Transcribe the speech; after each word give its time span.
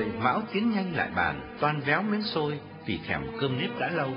Rồi 0.00 0.12
Mão 0.18 0.42
tiến 0.52 0.70
nhanh 0.70 0.96
lại 0.96 1.10
bàn, 1.16 1.56
toan 1.60 1.80
véo 1.80 2.02
miếng 2.02 2.22
xôi 2.22 2.58
vì 2.86 2.98
thèm 3.06 3.20
cơm 3.40 3.58
nếp 3.58 3.78
đã 3.78 3.90
lâu, 3.90 4.10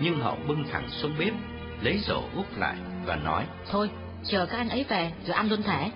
nhưng 0.00 0.18
Hậu 0.18 0.38
bưng 0.48 0.64
thẳng 0.70 0.88
xuống 0.90 1.14
bếp, 1.18 1.32
lấy 1.80 1.98
rổ 1.98 2.22
úp 2.34 2.58
lại 2.58 2.76
và 3.06 3.16
nói: 3.16 3.46
Thôi, 3.70 3.90
chờ 4.24 4.46
các 4.46 4.56
anh 4.56 4.68
ấy 4.68 4.84
về 4.88 5.12
rồi 5.26 5.36
ăn 5.36 5.48
luôn 5.48 5.62
thể. 5.62 5.90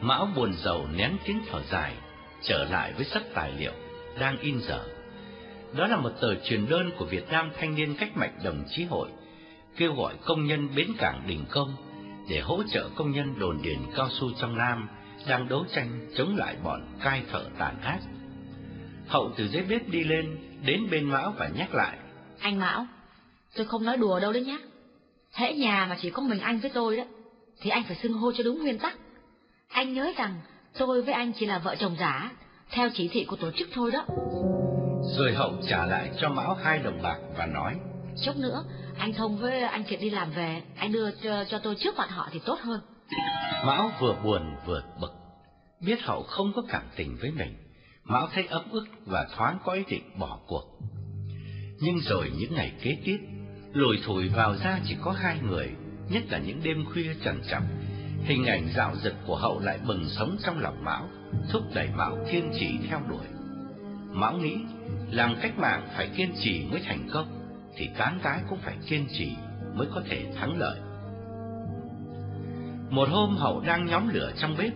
Mão 0.00 0.28
buồn 0.36 0.52
rầu 0.64 0.86
nén 0.96 1.16
tiếng 1.24 1.40
thở 1.50 1.62
dài, 1.70 1.92
trở 2.42 2.64
lại 2.70 2.92
với 2.96 3.04
sắp 3.04 3.22
tài 3.34 3.52
liệu 3.52 3.72
đang 4.18 4.38
in 4.38 4.60
dở. 4.60 4.84
Đó 5.76 5.86
là 5.86 5.96
một 5.96 6.12
tờ 6.20 6.34
truyền 6.34 6.68
đơn 6.68 6.90
của 6.98 7.04
Việt 7.04 7.28
Nam 7.30 7.50
Thanh 7.58 7.74
niên 7.74 7.94
Cách 7.94 8.16
mạng 8.16 8.38
Đồng 8.44 8.64
chí 8.70 8.84
hội, 8.84 9.08
kêu 9.76 9.94
gọi 9.94 10.14
công 10.24 10.44
nhân 10.44 10.68
bến 10.76 10.88
cảng 10.98 11.22
Đình 11.26 11.44
Công 11.50 11.76
để 12.28 12.40
hỗ 12.40 12.62
trợ 12.62 12.88
công 12.94 13.10
nhân 13.10 13.38
đồn 13.38 13.62
điền 13.62 13.78
cao 13.96 14.08
su 14.10 14.32
trong 14.40 14.58
Nam 14.58 14.88
đang 15.28 15.48
đấu 15.48 15.64
tranh 15.74 16.10
chống 16.16 16.36
lại 16.36 16.56
bọn 16.64 16.80
cai 17.02 17.22
thợ 17.32 17.44
tàn 17.58 17.80
ác. 17.80 17.98
Hậu 19.06 19.32
từ 19.36 19.48
dưới 19.48 19.62
bếp 19.62 19.88
đi 19.88 20.04
lên, 20.04 20.38
đến 20.64 20.90
bên 20.90 21.04
Mão 21.04 21.34
và 21.38 21.48
nhắc 21.48 21.74
lại. 21.74 21.98
Anh 22.40 22.58
Mão, 22.58 22.86
tôi 23.56 23.66
không 23.66 23.84
nói 23.84 23.96
đùa 23.96 24.20
đâu 24.20 24.32
đấy 24.32 24.44
nhá. 24.44 24.58
Hễ 25.32 25.54
nhà 25.54 25.86
mà 25.90 25.96
chỉ 26.02 26.10
có 26.10 26.22
mình 26.22 26.40
anh 26.40 26.58
với 26.58 26.70
tôi 26.74 26.96
đó, 26.96 27.04
thì 27.60 27.70
anh 27.70 27.82
phải 27.84 27.96
xưng 27.96 28.12
hô 28.12 28.32
cho 28.32 28.44
đúng 28.44 28.62
nguyên 28.62 28.78
tắc. 28.78 28.98
Anh 29.68 29.94
nhớ 29.94 30.12
rằng 30.16 30.34
tôi 30.78 31.02
với 31.02 31.14
anh 31.14 31.32
chỉ 31.32 31.46
là 31.46 31.58
vợ 31.58 31.76
chồng 31.76 31.96
giả, 31.98 32.30
theo 32.70 32.88
chỉ 32.94 33.08
thị 33.08 33.24
của 33.24 33.36
tổ 33.36 33.50
chức 33.50 33.68
thôi 33.72 33.90
đó. 33.90 34.06
Rồi 35.18 35.34
Hậu 35.34 35.52
trả 35.68 35.86
lại 35.86 36.10
cho 36.20 36.28
Mão 36.28 36.54
hai 36.54 36.78
đồng 36.78 37.02
bạc 37.02 37.18
và 37.36 37.46
nói. 37.46 37.74
Chốc 38.24 38.36
nữa, 38.36 38.64
anh 38.98 39.12
Thông 39.12 39.36
với 39.36 39.62
anh 39.62 39.84
Kiệt 39.84 40.00
đi 40.00 40.10
làm 40.10 40.30
về, 40.30 40.62
anh 40.76 40.92
đưa 40.92 41.10
cho, 41.10 41.44
cho 41.44 41.58
tôi 41.58 41.74
trước 41.74 41.96
mặt 41.96 42.10
họ 42.10 42.28
thì 42.32 42.40
tốt 42.46 42.58
hơn. 42.60 42.80
Mão 43.64 43.90
vừa 44.00 44.14
buồn 44.24 44.56
vừa 44.66 44.82
bực, 45.00 45.12
biết 45.80 46.02
Hậu 46.02 46.22
không 46.22 46.52
có 46.56 46.62
cảm 46.68 46.82
tình 46.96 47.16
với 47.20 47.30
mình. 47.30 47.54
Mão 48.04 48.28
thấy 48.32 48.46
ấm 48.46 48.70
ức 48.70 48.88
và 49.06 49.26
thoáng 49.36 49.58
có 49.64 49.72
ý 49.72 49.82
định 49.88 50.18
bỏ 50.18 50.38
cuộc. 50.46 50.80
Nhưng 51.80 52.00
rồi 52.00 52.32
những 52.38 52.54
ngày 52.54 52.72
kế 52.82 52.98
tiếp, 53.04 53.18
lùi 53.72 53.98
thủi 54.06 54.28
vào 54.28 54.56
ra 54.56 54.80
chỉ 54.84 54.96
có 55.02 55.12
hai 55.12 55.38
người, 55.42 55.70
nhất 56.10 56.22
là 56.30 56.38
những 56.38 56.60
đêm 56.64 56.84
khuya 56.92 57.14
trằn 57.24 57.40
trọc. 57.50 57.62
Hình 58.24 58.44
ảnh 58.44 58.68
dạo 58.76 58.96
dực 58.96 59.14
của 59.26 59.36
Hậu 59.36 59.60
lại 59.60 59.78
bừng 59.86 60.04
sống 60.08 60.36
trong 60.44 60.58
lòng 60.58 60.84
Mão, 60.84 61.08
thúc 61.50 61.62
đẩy 61.74 61.88
Mão 61.96 62.18
kiên 62.32 62.50
trì 62.60 62.78
theo 62.88 63.00
đuổi. 63.08 63.26
Mão 64.10 64.32
nghĩ, 64.32 64.56
làm 65.10 65.36
cách 65.42 65.58
mạng 65.58 65.88
phải 65.96 66.10
kiên 66.16 66.32
trì 66.42 66.64
mới 66.70 66.80
thành 66.84 67.08
công, 67.12 67.58
thì 67.76 67.88
cán 67.96 68.18
gái 68.22 68.40
cũng 68.48 68.58
phải 68.58 68.76
kiên 68.88 69.06
trì 69.12 69.36
mới 69.74 69.86
có 69.94 70.02
thể 70.08 70.32
thắng 70.36 70.58
lợi. 70.58 70.78
Một 72.90 73.08
hôm 73.08 73.36
Hậu 73.36 73.60
đang 73.60 73.86
nhóm 73.86 74.08
lửa 74.08 74.32
trong 74.36 74.56
bếp, 74.58 74.72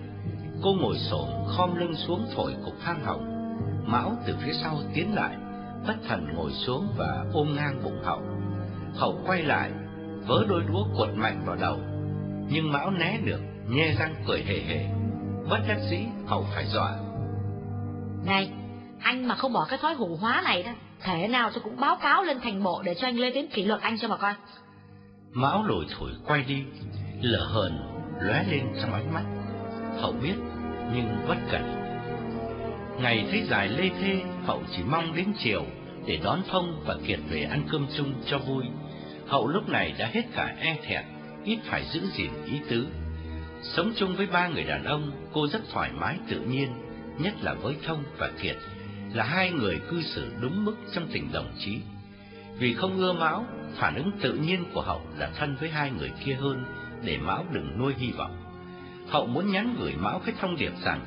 cô 0.63 0.75
ngồi 0.81 0.99
xổm 0.99 1.29
khom 1.47 1.77
lưng 1.77 1.95
xuống 1.95 2.27
thổi 2.35 2.55
cục 2.65 2.75
than 2.85 3.05
hồng. 3.05 3.27
Mão 3.87 4.17
từ 4.27 4.37
phía 4.43 4.53
sau 4.53 4.79
tiến 4.95 5.15
lại, 5.15 5.37
bất 5.87 5.95
thần 6.09 6.27
ngồi 6.35 6.51
xuống 6.53 6.89
và 6.97 7.25
ôm 7.33 7.57
ngang 7.57 7.81
bụng 7.85 8.03
Hậu. 8.05 8.23
Hậu 8.95 9.21
quay 9.27 9.43
lại, 9.43 9.71
vớ 10.27 10.45
đôi 10.49 10.63
đũa 10.69 10.85
cuột 10.97 11.09
mạnh 11.15 11.43
vào 11.47 11.57
đầu, 11.57 11.79
nhưng 12.49 12.73
Mão 12.73 12.91
né 12.91 13.19
được, 13.25 13.41
nhe 13.69 13.95
răng 13.99 14.15
cười 14.27 14.43
hề 14.43 14.61
hề. 14.61 14.87
Bất 15.51 15.59
đắc 15.69 15.79
dĩ, 15.91 15.99
Hậu 16.27 16.47
phải 16.55 16.67
dọa. 16.67 16.97
Này, 18.27 18.53
anh 19.01 19.29
mà 19.29 19.35
không 19.35 19.53
bỏ 19.53 19.67
cái 19.69 19.79
thói 19.83 19.95
hủ 19.95 20.17
hóa 20.21 20.43
này 20.45 20.63
đó, 20.63 20.73
thể 21.03 21.29
nào 21.29 21.51
tôi 21.51 21.61
cũng 21.65 21.81
báo 21.81 21.97
cáo 22.03 22.23
lên 22.23 22.41
thành 22.43 22.63
bộ 22.63 22.83
để 22.83 22.95
cho 22.95 23.09
anh 23.09 23.17
lên 23.17 23.35
đến 23.35 23.47
kỷ 23.53 23.65
luật 23.65 23.81
anh 23.81 23.99
cho 23.99 24.09
mà 24.09 24.17
coi. 24.17 24.35
Mão 25.33 25.65
lùi 25.65 25.85
thổi 25.99 26.11
quay 26.27 26.43
đi, 26.43 26.63
lửa 27.21 27.49
hờn 27.51 27.79
lóe 28.21 28.45
lên 28.45 28.67
trong 28.83 28.93
ánh 28.93 29.15
mắt. 29.15 29.25
Hậu 30.01 30.13
biết, 30.13 30.35
nhưng 30.95 31.29
bất 31.29 31.39
cẩn. 31.51 31.63
Ngày 33.03 33.27
thấy 33.31 33.43
dài 33.51 33.69
lê 33.69 33.91
thê, 34.01 34.23
Hậu 34.47 34.63
chỉ 34.77 34.83
mong 34.91 35.17
đến 35.17 35.27
chiều 35.39 35.65
để 36.07 36.19
đón 36.25 36.43
Thông 36.49 36.83
và 36.87 36.97
Kiệt 37.07 37.19
về 37.31 37.43
ăn 37.43 37.63
cơm 37.71 37.87
chung 37.97 38.15
cho 38.27 38.39
vui. 38.39 38.65
Hậu 39.27 39.49
lúc 39.49 39.69
này 39.69 39.95
đã 39.99 40.11
hết 40.13 40.23
cả 40.35 40.55
e 40.59 40.77
thẹn, 40.87 41.05
ít 41.45 41.59
phải 41.65 41.85
giữ 41.85 42.01
gìn 42.13 42.31
ý 42.47 42.61
tứ. 42.69 42.87
Sống 43.63 43.93
chung 43.97 44.17
với 44.17 44.27
ba 44.27 44.49
người 44.49 44.65
đàn 44.65 44.85
ông, 44.85 45.11
cô 45.33 45.49
rất 45.49 45.61
thoải 45.73 45.91
mái 45.93 46.17
tự 46.29 46.41
nhiên, 46.41 46.69
nhất 47.19 47.35
là 47.43 47.55
với 47.55 47.77
Thông 47.87 48.05
và 48.19 48.31
Kiệt, 48.43 48.57
là 49.15 49.25
hai 49.25 49.51
người 49.51 49.81
cư 49.91 50.03
xử 50.03 50.33
đúng 50.41 50.65
mức 50.65 50.77
trong 50.95 51.07
tình 51.13 51.33
đồng 51.33 51.53
chí. 51.59 51.79
Vì 52.59 52.75
không 52.75 52.99
ưa 52.99 53.13
Mão, 53.13 53.45
phản 53.75 53.95
ứng 53.95 54.11
tự 54.23 54.33
nhiên 54.33 54.65
của 54.75 54.83
Hậu 54.83 55.01
là 55.19 55.31
thân 55.37 55.57
với 55.61 55.71
hai 55.71 55.91
người 55.91 56.11
kia 56.25 56.35
hơn, 56.35 56.65
để 57.05 57.19
Mão 57.19 57.45
đừng 57.53 57.79
nuôi 57.79 57.95
hy 57.99 58.11
vọng. 58.11 58.40
Hậu 59.11 59.27
muốn 59.27 59.53
nhắn 59.53 59.77
gửi 59.79 59.95
Mão 59.97 60.19
cái 60.19 60.35
thông 60.41 60.57
điệp 60.57 60.73
rằng, 60.85 61.01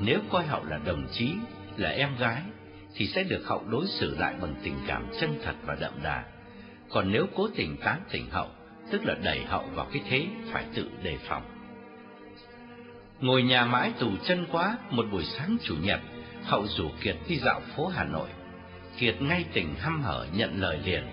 nếu 0.00 0.18
coi 0.30 0.46
Hậu 0.46 0.64
là 0.64 0.78
đồng 0.84 1.06
chí, 1.12 1.34
là 1.76 1.90
em 1.90 2.16
gái, 2.18 2.42
thì 2.94 3.06
sẽ 3.06 3.24
được 3.24 3.42
Hậu 3.46 3.64
đối 3.68 3.86
xử 3.86 4.16
lại 4.18 4.34
bằng 4.40 4.54
tình 4.62 4.74
cảm 4.86 5.06
chân 5.20 5.38
thật 5.44 5.54
và 5.64 5.76
đậm 5.80 5.92
đà. 6.02 6.24
Còn 6.90 7.12
nếu 7.12 7.26
cố 7.36 7.48
tình 7.56 7.76
tán 7.76 8.00
tỉnh 8.10 8.30
Hậu, 8.30 8.48
tức 8.90 9.04
là 9.04 9.14
đẩy 9.14 9.44
Hậu 9.44 9.62
vào 9.74 9.86
cái 9.92 10.02
thế 10.08 10.26
phải 10.52 10.64
tự 10.74 10.90
đề 11.02 11.18
phòng. 11.28 11.42
Ngồi 13.20 13.42
nhà 13.42 13.64
mãi 13.64 13.92
tù 13.98 14.10
chân 14.24 14.46
quá, 14.52 14.78
một 14.90 15.06
buổi 15.12 15.24
sáng 15.24 15.56
chủ 15.62 15.74
nhật, 15.82 16.00
Hậu 16.44 16.66
rủ 16.66 16.88
Kiệt 17.02 17.16
đi 17.28 17.38
dạo 17.38 17.60
phố 17.76 17.86
Hà 17.86 18.04
Nội. 18.04 18.28
Kiệt 18.98 19.22
ngay 19.22 19.44
tình 19.52 19.74
hăm 19.78 20.02
hở 20.02 20.26
nhận 20.32 20.60
lời 20.60 20.78
liền, 20.84 21.04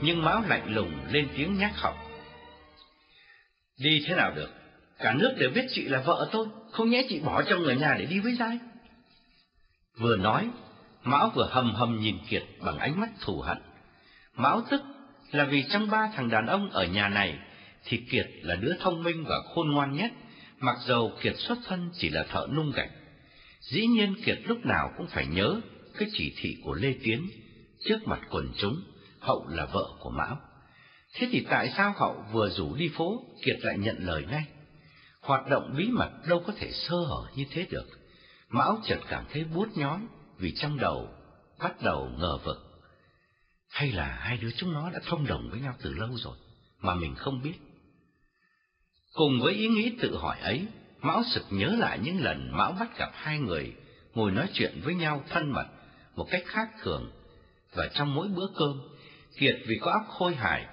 nhưng 0.00 0.24
Mão 0.24 0.42
lạnh 0.48 0.74
lùng 0.74 0.92
lên 1.10 1.28
tiếng 1.36 1.58
nhắc 1.58 1.72
Hậu. 1.74 1.94
Đi 3.78 4.04
thế 4.06 4.14
nào 4.14 4.32
được? 4.34 4.61
Cả 5.02 5.14
nước 5.14 5.34
đều 5.38 5.50
biết 5.50 5.66
chị 5.70 5.84
là 5.84 6.00
vợ 6.00 6.28
tôi, 6.32 6.46
không 6.70 6.90
nhẽ 6.90 7.02
chị 7.08 7.20
bỏ 7.20 7.42
chồng 7.42 7.64
ở 7.64 7.74
nhà 7.74 7.96
để 7.98 8.06
đi 8.06 8.20
với 8.20 8.34
giai. 8.38 8.58
Vừa 9.98 10.16
nói, 10.16 10.50
Mão 11.02 11.30
vừa 11.34 11.48
hầm 11.50 11.74
hầm 11.74 12.00
nhìn 12.00 12.18
Kiệt 12.28 12.42
bằng 12.60 12.78
ánh 12.78 13.00
mắt 13.00 13.10
thù 13.20 13.40
hận. 13.40 13.58
Mão 14.36 14.62
tức 14.70 14.82
là 15.30 15.44
vì 15.44 15.64
trong 15.70 15.90
ba 15.90 16.10
thằng 16.14 16.28
đàn 16.28 16.46
ông 16.46 16.70
ở 16.70 16.86
nhà 16.86 17.08
này, 17.08 17.38
thì 17.84 17.96
Kiệt 18.10 18.26
là 18.42 18.56
đứa 18.56 18.72
thông 18.80 19.02
minh 19.02 19.24
và 19.24 19.36
khôn 19.54 19.72
ngoan 19.72 19.96
nhất, 19.96 20.12
mặc 20.58 20.76
dầu 20.86 21.12
Kiệt 21.20 21.34
xuất 21.38 21.58
thân 21.66 21.90
chỉ 21.94 22.10
là 22.10 22.22
thợ 22.22 22.46
nung 22.52 22.72
gạch. 22.74 22.90
Dĩ 23.60 23.86
nhiên 23.86 24.14
Kiệt 24.24 24.38
lúc 24.44 24.66
nào 24.66 24.90
cũng 24.96 25.06
phải 25.06 25.26
nhớ 25.26 25.60
cái 25.98 26.08
chỉ 26.12 26.34
thị 26.36 26.56
của 26.64 26.74
Lê 26.74 26.94
Tiến, 27.04 27.28
trước 27.84 27.98
mặt 28.04 28.20
quần 28.30 28.52
chúng, 28.58 28.82
Hậu 29.20 29.46
là 29.48 29.66
vợ 29.66 29.88
của 30.00 30.10
Mão. 30.10 30.38
Thế 31.14 31.28
thì 31.30 31.46
tại 31.50 31.72
sao 31.76 31.94
Hậu 31.96 32.24
vừa 32.32 32.50
rủ 32.50 32.74
đi 32.74 32.90
phố, 32.94 33.24
Kiệt 33.42 33.56
lại 33.60 33.78
nhận 33.78 33.96
lời 34.00 34.24
ngay? 34.30 34.44
Hoạt 35.22 35.48
động 35.48 35.74
bí 35.76 35.88
mật 35.88 36.10
đâu 36.28 36.42
có 36.46 36.52
thể 36.56 36.72
sơ 36.72 36.96
hở 36.96 37.26
như 37.34 37.44
thế 37.50 37.66
được. 37.70 37.86
Mão 38.48 38.78
chợt 38.84 38.98
cảm 39.08 39.24
thấy 39.30 39.44
buốt 39.44 39.68
nhói 39.76 40.00
vì 40.38 40.52
trong 40.56 40.78
đầu 40.78 41.08
bắt 41.58 41.82
đầu 41.82 42.10
ngờ 42.18 42.38
vực. 42.44 42.56
Hay 43.68 43.92
là 43.92 44.04
hai 44.04 44.36
đứa 44.36 44.50
chúng 44.56 44.72
nó 44.72 44.90
đã 44.90 45.00
thông 45.06 45.26
đồng 45.26 45.48
với 45.50 45.60
nhau 45.60 45.74
từ 45.82 45.94
lâu 45.94 46.08
rồi, 46.16 46.36
mà 46.80 46.94
mình 46.94 47.14
không 47.14 47.42
biết. 47.42 47.54
Cùng 49.12 49.40
với 49.40 49.54
ý 49.54 49.68
nghĩ 49.68 49.92
tự 50.00 50.16
hỏi 50.16 50.38
ấy, 50.40 50.66
Mão 51.00 51.22
sực 51.34 51.44
nhớ 51.50 51.76
lại 51.78 51.98
những 52.02 52.20
lần 52.20 52.50
Mão 52.56 52.72
bắt 52.72 52.98
gặp 52.98 53.10
hai 53.14 53.38
người 53.38 53.74
ngồi 54.14 54.30
nói 54.30 54.48
chuyện 54.52 54.80
với 54.84 54.94
nhau 54.94 55.24
thân 55.28 55.50
mật 55.50 55.66
một 56.16 56.26
cách 56.30 56.42
khác 56.46 56.68
thường, 56.82 57.10
và 57.74 57.88
trong 57.94 58.14
mỗi 58.14 58.28
bữa 58.28 58.46
cơm, 58.56 58.80
Kiệt 59.38 59.56
vì 59.66 59.78
có 59.80 59.90
óc 59.90 60.02
khôi 60.08 60.34
hài 60.34 60.66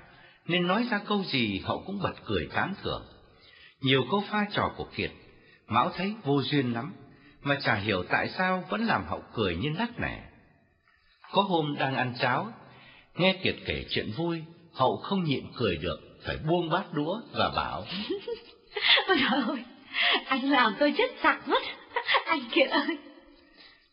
nên 0.45 0.67
nói 0.67 0.87
ra 0.91 0.99
câu 1.07 1.23
gì 1.23 1.59
họ 1.59 1.77
cũng 1.85 1.99
bật 2.01 2.13
cười 2.25 2.47
tán 2.53 2.73
thưởng. 2.83 3.05
Nhiều 3.81 4.05
câu 4.11 4.23
pha 4.29 4.45
trò 4.51 4.71
của 4.77 4.87
Kiệt, 4.95 5.11
Mão 5.67 5.91
thấy 5.95 6.13
vô 6.23 6.41
duyên 6.41 6.73
lắm, 6.73 6.93
mà 7.41 7.57
chả 7.63 7.75
hiểu 7.75 8.03
tại 8.09 8.29
sao 8.29 8.63
vẫn 8.69 8.85
làm 8.85 9.05
Hậu 9.07 9.23
cười 9.33 9.55
như 9.55 9.69
nắc 9.69 9.99
nẻ. 9.99 10.23
Có 11.31 11.41
hôm 11.41 11.75
đang 11.79 11.95
ăn 11.95 12.13
cháo, 12.19 12.53
nghe 13.15 13.39
Kiệt 13.43 13.55
kể 13.65 13.85
chuyện 13.89 14.11
vui, 14.17 14.43
Hậu 14.73 14.97
không 14.97 15.23
nhịn 15.23 15.45
cười 15.55 15.77
được, 15.77 15.99
phải 16.25 16.37
buông 16.37 16.69
bát 16.69 16.93
đũa 16.93 17.21
và 17.31 17.49
bảo. 17.55 17.85
Ôi 19.07 19.17
trời 19.19 19.41
ơi, 19.47 19.63
anh 20.25 20.49
làm 20.49 20.75
tôi 20.79 20.93
chết 20.97 21.11
sặc 21.23 21.47
mất, 21.47 21.63
anh 22.25 22.49
Kiệt 22.51 22.69
ơi. 22.69 22.97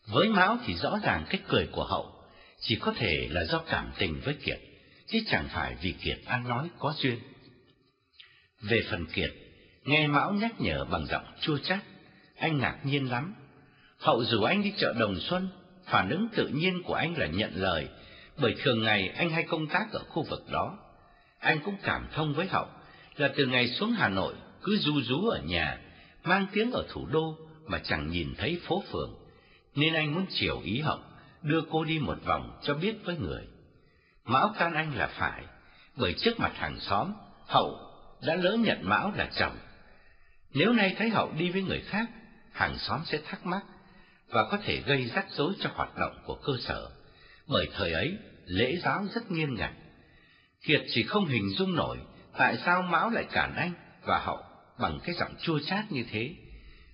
Với 0.07 0.29
Mão 0.29 0.57
thì 0.65 0.73
rõ 0.73 0.99
ràng 1.03 1.25
cách 1.29 1.41
cười 1.47 1.67
của 1.71 1.83
Hậu 1.83 2.11
chỉ 2.59 2.75
có 2.75 2.93
thể 2.97 3.27
là 3.31 3.45
do 3.45 3.59
cảm 3.59 3.91
tình 3.97 4.21
với 4.25 4.33
Kiệt 4.33 4.59
chứ 5.07 5.19
chẳng 5.27 5.47
phải 5.53 5.75
vì 5.81 5.91
Kiệt 5.91 6.17
ăn 6.25 6.47
nói 6.47 6.69
có 6.79 6.93
duyên. 6.97 7.19
Về 8.61 8.81
phần 8.91 9.05
Kiệt, 9.05 9.31
nghe 9.87 10.07
Mão 10.07 10.33
nhắc 10.33 10.61
nhở 10.61 10.85
bằng 10.85 11.05
giọng 11.05 11.25
chua 11.41 11.57
chát, 11.57 11.79
anh 12.37 12.57
ngạc 12.57 12.77
nhiên 12.83 13.09
lắm. 13.09 13.33
Hậu 13.99 14.23
dù 14.23 14.43
anh 14.43 14.63
đi 14.63 14.73
chợ 14.77 14.93
Đồng 14.99 15.19
Xuân, 15.19 15.49
phản 15.85 16.09
ứng 16.09 16.27
tự 16.35 16.47
nhiên 16.47 16.83
của 16.83 16.93
anh 16.93 17.17
là 17.17 17.27
nhận 17.27 17.51
lời, 17.55 17.87
bởi 18.37 18.55
thường 18.63 18.83
ngày 18.83 19.09
anh 19.09 19.29
hay 19.29 19.43
công 19.43 19.67
tác 19.67 19.91
ở 19.91 19.99
khu 20.09 20.23
vực 20.23 20.45
đó. 20.51 20.77
Anh 21.39 21.59
cũng 21.65 21.75
cảm 21.83 22.07
thông 22.13 22.33
với 22.33 22.47
Hậu 22.47 22.65
là 23.15 23.29
từ 23.35 23.45
ngày 23.45 23.67
xuống 23.67 23.91
Hà 23.91 24.09
Nội 24.09 24.33
cứ 24.63 24.77
du 24.77 25.01
rú 25.01 25.27
ở 25.27 25.41
nhà, 25.41 25.77
mang 26.23 26.45
tiếng 26.53 26.71
ở 26.71 26.85
thủ 26.89 27.05
đô 27.11 27.35
mà 27.65 27.79
chẳng 27.83 28.09
nhìn 28.09 28.33
thấy 28.37 28.59
phố 28.63 28.83
phường, 28.91 29.15
nên 29.75 29.93
anh 29.93 30.13
muốn 30.13 30.25
chiều 30.29 30.61
ý 30.63 30.79
Hậu, 30.79 30.99
đưa 31.41 31.61
cô 31.71 31.83
đi 31.83 31.99
một 31.99 32.17
vòng 32.25 32.59
cho 32.63 32.73
biết 32.73 32.95
với 33.05 33.17
người. 33.17 33.47
Mão 34.25 34.53
can 34.59 34.73
anh 34.73 34.95
là 34.95 35.07
phải, 35.07 35.43
bởi 35.95 36.13
trước 36.13 36.39
mặt 36.39 36.51
hàng 36.55 36.79
xóm, 36.79 37.13
Hậu 37.47 37.79
đã 38.27 38.35
lỡ 38.35 38.57
nhận 38.59 38.79
Mão 38.81 39.11
là 39.15 39.29
chồng. 39.39 39.55
Nếu 40.53 40.73
nay 40.73 40.95
thấy 40.97 41.09
Hậu 41.09 41.31
đi 41.31 41.49
với 41.49 41.61
người 41.61 41.81
khác, 41.81 42.09
hàng 42.51 42.77
xóm 42.77 43.01
sẽ 43.05 43.19
thắc 43.25 43.45
mắc, 43.45 43.61
và 44.27 44.43
có 44.51 44.57
thể 44.63 44.81
gây 44.85 45.05
rắc 45.05 45.25
rối 45.29 45.53
cho 45.59 45.69
hoạt 45.73 45.97
động 45.97 46.23
của 46.25 46.35
cơ 46.35 46.53
sở, 46.59 46.91
bởi 47.47 47.67
thời 47.73 47.91
ấy 47.91 48.17
lễ 48.45 48.75
giáo 48.83 49.05
rất 49.13 49.31
nghiêm 49.31 49.55
ngặt. 49.55 49.71
Kiệt 50.61 50.81
chỉ 50.87 51.03
không 51.03 51.25
hình 51.25 51.49
dung 51.57 51.75
nổi 51.75 51.97
tại 52.37 52.57
sao 52.65 52.81
Mão 52.81 53.09
lại 53.09 53.25
cản 53.31 53.55
anh 53.55 53.71
và 54.03 54.19
Hậu 54.19 54.39
bằng 54.79 54.99
cái 55.03 55.15
giọng 55.15 55.35
chua 55.41 55.59
chát 55.59 55.91
như 55.91 56.03
thế. 56.11 56.35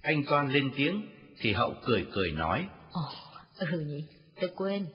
Anh 0.02 0.24
Toan 0.26 0.52
lên 0.52 0.72
tiếng 0.76 1.10
thì 1.40 1.54
Hậu 1.54 1.76
cười 1.86 2.06
cười 2.14 2.32
nói. 2.32 2.68
Ồ, 2.92 3.02
ừ 3.58 3.80
nhỉ, 3.80 4.06
tôi 4.42 4.50
quên. 4.56 4.86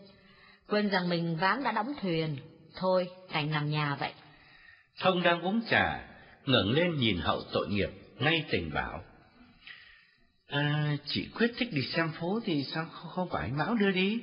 Quên 0.69 0.91
rằng 0.91 1.09
mình 1.09 1.37
ván 1.37 1.63
đã 1.65 1.73
đóng 1.73 1.93
thuyền. 2.03 2.37
Thôi, 2.77 3.09
đành 3.33 3.51
nằm 3.51 3.71
nhà 3.71 3.97
vậy. 4.01 4.13
Thông 5.01 5.23
đang 5.23 5.43
uống 5.43 5.61
trà, 5.71 6.09
ngẩng 6.47 6.71
lên 6.71 6.97
nhìn 6.99 7.19
Hậu 7.19 7.43
tội 7.53 7.69
nghiệp, 7.69 7.89
ngay 8.19 8.45
tình 8.51 8.71
bảo. 8.75 9.05
À, 10.47 10.97
chị 11.07 11.29
quyết 11.35 11.53
thích 11.59 11.69
đi 11.73 11.83
xem 11.83 12.11
phố 12.21 12.41
thì 12.45 12.65
sao 12.65 12.87
không 12.87 13.29
phải 13.31 13.51
Mão 13.51 13.75
đưa 13.75 13.91
đi? 13.91 14.19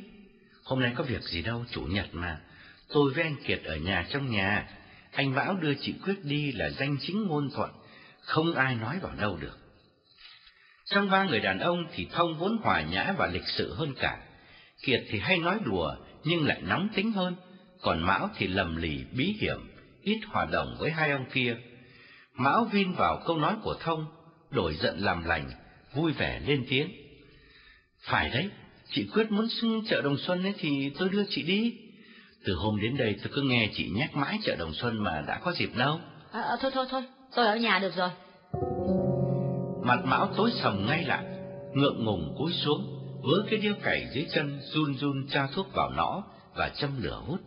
Hôm 0.64 0.80
nay 0.80 0.94
có 0.96 1.04
việc 1.04 1.22
gì 1.22 1.42
đâu, 1.42 1.66
chủ 1.72 1.82
nhật 1.82 2.08
mà. 2.12 2.42
Tôi 2.90 3.14
với 3.14 3.24
anh 3.24 3.36
Kiệt 3.46 3.64
ở 3.64 3.76
nhà 3.76 4.06
trong 4.10 4.32
nhà. 4.32 4.68
Anh 5.12 5.36
Mão 5.36 5.56
đưa 5.56 5.74
chị 5.74 5.94
Quyết 6.04 6.24
đi 6.24 6.52
là 6.52 6.70
danh 6.70 6.98
chính 7.02 7.28
ngôn 7.28 7.50
thuận, 7.56 7.70
không 8.22 8.54
ai 8.54 8.76
nói 8.76 9.00
vào 9.00 9.16
đâu 9.16 9.38
được. 9.42 9.58
Trong 10.86 11.10
ba 11.10 11.24
người 11.24 11.40
đàn 11.40 11.60
ông 11.60 11.88
thì 11.94 12.08
Thông 12.12 12.38
vốn 12.38 12.58
hòa 12.64 12.82
nhã 12.82 13.14
và 13.18 13.28
lịch 13.28 13.48
sự 13.48 13.74
hơn 13.74 13.94
cả. 14.00 14.20
Kiệt 14.84 15.02
thì 15.10 15.20
hay 15.20 15.38
nói 15.38 15.60
đùa 15.66 15.96
nhưng 16.24 16.46
lại 16.46 16.62
nóng 16.62 16.90
tính 16.96 17.12
hơn, 17.12 17.36
còn 17.82 18.02
Mão 18.02 18.30
thì 18.38 18.48
lầm 18.48 18.76
lì 18.76 19.04
bí 19.12 19.36
hiểm, 19.40 19.58
ít 20.02 20.20
hòa 20.28 20.46
đồng 20.46 20.76
với 20.80 20.92
hai 20.92 21.12
ông 21.12 21.26
kia. 21.34 21.58
Mão 22.38 22.66
vin 22.66 22.92
vào 22.92 23.22
câu 23.26 23.38
nói 23.38 23.56
của 23.64 23.76
Thông, 23.80 24.06
đổi 24.50 24.76
giận 24.76 25.00
làm 25.00 25.24
lành, 25.24 25.52
vui 25.94 26.12
vẻ 26.12 26.42
lên 26.48 26.66
tiếng. 26.70 26.90
Phải 28.02 28.30
đấy, 28.30 28.50
chị 28.92 29.08
Quyết 29.14 29.32
muốn 29.32 29.50
xưng 29.50 29.86
chợ 29.90 30.02
Đồng 30.02 30.18
Xuân 30.18 30.44
ấy 30.44 30.54
thì 30.58 30.92
tôi 31.00 31.10
đưa 31.10 31.24
chị 31.30 31.44
đi. 31.44 31.74
Từ 32.46 32.54
hôm 32.54 32.82
đến 32.82 32.98
đây 32.98 33.16
tôi 33.24 33.32
cứ 33.36 33.42
nghe 33.42 33.70
chị 33.74 33.90
nhắc 33.96 34.16
mãi 34.16 34.40
chợ 34.44 34.56
Đồng 34.56 34.74
Xuân 34.74 35.04
mà 35.04 35.24
đã 35.28 35.40
có 35.44 35.52
dịp 35.52 35.70
đâu. 35.76 36.00
À, 36.32 36.42
à, 36.42 36.56
thôi 36.62 36.72
thôi 36.74 36.86
thôi, 36.90 37.04
tôi 37.36 37.46
ở 37.46 37.56
nhà 37.56 37.80
được 37.80 37.96
rồi. 37.96 38.10
Mặt 39.84 40.06
Mão 40.06 40.34
tối 40.38 40.52
sầm 40.62 40.86
ngay 40.86 41.04
lại, 41.04 41.26
ngượng 41.74 42.06
ngùng 42.06 42.36
cúi 42.38 42.54
xuống, 42.54 43.00
vớ 43.24 43.46
cái 43.50 43.60
điếu 43.60 43.74
cày 43.84 44.08
dưới 44.14 44.26
chân 44.34 44.60
run 44.62 44.96
run 44.98 45.28
tra 45.28 45.48
thuốc 45.54 45.74
vào 45.74 45.90
nó 45.90 46.24
và 46.56 46.70
châm 46.70 47.04
lửa 47.04 47.22
hút. 47.26 47.40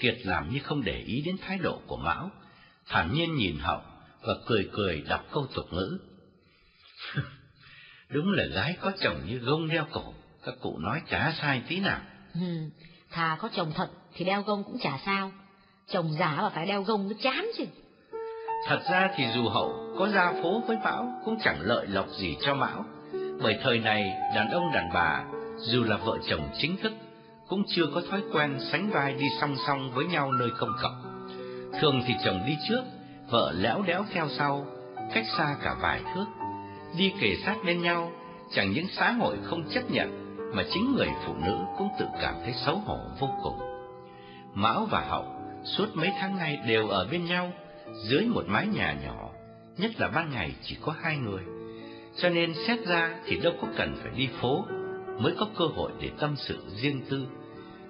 Kiệt 0.00 0.18
làm 0.24 0.52
như 0.52 0.60
không 0.62 0.84
để 0.84 1.02
ý 1.06 1.22
đến 1.26 1.36
thái 1.46 1.58
độ 1.58 1.80
của 1.86 1.96
Mão, 1.96 2.30
thản 2.86 3.14
nhiên 3.14 3.34
nhìn 3.34 3.58
Hậu 3.58 3.80
và 4.22 4.34
cười 4.46 4.68
cười 4.72 5.00
đọc 5.08 5.20
câu 5.32 5.46
tục 5.54 5.66
ngữ. 5.70 5.98
Đúng 8.08 8.32
là 8.32 8.44
gái 8.44 8.76
có 8.80 8.92
chồng 9.00 9.16
như 9.26 9.38
gông 9.38 9.68
đeo 9.68 9.86
cổ, 9.92 10.14
các 10.44 10.54
cụ 10.60 10.78
nói 10.78 11.02
chả 11.10 11.32
sai 11.40 11.62
tí 11.68 11.80
nào. 11.80 12.00
Ừ, 12.34 12.40
thà 13.10 13.36
có 13.40 13.48
chồng 13.56 13.72
thật 13.74 13.88
thì 14.14 14.24
đeo 14.24 14.42
gông 14.42 14.64
cũng 14.64 14.78
chả 14.78 14.98
sao, 15.06 15.32
chồng 15.88 16.12
giả 16.18 16.36
mà 16.42 16.48
phải 16.48 16.66
đeo 16.66 16.82
gông 16.82 17.08
nó 17.08 17.14
chán 17.22 17.46
chứ. 17.58 17.64
Thật 18.66 18.80
ra 18.90 19.10
thì 19.16 19.24
dù 19.34 19.48
Hậu 19.48 19.94
có 19.98 20.08
ra 20.08 20.32
phố 20.42 20.62
với 20.66 20.76
Mão 20.84 21.22
cũng 21.24 21.38
chẳng 21.44 21.60
lợi 21.60 21.86
lộc 21.86 22.06
gì 22.08 22.36
cho 22.40 22.54
Mão, 22.54 22.84
bởi 23.42 23.58
thời 23.62 23.78
này 23.78 24.02
đàn 24.34 24.50
ông 24.50 24.72
đàn 24.74 24.90
bà 24.94 25.24
dù 25.56 25.84
là 25.84 25.96
vợ 25.96 26.18
chồng 26.28 26.50
chính 26.58 26.76
thức 26.76 26.92
cũng 27.48 27.64
chưa 27.68 27.86
có 27.94 28.02
thói 28.10 28.22
quen 28.32 28.58
sánh 28.72 28.90
vai 28.90 29.14
đi 29.14 29.26
song 29.40 29.56
song 29.66 29.90
với 29.94 30.04
nhau 30.04 30.32
nơi 30.32 30.48
công 30.58 30.72
cộng. 30.82 31.28
Thường 31.80 32.02
thì 32.06 32.14
chồng 32.24 32.44
đi 32.46 32.56
trước, 32.68 32.82
vợ 33.30 33.52
léo 33.56 33.82
đẽo 33.82 34.04
theo 34.12 34.28
sau, 34.28 34.66
cách 35.14 35.24
xa 35.38 35.56
cả 35.62 35.76
vài 35.82 36.00
thước, 36.14 36.26
đi 36.98 37.14
kề 37.20 37.36
sát 37.44 37.56
bên 37.66 37.82
nhau, 37.82 38.12
chẳng 38.50 38.72
những 38.72 38.86
xã 38.96 39.10
hội 39.10 39.36
không 39.44 39.62
chấp 39.70 39.90
nhận 39.90 40.36
mà 40.54 40.64
chính 40.70 40.94
người 40.96 41.08
phụ 41.26 41.34
nữ 41.34 41.58
cũng 41.78 41.88
tự 41.98 42.06
cảm 42.20 42.34
thấy 42.44 42.52
xấu 42.66 42.76
hổ 42.76 42.98
vô 43.20 43.28
cùng. 43.42 43.58
Mão 44.54 44.86
và 44.90 45.00
Hậu 45.08 45.24
suốt 45.64 45.86
mấy 45.94 46.10
tháng 46.20 46.36
nay 46.36 46.58
đều 46.66 46.88
ở 46.88 47.08
bên 47.10 47.24
nhau 47.24 47.52
dưới 48.08 48.26
một 48.26 48.44
mái 48.46 48.66
nhà 48.66 48.96
nhỏ, 49.04 49.30
nhất 49.76 49.90
là 50.00 50.08
ban 50.08 50.30
ngày 50.30 50.54
chỉ 50.62 50.76
có 50.82 50.94
hai 51.00 51.16
người. 51.16 51.42
Cho 52.16 52.28
nên 52.28 52.54
xét 52.66 52.86
ra 52.86 53.14
thì 53.24 53.36
đâu 53.36 53.52
có 53.62 53.68
cần 53.76 53.96
phải 54.02 54.12
đi 54.16 54.28
phố 54.40 54.66
mới 55.18 55.34
có 55.38 55.46
cơ 55.58 55.64
hội 55.64 55.92
để 56.00 56.10
tâm 56.18 56.36
sự 56.36 56.58
riêng 56.76 57.02
tư. 57.10 57.26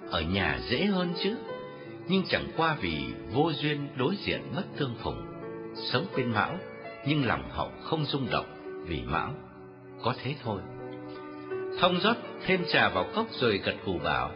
Ở 0.09 0.21
nhà 0.21 0.59
dễ 0.69 0.85
hơn 0.85 1.13
chứ, 1.23 1.35
nhưng 2.07 2.23
chẳng 2.27 2.47
qua 2.57 2.77
vì 2.81 3.05
vô 3.33 3.51
duyên 3.61 3.87
đối 3.97 4.15
diện 4.15 4.41
mất 4.55 4.63
tương 4.77 4.95
phùng. 5.03 5.30
Sống 5.75 6.05
bên 6.17 6.31
Mão, 6.31 6.59
nhưng 7.05 7.25
lòng 7.25 7.49
hậu 7.49 7.71
không 7.83 8.05
rung 8.05 8.29
động 8.31 8.45
vì 8.87 9.01
Mão. 9.01 9.33
Có 10.03 10.13
thế 10.23 10.35
thôi. 10.43 10.61
Thông 11.79 11.99
rót 11.99 12.17
thêm 12.45 12.63
trà 12.73 12.89
vào 12.89 13.07
cốc 13.15 13.27
rồi 13.31 13.57
gật 13.57 13.75
gù 13.85 13.99
bảo. 13.99 14.31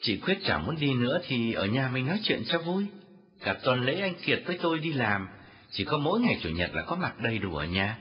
Chị 0.00 0.16
quyết 0.16 0.38
chẳng 0.44 0.66
muốn 0.66 0.76
đi 0.80 0.94
nữa 0.94 1.20
thì 1.26 1.52
ở 1.52 1.66
nhà 1.66 1.90
mình 1.92 2.06
nói 2.06 2.20
chuyện 2.22 2.42
cho 2.46 2.58
vui. 2.58 2.86
Cả 3.40 3.54
tuần 3.64 3.84
lễ 3.84 4.00
anh 4.00 4.14
Kiệt 4.14 4.42
với 4.46 4.58
tôi 4.62 4.78
đi 4.78 4.92
làm, 4.92 5.28
chỉ 5.70 5.84
có 5.84 5.98
mỗi 5.98 6.20
ngày 6.20 6.38
Chủ 6.42 6.48
nhật 6.48 6.70
là 6.74 6.82
có 6.82 6.96
mặt 6.96 7.20
đầy 7.20 7.38
đủ 7.38 7.56
ở 7.56 7.64
nhà. 7.64 7.98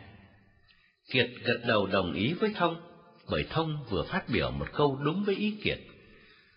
Kiệt 1.11 1.29
gật 1.43 1.59
đầu 1.67 1.87
đồng 1.87 2.13
ý 2.13 2.33
với 2.33 2.53
Thông, 2.55 2.81
bởi 3.29 3.45
Thông 3.49 3.85
vừa 3.89 4.03
phát 4.03 4.29
biểu 4.29 4.51
một 4.51 4.67
câu 4.73 4.99
đúng 5.03 5.23
với 5.23 5.35
ý 5.35 5.57
Kiệt. 5.63 5.79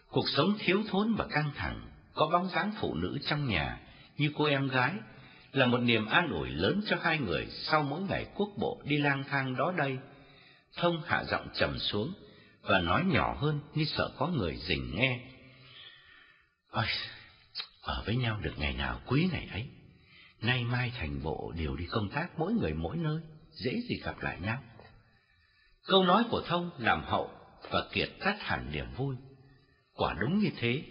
Cuộc 0.09 0.29
sống 0.29 0.55
thiếu 0.59 0.83
thốn 0.89 1.15
và 1.19 1.27
căng 1.31 1.51
thẳng, 1.57 1.81
có 2.15 2.29
bóng 2.33 2.49
dáng 2.49 2.73
phụ 2.81 2.95
nữ 2.95 3.19
trong 3.27 3.49
nhà 3.49 3.79
như 4.19 4.31
cô 4.37 4.45
em 4.45 4.69
gái, 4.69 4.93
là 5.57 5.67
một 5.67 5.79
niềm 5.79 6.07
an 6.07 6.31
ủi 6.31 6.51
lớn 6.51 6.81
cho 6.87 6.97
hai 7.03 7.19
người 7.19 7.47
sau 7.51 7.83
mỗi 7.83 8.01
ngày 8.03 8.27
quốc 8.35 8.49
bộ 8.59 8.83
đi 8.85 8.99
lang 8.99 9.25
thang 9.31 9.57
đó 9.57 9.75
đây. 9.77 9.99
Thông 10.77 11.03
hạ 11.07 11.25
giọng 11.25 11.49
trầm 11.55 11.79
xuống 11.79 12.13
và 12.63 12.81
nói 12.81 13.03
nhỏ 13.07 13.37
hơn 13.41 13.61
như 13.75 13.85
sợ 13.85 14.11
có 14.19 14.27
người 14.27 14.57
rình 14.57 14.97
nghe. 14.97 15.21
Ôi, 16.71 16.85
ở 17.83 18.03
với 18.07 18.17
nhau 18.17 18.41
được 18.43 18.55
ngày 18.57 18.75
nào 18.75 19.01
quý 19.07 19.29
ngày 19.33 19.49
ấy. 19.53 19.67
Nay 20.41 20.65
mai 20.65 20.93
thành 20.99 21.23
bộ 21.23 21.53
đều 21.57 21.77
đi 21.77 21.87
công 21.91 22.09
tác 22.09 22.39
mỗi 22.39 22.53
người 22.53 22.75
mỗi 22.75 22.97
nơi, 22.97 23.21
dễ 23.51 23.81
gì 23.89 24.01
gặp 24.05 24.15
lại 24.21 24.39
nhau. 24.41 24.63
Câu 25.87 26.05
nói 26.05 26.25
của 26.31 26.43
Thông 26.47 26.71
làm 26.79 27.05
hậu 27.05 27.31
và 27.71 27.85
Kiệt 27.93 28.11
tắt 28.21 28.37
hẳn 28.41 28.73
niềm 28.73 28.87
vui. 28.97 29.17
Quả 29.95 30.15
đúng 30.21 30.39
như 30.39 30.51
thế, 30.57 30.83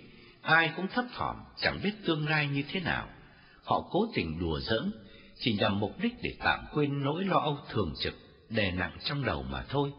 ai 0.42 0.74
cũng 0.75 0.88
thấp 0.88 1.06
thỏm 1.13 1.36
chẳng 1.57 1.80
biết 1.83 1.92
tương 2.06 2.27
lai 2.27 2.48
như 2.48 2.63
thế 2.71 2.80
nào. 2.80 3.10
Họ 3.74 3.88
cố 3.92 4.08
tình 4.14 4.40
đùa 4.40 4.60
giỡn, 4.60 4.92
chỉ 5.40 5.54
nhằm 5.54 5.80
mục 5.80 6.00
đích 6.00 6.14
để 6.22 6.36
tạm 6.40 6.66
quên 6.74 7.04
nỗi 7.04 7.24
lo 7.24 7.38
âu 7.40 7.58
thường 7.70 7.94
trực, 8.00 8.14
đè 8.50 8.72
nặng 8.72 8.98
trong 9.04 9.25
đầu 9.25 9.44
mà 9.44 9.66
thôi. 9.70 9.92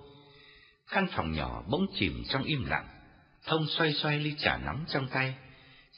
Căn 0.90 1.06
phòng 1.16 1.32
nhỏ 1.32 1.62
bỗng 1.70 1.86
chìm 1.94 2.24
trong 2.28 2.42
im 2.42 2.64
lặng, 2.64 2.88
Thông 3.46 3.66
xoay 3.66 3.92
xoay 3.92 4.18
ly 4.18 4.34
trà 4.38 4.56
nóng 4.56 4.84
trong 4.88 5.08
tay. 5.08 5.34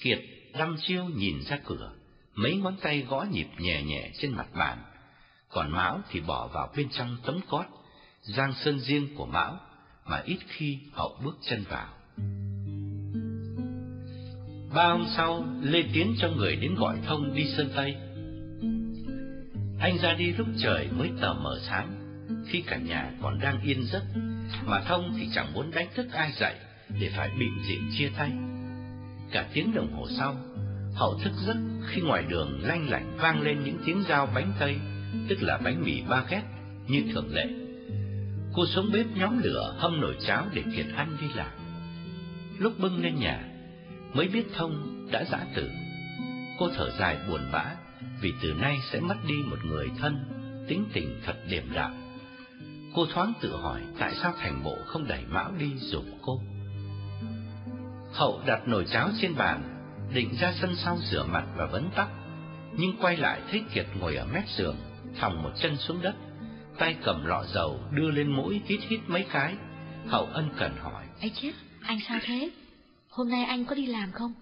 Kiệt 0.00 0.18
đăm 0.52 0.76
chiêu 0.80 1.04
nhìn 1.04 1.42
ra 1.47 1.59
cửa, 1.64 1.92
mấy 2.35 2.56
ngón 2.56 2.76
tay 2.83 3.00
gõ 3.00 3.26
nhịp 3.30 3.49
nhẹ 3.59 3.83
nhẹ 3.83 4.11
trên 4.18 4.30
mặt 4.30 4.47
bàn, 4.54 4.78
còn 5.49 5.71
Mão 5.71 6.00
thì 6.11 6.21
bỏ 6.21 6.47
vào 6.47 6.73
bên 6.76 6.88
trong 6.90 7.16
tấm 7.25 7.40
cót, 7.49 7.66
giang 8.23 8.52
sơn 8.52 8.80
riêng 8.80 9.16
của 9.16 9.26
Mão 9.26 9.59
mà 10.04 10.23
ít 10.25 10.38
khi 10.47 10.78
hậu 10.92 11.18
bước 11.25 11.37
chân 11.42 11.64
vào. 11.68 11.88
Ba 14.76 14.88
hôm 14.88 15.04
sau, 15.16 15.45
Lê 15.62 15.85
Tiến 15.92 16.14
cho 16.18 16.28
người 16.28 16.56
đến 16.56 16.75
gọi 16.75 16.97
Thông 17.06 17.35
đi 17.35 17.45
Sơn 17.56 17.68
Tây. 17.76 17.97
Anh 19.80 19.99
ra 20.02 20.14
đi 20.18 20.33
lúc 20.33 20.47
trời 20.59 20.88
mới 20.99 21.11
tờ 21.21 21.33
mờ 21.33 21.59
sáng, 21.68 21.95
khi 22.49 22.62
cả 22.66 22.76
nhà 22.76 23.11
còn 23.23 23.38
đang 23.40 23.61
yên 23.61 23.85
giấc, 23.85 24.02
mà 24.66 24.80
Thông 24.80 25.14
thì 25.18 25.28
chẳng 25.35 25.54
muốn 25.54 25.71
đánh 25.71 25.88
thức 25.95 26.06
ai 26.12 26.33
dậy 26.33 26.54
để 27.00 27.11
phải 27.16 27.30
bị 27.38 27.47
diện 27.68 27.80
chia 27.99 28.09
tay. 28.18 28.30
Cả 29.33 29.47
tiếng 29.52 29.75
đồng 29.75 29.92
hồ 29.92 30.06
sau, 30.18 30.37
Hậu 30.95 31.18
thức 31.18 31.33
giấc 31.47 31.56
khi 31.87 32.00
ngoài 32.00 32.25
đường 32.28 32.61
lanh 32.62 32.90
lảnh 32.90 33.16
vang 33.16 33.42
lên 33.42 33.64
những 33.64 33.78
tiếng 33.87 34.02
dao 34.09 34.28
bánh 34.35 34.52
tây, 34.61 34.76
tức 35.28 35.42
là 35.42 35.59
bánh 35.64 35.85
mì 35.85 36.02
ba 36.09 36.25
ghét 36.30 36.42
như 36.88 37.02
thường 37.12 37.35
lệ. 37.35 37.47
Cô 38.52 38.66
xuống 38.66 38.90
bếp 38.92 39.06
nhóm 39.14 39.38
lửa 39.42 39.75
hâm 39.78 40.00
nồi 40.00 40.16
cháo 40.26 40.47
để 40.54 40.62
Kiệt 40.76 40.87
ăn 40.97 41.16
đi 41.21 41.26
làm. 41.35 41.50
Lúc 42.59 42.73
bưng 42.78 43.02
lên 43.02 43.14
nhà, 43.21 43.55
mới 44.16 44.28
biết 44.28 44.44
Thông 44.54 45.06
đã 45.11 45.25
giã 45.25 45.38
tử. 45.54 45.70
Cô 46.58 46.68
thở 46.76 46.90
dài 46.99 47.18
buồn 47.28 47.40
bã 47.52 47.64
vì 48.20 48.32
từ 48.42 48.54
nay 48.54 48.78
sẽ 48.92 49.00
mất 49.00 49.16
đi 49.28 49.35
một 49.46 49.64
người 49.64 49.90
thân, 49.99 50.25
tính 50.68 50.85
tình 50.92 51.20
thật 51.25 51.37
điềm 51.49 51.73
đạm. 51.75 51.94
Cô 52.94 53.06
thoáng 53.06 53.32
tự 53.40 53.56
hỏi 53.56 53.80
tại 53.99 54.14
sao 54.23 54.32
thành 54.38 54.62
bộ 54.64 54.76
không 54.87 55.06
đẩy 55.08 55.20
Mão 55.28 55.52
đi 55.58 55.70
giúp 55.76 56.04
cô. 56.23 56.40
Hậu 58.12 58.42
đặt 58.46 58.68
nồi 58.68 58.85
cháo 58.92 59.11
trên 59.20 59.35
bàn, 59.37 59.62
định 60.14 60.35
ra 60.40 60.52
sân 60.61 60.76
sau 60.76 60.99
rửa 61.11 61.25
mặt 61.25 61.44
và 61.56 61.66
vấn 61.66 61.90
tóc, 61.96 62.08
nhưng 62.76 62.96
quay 63.00 63.16
lại 63.16 63.40
thấy 63.50 63.62
Kiệt 63.75 63.87
ngồi 64.00 64.16
ở 64.16 64.26
mép 64.32 64.49
giường, 64.49 64.76
thòng 65.20 65.42
một 65.42 65.50
chân 65.56 65.76
xuống 65.76 66.02
đất, 66.02 66.14
tay 66.78 66.96
cầm 67.04 67.26
lọ 67.26 67.44
dầu 67.54 67.80
đưa 67.90 68.11
lên 68.11 68.30
mũi 68.30 68.61
hít 68.66 68.80
hít 68.88 69.00
mấy 69.06 69.25
cái. 69.32 69.54
Hậu 70.06 70.25
ân 70.25 70.49
cần 70.58 70.76
hỏi: 70.82 71.04
"Ấy 71.20 71.32
chết, 71.35 71.52
anh 71.82 71.99
sao 72.08 72.18
thế? 72.23 72.50
Hôm 73.16 73.30
nay 73.30 73.44
anh 73.44 73.64
có 73.64 73.75
đi 73.75 73.87
làm 73.87 74.12
không? 74.12 74.32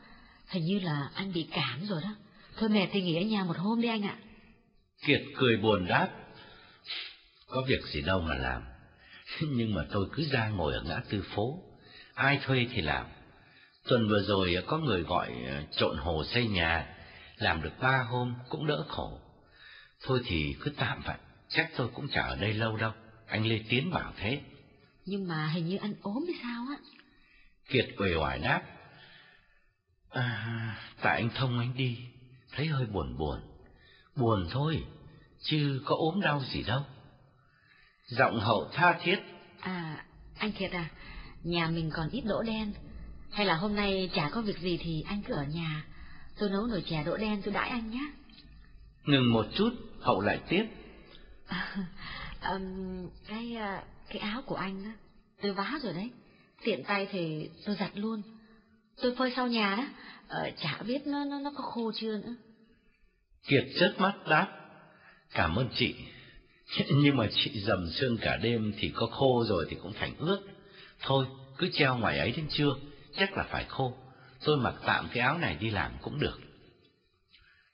Hình 0.48 0.64
như 0.64 0.78
là 0.78 1.10
anh 1.14 1.32
bị 1.32 1.46
cảm 1.50 1.86
rồi 1.86 2.02
đó. 2.02 2.14
Thôi 2.56 2.68
mẹ 2.68 2.88
thì 2.92 3.02
nghỉ 3.02 3.16
ở 3.16 3.22
nhà 3.22 3.44
một 3.44 3.56
hôm 3.56 3.80
đi 3.80 3.88
anh 3.88 4.02
ạ." 4.02 4.18
Kiệt 5.06 5.20
cười 5.36 5.56
buồn 5.56 5.86
đáp: 5.88 6.08
"Có 7.46 7.62
việc 7.68 7.80
gì 7.92 8.00
đâu 8.02 8.20
mà 8.20 8.34
làm. 8.34 8.62
Nhưng 9.40 9.74
mà 9.74 9.82
tôi 9.90 10.08
cứ 10.12 10.24
ra 10.30 10.48
ngồi 10.48 10.74
ở 10.74 10.82
ngã 10.82 11.00
tư 11.10 11.24
phố, 11.34 11.62
ai 12.14 12.38
thuê 12.42 12.66
thì 12.70 12.80
làm. 12.80 13.06
Tuần 13.88 14.08
vừa 14.08 14.22
rồi 14.22 14.56
có 14.66 14.78
người 14.78 15.02
gọi 15.02 15.28
ờ, 15.48 15.62
trộn 15.76 15.96
hồ 15.98 16.24
xây 16.24 16.46
nhà, 16.46 16.86
làm 17.36 17.62
được 17.62 17.72
ba 17.80 17.98
hôm 18.10 18.34
cũng 18.48 18.66
đỡ 18.66 18.84
khổ. 18.88 19.20
Thôi 20.02 20.20
thì 20.24 20.54
cứ 20.60 20.70
tạm 20.76 21.02
vậy, 21.06 21.16
chắc 21.48 21.70
tôi 21.76 21.88
cũng 21.94 22.08
chả 22.08 22.22
ở 22.22 22.36
đây 22.36 22.52
lâu 22.54 22.76
đâu. 22.76 22.92
Anh 23.26 23.46
Lê 23.46 23.60
Tiến 23.68 23.90
bảo 23.90 24.12
thế. 24.16 24.40
Nhưng 25.06 25.28
mà 25.28 25.46
hình 25.46 25.66
như 25.66 25.76
anh 25.76 25.94
ốm 26.02 26.24
hay 26.26 26.36
sao 26.42 26.66
á? 26.70 26.76
Kiệt 27.68 27.88
uể 27.98 28.14
oải 28.14 28.38
đáp. 28.38 28.62
À, 30.10 30.76
tại 31.00 31.16
anh 31.20 31.30
thông 31.34 31.58
anh 31.58 31.76
đi, 31.76 31.98
thấy 32.52 32.66
hơi 32.66 32.86
buồn 32.86 33.18
buồn. 33.18 33.40
Buồn 34.16 34.48
thôi, 34.50 34.84
chứ 35.42 35.82
có 35.84 35.96
ốm 35.98 36.20
đau 36.20 36.42
gì 36.52 36.62
đâu. 36.62 36.82
Giọng 38.06 38.40
hậu 38.40 38.70
tha 38.72 38.98
thiết. 39.02 39.16
À, 39.60 40.04
anh 40.38 40.52
Kiệt 40.52 40.72
à, 40.72 40.90
nhà 41.42 41.66
mình 41.66 41.90
còn 41.94 42.10
ít 42.10 42.22
đỗ 42.26 42.42
đen. 42.42 42.72
Hay 43.30 43.46
là 43.46 43.54
hôm 43.54 43.76
nay 43.76 44.10
chả 44.14 44.28
có 44.32 44.42
việc 44.42 44.58
gì 44.58 44.78
thì 44.82 45.04
anh 45.06 45.22
cứ 45.22 45.34
ở 45.34 45.44
nhà. 45.44 45.84
Tôi 46.38 46.50
nấu 46.50 46.66
nồi 46.66 46.84
chè 46.90 47.04
đỗ 47.04 47.16
đen 47.16 47.42
tôi 47.44 47.54
đãi 47.54 47.68
anh 47.68 47.90
nhé. 47.90 48.10
Ngừng 49.04 49.32
một 49.32 49.46
chút, 49.54 49.70
hậu 50.00 50.20
lại 50.20 50.38
tiếp. 50.48 50.64
À, 51.46 51.86
um, 52.50 53.08
cái 53.28 53.54
à, 53.54 53.82
cái 54.08 54.18
áo 54.18 54.42
của 54.46 54.54
anh 54.54 54.84
đó, 54.84 54.90
tôi 55.42 55.52
vá 55.52 55.78
rồi 55.82 55.92
đấy. 55.92 56.10
Tiện 56.62 56.84
tay 56.84 57.08
thì 57.10 57.48
tôi 57.66 57.76
giặt 57.80 57.90
luôn. 57.94 58.22
Tôi 59.02 59.14
phơi 59.18 59.32
sau 59.36 59.48
nhà 59.48 59.76
đó, 59.76 59.84
ờ, 60.28 60.50
chả 60.56 60.78
biết 60.86 61.06
nó 61.06 61.24
nó 61.24 61.38
nó 61.38 61.50
có 61.56 61.62
khô 61.62 61.92
chưa 61.94 62.16
nữa. 62.16 62.34
Kiệt 63.48 63.64
chớp 63.80 63.94
mắt 63.98 64.14
đáp. 64.28 64.46
Cảm 65.34 65.56
ơn 65.56 65.68
chị. 65.74 65.94
Nhưng 66.94 67.16
mà 67.16 67.26
chị 67.30 67.60
dầm 67.66 67.90
sương 67.90 68.18
cả 68.20 68.36
đêm 68.36 68.72
thì 68.78 68.92
có 68.94 69.06
khô 69.06 69.44
rồi 69.48 69.66
thì 69.70 69.76
cũng 69.82 69.92
thành 69.92 70.14
ướt. 70.18 70.38
Thôi, 71.00 71.26
cứ 71.58 71.68
treo 71.72 71.96
ngoài 71.96 72.18
ấy 72.18 72.32
đến 72.36 72.48
trưa, 72.50 72.72
chắc 73.16 73.36
là 73.36 73.44
phải 73.50 73.64
khô. 73.64 73.92
Tôi 74.44 74.56
mặc 74.56 74.74
tạm 74.86 75.08
cái 75.12 75.22
áo 75.22 75.38
này 75.38 75.56
đi 75.60 75.70
làm 75.70 75.92
cũng 76.02 76.20
được. 76.20 76.38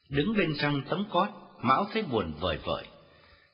Đứng 0.09 0.37
bên 0.37 0.57
trong 0.59 0.83
tấm 0.89 1.05
cót, 1.11 1.29
Mão 1.63 1.87
thấy 1.93 2.03
buồn 2.03 2.35
vời 2.41 2.59
vợi. 2.65 2.85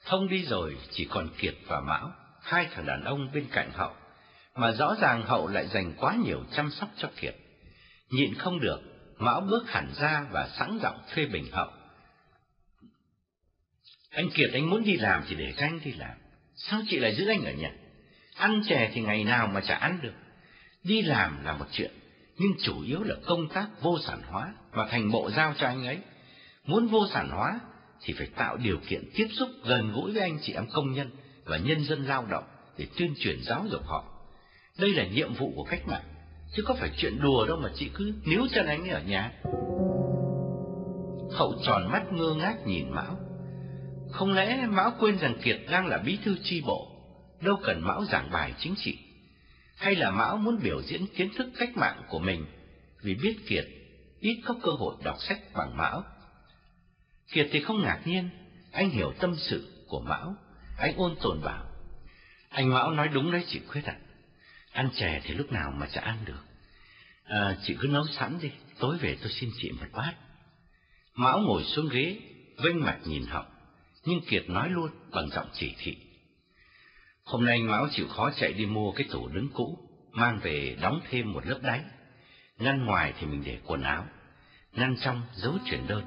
Thông 0.04 0.28
đi 0.28 0.44
rồi, 0.44 0.76
chỉ 0.90 1.04
còn 1.04 1.28
Kiệt 1.38 1.54
và 1.66 1.80
Mão, 1.80 2.12
hai 2.40 2.68
thằng 2.72 2.86
đàn 2.86 3.04
ông 3.04 3.32
bên 3.32 3.46
cạnh 3.52 3.70
Hậu. 3.72 3.94
Mà 4.56 4.72
rõ 4.72 4.96
ràng 5.00 5.22
Hậu 5.22 5.48
lại 5.48 5.66
dành 5.66 5.92
quá 5.98 6.16
nhiều 6.24 6.44
chăm 6.52 6.70
sóc 6.70 6.88
cho 6.96 7.10
Kiệt. 7.20 7.34
Nhịn 8.10 8.34
không 8.34 8.60
được, 8.60 8.80
Mão 9.18 9.40
bước 9.40 9.70
hẳn 9.70 9.92
ra 9.96 10.26
và 10.30 10.48
sẵn 10.58 10.78
giọng 10.82 10.98
phê 11.14 11.26
bình 11.26 11.46
Hậu. 11.52 11.70
Anh 14.10 14.30
Kiệt 14.30 14.50
anh 14.52 14.70
muốn 14.70 14.84
đi 14.84 14.96
làm 14.96 15.24
thì 15.28 15.34
để 15.34 15.54
cho 15.56 15.66
anh 15.66 15.80
đi 15.84 15.92
làm. 15.92 16.16
Sao 16.54 16.80
chị 16.88 16.98
lại 16.98 17.14
giữ 17.14 17.28
anh 17.28 17.44
ở 17.44 17.52
nhà? 17.52 17.72
Ăn 18.34 18.62
chè 18.68 18.90
thì 18.94 19.00
ngày 19.00 19.24
nào 19.24 19.46
mà 19.46 19.60
chả 19.60 19.74
ăn 19.74 19.98
được. 20.02 20.14
Đi 20.84 21.02
làm 21.02 21.44
là 21.44 21.56
một 21.56 21.66
chuyện, 21.72 21.90
nhưng 22.38 22.52
chủ 22.62 22.82
yếu 22.82 23.02
là 23.02 23.14
công 23.26 23.48
tác 23.48 23.68
vô 23.80 23.98
sản 24.06 24.22
hóa 24.26 24.54
và 24.70 24.86
thành 24.90 25.10
bộ 25.10 25.30
giao 25.30 25.54
cho 25.58 25.66
anh 25.66 25.86
ấy. 25.86 25.98
Muốn 26.64 26.86
vô 26.86 27.06
sản 27.12 27.28
hóa 27.28 27.60
thì 28.02 28.14
phải 28.18 28.26
tạo 28.26 28.56
điều 28.56 28.80
kiện 28.88 29.10
tiếp 29.14 29.28
xúc 29.38 29.48
gần 29.64 29.92
gũi 29.92 30.12
với 30.12 30.22
anh 30.22 30.38
chị 30.42 30.52
em 30.52 30.66
công 30.72 30.92
nhân 30.92 31.10
và 31.44 31.56
nhân 31.56 31.84
dân 31.84 32.04
lao 32.04 32.26
động 32.26 32.44
để 32.78 32.86
tuyên 32.98 33.14
truyền 33.18 33.42
giáo 33.42 33.66
dục 33.70 33.82
họ. 33.86 34.15
Đây 34.78 34.90
là 34.90 35.06
nhiệm 35.06 35.34
vụ 35.34 35.52
của 35.56 35.64
cách 35.64 35.86
mạng, 35.86 36.04
chứ 36.52 36.62
có 36.62 36.74
phải 36.74 36.90
chuyện 36.96 37.20
đùa 37.20 37.46
đâu 37.46 37.56
mà 37.56 37.70
chị 37.74 37.90
cứ 37.94 38.14
níu 38.24 38.46
chân 38.54 38.66
anh 38.66 38.82
ấy 38.82 38.88
ở 38.88 39.02
nhà. 39.02 39.32
Hậu 41.30 41.54
tròn 41.64 41.88
mắt 41.92 42.12
ngơ 42.12 42.34
ngác 42.34 42.56
nhìn 42.66 42.90
Mão. 42.90 43.18
Không 44.10 44.32
lẽ 44.32 44.66
Mão 44.66 44.92
quên 45.00 45.18
rằng 45.18 45.34
Kiệt 45.42 45.60
đang 45.70 45.86
là 45.86 45.98
bí 45.98 46.18
thư 46.24 46.36
tri 46.42 46.60
bộ, 46.60 46.88
đâu 47.40 47.56
cần 47.62 47.80
Mão 47.80 48.04
giảng 48.04 48.30
bài 48.30 48.54
chính 48.58 48.74
trị. 48.76 48.98
Hay 49.76 49.94
là 49.94 50.10
Mão 50.10 50.36
muốn 50.36 50.58
biểu 50.62 50.82
diễn 50.82 51.06
kiến 51.06 51.30
thức 51.36 51.46
cách 51.58 51.76
mạng 51.76 52.02
của 52.08 52.18
mình 52.18 52.46
vì 53.02 53.14
biết 53.14 53.36
Kiệt 53.48 53.64
ít 54.20 54.42
có 54.44 54.54
cơ 54.62 54.70
hội 54.70 54.94
đọc 55.04 55.16
sách 55.20 55.40
bằng 55.54 55.76
Mão. 55.76 56.04
Kiệt 57.32 57.48
thì 57.52 57.60
không 57.60 57.82
ngạc 57.82 58.00
nhiên, 58.04 58.30
anh 58.72 58.90
hiểu 58.90 59.12
tâm 59.20 59.36
sự 59.36 59.84
của 59.88 60.00
Mão, 60.00 60.34
anh 60.78 60.96
ôn 60.96 61.16
tồn 61.22 61.40
bảo. 61.44 61.64
Anh 62.48 62.70
Mão 62.70 62.90
nói 62.90 63.08
đúng 63.08 63.32
đấy 63.32 63.44
chị 63.48 63.60
Khuyết 63.68 63.84
ạ. 63.84 63.98
Ăn 64.76 64.88
chè 64.94 65.20
thì 65.24 65.34
lúc 65.34 65.52
nào 65.52 65.70
mà 65.70 65.86
chả 65.86 66.00
ăn 66.00 66.16
được. 66.24 66.44
À, 67.24 67.56
chị 67.62 67.76
cứ 67.80 67.88
nấu 67.88 68.06
sẵn 68.06 68.38
đi, 68.42 68.50
tối 68.78 68.96
về 68.98 69.16
tôi 69.20 69.30
xin 69.30 69.50
chị 69.58 69.70
một 69.70 69.86
bát. 69.92 70.12
Mão 71.14 71.40
ngồi 71.40 71.64
xuống 71.64 71.88
ghế, 71.92 72.16
vênh 72.64 72.84
mặt 72.84 72.98
nhìn 73.04 73.26
Hậu, 73.26 73.44
nhưng 74.04 74.20
Kiệt 74.20 74.48
nói 74.48 74.68
luôn 74.70 74.90
bằng 75.10 75.28
giọng 75.30 75.48
chỉ 75.52 75.74
thị. 75.78 75.96
Hôm 77.24 77.44
nay 77.44 77.62
Mão 77.62 77.88
chịu 77.90 78.08
khó 78.08 78.30
chạy 78.30 78.52
đi 78.52 78.66
mua 78.66 78.92
cái 78.92 79.06
tủ 79.10 79.28
đứng 79.28 79.48
cũ, 79.54 79.78
mang 80.12 80.40
về 80.42 80.76
đóng 80.80 81.00
thêm 81.10 81.32
một 81.32 81.46
lớp 81.46 81.58
đáy. 81.62 81.80
Ngăn 82.58 82.84
ngoài 82.84 83.12
thì 83.20 83.26
mình 83.26 83.42
để 83.46 83.58
quần 83.66 83.82
áo, 83.82 84.06
ngăn 84.72 84.96
trong 85.00 85.22
giấu 85.34 85.54
chuyển 85.70 85.86
đơn. 85.86 86.04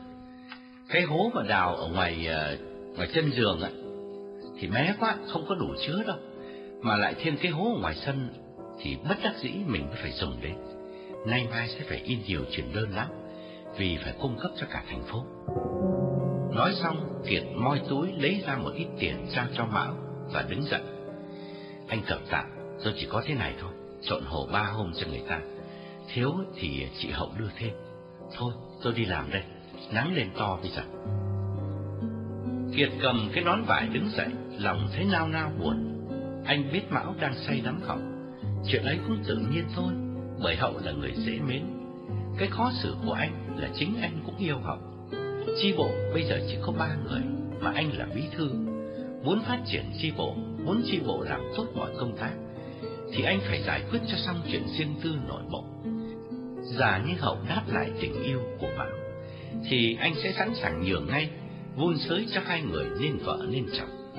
Cái 0.90 1.02
hố 1.02 1.32
mà 1.36 1.44
đào 1.44 1.76
ở 1.76 1.88
ngoài 1.88 2.28
ờ, 2.28 2.58
ngoài 2.96 3.10
chân 3.14 3.32
giường 3.32 3.62
á 3.62 3.70
thì 4.60 4.68
mé 4.68 4.96
quá, 5.00 5.18
không 5.28 5.46
có 5.50 5.56
đủ 5.56 5.76
chứa 5.88 6.04
đâu. 6.08 6.18
Mà 6.82 6.96
lại 6.96 7.16
thêm 7.18 7.38
cái 7.38 7.52
hố 7.52 7.76
ở 7.76 7.82
ngoài 7.82 7.96
sân 8.06 8.39
thì 8.82 8.98
bất 9.10 9.16
đắc 9.24 9.34
dĩ 9.38 9.50
mình 9.66 9.88
mới 9.88 9.98
phải 10.02 10.12
dùng 10.12 10.42
đến. 10.42 10.56
Nay 11.26 11.48
mai 11.52 11.68
sẽ 11.68 11.80
phải 11.90 11.98
in 11.98 12.20
nhiều 12.28 12.42
chuyển 12.52 12.74
đơn 12.74 12.90
lắm, 12.96 13.08
vì 13.78 13.98
phải 14.04 14.14
cung 14.22 14.38
cấp 14.42 14.52
cho 14.58 14.68
cả 14.72 14.84
thành 14.90 15.04
phố. 15.04 15.26
Nói 16.56 16.74
xong, 16.84 17.22
Kiệt 17.28 17.44
moi 17.56 17.82
túi 17.90 18.12
lấy 18.18 18.44
ra 18.48 18.58
một 18.58 18.72
ít 18.76 18.88
tiền 19.00 19.26
trao 19.36 19.46
cho 19.54 19.66
Mão 19.66 19.96
và 20.34 20.46
đứng 20.50 20.64
dậy. 20.64 20.82
Anh 21.88 22.02
cầm 22.08 22.20
tạm, 22.30 22.46
tôi 22.84 22.94
chỉ 22.98 23.08
có 23.10 23.24
thế 23.26 23.34
này 23.34 23.54
thôi, 23.62 23.72
trộn 24.02 24.24
hồ 24.26 24.48
ba 24.52 24.64
hôm 24.64 24.92
cho 24.96 25.08
người 25.08 25.24
ta. 25.30 25.42
Thiếu 26.14 26.34
thì 26.56 26.88
chị 26.98 27.10
Hậu 27.12 27.32
đưa 27.38 27.50
thêm. 27.58 27.72
Thôi, 28.38 28.54
tôi 28.84 28.94
đi 28.94 29.06
làm 29.06 29.32
đây, 29.32 29.44
nắng 29.94 30.14
lên 30.14 30.30
to 30.38 30.60
bây 30.62 30.72
giờ. 30.72 30.82
Kiệt 32.76 32.90
cầm 33.02 33.30
cái 33.34 33.44
nón 33.44 33.64
vải 33.64 33.88
đứng 33.88 34.10
dậy, 34.10 34.28
lòng 34.58 34.88
thấy 34.94 35.06
nao 35.12 35.28
nao 35.28 35.52
buồn. 35.60 35.86
Anh 36.46 36.70
biết 36.74 36.82
Mão 36.90 37.16
đang 37.20 37.34
say 37.36 37.62
đắm 37.66 37.82
Hậu. 37.82 38.00
Chuyện 38.68 38.84
ấy 38.84 39.00
cũng 39.08 39.24
tự 39.28 39.38
nhiên 39.38 39.64
thôi, 39.76 39.94
bởi 40.44 40.56
Hậu 40.56 40.74
là 40.84 40.92
người 40.92 41.12
dễ 41.16 41.40
mến. 41.48 41.64
Cái 42.38 42.48
khó 42.48 42.72
xử 42.84 42.96
của 43.06 43.14
anh 43.14 43.56
là 43.58 43.70
chính 43.76 44.02
anh 44.02 44.22
cũng 44.26 44.38
yêu 44.38 44.60
Hậu. 44.60 44.78
Chi 45.62 45.74
bộ 45.78 45.90
bây 46.14 46.24
giờ 46.24 46.40
chỉ 46.48 46.58
có 46.62 46.72
ba 46.72 46.96
người, 47.04 47.22
mà 47.60 47.72
anh 47.76 47.98
là 47.98 48.08
bí 48.16 48.22
thư. 48.32 48.50
Muốn 49.24 49.42
phát 49.48 49.60
triển 49.66 49.84
chi 50.02 50.12
bộ, 50.18 50.36
muốn 50.66 50.82
chi 50.86 51.00
bộ 51.06 51.24
làm 51.24 51.42
tốt 51.58 51.66
mọi 51.76 51.92
công 52.00 52.18
tác, 52.18 52.32
thì 53.14 53.24
anh 53.24 53.40
phải 53.48 53.64
giải 53.64 53.84
quyết 53.92 54.00
cho 54.08 54.18
xong 54.18 54.42
chuyện 54.52 54.64
riêng 54.78 54.96
tư 55.04 55.16
nội 55.28 55.42
bộ. 55.52 55.64
Giả 56.62 57.04
như 57.08 57.14
Hậu 57.20 57.38
đáp 57.50 57.62
lại 57.68 57.92
tình 58.02 58.24
yêu 58.24 58.40
của 58.60 58.70
bạn 58.78 59.00
thì 59.70 59.98
anh 60.00 60.14
sẽ 60.24 60.32
sẵn 60.32 60.56
sàng 60.56 60.84
nhường 60.84 61.08
ngay, 61.08 61.30
vun 61.76 61.98
sới 61.98 62.28
cho 62.32 62.42
hai 62.46 62.62
người 62.62 62.86
nên 63.02 63.18
vợ 63.18 63.46
nên 63.50 63.66
chồng. 63.78 64.14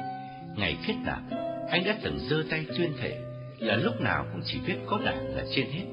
Ngày 0.57 0.77
kết 0.87 0.95
nạp, 1.05 1.23
anh 1.71 1.85
đã 1.85 1.99
từng 2.03 2.19
giơ 2.19 2.43
tay 2.51 2.67
tuyên 2.79 2.93
thể 3.01 3.19
là 3.61 3.77
lúc 3.77 4.01
nào 4.01 4.27
cũng 4.33 4.43
chỉ 4.45 4.59
biết 4.67 4.77
có 4.87 4.99
đảng 5.05 5.37
là 5.37 5.45
trên 5.55 5.67
hết. 5.71 5.85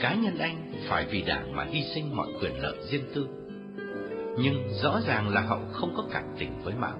Cá 0.00 0.14
nhân 0.14 0.38
anh 0.38 0.72
phải 0.88 1.06
vì 1.10 1.22
đảng 1.22 1.56
mà 1.56 1.64
hy 1.64 1.82
sinh 1.94 2.16
mọi 2.16 2.28
quyền 2.40 2.62
lợi 2.62 2.76
riêng 2.90 3.04
tư. 3.14 3.28
Nhưng 4.38 4.68
rõ 4.82 5.00
ràng 5.06 5.28
là 5.28 5.40
Hậu 5.40 5.60
không 5.72 5.94
có 5.96 6.04
cảm 6.12 6.24
tình 6.38 6.62
với 6.64 6.74
Mão, 6.74 6.98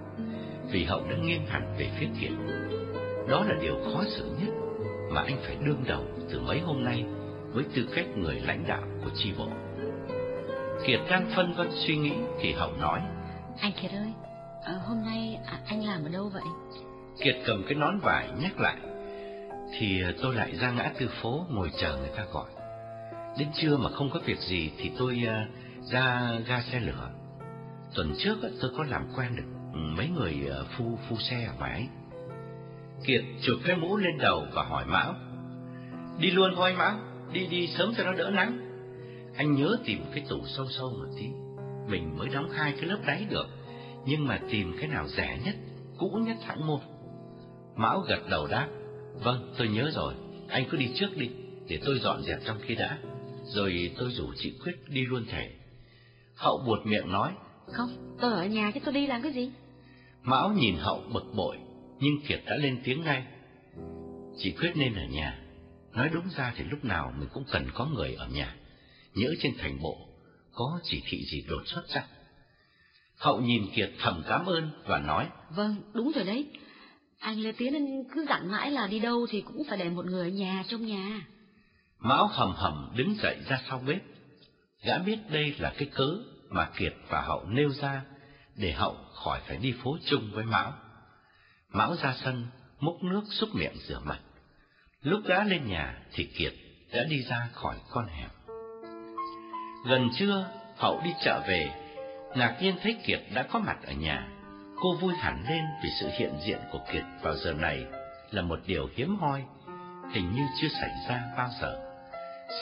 vì 0.71 0.85
Hậu 0.85 1.01
đã 1.11 1.17
nghiêng 1.17 1.47
hẳn 1.47 1.75
về 1.79 1.91
phía 1.99 2.07
Kiệt. 2.21 2.31
Đó 3.29 3.45
là 3.45 3.55
điều 3.63 3.75
khó 3.85 4.05
xử 4.09 4.25
nhất 4.41 4.55
mà 5.11 5.23
anh 5.23 5.37
phải 5.47 5.57
đương 5.67 5.85
đầu 5.87 6.05
từ 6.31 6.41
mấy 6.41 6.61
hôm 6.61 6.85
nay 6.85 7.05
với 7.53 7.65
tư 7.75 7.89
cách 7.95 8.07
người 8.17 8.41
lãnh 8.41 8.65
đạo 8.69 8.83
của 9.05 9.11
chi 9.15 9.33
bộ. 9.39 9.49
Kiệt 10.87 11.01
đang 11.11 11.31
phân 11.37 11.53
vân 11.53 11.69
suy 11.73 11.97
nghĩ 11.97 12.13
thì 12.41 12.53
Hậu 12.53 12.73
nói: 12.81 13.01
Anh 13.61 13.73
Kiệt 13.83 13.91
ơi, 13.91 14.13
à, 14.65 14.73
hôm 14.87 15.03
nay 15.05 15.39
à, 15.47 15.59
anh 15.67 15.87
làm 15.87 16.05
ở 16.05 16.09
đâu 16.09 16.31
vậy? 16.35 16.43
Kiệt 17.25 17.37
cầm 17.47 17.65
cái 17.69 17.75
nón 17.75 17.99
vải 17.99 18.29
nhắc 18.41 18.61
lại, 18.61 18.77
thì 19.79 20.03
ờ, 20.03 20.13
tôi 20.23 20.35
lại 20.35 20.57
ra 20.57 20.71
ngã 20.71 20.93
tư 20.99 21.09
phố 21.23 21.47
ngồi 21.51 21.71
chờ 21.81 21.97
người 21.97 22.11
ta 22.17 22.25
gọi. 22.33 22.51
Đến 23.39 23.49
trưa 23.55 23.77
mà 23.77 23.91
không 23.91 24.11
có 24.11 24.21
việc 24.25 24.39
gì 24.39 24.71
thì 24.79 24.91
tôi 24.99 25.23
uh, 25.25 25.91
ra 25.93 26.33
ga 26.47 26.61
xe 26.61 26.81
lửa. 26.81 27.11
Tuần 27.95 28.15
trước 28.19 28.39
uh, 28.47 28.53
tôi 28.61 28.71
có 28.77 28.85
làm 28.85 29.09
quen 29.17 29.37
được 29.37 29.45
mấy 29.73 30.09
người 30.09 30.35
uh, 30.61 30.67
phu 30.77 30.99
phu 31.09 31.17
xe 31.17 31.45
ở 31.45 31.53
ngoài. 31.59 31.89
Kiệt 33.07 33.23
chụp 33.43 33.57
cái 33.65 33.77
mũ 33.77 33.97
lên 33.97 34.19
đầu 34.19 34.47
và 34.53 34.63
hỏi 34.63 34.85
Mão. 34.87 35.15
Đi 36.19 36.31
luôn 36.31 36.53
thôi 36.57 36.75
Mão, 36.79 36.99
đi 37.33 37.47
đi 37.47 37.67
sớm 37.67 37.95
cho 37.97 38.05
nó 38.05 38.13
đỡ 38.13 38.31
nắng. 38.31 38.59
Anh 39.37 39.55
nhớ 39.55 39.77
tìm 39.85 40.05
cái 40.15 40.25
tủ 40.29 40.37
sâu 40.47 40.67
sâu 40.71 40.91
một 40.91 41.09
tí. 41.19 41.27
Mình 41.89 42.19
mới 42.19 42.29
đóng 42.29 42.51
hai 42.51 42.73
cái 42.73 42.85
lớp 42.85 42.99
đáy 43.07 43.27
được, 43.31 43.47
nhưng 44.07 44.27
mà 44.27 44.39
tìm 44.51 44.77
cái 44.81 44.89
nào 44.89 45.09
rẻ 45.09 45.39
nhất, 45.45 45.55
cũ 45.99 46.11
nhất 46.27 46.37
hẳn 46.47 46.67
một. 46.67 46.81
Mão 47.77 48.01
gật 48.01 48.21
đầu 48.31 48.47
đáp, 48.47 48.69
vâng, 49.23 49.55
tôi 49.59 49.69
nhớ 49.69 49.91
rồi, 49.95 50.15
anh 50.49 50.65
cứ 50.71 50.77
đi 50.77 50.91
trước 50.95 51.17
đi, 51.17 51.31
để 51.69 51.79
tôi 51.85 51.99
dọn 51.99 52.23
dẹp 52.23 52.39
trong 52.45 52.59
khi 52.63 52.75
đã, 52.75 52.99
rồi 53.45 53.91
tôi 53.99 54.11
rủ 54.11 54.33
chị 54.37 54.53
Quyết 54.65 54.75
đi 54.89 55.07
luôn 55.07 55.25
thể. 55.31 55.51
Hậu 56.37 56.63
buột 56.67 56.87
miệng 56.87 57.13
nói, 57.13 57.33
Không, 57.67 58.17
tôi 58.21 58.33
ở 58.33 58.47
nhà 58.47 58.71
chứ 58.75 58.81
tôi 58.85 58.95
đi 58.95 59.07
làm 59.07 59.23
cái 59.23 59.33
gì? 59.33 59.51
Mão 60.23 60.53
nhìn 60.53 60.77
Hậu 60.77 61.03
bực 61.13 61.35
bội, 61.35 61.57
nhưng 62.01 62.21
Kiệt 62.29 62.41
đã 62.47 62.57
lên 62.57 62.81
tiếng 62.85 63.05
ngay. 63.05 63.25
Chị 64.39 64.53
quyết 64.61 64.73
nên 64.75 64.95
ở 64.95 65.05
nhà. 65.11 65.41
Nói 65.93 66.09
đúng 66.13 66.29
ra 66.37 66.53
thì 66.57 66.65
lúc 66.65 66.85
nào 66.85 67.15
mình 67.19 67.29
cũng 67.33 67.45
cần 67.51 67.67
có 67.75 67.87
người 67.87 68.15
ở 68.15 68.27
nhà. 68.27 68.57
Nhớ 69.15 69.29
trên 69.41 69.53
thành 69.59 69.83
bộ, 69.83 70.09
có 70.53 70.81
chỉ 70.83 71.03
thị 71.05 71.25
gì 71.25 71.45
đột 71.49 71.63
xuất 71.67 71.83
chắc. 71.89 72.07
Hậu 73.17 73.41
nhìn 73.41 73.63
Kiệt 73.75 73.91
thầm 73.99 74.23
cảm 74.29 74.47
ơn 74.47 74.71
và 74.87 74.99
nói. 74.99 75.29
Vâng, 75.51 75.77
đúng 75.93 76.13
rồi 76.15 76.25
đấy. 76.25 76.47
Anh 77.25 77.41
Lê 77.41 77.53
Tiến 77.53 77.75
anh 77.75 78.05
cứ 78.15 78.27
dặn 78.29 78.51
mãi 78.51 78.71
là 78.71 78.87
đi 78.87 78.99
đâu 78.99 79.27
thì 79.31 79.41
cũng 79.41 79.63
phải 79.69 79.79
để 79.79 79.91
một 79.91 80.05
người 80.05 80.23
ở 80.23 80.29
nhà 80.29 80.65
trong 80.69 80.87
nhà. 80.87 81.21
Mão 81.99 82.27
hầm 82.27 82.53
hầm 82.57 82.93
đứng 82.97 83.15
dậy 83.15 83.39
ra 83.49 83.61
sau 83.69 83.79
bếp. 83.87 84.03
Gã 84.83 84.99
biết 84.99 85.19
đây 85.31 85.55
là 85.59 85.73
cái 85.79 85.89
cớ 85.95 86.09
mà 86.51 86.71
Kiệt 86.79 86.93
và 87.09 87.21
Hậu 87.21 87.45
nêu 87.45 87.71
ra 87.71 88.03
để 88.57 88.73
Hậu 88.73 88.97
khỏi 89.13 89.41
phải 89.47 89.57
đi 89.57 89.75
phố 89.83 89.97
chung 90.05 90.31
với 90.33 90.45
Mão. 90.45 90.73
Mão 91.73 91.97
ra 91.97 92.15
sân, 92.25 92.47
múc 92.81 93.03
nước 93.03 93.23
xúc 93.31 93.49
miệng 93.55 93.77
rửa 93.89 94.01
mặt. 94.05 94.21
Lúc 95.01 95.21
gã 95.27 95.45
lên 95.45 95.69
nhà 95.69 96.03
thì 96.13 96.25
Kiệt 96.25 96.53
đã 96.93 97.05
đi 97.05 97.23
ra 97.23 97.49
khỏi 97.53 97.77
con 97.91 98.07
hẻm. 98.07 98.31
Gần 99.87 100.09
trưa, 100.19 100.51
Hậu 100.77 101.01
đi 101.05 101.11
chợ 101.25 101.43
về, 101.49 101.71
ngạc 102.37 102.59
nhiên 102.61 102.75
thấy 102.83 102.97
Kiệt 103.05 103.21
đã 103.35 103.43
có 103.43 103.59
mặt 103.59 103.77
ở 103.87 103.93
nhà. 103.93 104.34
Cô 104.85 104.93
vui 104.93 105.15
hẳn 105.15 105.45
lên 105.49 105.65
vì 105.83 105.91
sự 106.01 106.09
hiện 106.19 106.33
diện 106.47 106.59
của 106.73 106.79
Kiệt 106.93 107.03
vào 107.23 107.37
giờ 107.37 107.53
này 107.53 107.85
là 108.31 108.43
một 108.43 108.59
điều 108.67 108.89
hiếm 108.95 109.17
hoi, 109.17 109.43
hình 110.13 110.33
như 110.35 110.43
chưa 110.61 110.69
xảy 110.81 110.91
ra 111.09 111.23
bao 111.37 111.49
giờ. 111.61 111.79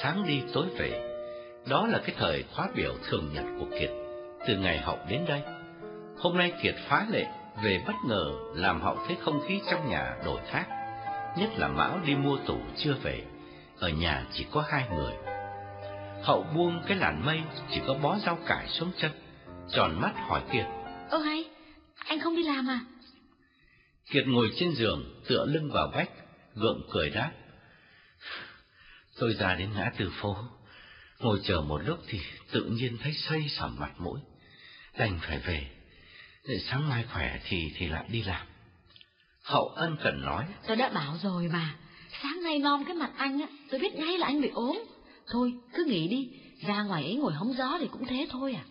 Sáng 0.03 0.27
đi 0.27 0.43
tối 0.55 0.67
về, 0.79 1.19
đó 1.67 1.87
là 1.87 1.99
cái 1.99 2.15
thời 2.19 2.45
khóa 2.55 2.69
biểu 2.75 2.95
thường 3.09 3.31
nhật 3.33 3.45
của 3.59 3.67
Kiệt 3.81 3.91
từ 4.47 4.57
ngày 4.57 4.79
Hậu 4.79 4.99
đến 5.09 5.25
đây. 5.29 5.43
Hôm 6.19 6.39
nay 6.39 6.53
Kiệt 6.63 6.75
phá 6.89 7.07
lệ 7.11 7.27
về 7.63 7.83
bất 7.87 7.95
ngờ 8.07 8.31
làm 8.55 8.81
Hậu 8.81 8.97
thấy 9.07 9.17
không 9.21 9.41
khí 9.49 9.61
trong 9.71 9.91
nhà 9.91 10.17
đổi 10.25 10.41
khác, 10.47 10.67
nhất 11.37 11.51
là 11.57 11.69
Mão 11.69 11.99
đi 12.07 12.15
mua 12.15 12.37
tủ 12.47 12.59
chưa 12.77 12.95
về, 13.03 13.23
ở 13.79 13.89
nhà 13.89 14.25
chỉ 14.33 14.47
có 14.51 14.65
hai 14.69 14.85
người. 14.95 15.13
Hậu 16.23 16.47
buông 16.57 16.83
cái 16.87 16.97
làn 16.97 17.27
mây 17.27 17.41
chỉ 17.71 17.81
có 17.87 17.95
bó 18.03 18.17
rau 18.27 18.39
cải 18.47 18.69
xuống 18.69 18.91
chân, 18.97 19.11
tròn 19.69 20.01
mắt 20.01 20.13
hỏi 20.17 20.41
Kiệt. 20.53 20.67
Ơ 21.11 21.19
hay, 21.19 21.45
anh 22.09 22.21
không 22.21 22.37
đi 22.37 22.43
làm 22.43 22.67
à? 22.67 22.81
Kiệt 24.11 24.27
ngồi 24.27 24.51
trên 24.57 24.75
giường, 24.75 25.23
tựa 25.29 25.47
lưng 25.47 25.71
vào 25.73 25.91
vách, 25.95 26.11
gượng 26.55 26.83
cười 26.91 27.11
đáp. 27.11 27.33
Tôi 29.19 29.35
ra 29.35 29.55
đến 29.55 29.73
ngã 29.75 29.91
tư 29.99 30.13
phố, 30.21 30.37
ngồi 31.19 31.41
chờ 31.45 31.61
một 31.61 31.79
lúc 31.79 31.99
thì 32.09 32.21
tự 32.53 32.65
nhiên 32.65 32.99
thấy 33.03 33.13
xây 33.13 33.49
sẩm 33.49 33.77
mặt 33.79 33.93
mũi, 33.99 34.21
đành 34.99 35.19
phải 35.23 35.39
về. 35.39 35.67
Để 36.49 36.59
sáng 36.59 36.89
mai 36.89 37.05
khỏe 37.13 37.41
thì 37.45 37.73
thì 37.77 37.89
lại 37.89 38.05
đi 38.09 38.23
làm. 38.23 38.47
Hậu 39.45 39.69
ân 39.69 39.97
cần 40.03 40.23
nói. 40.23 40.47
Tôi 40.67 40.77
đã 40.77 40.89
bảo 40.89 41.19
rồi 41.23 41.49
mà, 41.53 41.75
sáng 42.23 42.43
nay 42.43 42.59
non 42.59 42.85
cái 42.87 42.97
mặt 42.97 43.11
anh 43.17 43.41
á, 43.41 43.47
tôi 43.71 43.81
biết 43.81 43.95
ngay 43.95 44.19
là 44.19 44.27
anh 44.27 44.41
bị 44.41 44.49
ốm. 44.49 44.79
Thôi, 45.27 45.53
cứ 45.75 45.85
nghỉ 45.85 46.09
đi, 46.09 46.31
ra 46.67 46.83
ngoài 46.83 47.05
ấy 47.05 47.15
ngồi 47.15 47.33
hóng 47.33 47.55
gió 47.59 47.77
thì 47.81 47.89
cũng 47.93 48.05
thế 48.07 48.27
thôi 48.31 48.55
à. 48.55 48.65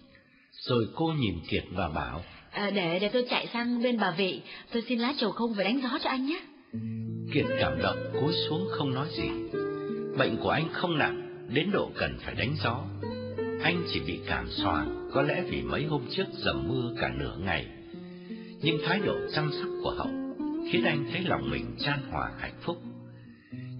Rồi 0.51 0.88
cô 0.95 1.13
nhìn 1.17 1.39
Kiệt 1.50 1.63
và 1.71 1.89
bảo. 1.89 2.23
À, 2.51 2.70
để 2.70 3.00
để 3.00 3.10
tôi 3.13 3.25
chạy 3.29 3.48
sang 3.53 3.84
bên 3.84 4.00
bà 4.00 4.12
vị, 4.17 4.41
tôi 4.74 4.84
xin 4.89 5.00
lá 5.00 5.13
trầu 5.17 5.31
không 5.31 5.53
về 5.53 5.63
đánh 5.63 5.79
gió 5.84 5.89
cho 6.03 6.10
anh 6.10 6.25
nhé. 6.25 6.41
Kiệt 7.34 7.46
cảm 7.60 7.81
động 7.81 7.98
cúi 8.13 8.34
xuống 8.50 8.67
không 8.72 8.93
nói 8.93 9.08
gì. 9.17 9.29
Bệnh 10.17 10.38
của 10.38 10.50
anh 10.50 10.70
không 10.72 10.98
nặng, 10.98 11.48
đến 11.53 11.72
độ 11.72 11.91
cần 11.96 12.17
phải 12.25 12.36
đánh 12.36 12.55
gió. 12.63 12.84
Anh 13.63 13.84
chỉ 13.93 14.00
bị 14.08 14.20
cảm 14.27 14.48
xoàng, 14.50 15.10
có 15.13 15.22
lẽ 15.22 15.43
vì 15.50 15.62
mấy 15.62 15.86
hôm 15.86 16.01
trước 16.10 16.25
dầm 16.34 16.67
mưa 16.67 16.93
cả 17.01 17.12
nửa 17.20 17.38
ngày. 17.39 17.67
Nhưng 18.62 18.77
thái 18.86 19.00
độ 19.05 19.15
chăm 19.36 19.51
sóc 19.51 19.70
của 19.84 19.91
Hậu 19.98 20.08
khiến 20.72 20.84
anh 20.86 21.05
thấy 21.12 21.22
lòng 21.22 21.50
mình 21.51 21.75
chan 21.79 22.00
hòa 22.12 22.31
hạnh 22.39 22.55
phúc. 22.62 22.77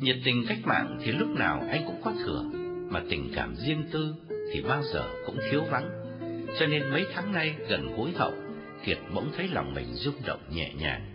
Nhiệt 0.01 0.18
tình 0.25 0.46
cách 0.48 0.60
mạng 0.63 0.98
thì 1.06 1.12
lúc 1.12 1.30
nào 1.30 1.63
anh 1.70 1.84
cũng 1.86 2.01
có 2.04 2.13
thừa, 2.24 2.44
mà 2.90 3.01
tình 3.10 3.32
cảm 3.36 3.56
riêng 3.56 3.84
tư 3.92 4.16
thì 4.54 4.62
bao 4.62 4.84
giờ 4.94 5.03
cũng 5.25 5.38
thiếu 5.51 5.64
vắng. 5.72 5.90
Cho 6.60 6.66
nên 6.68 6.90
mấy 6.90 7.05
tháng 7.14 7.31
nay 7.31 7.55
gần 7.70 7.96
gũi 7.98 8.12
Hậu, 8.12 8.34
Kiệt 8.85 8.98
bỗng 9.13 9.31
thấy 9.37 9.48
lòng 9.48 9.74
mình 9.74 9.94
rung 9.94 10.15
động 10.25 10.41
nhẹ 10.50 10.74
nhàng. 10.74 11.05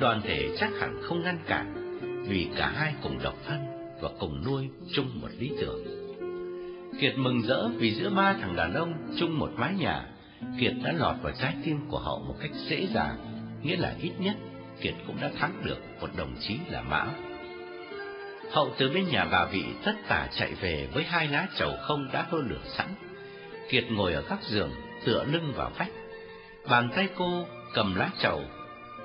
Đoàn 0.00 0.20
thể 0.24 0.48
chắc 0.58 0.70
hẳn 0.80 1.00
không 1.02 1.22
ngăn 1.22 1.38
cản, 1.46 1.74
vì 2.28 2.48
cả 2.56 2.72
hai 2.76 2.94
cùng 3.02 3.18
độc 3.22 3.34
thân 3.46 3.58
và 4.00 4.08
cùng 4.20 4.44
nuôi 4.44 4.68
chung 4.94 5.20
một 5.20 5.28
lý 5.38 5.52
tưởng. 5.60 5.84
Kiệt 7.00 7.14
mừng 7.16 7.42
rỡ 7.42 7.68
vì 7.68 7.94
giữa 7.94 8.10
ba 8.10 8.32
thằng 8.32 8.56
đàn 8.56 8.74
ông 8.74 8.94
chung 9.18 9.38
một 9.38 9.50
mái 9.56 9.74
nhà, 9.74 10.06
Kiệt 10.60 10.72
đã 10.84 10.92
lọt 10.92 11.16
vào 11.22 11.32
trái 11.40 11.54
tim 11.64 11.78
của 11.90 11.98
Hậu 11.98 12.18
một 12.18 12.34
cách 12.40 12.50
dễ 12.68 12.86
dàng, 12.94 13.16
nghĩa 13.62 13.76
là 13.76 13.94
ít 14.00 14.12
nhất 14.18 14.36
Kiệt 14.80 14.94
cũng 15.06 15.16
đã 15.20 15.30
thắng 15.38 15.62
được 15.64 15.78
một 16.00 16.10
đồng 16.16 16.34
chí 16.40 16.58
là 16.70 16.82
Mão. 16.82 17.06
Hậu 18.52 18.70
từ 18.78 18.90
bên 18.94 19.08
nhà 19.08 19.24
bà 19.24 19.44
vị 19.44 19.64
tất 19.84 19.94
tả 20.08 20.28
chạy 20.38 20.54
về 20.54 20.88
với 20.92 21.04
hai 21.04 21.28
lá 21.28 21.46
trầu 21.58 21.72
không 21.82 22.08
đã 22.12 22.26
hơ 22.30 22.38
lửa 22.38 22.62
sẵn. 22.76 22.86
Kiệt 23.68 23.84
ngồi 23.90 24.12
ở 24.12 24.20
góc 24.20 24.38
giường, 24.42 24.70
tựa 25.04 25.24
lưng 25.24 25.52
vào 25.56 25.70
vách. 25.78 25.90
Bàn 26.70 26.88
tay 26.96 27.08
cô 27.16 27.46
cầm 27.74 27.94
lá 27.94 28.10
trầu, 28.22 28.42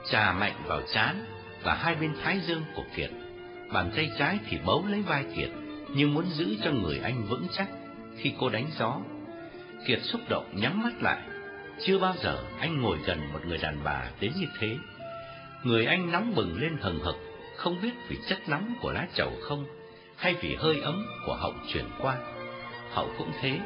trà 0.05 0.33
mạnh 0.33 0.53
vào 0.65 0.81
chán 0.93 1.25
và 1.63 1.73
hai 1.73 1.95
bên 1.95 2.13
thái 2.23 2.39
dương 2.39 2.63
của 2.75 2.83
Kiệt. 2.95 3.09
Bàn 3.73 3.91
tay 3.95 4.11
trái 4.19 4.39
thì 4.49 4.57
bấu 4.65 4.85
lấy 4.87 5.01
vai 5.01 5.25
Kiệt, 5.35 5.49
nhưng 5.95 6.13
muốn 6.13 6.25
giữ 6.25 6.55
cho 6.63 6.71
người 6.71 6.99
anh 7.03 7.25
vững 7.29 7.47
chắc 7.57 7.67
khi 8.17 8.33
cô 8.39 8.49
đánh 8.49 8.67
gió. 8.77 8.99
Kiệt 9.87 9.99
xúc 10.03 10.21
động 10.29 10.49
nhắm 10.53 10.83
mắt 10.83 10.93
lại. 11.01 11.21
Chưa 11.85 11.99
bao 11.99 12.13
giờ 12.23 12.43
anh 12.59 12.81
ngồi 12.81 12.97
gần 13.05 13.33
một 13.33 13.39
người 13.47 13.57
đàn 13.57 13.83
bà 13.83 14.03
đến 14.19 14.31
như 14.39 14.47
thế. 14.59 14.75
Người 15.63 15.85
anh 15.85 16.11
nóng 16.11 16.35
bừng 16.35 16.57
lên 16.61 16.77
hừng 16.81 16.99
hực, 16.99 17.15
không 17.55 17.81
biết 17.81 17.93
vì 18.07 18.17
chất 18.29 18.39
nóng 18.49 18.73
của 18.81 18.91
lá 18.91 19.07
trầu 19.15 19.31
không, 19.41 19.65
hay 20.15 20.35
vì 20.41 20.55
hơi 20.55 20.81
ấm 20.81 21.05
của 21.25 21.35
hậu 21.35 21.53
chuyển 21.73 21.85
qua. 22.01 22.17
Hậu 22.93 23.09
cũng 23.17 23.31
thế, 23.41 23.59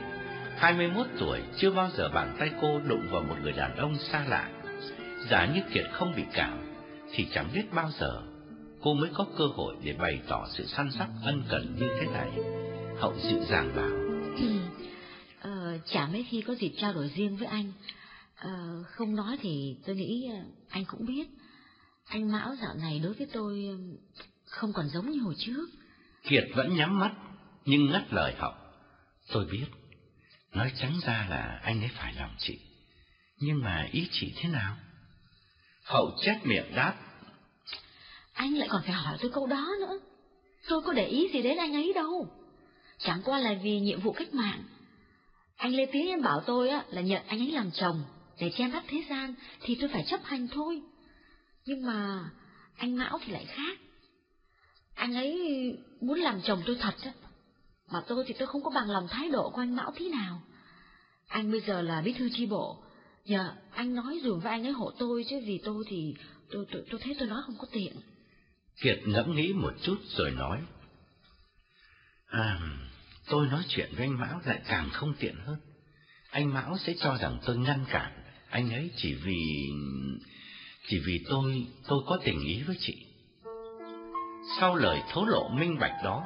21 0.57 1.07
tuổi 1.19 1.41
chưa 1.57 1.71
bao 1.71 1.89
giờ 1.97 2.09
bàn 2.09 2.35
tay 2.39 2.51
cô 2.61 2.79
đụng 2.79 3.07
vào 3.11 3.23
một 3.23 3.35
người 3.43 3.51
đàn 3.51 3.77
ông 3.77 3.97
xa 4.11 4.25
lạ. 4.27 4.49
Giả 5.29 5.45
như 5.55 5.61
Kiệt 5.73 5.85
không 5.91 6.13
bị 6.15 6.23
cảm, 6.33 6.59
thì 7.11 7.27
chẳng 7.33 7.49
biết 7.53 7.63
bao 7.73 7.91
giờ 7.99 8.21
cô 8.81 8.93
mới 8.93 9.09
có 9.13 9.25
cơ 9.37 9.45
hội 9.45 9.75
để 9.83 9.93
bày 9.93 10.21
tỏ 10.27 10.47
sự 10.49 10.65
săn 10.65 10.91
sóc 10.91 11.07
ân 11.23 11.43
cần 11.49 11.75
như 11.79 11.87
thế 11.99 12.07
này. 12.13 12.31
Hậu 12.99 13.13
dịu 13.23 13.39
dàng 13.49 13.75
bảo. 13.75 13.89
ờ, 15.41 15.77
chả 15.85 16.07
mấy 16.07 16.25
khi 16.29 16.41
có 16.41 16.55
dịp 16.55 16.71
trao 16.77 16.93
đổi 16.93 17.11
riêng 17.15 17.37
với 17.37 17.47
anh. 17.47 17.71
Ờ, 18.35 18.83
không 18.83 19.15
nói 19.15 19.37
thì 19.41 19.75
tôi 19.85 19.95
nghĩ 19.95 20.29
ờ, 20.31 20.39
anh 20.69 20.85
cũng 20.85 21.05
biết. 21.05 21.27
Anh 22.07 22.31
Mão 22.31 22.55
dạo 22.61 22.75
này 22.75 22.99
đối 23.03 23.13
với 23.13 23.27
tôi 23.33 23.67
ờ, 23.69 23.77
không 24.45 24.73
còn 24.73 24.89
giống 24.89 25.09
như 25.09 25.19
hồi 25.19 25.35
trước. 25.37 25.67
Kiệt 26.23 26.43
vẫn 26.55 26.75
nhắm 26.75 26.99
mắt, 26.99 27.11
nhưng 27.65 27.91
ngắt 27.91 28.13
lời 28.13 28.33
Hậu. 28.37 28.53
Tôi 29.31 29.45
biết, 29.51 29.65
nói 30.57 30.71
trắng 30.75 30.99
ra 31.05 31.27
là 31.29 31.59
anh 31.63 31.81
ấy 31.81 31.89
phải 31.93 32.13
lòng 32.13 32.35
chị. 32.37 32.59
Nhưng 33.39 33.63
mà 33.63 33.87
ý 33.91 34.07
chị 34.11 34.33
thế 34.35 34.49
nào? 34.49 34.77
Hậu 35.83 36.11
chết 36.21 36.39
miệng 36.43 36.75
đáp. 36.75 36.93
Anh 38.33 38.53
lại 38.53 38.67
còn 38.71 38.81
phải 38.81 38.91
hỏi 38.91 39.17
tôi 39.21 39.31
câu 39.33 39.47
đó 39.47 39.67
nữa. 39.79 39.99
Tôi 40.67 40.81
có 40.81 40.93
để 40.93 41.07
ý 41.07 41.29
gì 41.33 41.41
đến 41.41 41.57
anh 41.57 41.73
ấy 41.73 41.93
đâu. 41.95 42.27
Chẳng 42.99 43.21
qua 43.25 43.39
là 43.39 43.53
vì 43.63 43.79
nhiệm 43.79 44.01
vụ 44.01 44.11
cách 44.11 44.33
mạng. 44.33 44.63
Anh 45.57 45.75
Lê 45.75 45.85
Tiến 45.85 46.07
em 46.07 46.21
bảo 46.21 46.41
tôi 46.45 46.69
á, 46.69 46.85
là 46.89 47.01
nhận 47.01 47.21
anh 47.27 47.39
ấy 47.39 47.51
làm 47.51 47.71
chồng 47.71 48.03
để 48.39 48.51
che 48.57 48.67
mắt 48.67 48.83
thế 48.87 49.03
gian 49.09 49.33
thì 49.61 49.77
tôi 49.79 49.89
phải 49.93 50.03
chấp 50.07 50.23
hành 50.23 50.47
thôi. 50.47 50.81
Nhưng 51.65 51.85
mà 51.85 52.29
anh 52.77 52.95
Mão 52.95 53.19
thì 53.25 53.33
lại 53.33 53.45
khác. 53.45 53.77
Anh 54.95 55.15
ấy 55.15 55.37
muốn 56.01 56.19
làm 56.19 56.41
chồng 56.41 56.61
tôi 56.65 56.77
thật 56.81 56.95
á. 57.03 57.11
Mà 57.91 58.01
tôi 58.07 58.23
thì 58.27 58.33
tôi 58.39 58.47
không 58.47 58.63
có 58.63 58.69
bằng 58.69 58.89
lòng 58.89 59.07
thái 59.09 59.29
độ 59.29 59.49
của 59.49 59.61
anh 59.61 59.75
Mão 59.75 59.93
thế 59.95 60.09
nào. 60.09 60.41
Anh 61.27 61.51
bây 61.51 61.61
giờ 61.61 61.81
là 61.81 62.01
bí 62.01 62.13
thư 62.13 62.29
chi 62.33 62.45
bộ. 62.45 62.83
Nhờ 63.25 63.53
anh 63.73 63.95
nói 63.95 64.19
dùm 64.23 64.39
với 64.39 64.51
anh 64.51 64.63
ấy 64.63 64.71
hộ 64.71 64.91
tôi 64.99 65.25
chứ 65.29 65.39
vì 65.45 65.59
tôi 65.63 65.83
thì 65.87 66.15
tôi 66.51 66.65
tôi 66.71 66.83
tôi 66.91 66.99
thấy 67.03 67.15
tôi 67.19 67.27
nói 67.27 67.41
không 67.45 67.55
có 67.59 67.67
tiện. 67.71 67.95
Kiệt 68.81 68.99
ngẫm 69.05 69.35
nghĩ 69.35 69.53
một 69.53 69.73
chút 69.81 69.97
rồi 70.07 70.31
nói. 70.31 70.61
À, 72.27 72.59
tôi 73.29 73.47
nói 73.47 73.63
chuyện 73.67 73.89
với 73.95 74.05
anh 74.05 74.19
Mão 74.19 74.41
lại 74.45 74.61
càng 74.67 74.89
không 74.93 75.13
tiện 75.19 75.35
hơn. 75.45 75.57
Anh 76.29 76.53
Mão 76.53 76.77
sẽ 76.77 76.93
cho 76.99 77.17
rằng 77.17 77.39
tôi 77.45 77.57
ngăn 77.57 77.85
cản 77.89 78.23
anh 78.49 78.69
ấy 78.69 78.91
chỉ 78.95 79.13
vì... 79.13 79.69
chỉ 80.87 80.99
vì 81.05 81.25
tôi, 81.29 81.67
tôi 81.87 81.99
có 82.07 82.19
tình 82.23 82.39
ý 82.45 82.63
với 82.67 82.75
chị. 82.79 83.05
Sau 84.59 84.75
lời 84.75 85.01
thố 85.11 85.25
lộ 85.25 85.49
minh 85.49 85.77
bạch 85.79 86.03
đó, 86.03 86.23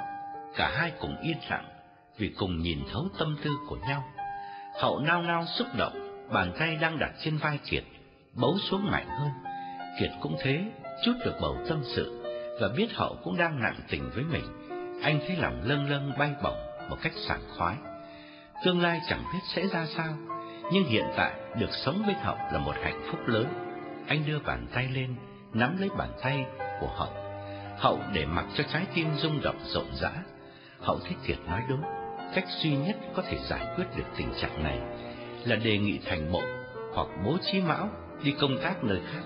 cả 0.55 0.71
hai 0.77 0.91
cùng 0.99 1.17
yên 1.21 1.37
lặng 1.49 1.69
vì 2.17 2.29
cùng 2.37 2.61
nhìn 2.61 2.79
thấu 2.91 3.09
tâm 3.19 3.37
tư 3.43 3.51
của 3.67 3.77
nhau. 3.87 4.03
Hậu 4.79 4.99
nao 4.99 5.21
nao 5.21 5.45
xúc 5.45 5.67
động, 5.77 6.27
bàn 6.33 6.51
tay 6.59 6.75
đang 6.75 6.99
đặt 6.99 7.11
trên 7.19 7.37
vai 7.37 7.59
Kiệt, 7.69 7.83
bấu 8.33 8.57
xuống 8.57 8.91
mạnh 8.91 9.07
hơn. 9.07 9.29
Kiệt 9.99 10.11
cũng 10.21 10.35
thế, 10.41 10.63
chút 11.05 11.13
được 11.25 11.33
bầu 11.41 11.57
tâm 11.69 11.81
sự 11.83 12.23
và 12.61 12.67
biết 12.77 12.87
Hậu 12.93 13.17
cũng 13.23 13.37
đang 13.37 13.61
nặng 13.61 13.79
tình 13.89 14.09
với 14.15 14.23
mình. 14.23 14.45
Anh 15.03 15.19
thấy 15.27 15.37
lòng 15.37 15.61
lâng 15.63 15.89
lâng 15.89 16.11
bay 16.17 16.31
bổng 16.43 16.89
một 16.89 16.97
cách 17.01 17.13
sảng 17.27 17.41
khoái. 17.57 17.75
Tương 18.65 18.81
lai 18.81 19.01
chẳng 19.09 19.23
biết 19.33 19.39
sẽ 19.55 19.67
ra 19.67 19.85
sao, 19.85 20.13
nhưng 20.71 20.83
hiện 20.83 21.05
tại 21.17 21.31
được 21.59 21.69
sống 21.71 22.03
với 22.05 22.15
Hậu 22.15 22.35
là 22.35 22.57
một 22.57 22.75
hạnh 22.83 23.01
phúc 23.11 23.19
lớn. 23.27 23.45
Anh 24.07 24.23
đưa 24.27 24.39
bàn 24.39 24.67
tay 24.73 24.87
lên, 24.93 25.15
nắm 25.53 25.77
lấy 25.79 25.89
bàn 25.97 26.09
tay 26.21 26.45
của 26.79 26.89
Hậu. 26.95 27.13
Hậu 27.77 27.99
để 28.13 28.25
mặc 28.25 28.45
cho 28.55 28.63
trái 28.73 28.85
tim 28.93 29.07
rung 29.17 29.41
động 29.41 29.59
rộn 29.63 29.85
rã. 29.93 30.11
Hậu 30.79 30.99
thích 30.99 31.17
Kiệt 31.25 31.37
nói 31.47 31.61
đúng, 31.69 31.81
cách 32.35 32.45
duy 32.63 32.75
nhất 32.75 32.97
có 33.15 33.21
thể 33.21 33.37
giải 33.49 33.65
quyết 33.75 33.85
được 33.95 34.05
tình 34.17 34.33
trạng 34.41 34.63
này 34.63 34.79
là 35.45 35.55
đề 35.55 35.77
nghị 35.77 35.99
thành 36.05 36.31
bộ 36.31 36.43
hoặc 36.93 37.07
bố 37.25 37.37
trí 37.51 37.61
Mão 37.61 37.89
đi 38.23 38.33
công 38.39 38.57
tác 38.63 38.83
nơi 38.83 38.99
khác, 39.11 39.23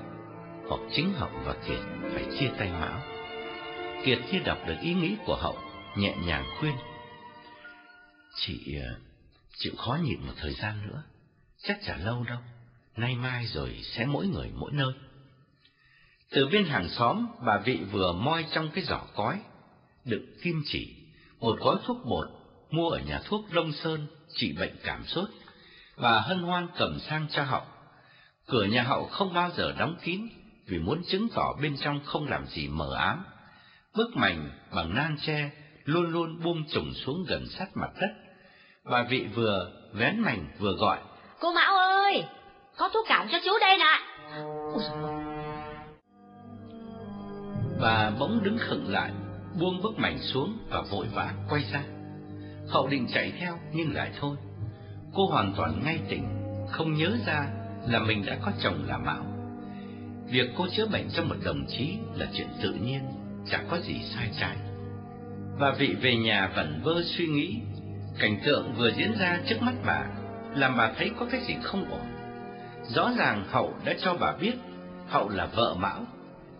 hoặc 0.67 0.79
chính 0.91 1.13
Hậu 1.13 1.29
và 1.43 1.53
Kiệt 1.67 1.79
phải 2.13 2.25
chia 2.39 2.49
tay 2.57 2.71
Mão. 2.71 3.01
Kiệt 4.05 4.19
khi 4.27 4.39
đọc 4.39 4.57
được 4.67 4.75
ý 4.81 4.93
nghĩ 4.93 5.15
của 5.25 5.35
Hậu, 5.35 5.57
nhẹ 5.97 6.15
nhàng 6.25 6.45
khuyên. 6.59 6.75
Chị 8.35 8.77
ờ, 8.81 8.95
chịu 9.57 9.73
khó 9.77 9.97
nhịn 10.03 10.19
một 10.27 10.33
thời 10.37 10.53
gian 10.53 10.87
nữa, 10.87 11.03
chắc 11.63 11.79
chả 11.85 11.97
lâu 11.97 12.23
đâu, 12.23 12.39
nay 12.97 13.15
mai 13.15 13.45
rồi 13.45 13.79
sẽ 13.83 14.05
mỗi 14.05 14.27
người 14.27 14.51
mỗi 14.55 14.71
nơi. 14.73 14.93
Từ 16.31 16.47
bên 16.47 16.65
hàng 16.65 16.89
xóm, 16.89 17.27
bà 17.45 17.57
vị 17.65 17.79
vừa 17.91 18.13
moi 18.13 18.45
trong 18.51 18.69
cái 18.73 18.83
giỏ 18.83 19.01
cói, 19.15 19.39
đựng 20.05 20.25
kim 20.41 20.61
chỉ, 20.65 20.95
một 21.39 21.59
gói 21.59 21.75
thuốc 21.85 21.97
bột 22.05 22.27
mua 22.75 22.89
ở 22.89 22.99
nhà 22.99 23.21
thuốc 23.25 23.45
Đông 23.51 23.71
Sơn 23.71 24.07
trị 24.35 24.53
bệnh 24.59 24.75
cảm 24.83 25.05
sốt. 25.05 25.29
Bà 25.97 26.19
hân 26.19 26.39
hoan 26.39 26.67
cầm 26.77 26.99
sang 26.99 27.27
cho 27.31 27.43
Hậu. 27.43 27.61
Cửa 28.47 28.63
nhà 28.63 28.83
Hậu 28.83 29.05
không 29.05 29.33
bao 29.33 29.49
giờ 29.57 29.73
đóng 29.79 29.95
kín 30.03 30.21
vì 30.67 30.79
muốn 30.79 31.01
chứng 31.07 31.27
tỏ 31.35 31.53
bên 31.61 31.77
trong 31.77 31.99
không 32.05 32.27
làm 32.27 32.45
gì 32.47 32.67
mờ 32.67 32.95
ám. 32.95 33.25
Bức 33.95 34.15
mảnh 34.15 34.49
bằng 34.75 34.95
nan 34.95 35.17
tre 35.21 35.51
luôn 35.83 36.11
luôn 36.11 36.43
buông 36.43 36.63
trùng 36.69 36.93
xuống 36.93 37.25
gần 37.27 37.47
sát 37.49 37.77
mặt 37.77 37.89
đất. 38.01 38.09
Bà 38.83 39.03
vị 39.03 39.27
vừa 39.35 39.71
vén 39.93 40.19
mảnh 40.19 40.47
vừa 40.59 40.73
gọi. 40.73 40.99
Cô 41.39 41.53
Mão 41.53 41.77
ơi, 41.77 42.23
có 42.77 42.89
thuốc 42.93 43.05
cảm 43.09 43.27
cho 43.31 43.37
chú 43.45 43.51
đây 43.61 43.77
nè. 43.77 43.99
Bà 47.81 48.09
bỗng 48.19 48.43
đứng 48.43 48.57
khựng 48.57 48.87
lại, 48.87 49.11
buông 49.59 49.81
bức 49.81 49.99
mảnh 49.99 50.19
xuống 50.21 50.57
và 50.69 50.81
vội 50.81 51.07
vã 51.13 51.33
quay 51.49 51.63
ra. 51.73 51.94
Hậu 52.67 52.87
định 52.87 53.07
chạy 53.13 53.33
theo 53.39 53.57
nhưng 53.73 53.93
lại 53.93 54.11
thôi. 54.19 54.37
Cô 55.13 55.27
hoàn 55.27 55.53
toàn 55.57 55.81
ngay 55.83 55.99
tỉnh, 56.09 56.27
không 56.69 56.93
nhớ 56.93 57.17
ra 57.25 57.47
là 57.87 57.99
mình 57.99 58.25
đã 58.25 58.37
có 58.45 58.51
chồng 58.63 58.83
là 58.87 58.97
Mão. 58.97 59.25
Việc 60.29 60.49
cô 60.57 60.67
chữa 60.75 60.87
bệnh 60.87 61.09
cho 61.09 61.23
một 61.23 61.35
đồng 61.43 61.65
chí 61.67 61.97
là 62.15 62.27
chuyện 62.33 62.47
tự 62.61 62.73
nhiên, 62.73 63.01
chẳng 63.45 63.65
có 63.69 63.79
gì 63.79 63.99
sai 64.03 64.29
trái. 64.39 64.57
Và 65.59 65.71
vị 65.71 65.95
về 66.01 66.15
nhà 66.15 66.51
vẩn 66.55 66.81
vơ 66.83 67.01
suy 67.03 67.25
nghĩ, 67.25 67.59
cảnh 68.19 68.39
tượng 68.45 68.73
vừa 68.77 68.91
diễn 68.91 69.11
ra 69.19 69.39
trước 69.45 69.61
mắt 69.61 69.73
bà, 69.85 70.05
làm 70.55 70.77
bà 70.77 70.91
thấy 70.97 71.11
có 71.19 71.25
cái 71.31 71.41
gì 71.41 71.55
không 71.63 71.91
ổn. 71.91 72.05
Rõ 72.83 73.11
ràng 73.17 73.45
Hậu 73.51 73.73
đã 73.85 73.93
cho 74.01 74.13
bà 74.19 74.33
biết 74.41 74.53
Hậu 75.07 75.29
là 75.29 75.45
vợ 75.45 75.75
Mão, 75.79 76.05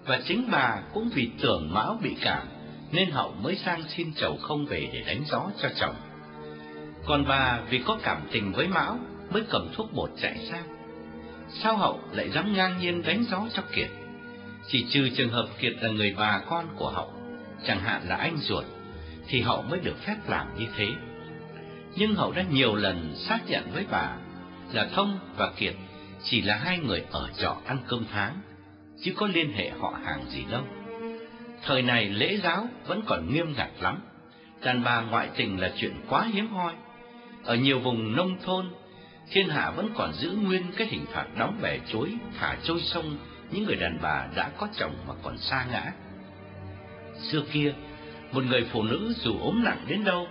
và 0.06 0.20
chính 0.28 0.48
bà 0.52 0.82
cũng 0.94 1.10
vì 1.14 1.32
tưởng 1.42 1.74
Mão 1.74 2.00
bị 2.04 2.16
cảm 2.22 2.48
nên 2.96 3.12
Hậu 3.12 3.34
mới 3.42 3.56
sang 3.56 3.84
xin 3.98 4.14
chầu 4.14 4.38
không 4.38 4.66
về 4.66 4.90
để 4.94 5.04
đánh 5.08 5.24
gió 5.26 5.52
cho 5.62 5.70
chồng. 5.76 5.96
Còn 7.06 7.26
bà 7.28 7.60
vì 7.70 7.82
có 7.86 7.98
cảm 8.04 8.22
tình 8.32 8.52
với 8.52 8.68
Mão 8.68 9.00
mới 9.30 9.44
cầm 9.50 9.70
thuốc 9.74 9.94
bột 9.94 10.10
chạy 10.22 10.38
sang. 10.50 10.64
Sao 11.50 11.78
Hậu 11.78 12.00
lại 12.12 12.30
dám 12.30 12.54
ngang 12.54 12.80
nhiên 12.80 13.02
đánh 13.02 13.24
gió 13.32 13.42
cho 13.54 13.64
Kiệt? 13.76 13.90
Chỉ 14.68 14.86
trừ 14.90 15.10
trường 15.18 15.30
hợp 15.30 15.48
Kiệt 15.60 15.74
là 15.82 15.90
người 15.90 16.16
bà 16.18 16.42
con 16.50 16.66
của 16.76 16.90
Hậu, 16.90 17.12
chẳng 17.68 17.80
hạn 17.80 18.02
là 18.08 18.16
anh 18.16 18.38
ruột, 18.38 18.66
thì 19.28 19.42
Hậu 19.42 19.62
mới 19.62 19.80
được 19.80 19.98
phép 20.06 20.16
làm 20.28 20.60
như 20.60 20.66
thế. 20.78 20.88
Nhưng 21.96 22.16
Hậu 22.16 22.32
đã 22.32 22.44
nhiều 22.52 22.76
lần 22.76 23.16
xác 23.16 23.40
nhận 23.48 23.72
với 23.74 23.86
bà 23.92 24.16
là 24.74 24.90
Thông 24.94 25.20
và 25.38 25.52
Kiệt 25.58 25.76
chỉ 26.24 26.42
là 26.42 26.56
hai 26.56 26.80
người 26.80 27.04
ở 27.12 27.30
trọ 27.38 27.58
ăn 27.66 27.78
cơm 27.88 28.06
tháng, 28.12 28.40
chứ 29.02 29.14
có 29.18 29.28
liên 29.28 29.54
hệ 29.54 29.70
họ 29.80 30.00
hàng 30.06 30.26
gì 30.30 30.44
đâu. 30.52 30.64
Thời 31.66 31.82
này 31.82 32.10
lễ 32.10 32.38
giáo 32.44 32.68
vẫn 32.86 33.02
còn 33.06 33.34
nghiêm 33.34 33.54
ngặt 33.58 33.70
lắm, 33.80 34.02
đàn 34.62 34.84
bà 34.84 35.02
ngoại 35.02 35.30
tình 35.36 35.60
là 35.60 35.72
chuyện 35.78 35.94
quá 36.10 36.30
hiếm 36.34 36.48
hoi. 36.48 36.74
Ở 37.44 37.56
nhiều 37.56 37.80
vùng 37.80 38.16
nông 38.16 38.38
thôn, 38.44 38.70
thiên 39.32 39.50
hạ 39.50 39.72
vẫn 39.72 39.90
còn 39.96 40.14
giữ 40.14 40.32
nguyên 40.32 40.64
cái 40.78 40.88
hình 40.88 41.06
phạt 41.06 41.26
đóng 41.38 41.60
bè 41.62 41.80
chối, 41.88 42.14
thả 42.40 42.58
trôi 42.64 42.82
sông 42.82 43.18
những 43.52 43.64
người 43.64 43.76
đàn 43.76 43.98
bà 44.02 44.28
đã 44.36 44.50
có 44.58 44.68
chồng 44.78 44.96
mà 45.08 45.14
còn 45.24 45.38
xa 45.38 45.66
ngã. 45.72 45.92
Xưa 47.22 47.42
kia, 47.52 47.74
một 48.32 48.44
người 48.44 48.66
phụ 48.72 48.84
nữ 48.84 49.14
dù 49.16 49.40
ốm 49.40 49.64
nặng 49.64 49.86
đến 49.88 50.04
đâu, 50.04 50.28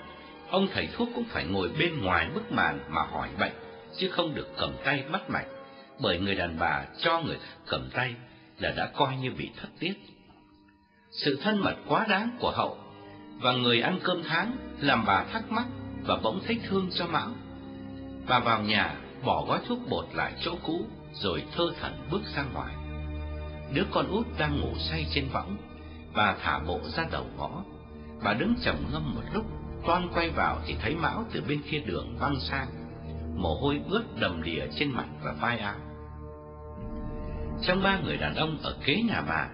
ông 0.51 0.69
thầy 0.73 0.89
thuốc 0.93 1.09
cũng 1.15 1.25
phải 1.25 1.45
ngồi 1.45 1.71
bên 1.79 2.01
ngoài 2.03 2.29
bức 2.35 2.53
màn 2.53 2.79
mà 2.89 3.03
hỏi 3.03 3.29
bệnh, 3.39 3.53
chứ 3.99 4.09
không 4.11 4.35
được 4.35 4.49
cầm 4.59 4.73
tay 4.85 5.05
bắt 5.13 5.31
mạch, 5.31 5.47
bởi 6.01 6.19
người 6.19 6.35
đàn 6.35 6.59
bà 6.59 6.85
cho 6.99 7.21
người 7.21 7.37
cầm 7.67 7.91
tay 7.93 8.15
là 8.59 8.73
đã 8.77 8.87
coi 8.87 9.17
như 9.17 9.31
bị 9.31 9.51
thất 9.61 9.69
tiết. 9.79 9.95
Sự 11.15 11.39
thân 11.43 11.59
mật 11.59 11.75
quá 11.89 12.07
đáng 12.09 12.37
của 12.41 12.51
hậu 12.51 12.77
và 13.41 13.53
người 13.53 13.81
ăn 13.81 13.99
cơm 14.03 14.23
tháng 14.29 14.57
làm 14.81 15.05
bà 15.07 15.25
thắc 15.25 15.53
mắc 15.53 15.67
và 16.07 16.17
bỗng 16.23 16.41
thấy 16.47 16.61
thương 16.69 16.89
cho 16.95 17.07
Mão. 17.07 17.29
Bà 18.29 18.39
vào 18.39 18.63
nhà 18.63 18.95
bỏ 19.25 19.45
gói 19.49 19.61
thuốc 19.69 19.79
bột 19.89 20.05
lại 20.15 20.33
chỗ 20.41 20.55
cũ 20.63 20.87
rồi 21.13 21.45
thơ 21.57 21.65
thẩn 21.81 21.93
bước 22.11 22.23
ra 22.37 22.45
ngoài. 22.55 22.75
Đứa 23.75 23.85
con 23.91 24.07
út 24.09 24.27
đang 24.39 24.61
ngủ 24.61 24.75
say 24.79 25.07
trên 25.15 25.29
võng, 25.33 25.57
bà 26.15 26.35
thả 26.43 26.59
bộ 26.59 26.81
ra 26.97 27.05
đầu 27.13 27.27
ngõ. 27.37 27.63
Bà 28.25 28.35
đứng 28.35 28.55
trầm 28.63 28.77
ngâm 28.93 29.15
một 29.15 29.23
lúc, 29.35 29.45
toan 29.87 30.09
quay 30.15 30.31
vào 30.31 30.59
thì 30.67 30.77
thấy 30.83 30.95
Mão 30.95 31.25
từ 31.33 31.43
bên 31.49 31.63
kia 31.71 31.79
đường 31.79 32.17
văng 32.19 32.41
sang, 32.41 32.69
mồ 33.37 33.55
hôi 33.55 33.81
ướt 33.89 34.05
đầm 34.21 34.43
đìa 34.43 34.67
trên 34.79 34.91
mặt 34.91 35.07
và 35.25 35.33
vai 35.41 35.59
áo. 35.59 35.79
Trong 37.63 37.83
ba 37.83 37.99
người 37.99 38.17
đàn 38.17 38.35
ông 38.35 38.59
ở 38.63 38.77
kế 38.85 39.03
nhà 39.03 39.23
bà, 39.29 39.49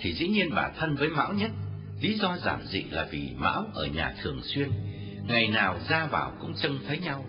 thì 0.00 0.12
dĩ 0.14 0.28
nhiên 0.28 0.50
bà 0.54 0.70
thân 0.78 0.94
với 0.94 1.08
Mão 1.08 1.32
nhất. 1.32 1.50
Lý 2.00 2.14
do 2.14 2.36
giản 2.44 2.66
dị 2.66 2.82
là 2.90 3.06
vì 3.10 3.30
Mão 3.36 3.64
ở 3.74 3.86
nhà 3.86 4.14
thường 4.22 4.40
xuyên, 4.42 4.68
ngày 5.28 5.48
nào 5.48 5.78
ra 5.88 6.06
vào 6.06 6.32
cũng 6.40 6.54
trông 6.62 6.78
thấy 6.88 6.98
nhau. 6.98 7.24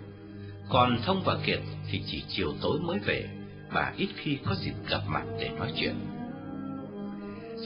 Còn 0.68 0.98
Thông 1.02 1.22
và 1.24 1.36
Kiệt 1.46 1.60
thì 1.90 2.02
chỉ 2.06 2.22
chiều 2.28 2.52
tối 2.62 2.78
mới 2.80 2.98
về, 2.98 3.28
bà 3.74 3.92
ít 3.96 4.08
khi 4.16 4.38
có 4.44 4.54
dịp 4.54 4.74
gặp 4.88 5.00
mặt 5.08 5.24
để 5.40 5.48
nói 5.48 5.72
chuyện. 5.76 5.94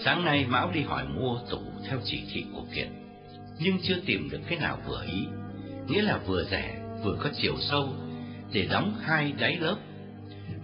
Sáng 0.05 0.25
nay 0.25 0.47
Mão 0.49 0.71
đi 0.71 0.81
hỏi 0.81 1.05
mua 1.09 1.39
tủ 1.51 1.63
theo 1.89 1.99
chỉ 2.05 2.23
thị 2.33 2.45
của 2.53 2.65
Kiệt, 2.75 2.89
nhưng 3.59 3.79
chưa 3.83 3.97
tìm 4.07 4.29
được 4.31 4.41
cái 4.49 4.59
nào 4.59 4.79
vừa 4.87 5.05
ý, 5.13 5.27
nghĩa 5.87 6.03
là 6.03 6.19
vừa 6.27 6.45
rẻ 6.45 6.81
vừa 7.05 7.17
có 7.21 7.31
chiều 7.43 7.55
sâu 7.59 7.95
để 8.53 8.69
đóng 8.71 8.95
hai 9.01 9.33
đáy 9.33 9.57
lớp. 9.57 9.77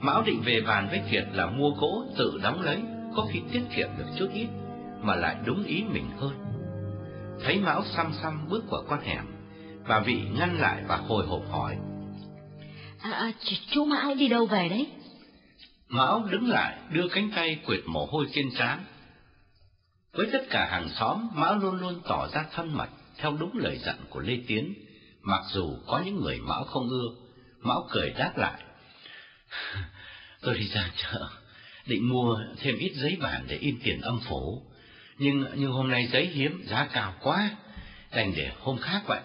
Mão 0.01 0.23
định 0.23 0.43
về 0.45 0.61
bàn 0.61 0.89
với 0.91 1.01
Kiệt 1.11 1.25
là 1.33 1.47
mua 1.47 1.71
gỗ 1.71 2.05
tự 2.19 2.39
đóng 2.43 2.61
lấy, 2.61 2.83
có 3.17 3.27
khi 3.33 3.41
tiết 3.53 3.63
kiệm 3.77 3.89
được 3.99 4.07
chút 4.19 4.29
ít 4.35 4.49
mà 5.01 5.15
lại 5.15 5.37
đúng 5.45 5.65
ý 5.65 5.83
mình 5.83 6.11
hơn. 6.17 6.45
Thấy 7.45 7.61
Mão 7.61 7.85
xăm 7.85 8.13
xăm 8.23 8.49
bước 8.49 8.65
vào 8.71 8.83
con 8.89 9.01
hẻm, 9.01 9.25
bà 9.89 10.01
vị 10.01 10.23
ngăn 10.39 10.59
lại 10.59 10.83
và 10.89 10.97
hồi 10.97 11.27
hộp 11.27 11.43
hỏi. 11.51 11.77
À, 13.01 13.11
à, 13.11 13.33
chú 13.71 13.85
Mão 13.85 14.15
đi 14.15 14.29
đâu 14.29 14.47
về 14.47 14.69
đấy? 14.69 14.87
Mão 15.89 16.25
đứng 16.31 16.49
lại 16.49 16.79
đưa 16.91 17.09
cánh 17.09 17.31
tay 17.37 17.61
quệt 17.67 17.81
mồ 17.87 18.07
hôi 18.07 18.27
trên 18.33 18.51
trán. 18.59 18.85
Với 20.13 20.29
tất 20.33 20.43
cả 20.51 20.69
hàng 20.71 20.89
xóm, 20.89 21.29
Mão 21.35 21.59
luôn 21.59 21.81
luôn 21.81 22.01
tỏ 22.05 22.29
ra 22.33 22.47
thân 22.53 22.77
mật 22.77 22.89
theo 23.19 23.37
đúng 23.41 23.59
lời 23.59 23.79
dặn 23.79 23.97
của 24.11 24.21
Lê 24.21 24.39
Tiến, 24.47 24.75
mặc 25.23 25.41
dù 25.53 25.77
có 25.87 26.03
những 26.05 26.21
người 26.21 26.39
Mão 26.41 26.65
không 26.65 26.89
ưa. 26.89 27.09
Mão 27.61 27.87
cười 27.91 28.11
đáp 28.11 28.33
lại. 28.37 28.63
Tôi 30.43 30.55
đi 30.55 30.69
ra 30.69 30.91
chợ, 30.97 31.29
định 31.87 32.09
mua 32.09 32.39
thêm 32.61 32.79
ít 32.79 32.93
giấy 32.95 33.17
bản 33.21 33.45
để 33.49 33.57
in 33.57 33.79
tiền 33.85 34.01
âm 34.01 34.21
phủ, 34.29 34.63
nhưng 35.19 35.45
nhưng 35.55 35.73
hôm 35.73 35.91
nay 35.91 36.09
giấy 36.13 36.27
hiếm, 36.27 36.63
giá 36.67 36.89
cao 36.93 37.15
quá, 37.21 37.51
đành 38.15 38.33
để 38.37 38.51
hôm 38.61 38.79
khác 38.79 39.03
vậy. 39.07 39.21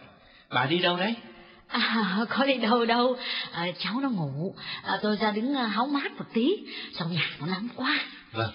Bà 0.49 0.65
đi 0.65 0.79
đâu 0.79 0.97
đấy? 0.97 1.15
À, 1.67 2.25
có 2.29 2.45
đi 2.45 2.57
đâu 2.57 2.85
đâu, 2.85 3.17
à, 3.51 3.67
cháu 3.79 3.99
nó 4.01 4.09
ngủ, 4.09 4.55
à, 4.83 4.99
tôi 5.01 5.17
ra 5.21 5.31
đứng 5.31 5.55
à, 5.55 5.67
hóng 5.67 5.93
mát 5.93 6.11
một 6.17 6.25
tí, 6.33 6.55
trong 6.97 7.11
nhà 7.11 7.29
nó 7.39 7.45
nóng 7.45 7.67
quá. 7.75 7.99
Vâng, 8.31 8.53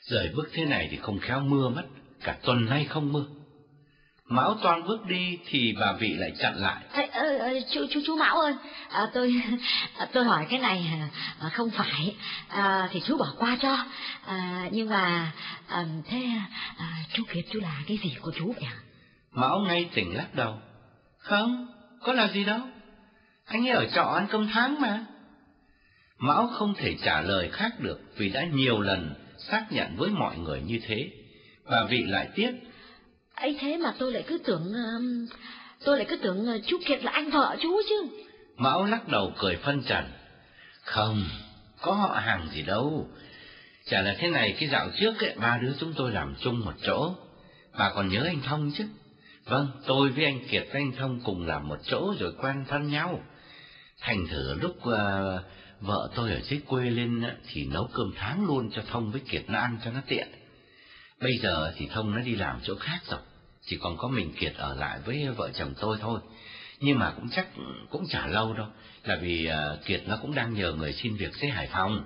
rời 0.00 0.30
bước 0.34 0.48
thế 0.52 0.64
này 0.64 0.88
thì 0.90 0.96
không 0.96 1.18
khéo 1.18 1.40
mưa 1.40 1.68
mất, 1.68 1.84
cả 2.24 2.36
tuần 2.42 2.64
nay 2.64 2.84
không 2.84 3.12
mưa. 3.12 3.24
Mão 4.32 4.54
toan 4.62 4.84
bước 4.84 5.06
đi 5.06 5.38
thì 5.46 5.74
bà 5.80 5.92
vị 5.92 6.14
lại 6.14 6.32
chặn 6.38 6.54
lại. 6.56 6.84
À, 6.92 7.02
à, 7.12 7.50
chú 7.70 7.86
chú 7.90 8.00
chú 8.06 8.16
Mão 8.16 8.40
ơi, 8.40 8.54
à, 8.90 9.06
tôi 9.14 9.42
à, 9.98 10.06
tôi 10.12 10.24
hỏi 10.24 10.46
cái 10.50 10.58
này 10.58 10.90
à, 11.40 11.48
không 11.48 11.70
phải 11.70 12.14
à, 12.48 12.88
thì 12.92 13.00
chú 13.06 13.18
bỏ 13.18 13.26
qua 13.38 13.56
cho. 13.62 13.76
À, 14.26 14.68
nhưng 14.72 14.88
mà 14.88 15.32
à, 15.68 15.84
thế 16.08 16.26
à, 16.78 17.04
chú 17.12 17.22
Kiệt 17.32 17.44
chú 17.52 17.60
là 17.60 17.82
cái 17.86 17.98
gì 18.04 18.16
của 18.20 18.32
chú 18.36 18.46
vậy 18.46 18.64
à? 18.64 18.76
Mão 19.32 19.58
ngay 19.58 19.90
tỉnh 19.94 20.16
lắc 20.16 20.34
đầu. 20.34 20.58
Không, 21.18 21.66
có 22.02 22.12
là 22.12 22.28
gì 22.28 22.44
đâu. 22.44 22.60
Anh 23.46 23.68
ấy 23.68 23.76
ở 23.76 23.86
trọ 23.94 24.04
ăn 24.04 24.26
cơm 24.30 24.48
tháng 24.52 24.80
mà. 24.80 25.04
Mão 26.18 26.46
không 26.46 26.74
thể 26.74 26.94
trả 27.04 27.20
lời 27.20 27.50
khác 27.52 27.80
được 27.80 28.00
vì 28.16 28.28
đã 28.28 28.44
nhiều 28.44 28.80
lần 28.80 29.14
xác 29.38 29.66
nhận 29.70 29.96
với 29.96 30.10
mọi 30.10 30.38
người 30.38 30.60
như 30.60 30.80
thế. 30.86 31.10
Bà 31.70 31.84
vị 31.84 32.04
lại 32.06 32.28
tiếp 32.34 32.52
ấy 33.42 33.56
thế 33.60 33.76
mà 33.76 33.94
tôi 33.98 34.12
lại 34.12 34.24
cứ 34.26 34.38
tưởng 34.38 34.72
um, 34.72 35.26
tôi 35.84 35.96
lại 35.96 36.06
cứ 36.08 36.16
tưởng 36.16 36.54
uh, 36.54 36.62
chú 36.66 36.78
Kiệt 36.86 37.04
là 37.04 37.12
anh 37.12 37.30
vợ 37.30 37.56
chú 37.62 37.80
chứ. 37.88 38.06
Mão 38.56 38.84
lắc 38.84 39.08
đầu 39.08 39.32
cười 39.38 39.56
phân 39.56 39.82
trần. 39.82 40.04
Không, 40.84 41.24
có 41.80 41.92
họ 41.92 42.20
hàng 42.20 42.48
gì 42.52 42.62
đâu. 42.62 43.08
Chả 43.86 44.02
là 44.02 44.14
thế 44.18 44.30
này, 44.30 44.56
cái 44.60 44.68
dạo 44.68 44.88
trước 45.00 45.20
ấy, 45.20 45.34
ba 45.36 45.58
đứa 45.62 45.72
chúng 45.80 45.92
tôi 45.96 46.12
làm 46.12 46.34
chung 46.40 46.60
một 46.60 46.72
chỗ. 46.82 47.14
Bà 47.78 47.90
còn 47.94 48.08
nhớ 48.08 48.22
anh 48.26 48.40
Thông 48.42 48.72
chứ? 48.78 48.84
Vâng, 49.44 49.68
tôi 49.86 50.08
với 50.08 50.24
anh 50.24 50.48
Kiệt 50.48 50.66
với 50.72 50.82
anh 50.82 50.92
Thông 50.98 51.20
cùng 51.24 51.46
làm 51.46 51.68
một 51.68 51.78
chỗ 51.84 52.14
rồi 52.20 52.32
quen 52.42 52.64
thân 52.68 52.90
nhau. 52.90 53.20
Thành 54.00 54.26
thử 54.30 54.54
lúc 54.54 54.76
uh, 54.76 55.42
vợ 55.80 56.10
tôi 56.14 56.30
ở 56.30 56.40
dưới 56.40 56.60
quê 56.66 56.90
lên 56.90 57.20
uh, 57.20 57.32
thì 57.52 57.66
nấu 57.66 57.88
cơm 57.92 58.12
tháng 58.16 58.46
luôn 58.46 58.70
cho 58.70 58.82
Thông 58.90 59.12
với 59.12 59.20
Kiệt 59.20 59.42
nó 59.48 59.58
ăn 59.58 59.78
cho 59.84 59.90
nó 59.90 60.00
tiện. 60.06 60.28
Bây 61.20 61.38
giờ 61.42 61.72
thì 61.76 61.88
Thông 61.92 62.14
nó 62.14 62.20
đi 62.20 62.34
làm 62.34 62.60
chỗ 62.62 62.74
khác 62.74 62.98
rồi, 63.10 63.20
chỉ 63.66 63.76
còn 63.76 63.96
có 63.96 64.08
mình 64.08 64.32
Kiệt 64.40 64.54
ở 64.54 64.74
lại 64.74 64.98
với 65.04 65.28
vợ 65.36 65.50
chồng 65.54 65.74
tôi 65.80 65.98
thôi. 66.00 66.20
Nhưng 66.80 66.98
mà 66.98 67.12
cũng 67.16 67.28
chắc 67.30 67.46
cũng 67.90 68.06
chả 68.08 68.26
lâu 68.26 68.54
đâu, 68.54 68.66
là 69.04 69.16
vì 69.16 69.48
uh, 69.50 69.84
Kiệt 69.84 70.02
nó 70.06 70.16
cũng 70.16 70.34
đang 70.34 70.54
nhờ 70.54 70.72
người 70.72 70.92
xin 70.92 71.16
việc 71.16 71.34
dưới 71.34 71.50
Hải 71.50 71.68
Phòng. 71.72 72.04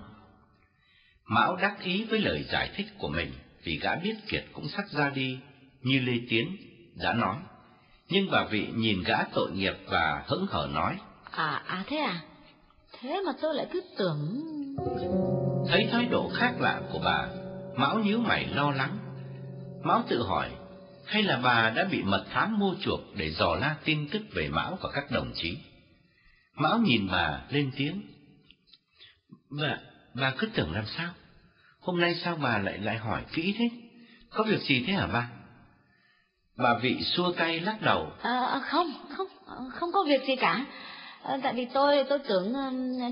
Mão 1.24 1.56
đắc 1.56 1.82
ý 1.82 2.04
với 2.04 2.18
lời 2.18 2.44
giải 2.52 2.70
thích 2.76 2.86
của 2.98 3.08
mình, 3.08 3.32
vì 3.62 3.78
gã 3.78 3.96
biết 3.96 4.14
Kiệt 4.28 4.44
cũng 4.52 4.68
sắp 4.68 4.84
ra 4.90 5.10
đi, 5.10 5.38
như 5.82 6.00
Lê 6.00 6.12
Tiến 6.28 6.56
đã 6.94 7.12
nói. 7.12 7.36
Nhưng 8.08 8.30
bà 8.30 8.44
vị 8.44 8.66
nhìn 8.74 9.02
gã 9.02 9.24
tội 9.34 9.50
nghiệp 9.52 9.74
và 9.86 10.24
hững 10.26 10.46
hờ 10.50 10.68
nói. 10.72 10.98
À, 11.30 11.62
à 11.66 11.84
thế 11.86 11.96
à? 11.96 12.20
Thế 13.00 13.22
mà 13.26 13.32
tôi 13.42 13.54
lại 13.54 13.66
cứ 13.72 13.80
tưởng... 13.98 14.42
Thấy 15.68 15.88
thái 15.92 16.04
độ 16.04 16.30
khác 16.34 16.54
lạ 16.60 16.80
của 16.92 16.98
bà, 17.04 17.28
Mão 17.76 17.98
nhíu 17.98 18.18
mày 18.18 18.46
lo 18.46 18.70
lắng. 18.70 18.98
Mão 19.82 20.02
tự 20.08 20.22
hỏi, 20.22 20.50
hay 21.06 21.22
là 21.22 21.36
bà 21.36 21.70
đã 21.70 21.84
bị 21.84 22.02
mật 22.02 22.24
thám 22.30 22.58
mua 22.58 22.74
chuộc 22.80 23.00
để 23.14 23.30
dò 23.30 23.54
la 23.54 23.76
tin 23.84 24.08
tức 24.08 24.22
về 24.34 24.48
Mão 24.48 24.78
và 24.82 24.90
các 24.94 25.10
đồng 25.10 25.32
chí? 25.34 25.58
Mão 26.54 26.78
nhìn 26.78 27.08
bà 27.12 27.40
lên 27.50 27.70
tiếng. 27.76 28.02
Bà, 29.60 29.78
bà 30.14 30.34
cứ 30.38 30.46
tưởng 30.46 30.72
làm 30.72 30.84
sao? 30.96 31.08
Hôm 31.80 32.00
nay 32.00 32.14
sao 32.14 32.36
bà 32.42 32.58
lại 32.58 32.78
lại 32.78 32.96
hỏi 32.96 33.22
kỹ 33.32 33.54
thế? 33.58 33.68
Có 34.30 34.44
việc 34.44 34.60
gì 34.60 34.84
thế 34.86 34.92
hả 34.92 35.06
bà? 35.06 35.28
Bà 36.56 36.74
vị 36.74 36.96
xua 37.02 37.32
tay 37.32 37.60
lắc 37.60 37.82
đầu. 37.82 38.12
À, 38.22 38.60
không, 38.62 38.92
không, 39.16 39.26
không 39.70 39.92
có 39.92 40.04
việc 40.08 40.26
gì 40.26 40.36
cả. 40.36 40.66
À, 41.22 41.38
tại 41.42 41.54
vì 41.54 41.66
tôi 41.74 42.04
tôi 42.08 42.18
tưởng 42.18 42.54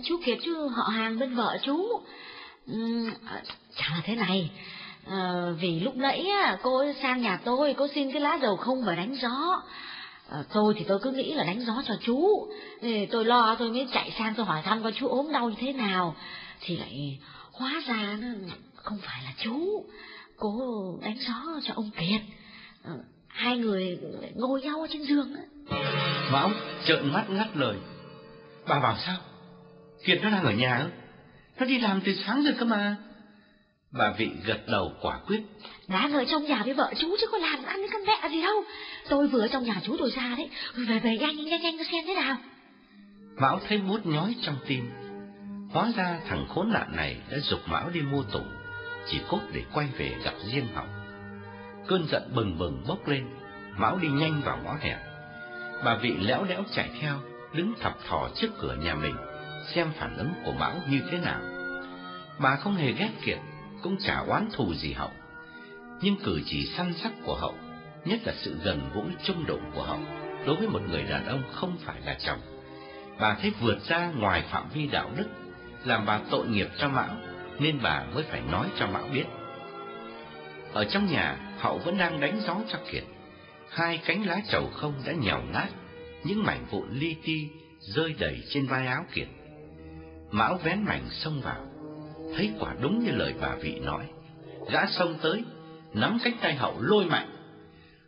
chú 0.05 0.21
Kiệt 0.25 0.39
chú 0.45 0.69
họ 0.69 0.83
hàng 0.83 1.19
bên 1.19 1.35
vợ 1.35 1.59
chú. 1.63 2.05
Um, 2.67 3.11
ờ, 3.27 3.41
chẳng 3.77 3.93
là 3.95 4.01
thế 4.05 4.17
này. 4.17 4.51
À, 5.07 5.45
vì 5.61 5.81
lúc 5.81 5.97
nãy 5.97 6.27
cô 6.63 6.85
sang 7.03 7.23
nhà 7.23 7.41
tôi, 7.45 7.75
cô 7.79 7.87
xin 7.95 8.13
cái 8.13 8.21
lá 8.21 8.39
dầu 8.43 8.57
không 8.57 8.85
và 8.85 8.95
đánh 8.95 9.15
gió. 9.23 9.63
À, 10.31 10.39
tôi 10.53 10.75
thì 10.79 10.85
tôi 10.89 10.99
cứ 11.03 11.11
nghĩ 11.11 11.35
là 11.35 11.45
đánh 11.45 11.61
gió 11.61 11.83
cho 11.85 11.95
chú. 12.01 12.49
Tôi 13.11 13.25
lo 13.25 13.57
tôi 13.59 13.71
mới 13.71 13.89
chạy 13.93 14.13
sang 14.19 14.35
tôi 14.35 14.47
hỏi 14.47 14.63
thăm 14.65 14.83
coi 14.83 14.93
chú 14.93 15.09
ốm 15.09 15.33
đau 15.33 15.49
như 15.51 15.57
thế 15.59 15.73
nào. 15.73 16.17
Thì 16.61 16.77
lại 16.77 17.19
hóa 17.53 17.83
ra 17.87 18.19
nó 18.21 18.29
không 18.75 18.99
phải 19.03 19.23
là 19.25 19.33
chú. 19.39 19.85
Cô 20.37 20.59
đánh 21.03 21.17
gió 21.29 21.61
cho 21.63 21.75
ông 21.77 21.91
Kiệt. 21.91 22.21
À, 22.85 22.93
hai 23.29 23.59
người 23.59 23.99
ngồi 24.35 24.63
nhau 24.63 24.81
ở 24.81 24.87
trên 24.91 25.03
giường 25.03 25.35
Mà 26.33 26.41
ông 26.41 26.53
trợn 26.87 27.13
mắt 27.13 27.25
ngắt 27.31 27.57
lời. 27.57 27.77
Bà 28.69 28.81
bảo 28.81 28.97
sao? 29.07 29.17
Kiệt 30.05 30.19
nó 30.23 30.31
đang 30.31 30.45
ở 30.45 30.53
nhà 30.53 30.79
ư? 30.79 30.89
Nó 31.59 31.67
đi 31.67 31.79
làm 31.79 32.01
từ 32.05 32.15
sáng 32.27 32.45
rồi 32.45 32.55
cơ 32.59 32.65
mà. 32.65 32.97
Bà 33.99 34.11
vị 34.19 34.31
gật 34.45 34.61
đầu 34.69 34.93
quả 35.01 35.19
quyết. 35.27 35.41
Đã 35.89 36.11
ở 36.13 36.25
trong 36.25 36.45
nhà 36.45 36.63
với 36.65 36.75
vợ 36.75 36.93
chú 36.97 37.17
chứ 37.21 37.27
có 37.33 37.39
làm 37.39 37.65
ăn 37.65 37.77
với 37.77 37.89
con 37.93 38.03
mẹ 38.07 38.29
gì 38.31 38.43
đâu. 38.43 38.65
Tôi 39.09 39.27
vừa 39.29 39.49
trong 39.49 39.65
nhà 39.65 39.81
chú 39.85 39.97
tôi 39.99 40.11
ra 40.11 40.35
đấy. 40.37 40.51
Về 40.75 40.99
về 40.99 41.19
nhanh 41.19 41.37
nhanh 41.37 41.63
nhanh 41.63 41.85
xem 41.93 42.05
thế 42.07 42.15
nào. 42.15 42.37
Mão 43.37 43.61
thấy 43.69 43.79
bút 43.79 44.07
nhói 44.07 44.35
trong 44.43 44.57
tim. 44.67 44.91
Hóa 45.71 45.93
ra 45.97 46.21
thằng 46.29 46.47
khốn 46.49 46.73
nạn 46.73 46.97
này 46.97 47.17
đã 47.31 47.39
dục 47.39 47.61
Mão 47.67 47.91
đi 47.91 48.01
mua 48.01 48.23
tủ, 48.23 48.41
chỉ 49.07 49.21
cốt 49.29 49.41
để 49.53 49.63
quay 49.75 49.89
về 49.99 50.15
gặp 50.25 50.35
Diên 50.45 50.65
Hậu. 50.75 50.87
Cơn 51.89 52.07
giận 52.11 52.23
bừng 52.35 52.59
bừng 52.59 52.85
bốc 52.89 53.09
lên, 53.09 53.25
Mão 53.77 53.99
đi 53.99 54.09
nhanh 54.09 54.41
vào 54.45 54.59
ngõ 54.65 54.75
hẻm. 54.81 54.99
Bà 55.85 55.97
vị 55.97 56.15
léo 56.21 56.45
đẽo 56.45 56.63
chạy 56.75 56.91
theo, 57.01 57.15
đứng 57.53 57.75
thập 57.81 57.99
thò 58.09 58.29
trước 58.35 58.49
cửa 58.61 58.75
nhà 58.75 58.95
mình, 58.95 59.17
xem 59.75 59.89
phản 59.99 60.17
ứng 60.17 60.33
của 60.45 60.53
Mão 60.53 60.73
như 60.89 61.01
thế 61.11 61.19
nào. 61.19 61.41
Bà 62.39 62.57
không 62.57 62.75
hề 62.75 62.93
ghét 62.93 63.11
Kiệt, 63.25 63.39
cũng 63.85 63.97
chả 63.97 64.19
oán 64.19 64.49
thù 64.53 64.75
gì 64.75 64.93
Hậu. 64.93 65.11
Nhưng 66.01 66.17
cử 66.17 66.41
chỉ 66.47 66.67
săn 66.67 66.95
sắc 66.95 67.13
của 67.25 67.35
Hậu, 67.35 67.55
nhất 68.05 68.21
là 68.25 68.35
sự 68.37 68.57
gần 68.65 68.91
gũi 68.95 69.13
trung 69.25 69.47
độ 69.47 69.59
của 69.75 69.83
Hậu, 69.83 70.01
đối 70.47 70.57
với 70.57 70.69
một 70.69 70.81
người 70.91 71.03
đàn 71.03 71.27
ông 71.27 71.43
không 71.53 71.77
phải 71.85 72.01
là 72.01 72.17
chồng. 72.19 72.39
Bà 73.21 73.35
thấy 73.35 73.53
vượt 73.61 73.79
ra 73.89 74.11
ngoài 74.11 74.45
phạm 74.51 74.69
vi 74.75 74.87
đạo 74.87 75.11
đức, 75.17 75.27
làm 75.85 76.07
bà 76.07 76.21
tội 76.31 76.47
nghiệp 76.47 76.69
cho 76.79 76.89
Mão, 76.89 77.17
nên 77.59 77.79
bà 77.83 78.05
mới 78.15 78.23
phải 78.23 78.41
nói 78.53 78.67
cho 78.79 78.87
Mão 78.87 79.05
biết. 79.13 79.25
Ở 80.73 80.85
trong 80.85 81.07
nhà, 81.07 81.37
Hậu 81.59 81.79
vẫn 81.79 81.99
đang 81.99 82.21
đánh 82.21 82.41
gió 82.47 82.57
cho 82.69 82.79
Kiệt. 82.91 83.05
Hai 83.71 84.01
cánh 84.07 84.27
lá 84.27 84.41
trầu 84.49 84.71
không 84.75 84.95
đã 85.07 85.13
nhèo 85.13 85.43
nát, 85.53 85.69
những 86.25 86.45
mảnh 86.45 86.67
vụn 86.71 86.89
li 86.91 87.17
ti 87.25 87.49
rơi 87.81 88.15
đầy 88.19 88.43
trên 88.49 88.67
vai 88.67 88.87
áo 88.87 89.05
Kiệt. 89.13 89.29
Mão 90.31 90.59
vén 90.65 90.85
mảnh 90.85 91.09
xông 91.11 91.41
vào, 91.41 91.74
thấy 92.37 92.51
quả 92.61 92.75
đúng 92.81 93.05
như 93.05 93.11
lời 93.11 93.35
bà 93.41 93.55
vị 93.55 93.79
nói. 93.79 94.07
Gã 94.71 94.87
xông 94.87 95.15
tới, 95.23 95.43
nắm 95.95 96.19
cánh 96.25 96.37
tay 96.41 96.55
Hậu 96.55 96.81
lôi 96.81 97.05
mạnh. 97.05 97.29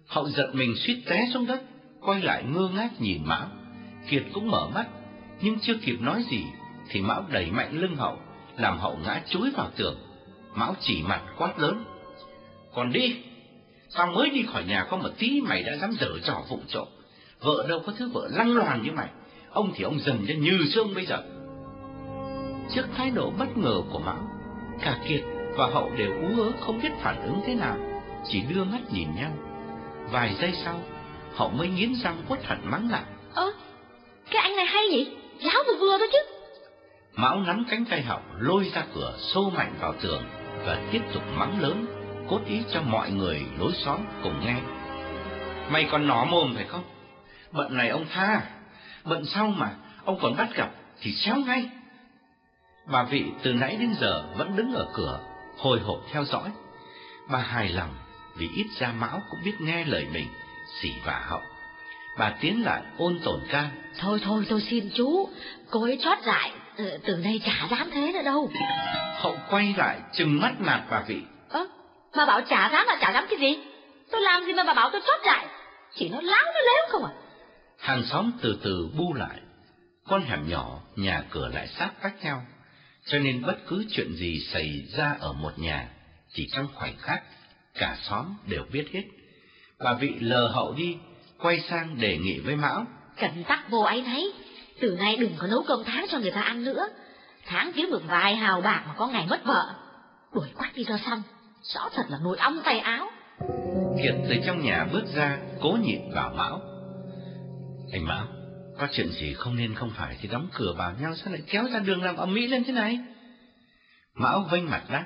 Hậu 0.07 0.29
giật 0.29 0.51
mình 0.53 0.75
suýt 0.77 1.03
té 1.07 1.29
xuống 1.35 1.47
đất, 1.47 1.63
quay 2.01 2.23
lại 2.23 2.45
ngơ 2.45 2.69
ngác 2.75 3.01
nhìn 3.01 3.23
Mão. 3.25 3.49
Kiệt 4.11 4.23
cũng 4.33 4.51
mở 4.51 4.69
mắt, 4.75 4.87
nhưng 5.41 5.59
chưa 5.61 5.75
kịp 5.75 5.97
nói 6.01 6.25
gì, 6.31 6.45
thì 6.89 7.01
Mão 7.01 7.25
đẩy 7.31 7.51
mạnh 7.51 7.81
lưng 7.81 7.97
Hậu, 7.97 8.19
làm 8.57 8.79
Hậu 8.79 8.99
ngã 9.05 9.23
chúi 9.31 9.51
vào 9.51 9.71
tường. 9.77 9.97
Mão 10.55 10.75
chỉ 10.81 11.03
mặt 11.03 11.23
quát 11.39 11.59
lớn. 11.59 11.85
Còn 12.75 12.93
đi, 12.93 13.17
sao 13.89 14.07
mới 14.07 14.31
đi 14.31 14.43
khỏi 14.53 14.65
nhà 14.65 14.87
có 14.91 14.97
một 14.97 15.11
tí 15.19 15.41
mày 15.41 15.63
đã 15.63 15.77
dám 15.77 15.91
dở 16.01 16.11
trò 16.25 16.43
vụ 16.49 16.61
trộm. 16.69 16.89
Vợ 17.41 17.67
đâu 17.69 17.83
có 17.87 17.93
thứ 17.99 18.09
vợ 18.09 18.29
lăng 18.33 18.55
loàn 18.55 18.83
như 18.83 18.93
mày, 18.93 19.09
ông 19.51 19.73
thì 19.75 19.85
ông 19.85 19.99
dần 20.01 20.25
cho 20.29 20.35
như 20.35 20.59
xương 20.75 20.95
bây 20.95 21.07
giờ. 21.07 21.23
Trước 22.71 22.87
thái 22.97 23.11
độ 23.11 23.31
bất 23.39 23.57
ngờ 23.57 23.83
của 23.93 23.99
Mão, 23.99 24.29
cả 24.81 24.99
Kiệt 25.09 25.21
và 25.57 25.67
Hậu 25.67 25.91
đều 25.97 26.13
ú 26.13 26.43
ớ 26.43 26.53
không 26.61 26.81
biết 26.83 26.89
phản 27.01 27.23
ứng 27.23 27.41
thế 27.47 27.55
nào, 27.55 27.77
chỉ 28.29 28.41
đưa 28.41 28.65
mắt 28.65 28.81
nhìn 28.93 29.09
nhau. 29.15 29.31
Vài 30.11 30.35
giây 30.41 30.53
sau, 30.65 30.81
Hậu 31.35 31.51
mới 31.51 31.69
nghiến 31.69 31.95
răng 31.95 32.23
quất 32.29 32.45
hận 32.45 32.59
mắng 32.65 32.91
lại. 32.91 33.05
Ơ, 33.35 33.53
cái 34.31 34.43
anh 34.43 34.57
này 34.57 34.67
hay 34.67 34.89
nhỉ, 34.89 35.17
giáo 35.39 35.63
vừa 35.67 35.77
vừa 35.81 35.99
thôi 35.99 36.09
chứ. 36.13 36.19
Mão 37.15 37.41
nắm 37.41 37.65
cánh 37.71 37.85
tay 37.85 38.03
Hậu 38.03 38.21
lôi 38.39 38.71
ra 38.75 38.85
cửa 38.95 39.15
xô 39.19 39.51
mạnh 39.51 39.75
vào 39.81 39.95
tường 40.03 40.23
và 40.67 40.81
tiếp 40.93 41.01
tục 41.15 41.23
mắng 41.37 41.61
lớn 41.61 41.87
cốt 42.29 42.41
ý 42.47 42.63
cho 42.73 42.83
mọi 42.83 43.11
người 43.11 43.43
lối 43.59 43.73
xóm 43.85 44.01
cùng 44.23 44.41
nghe. 44.45 44.57
Mày 45.71 45.89
còn 45.91 46.07
nỏ 46.07 46.25
mồm 46.25 46.55
phải 46.55 46.65
không? 46.65 46.85
Bận 47.53 47.77
này 47.77 47.89
ông 47.89 48.07
tha, 48.13 48.41
bận 49.05 49.25
sau 49.25 49.47
mà, 49.47 49.71
ông 50.05 50.19
còn 50.23 50.37
bắt 50.37 50.49
gặp 50.55 50.71
thì 51.01 51.13
xéo 51.13 51.37
ngay. 51.37 51.71
Bà 52.87 53.03
vị 53.03 53.25
từ 53.43 53.53
nãy 53.53 53.77
đến 53.81 53.95
giờ 54.01 54.25
vẫn 54.37 54.57
đứng 54.57 54.75
ở 54.75 54.87
cửa, 54.95 55.21
hồi 55.59 55.81
hộp 55.81 55.99
theo 56.13 56.25
dõi. 56.25 56.51
Bà 57.29 57.39
hài 57.39 57.69
lòng 57.69 57.95
vì 58.37 58.49
ít 58.57 58.67
ra 58.79 58.93
Mão 58.93 59.23
cũng 59.31 59.41
biết 59.45 59.61
nghe 59.61 59.85
lời 59.85 60.07
mình, 60.13 60.29
xỉ 60.81 60.93
vả 61.05 61.25
hậu. 61.27 61.43
Bà 62.19 62.35
tiến 62.41 62.65
lại 62.65 62.83
ôn 62.99 63.19
tồn 63.25 63.41
can. 63.51 63.69
Thôi 63.99 64.21
thôi 64.25 64.45
tôi 64.49 64.61
xin 64.61 64.91
chú, 64.95 65.29
cô 65.71 65.83
ấy 65.83 65.99
chót 66.03 66.19
dại, 66.27 66.53
từ, 66.77 66.99
từ 67.05 67.17
nay 67.17 67.41
chả 67.45 67.67
dám 67.71 67.91
thế 67.93 68.13
nữa 68.13 68.23
đâu. 68.25 68.51
Hậu 69.15 69.37
quay 69.51 69.75
lại 69.77 70.01
trừng 70.13 70.41
mắt 70.41 70.61
nạt 70.61 70.81
bà 70.91 71.01
vị. 71.07 71.23
Ơ, 71.49 71.67
mà 72.17 72.27
bảo 72.27 72.41
chả 72.41 72.71
dám 72.73 72.87
là 72.87 72.97
chả 73.01 73.13
dám 73.13 73.27
cái 73.31 73.39
gì? 73.39 73.59
Tôi 74.11 74.21
làm 74.21 74.45
gì 74.45 74.53
mà 74.53 74.63
bà 74.65 74.75
bảo 74.75 74.91
tôi 74.93 75.01
chót 75.07 75.21
dại? 75.27 75.47
Chỉ 75.95 76.09
nó 76.09 76.21
láo 76.21 76.45
nó 76.45 76.61
léo 76.61 76.87
không 76.91 77.05
à? 77.05 77.13
Hàng 77.79 78.03
xóm 78.05 78.33
từ 78.43 78.59
từ 78.63 78.89
bu 78.99 79.15
lại. 79.15 79.41
Con 80.09 80.23
hẻm 80.23 80.49
nhỏ, 80.49 80.81
nhà 80.97 81.23
cửa 81.31 81.49
lại 81.55 81.67
sát 81.67 81.91
cách 82.03 82.15
nhau. 82.23 82.43
Cho 83.07 83.19
nên 83.19 83.43
bất 83.43 83.57
cứ 83.69 83.85
chuyện 83.91 84.13
gì 84.13 84.41
xảy 84.41 84.87
ra 84.97 85.17
ở 85.21 85.33
một 85.33 85.59
nhà, 85.59 85.89
chỉ 86.33 86.49
trong 86.53 86.69
khoảnh 86.75 86.97
khắc, 86.99 87.23
cả 87.75 87.97
xóm 88.03 88.27
đều 88.47 88.65
biết 88.73 88.87
hết. 88.93 89.05
Bà 89.79 89.95
vị 89.95 90.15
lờ 90.21 90.49
hậu 90.49 90.75
đi, 90.75 90.97
quay 91.39 91.61
sang 91.61 92.01
đề 92.01 92.19
nghị 92.19 92.39
với 92.39 92.57
Mão. 92.57 92.87
Cẩn 93.21 93.45
tắc 93.45 93.71
vô 93.71 93.81
ấy 93.81 94.03
thấy, 94.07 94.33
từ 94.81 94.97
nay 95.01 95.17
đừng 95.17 95.33
có 95.39 95.47
nấu 95.47 95.63
cơm 95.69 95.83
tháng 95.85 96.07
cho 96.11 96.19
người 96.19 96.31
ta 96.31 96.41
ăn 96.41 96.65
nữa. 96.65 96.89
Tháng 97.47 97.73
kiếm 97.73 97.87
được 97.91 98.03
vài 98.07 98.37
hào 98.37 98.61
bạc 98.61 98.85
mà 98.89 98.95
có 98.97 99.07
ngày 99.07 99.27
mất 99.31 99.45
vợ. 99.45 99.75
Đuổi 100.35 100.49
quát 100.57 100.71
đi 100.75 100.85
cho 100.89 100.99
xong, 101.07 101.23
rõ 101.63 101.89
thật 101.95 102.05
là 102.09 102.19
nồi 102.23 102.37
ong 102.39 102.61
tay 102.65 102.79
áo. 102.79 103.11
Kiệt 104.03 104.15
từ 104.29 104.35
trong 104.47 104.65
nhà 104.65 104.87
bước 104.93 105.05
ra, 105.15 105.39
cố 105.61 105.79
nhịn 105.83 106.01
vào 106.15 106.33
Mão. 106.37 106.61
Anh 107.93 108.05
Mão, 108.05 108.27
có 108.79 108.87
chuyện 108.93 109.11
gì 109.11 109.35
không 109.35 109.57
nên 109.57 109.75
không 109.75 109.91
phải 109.97 110.17
thì 110.21 110.29
đóng 110.29 110.49
cửa 110.55 110.73
vào 110.77 110.93
nhau 111.01 111.15
sao 111.15 111.33
lại 111.33 111.43
kéo 111.47 111.69
ra 111.73 111.79
đường 111.79 112.03
làm 112.03 112.17
ầm 112.17 112.35
ĩ 112.35 112.47
lên 112.47 112.65
thế 112.65 112.73
này? 112.73 112.99
Mão 114.15 114.41
vênh 114.51 114.71
mặt 114.71 114.83
đáp, 114.91 115.05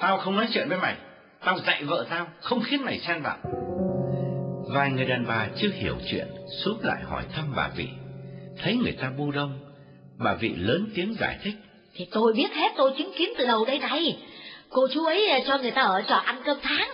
tao 0.00 0.18
không 0.18 0.36
nói 0.36 0.48
chuyện 0.52 0.68
với 0.68 0.78
mày, 0.78 0.96
tao 1.44 1.58
dạy 1.58 1.84
vợ 1.84 2.06
tao, 2.10 2.28
không 2.40 2.62
khiến 2.62 2.82
mày 2.84 3.00
xen 3.00 3.22
vào. 3.22 3.38
Vài 4.74 4.90
người 4.90 5.04
đàn 5.04 5.26
bà 5.26 5.48
chưa 5.56 5.70
hiểu 5.70 5.96
chuyện, 6.10 6.26
súp 6.64 6.84
lại 6.84 7.02
hỏi 7.02 7.24
thăm 7.32 7.52
bà 7.56 7.68
vị. 7.76 7.88
Thấy 8.62 8.76
người 8.76 8.92
ta 8.92 9.10
bu 9.18 9.30
đông, 9.30 9.58
bà 10.18 10.34
vị 10.34 10.54
lớn 10.56 10.86
tiếng 10.94 11.14
giải 11.14 11.38
thích. 11.42 11.54
Thì 11.94 12.08
tôi 12.12 12.32
biết 12.32 12.52
hết, 12.54 12.72
tôi 12.76 12.92
chứng 12.98 13.12
kiến 13.18 13.28
từ 13.38 13.46
đầu 13.46 13.64
đây 13.64 13.78
này. 13.78 14.22
Cô 14.70 14.88
chú 14.94 15.04
ấy 15.04 15.28
à, 15.28 15.38
cho 15.46 15.58
người 15.58 15.70
ta 15.70 15.82
ở 15.82 16.02
trọ 16.08 16.14
ăn 16.14 16.42
cơm 16.44 16.58
tháng. 16.62 16.88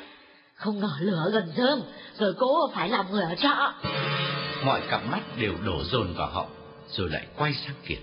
Không 0.55 0.81
ngờ 0.81 0.91
lửa 1.01 1.31
gần 1.33 1.53
rơm, 1.57 1.83
rồi 2.19 2.35
cô 2.39 2.71
phải 2.75 2.89
làm 2.89 3.11
người 3.11 3.23
ở 3.23 3.35
trọ. 3.35 3.75
Mọi 4.65 4.81
cặp 4.91 5.01
mắt 5.11 5.21
đều 5.39 5.53
đổ 5.67 5.85
dồn 5.85 6.15
vào 6.17 6.27
họ, 6.27 6.47
rồi 6.89 7.11
lại 7.11 7.27
quay 7.37 7.55
sang 7.55 7.75
Kiệt. 7.87 7.99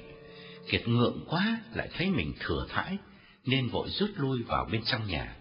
Kiệt 0.69 0.87
ngượng 0.87 1.25
quá, 1.29 1.57
lại 1.73 1.89
thấy 1.97 2.09
mình 2.09 2.33
thừa 2.39 2.65
thãi, 2.69 2.97
nên 3.45 3.69
vội 3.69 3.89
rút 3.89 4.09
lui 4.15 4.39
vào 4.47 4.67
bên 4.71 4.81
trong 4.85 5.07
nhà. 5.07 5.35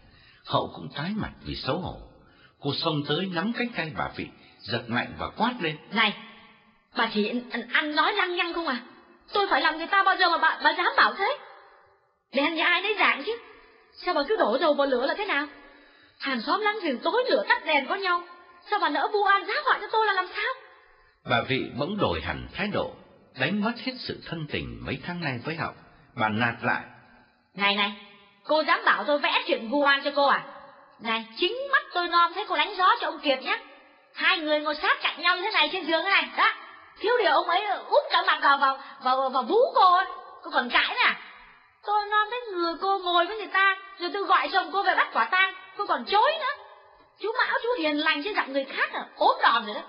Hậu 0.45 0.73
cũng 0.75 0.89
tái 0.97 1.11
mặt 1.17 1.31
vì 1.45 1.55
xấu 1.57 1.79
hổ. 1.79 1.97
Cô 2.61 2.75
xông 2.75 3.03
tới 3.09 3.29
nắm 3.33 3.53
cánh 3.59 3.69
tay 3.77 3.93
bà 3.99 4.09
Vị, 4.17 4.27
giật 4.61 4.83
mạnh 4.89 5.15
và 5.19 5.31
quát 5.37 5.55
lên. 5.61 5.77
Này, 5.91 6.17
bà 6.97 7.11
chỉ 7.15 7.33
ăn 7.73 7.95
nói 7.95 8.13
lăng 8.13 8.37
nhăng 8.37 8.55
không 8.55 8.67
à? 8.67 8.81
Tôi 9.33 9.47
phải 9.51 9.61
làm 9.61 9.79
người 9.79 9.87
ta 9.87 10.03
bao 10.03 10.17
giờ 10.17 10.31
mà 10.31 10.39
bà, 10.39 10.61
bà 10.65 10.71
dám 10.71 10.93
bảo 10.97 11.15
thế? 11.15 11.39
Đèn 12.33 12.55
nhà 12.55 12.67
ai 12.67 12.83
đấy 12.83 12.97
dạng 12.99 13.23
chứ? 13.27 13.33
Sao 13.93 14.15
bà 14.15 14.23
cứ 14.29 14.37
đổ 14.37 14.59
dầu 14.61 14.75
vào 14.75 14.87
lửa 14.87 15.07
là 15.07 15.15
thế 15.19 15.25
nào? 15.25 15.47
Hàng 16.19 16.41
xóm 16.41 16.61
láng 16.61 16.79
giềng 16.83 16.99
tối 16.99 17.25
lửa 17.31 17.45
tắt 17.49 17.67
đèn 17.67 17.87
có 17.89 17.95
nhau. 17.95 18.23
Sao 18.71 18.79
bà 18.79 18.89
nỡ 18.89 19.09
vu 19.13 19.25
oan 19.25 19.47
giá 19.47 19.55
họa 19.65 19.79
cho 19.81 19.87
tôi 19.93 20.07
là 20.07 20.13
làm 20.13 20.27
sao? 20.37 20.64
Bà 21.31 21.41
Vị 21.49 21.71
bỗng 21.79 21.99
đổi 21.99 22.21
hẳn 22.21 22.49
thái 22.55 22.69
độ, 22.73 22.91
đánh 23.41 23.65
mất 23.65 23.73
hết 23.85 23.93
sự 23.99 24.23
thân 24.27 24.47
tình 24.53 24.79
mấy 24.87 24.99
tháng 25.07 25.21
nay 25.21 25.41
với 25.45 25.55
Hậu. 25.55 25.73
Bà 26.15 26.29
nạt 26.29 26.55
lại. 26.63 26.83
Này 27.55 27.77
này, 27.77 27.93
cô 28.45 28.65
dám 28.65 28.81
bảo 28.85 29.05
tôi 29.05 29.19
vẽ 29.19 29.43
chuyện 29.47 29.69
vu 29.69 29.79
oan 29.79 30.01
cho 30.05 30.11
cô 30.17 30.27
à? 30.27 30.45
Này, 31.01 31.27
chính 31.37 31.69
mắt 31.73 31.85
tôi 31.95 32.09
non 32.09 32.33
thấy 32.35 32.45
cô 32.49 32.57
đánh 32.57 32.75
gió 32.79 32.89
cho 33.01 33.07
ông 33.07 33.19
Kiệt 33.19 33.43
nhé. 33.43 33.59
Hai 34.15 34.39
người 34.39 34.61
ngồi 34.61 34.75
sát 34.75 34.97
cạnh 35.03 35.23
nhau 35.23 35.37
thế 35.37 35.51
này 35.51 35.69
trên 35.73 35.87
giường 35.87 36.01
thế 36.05 36.11
này, 36.11 36.29
đó. 36.37 36.53
Thiếu 37.01 37.13
điều 37.23 37.33
ông 37.33 37.49
ấy 37.49 37.67
úp 37.67 38.05
cả 38.11 38.23
mặt 38.27 38.39
vào 38.43 38.59
vào 38.59 38.79
vào, 39.03 39.31
vào 39.31 39.43
vú 39.43 39.59
cô 39.75 39.99
Cô 40.43 40.51
còn 40.51 40.71
cãi 40.71 40.97
nè. 41.05 41.15
Tôi 41.87 42.07
non 42.11 42.29
thấy 42.31 42.41
người 42.53 42.75
cô 42.81 42.99
ngồi 42.99 43.27
với 43.27 43.37
người 43.37 43.51
ta, 43.53 43.77
rồi 43.99 44.11
tôi 44.15 44.25
gọi 44.25 44.49
chồng 44.53 44.71
cô 44.73 44.83
về 44.83 44.95
bắt 44.95 45.09
quả 45.13 45.25
tang, 45.25 45.55
cô 45.77 45.87
còn 45.87 46.05
chối 46.05 46.33
nữa. 46.41 46.65
Chú 47.21 47.29
Mão 47.39 47.59
chú 47.63 47.69
hiền 47.79 47.97
lành 47.97 48.23
chứ 48.23 48.33
gặp 48.35 48.49
người 48.49 48.65
khác 48.65 48.93
à, 48.93 49.07
ốm 49.17 49.37
đòn 49.43 49.67
rồi 49.67 49.75
đó. 49.75 49.83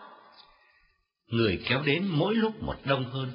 Người 1.29 1.63
kéo 1.67 1.81
đến 1.83 2.07
mỗi 2.07 2.35
lúc 2.35 2.63
một 2.63 2.75
đông 2.85 3.11
hơn, 3.11 3.31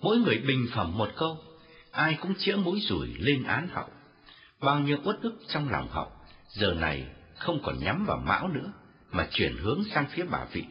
mỗi 0.00 0.18
người 0.18 0.38
bình 0.38 0.66
phẩm 0.74 0.98
một 0.98 1.08
câu, 1.16 1.38
ai 1.90 2.18
cũng 2.20 2.34
chĩa 2.38 2.56
mũi 2.56 2.80
rủi 2.88 3.08
lên 3.18 3.42
án 3.42 3.68
hậu. 3.68 3.88
Bao 4.60 4.80
nhiêu 4.80 4.98
uất 5.04 5.20
ức 5.22 5.38
trong 5.48 5.68
lòng 5.68 5.88
hậu, 5.90 6.10
giờ 6.48 6.74
này 6.74 7.06
không 7.36 7.60
còn 7.62 7.78
nhắm 7.78 8.04
vào 8.04 8.16
Mão 8.16 8.48
nữa, 8.48 8.72
mà 9.10 9.28
chuyển 9.30 9.56
hướng 9.56 9.84
sang 9.94 10.06
phía 10.10 10.24
bà 10.24 10.44
vị. 10.52 10.64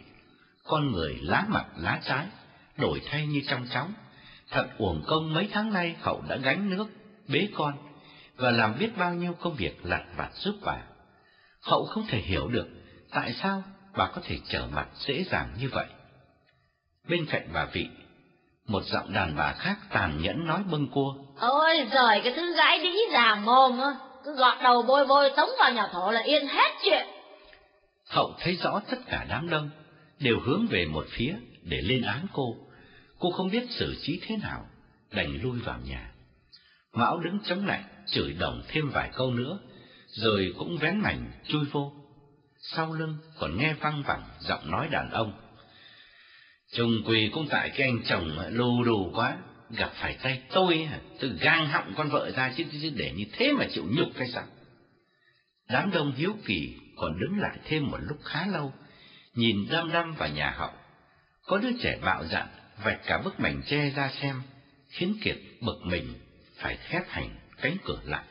Con 0.64 0.92
người 0.92 1.20
lá 1.22 1.46
mặt 1.48 1.66
lá 1.78 2.00
trái, 2.04 2.28
đổi 2.78 3.02
thay 3.06 3.28
như 3.28 3.42
trong 3.48 3.68
chóng. 3.74 3.94
Thật 4.52 4.68
uổng 4.78 5.04
công 5.08 5.34
mấy 5.34 5.50
tháng 5.52 5.74
nay 5.74 5.96
hậu 6.02 6.24
đã 6.30 6.38
gánh 6.38 6.70
nước, 6.70 6.88
bế 7.28 7.48
con, 7.56 7.74
và 8.36 8.52
làm 8.52 8.80
biết 8.80 8.98
bao 8.98 9.14
nhiêu 9.14 9.34
công 9.34 9.56
việc 9.56 9.86
lặt 9.86 10.04
vặt 10.18 10.30
giúp 10.34 10.56
bà. 10.62 10.78
Hậu 11.62 11.86
không 11.86 12.06
thể 12.08 12.18
hiểu 12.18 12.48
được 12.48 12.68
tại 13.12 13.34
sao 13.34 13.64
bà 13.98 14.08
có 14.08 14.22
thể 14.24 14.40
trở 14.48 14.68
mặt 14.72 14.88
dễ 14.96 15.24
dàng 15.24 15.54
như 15.60 15.70
vậy. 15.70 15.86
Bên 17.10 17.26
cạnh 17.26 17.50
bà 17.54 17.66
vị, 17.66 17.88
một 18.68 18.84
giọng 18.84 19.14
đàn 19.14 19.36
bà 19.36 19.54
khác 19.54 19.78
tàn 19.90 20.22
nhẫn 20.22 20.46
nói 20.46 20.64
bâng 20.72 20.88
cua. 20.88 21.16
Ôi 21.40 21.88
giời, 21.94 22.22
cái 22.24 22.34
thứ 22.36 22.56
gái 22.56 22.80
đĩ 22.84 22.94
già 23.14 23.36
mồm 23.36 23.80
á, 23.80 23.96
cứ 24.24 24.36
gọt 24.36 24.58
đầu 24.64 24.82
bôi 24.82 25.08
bôi 25.08 25.32
tống 25.38 25.50
vào 25.60 25.74
nhà 25.74 25.88
thổ 25.92 26.12
là 26.12 26.22
yên 26.22 26.48
hết 26.48 26.72
chuyện. 26.84 27.08
Hậu 28.10 28.34
thấy 28.40 28.56
rõ 28.56 28.82
tất 28.92 28.98
cả 29.08 29.26
đám 29.30 29.50
đông 29.50 29.70
đều 30.20 30.40
hướng 30.40 30.68
về 30.70 30.86
một 30.86 31.06
phía 31.10 31.36
để 31.64 31.82
lên 31.82 32.02
án 32.02 32.28
cô. 32.34 32.56
Cô 33.20 33.32
không 33.32 33.50
biết 33.50 33.64
xử 33.70 33.96
trí 34.02 34.22
thế 34.28 34.38
nào, 34.38 34.66
đành 35.12 35.42
lui 35.42 35.60
vào 35.60 35.80
nhà. 35.86 36.12
Mão 36.94 37.20
đứng 37.20 37.40
chống 37.46 37.66
lạnh, 37.66 37.84
chửi 38.08 38.34
đồng 38.34 38.62
thêm 38.68 38.90
vài 38.90 39.10
câu 39.14 39.32
nữa, 39.32 39.60
rồi 40.08 40.54
cũng 40.58 40.78
vén 40.78 41.00
mảnh 41.00 41.32
chui 41.48 41.66
vô. 41.72 41.92
Sau 42.60 42.94
lưng 42.94 43.18
còn 43.40 43.58
nghe 43.58 43.74
văng 43.74 44.04
vẳng 44.04 44.24
giọng 44.40 44.72
nói 44.72 44.88
đàn 44.92 45.12
ông. 45.12 45.49
Trùng 46.74 47.04
quỳ 47.06 47.30
cũng 47.34 47.48
tại 47.50 47.70
cái 47.70 47.88
anh 47.88 48.04
chồng 48.06 48.40
lù 48.50 48.84
đù 48.84 49.12
quá, 49.14 49.38
gặp 49.70 49.92
phải 49.94 50.18
tay 50.24 50.42
tôi, 50.50 50.90
tôi 51.20 51.32
gang 51.42 51.68
họng 51.68 51.94
con 51.98 52.10
vợ 52.10 52.32
ra 52.32 52.54
chứ, 52.58 52.64
chứ 52.72 52.92
để 52.96 53.12
như 53.12 53.26
thế 53.32 53.54
mà 53.54 53.66
chịu 53.72 53.84
nhục 53.90 54.08
cái 54.16 54.28
sao? 54.28 54.46
Đám 55.70 55.92
đông 55.92 56.16
hiếu 56.16 56.36
kỳ 56.46 56.78
còn 56.96 57.20
đứng 57.20 57.40
lại 57.40 57.58
thêm 57.66 57.88
một 57.88 57.98
lúc 58.00 58.18
khá 58.24 58.48
lâu, 58.48 58.74
nhìn 59.34 59.68
đăm 59.72 59.92
đăm 59.92 60.14
vào 60.14 60.30
nhà 60.30 60.54
hậu. 60.58 60.72
Có 61.46 61.58
đứa 61.58 61.72
trẻ 61.82 61.98
bạo 62.02 62.26
dạn, 62.26 62.48
vạch 62.84 63.00
cả 63.06 63.18
bức 63.18 63.40
mảnh 63.40 63.62
che 63.66 63.90
ra 63.90 64.12
xem, 64.22 64.42
khiến 64.90 65.16
Kiệt 65.22 65.38
bực 65.62 65.80
mình, 65.84 66.14
phải 66.56 66.78
khép 66.78 67.04
hành 67.08 67.30
cánh 67.62 67.78
cửa 67.86 68.00
lại. 68.04 68.24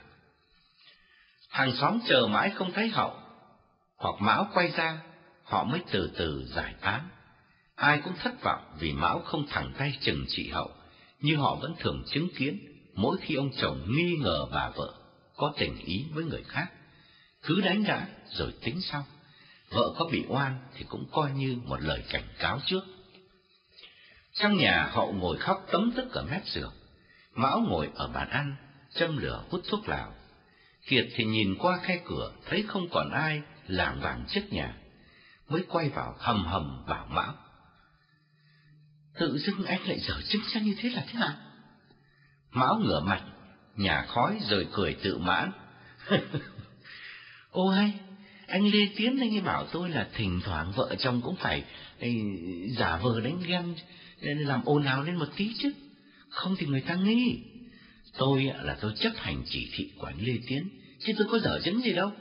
Hàng 1.51 1.73
xóm 1.77 1.99
chờ 2.09 2.27
mãi 2.27 2.51
không 2.51 2.73
thấy 2.73 2.89
hậu, 2.89 3.15
hoặc 3.97 4.15
Mão 4.21 4.51
quay 4.55 4.71
ra, 4.71 5.01
họ 5.43 5.65
mới 5.65 5.81
từ 5.91 6.11
từ 6.19 6.45
giải 6.55 6.75
tán. 6.81 7.09
Ai 7.79 8.01
cũng 8.05 8.15
thất 8.23 8.43
vọng 8.43 8.77
vì 8.79 8.93
Mão 8.93 9.21
không 9.21 9.47
thẳng 9.49 9.73
tay 9.79 9.99
chừng 10.01 10.25
trị 10.29 10.49
hậu, 10.49 10.71
như 11.21 11.37
họ 11.37 11.55
vẫn 11.55 11.75
thường 11.79 12.05
chứng 12.11 12.29
kiến 12.37 12.59
mỗi 12.95 13.17
khi 13.21 13.35
ông 13.35 13.51
chồng 13.61 13.87
nghi 13.89 14.17
ngờ 14.21 14.47
bà 14.53 14.71
vợ 14.71 14.95
có 15.37 15.53
tình 15.59 15.79
ý 15.79 16.05
với 16.13 16.25
người 16.25 16.43
khác. 16.49 16.67
Cứ 17.43 17.61
đánh 17.61 17.85
đã 17.85 18.09
rồi 18.31 18.55
tính 18.61 18.81
sau. 18.81 19.05
Vợ 19.71 19.95
có 19.99 20.09
bị 20.13 20.25
oan 20.29 20.59
thì 20.77 20.85
cũng 20.89 21.07
coi 21.13 21.31
như 21.31 21.57
một 21.65 21.81
lời 21.81 22.03
cảnh 22.11 22.29
cáo 22.39 22.61
trước. 22.67 22.81
Trong 24.35 24.57
nhà 24.57 24.91
hậu 24.93 25.13
ngồi 25.13 25.37
khóc 25.37 25.67
tấm 25.73 25.93
tức 25.97 26.13
ở 26.13 26.27
mép 26.31 26.47
giường. 26.47 26.73
Mão 27.35 27.61
ngồi 27.61 27.91
ở 27.95 28.09
bàn 28.09 28.31
ăn, 28.31 28.57
châm 28.95 29.17
lửa 29.17 29.45
hút 29.51 29.61
thuốc 29.71 29.89
lào. 29.89 30.15
Kiệt 30.87 31.07
thì 31.15 31.25
nhìn 31.25 31.55
qua 31.59 31.79
khe 31.83 32.01
cửa, 32.05 32.33
thấy 32.47 32.65
không 32.69 32.89
còn 32.91 33.11
ai 33.11 33.43
lảng 33.67 34.01
vàng 34.01 34.25
trước 34.29 34.53
nhà, 34.53 34.77
mới 35.49 35.63
quay 35.69 35.89
vào 35.89 36.15
hầm 36.19 36.45
hầm 36.45 36.85
bảo 36.89 37.07
Mão. 37.11 37.35
Tự 39.19 39.39
dưng 39.39 39.65
anh 39.65 39.89
lại 39.89 39.99
dở 40.01 40.15
chứng 40.29 40.43
ra 40.53 40.61
như 40.61 40.75
thế 40.79 40.89
là 40.89 41.05
thế 41.07 41.19
nào? 41.19 41.35
Mão 42.51 42.79
ngửa 42.79 43.01
mặt, 43.01 43.23
nhà 43.77 44.05
khói 44.09 44.39
rồi 44.51 44.67
cười 44.73 44.95
tự 44.95 45.19
mãn. 45.19 45.53
Ô 47.51 47.69
hay, 47.69 47.95
anh 48.47 48.71
Lê 48.71 48.89
Tiến 48.97 49.19
anh 49.21 49.35
ấy 49.35 49.41
bảo 49.41 49.67
tôi 49.73 49.91
là 49.91 50.09
thỉnh 50.15 50.41
thoảng 50.45 50.73
vợ 50.77 50.95
chồng 50.99 51.21
cũng 51.25 51.37
phải 51.37 51.65
ấy, 52.01 52.23
giả 52.77 52.97
vờ 52.97 53.21
đánh 53.21 53.43
ghen 53.47 53.75
làm 54.21 54.65
ồn 54.65 54.85
ào 54.85 55.03
lên 55.03 55.17
một 55.17 55.29
tí 55.37 55.55
chứ. 55.59 55.73
Không 56.29 56.57
thì 56.59 56.67
người 56.67 56.81
ta 56.81 56.95
nghi. 56.95 57.41
Tôi 58.19 58.45
là 58.63 58.77
tôi 58.81 58.93
chấp 59.01 59.13
hành 59.17 59.43
chỉ 59.47 59.71
thị 59.75 59.91
của 59.99 60.07
anh 60.07 60.21
Lê 60.21 60.33
Tiến, 60.49 60.69
chứ 61.01 61.13
tôi 61.19 61.27
có 61.31 61.39
dở 61.39 61.61
chứng 61.65 61.83
gì 61.83 61.93
đâu. 61.93 62.13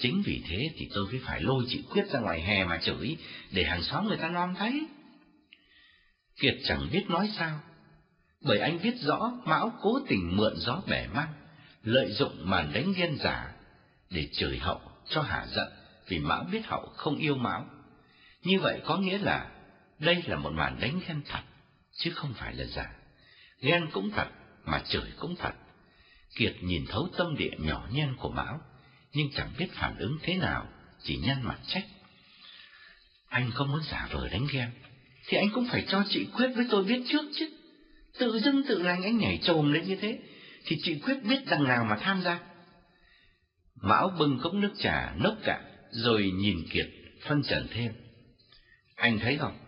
Chính 0.00 0.22
vì 0.22 0.42
thế 0.48 0.70
thì 0.76 0.88
tôi 0.94 1.06
mới 1.10 1.20
phải 1.24 1.40
lôi 1.40 1.64
chị 1.68 1.82
Quyết 1.90 2.04
ra 2.10 2.20
ngoài 2.20 2.42
hè 2.42 2.64
mà 2.64 2.78
chửi, 2.82 3.16
để 3.50 3.64
hàng 3.64 3.82
xóm 3.82 4.08
người 4.08 4.16
ta 4.16 4.28
non 4.28 4.54
thấy. 4.58 4.86
Kiệt 6.40 6.54
chẳng 6.64 6.88
biết 6.92 7.04
nói 7.08 7.30
sao, 7.38 7.60
bởi 8.40 8.58
anh 8.58 8.82
biết 8.82 8.94
rõ 9.00 9.32
Mão 9.44 9.72
cố 9.80 10.00
tình 10.08 10.36
mượn 10.36 10.54
gió 10.56 10.82
bẻ 10.86 11.06
măng, 11.06 11.32
lợi 11.82 12.12
dụng 12.12 12.50
màn 12.50 12.72
đánh 12.72 12.92
ghen 12.96 13.16
giả 13.18 13.52
để 14.10 14.28
chửi 14.32 14.58
hậu 14.58 14.80
cho 15.08 15.22
hả 15.22 15.46
giận 15.46 15.68
vì 16.08 16.18
Mão 16.18 16.44
biết 16.52 16.66
hậu 16.66 16.92
không 16.96 17.16
yêu 17.16 17.34
Mão. 17.34 17.66
Như 18.42 18.60
vậy 18.60 18.80
có 18.84 18.96
nghĩa 18.96 19.18
là 19.18 19.50
đây 19.98 20.22
là 20.26 20.36
một 20.36 20.50
màn 20.50 20.80
đánh 20.80 21.00
ghen 21.08 21.22
thật, 21.26 21.40
chứ 21.92 22.10
không 22.10 22.34
phải 22.34 22.54
là 22.54 22.64
giả. 22.64 22.92
Ghen 23.60 23.90
cũng 23.92 24.10
thật, 24.10 24.28
mà 24.64 24.82
chửi 24.88 25.12
cũng 25.18 25.36
thật. 25.36 25.52
Kiệt 26.36 26.56
nhìn 26.62 26.84
thấu 26.88 27.08
tâm 27.18 27.36
địa 27.36 27.52
nhỏ 27.58 27.88
nhen 27.92 28.16
của 28.16 28.30
Mão, 28.30 28.60
nhưng 29.12 29.30
chẳng 29.34 29.50
biết 29.58 29.68
phản 29.72 29.96
ứng 29.96 30.18
thế 30.22 30.36
nào, 30.36 30.68
chỉ 31.02 31.16
nhăn 31.16 31.42
mặt 31.42 31.58
trách. 31.66 31.84
Anh 33.28 33.50
không 33.54 33.68
muốn 33.68 33.80
giả 33.90 34.08
vờ 34.12 34.28
đánh 34.28 34.46
ghen, 34.52 34.70
thì 35.28 35.36
anh 35.36 35.50
cũng 35.50 35.64
phải 35.64 35.84
cho 35.88 36.02
chị 36.08 36.26
Quyết 36.34 36.48
với 36.56 36.66
tôi 36.70 36.84
biết 36.84 37.02
trước 37.08 37.24
chứ. 37.32 37.48
Tự 38.18 38.38
dưng 38.38 38.62
tự 38.68 38.78
lành 38.82 39.02
anh 39.02 39.18
nhảy 39.18 39.38
trồm 39.42 39.72
lên 39.72 39.84
như 39.84 39.96
thế, 39.96 40.18
thì 40.64 40.76
chị 40.82 40.98
Quyết 40.98 41.22
biết 41.22 41.38
đằng 41.46 41.64
nào 41.64 41.84
mà 41.84 41.96
tham 41.96 42.22
gia. 42.22 42.38
Mão 43.82 44.10
bưng 44.18 44.38
cốc 44.42 44.54
nước 44.54 44.72
trà 44.78 45.14
nốc 45.16 45.34
cạn, 45.44 45.64
rồi 45.90 46.30
nhìn 46.34 46.56
Kiệt, 46.70 46.86
phân 47.26 47.42
trần 47.42 47.66
thêm. 47.70 47.92
Anh 48.96 49.18
thấy 49.18 49.36
không? 49.36 49.58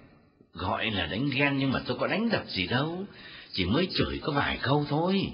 Gọi 0.52 0.90
là 0.90 1.06
đánh 1.06 1.30
ghen 1.34 1.58
nhưng 1.58 1.72
mà 1.72 1.80
tôi 1.86 1.96
có 2.00 2.06
đánh 2.06 2.28
đập 2.30 2.44
gì 2.48 2.66
đâu, 2.66 3.04
chỉ 3.52 3.64
mới 3.64 3.88
chửi 3.98 4.18
có 4.22 4.32
vài 4.32 4.58
câu 4.62 4.86
thôi. 4.88 5.32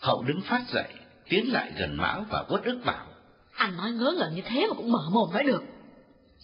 Hậu 0.00 0.22
đứng 0.22 0.40
phát 0.40 0.62
dậy, 0.72 0.92
tiến 1.28 1.52
lại 1.52 1.72
gần 1.78 1.96
Mão 1.96 2.26
và 2.30 2.44
uất 2.48 2.64
ức 2.64 2.80
bảo. 2.84 3.06
Anh 3.52 3.76
nói 3.76 3.92
ngớ 3.92 4.14
ngẩn 4.18 4.34
như 4.34 4.42
thế 4.44 4.66
mà 4.68 4.74
cũng 4.74 4.92
mở 4.92 5.10
mồm 5.12 5.32
nói 5.32 5.44
được. 5.44 5.62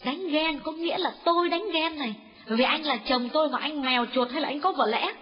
Đánh 0.05 0.29
ghen 0.31 0.61
có 0.65 0.73
nghĩa 0.73 0.99
là 0.99 1.15
tôi 1.25 1.49
đánh 1.49 1.65
ghen 1.73 1.99
này, 1.99 2.15
vì 2.47 2.65
anh 2.65 2.83
là 2.83 2.97
chồng 3.09 3.29
tôi 3.33 3.49
mà 3.49 3.59
anh 3.59 3.83
mèo 3.83 4.07
chuột 4.15 4.31
hay 4.31 4.41
là 4.41 4.49
anh 4.49 4.61
có 4.61 4.73
vợ 4.73 4.87
lẽ. 4.87 5.13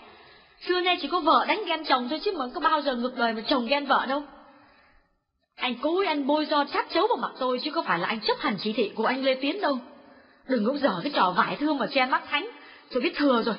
Xưa 0.67 0.81
nay 0.81 0.97
chỉ 1.01 1.09
có 1.09 1.21
vợ 1.21 1.45
đánh 1.49 1.63
ghen 1.67 1.85
chồng 1.85 2.09
thôi 2.09 2.21
chứ 2.25 2.33
mà 2.39 2.45
có 2.55 2.61
bao 2.61 2.81
giờ 2.81 2.97
ngược 2.97 3.17
đời 3.17 3.33
mà 3.33 3.43
chồng 3.49 3.67
ghen 3.67 3.87
vợ 3.87 4.07
đâu. 4.09 4.23
Anh 5.57 5.75
cố 5.83 6.01
ý 6.01 6.07
anh 6.07 6.27
bôi 6.27 6.47
do 6.47 6.65
chát 6.73 6.87
chấu 6.95 7.07
vào 7.07 7.17
mặt 7.17 7.37
tôi 7.39 7.61
chứ 7.65 7.71
có 7.71 7.83
phải 7.83 7.99
là 7.99 8.09
anh 8.09 8.21
chấp 8.21 8.39
hành 8.41 8.57
chỉ 8.61 8.73
thị 8.73 8.93
của 8.95 9.07
anh 9.07 9.25
Lê 9.25 9.35
Tiến 9.35 9.61
đâu. 9.61 9.79
Đừng 10.49 10.65
có 10.67 10.79
dở 10.79 11.01
cái 11.03 11.13
trò 11.15 11.35
vải 11.37 11.57
thương 11.57 11.79
mà 11.79 11.87
che 11.87 12.07
mắt 12.07 12.23
thánh, 12.29 12.49
tôi 12.91 13.03
biết 13.03 13.13
thừa 13.17 13.43
rồi. 13.43 13.55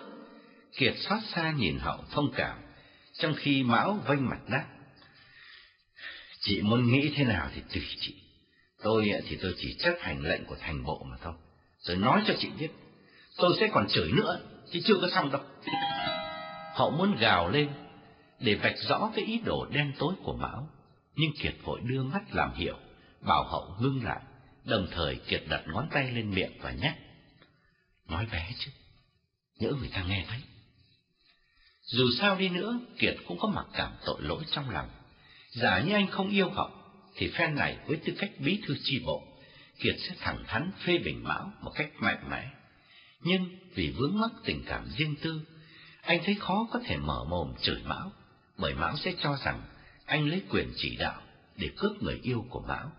Kiệt 0.78 0.94
xót 0.98 1.20
xa 1.36 1.54
nhìn 1.58 1.80
hậu 1.80 1.98
thông 2.12 2.32
cảm, 2.36 2.58
trong 3.18 3.34
khi 3.38 3.64
Mão 3.64 4.00
vênh 4.08 4.30
mặt 4.30 4.40
đáp. 4.48 4.66
Chị 6.40 6.62
muốn 6.62 6.92
nghĩ 6.92 7.14
thế 7.16 7.24
nào 7.24 7.50
thì 7.56 7.62
tùy 7.74 7.84
chị. 8.00 8.16
Tôi 8.84 9.12
thì 9.28 9.38
tôi 9.42 9.56
chỉ 9.58 9.76
chấp 9.80 9.94
hành 10.00 10.22
lệnh 10.22 10.46
của 10.46 10.56
thành 10.60 10.84
bộ 10.84 11.06
mà 11.12 11.18
thôi. 11.24 11.34
Rồi 11.80 11.98
nói 11.98 12.22
cho 12.28 12.34
chị 12.40 12.50
biết. 12.60 12.70
Tôi 13.38 13.54
sẽ 13.60 13.70
còn 13.72 13.88
chửi 13.90 14.12
nữa, 14.12 14.40
chứ 14.72 14.80
chưa 14.86 14.96
có 15.02 15.08
xong 15.16 15.32
đâu. 15.32 15.42
Họ 16.74 16.90
muốn 16.90 17.16
gào 17.16 17.50
lên, 17.50 17.70
để 18.40 18.56
vạch 18.56 18.76
rõ 18.90 19.12
cái 19.16 19.26
ý 19.26 19.40
đồ 19.46 19.66
đen 19.66 19.94
tối 20.00 20.14
của 20.24 20.34
Mão. 20.34 20.70
Nhưng 21.16 21.32
Kiệt 21.42 21.54
vội 21.64 21.80
đưa 21.84 22.04
mắt 22.04 22.22
làm 22.32 22.54
hiểu 22.54 22.78
bảo 23.22 23.44
hậu 23.44 23.76
ngưng 23.80 24.04
lại, 24.04 24.22
đồng 24.64 24.88
thời 24.92 25.16
Kiệt 25.16 25.44
đặt 25.50 25.64
ngón 25.68 25.88
tay 25.92 26.12
lên 26.12 26.32
miệng 26.32 26.52
và 26.62 26.72
nhắc. 26.72 26.96
Nói 28.08 28.28
bé 28.32 28.52
chứ, 28.60 28.72
nhỡ 29.60 29.72
người 29.72 29.90
ta 29.94 30.04
nghe 30.04 30.26
thấy. 30.30 30.40
Dù 31.82 32.06
sao 32.20 32.36
đi 32.36 32.50
nữa, 32.50 32.80
Kiệt 32.98 33.16
cũng 33.28 33.38
có 33.40 33.48
mặc 33.48 33.66
cảm 33.74 33.92
tội 34.06 34.22
lỗi 34.22 34.44
trong 34.52 34.70
lòng. 34.70 34.90
Giả 35.50 35.80
như 35.80 35.94
anh 35.94 36.08
không 36.08 36.30
yêu 36.30 36.50
hậu, 36.50 36.70
thì 37.16 37.32
phen 37.34 37.56
này 37.56 37.78
với 37.88 37.98
tư 37.98 38.14
cách 38.20 38.32
bí 38.40 38.60
thư 38.68 38.76
tri 38.84 39.00
bộ, 39.06 39.24
Kiệt 39.80 39.96
sẽ 40.00 40.16
thẳng 40.20 40.44
thắn 40.48 40.72
phê 40.86 40.98
bình 40.98 41.24
Mão 41.24 41.52
một 41.62 41.72
cách 41.76 41.90
mạnh 42.00 42.30
mẽ. 42.30 42.50
Nhưng 43.24 43.50
vì 43.74 43.94
vướng 43.98 44.20
mắc 44.20 44.32
tình 44.46 44.64
cảm 44.66 44.88
riêng 44.98 45.16
tư, 45.22 45.42
anh 46.02 46.22
thấy 46.26 46.36
khó 46.36 46.68
có 46.72 46.80
thể 46.86 46.98
mở 46.98 47.24
mồm 47.24 47.54
chửi 47.62 47.82
Mão, 47.84 48.12
bởi 48.58 48.74
Mão 48.74 48.98
sẽ 48.98 49.14
cho 49.22 49.38
rằng 49.46 49.62
anh 50.06 50.28
lấy 50.28 50.42
quyền 50.50 50.72
chỉ 50.76 50.96
đạo 50.96 51.22
để 51.58 51.70
cướp 51.78 52.04
người 52.04 52.20
yêu 52.24 52.46
của 52.50 52.62
Mão. 52.68 52.92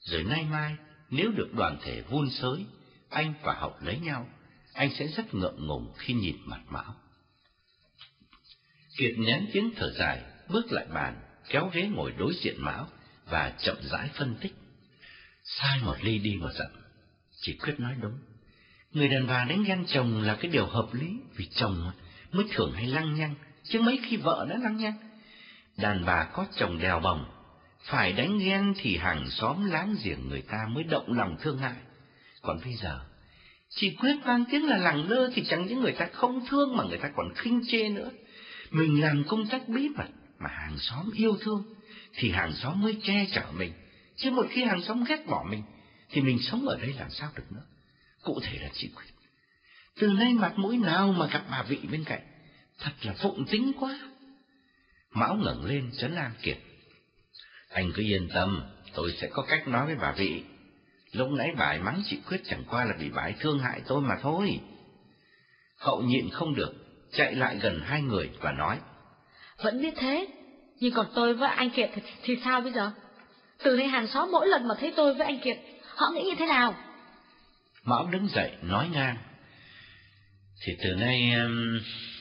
Rồi 0.00 0.24
nay 0.24 0.46
mai, 0.50 0.76
nếu 1.10 1.30
được 1.30 1.54
đoàn 1.54 1.78
thể 1.82 2.02
vun 2.02 2.30
sới, 2.30 2.66
anh 3.10 3.34
và 3.42 3.54
Hậu 3.54 3.74
lấy 3.80 3.98
nhau, 3.98 4.28
anh 4.72 4.90
sẽ 4.98 5.06
rất 5.06 5.34
ngượng 5.34 5.66
ngùng 5.66 5.92
khi 5.96 6.14
nhìn 6.14 6.36
mặt 6.44 6.60
Mão. 6.68 6.94
Kiệt 8.96 9.12
nhán 9.18 9.46
tiếng 9.52 9.70
thở 9.76 9.92
dài, 9.98 10.22
bước 10.48 10.72
lại 10.72 10.86
bàn, 10.94 11.20
kéo 11.48 11.70
ghế 11.72 11.88
ngồi 11.88 12.12
đối 12.18 12.34
diện 12.42 12.54
Mão 12.58 12.88
và 13.24 13.54
chậm 13.58 13.76
rãi 13.82 14.10
phân 14.14 14.36
tích. 14.40 14.54
Sai 15.44 15.80
một 15.82 15.96
ly 16.02 16.18
đi 16.18 16.36
một 16.36 16.50
dặm, 16.58 16.70
chỉ 17.40 17.56
quyết 17.56 17.80
nói 17.80 17.94
đúng. 18.00 18.18
Người 18.96 19.08
đàn 19.08 19.26
bà 19.26 19.44
đánh 19.44 19.64
ghen 19.64 19.84
chồng 19.86 20.22
là 20.22 20.34
cái 20.34 20.50
điều 20.50 20.66
hợp 20.66 20.88
lý, 20.92 21.06
vì 21.36 21.48
chồng 21.54 21.92
mới 22.32 22.46
thường 22.52 22.72
hay 22.72 22.86
lăng 22.86 23.14
nhăng, 23.14 23.34
chứ 23.64 23.80
mấy 23.80 24.00
khi 24.02 24.16
vợ 24.16 24.46
đã 24.50 24.56
lăng 24.56 24.76
nhăng. 24.76 24.94
Đàn 25.76 26.04
bà 26.04 26.24
có 26.24 26.46
chồng 26.56 26.78
đèo 26.78 27.00
bồng, 27.00 27.24
phải 27.82 28.12
đánh 28.12 28.38
ghen 28.38 28.74
thì 28.76 28.96
hàng 28.96 29.30
xóm 29.30 29.70
láng 29.70 29.96
giềng 30.04 30.28
người 30.28 30.42
ta 30.42 30.66
mới 30.68 30.84
động 30.84 31.12
lòng 31.12 31.36
thương 31.40 31.58
hại. 31.58 31.76
Còn 32.42 32.60
bây 32.64 32.74
giờ, 32.74 33.00
chỉ 33.68 33.90
quyết 33.90 34.16
mang 34.24 34.44
tiếng 34.50 34.66
là 34.66 34.76
lẳng 34.76 35.10
lơ 35.10 35.30
thì 35.34 35.44
chẳng 35.48 35.66
những 35.66 35.80
người 35.80 35.92
ta 35.92 36.08
không 36.12 36.46
thương 36.46 36.76
mà 36.76 36.84
người 36.84 36.98
ta 36.98 37.10
còn 37.16 37.34
khinh 37.34 37.62
chê 37.68 37.88
nữa. 37.88 38.10
Mình 38.70 39.00
làm 39.00 39.24
công 39.28 39.46
tác 39.46 39.68
bí 39.68 39.88
mật 39.88 40.08
mà 40.38 40.50
hàng 40.50 40.78
xóm 40.78 41.10
yêu 41.14 41.36
thương 41.40 41.62
thì 42.14 42.30
hàng 42.30 42.52
xóm 42.52 42.82
mới 42.82 43.00
che 43.02 43.26
chở 43.32 43.44
mình. 43.58 43.72
Chứ 44.16 44.30
một 44.30 44.46
khi 44.50 44.64
hàng 44.64 44.82
xóm 44.82 45.04
ghét 45.04 45.26
bỏ 45.26 45.46
mình 45.50 45.62
thì 46.10 46.20
mình 46.20 46.38
sống 46.42 46.68
ở 46.68 46.78
đây 46.78 46.94
làm 46.98 47.10
sao 47.10 47.30
được 47.36 47.44
nữa. 47.50 47.62
Cụ 48.26 48.40
thể 48.42 48.58
là 48.62 48.68
chị 48.72 48.88
Quyết. 48.94 49.06
Từ 50.00 50.06
nay 50.06 50.32
mặt 50.32 50.52
mũi 50.56 50.76
nào 50.76 51.12
mà 51.12 51.26
gặp 51.26 51.42
bà 51.50 51.62
vị 51.62 51.78
bên 51.90 52.04
cạnh, 52.04 52.20
thật 52.78 52.90
là 53.02 53.12
phụng 53.12 53.44
tính 53.50 53.72
quá. 53.80 53.98
Mão 55.10 55.34
ngẩng 55.34 55.64
lên 55.64 55.90
chấn 55.98 56.14
an 56.14 56.32
Kiệt. 56.42 56.56
Anh 57.70 57.92
cứ 57.94 58.02
yên 58.02 58.28
tâm, 58.34 58.62
tôi 58.94 59.12
sẽ 59.20 59.28
có 59.32 59.44
cách 59.48 59.68
nói 59.68 59.86
với 59.86 59.94
bà 59.94 60.12
vị. 60.12 60.42
Lúc 61.12 61.28
nãy 61.30 61.48
bà 61.58 61.64
ấy 61.64 61.78
mắng 61.78 62.02
chị 62.04 62.18
Quyết 62.28 62.40
chẳng 62.44 62.64
qua 62.70 62.84
là 62.84 62.94
vì 62.98 63.10
bà 63.10 63.22
ấy 63.22 63.34
thương 63.40 63.58
hại 63.58 63.80
tôi 63.86 64.02
mà 64.02 64.14
thôi. 64.22 64.60
Hậu 65.78 66.02
nhịn 66.02 66.30
không 66.30 66.54
được, 66.54 66.72
chạy 67.12 67.34
lại 67.34 67.58
gần 67.62 67.80
hai 67.84 68.02
người 68.02 68.30
và 68.40 68.52
nói. 68.52 68.78
Vẫn 69.62 69.82
biết 69.82 69.94
thế, 69.96 70.26
nhưng 70.80 70.94
còn 70.94 71.06
tôi 71.14 71.34
với 71.34 71.48
anh 71.48 71.70
Kiệt 71.70 71.90
thì, 71.94 72.02
thì 72.22 72.36
sao 72.44 72.60
bây 72.60 72.72
giờ? 72.72 72.90
Từ 73.62 73.76
nay 73.76 73.88
hàng 73.88 74.06
xóm 74.06 74.32
mỗi 74.32 74.48
lần 74.48 74.68
mà 74.68 74.74
thấy 74.80 74.92
tôi 74.96 75.14
với 75.14 75.26
anh 75.26 75.38
Kiệt, 75.38 75.56
họ 75.94 76.06
nghĩ 76.14 76.22
như 76.22 76.34
thế 76.38 76.46
nào? 76.46 76.74
Mão 77.86 78.08
đứng 78.12 78.28
dậy 78.28 78.50
nói 78.62 78.88
ngang. 78.92 79.16
Thì 80.64 80.76
từ 80.82 80.94
nay 80.94 81.32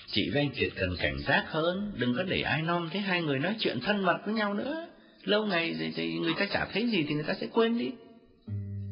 chị 0.07 0.29
với 0.29 0.41
anh 0.41 0.49
Kiệt 0.49 0.69
cần 0.75 0.95
cảnh 0.99 1.17
giác 1.19 1.45
hơn, 1.47 1.91
đừng 1.95 2.15
có 2.15 2.23
để 2.23 2.41
ai 2.41 2.61
non 2.61 2.89
thấy 2.91 3.01
hai 3.01 3.21
người 3.21 3.39
nói 3.39 3.55
chuyện 3.59 3.79
thân 3.79 4.03
mật 4.03 4.17
với 4.25 4.33
nhau 4.33 4.53
nữa. 4.53 4.87
Lâu 5.23 5.45
ngày 5.45 5.75
thì, 5.79 5.91
thì 5.95 6.13
người 6.13 6.33
ta 6.39 6.45
chả 6.45 6.65
thấy 6.73 6.87
gì 6.87 7.05
thì 7.07 7.13
người 7.13 7.23
ta 7.23 7.33
sẽ 7.41 7.47
quên 7.53 7.77
đi. 7.77 7.91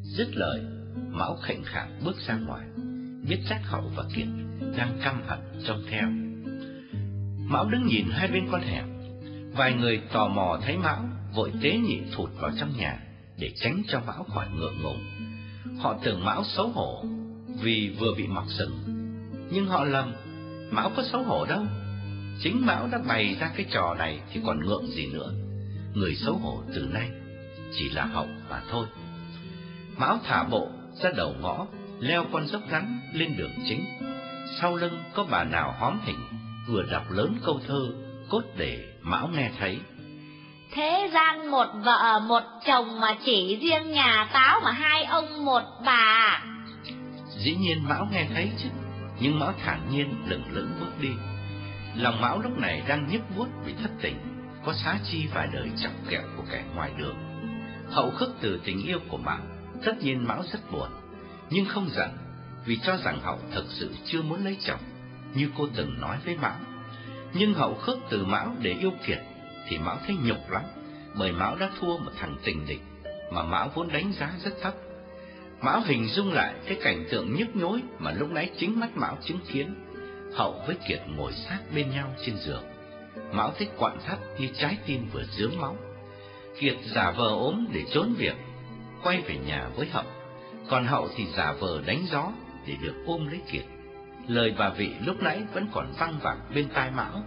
Dứt 0.03 0.27
lời, 0.33 0.59
Mão 1.09 1.35
khệnh 1.35 1.63
khạng 1.63 1.99
bước 2.05 2.15
ra 2.27 2.35
ngoài, 2.35 2.65
biết 3.27 3.39
chắc 3.49 3.61
Hậu 3.63 3.91
và 3.95 4.03
Kiệt 4.15 4.27
đang 4.77 4.99
căm 5.03 5.21
hận 5.27 5.39
trông 5.67 5.83
theo. 5.89 6.09
Mão 7.49 7.69
đứng 7.69 7.87
nhìn 7.87 8.05
hai 8.11 8.27
bên 8.27 8.47
con 8.51 8.61
hẻm, 8.61 8.85
vài 9.51 9.73
người 9.73 10.01
tò 10.13 10.27
mò 10.27 10.59
thấy 10.63 10.77
Mão 10.77 11.05
vội 11.35 11.51
tế 11.61 11.77
nhị 11.77 11.99
thụt 12.11 12.29
vào 12.33 12.51
trong 12.59 12.77
nhà 12.77 12.99
để 13.39 13.51
tránh 13.55 13.81
cho 13.87 14.01
Mão 14.07 14.23
khỏi 14.23 14.47
ngượng 14.55 14.81
ngùng. 14.81 15.32
Họ 15.79 15.95
tưởng 16.03 16.25
Mão 16.25 16.43
xấu 16.43 16.67
hổ 16.67 17.05
vì 17.61 17.95
vừa 17.99 18.13
bị 18.17 18.27
mọc 18.27 18.45
sừng, 18.49 18.79
nhưng 19.51 19.65
họ 19.65 19.83
lầm, 19.83 20.13
Mão 20.71 20.91
có 20.95 21.03
xấu 21.03 21.23
hổ 21.23 21.45
đâu. 21.45 21.63
Chính 22.39 22.65
Mão 22.65 22.87
đã 22.91 22.97
bày 23.07 23.35
ra 23.39 23.51
cái 23.55 23.65
trò 23.71 23.95
này 23.97 24.19
thì 24.31 24.41
còn 24.45 24.65
ngượng 24.65 24.87
gì 24.87 25.07
nữa. 25.13 25.33
Người 25.93 26.15
xấu 26.15 26.33
hổ 26.35 26.61
từ 26.75 26.87
nay 26.93 27.09
chỉ 27.73 27.89
là 27.89 28.05
học 28.05 28.27
mà 28.49 28.61
thôi. 28.71 28.85
Mão 29.97 30.19
thả 30.23 30.43
bộ 30.43 30.69
ra 31.03 31.11
đầu 31.15 31.35
ngõ, 31.41 31.67
leo 31.99 32.25
con 32.31 32.47
dốc 32.47 32.61
rắn 32.71 32.99
lên 33.13 33.37
đường 33.37 33.51
chính. 33.69 33.85
Sau 34.61 34.75
lưng 34.75 35.03
có 35.13 35.25
bà 35.29 35.43
nào 35.43 35.75
hóm 35.79 35.99
hình, 36.05 36.19
vừa 36.67 36.83
đọc 36.91 37.11
lớn 37.11 37.37
câu 37.45 37.59
thơ, 37.67 37.87
cốt 38.29 38.43
để 38.57 38.93
Mão 39.01 39.27
nghe 39.27 39.51
thấy. 39.59 39.79
Thế 40.75 41.09
gian 41.13 41.51
một 41.51 41.67
vợ 41.73 42.19
một 42.19 42.43
chồng 42.65 42.99
mà 42.99 43.15
chỉ 43.25 43.59
riêng 43.61 43.91
nhà 43.91 44.29
táo 44.33 44.59
mà 44.63 44.71
hai 44.71 45.03
ông 45.03 45.45
một 45.45 45.61
bà. 45.85 46.41
Dĩ 47.37 47.55
nhiên 47.55 47.83
Mão 47.89 48.07
nghe 48.11 48.27
thấy 48.33 48.51
chứ, 48.57 48.69
nhưng 49.19 49.39
Mão 49.39 49.53
thản 49.65 49.79
nhiên 49.91 50.15
lững 50.27 50.43
lững 50.51 50.71
bước 50.79 50.91
đi. 51.01 51.09
Lòng 51.95 52.21
Mão 52.21 52.39
lúc 52.39 52.57
này 52.57 52.83
đang 52.87 53.07
nhức 53.11 53.21
buốt 53.37 53.47
vì 53.65 53.73
thất 53.81 53.91
tình, 54.01 54.15
có 54.65 54.73
xá 54.73 54.97
chi 55.11 55.27
vài 55.33 55.47
đời 55.53 55.69
chọc 55.77 55.91
kẹo 56.09 56.21
của 56.37 56.43
kẻ 56.51 56.63
ngoài 56.75 56.91
đường. 56.97 57.15
Hậu 57.91 58.11
khước 58.11 58.29
từ 58.41 58.61
tình 58.63 58.85
yêu 58.85 58.99
của 59.09 59.17
Mão, 59.17 59.39
tất 59.85 59.93
nhiên 59.99 60.27
Mão 60.27 60.43
rất 60.51 60.71
buồn, 60.71 60.89
nhưng 61.49 61.65
không 61.65 61.89
giận, 61.89 62.09
vì 62.65 62.79
cho 62.83 62.97
rằng 62.97 63.19
Hậu 63.23 63.39
thực 63.51 63.65
sự 63.69 63.95
chưa 64.05 64.21
muốn 64.21 64.45
lấy 64.45 64.57
chồng, 64.67 64.79
như 65.33 65.49
cô 65.57 65.67
từng 65.75 66.01
nói 66.01 66.17
với 66.25 66.37
Mão. 66.37 66.55
Nhưng 67.33 67.53
Hậu 67.53 67.75
khước 67.75 67.97
từ 68.09 68.25
Mão 68.25 68.55
để 68.59 68.75
yêu 68.79 68.91
Kiệt, 69.05 69.19
thì 69.67 69.77
Mão 69.77 69.97
thấy 70.07 70.15
nhục 70.23 70.49
lắm, 70.49 70.63
bởi 71.15 71.31
Mão 71.31 71.55
đã 71.55 71.69
thua 71.79 71.97
một 71.97 72.11
thằng 72.19 72.35
tình 72.43 72.65
địch, 72.65 72.81
mà 73.31 73.43
Mão 73.43 73.69
vốn 73.73 73.87
đánh 73.93 74.11
giá 74.19 74.33
rất 74.43 74.53
thấp. 74.61 74.73
Mão 75.61 75.81
hình 75.85 76.07
dung 76.07 76.33
lại 76.33 76.53
cái 76.65 76.77
cảnh 76.81 77.05
tượng 77.11 77.35
nhức 77.35 77.55
nhối 77.55 77.81
mà 77.99 78.11
lúc 78.11 78.31
nãy 78.31 78.49
chính 78.57 78.79
mắt 78.79 78.97
Mão 78.97 79.17
chứng 79.23 79.39
kiến. 79.53 79.75
Hậu 80.35 80.61
với 80.67 80.75
Kiệt 80.87 81.01
ngồi 81.07 81.33
sát 81.33 81.59
bên 81.75 81.89
nhau 81.89 82.15
trên 82.25 82.37
giường. 82.37 82.63
Mão 83.31 83.51
thấy 83.57 83.67
quặn 83.77 83.97
thắt 84.05 84.19
như 84.37 84.47
trái 84.57 84.77
tim 84.85 85.07
vừa 85.13 85.23
dướng 85.23 85.61
máu. 85.61 85.77
Kiệt 86.59 86.75
giả 86.95 87.11
vờ 87.11 87.27
ốm 87.27 87.65
để 87.73 87.83
trốn 87.93 88.13
việc, 88.17 88.35
quay 89.03 89.21
về 89.21 89.35
nhà 89.45 89.69
với 89.75 89.87
Hậu. 89.87 90.03
Còn 90.69 90.85
Hậu 90.85 91.09
thì 91.15 91.25
giả 91.37 91.53
vờ 91.59 91.81
đánh 91.85 92.05
gió 92.11 92.31
để 92.67 92.73
được 92.81 92.95
ôm 93.05 93.27
lấy 93.27 93.41
Kiệt. 93.51 93.63
Lời 94.27 94.55
bà 94.57 94.69
vị 94.69 94.91
lúc 95.05 95.21
nãy 95.21 95.41
vẫn 95.53 95.67
còn 95.73 95.93
văng 95.99 96.19
vẳng 96.21 96.39
bên 96.55 96.69
tai 96.73 96.91
Mão. 96.91 97.23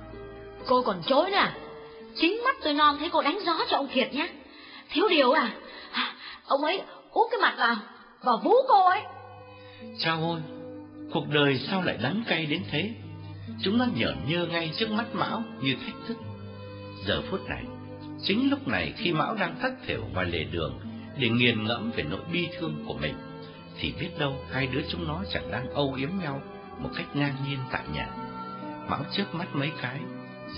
Cô 0.66 0.82
còn 0.82 1.02
chối 1.06 1.30
nè. 1.30 1.52
Chính 2.16 2.40
mắt 2.44 2.56
tôi 2.64 2.74
non 2.74 2.96
thấy 2.98 3.08
cô 3.12 3.22
đánh 3.22 3.38
gió 3.46 3.58
cho 3.68 3.76
ông 3.76 3.88
Kiệt 3.88 4.14
nhé. 4.14 4.28
Thiếu 4.90 5.08
điều 5.08 5.32
à? 5.32 5.54
à 5.92 6.14
ông 6.46 6.64
ấy 6.64 6.82
úp 7.10 7.28
cái 7.30 7.40
mặt 7.40 7.54
vào, 7.58 7.76
vào 8.22 8.40
vú 8.44 8.52
cô 8.68 8.88
ấy. 8.88 9.02
Chao 9.98 10.20
ôi, 10.20 10.40
cuộc 11.12 11.28
đời 11.28 11.60
sao 11.70 11.82
lại 11.82 11.98
đắng 12.02 12.22
cay 12.26 12.46
đến 12.46 12.62
thế? 12.70 12.90
Chúng 13.62 13.78
nó 13.78 13.86
nhởn 13.94 14.16
nhơ 14.26 14.46
ngay 14.46 14.70
trước 14.76 14.90
mắt 14.90 15.04
Mão 15.12 15.42
như 15.60 15.74
thách 15.74 15.94
thức. 16.08 16.16
Giờ 17.06 17.22
phút 17.30 17.40
này, 17.48 17.64
chính 18.22 18.50
lúc 18.50 18.68
này 18.68 18.92
khi 18.96 19.12
Mão 19.12 19.34
đang 19.34 19.56
thất 19.62 19.72
thểu 19.86 20.04
ngoài 20.12 20.26
lề 20.26 20.44
đường 20.44 20.80
để 21.18 21.28
nghiền 21.28 21.64
ngẫm 21.64 21.90
về 21.96 22.04
nỗi 22.10 22.20
bi 22.32 22.48
thương 22.58 22.84
của 22.86 22.94
mình, 22.94 23.14
thì 23.80 23.92
biết 24.00 24.08
đâu 24.18 24.36
hai 24.50 24.66
đứa 24.66 24.80
chúng 24.88 25.08
nó 25.08 25.22
chẳng 25.32 25.50
đang 25.50 25.70
âu 25.70 25.94
yếm 25.96 26.10
nhau 26.22 26.42
một 26.78 26.90
cách 26.96 27.06
ngang 27.14 27.34
nhiên 27.46 27.58
tại 27.72 27.82
nhà. 27.94 28.08
Mão 28.88 29.00
trước 29.12 29.34
mắt 29.34 29.46
mấy 29.52 29.70
cái, 29.82 30.00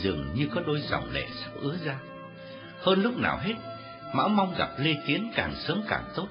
dường 0.03 0.35
như 0.35 0.49
có 0.55 0.61
đôi 0.67 0.81
dòng 0.81 1.11
lệ 1.13 1.27
sắp 1.45 1.51
ứa 1.61 1.77
ra. 1.85 1.99
Hơn 2.81 3.03
lúc 3.03 3.19
nào 3.19 3.39
hết, 3.43 3.55
Mão 4.13 4.29
mong 4.29 4.55
gặp 4.59 4.69
Lê 4.79 4.95
Tiến 5.07 5.31
càng 5.35 5.55
sớm 5.57 5.83
càng 5.89 6.05
tốt. 6.15 6.29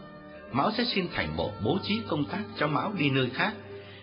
Mão 0.51 0.72
sẽ 0.78 0.84
xin 0.86 1.08
thành 1.14 1.38
bộ 1.38 1.51
bố 1.64 1.80
trí 1.84 2.01
công 2.08 2.26
tác 2.26 2.43
cho 2.58 2.68
Mão 2.68 2.93
đi 2.97 3.10
nơi 3.10 3.30
khác, 3.34 3.53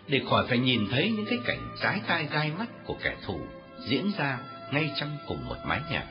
để 0.09 0.21
khỏi 0.31 0.47
phải 0.49 0.59
nhìn 0.59 0.81
thấy 0.91 1.11
những 1.11 1.27
cái 1.27 1.39
cảnh 1.47 1.77
trái 1.83 2.01
tai 2.07 2.29
gai 2.33 2.53
mắt 2.59 2.67
của 2.85 2.97
kẻ 3.03 3.17
thù 3.27 3.41
diễn 3.87 4.11
ra 4.19 4.39
ngay 4.73 4.91
trong 4.97 5.17
cùng 5.29 5.49
một 5.49 5.57
mái 5.65 5.81
nhà. 5.91 6.07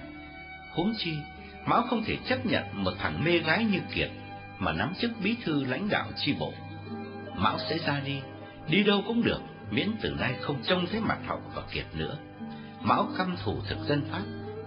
Huống 0.76 0.94
chi, 0.98 1.14
Mão 1.66 1.82
không 1.90 2.04
thể 2.04 2.18
chấp 2.28 2.46
nhận 2.46 2.64
một 2.74 2.92
thằng 3.00 3.24
mê 3.24 3.38
gái 3.38 3.66
như 3.66 3.80
Kiệt 3.96 4.10
mà 4.58 4.72
nắm 4.72 4.94
chức 5.02 5.12
bí 5.24 5.36
thư 5.44 5.64
lãnh 5.64 5.90
đạo 5.90 6.08
chi 6.16 6.36
bộ. 6.40 6.54
Mão 7.36 7.58
sẽ 7.70 7.78
ra 7.78 8.02
đi, 8.06 8.22
đi 8.68 8.84
đâu 8.84 9.04
cũng 9.08 9.24
được, 9.24 9.40
miễn 9.72 9.92
từ 10.02 10.10
nay 10.20 10.34
không 10.42 10.64
trông 10.64 10.86
thấy 10.92 11.00
mặt 11.00 11.18
Hậu 11.28 11.42
và 11.56 11.62
Kiệt 11.72 11.86
nữa. 11.94 12.18
Mão 12.84 13.10
căm 13.18 13.36
thù 13.44 13.62
thực 13.70 13.78
dân 13.88 14.02
Pháp, 14.12 14.24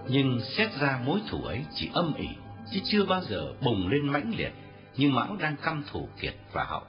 nhưng 0.07 0.39
xét 0.57 0.69
ra 0.79 0.99
mối 1.05 1.19
thù 1.29 1.43
ấy 1.43 1.65
chỉ 1.75 1.89
âm 1.93 2.13
ỉ, 2.13 2.27
chứ 2.71 2.79
chưa 2.85 3.05
bao 3.05 3.21
giờ 3.21 3.53
bùng 3.61 3.87
lên 3.87 4.07
mãnh 4.07 4.33
liệt 4.37 4.51
như 4.97 5.09
Mão 5.09 5.35
đang 5.35 5.55
căm 5.57 5.83
thù 5.91 6.09
Kiệt 6.21 6.35
và 6.53 6.63
Hậu. 6.63 6.83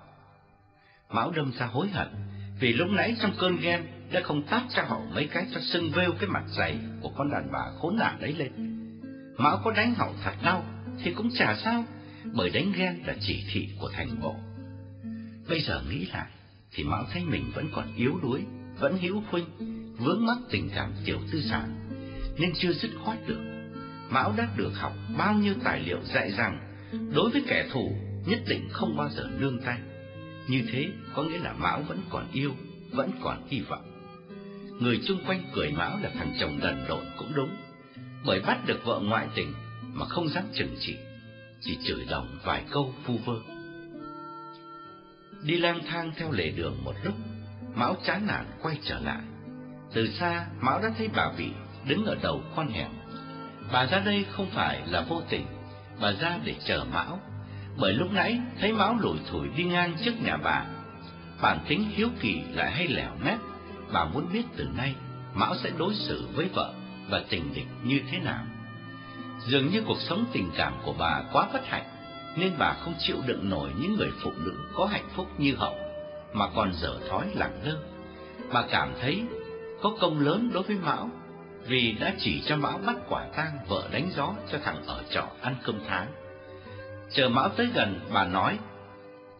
Mão 1.11 1.31
đâm 1.31 1.53
ra 1.59 1.67
hối 1.67 1.89
hận 1.89 2.09
vì 2.61 2.73
lúc 2.73 2.89
nãy 2.91 3.17
trong 3.21 3.33
cơn 3.39 3.57
ghen 3.57 3.87
đã 4.13 4.21
không 4.21 4.43
tát 4.43 4.63
cho 4.71 4.83
Hậu 4.83 5.03
mấy 5.15 5.27
cái 5.27 5.47
cho 5.55 5.61
sưng 5.61 5.91
vêu 5.91 6.13
cái 6.21 6.29
mặt 6.29 6.45
dày 6.49 6.79
của 7.01 7.11
con 7.17 7.31
đàn 7.31 7.49
bà 7.53 7.71
khốn 7.79 7.97
nạn 7.97 8.19
đấy 8.21 8.35
lên. 8.39 8.53
Mão 9.37 9.61
có 9.65 9.71
đánh 9.71 9.95
Hậu 9.95 10.15
thật 10.25 10.35
đau 10.43 10.65
thì 11.03 11.13
cũng 11.13 11.31
chả 11.39 11.57
sao, 11.65 11.85
bởi 12.33 12.51
đánh 12.51 12.73
ghen 12.77 13.03
là 13.07 13.15
chỉ 13.21 13.45
thị 13.53 13.69
của 13.81 13.91
thành 13.93 14.21
bộ. 14.21 14.35
Bây 15.49 15.61
giờ 15.61 15.83
nghĩ 15.91 16.07
lại 16.07 16.27
thì 16.73 16.85
Mão 16.85 17.05
thấy 17.13 17.25
mình 17.25 17.51
vẫn 17.55 17.69
còn 17.75 17.95
yếu 17.97 18.19
đuối, 18.23 18.45
vẫn 18.79 18.99
hữu 18.99 19.23
khuynh, 19.31 19.45
vướng 19.99 20.27
mắc 20.27 20.39
tình 20.51 20.71
cảm 20.75 20.93
tiểu 21.05 21.19
tư 21.33 21.43
sản, 21.51 21.75
nên 22.39 22.53
chưa 22.59 22.73
dứt 22.73 22.91
khoát 23.05 23.19
được. 23.27 23.41
Mão 24.11 24.35
đã 24.37 24.49
được 24.57 24.73
học 24.75 24.93
bao 25.19 25.35
nhiêu 25.35 25.55
tài 25.65 25.81
liệu 25.81 25.99
dạy 26.15 26.33
rằng 26.33 26.61
đối 27.15 27.31
với 27.31 27.43
kẻ 27.49 27.69
thù 27.73 27.93
nhất 28.27 28.41
định 28.49 28.69
không 28.73 28.97
bao 28.97 29.09
giờ 29.11 29.29
nương 29.39 29.61
tay. 29.61 29.79
Như 30.49 30.63
thế 30.73 30.89
có 31.15 31.23
nghĩa 31.23 31.39
là 31.39 31.53
Mão 31.53 31.83
vẫn 31.83 32.01
còn 32.11 32.27
yêu, 32.33 32.55
vẫn 32.91 33.11
còn 33.23 33.47
hy 33.49 33.61
vọng. 33.61 33.85
Người 34.81 35.01
chung 35.07 35.19
quanh 35.27 35.43
cười 35.55 35.71
Mão 35.73 35.99
là 36.03 36.11
thằng 36.15 36.35
chồng 36.41 36.59
đần 36.63 36.85
độn 36.89 37.05
cũng 37.19 37.33
đúng, 37.35 37.57
bởi 38.27 38.41
bắt 38.41 38.67
được 38.67 38.85
vợ 38.85 39.01
ngoại 39.05 39.29
tình 39.35 39.53
mà 39.93 40.07
không 40.07 40.29
dám 40.29 40.45
chừng 40.55 40.77
trị, 40.81 40.97
chỉ 41.61 41.79
chửi 41.85 42.05
đồng 42.11 42.39
vài 42.45 42.65
câu 42.71 42.95
phu 43.05 43.17
vơ. 43.17 43.35
Đi 45.43 45.57
lang 45.57 45.81
thang 45.87 46.13
theo 46.17 46.33
lề 46.33 46.51
đường 46.51 46.85
một 46.85 46.95
lúc, 47.05 47.15
Mão 47.75 47.97
chán 48.05 48.27
nản 48.27 48.47
quay 48.63 48.79
trở 48.85 48.99
lại. 48.99 49.23
Từ 49.93 50.09
xa, 50.09 50.47
Mão 50.61 50.81
đã 50.83 50.91
thấy 50.99 51.09
bà 51.17 51.31
Vị 51.37 51.51
đứng 51.87 52.05
ở 52.05 52.17
đầu 52.23 52.43
con 52.57 52.69
hẻm. 52.69 52.89
Bà 53.73 53.87
ra 53.87 53.99
đây 53.99 54.25
không 54.31 54.51
phải 54.51 54.83
là 54.87 55.01
vô 55.09 55.23
tình, 55.29 55.47
bà 56.01 56.13
ra 56.13 56.39
để 56.45 56.55
chờ 56.65 56.85
Mão, 56.93 57.21
bởi 57.77 57.93
lúc 57.93 58.13
nãy 58.13 58.41
thấy 58.61 58.73
Mão 58.73 58.97
lủi 59.01 59.19
thủi 59.31 59.49
đi 59.57 59.65
ngang 59.65 59.97
trước 60.05 60.23
nhà 60.23 60.37
bà. 60.37 60.65
Bản 61.43 61.59
tính 61.69 61.85
hiếu 61.91 62.09
kỳ 62.21 62.43
lại 62.53 62.71
hay 62.71 62.89
lẻo 62.89 63.11
mép, 63.25 63.39
bà 63.93 64.05
muốn 64.05 64.33
biết 64.33 64.43
từ 64.57 64.69
nay 64.77 64.95
Mão 65.35 65.55
sẽ 65.57 65.71
đối 65.79 65.95
xử 65.95 66.29
với 66.35 66.49
vợ 66.55 66.73
và 67.11 67.23
tình 67.29 67.55
địch 67.55 67.67
như 67.85 68.01
thế 68.11 68.19
nào. 68.19 68.45
Dường 69.47 69.69
như 69.69 69.83
cuộc 69.87 70.01
sống 70.01 70.25
tình 70.33 70.51
cảm 70.57 70.73
của 70.85 70.95
bà 70.99 71.23
quá 71.33 71.49
bất 71.53 71.67
hạnh, 71.67 71.87
nên 72.37 72.53
bà 72.59 72.73
không 72.73 72.95
chịu 72.99 73.17
đựng 73.27 73.51
nổi 73.51 73.71
những 73.81 73.97
người 73.97 74.11
phụ 74.23 74.33
nữ 74.45 74.55
có 74.75 74.87
hạnh 74.87 75.09
phúc 75.15 75.27
như 75.39 75.55
Hậu, 75.55 75.75
mà 76.33 76.47
còn 76.55 76.73
dở 76.73 76.99
thói 77.09 77.27
lẳng 77.35 77.61
lơ. 77.65 77.77
Bà 78.53 78.65
cảm 78.71 78.93
thấy 79.01 79.23
có 79.83 79.97
công 80.01 80.21
lớn 80.21 80.51
đối 80.53 80.63
với 80.63 80.77
Mão, 80.77 81.11
vì 81.67 81.93
đã 82.01 82.15
chỉ 82.19 82.43
cho 82.47 82.57
Mão 82.57 82.79
bắt 82.79 82.97
quả 83.09 83.27
tang 83.37 83.59
vợ 83.69 83.89
đánh 83.93 84.11
gió 84.17 84.35
cho 84.53 84.59
thằng 84.65 84.83
ở 84.87 85.03
trọ 85.11 85.29
ăn 85.41 85.57
cơm 85.65 85.81
tháng. 85.89 86.07
Chờ 87.11 87.29
Mão 87.29 87.49
tới 87.49 87.67
gần, 87.75 88.01
bà 88.13 88.25
nói, 88.25 88.59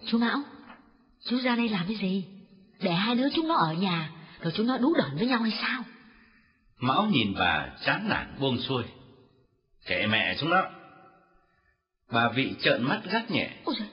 Chú 0.07 0.19
Mão, 0.19 0.39
chú 1.25 1.39
ra 1.41 1.57
đây 1.57 1.69
làm 1.69 1.85
cái 1.89 1.97
gì? 1.97 2.25
Để 2.81 2.93
hai 2.93 3.15
đứa 3.15 3.29
chúng 3.35 3.49
nó 3.49 3.55
ở 3.55 3.73
nhà, 3.73 4.11
rồi 4.41 4.53
chúng 4.57 4.67
nó 4.67 4.79
đú 4.79 4.95
đẩn 4.95 5.17
với 5.19 5.27
nhau 5.27 5.43
hay 5.43 5.53
sao? 5.63 5.83
Mão 6.79 7.07
nhìn 7.07 7.35
bà 7.39 7.69
chán 7.85 8.09
nản 8.09 8.35
buông 8.41 8.59
xuôi. 8.59 8.85
Kệ 9.87 10.07
mẹ 10.07 10.37
chúng 10.41 10.51
nó. 10.51 10.63
Bà 12.13 12.29
vị 12.29 12.55
trợn 12.63 12.83
mắt 12.83 13.01
gắt 13.11 13.31
nhẹ. 13.31 13.51
Ôi 13.65 13.75
giời, 13.79 13.89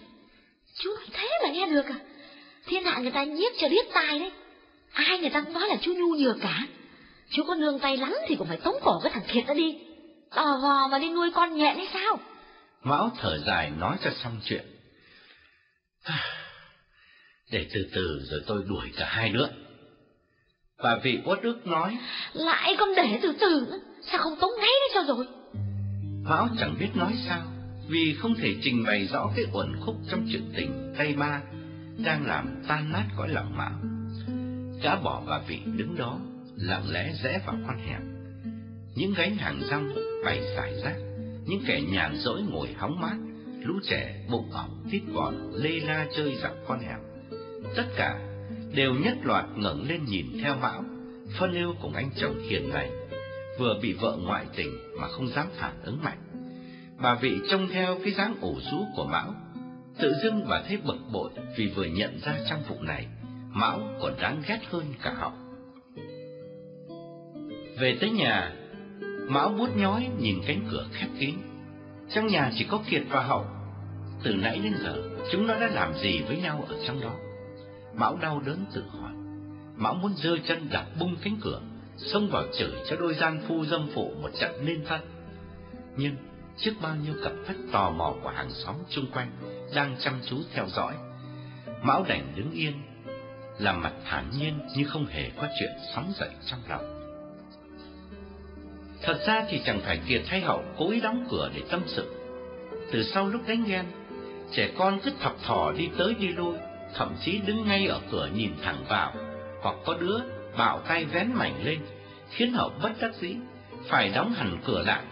chú 0.79 0.89
nói 0.99 1.07
thế 1.13 1.29
mà 1.43 1.49
nghe 1.53 1.65
được 1.65 1.85
à? 1.85 1.99
Thiên 2.65 2.83
hạ 2.83 2.99
người 2.99 3.11
ta 3.11 3.23
nhiếc 3.23 3.53
cho 3.57 3.67
điếc 3.69 3.85
tai 3.93 4.19
đấy. 4.19 4.31
Ai 4.95 5.19
người 5.19 5.29
ta 5.29 5.41
cũng 5.41 5.53
nói 5.53 5.67
là 5.69 5.75
chú 5.81 5.93
nhu 5.93 6.15
nhược 6.15 6.37
cả. 6.41 6.67
Chú 7.29 7.43
có 7.43 7.55
nương 7.55 7.79
tay 7.79 7.97
lắm 7.97 8.13
thì 8.27 8.35
cũng 8.35 8.47
phải 8.47 8.57
tống 8.57 8.75
cổ 8.81 8.99
cái 9.03 9.11
thằng 9.13 9.23
Kiệt 9.27 9.43
đó 9.47 9.53
đi. 9.53 9.77
Tò 10.35 10.59
vò 10.63 10.87
mà 10.87 10.99
đi 10.99 11.09
nuôi 11.09 11.31
con 11.33 11.53
nhện 11.53 11.75
hay 11.77 11.87
sao? 11.93 12.19
Mão 12.83 13.11
thở 13.21 13.39
dài 13.45 13.71
nói 13.79 13.97
cho 14.03 14.11
xong 14.23 14.39
chuyện. 14.45 14.65
Để 17.51 17.67
từ 17.73 17.89
từ 17.95 18.21
rồi 18.31 18.41
tôi 18.47 18.63
đuổi 18.67 18.91
cả 18.97 19.05
hai 19.09 19.29
đứa. 19.29 19.47
Bà 20.83 20.95
vị 21.03 21.19
uất 21.25 21.41
ức 21.41 21.67
nói. 21.67 21.97
Lại 22.33 22.75
con 22.79 22.89
để 22.95 23.19
từ 23.21 23.33
từ 23.39 23.81
sao 24.11 24.19
không 24.19 24.39
tống 24.39 24.51
ngay 24.57 24.69
đấy 24.79 24.89
cho 24.93 25.13
rồi? 25.13 25.25
Mão 26.23 26.49
chẳng 26.59 26.75
biết 26.79 26.89
nói 26.93 27.13
sao, 27.27 27.41
vì 27.87 28.15
không 28.19 28.35
thể 28.35 28.55
trình 28.63 28.83
bày 28.87 29.07
rõ 29.07 29.31
cái 29.35 29.45
uẩn 29.53 29.75
khúc 29.85 29.95
trong 30.11 30.27
chuyện 30.31 30.53
tình 30.57 30.93
tay 30.97 31.13
ba 31.13 31.41
đang 32.05 32.25
làm 32.27 32.63
tan 32.67 32.91
nát 32.91 33.05
cõi 33.17 33.29
lòng 33.29 33.57
Mão. 33.57 33.94
Gã 34.83 34.95
bỏ 34.95 35.23
bà 35.27 35.39
vị 35.47 35.59
đứng 35.65 35.95
đó, 35.97 36.19
lặng 36.55 36.89
lẽ 36.89 37.13
rẽ 37.23 37.41
vào 37.45 37.55
con 37.67 37.77
hẻm. 37.77 38.01
Những 38.95 39.13
gánh 39.17 39.35
hàng 39.35 39.61
rong 39.69 39.95
bày 40.25 40.41
xài 40.55 40.73
rác, 40.83 40.95
những 41.45 41.61
kẻ 41.67 41.81
nhàn 41.81 42.15
rỗi 42.17 42.41
ngồi 42.41 42.75
hóng 42.77 42.99
mát, 43.01 43.17
lũ 43.61 43.73
trẻ 43.83 44.25
bụng 44.29 44.51
ỏng 44.51 44.85
tít 44.91 45.01
gọn 45.13 45.35
lê 45.53 45.79
la 45.79 46.07
chơi 46.17 46.35
dọc 46.41 46.53
con 46.67 46.79
hẻm. 46.79 46.99
Tất 47.75 47.85
cả 47.97 48.19
đều 48.73 48.93
nhất 48.93 49.17
loạt 49.23 49.45
ngẩng 49.55 49.89
lên 49.89 50.05
nhìn 50.05 50.25
theo 50.41 50.55
Mão, 50.55 50.83
phân 51.39 51.53
ưu 51.53 51.75
cùng 51.81 51.93
anh 51.93 52.09
chồng 52.15 52.39
hiền 52.49 52.73
lành, 52.73 52.91
vừa 53.59 53.79
bị 53.81 53.93
vợ 53.93 54.17
ngoại 54.21 54.45
tình 54.55 54.69
mà 54.99 55.07
không 55.07 55.27
dám 55.27 55.47
phản 55.55 55.83
ứng 55.83 56.03
mạnh. 56.03 56.17
Bà 57.01 57.15
vị 57.15 57.39
trông 57.49 57.67
theo 57.67 57.97
cái 58.03 58.13
dáng 58.13 58.35
ủ 58.41 58.55
rũ 58.71 58.77
của 58.95 59.05
Mão, 59.05 59.33
tự 59.99 60.13
dưng 60.23 60.45
bà 60.49 60.61
thấy 60.67 60.77
bực 60.77 60.97
bội 61.13 61.31
vì 61.57 61.67
vừa 61.75 61.85
nhận 61.85 62.19
ra 62.25 62.37
trong 62.49 62.63
vụ 62.69 62.81
này, 62.81 63.07
Mão 63.55 63.79
còn 64.01 64.13
đáng 64.21 64.41
ghét 64.47 64.59
hơn 64.71 64.93
cả 65.03 65.13
Hậu. 65.13 65.31
Về 67.79 67.97
tới 68.01 68.09
nhà, 68.09 68.53
Mão 69.29 69.49
bút 69.49 69.69
nhói 69.75 70.09
nhìn 70.19 70.41
cánh 70.47 70.67
cửa 70.71 70.87
khép 70.91 71.07
kín. 71.19 71.35
Trong 72.09 72.27
nhà 72.27 72.51
chỉ 72.55 72.65
có 72.69 72.79
Kiệt 72.89 73.03
và 73.09 73.23
Hậu. 73.23 73.45
Từ 74.23 74.33
nãy 74.33 74.59
đến 74.63 74.73
giờ, 74.83 74.95
chúng 75.31 75.47
nó 75.47 75.53
đã 75.53 75.67
làm 75.67 75.93
gì 75.93 76.21
với 76.27 76.37
nhau 76.37 76.65
ở 76.69 76.75
trong 76.87 77.01
đó? 77.01 77.13
Mão 77.93 78.17
đau 78.17 78.41
đớn 78.45 78.65
tự 78.73 78.83
hỏi. 78.89 79.11
Mão 79.75 79.93
muốn 79.93 80.13
giơ 80.15 80.37
chân 80.47 80.67
đạp 80.71 80.85
bung 80.99 81.15
cánh 81.23 81.37
cửa, 81.41 81.61
xông 81.97 82.29
vào 82.31 82.43
chửi 82.59 82.71
cho 82.89 82.95
đôi 82.95 83.13
gian 83.13 83.41
phu 83.47 83.65
dâm 83.65 83.87
phụ 83.93 84.11
một 84.21 84.29
trận 84.39 84.65
nên 84.65 84.85
thân. 84.85 85.01
Nhưng 85.97 86.15
trước 86.57 86.73
bao 86.81 86.95
nhiêu 86.95 87.13
cặp 87.23 87.33
mắt 87.47 87.55
tò 87.71 87.91
mò 87.91 88.13
của 88.23 88.29
hàng 88.29 88.49
xóm 88.49 88.75
chung 88.89 89.05
quanh 89.13 89.31
đang 89.75 89.95
chăm 89.99 90.13
chú 90.29 90.37
theo 90.53 90.67
dõi, 90.67 90.93
Mão 91.81 92.03
đành 92.07 92.33
đứng 92.35 92.51
yên, 92.51 92.73
làm 93.59 93.81
mặt 93.81 93.93
thản 94.05 94.29
nhiên 94.37 94.59
như 94.75 94.83
không 94.83 95.05
hề 95.05 95.29
có 95.37 95.47
chuyện 95.59 95.71
sóng 95.95 96.13
dậy 96.15 96.29
trong 96.45 96.59
lòng. 96.69 96.95
Thật 99.01 99.19
ra 99.27 99.45
thì 99.49 99.61
chẳng 99.65 99.79
phải 99.85 99.99
Kiệt 100.07 100.21
hay 100.27 100.41
Hậu 100.41 100.63
cố 100.77 100.91
ý 100.91 101.01
đóng 101.01 101.27
cửa 101.29 101.49
để 101.55 101.61
tâm 101.69 101.81
sự. 101.87 102.15
Từ 102.91 103.03
sau 103.03 103.27
lúc 103.27 103.41
đánh 103.47 103.63
ghen, 103.67 103.85
trẻ 104.51 104.71
con 104.77 104.99
cứ 105.03 105.11
thập 105.19 105.35
thò 105.43 105.71
đi 105.71 105.89
tới 105.97 106.13
đi 106.19 106.27
lui, 106.27 106.57
thậm 106.93 107.15
chí 107.21 107.39
đứng 107.45 107.67
ngay 107.67 107.87
ở 107.87 108.01
cửa 108.11 108.29
nhìn 108.35 108.51
thẳng 108.61 108.85
vào, 108.89 109.13
hoặc 109.61 109.75
có 109.85 109.97
đứa 109.99 110.17
bạo 110.57 110.79
tay 110.87 111.05
vén 111.05 111.33
mảnh 111.33 111.65
lên, 111.65 111.79
khiến 112.29 112.53
Hậu 112.53 112.71
bất 112.83 112.91
đắc 113.01 113.15
dĩ, 113.15 113.35
phải 113.87 114.09
đóng 114.09 114.33
hẳn 114.33 114.57
cửa 114.65 114.83
lại, 114.85 115.03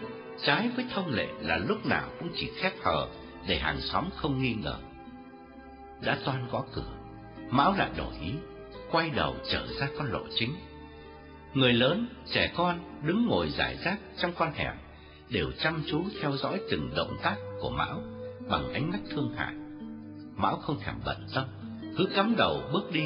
trái 0.42 0.70
với 0.76 0.84
thông 0.94 1.14
lệ 1.14 1.26
là 1.40 1.56
lúc 1.56 1.86
nào 1.86 2.08
cũng 2.18 2.28
chỉ 2.34 2.50
khép 2.56 2.72
hờ 2.82 3.06
để 3.46 3.58
hàng 3.58 3.80
xóm 3.80 4.04
không 4.16 4.42
nghi 4.42 4.54
ngờ. 4.54 4.76
Đã 6.00 6.18
toan 6.24 6.48
gõ 6.50 6.64
cửa, 6.74 6.92
Mão 7.50 7.74
lại 7.78 7.90
đổi 7.96 8.14
ý, 8.22 8.32
quay 8.90 9.10
đầu 9.10 9.36
trở 9.52 9.66
ra 9.80 9.88
con 9.98 10.12
lộ 10.12 10.22
chính. 10.34 10.54
Người 11.54 11.72
lớn, 11.72 12.06
trẻ 12.32 12.52
con 12.56 12.78
đứng 13.02 13.26
ngồi 13.26 13.48
giải 13.50 13.76
rác 13.84 13.96
trong 14.18 14.32
con 14.36 14.52
hẻm 14.54 14.74
đều 15.28 15.50
chăm 15.58 15.82
chú 15.86 16.02
theo 16.20 16.36
dõi 16.36 16.60
từng 16.70 16.90
động 16.96 17.16
tác 17.22 17.36
của 17.60 17.70
Mão 17.70 18.00
bằng 18.48 18.72
ánh 18.72 18.90
mắt 18.90 18.98
thương 19.10 19.34
hại. 19.36 19.54
Mão 20.36 20.56
không 20.56 20.80
thèm 20.80 20.94
bận 21.04 21.26
tâm, 21.34 21.44
cứ 21.98 22.06
cắm 22.16 22.34
đầu 22.36 22.62
bước 22.72 22.92
đi. 22.92 23.04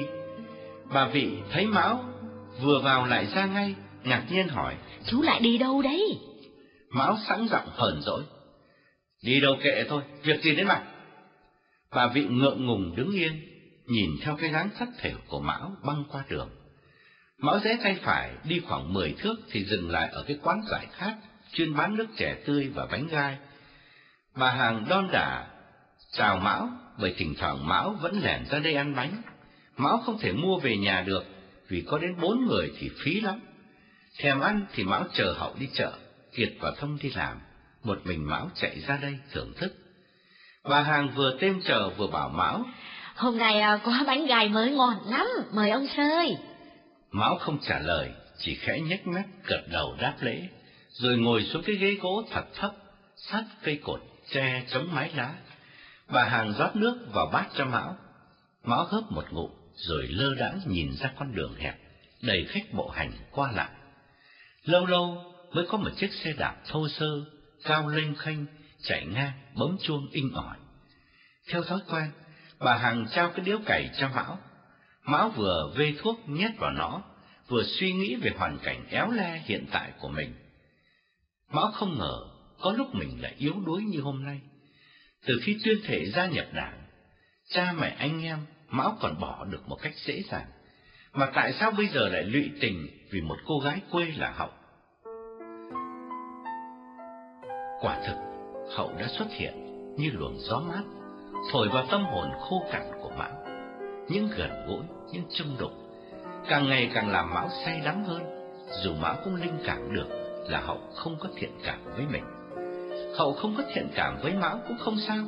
Bà 0.92 1.08
vị 1.08 1.30
thấy 1.52 1.66
Mão 1.66 2.04
vừa 2.62 2.80
vào 2.80 3.06
lại 3.06 3.26
ra 3.34 3.46
ngay, 3.46 3.74
ngạc 4.04 4.24
nhiên 4.30 4.48
hỏi: 4.48 4.74
"Chú 5.06 5.22
lại 5.22 5.40
đi 5.40 5.58
đâu 5.58 5.82
đấy?" 5.82 6.18
Mão 6.90 7.16
sẵn 7.28 7.48
giọng 7.48 7.68
hờn 7.72 8.00
dỗi: 8.02 8.22
"Đi 9.24 9.40
đâu 9.40 9.56
kệ 9.62 9.84
thôi, 9.88 10.02
việc 10.22 10.42
gì 10.42 10.56
đến 10.56 10.66
mày?" 10.66 10.80
Bà 11.94 12.06
vị 12.06 12.26
ngượng 12.30 12.66
ngùng 12.66 12.96
đứng 12.96 13.10
yên, 13.10 13.32
nhìn 13.88 14.10
theo 14.22 14.36
cái 14.36 14.50
dáng 14.50 14.70
sắc 14.78 14.88
thể 14.98 15.14
của 15.28 15.40
Mão 15.40 15.76
băng 15.86 16.04
qua 16.12 16.24
đường. 16.28 16.50
Mão 17.38 17.58
rẽ 17.58 17.78
tay 17.82 17.98
phải 18.02 18.30
đi 18.44 18.60
khoảng 18.60 18.92
10 18.92 19.14
thước 19.18 19.34
thì 19.50 19.64
dừng 19.64 19.90
lại 19.90 20.08
ở 20.12 20.24
cái 20.28 20.38
quán 20.42 20.60
giải 20.70 20.86
khát 20.92 21.16
chuyên 21.52 21.76
bán 21.76 21.96
nước 21.96 22.06
chè 22.16 22.34
tươi 22.46 22.68
và 22.74 22.86
bánh 22.86 23.06
gai. 23.06 23.38
Bà 24.34 24.50
hàng 24.50 24.84
đon 24.88 25.08
đả 25.12 25.46
chào 26.12 26.36
Mão 26.36 26.70
bởi 26.98 27.14
thỉnh 27.18 27.34
thoảng 27.38 27.68
Mão 27.68 27.96
vẫn 28.00 28.20
lẻn 28.20 28.44
ra 28.50 28.58
đây 28.58 28.74
ăn 28.74 28.94
bánh. 28.94 29.22
Mão 29.76 29.98
không 29.98 30.18
thể 30.18 30.32
mua 30.32 30.58
về 30.58 30.76
nhà 30.76 31.02
được 31.06 31.24
vì 31.68 31.84
có 31.88 31.98
đến 31.98 32.20
bốn 32.20 32.46
người 32.46 32.72
thì 32.78 32.90
phí 33.04 33.20
lắm. 33.20 33.40
Thèm 34.18 34.40
ăn 34.40 34.66
thì 34.74 34.84
Mão 34.84 35.04
chờ 35.12 35.32
Hậu 35.32 35.54
đi 35.58 35.68
chợ, 35.74 35.92
Kiệt 36.34 36.52
và 36.60 36.72
Thông 36.78 36.98
đi 37.02 37.10
làm, 37.14 37.40
một 37.84 37.98
mình 38.04 38.28
Mão 38.28 38.50
chạy 38.54 38.80
ra 38.80 38.98
đây 39.02 39.18
thưởng 39.32 39.52
thức. 39.56 39.72
Bà 40.64 40.82
hàng 40.82 41.10
vừa 41.14 41.38
têm 41.40 41.60
chờ 41.62 41.90
vừa 41.90 42.06
bảo 42.06 42.28
Mão. 42.28 42.64
Hôm 43.18 43.38
nay 43.38 43.60
à, 43.60 43.80
có 43.84 43.92
bánh 44.06 44.26
gai 44.26 44.48
mới 44.48 44.70
ngon 44.70 44.94
lắm, 45.06 45.26
mời 45.52 45.70
ông 45.70 45.86
chơi. 45.96 46.36
Mão 47.10 47.38
không 47.38 47.58
trả 47.62 47.78
lời, 47.78 48.10
chỉ 48.38 48.54
khẽ 48.54 48.80
nhếch 48.80 49.06
mép 49.06 49.24
gật 49.44 49.62
đầu 49.70 49.96
đáp 50.00 50.14
lễ, 50.20 50.48
rồi 50.90 51.18
ngồi 51.18 51.42
xuống 51.42 51.62
cái 51.66 51.76
ghế 51.76 51.94
gỗ 52.00 52.22
thật 52.30 52.44
thấp, 52.54 52.72
sát 53.16 53.44
cây 53.62 53.80
cột 53.84 54.00
che 54.30 54.62
chống 54.68 54.94
mái 54.94 55.10
lá. 55.14 55.34
Bà 56.08 56.24
hàng 56.24 56.54
rót 56.58 56.76
nước 56.76 57.06
vào 57.12 57.26
bát 57.32 57.46
cho 57.54 57.64
Mão. 57.64 57.96
Mão 58.64 58.84
hớp 58.84 59.12
một 59.12 59.24
ngụm, 59.30 59.50
rồi 59.74 60.06
lơ 60.10 60.34
đãng 60.34 60.60
nhìn 60.66 60.96
ra 61.00 61.10
con 61.18 61.34
đường 61.34 61.54
hẹp, 61.58 61.76
đầy 62.22 62.44
khách 62.48 62.72
bộ 62.72 62.88
hành 62.88 63.12
qua 63.30 63.52
lại. 63.52 63.70
Lâu 64.64 64.86
lâu 64.86 65.34
mới 65.52 65.66
có 65.68 65.78
một 65.78 65.90
chiếc 65.96 66.12
xe 66.12 66.32
đạp 66.38 66.56
thô 66.68 66.88
sơ, 66.88 67.24
cao 67.64 67.88
lênh 67.88 68.14
khênh, 68.14 68.38
chạy 68.82 69.06
ngang, 69.06 69.32
bấm 69.54 69.76
chuông 69.82 70.08
inh 70.12 70.30
ỏi. 70.34 70.56
Theo 71.50 71.62
thói 71.62 71.78
quen, 71.90 72.10
bà 72.60 72.76
Hằng 72.76 73.06
trao 73.10 73.30
cái 73.30 73.44
điếu 73.44 73.58
cày 73.66 73.90
cho 73.98 74.08
Mão. 74.08 74.38
Mão 75.04 75.28
vừa 75.28 75.72
vê 75.76 75.92
thuốc 75.98 76.20
nhét 76.26 76.50
vào 76.58 76.70
nó, 76.70 77.02
vừa 77.48 77.62
suy 77.62 77.92
nghĩ 77.92 78.14
về 78.14 78.30
hoàn 78.36 78.58
cảnh 78.58 78.86
éo 78.90 79.10
le 79.10 79.42
hiện 79.44 79.66
tại 79.70 79.92
của 80.00 80.08
mình. 80.08 80.34
Mão 81.50 81.70
không 81.72 81.98
ngờ 81.98 82.18
có 82.60 82.72
lúc 82.72 82.94
mình 82.94 83.22
lại 83.22 83.34
yếu 83.38 83.54
đuối 83.66 83.82
như 83.82 84.00
hôm 84.00 84.24
nay. 84.24 84.40
Từ 85.26 85.40
khi 85.42 85.58
tuyên 85.64 85.78
thệ 85.84 86.06
gia 86.06 86.26
nhập 86.26 86.46
đảng, 86.52 86.82
cha 87.48 87.72
mẹ 87.78 87.96
anh 87.98 88.22
em 88.22 88.38
Mão 88.68 88.96
còn 89.00 89.20
bỏ 89.20 89.44
được 89.44 89.68
một 89.68 89.76
cách 89.82 89.94
dễ 89.96 90.22
dàng. 90.22 90.46
Mà 91.12 91.30
tại 91.34 91.52
sao 91.52 91.70
bây 91.70 91.86
giờ 91.86 92.08
lại 92.08 92.22
lụy 92.22 92.50
tình 92.60 92.88
vì 93.10 93.20
một 93.20 93.36
cô 93.46 93.58
gái 93.58 93.80
quê 93.90 94.12
là 94.16 94.30
Hậu? 94.30 94.50
Quả 97.80 98.00
thực, 98.06 98.16
Hậu 98.76 98.94
đã 98.98 99.06
xuất 99.18 99.26
hiện 99.30 99.54
như 99.96 100.10
luồng 100.10 100.38
gió 100.38 100.60
mát, 100.60 100.82
thổi 101.52 101.68
vào 101.68 101.84
tâm 101.90 102.04
hồn 102.04 102.28
khô 102.40 102.62
cằn 102.72 102.82
của 103.02 103.10
Mão. 103.18 103.30
Những 104.08 104.28
gần 104.36 104.50
gũi, 104.68 104.82
những 105.12 105.24
chung 105.30 105.56
đục, 105.58 105.72
càng 106.48 106.68
ngày 106.68 106.90
càng 106.94 107.10
làm 107.10 107.34
Mão 107.34 107.48
say 107.64 107.80
đắm 107.84 108.04
hơn, 108.04 108.22
dù 108.82 108.94
Mão 109.00 109.16
cũng 109.24 109.34
linh 109.34 109.58
cảm 109.64 109.94
được 109.94 110.08
là 110.48 110.60
Hậu 110.60 110.78
không 110.94 111.16
có 111.20 111.28
thiện 111.36 111.50
cảm 111.64 111.78
với 111.96 112.06
mình. 112.12 112.24
Hậu 113.16 113.32
không 113.32 113.54
có 113.56 113.62
thiện 113.74 113.88
cảm 113.94 114.18
với 114.22 114.32
Mão 114.32 114.60
cũng 114.68 114.78
không 114.78 114.96
sao, 115.08 115.24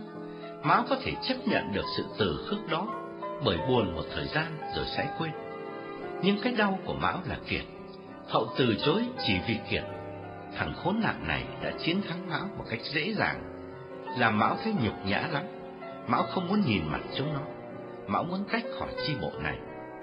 Mão 0.63 0.85
có 0.89 0.97
thể 1.03 1.13
chấp 1.23 1.35
nhận 1.47 1.73
được 1.73 1.85
sự 1.97 2.05
từ 2.19 2.47
khước 2.47 2.69
đó, 2.71 2.87
bởi 3.45 3.59
buồn 3.69 3.95
một 3.95 4.05
thời 4.15 4.27
gian 4.27 4.59
rồi 4.77 4.85
sẽ 4.97 5.09
quên. 5.19 5.31
Nhưng 6.23 6.41
cái 6.43 6.53
đau 6.53 6.79
của 6.85 6.95
Mão 6.95 7.19
là 7.29 7.37
Kiệt. 7.49 7.65
Hậu 8.29 8.49
từ 8.59 8.77
chối 8.85 9.03
chỉ 9.27 9.39
vì 9.49 9.59
Kiệt. 9.71 9.85
Thằng 10.57 10.75
khốn 10.77 11.01
nạn 11.01 11.29
này 11.29 11.45
đã 11.63 11.71
chiến 11.79 12.03
thắng 12.09 12.29
Mão 12.31 12.49
một 12.59 12.65
cách 12.71 12.81
dễ 12.95 13.13
dàng, 13.13 13.43
làm 14.19 14.39
Mão 14.39 14.57
thấy 14.65 14.75
nhục 14.83 15.07
nhã 15.07 15.29
lắm. 15.33 15.43
Mão 16.11 16.23
không 16.23 16.49
muốn 16.49 16.63
nhìn 16.67 16.83
mặt 16.89 17.01
chúng 17.17 17.33
nó. 17.35 17.41
Mão 18.07 18.25
muốn 18.25 18.45
tách 18.53 18.65
khỏi 18.79 18.89
chi 19.07 19.17
bộ 19.21 19.33
này 19.39 19.59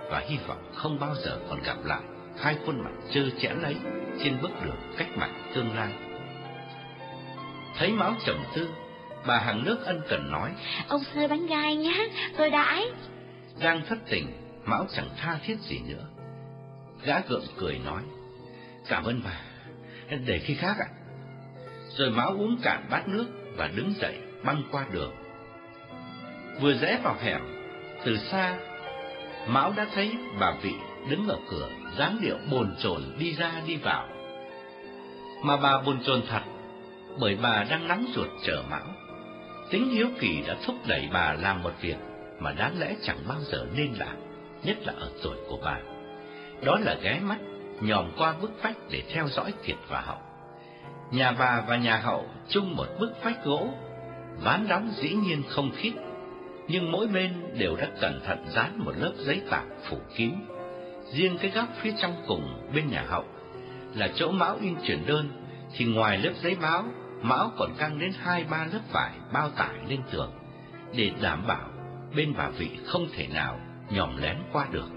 và 0.10 0.24
hy 0.30 0.38
vọng 0.48 0.72
không 0.76 1.00
bao 1.00 1.16
giờ 1.16 1.40
còn 1.50 1.64
gặp 1.64 1.78
lại 1.84 2.02
hai 2.40 2.58
khuôn 2.66 2.84
mặt 2.84 2.92
trơ 3.12 3.30
chẽn 3.40 3.62
ấy 3.62 3.76
trên 4.24 4.42
bước 4.42 4.52
đường 4.66 4.94
cách 4.98 5.08
mạng 5.18 5.52
tương 5.56 5.76
lai. 5.76 5.94
Thấy 7.78 7.92
Mão 7.92 8.14
trầm 8.26 8.38
tư, 8.56 8.70
bà 9.28 9.38
hàng 9.38 9.64
nước 9.66 9.86
ân 9.86 10.02
cần 10.10 10.32
nói: 10.32 10.52
"Ông 10.88 11.02
xơi 11.14 11.28
bánh 11.28 11.48
gai 11.48 11.76
nhé, 11.76 12.08
tôi 12.38 12.50
đãi." 12.50 12.86
Đang 13.62 13.82
thất 13.90 13.98
tình, 14.10 14.28
Mão 14.66 14.86
chẳng 14.96 15.10
tha 15.18 15.40
thiết 15.46 15.60
gì 15.60 15.80
nữa. 15.88 16.06
Gã 17.04 17.20
gượng 17.20 17.46
cười 17.58 17.80
nói: 17.86 18.02
"Cảm 18.88 19.04
ơn 19.04 19.22
bà, 19.24 19.42
để 20.26 20.40
khi 20.40 20.56
khác 20.56 20.76
ạ." 20.80 20.88
Rồi 21.98 22.10
Mão 22.12 22.30
uống 22.30 22.58
cạn 22.64 22.88
bát 22.90 23.08
nước 23.08 23.28
và 23.56 23.68
đứng 23.68 23.94
dậy 24.02 24.18
băng 24.44 24.64
qua 24.72 24.86
đường. 24.92 25.27
Vừa 26.62 26.74
rẽ 26.74 27.00
vào 27.04 27.16
hẻm, 27.22 27.42
từ 28.06 28.18
xa, 28.18 28.58
Mão 29.48 29.74
đã 29.78 29.88
thấy 29.94 30.12
bà 30.40 30.54
Vị 30.62 30.74
đứng 31.10 31.28
ở 31.28 31.38
cửa, 31.50 31.70
dáng 31.98 32.18
điệu 32.22 32.38
bồn 32.52 32.76
chồn 32.80 33.02
đi 33.20 33.34
ra 33.34 33.52
đi 33.68 33.76
vào. 33.76 34.08
Mà 35.44 35.58
bà 35.58 35.82
bồn 35.82 36.00
chồn 36.04 36.22
thật, 36.30 36.42
bởi 37.20 37.38
bà 37.42 37.64
đang 37.70 37.88
nắng 37.88 38.06
ruột 38.16 38.28
chờ 38.44 38.64
Mão. 38.70 38.86
Tính 39.72 39.90
hiếu 39.90 40.08
kỳ 40.20 40.44
đã 40.48 40.56
thúc 40.66 40.76
đẩy 40.88 41.10
bà 41.14 41.34
làm 41.34 41.64
một 41.64 41.74
việc 41.82 41.98
mà 42.40 42.52
đáng 42.52 42.80
lẽ 42.80 42.96
chẳng 43.04 43.18
bao 43.28 43.38
giờ 43.42 43.66
nên 43.76 43.94
làm, 43.94 44.16
nhất 44.64 44.78
là 44.86 44.94
ở 45.00 45.10
tuổi 45.24 45.38
của 45.50 45.58
bà. 45.64 45.78
Đó 46.64 46.78
là 46.82 46.96
ghé 47.02 47.20
mắt, 47.22 47.38
nhòm 47.82 48.12
qua 48.18 48.34
bức 48.42 48.52
vách 48.64 48.78
để 48.90 49.04
theo 49.14 49.28
dõi 49.28 49.54
Kiệt 49.66 49.78
và 49.88 50.02
Hậu. 50.02 50.18
Nhà 51.12 51.32
bà 51.32 51.64
và 51.68 51.76
nhà 51.76 51.98
Hậu 51.98 52.26
chung 52.50 52.76
một 52.76 52.88
bức 53.00 53.24
vách 53.24 53.44
gỗ, 53.44 53.70
ván 54.44 54.68
đóng 54.68 54.92
dĩ 54.96 55.14
nhiên 55.14 55.44
không 55.50 55.72
khít, 55.76 55.94
nhưng 56.68 56.92
mỗi 56.92 57.08
bên 57.08 57.34
đều 57.58 57.76
đã 57.76 57.88
cẩn 58.02 58.22
thận 58.26 58.46
dán 58.50 58.80
một 58.86 58.94
lớp 58.98 59.14
giấy 59.18 59.42
tạp 59.50 59.64
phủ 59.90 59.98
kín. 60.16 60.32
Riêng 61.14 61.38
cái 61.42 61.52
góc 61.52 61.68
phía 61.82 61.92
trong 62.02 62.16
cùng 62.28 62.72
bên 62.76 62.90
nhà 62.90 63.06
Hậu 63.08 63.24
là 63.96 64.10
chỗ 64.16 64.32
Mão 64.32 64.58
in 64.62 64.76
chuyển 64.88 65.06
đơn, 65.06 65.30
thì 65.76 65.86
ngoài 65.86 66.18
lớp 66.18 66.34
giấy 66.44 66.56
báo, 66.62 66.84
Mão 67.22 67.52
còn 67.58 67.74
căng 67.78 68.00
đến 68.00 68.12
hai 68.20 68.44
ba 68.44 68.68
lớp 68.74 68.82
vải 68.92 69.12
bao 69.34 69.50
tải 69.50 69.76
lên 69.90 70.00
tường 70.12 70.32
để 70.96 71.12
đảm 71.22 71.48
bảo 71.48 71.70
bên 72.16 72.34
bà 72.38 72.50
vị 72.50 72.70
không 72.86 73.08
thể 73.14 73.28
nào 73.28 73.60
nhòm 73.90 74.18
lén 74.18 74.38
qua 74.52 74.68
được. 74.72 74.90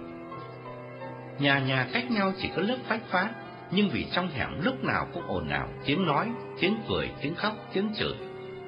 Nhà 1.39 1.59
nhà 1.59 1.87
cách 1.93 2.11
nhau 2.11 2.33
chỉ 2.43 2.51
có 2.57 2.62
lớp 2.62 2.77
vách 2.89 3.03
phát, 3.11 3.31
nhưng 3.71 3.89
vì 3.89 4.07
trong 4.12 4.29
hẻm 4.29 4.49
lúc 4.62 4.85
nào 4.85 5.07
cũng 5.12 5.27
ồn 5.27 5.49
ào 5.49 5.68
tiếng 5.85 6.07
nói, 6.07 6.29
tiếng 6.61 6.77
cười, 6.89 7.11
tiếng 7.23 7.35
khóc, 7.35 7.53
tiếng 7.73 7.95
chửi, 7.95 8.14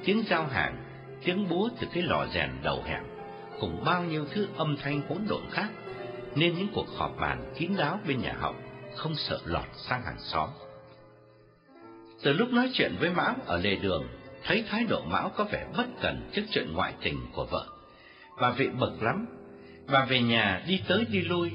tiếng 0.05 0.23
giao 0.29 0.47
hàng, 0.47 0.82
tiếng 1.25 1.49
búa 1.49 1.69
từ 1.81 1.87
cái 1.95 2.03
lò 2.03 2.27
rèn 2.35 2.51
đầu 2.63 2.83
hẻm, 2.87 3.03
cùng 3.61 3.85
bao 3.85 4.05
nhiêu 4.05 4.25
thứ 4.33 4.49
âm 4.57 4.77
thanh 4.77 5.01
hỗn 5.09 5.19
độn 5.29 5.43
khác, 5.51 5.69
nên 6.35 6.55
những 6.55 6.69
cuộc 6.75 6.87
họp 6.97 7.17
bàn 7.21 7.53
kín 7.59 7.71
đáo 7.79 7.99
bên 8.07 8.21
nhà 8.23 8.35
hậu 8.41 8.55
không 8.97 9.15
sợ 9.15 9.41
lọt 9.45 9.65
sang 9.89 10.03
hàng 10.03 10.19
xóm. 10.19 10.49
Từ 12.23 12.33
lúc 12.33 12.53
nói 12.53 12.71
chuyện 12.73 12.97
với 13.01 13.11
Mão 13.11 13.35
ở 13.47 13.59
lề 13.59 13.77
đường, 13.77 14.05
thấy 14.45 14.65
thái 14.69 14.85
độ 14.85 15.03
Mão 15.05 15.29
có 15.37 15.45
vẻ 15.45 15.67
bất 15.77 15.87
cần 16.01 16.31
trước 16.33 16.43
chuyện 16.51 16.73
ngoại 16.73 16.95
tình 17.03 17.27
của 17.35 17.47
vợ. 17.51 17.67
Bà 18.41 18.51
vị 18.51 18.69
bực 18.81 19.03
lắm, 19.03 19.27
bà 19.93 20.05
về 20.05 20.21
nhà 20.21 20.63
đi 20.67 20.81
tới 20.89 21.05
đi 21.11 21.21
lui, 21.21 21.51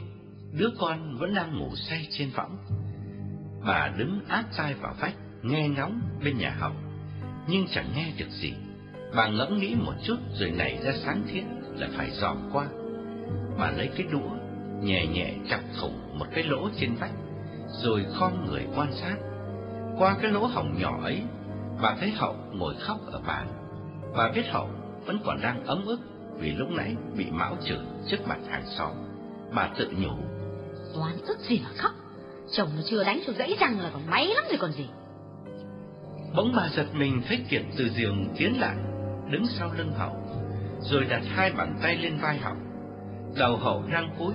đứa 0.52 0.70
con 0.80 1.18
vẫn 1.18 1.34
đang 1.34 1.60
ngủ 1.60 1.76
say 1.76 2.08
trên 2.12 2.30
võng. 2.36 2.58
Bà 3.66 3.94
đứng 3.98 4.22
áp 4.28 4.44
tai 4.58 4.74
vào 4.74 4.96
vách, 5.00 5.16
nghe 5.42 5.68
ngóng 5.68 6.02
bên 6.24 6.38
nhà 6.38 6.56
hậu, 6.60 6.74
nhưng 7.48 7.68
chẳng 7.68 7.88
nghe 7.96 8.12
được 8.18 8.30
gì. 8.30 8.54
Bà 9.16 9.28
ngẫm 9.28 9.58
nghĩ 9.58 9.76
một 9.76 9.94
chút 10.04 10.18
rồi 10.34 10.52
nảy 10.52 10.78
ra 10.84 10.92
sáng 11.06 11.24
thiết 11.28 11.44
là 11.76 11.88
phải 11.98 12.10
dòm 12.12 12.38
qua. 12.54 12.68
Bà 13.60 13.72
lấy 13.72 13.90
cái 13.98 14.08
đũa, 14.12 14.30
nhẹ 14.82 15.08
nhẹ 15.08 15.34
chọc 15.50 15.60
thủng 15.80 16.20
một 16.20 16.26
cái 16.34 16.44
lỗ 16.44 16.70
trên 16.80 16.96
vách, 16.96 17.14
rồi 17.84 18.06
khom 18.14 18.46
người 18.46 18.68
quan 18.76 18.94
sát. 18.94 19.16
Qua 19.98 20.18
cái 20.22 20.32
lỗ 20.32 20.46
hổng 20.46 20.74
nhỏ 20.80 21.00
ấy, 21.04 21.22
bà 21.82 21.96
thấy 22.00 22.10
Hậu 22.10 22.36
ngồi 22.52 22.76
khóc 22.80 22.98
ở 23.12 23.22
bàn. 23.28 23.48
Bà 24.18 24.32
biết 24.32 24.44
Hậu 24.52 24.70
vẫn 25.06 25.20
còn 25.26 25.42
đang 25.42 25.66
ấm 25.66 25.86
ức 25.86 26.00
vì 26.40 26.52
lúc 26.52 26.70
nãy 26.70 26.96
bị 27.18 27.26
Mão 27.32 27.58
chửi 27.66 27.80
trước 28.08 28.28
mặt 28.28 28.40
hàng 28.50 28.66
xóm. 28.78 28.92
Bà 29.56 29.70
tự 29.78 29.92
nhủ. 29.98 30.14
Oan 31.00 31.18
ức 31.28 31.40
gì 31.40 31.62
mà 31.64 31.70
khóc, 31.78 31.92
chồng 32.52 32.70
nó 32.76 32.82
chưa 32.86 33.04
đánh 33.04 33.22
cho 33.28 33.34
gãy 33.38 33.56
răng 33.60 33.80
là 33.80 33.90
còn 33.94 34.02
máy 34.10 34.28
lắm 34.28 34.44
rồi 34.50 34.58
còn 34.60 34.72
gì. 34.72 34.88
Bỗng 36.36 36.54
bà 36.56 36.70
giật 36.76 36.86
mình 36.94 37.22
thấy 37.28 37.40
Kiệt 37.50 37.62
từ 37.78 37.90
giường 37.90 38.26
tiến 38.38 38.60
lại, 38.60 38.76
đứng 39.30 39.46
sau 39.46 39.72
lưng 39.78 39.92
Hậu, 39.98 40.16
rồi 40.82 41.06
đặt 41.10 41.22
hai 41.28 41.52
bàn 41.52 41.76
tay 41.82 41.98
lên 41.98 42.18
vai 42.22 42.38
Hậu. 42.38 42.56
Đầu 43.38 43.58
Hậu 43.58 43.84
răng 43.90 44.10
cúi, 44.20 44.34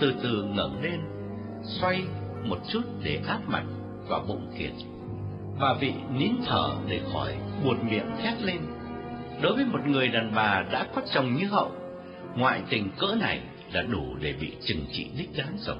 từ 0.00 0.14
từ 0.22 0.42
ngẩng 0.42 0.82
lên, 0.82 1.00
xoay 1.62 2.04
một 2.44 2.58
chút 2.68 2.82
để 3.02 3.20
áp 3.28 3.40
mặt 3.46 3.64
vào 4.08 4.24
bụng 4.28 4.52
Kiệt. 4.58 4.72
Bà 5.60 5.74
vị 5.80 5.92
nín 6.18 6.32
thở 6.46 6.70
để 6.88 7.00
khỏi 7.12 7.36
buột 7.64 7.76
miệng 7.90 8.10
thét 8.22 8.42
lên. 8.42 8.60
Đối 9.42 9.54
với 9.54 9.64
một 9.64 9.80
người 9.86 10.08
đàn 10.08 10.32
bà 10.34 10.64
đã 10.72 10.86
có 10.94 11.02
chồng 11.14 11.34
như 11.34 11.46
Hậu, 11.46 11.72
ngoại 12.36 12.62
tình 12.70 12.90
cỡ 12.98 13.14
này 13.20 13.40
là 13.72 13.82
đủ 13.82 14.16
để 14.20 14.34
bị 14.40 14.56
trừng 14.64 14.86
trị 14.92 15.10
đích 15.18 15.30
đáng 15.36 15.56
rồi. 15.58 15.76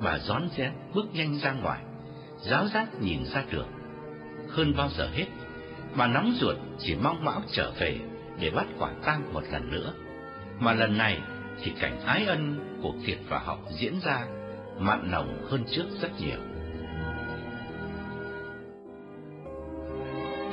Bà 0.00 0.18
rón 0.18 0.48
rén 0.56 0.72
bước 0.94 1.06
nhanh 1.14 1.38
ra 1.38 1.52
ngoài, 1.52 1.80
giáo 2.40 2.68
giác 2.68 2.88
nhìn 3.00 3.24
ra 3.24 3.44
đường. 3.50 3.68
Hơn 4.48 4.74
bao 4.76 4.88
giờ 4.88 5.08
hết, 5.12 5.26
bà 5.96 6.06
nóng 6.06 6.32
ruột 6.40 6.56
chỉ 6.78 6.94
mong 7.02 7.24
Mão 7.24 7.42
trở 7.52 7.70
về 7.78 7.98
để 8.40 8.50
bắt 8.50 8.66
quả 8.78 8.90
tang 9.04 9.34
một 9.34 9.42
lần 9.52 9.70
nữa. 9.70 9.92
Mà 10.58 10.72
lần 10.72 10.98
này 10.98 11.20
thì 11.62 11.72
cảnh 11.80 12.00
ái 12.06 12.24
ân 12.24 12.58
của 12.82 12.94
Kiệt 13.06 13.18
và 13.28 13.38
Hậu 13.38 13.58
diễn 13.70 13.94
ra 14.04 14.26
mặn 14.78 15.10
nồng 15.10 15.46
hơn 15.50 15.64
trước 15.70 15.84
rất 16.00 16.10
nhiều. 16.20 16.38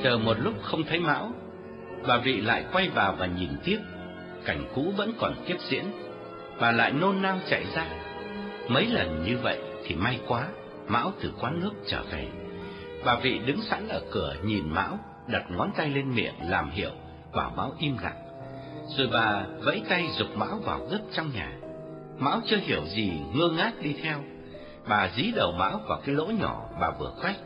Chờ 0.02 0.18
một 0.18 0.36
lúc 0.40 0.54
không 0.62 0.84
thấy 0.84 1.00
Mão, 1.00 1.32
bà 2.06 2.18
vị 2.18 2.40
lại 2.40 2.64
quay 2.72 2.88
vào 2.88 3.16
và 3.18 3.26
nhìn 3.26 3.50
tiếp, 3.64 3.78
cảnh 4.44 4.64
cũ 4.74 4.92
vẫn 4.96 5.12
còn 5.18 5.34
tiếp 5.46 5.56
diễn. 5.70 5.84
Bà 6.60 6.72
lại 6.72 6.92
nôn 6.92 7.22
nao 7.22 7.38
chạy 7.50 7.64
ra. 7.74 7.86
Mấy 8.68 8.86
lần 8.86 9.24
như 9.26 9.38
vậy 9.42 9.58
thì 9.84 9.94
may 9.94 10.20
quá, 10.26 10.48
Mão 10.88 11.12
từ 11.20 11.32
quán 11.40 11.60
nước 11.60 11.72
trở 11.86 12.02
về. 12.10 12.28
Bà 13.04 13.16
vị 13.22 13.40
đứng 13.46 13.62
sẵn 13.62 13.88
ở 13.88 14.02
cửa 14.10 14.36
nhìn 14.44 14.70
Mão, 14.70 14.98
đặt 15.28 15.44
ngón 15.50 15.70
tay 15.76 15.90
lên 15.90 16.14
miệng 16.14 16.34
làm 16.40 16.70
hiệu, 16.70 16.90
và 17.32 17.50
Mão 17.56 17.72
im 17.78 17.96
lặng. 18.02 18.24
Rồi 18.96 19.08
bà 19.12 19.46
vẫy 19.58 19.82
tay 19.88 20.08
dục 20.18 20.28
Mão 20.34 20.58
vào 20.64 20.86
gấp 20.90 21.00
trong 21.12 21.30
nhà. 21.34 21.52
Mão 22.18 22.40
chưa 22.46 22.56
hiểu 22.56 22.84
gì, 22.86 23.12
ngơ 23.34 23.48
ngác 23.48 23.72
đi 23.82 23.96
theo. 24.02 24.18
Bà 24.88 25.10
dí 25.16 25.32
đầu 25.36 25.52
Mão 25.52 25.80
vào 25.88 26.00
cái 26.06 26.14
lỗ 26.14 26.26
nhỏ 26.26 26.68
bà 26.80 26.90
vừa 26.90 27.12
khoét. 27.20 27.36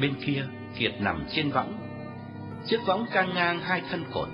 Bên 0.00 0.14
kia, 0.26 0.44
Kiệt 0.78 0.92
nằm 1.00 1.24
trên 1.30 1.50
võng. 1.50 1.72
Chiếc 2.66 2.78
võng 2.86 3.06
căng 3.12 3.34
ngang 3.34 3.60
hai 3.60 3.82
thân 3.90 4.04
cột, 4.12 4.28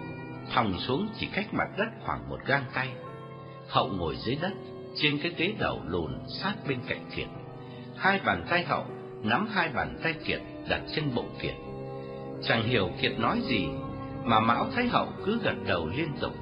thòng 0.55 0.75
xuống 0.79 1.09
chỉ 1.19 1.27
cách 1.27 1.55
mặt 1.55 1.69
đất 1.79 1.89
khoảng 2.05 2.29
một 2.29 2.39
gang 2.47 2.65
tay. 2.75 2.89
Hậu 3.69 3.89
ngồi 3.89 4.17
dưới 4.17 4.39
đất, 4.43 4.53
trên 4.97 5.19
cái 5.23 5.33
ghế 5.37 5.55
đầu 5.59 5.81
lùn 5.87 6.19
sát 6.29 6.55
bên 6.69 6.79
cạnh 6.89 7.11
Kiệt. 7.17 7.29
Hai 7.97 8.21
bàn 8.25 8.47
tay 8.51 8.65
Hậu 8.65 8.85
nắm 9.23 9.49
hai 9.53 9.69
bàn 9.69 9.99
tay 10.03 10.13
Kiệt 10.13 10.41
đặt 10.69 10.81
trên 10.95 11.15
bụng 11.15 11.31
Kiệt. 11.41 11.55
Chẳng 12.43 12.63
hiểu 12.63 12.91
Kiệt 13.01 13.19
nói 13.19 13.41
gì, 13.41 13.69
mà 14.25 14.41
Mão 14.41 14.67
thấy 14.75 14.87
Hậu 14.87 15.09
cứ 15.25 15.39
gật 15.43 15.55
đầu 15.67 15.89
liên 15.97 16.09
tục. 16.21 16.33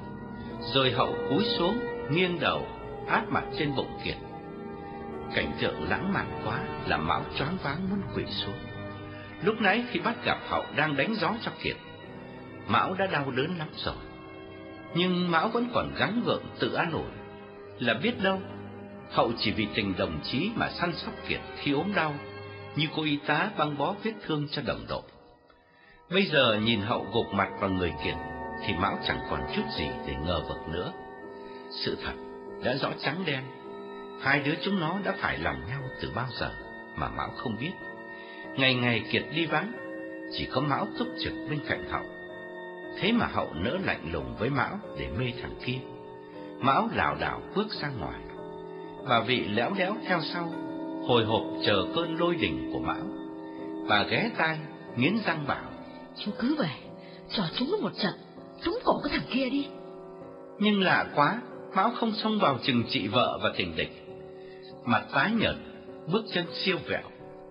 Rồi 0.73 0.91
Hậu 0.91 1.15
cúi 1.29 1.43
xuống, 1.57 1.79
nghiêng 2.11 2.39
đầu, 2.39 2.67
áp 3.07 3.25
mặt 3.29 3.43
trên 3.57 3.75
bụng 3.75 3.99
Kiệt. 4.03 4.15
Cảnh 5.35 5.51
tượng 5.61 5.89
lãng 5.89 6.13
mạn 6.13 6.41
quá, 6.45 6.59
làm 6.87 7.07
Mão 7.07 7.21
choáng 7.37 7.57
váng 7.63 7.89
muốn 7.89 8.01
quỳ 8.15 8.25
xuống. 8.25 8.55
Lúc 9.43 9.55
nãy 9.61 9.83
khi 9.91 9.99
bắt 9.99 10.25
gặp 10.25 10.37
Hậu 10.47 10.63
đang 10.75 10.95
đánh 10.95 11.15
gió 11.15 11.31
cho 11.41 11.51
Kiệt, 11.63 11.75
Mão 12.67 12.93
đã 12.93 13.07
đau 13.07 13.31
đớn 13.31 13.57
lắm 13.57 13.67
rồi. 13.75 13.95
Nhưng 14.95 15.31
Mão 15.31 15.49
vẫn 15.49 15.69
còn 15.73 15.91
gắng 15.97 16.21
gượng 16.25 16.43
tự 16.59 16.73
an 16.73 16.91
ủi, 16.91 17.11
là 17.79 17.93
biết 17.93 18.23
đâu, 18.23 18.39
Hậu 19.11 19.31
chỉ 19.37 19.51
vì 19.51 19.67
tình 19.75 19.93
đồng 19.97 20.19
chí 20.23 20.51
mà 20.55 20.69
săn 20.69 20.93
sóc 20.95 21.13
Kiệt 21.27 21.39
khi 21.57 21.71
ốm 21.71 21.93
đau, 21.95 22.13
như 22.75 22.87
cô 22.95 23.03
y 23.03 23.17
tá 23.17 23.49
băng 23.57 23.77
bó 23.77 23.95
vết 24.03 24.13
thương 24.25 24.47
cho 24.51 24.61
đồng 24.65 24.85
đội. 24.89 25.01
Bây 26.09 26.25
giờ 26.25 26.59
nhìn 26.63 26.81
Hậu 26.81 27.05
gục 27.13 27.33
mặt 27.33 27.49
vào 27.59 27.69
người 27.69 27.93
Kiệt, 28.03 28.15
thì 28.65 28.73
Mão 28.73 28.97
chẳng 29.07 29.19
còn 29.29 29.39
chút 29.55 29.61
gì 29.77 29.89
để 30.07 30.15
ngờ 30.25 30.41
vực 30.49 30.67
nữa. 30.67 30.93
Sự 31.69 31.97
thật 32.03 32.13
đã 32.63 32.75
rõ 32.75 32.89
trắng 32.99 33.23
đen, 33.25 33.43
hai 34.21 34.39
đứa 34.39 34.53
chúng 34.63 34.79
nó 34.79 34.99
đã 35.03 35.13
phải 35.19 35.37
lòng 35.37 35.61
nhau 35.67 35.81
từ 36.01 36.11
bao 36.15 36.27
giờ 36.39 36.51
mà 36.95 37.09
Mão 37.09 37.29
không 37.37 37.57
biết. 37.59 37.71
Ngày 38.55 38.75
ngày 38.75 39.03
Kiệt 39.11 39.23
đi 39.35 39.45
vắng, 39.45 39.71
chỉ 40.31 40.47
có 40.51 40.61
Mão 40.61 40.87
túc 40.99 41.07
trực 41.23 41.33
bên 41.49 41.59
cạnh 41.67 41.89
Hậu. 41.89 42.05
Thế 42.99 43.11
mà 43.11 43.25
Hậu 43.25 43.53
nỡ 43.53 43.77
lạnh 43.83 44.11
lùng 44.11 44.35
với 44.39 44.49
Mão 44.49 44.79
để 44.97 45.07
mê 45.17 45.25
thằng 45.41 45.55
kia. 45.65 45.79
Mão 46.59 46.89
lảo 46.93 47.15
đảo 47.19 47.41
bước 47.55 47.67
ra 47.81 47.89
ngoài. 47.99 48.19
Bà 49.09 49.19
vị 49.19 49.45
léo 49.47 49.71
đéo 49.77 49.95
theo 50.07 50.19
sau, 50.21 50.53
hồi 51.07 51.25
hộp 51.25 51.43
chờ 51.65 51.85
cơn 51.95 52.15
lôi 52.19 52.35
đỉnh 52.35 52.69
của 52.73 52.79
Mão. 52.79 53.07
Bà 53.89 54.03
ghé 54.03 54.29
tai, 54.37 54.57
nghiến 54.95 55.13
răng 55.25 55.45
bảo. 55.47 55.74
Chú 56.17 56.31
cứ 56.39 56.55
về, 56.55 56.69
cho 57.31 57.43
chúng 57.55 57.71
nó 57.71 57.77
một 57.77 57.91
trận, 58.01 58.13
chúng 58.63 58.79
cổ 58.85 59.01
cái 59.03 59.17
thằng 59.17 59.27
kia 59.31 59.49
đi. 59.49 59.67
Nhưng 60.59 60.81
lạ 60.81 61.05
quá, 61.15 61.41
Mão 61.75 61.91
không 61.99 62.11
xông 62.11 62.39
vào 62.39 62.57
chừng 62.63 62.83
trị 62.89 63.07
vợ 63.07 63.39
và 63.43 63.53
tình 63.57 63.75
địch. 63.75 64.07
Mặt 64.85 65.05
tái 65.13 65.31
nhợt, 65.31 65.55
bước 66.11 66.25
chân 66.33 66.45
siêu 66.53 66.77
vẹo, 66.87 67.09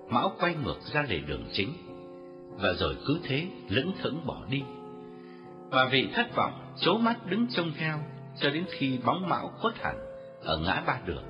Mão 0.09 0.33
quay 0.41 0.55
ngược 0.65 0.81
ra 0.93 1.05
lề 1.09 1.19
đường 1.19 1.45
chính, 1.53 1.73
và 2.51 2.73
rồi 2.73 2.97
cứ 3.07 3.19
thế 3.23 3.47
lững 3.69 3.93
thững 4.03 4.27
bỏ 4.27 4.43
đi. 4.51 4.63
và 5.71 5.89
vị 5.93 6.09
thất 6.15 6.37
vọng, 6.37 6.53
chố 6.81 6.99
mắt 6.99 7.27
đứng 7.27 7.47
trông 7.51 7.73
theo, 7.79 7.99
cho 8.41 8.51
đến 8.51 8.65
khi 8.71 8.99
bóng 9.05 9.29
Mão 9.29 9.51
khuất 9.61 9.75
hẳn 9.79 9.97
ở 10.43 10.59
ngã 10.59 10.83
ba 10.87 11.01
đường. 11.07 11.25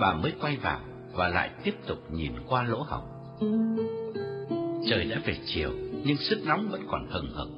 Bà 0.00 0.14
mới 0.14 0.32
quay 0.40 0.56
vào 0.56 0.80
và 1.12 1.28
lại 1.28 1.50
tiếp 1.64 1.74
tục 1.86 1.98
nhìn 2.10 2.32
qua 2.48 2.62
lỗ 2.62 2.82
hổng. 2.82 3.04
Trời 4.86 5.04
đã 5.04 5.16
về 5.24 5.34
chiều, 5.46 5.70
nhưng 6.04 6.16
sức 6.16 6.38
nóng 6.46 6.68
vẫn 6.68 6.80
còn 6.90 7.06
hừng 7.10 7.30
hực. 7.34 7.48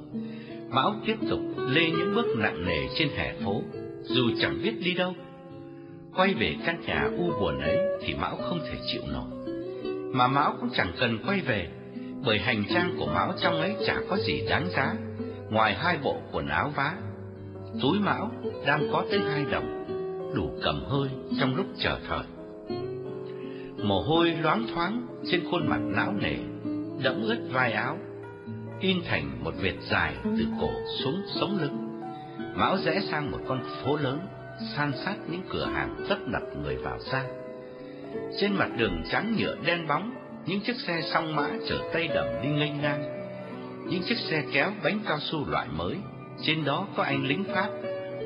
Mão 0.69 0.95
tiếp 1.05 1.15
tục 1.29 1.39
lê 1.69 1.89
những 1.89 2.15
bước 2.15 2.25
nặng 2.37 2.65
nề 2.65 2.87
trên 2.95 3.09
hè 3.15 3.33
phố, 3.45 3.61
dù 4.03 4.23
chẳng 4.39 4.59
biết 4.63 4.73
đi 4.79 4.93
đâu. 4.93 5.13
Quay 6.15 6.33
về 6.33 6.55
căn 6.65 6.81
nhà 6.87 7.09
u 7.17 7.31
buồn 7.39 7.59
ấy 7.59 7.77
thì 8.01 8.15
Mão 8.15 8.35
không 8.35 8.59
thể 8.59 8.77
chịu 8.87 9.01
nổi. 9.13 9.55
Mà 10.13 10.27
Mão 10.27 10.55
cũng 10.59 10.69
chẳng 10.73 10.91
cần 10.99 11.17
quay 11.27 11.41
về, 11.41 11.67
bởi 12.25 12.39
hành 12.39 12.63
trang 12.73 12.95
của 12.99 13.05
Mão 13.05 13.33
trong 13.41 13.61
ấy 13.61 13.75
chả 13.85 13.95
có 14.09 14.17
gì 14.17 14.41
đáng 14.49 14.69
giá, 14.69 14.95
ngoài 15.49 15.75
hai 15.75 15.97
bộ 16.03 16.17
quần 16.31 16.47
áo 16.47 16.71
vá. 16.75 16.93
Túi 17.81 17.99
Mão 17.99 18.31
đang 18.65 18.87
có 18.91 19.05
tới 19.11 19.19
hai 19.19 19.45
đồng, 19.51 19.85
đủ 20.35 20.49
cầm 20.63 20.83
hơi 20.87 21.09
trong 21.39 21.55
lúc 21.55 21.65
chờ 21.79 21.99
thời. 22.07 22.23
Mồ 23.83 24.01
hôi 24.01 24.31
loáng 24.41 24.67
thoáng 24.73 25.07
trên 25.31 25.41
khuôn 25.51 25.67
mặt 25.67 25.79
não 25.81 26.13
nề, 26.21 26.35
đẫm 27.03 27.21
ướt 27.21 27.49
vai 27.51 27.71
áo, 27.71 27.97
in 28.79 28.97
thành 29.05 29.43
một 29.43 29.53
vệt 29.61 29.75
dài 29.89 30.15
từ 30.23 30.45
cổ 30.61 30.69
xuống 31.03 31.21
sống 31.39 31.57
lưng. 31.61 32.01
Mão 32.55 32.77
rẽ 32.77 32.99
sang 33.11 33.31
một 33.31 33.39
con 33.47 33.63
phố 33.83 33.97
lớn, 33.97 34.19
san 34.75 34.91
sát 35.05 35.15
những 35.27 35.41
cửa 35.49 35.65
hàng 35.65 36.05
tấp 36.09 36.17
nập 36.25 36.41
người 36.63 36.75
vào 36.75 36.99
ra. 37.11 37.23
Trên 38.39 38.53
mặt 38.53 38.69
đường 38.77 39.03
trắng 39.11 39.35
nhựa 39.37 39.55
đen 39.65 39.87
bóng, 39.87 40.13
những 40.45 40.61
chiếc 40.61 40.75
xe 40.75 41.01
song 41.01 41.35
mã 41.35 41.49
chở 41.69 41.79
tay 41.93 42.07
đầm 42.07 42.25
đi 42.43 42.49
nghênh 42.49 42.81
ngang. 42.81 43.03
Những 43.89 44.03
chiếc 44.03 44.17
xe 44.17 44.43
kéo 44.53 44.71
bánh 44.83 44.99
cao 45.07 45.19
su 45.19 45.49
loại 45.49 45.67
mới, 45.71 45.95
trên 46.41 46.65
đó 46.65 46.87
có 46.95 47.03
anh 47.03 47.25
lính 47.25 47.43
Pháp 47.43 47.69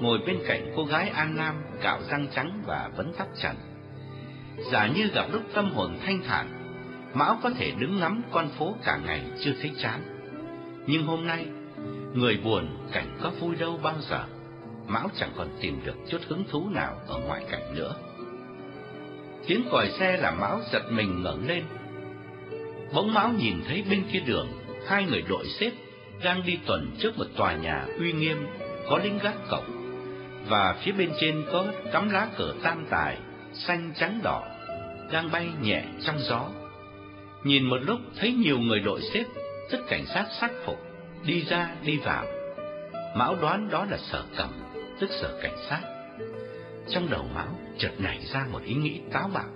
ngồi 0.02 0.20
bên 0.28 0.40
cạnh 0.48 0.74
cô 0.76 0.86
gái 0.86 1.10
An 1.10 1.36
Nam 1.38 1.56
cạo 1.82 2.00
răng 2.10 2.28
trắng 2.36 2.62
và 2.66 2.90
vấn 2.98 3.14
tóc 3.18 3.28
trần. 3.42 3.56
Giả 4.72 4.88
như 4.88 5.08
gặp 5.14 5.26
lúc 5.32 5.42
tâm 5.54 5.72
hồn 5.72 5.98
thanh 6.06 6.20
thản, 6.28 6.61
Mão 7.14 7.40
có 7.44 7.50
thể 7.50 7.72
đứng 7.72 8.00
ngắm 8.00 8.22
con 8.32 8.50
phố 8.50 8.76
cả 8.84 9.00
ngày 9.06 9.22
chưa 9.44 9.52
thấy 9.62 9.72
chán. 9.82 10.02
Nhưng 10.88 11.06
hôm 11.06 11.28
nay, 11.28 11.46
người 12.14 12.38
buồn 12.44 12.68
cảnh 12.92 13.18
có 13.22 13.30
vui 13.30 13.56
đâu 13.56 13.80
bao 13.84 13.96
giờ, 14.10 14.24
Mão 14.88 15.08
chẳng 15.16 15.32
còn 15.38 15.48
tìm 15.62 15.80
được 15.86 15.96
chút 16.10 16.22
hứng 16.28 16.44
thú 16.52 16.70
nào 16.70 16.96
ở 17.08 17.20
ngoại 17.20 17.46
cảnh 17.52 17.76
nữa. 17.76 17.96
Tiếng 19.48 19.64
còi 19.72 19.90
xe 19.90 20.18
làm 20.18 20.40
Mão 20.40 20.60
giật 20.72 20.84
mình 20.92 21.24
ngẩng 21.24 21.48
lên. 21.48 21.64
Bỗng 22.94 23.14
Mão 23.14 23.32
nhìn 23.34 23.56
thấy 23.68 23.84
bên 23.90 24.04
kia 24.12 24.20
đường, 24.20 24.48
hai 24.88 25.06
người 25.06 25.22
đội 25.30 25.48
xếp 25.48 25.72
đang 26.24 26.46
đi 26.46 26.60
tuần 26.66 26.92
trước 27.00 27.18
một 27.18 27.26
tòa 27.38 27.54
nhà 27.54 27.86
uy 28.00 28.12
nghiêm, 28.12 28.38
có 28.90 28.98
lính 28.98 29.20
gác 29.24 29.36
cổng, 29.50 29.66
và 30.50 30.76
phía 30.84 30.92
bên 30.92 31.12
trên 31.20 31.44
có 31.52 31.66
cắm 31.94 32.10
lá 32.10 32.28
cờ 32.38 32.54
tam 32.64 32.86
tài, 32.90 33.18
xanh 33.54 33.92
trắng 33.96 34.20
đỏ, 34.24 34.44
đang 35.12 35.32
bay 35.32 35.48
nhẹ 35.62 35.84
trong 36.02 36.20
gió. 36.20 36.50
Nhìn 37.44 37.64
một 37.64 37.78
lúc 37.82 38.00
thấy 38.20 38.34
nhiều 38.34 38.60
người 38.60 38.80
đội 38.80 39.02
xếp, 39.14 39.24
tức 39.72 39.80
cảnh 39.88 40.06
sát 40.06 40.26
sắc 40.40 40.52
phục, 40.66 40.78
đi 41.26 41.44
ra 41.50 41.76
đi 41.86 41.98
vào. 41.98 42.26
Mão 43.16 43.36
đoán 43.42 43.70
đó 43.70 43.86
là 43.90 43.98
sở 43.98 44.24
cầm 44.38 44.50
tức 45.00 45.10
sở 45.22 45.40
cảnh 45.42 45.58
sát. 45.70 45.82
Trong 46.90 47.10
đầu 47.10 47.26
Mão 47.36 47.48
chợt 47.78 47.92
nảy 47.98 48.20
ra 48.34 48.46
một 48.52 48.62
ý 48.64 48.74
nghĩ 48.74 49.00
táo 49.12 49.30
bạo. 49.34 49.50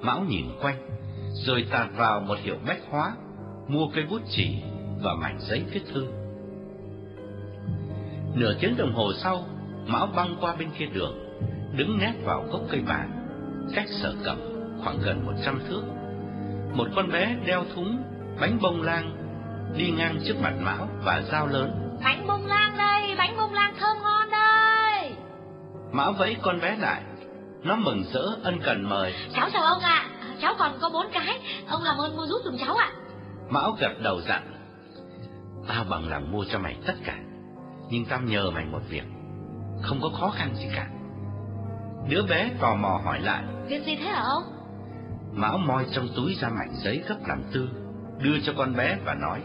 Mão 0.00 0.24
nhìn 0.28 0.46
quanh, 0.62 0.88
rồi 1.34 1.66
tạt 1.70 1.88
vào 1.96 2.20
một 2.20 2.38
hiệu 2.42 2.56
bách 2.66 2.80
hóa, 2.90 3.12
mua 3.68 3.88
cây 3.94 4.04
bút 4.10 4.22
chỉ 4.30 4.62
và 5.02 5.14
mảnh 5.14 5.38
giấy 5.40 5.64
viết 5.72 5.82
thư. 5.92 6.06
Nửa 8.34 8.54
tiếng 8.60 8.76
đồng 8.76 8.92
hồ 8.92 9.12
sau, 9.22 9.46
Mão 9.86 10.06
băng 10.06 10.36
qua 10.40 10.56
bên 10.56 10.68
kia 10.78 10.86
đường, 10.86 11.18
đứng 11.76 11.98
nét 11.98 12.12
vào 12.24 12.44
gốc 12.52 12.60
cây 12.70 12.80
bàn, 12.80 13.10
cách 13.74 13.88
sở 13.88 14.14
cầm 14.24 14.38
khoảng 14.84 14.98
gần 15.04 15.26
một 15.26 15.32
trăm 15.44 15.60
thước. 15.68 15.82
Một 16.74 16.88
con 16.96 17.10
bé 17.12 17.36
đeo 17.46 17.64
thúng 17.74 18.02
bánh 18.40 18.58
bông 18.62 18.82
lan 18.82 19.16
đi 19.76 19.90
ngang 19.90 20.20
trước 20.26 20.34
mặt 20.42 20.52
Mão 20.60 20.88
và 21.04 21.22
giao 21.32 21.46
lớn. 21.46 21.98
Bánh 22.04 22.26
bông 22.26 22.46
lan 22.46 22.76
đây, 22.78 23.14
bánh 23.18 23.36
bông 23.36 23.54
lan 23.54 23.74
thơm 23.80 23.96
ngon 24.02 24.30
đây. 24.30 25.12
Mão 25.92 26.12
vẫy 26.12 26.36
con 26.42 26.60
bé 26.60 26.76
lại, 26.76 27.02
nó 27.62 27.76
mừng 27.76 28.04
rỡ 28.12 28.22
ân 28.42 28.60
cần 28.64 28.88
mời. 28.88 29.14
Cháu 29.34 29.48
chào 29.52 29.62
ông 29.62 29.82
ạ, 29.82 30.08
cháu 30.40 30.54
còn 30.58 30.72
có 30.80 30.90
bốn 30.90 31.06
cái, 31.12 31.40
ông 31.68 31.82
làm 31.82 31.98
ơn 31.98 32.16
mua 32.16 32.26
giúp 32.26 32.40
dùm 32.44 32.56
cháu 32.66 32.74
ạ. 32.74 32.92
Mão 33.48 33.72
gật 33.80 33.92
đầu 34.02 34.20
dặn, 34.20 34.42
tao 35.68 35.84
bằng 35.90 36.08
lòng 36.08 36.32
mua 36.32 36.44
cho 36.52 36.58
mày 36.58 36.76
tất 36.86 36.94
cả, 37.04 37.16
nhưng 37.90 38.04
tao 38.04 38.20
nhờ 38.20 38.50
mày 38.50 38.64
một 38.64 38.82
việc, 38.88 39.04
không 39.82 39.98
có 40.02 40.08
khó 40.20 40.30
khăn 40.30 40.54
gì 40.54 40.66
cả. 40.76 40.86
Đứa 42.08 42.22
bé 42.22 42.50
tò 42.60 42.74
mò 42.74 43.00
hỏi 43.04 43.20
lại, 43.20 43.44
Việc 43.68 43.84
gì 43.86 43.96
thế 43.96 44.04
hả 44.04 44.22
ông? 44.22 44.59
Mão 45.32 45.58
moi 45.58 45.84
trong 45.92 46.08
túi 46.16 46.34
ra 46.40 46.48
mảnh 46.48 46.70
giấy 46.84 47.02
gấp 47.08 47.16
làm 47.26 47.42
tư, 47.52 47.68
đưa 48.18 48.38
cho 48.38 48.52
con 48.56 48.76
bé 48.76 48.96
và 49.04 49.14
nói, 49.14 49.40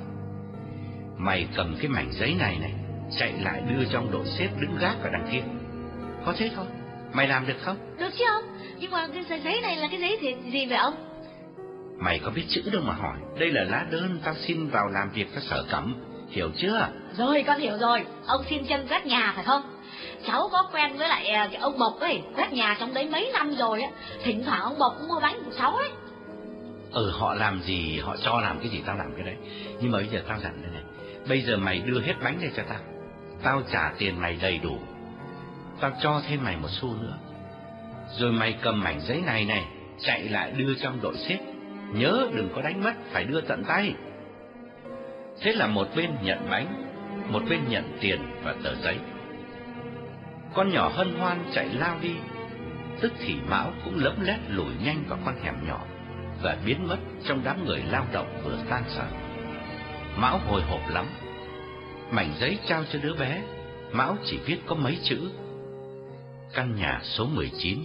mày 1.17 1.47
cầm 1.55 1.75
cái 1.79 1.87
mảnh 1.87 2.09
giấy 2.11 2.35
này 2.39 2.57
này, 2.59 2.73
chạy 3.19 3.33
lại 3.33 3.61
đưa 3.61 3.85
trong 3.91 4.11
đội 4.11 4.25
xếp 4.25 4.49
đứng 4.59 4.77
gác 4.79 4.95
ở 5.03 5.09
đằng 5.09 5.27
kia. 5.31 5.41
Có 6.25 6.33
thế 6.37 6.51
thôi, 6.55 6.65
mày 7.13 7.27
làm 7.27 7.47
được 7.47 7.57
không? 7.61 7.77
Được 7.97 8.09
chứ 8.17 8.23
ông, 8.27 8.43
nhưng 8.79 8.91
mà 8.91 9.07
cái 9.13 9.23
giấy- 9.29 9.41
giấy 9.43 9.61
này 9.61 9.75
là 9.75 9.87
cái 9.91 9.99
giấy 9.99 10.19
gì, 10.21 10.51
gì 10.51 10.65
vậy 10.65 10.77
ông? 10.77 10.93
Mày 11.97 12.19
có 12.19 12.31
biết 12.31 12.45
chữ 12.49 12.61
đâu 12.73 12.81
mà 12.85 12.93
hỏi, 12.93 13.17
đây 13.39 13.51
là 13.51 13.63
lá 13.63 13.85
đơn 13.91 14.19
tao 14.23 14.33
xin 14.35 14.67
vào 14.67 14.87
làm 14.87 15.09
việc 15.09 15.27
cho 15.35 15.41
sở 15.41 15.65
cẩm, 15.71 15.95
hiểu 16.29 16.51
chưa? 16.55 16.87
Rồi 17.17 17.43
con 17.47 17.59
hiểu 17.59 17.77
rồi, 17.77 18.05
ông 18.27 18.41
xin 18.49 18.65
chân 18.65 18.87
quét 18.87 19.05
nhà 19.05 19.31
phải 19.35 19.43
không? 19.43 19.61
Cháu 20.27 20.49
có 20.51 20.69
quen 20.73 20.97
với 20.97 21.09
lại 21.09 21.27
à, 21.27 21.47
cái 21.51 21.61
ông 21.61 21.79
Bộc 21.79 21.99
ấy, 21.99 22.21
quét 22.35 22.53
nhà 22.53 22.77
trong 22.79 22.93
đấy 22.93 23.09
mấy 23.11 23.31
năm 23.33 23.55
rồi 23.55 23.81
á, 23.81 23.89
thỉnh 24.23 24.43
thoảng 24.45 24.61
ông 24.61 24.79
Bộc 24.79 24.95
cũng 24.97 25.07
mua 25.07 25.19
bánh 25.19 25.43
của 25.45 25.51
cháu 25.57 25.75
ấy. 25.75 25.89
Ừ 26.91 27.11
họ 27.11 27.33
làm 27.33 27.61
gì 27.61 27.99
họ 27.99 28.15
cho 28.17 28.41
làm 28.41 28.59
cái 28.59 28.69
gì 28.69 28.81
tao 28.85 28.97
làm 28.97 29.13
cái 29.15 29.25
đấy. 29.25 29.35
Nhưng 29.81 29.91
mà 29.91 29.97
bây 29.97 30.07
giờ 30.07 30.21
tao 30.27 30.39
dặn 30.39 30.61
đây 30.61 30.71
này 30.71 30.83
Bây 31.29 31.41
giờ 31.41 31.57
mày 31.57 31.79
đưa 31.79 32.01
hết 32.01 32.13
bánh 32.23 32.37
đây 32.41 32.51
cho 32.55 32.63
tao. 32.69 32.79
Tao 33.43 33.61
trả 33.71 33.93
tiền 33.97 34.21
mày 34.21 34.37
đầy 34.41 34.57
đủ. 34.57 34.77
Tao 35.79 35.91
cho 36.01 36.21
thêm 36.27 36.43
mày 36.43 36.57
một 36.57 36.67
xu 36.71 36.93
nữa. 37.01 37.17
Rồi 38.19 38.31
mày 38.31 38.57
cầm 38.61 38.83
mảnh 38.83 38.99
giấy 39.07 39.21
này 39.25 39.45
này 39.45 39.65
Chạy 39.99 40.23
lại 40.23 40.51
đưa 40.51 40.73
trong 40.73 41.01
đội 41.01 41.15
xếp. 41.17 41.37
Nhớ 41.93 42.27
đừng 42.35 42.49
có 42.55 42.61
đánh 42.61 42.83
mất 42.83 42.93
Phải 43.11 43.23
đưa 43.23 43.41
tận 43.41 43.63
tay. 43.67 43.93
Thế 45.41 45.53
là 45.53 45.67
một 45.67 45.87
bên 45.95 46.11
nhận 46.21 46.49
bánh, 46.49 46.67
một 47.31 47.41
bên 47.49 47.59
nhận 47.69 47.97
tiền 48.01 48.19
và 48.43 48.55
tờ 48.63 48.75
giấy. 48.75 48.97
Con 50.55 50.69
nhỏ 50.69 50.91
hân 50.93 51.15
hoan 51.15 51.43
chạy 51.53 51.69
lao 51.73 51.97
đi, 52.01 52.15
tức 53.01 53.13
thì 53.19 53.35
Mão 53.49 53.71
cũng 53.85 53.99
lấm 53.99 54.21
lét 54.21 54.39
lùi 54.49 54.73
nhanh 54.83 55.03
vào 55.07 55.19
con 55.25 55.35
hẻm 55.43 55.67
nhỏ 55.67 55.85
và 56.43 56.57
biến 56.65 56.87
mất 56.87 56.97
trong 57.27 57.41
đám 57.43 57.65
người 57.65 57.83
lao 57.89 58.05
động 58.13 58.41
vừa 58.43 58.57
tan 58.69 58.83
sở. 58.87 59.07
Mão 60.17 60.39
hồi 60.47 60.61
hộp 60.61 60.81
lắm. 60.89 61.05
Mảnh 62.11 62.33
giấy 62.39 62.57
trao 62.67 62.83
cho 62.93 62.99
đứa 63.03 63.13
bé, 63.13 63.43
Mão 63.91 64.17
chỉ 64.25 64.39
viết 64.45 64.57
có 64.65 64.75
mấy 64.75 64.97
chữ. 65.03 65.31
Căn 66.53 66.75
nhà 66.75 66.99
số 67.03 67.25
19, 67.25 67.79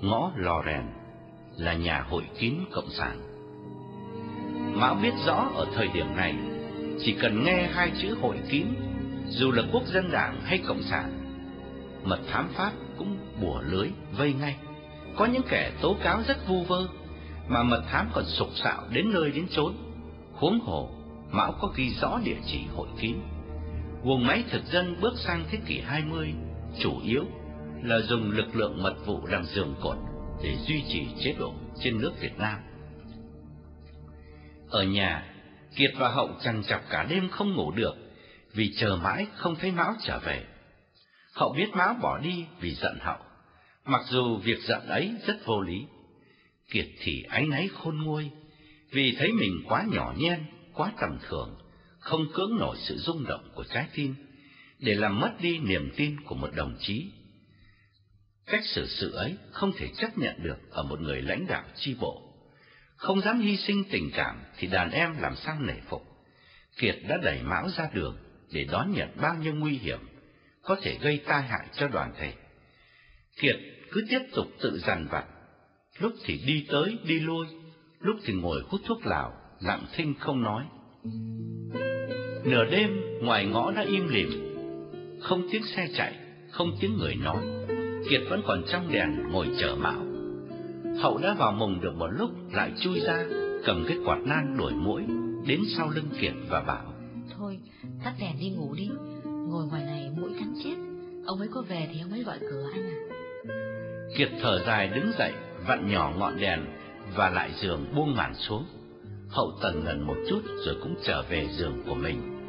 ngõ 0.00 0.30
Lò 0.36 0.62
Rèn, 0.66 0.82
là 1.56 1.74
nhà 1.74 2.04
hội 2.08 2.24
kín 2.38 2.54
Cộng 2.72 2.90
sản. 2.90 3.16
Mão 4.74 4.94
biết 4.94 5.14
rõ 5.26 5.50
ở 5.54 5.66
thời 5.74 5.88
điểm 5.88 6.16
này, 6.16 6.34
chỉ 7.00 7.16
cần 7.20 7.44
nghe 7.44 7.68
hai 7.72 7.90
chữ 8.02 8.16
hội 8.20 8.36
kín, 8.50 8.66
dù 9.28 9.52
là 9.52 9.62
quốc 9.72 9.82
dân 9.86 10.10
đảng 10.12 10.40
hay 10.44 10.58
Cộng 10.66 10.82
sản, 10.82 11.23
mật 12.04 12.18
thám 12.26 12.48
Pháp 12.54 12.72
cũng 12.98 13.18
bùa 13.40 13.60
lưới 13.60 13.88
vây 14.12 14.32
ngay. 14.32 14.56
Có 15.16 15.26
những 15.26 15.42
kẻ 15.48 15.72
tố 15.80 15.96
cáo 16.02 16.22
rất 16.28 16.48
vu 16.48 16.62
vơ, 16.62 16.86
mà 17.48 17.62
mật 17.62 17.82
thám 17.90 18.10
còn 18.12 18.24
sục 18.24 18.48
sạo 18.54 18.82
đến 18.90 19.10
nơi 19.12 19.30
đến 19.30 19.46
chốn. 19.50 19.74
Huống 20.32 20.60
hồ, 20.60 20.90
Mão 21.30 21.52
có 21.60 21.72
ghi 21.76 21.90
rõ 22.00 22.20
địa 22.24 22.36
chỉ 22.46 22.60
hội 22.74 22.88
kín. 23.00 23.16
Guồng 24.04 24.26
máy 24.26 24.44
thực 24.50 24.64
dân 24.64 24.96
bước 25.00 25.14
sang 25.18 25.44
thế 25.50 25.58
kỷ 25.66 25.80
20, 25.80 26.34
chủ 26.78 27.00
yếu 27.04 27.24
là 27.82 28.00
dùng 28.00 28.30
lực 28.30 28.56
lượng 28.56 28.82
mật 28.82 28.94
vụ 29.06 29.26
làm 29.26 29.44
giường 29.44 29.74
cột 29.82 29.96
để 30.42 30.56
duy 30.66 30.84
trì 30.88 31.06
chế 31.24 31.34
độ 31.38 31.54
trên 31.82 32.00
nước 32.00 32.12
Việt 32.20 32.38
Nam. 32.38 32.58
Ở 34.70 34.82
nhà, 34.82 35.24
Kiệt 35.76 35.90
và 35.98 36.08
Hậu 36.08 36.30
chằn 36.42 36.62
chọc 36.62 36.80
cả 36.90 37.06
đêm 37.10 37.28
không 37.28 37.54
ngủ 37.54 37.70
được 37.70 37.94
vì 38.52 38.72
chờ 38.76 38.98
mãi 39.02 39.26
không 39.36 39.56
thấy 39.56 39.72
Mão 39.72 39.94
trở 40.02 40.18
về. 40.18 40.44
Hậu 41.34 41.52
biết 41.52 41.70
Mão 41.72 41.94
bỏ 41.94 42.18
đi 42.18 42.46
vì 42.60 42.74
giận 42.74 42.98
Hậu, 43.00 43.18
mặc 43.84 44.02
dù 44.08 44.36
việc 44.36 44.58
giận 44.68 44.86
ấy 44.86 45.14
rất 45.26 45.46
vô 45.46 45.60
lý. 45.60 45.86
Kiệt 46.70 46.86
thì 46.98 47.22
áy 47.22 47.46
náy 47.46 47.68
khôn 47.68 48.02
nguôi, 48.02 48.30
vì 48.90 49.14
thấy 49.18 49.32
mình 49.32 49.62
quá 49.68 49.84
nhỏ 49.92 50.14
nhen, 50.18 50.44
quá 50.74 50.92
tầm 51.00 51.18
thường, 51.28 51.58
không 51.98 52.26
cưỡng 52.34 52.56
nổi 52.58 52.76
sự 52.80 52.98
rung 52.98 53.24
động 53.24 53.50
của 53.54 53.64
trái 53.64 53.86
tim, 53.94 54.14
để 54.78 54.94
làm 54.94 55.20
mất 55.20 55.32
đi 55.40 55.58
niềm 55.58 55.90
tin 55.96 56.20
của 56.20 56.34
một 56.34 56.50
đồng 56.54 56.76
chí. 56.80 57.12
Cách 58.46 58.64
xử 58.64 58.86
sự 58.86 59.12
ấy 59.12 59.36
không 59.50 59.72
thể 59.76 59.88
chấp 59.96 60.18
nhận 60.18 60.42
được 60.42 60.70
ở 60.70 60.82
một 60.82 61.00
người 61.00 61.22
lãnh 61.22 61.46
đạo 61.46 61.64
chi 61.76 61.96
bộ. 62.00 62.22
Không 62.96 63.20
dám 63.20 63.40
hy 63.40 63.56
sinh 63.56 63.84
tình 63.90 64.10
cảm 64.14 64.42
thì 64.58 64.66
đàn 64.66 64.90
em 64.90 65.16
làm 65.20 65.36
sao 65.36 65.60
nể 65.60 65.80
phục. 65.88 66.02
Kiệt 66.78 66.96
đã 67.08 67.16
đẩy 67.22 67.42
Mão 67.42 67.68
ra 67.76 67.90
đường 67.94 68.16
để 68.52 68.64
đón 68.64 68.92
nhận 68.92 69.08
bao 69.20 69.34
nhiêu 69.34 69.54
nguy 69.54 69.78
hiểm 69.78 70.13
có 70.64 70.76
thể 70.82 70.98
gây 71.02 71.20
tai 71.26 71.42
hại 71.42 71.66
cho 71.72 71.88
đoàn 71.88 72.12
thể. 72.18 72.32
Kiệt 73.40 73.56
cứ 73.92 74.04
tiếp 74.10 74.20
tục 74.34 74.46
tự 74.60 74.78
dằn 74.78 75.06
vặt, 75.10 75.24
lúc 75.98 76.12
thì 76.24 76.40
đi 76.46 76.66
tới 76.70 76.98
đi 77.04 77.20
lui, 77.20 77.46
lúc 78.00 78.16
thì 78.24 78.32
ngồi 78.32 78.62
hút 78.68 78.80
thuốc 78.86 79.06
lào, 79.06 79.32
lặng 79.60 79.86
thinh 79.96 80.14
không 80.20 80.42
nói. 80.42 80.64
Nửa 82.44 82.64
đêm 82.70 82.90
ngoài 83.20 83.46
ngõ 83.46 83.72
đã 83.72 83.82
im 83.82 84.08
lìm, 84.08 84.28
không 85.20 85.48
tiếng 85.52 85.62
xe 85.64 85.88
chạy, 85.96 86.14
không 86.50 86.76
tiếng 86.80 86.96
người 86.96 87.14
nói. 87.14 87.44
Kiệt 88.10 88.20
vẫn 88.30 88.42
còn 88.46 88.64
trong 88.68 88.92
đèn 88.92 89.22
ngồi 89.30 89.48
chờ 89.60 89.76
Mão. 89.76 90.04
Hậu 91.02 91.18
đã 91.18 91.34
vào 91.38 91.52
mùng 91.52 91.80
được 91.80 91.94
một 91.94 92.08
lúc 92.18 92.30
lại 92.52 92.72
chui 92.80 93.00
ra, 93.00 93.24
cầm 93.64 93.84
cái 93.88 93.96
quạt 94.04 94.18
nan 94.24 94.56
đuổi 94.58 94.72
mũi 94.72 95.02
đến 95.46 95.60
sau 95.76 95.90
lưng 95.90 96.08
Kiệt 96.20 96.34
và 96.48 96.60
bảo: 96.60 96.94
"Thôi, 97.36 97.58
tắt 98.04 98.14
đèn 98.20 98.38
đi 98.40 98.50
ngủ 98.50 98.74
đi, 98.74 98.90
ngồi 99.54 99.66
ngoài 99.66 99.84
này 99.84 100.10
mũi 100.16 100.30
cắn 100.38 100.54
chết. 100.64 100.74
Ông 101.26 101.38
ấy 101.38 101.48
có 101.52 101.62
về 101.62 101.88
thì 101.92 102.00
ông 102.00 102.12
ấy 102.12 102.22
gọi 102.22 102.38
cửa 102.40 102.66
anh 102.72 102.82
à." 102.82 102.98
Kiệt 104.16 104.30
thở 104.40 104.64
dài 104.66 104.88
đứng 104.88 105.12
dậy, 105.18 105.32
vặn 105.66 105.90
nhỏ 105.90 106.12
ngọn 106.18 106.40
đèn 106.40 106.60
và 107.14 107.30
lại 107.30 107.50
giường 107.54 107.86
buông 107.96 108.16
màn 108.16 108.34
xuống. 108.34 108.66
Hậu 109.28 109.52
tần 109.62 109.84
ngần 109.84 110.06
một 110.06 110.16
chút 110.30 110.42
rồi 110.66 110.76
cũng 110.82 110.94
trở 111.04 111.22
về 111.22 111.48
giường 111.50 111.82
của 111.86 111.94
mình. 111.94 112.40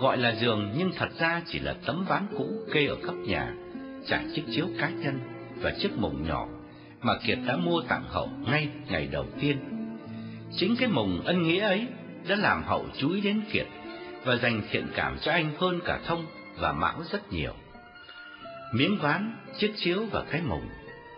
Gọi 0.00 0.18
là 0.18 0.34
giường 0.34 0.74
nhưng 0.78 0.90
thật 0.96 1.08
ra 1.18 1.42
chỉ 1.46 1.58
là 1.58 1.74
tấm 1.86 2.04
ván 2.08 2.26
cũ 2.38 2.46
kê 2.72 2.86
ở 2.86 2.94
góc 2.94 3.14
nhà, 3.14 3.54
trải 4.06 4.24
chiếc 4.34 4.42
chiếu 4.50 4.66
cá 4.78 4.90
nhân 4.90 5.20
và 5.62 5.72
chiếc 5.78 5.90
mùng 5.96 6.28
nhỏ 6.28 6.48
mà 7.00 7.18
Kiệt 7.26 7.38
đã 7.46 7.56
mua 7.56 7.82
tặng 7.88 8.04
Hậu 8.08 8.28
ngay 8.46 8.68
ngày 8.88 9.08
đầu 9.12 9.26
tiên. 9.40 9.56
Chính 10.56 10.76
cái 10.76 10.88
mùng 10.88 11.20
ân 11.24 11.42
nghĩa 11.42 11.60
ấy 11.60 11.86
đã 12.28 12.36
làm 12.36 12.62
Hậu 12.64 12.84
chú 12.98 13.10
ý 13.10 13.20
đến 13.20 13.40
Kiệt 13.52 13.66
và 14.24 14.36
dành 14.36 14.62
thiện 14.70 14.86
cảm 14.94 15.18
cho 15.20 15.32
anh 15.32 15.50
hơn 15.58 15.80
cả 15.84 16.00
Thông 16.06 16.26
và 16.56 16.72
Mão 16.72 17.02
rất 17.12 17.32
nhiều. 17.32 17.54
Miếng 18.72 18.98
ván, 18.98 19.36
chiếc 19.58 19.72
chiếu 19.76 20.06
và 20.10 20.24
cái 20.30 20.40
mùng, 20.40 20.68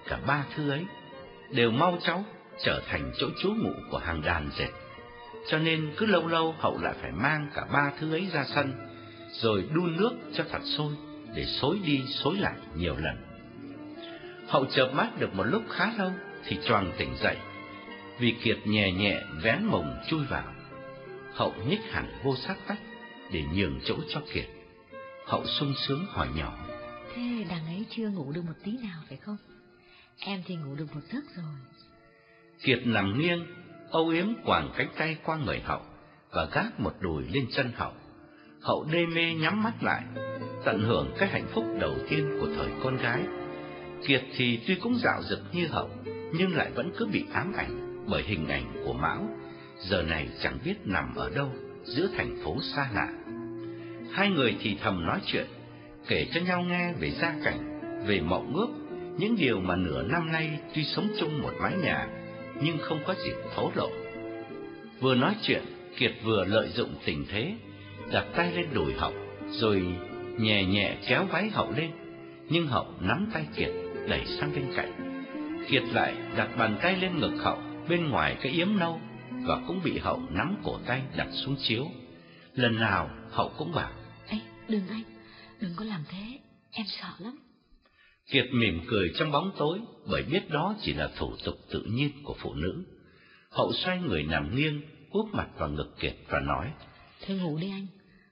cả 0.08 0.18
ba 0.26 0.44
thứ 0.54 0.70
ấy 0.70 0.84
đều 1.50 1.70
mau 1.70 1.98
chóng 2.02 2.24
trở 2.64 2.82
thành 2.88 3.12
chỗ 3.18 3.26
trú 3.42 3.48
ngụ 3.54 3.72
của 3.90 3.98
hàng 3.98 4.22
đàn 4.22 4.50
dệt. 4.58 4.70
Cho 5.46 5.58
nên 5.58 5.92
cứ 5.96 6.06
lâu 6.06 6.28
lâu 6.28 6.54
Hậu 6.58 6.78
lại 6.82 6.94
phải 7.00 7.12
mang 7.12 7.50
cả 7.54 7.66
ba 7.72 7.92
thứ 7.98 8.12
ấy 8.12 8.28
ra 8.32 8.44
sân, 8.44 8.72
rồi 9.32 9.64
đun 9.74 9.96
nước 9.96 10.12
cho 10.34 10.44
thật 10.50 10.62
sôi 10.64 10.92
để 11.34 11.44
xối 11.44 11.78
đi 11.84 12.02
xối 12.08 12.36
lại 12.36 12.54
nhiều 12.76 12.96
lần. 12.96 13.16
Hậu 14.48 14.64
chợp 14.64 14.90
mắt 14.94 15.18
được 15.18 15.34
một 15.34 15.44
lúc 15.44 15.62
khá 15.70 15.92
lâu 15.98 16.12
thì 16.44 16.58
choàng 16.64 16.92
tỉnh 16.98 17.16
dậy, 17.16 17.36
vì 18.18 18.34
Kiệt 18.42 18.58
nhẹ 18.66 18.92
nhẹ 18.92 19.22
vén 19.42 19.64
mồng 19.64 19.96
chui 20.08 20.24
vào. 20.24 20.54
Hậu 21.34 21.54
nhích 21.68 21.80
hẳn 21.90 22.12
vô 22.24 22.36
sát 22.36 22.56
vách 22.66 22.80
để 23.32 23.42
nhường 23.54 23.80
chỗ 23.84 23.96
cho 24.08 24.20
Kiệt. 24.32 24.46
Hậu 25.26 25.46
sung 25.46 25.74
sướng 25.86 26.06
hỏi 26.08 26.28
nhỏ. 26.36 26.58
Thế 27.14 27.44
đằng 27.50 27.66
ấy 27.66 27.86
chưa 27.90 28.08
ngủ 28.08 28.32
được 28.32 28.42
một 28.46 28.54
tí 28.64 28.72
nào 28.72 29.00
phải 29.08 29.18
không? 29.18 29.36
Em 30.18 30.42
thì 30.46 30.56
ngủ 30.56 30.74
được 30.74 30.94
một 30.94 31.00
giấc 31.12 31.24
rồi. 31.36 31.54
Kiệt 32.62 32.80
nằm 32.84 33.18
nghiêng, 33.18 33.46
âu 33.90 34.08
yếm 34.08 34.26
quàng 34.44 34.70
cánh 34.76 34.88
tay 34.98 35.16
qua 35.24 35.36
người 35.36 35.60
Hậu 35.60 35.80
và 36.30 36.48
gác 36.52 36.80
một 36.80 36.92
đùi 37.00 37.24
lên 37.28 37.46
chân 37.50 37.72
Hậu. 37.76 37.92
Hậu 38.60 38.84
đê 38.92 39.06
mê 39.06 39.34
nhắm 39.34 39.62
mắt 39.62 39.82
lại, 39.82 40.02
tận 40.64 40.82
hưởng 40.82 41.14
cái 41.18 41.28
hạnh 41.28 41.46
phúc 41.52 41.64
đầu 41.80 41.96
tiên 42.08 42.38
của 42.40 42.48
thời 42.56 42.68
con 42.82 42.96
gái. 42.96 43.22
Kiệt 44.06 44.22
thì 44.36 44.60
tuy 44.66 44.74
cũng 44.74 44.98
dạo 44.98 45.22
dực 45.22 45.40
như 45.52 45.66
Hậu, 45.66 45.90
nhưng 46.32 46.56
lại 46.56 46.70
vẫn 46.74 46.92
cứ 46.98 47.06
bị 47.06 47.24
ám 47.32 47.52
ảnh 47.56 48.04
bởi 48.08 48.22
hình 48.22 48.48
ảnh 48.48 48.82
của 48.86 48.92
Mão, 48.92 49.28
giờ 49.78 50.02
này 50.02 50.28
chẳng 50.42 50.58
biết 50.64 50.74
nằm 50.84 51.14
ở 51.14 51.30
đâu 51.30 51.52
giữa 51.84 52.08
thành 52.16 52.36
phố 52.44 52.56
xa 52.62 52.88
lạ. 52.94 53.23
Hai 54.14 54.30
người 54.30 54.56
thì 54.60 54.76
thầm 54.82 55.06
nói 55.06 55.20
chuyện, 55.26 55.46
kể 56.08 56.26
cho 56.34 56.40
nhau 56.40 56.62
nghe 56.62 56.92
về 56.92 57.10
gia 57.10 57.34
cảnh, 57.44 57.80
về 58.06 58.20
mộng 58.20 58.52
ước, 58.54 58.68
những 59.18 59.36
điều 59.36 59.60
mà 59.60 59.76
nửa 59.76 60.02
năm 60.02 60.32
nay 60.32 60.50
tuy 60.74 60.84
sống 60.84 61.08
chung 61.20 61.42
một 61.42 61.52
mái 61.60 61.72
nhà, 61.76 62.08
nhưng 62.62 62.78
không 62.78 62.98
có 63.06 63.14
dịp 63.24 63.34
thổ 63.54 63.70
lộ. 63.74 63.90
Vừa 65.00 65.14
nói 65.14 65.34
chuyện, 65.42 65.62
Kiệt 65.96 66.12
vừa 66.24 66.44
lợi 66.44 66.68
dụng 66.68 66.94
tình 67.04 67.26
thế, 67.28 67.54
đặt 68.12 68.24
tay 68.36 68.52
lên 68.52 68.66
đùi 68.72 68.92
Hậu, 68.92 69.12
rồi 69.48 69.82
nhẹ 70.38 70.64
nhẹ 70.64 70.96
kéo 71.08 71.24
váy 71.24 71.50
Hậu 71.50 71.72
lên, 71.76 71.90
nhưng 72.48 72.66
Hậu 72.66 72.86
nắm 73.00 73.26
tay 73.32 73.46
Kiệt 73.56 73.70
đẩy 74.08 74.26
sang 74.26 74.52
bên 74.54 74.64
cạnh. 74.76 75.24
Kiệt 75.68 75.82
lại 75.92 76.14
đặt 76.36 76.48
bàn 76.58 76.76
tay 76.82 76.96
lên 76.96 77.18
ngực 77.18 77.36
Hậu 77.42 77.58
bên 77.88 78.08
ngoài 78.08 78.36
cái 78.40 78.52
yếm 78.52 78.68
nâu 78.78 79.00
và 79.46 79.60
cũng 79.66 79.80
bị 79.84 79.98
Hậu 79.98 80.20
nắm 80.30 80.56
cổ 80.64 80.78
tay 80.86 81.02
đặt 81.16 81.28
xuống 81.32 81.56
chiếu. 81.62 81.84
Lần 82.54 82.80
nào 82.80 83.10
Hậu 83.30 83.52
cũng 83.58 83.72
bảo: 83.72 83.90
đừng 84.68 84.88
anh, 84.88 85.02
đừng 85.60 85.72
có 85.76 85.84
làm 85.84 86.04
thế, 86.08 86.38
em 86.70 86.86
sợ 86.88 87.08
lắm." 87.18 87.38
Kiệt 88.32 88.46
mỉm 88.52 88.80
cười 88.88 89.12
trong 89.18 89.30
bóng 89.30 89.52
tối 89.58 89.80
bởi 90.10 90.22
biết 90.22 90.50
đó 90.50 90.74
chỉ 90.82 90.94
là 90.94 91.10
thủ 91.16 91.36
tục 91.44 91.54
tự 91.70 91.82
nhiên 91.82 92.10
của 92.24 92.36
phụ 92.38 92.54
nữ. 92.54 92.84
Hậu 93.50 93.72
xoay 93.72 93.98
người 93.98 94.22
nằm 94.22 94.56
nghiêng, 94.56 94.80
úp 95.10 95.26
mặt 95.32 95.48
vào 95.58 95.68
ngực 95.68 95.94
Kiệt 96.00 96.16
và 96.28 96.40
nói: 96.40 96.72
"Thôi 97.26 97.36
ngủ 97.36 97.58
đi 97.58 97.70
anh, 97.70 97.86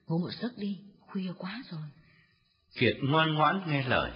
ngủ 0.07 0.17
một 0.17 0.31
giấc 0.41 0.57
đi, 0.57 0.79
khuya 0.99 1.31
quá 1.37 1.63
rồi." 1.71 1.81
Kiệt 2.79 2.97
ngoan 3.01 3.33
ngoãn 3.33 3.61
nghe 3.67 3.87
lời. 3.87 4.11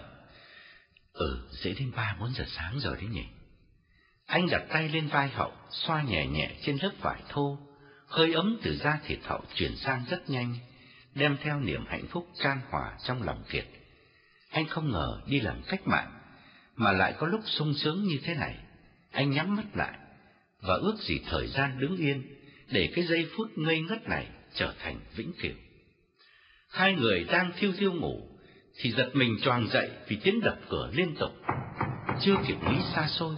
Ừ, 1.13 1.47
dễ 1.51 1.74
đến 1.74 1.91
ba 1.95 2.18
bốn 2.20 2.34
giờ 2.34 2.45
sáng 2.47 2.80
rồi 2.80 2.95
đấy 2.95 3.09
nhỉ. 3.11 3.24
Anh 4.26 4.47
đặt 4.51 4.63
tay 4.70 4.89
lên 4.89 5.07
vai 5.07 5.30
Hậu, 5.30 5.51
xoa 5.72 6.03
nhẹ 6.03 6.28
nhẹ 6.28 6.51
trên 6.65 6.78
lớp 6.82 6.91
vải 7.01 7.22
thô, 7.30 7.57
hơi 8.07 8.34
ấm 8.34 8.57
từ 8.63 8.78
da 8.78 8.99
thịt 9.05 9.20
Hậu 9.24 9.41
chuyển 9.55 9.76
sang 9.76 10.05
rất 10.09 10.30
nhanh, 10.30 10.55
đem 11.18 11.38
theo 11.43 11.59
niềm 11.59 11.86
hạnh 11.88 12.07
phúc 12.09 12.28
can 12.43 12.59
hòa 12.70 12.91
trong 13.07 13.24
lòng 13.24 13.43
Kiệt. 13.49 13.65
Anh 14.51 14.68
không 14.68 14.91
ngờ 14.91 15.22
đi 15.28 15.39
làm 15.39 15.61
cách 15.68 15.88
mạng, 15.88 16.11
mà 16.76 16.91
lại 16.91 17.13
có 17.18 17.28
lúc 17.28 17.41
sung 17.45 17.74
sướng 17.74 18.03
như 18.03 18.20
thế 18.24 18.34
này. 18.36 18.55
Anh 19.11 19.32
nhắm 19.32 19.55
mắt 19.55 19.65
lại, 19.74 19.97
và 20.61 20.74
ước 20.74 20.95
gì 20.99 21.20
thời 21.30 21.47
gian 21.47 21.80
đứng 21.80 21.97
yên, 21.97 22.24
để 22.72 22.91
cái 22.95 23.05
giây 23.05 23.30
phút 23.38 23.47
ngây 23.55 23.82
ngất 23.82 24.09
này 24.09 24.28
trở 24.53 24.74
thành 24.80 24.99
vĩnh 25.15 25.32
cửu. 25.41 25.51
Hai 26.72 26.93
người 26.93 27.24
đang 27.24 27.51
thiêu 27.59 27.74
thiêu 27.78 27.93
ngủ, 27.93 28.22
thì 28.82 28.91
giật 28.91 29.09
mình 29.13 29.38
choàng 29.41 29.68
dậy 29.68 29.89
vì 30.07 30.18
tiếng 30.24 30.41
đập 30.41 30.57
cửa 30.70 30.89
liên 30.93 31.15
tục. 31.20 31.32
Chưa 32.22 32.36
kịp 32.47 32.57
nghĩ 32.70 32.78
xa 32.95 33.07
xôi, 33.07 33.36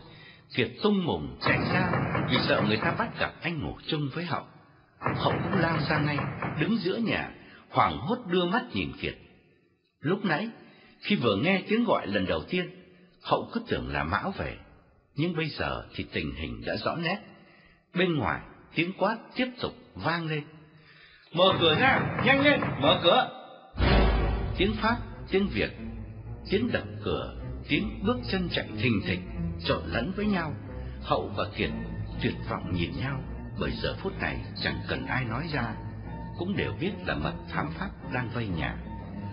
Kiệt 0.56 0.72
tung 0.84 1.06
mồm 1.06 1.38
chạy 1.42 1.58
ra 1.74 1.92
vì 2.30 2.38
sợ 2.48 2.64
người 2.68 2.78
ta 2.78 2.92
bắt 2.98 3.20
gặp 3.20 3.34
anh 3.42 3.64
ngủ 3.64 3.78
chung 3.88 4.10
với 4.14 4.26
Hậu. 4.26 4.46
Hậu 5.00 5.34
cũng 5.44 5.60
lao 5.60 5.80
ra 5.90 6.00
ngay, 6.00 6.18
đứng 6.60 6.78
giữa 6.78 6.98
nhà, 6.98 7.32
hoảng 7.70 7.98
hốt 7.98 8.18
đưa 8.28 8.46
mắt 8.46 8.64
nhìn 8.74 8.92
Kiệt. 9.02 9.16
Lúc 10.00 10.26
nãy, 10.26 10.50
khi 11.00 11.16
vừa 11.16 11.36
nghe 11.36 11.62
tiếng 11.68 11.86
gọi 11.86 12.08
lần 12.08 12.26
đầu 12.26 12.44
tiên, 12.50 12.70
Hậu 13.24 13.50
cứ 13.54 13.62
tưởng 13.68 13.94
là 13.94 14.04
Mão 14.04 14.34
về, 14.38 14.58
nhưng 15.16 15.36
bây 15.36 15.50
giờ 15.50 15.84
thì 15.96 16.06
tình 16.14 16.36
hình 16.36 16.62
đã 16.66 16.76
rõ 16.86 16.96
nét. 16.96 17.18
Bên 17.96 18.16
ngoài, 18.16 18.42
tiếng 18.76 18.94
quát 18.98 19.18
tiếp 19.36 19.48
tục 19.62 19.74
vang 19.96 20.28
lên. 20.28 20.44
Mở 21.34 21.54
cửa 21.60 21.76
ra, 21.80 22.00
nhanh 22.26 22.42
lên, 22.42 22.62
mở 22.82 23.00
cửa. 23.04 23.30
Tiếng 24.58 24.74
Pháp, 24.82 24.98
tiếng 25.32 25.48
Việt, 25.48 25.70
tiếng 26.50 26.72
đập 26.72 26.84
cửa, 27.04 27.36
tiếng 27.70 28.04
bước 28.06 28.18
chân 28.32 28.50
chạy 28.52 28.68
thình 28.82 29.02
thịch, 29.06 29.20
trộn 29.66 29.82
lẫn 29.86 30.12
với 30.16 30.26
nhau. 30.26 30.54
Hậu 31.02 31.32
và 31.38 31.44
Kiệt 31.56 31.70
tuyệt 32.24 32.34
vọng 32.50 32.74
nhìn 32.74 32.92
nhau, 33.00 33.24
bởi 33.60 33.72
giờ 33.84 33.96
phút 34.00 34.14
này 34.20 34.38
chẳng 34.64 34.80
cần 34.88 35.06
ai 35.06 35.26
nói 35.26 35.50
ra, 35.54 35.76
cũng 36.40 36.58
đều 36.58 36.72
biết 36.80 36.92
là 37.06 37.16
mật 37.16 37.34
thám 37.54 37.72
pháp 37.80 37.90
đang 38.14 38.30
vây 38.34 38.48
nhà. 38.48 38.76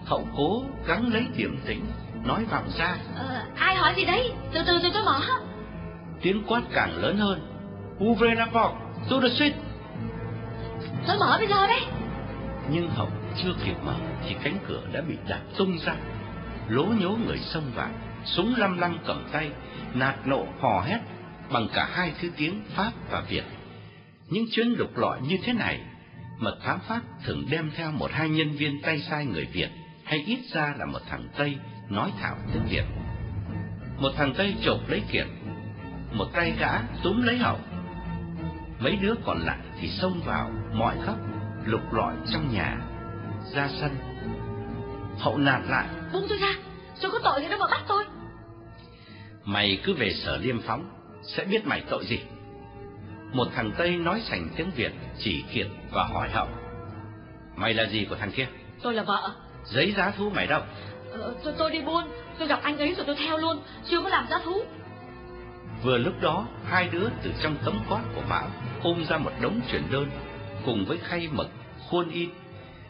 Hậu 0.05 0.27
cố 0.37 0.63
gắng 0.87 1.13
lấy 1.13 1.27
điểm 1.37 1.59
tĩnh, 1.67 1.85
nói 2.25 2.45
vọng 2.45 2.69
ra. 2.79 2.97
Ờ, 3.17 3.45
ai 3.57 3.77
hỏi 3.77 3.93
gì 3.97 4.05
đấy? 4.05 4.33
Từ 4.53 4.61
từ 4.67 4.79
từ 4.83 4.89
tôi 4.95 5.05
mở. 5.05 5.21
Tiếng 6.23 6.45
quát 6.47 6.63
càng 6.73 6.97
lớn 6.97 7.19
hơn. 7.19 7.41
Ouvre 8.05 8.35
la 8.35 8.47
porte, 8.47 8.77
tout 9.11 9.23
de 9.23 9.29
suite. 9.29 9.57
Tôi 11.07 11.19
mở 11.19 11.37
bây 11.39 11.49
giờ 11.49 11.67
đấy. 11.67 11.81
Nhưng 12.71 12.91
Hậu 12.91 13.09
chưa 13.43 13.53
kịp 13.65 13.77
mở 13.85 13.95
thì 14.25 14.37
cánh 14.43 14.59
cửa 14.69 14.83
đã 14.93 15.01
bị 15.01 15.17
đạp 15.29 15.41
tung 15.59 15.79
ra. 15.87 15.95
Lố 16.69 16.85
nhố 16.85 17.11
người 17.27 17.39
xông 17.39 17.71
vào, 17.75 17.91
súng 18.25 18.55
lăm 18.57 18.79
lăm 18.79 18.99
cầm 19.07 19.29
tay, 19.33 19.51
nạt 19.95 20.27
nộ 20.27 20.47
hò 20.61 20.81
hét 20.81 20.99
bằng 21.53 21.69
cả 21.75 21.89
hai 21.93 22.13
thứ 22.21 22.29
tiếng 22.37 22.63
Pháp 22.75 22.93
và 23.11 23.21
Việt. 23.21 23.45
Những 24.29 24.45
chuyến 24.51 24.69
lục 24.69 24.97
lọi 24.97 25.21
như 25.21 25.39
thế 25.45 25.53
này, 25.53 25.81
mật 26.39 26.59
thám 26.63 26.79
Pháp 26.89 27.01
thường 27.25 27.45
đem 27.51 27.71
theo 27.77 27.93
một 27.93 28.11
hai 28.13 28.29
nhân 28.29 28.51
viên 28.51 28.83
tay 28.83 29.01
sai 29.01 29.27
người 29.27 29.47
Việt, 29.53 29.69
hay 30.05 30.19
ít 30.27 30.39
ra 30.53 30.75
là 30.79 30.87
một 30.87 30.99
thằng 31.11 31.29
Tây 31.39 31.57
nói 31.89 32.13
thạo 32.21 32.37
tiếng 32.53 32.63
Việt. 32.71 32.85
Một 33.99 34.11
thằng 34.17 34.35
Tây 34.37 34.55
chộp 34.65 34.89
lấy 34.89 35.03
Kiệt, 35.11 35.27
một 36.13 36.27
tay 36.33 36.53
gã 36.59 36.81
túm 37.03 37.23
lấy 37.23 37.39
Hậu. 37.39 37.59
Mấy 38.79 38.97
đứa 38.97 39.15
còn 39.25 39.39
lại 39.39 39.59
thì 39.81 39.89
xông 39.89 40.21
vào 40.25 40.51
mọi 40.73 40.97
khắp, 41.05 41.15
lục 41.65 41.93
lọi 41.93 42.15
trong 42.33 42.55
nhà, 42.55 42.79
ra 43.55 43.69
sân. 43.81 43.97
Hậu 45.19 45.39
nạt 45.39 45.61
lại. 45.69 45.89
Buông 46.13 46.27
tôi 46.29 46.39
ra, 46.39 46.55
tôi 47.03 47.11
có 47.11 47.19
tội 47.25 47.43
gì 47.43 47.49
đâu 47.49 47.59
mà 47.59 47.67
bắt 47.71 47.81
tôi. 47.89 48.05
Mày 49.45 49.81
cứ 49.85 49.95
về 49.95 50.11
sở 50.13 50.37
liêm 50.37 50.63
phóng, 50.63 50.91
sẽ 51.23 51.45
biết 51.45 51.67
mày 51.67 51.85
tội 51.91 52.07
gì. 52.07 52.21
Một 53.33 53.49
thằng 53.55 53.73
Tây 53.79 53.97
nói 53.97 54.21
sành 54.21 54.49
tiếng 54.57 54.71
Việt 54.71 54.93
chỉ 55.19 55.45
Kiệt 55.53 55.67
và 55.91 56.05
hỏi 56.05 56.29
Hậu. 56.31 56.49
Mày 57.57 57.75
là 57.75 57.87
gì 57.87 58.07
của 58.11 58.17
thằng 58.17 58.33
kia? 58.33 58.47
Tôi 58.83 58.95
là 58.95 59.03
vợ. 59.03 59.31
Giấy 59.65 59.95
giá 59.97 60.11
thú 60.11 60.31
mày 60.31 60.47
đâu? 60.47 60.63
Ờ, 61.13 61.35
tôi, 61.45 61.55
tôi 61.59 61.71
đi 61.71 61.81
buôn, 61.81 62.05
tôi 62.39 62.49
gặp 62.49 62.61
anh 62.63 62.79
ấy 62.79 62.95
rồi 62.95 63.05
tôi 63.07 63.17
theo 63.17 63.39
luôn, 63.39 63.63
chưa 63.91 64.03
có 64.03 64.09
làm 64.09 64.27
giá 64.31 64.39
thú. 64.45 64.63
Vừa 65.83 65.99
lúc 65.99 66.21
đó, 66.21 66.47
hai 66.65 66.89
đứa 66.89 67.09
từ 67.23 67.31
trong 67.43 67.57
tấm 67.65 67.79
cót 67.89 68.01
của 68.15 68.23
Mão 68.29 68.49
ôm 68.83 69.05
ra 69.09 69.19
một 69.19 69.33
đống 69.41 69.61
chuyển 69.71 69.83
đơn, 69.91 70.11
cùng 70.65 70.85
với 70.85 70.99
khay 70.99 71.29
mực, 71.33 71.51
khuôn 71.89 72.11
in, 72.11 72.31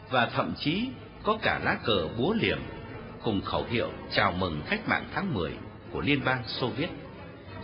và 0.09 0.25
thậm 0.25 0.53
chí 0.57 0.89
có 1.23 1.37
cả 1.41 1.59
lá 1.63 1.77
cờ 1.83 2.07
búa 2.17 2.33
liềm, 2.33 2.59
cùng 3.23 3.41
khẩu 3.41 3.65
hiệu 3.69 3.89
chào 4.11 4.31
mừng 4.31 4.61
cách 4.69 4.87
mạng 4.87 5.05
tháng 5.13 5.33
10 5.33 5.51
của 5.91 6.01
Liên 6.01 6.21
bang 6.25 6.43
Xô 6.47 6.67
Viết. 6.67 6.89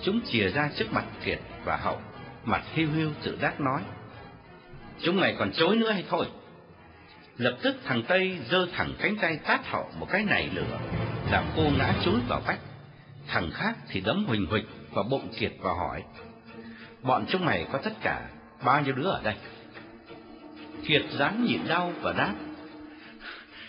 Chúng 0.04 0.22
chìa 0.26 0.50
ra 0.50 0.70
trước 0.76 0.94
mặt 0.94 1.06
Kiệt 1.26 1.40
và 1.66 1.78
Hậu, 1.78 2.02
mặt 2.44 2.64
hiu 2.74 2.90
hiu 2.92 3.12
tự 3.24 3.38
đắc 3.42 3.62
nói. 3.62 3.82
Chúng 5.02 5.20
mày 5.20 5.36
còn 5.40 5.52
chối 5.52 5.76
nữa 5.76 5.92
hay 5.92 6.04
thôi? 6.10 6.26
Lập 7.38 7.58
tức 7.62 7.76
thằng 7.86 8.04
Tây 8.08 8.38
giơ 8.50 8.68
thẳng 8.74 8.94
cánh 9.00 9.16
tay 9.16 9.38
tát 9.38 9.68
Hậu 9.68 9.92
một 10.00 10.08
cái 10.12 10.24
này 10.24 10.50
lửa, 10.54 10.80
làm 11.32 11.46
cô 11.56 11.64
ngã 11.78 11.94
chúi 12.04 12.20
vào 12.28 12.42
vách. 12.46 12.60
Thằng 13.28 13.52
khác 13.54 13.78
thì 13.90 14.02
đấm 14.02 14.26
huỳnh 14.26 14.46
huỳnh 14.46 14.66
vào 14.92 15.04
bụng 15.04 15.28
Kiệt 15.40 15.54
và 15.60 15.74
hỏi. 15.74 16.04
Bọn 17.02 17.26
chúng 17.30 17.46
mày 17.46 17.68
có 17.72 17.80
tất 17.84 17.94
cả 18.02 18.30
bao 18.64 18.82
nhiêu 18.82 18.96
đứa 18.96 19.10
ở 19.10 19.22
đây? 19.24 19.36
Kiệt 20.88 21.02
dám 21.12 21.46
nhịn 21.46 21.68
đau 21.68 21.94
và 22.02 22.14
đáp. 22.14 22.34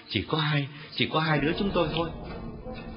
Chỉ 0.09 0.27
có 0.29 0.39
hai, 0.39 0.69
chỉ 0.95 1.11
có 1.13 1.21
hai 1.21 1.39
đứa 1.39 1.53
chúng 1.59 1.71
tôi 1.75 1.89
thôi. 1.93 2.11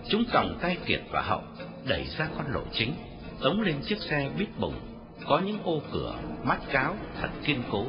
Chúng 0.09 0.23
còng 0.33 0.59
tay 0.61 0.77
Kiệt 0.85 1.01
và 1.11 1.21
Hậu, 1.21 1.41
đẩy 1.85 2.05
ra 2.17 2.27
con 2.37 2.53
lộ 2.53 2.63
chính, 2.73 2.93
tống 3.43 3.61
lên 3.61 3.75
chiếc 3.87 3.97
xe 4.01 4.29
bít 4.37 4.47
bùng, 4.59 4.86
có 5.27 5.39
những 5.39 5.59
ô 5.63 5.81
cửa, 5.91 6.15
mắt 6.43 6.59
cáo 6.71 6.95
thật 7.21 7.29
kiên 7.45 7.63
cố. 7.71 7.85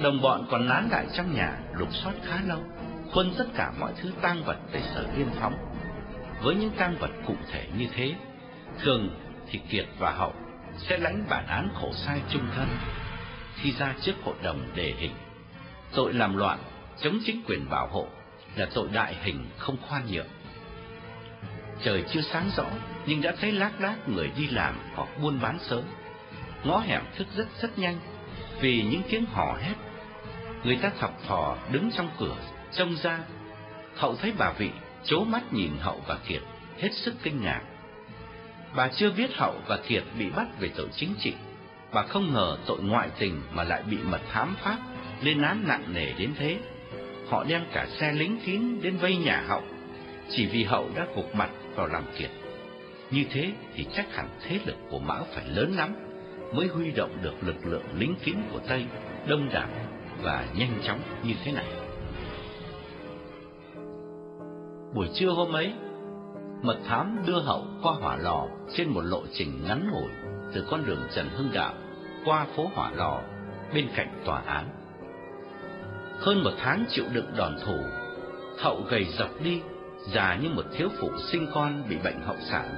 Đồng 0.00 0.20
bọn 0.22 0.46
còn 0.50 0.68
nán 0.68 0.88
lại 0.90 1.06
trong 1.12 1.34
nhà 1.34 1.58
lục 1.72 1.88
soát 1.92 2.12
khá 2.24 2.40
lâu, 2.46 2.60
khuân 3.12 3.34
tất 3.38 3.44
cả 3.54 3.72
mọi 3.80 3.92
thứ 3.96 4.12
tang 4.22 4.44
vật 4.44 4.56
về 4.72 4.82
sở 4.94 5.06
liên 5.16 5.28
phóng. 5.40 5.54
Với 6.42 6.54
những 6.54 6.70
tang 6.70 6.96
vật 6.98 7.10
cụ 7.26 7.34
thể 7.52 7.66
như 7.78 7.86
thế, 7.94 8.14
thường 8.80 9.10
thì 9.50 9.60
Kiệt 9.70 9.86
và 9.98 10.10
Hậu 10.10 10.32
sẽ 10.78 10.98
lãnh 10.98 11.24
bản 11.30 11.46
án 11.46 11.68
khổ 11.74 11.92
sai 11.92 12.20
trung 12.28 12.46
thân 12.56 12.68
khi 13.54 13.72
ra 13.72 13.94
trước 14.00 14.12
hội 14.24 14.34
đồng 14.42 14.60
đề 14.74 14.94
hình. 14.98 15.14
Tội 15.94 16.12
làm 16.12 16.36
loạn, 16.36 16.58
chống 17.00 17.18
chính 17.24 17.42
quyền 17.46 17.70
bảo 17.70 17.88
hộ 17.88 18.06
là 18.56 18.66
tội 18.74 18.88
đại 18.92 19.16
hình 19.22 19.46
không 19.58 19.76
khoan 19.88 20.02
nhượng. 20.10 20.26
Trời 21.82 22.04
chưa 22.12 22.20
sáng 22.20 22.50
rõ, 22.56 22.66
nhưng 23.06 23.22
đã 23.22 23.34
thấy 23.40 23.52
lác 23.52 23.80
đác 23.80 24.08
người 24.08 24.30
đi 24.36 24.46
làm 24.48 24.74
hoặc 24.94 25.08
buôn 25.22 25.40
bán 25.42 25.58
sớm. 25.68 25.82
Ngõ 26.64 26.78
hẻm 26.78 27.02
thức 27.16 27.26
rất 27.36 27.46
rất 27.60 27.78
nhanh, 27.78 27.96
vì 28.60 28.82
những 28.82 29.02
tiếng 29.10 29.24
hò 29.24 29.56
hét. 29.60 29.74
Người 30.64 30.78
ta 30.82 30.90
thập 31.00 31.10
thò 31.28 31.56
đứng 31.72 31.90
trong 31.90 32.08
cửa, 32.18 32.36
trông 32.72 32.96
ra. 33.02 33.18
Hậu 33.96 34.16
thấy 34.16 34.32
bà 34.38 34.52
vị 34.52 34.70
chố 35.04 35.24
mắt 35.24 35.52
nhìn 35.52 35.70
Hậu 35.80 36.00
và 36.06 36.18
Kiệt, 36.26 36.42
hết 36.78 36.90
sức 36.92 37.14
kinh 37.22 37.42
ngạc. 37.42 37.62
Bà 38.76 38.88
chưa 38.88 39.10
biết 39.10 39.30
Hậu 39.34 39.54
và 39.66 39.76
Kiệt 39.76 40.02
bị 40.18 40.30
bắt 40.30 40.46
về 40.60 40.70
tội 40.76 40.88
chính 40.96 41.14
trị. 41.18 41.34
Bà 41.92 42.02
không 42.02 42.32
ngờ 42.32 42.56
tội 42.66 42.78
ngoại 42.82 43.08
tình 43.18 43.42
mà 43.52 43.64
lại 43.64 43.82
bị 43.82 43.96
mật 44.04 44.20
thám 44.32 44.56
pháp 44.62 44.78
lên 45.22 45.42
án 45.42 45.64
nặng 45.68 45.84
nề 45.94 46.12
đến 46.12 46.34
thế. 46.38 46.58
Họ 47.30 47.44
đem 47.44 47.62
cả 47.72 47.86
xe 48.00 48.12
lính 48.12 48.40
kín 48.46 48.80
đến 48.82 48.96
vây 48.96 49.16
nhà 49.16 49.44
Hậu, 49.48 49.62
chỉ 50.30 50.46
vì 50.46 50.64
Hậu 50.64 50.90
đã 50.96 51.06
gục 51.16 51.34
mặt 51.34 51.50
vào 51.76 51.86
làm 51.86 52.04
việc. 52.18 52.30
Như 53.10 53.24
thế 53.30 53.52
thì 53.74 53.86
chắc 53.94 54.14
hẳn 54.14 54.28
thế 54.42 54.58
lực 54.64 54.76
của 54.90 54.98
Mão 54.98 55.26
phải 55.34 55.44
lớn 55.48 55.72
lắm 55.76 55.94
mới 56.52 56.66
huy 56.66 56.90
động 56.90 57.10
được 57.22 57.34
lực 57.40 57.66
lượng 57.66 57.84
lính 57.98 58.14
kín 58.24 58.36
của 58.52 58.60
Tây 58.68 58.86
đông 59.26 59.48
đảo 59.52 59.68
và 60.22 60.46
nhanh 60.56 60.80
chóng 60.82 61.00
như 61.24 61.34
thế 61.44 61.52
này. 61.52 61.66
Buổi 64.94 65.08
trưa 65.14 65.30
hôm 65.30 65.52
ấy, 65.52 65.72
mật 66.62 66.78
thám 66.84 67.18
đưa 67.26 67.40
Hậu 67.40 67.64
qua 67.82 67.92
hỏa 67.92 68.16
lò 68.16 68.46
trên 68.74 68.88
một 68.88 69.00
lộ 69.00 69.22
trình 69.32 69.64
ngắn 69.68 69.90
ngủi 69.92 70.10
từ 70.54 70.66
con 70.70 70.86
đường 70.86 71.06
Trần 71.14 71.28
Hưng 71.36 71.50
Đạo 71.52 71.74
qua 72.24 72.46
phố 72.56 72.70
hỏa 72.74 72.90
lò 72.90 73.20
bên 73.74 73.88
cạnh 73.96 74.22
tòa 74.24 74.42
án. 74.46 74.68
Hơn 76.20 76.44
một 76.44 76.52
tháng 76.58 76.84
chịu 76.88 77.04
đựng 77.12 77.32
đòn 77.36 77.56
thủ, 77.66 77.76
Hậu 78.58 78.80
gầy 78.90 79.04
dọc 79.04 79.42
đi, 79.44 79.60
già 80.06 80.38
như 80.42 80.48
một 80.48 80.64
thiếu 80.76 80.88
phụ 81.00 81.10
sinh 81.32 81.46
con 81.54 81.82
bị 81.88 81.96
bệnh 82.04 82.22
hậu 82.22 82.36
sản. 82.50 82.68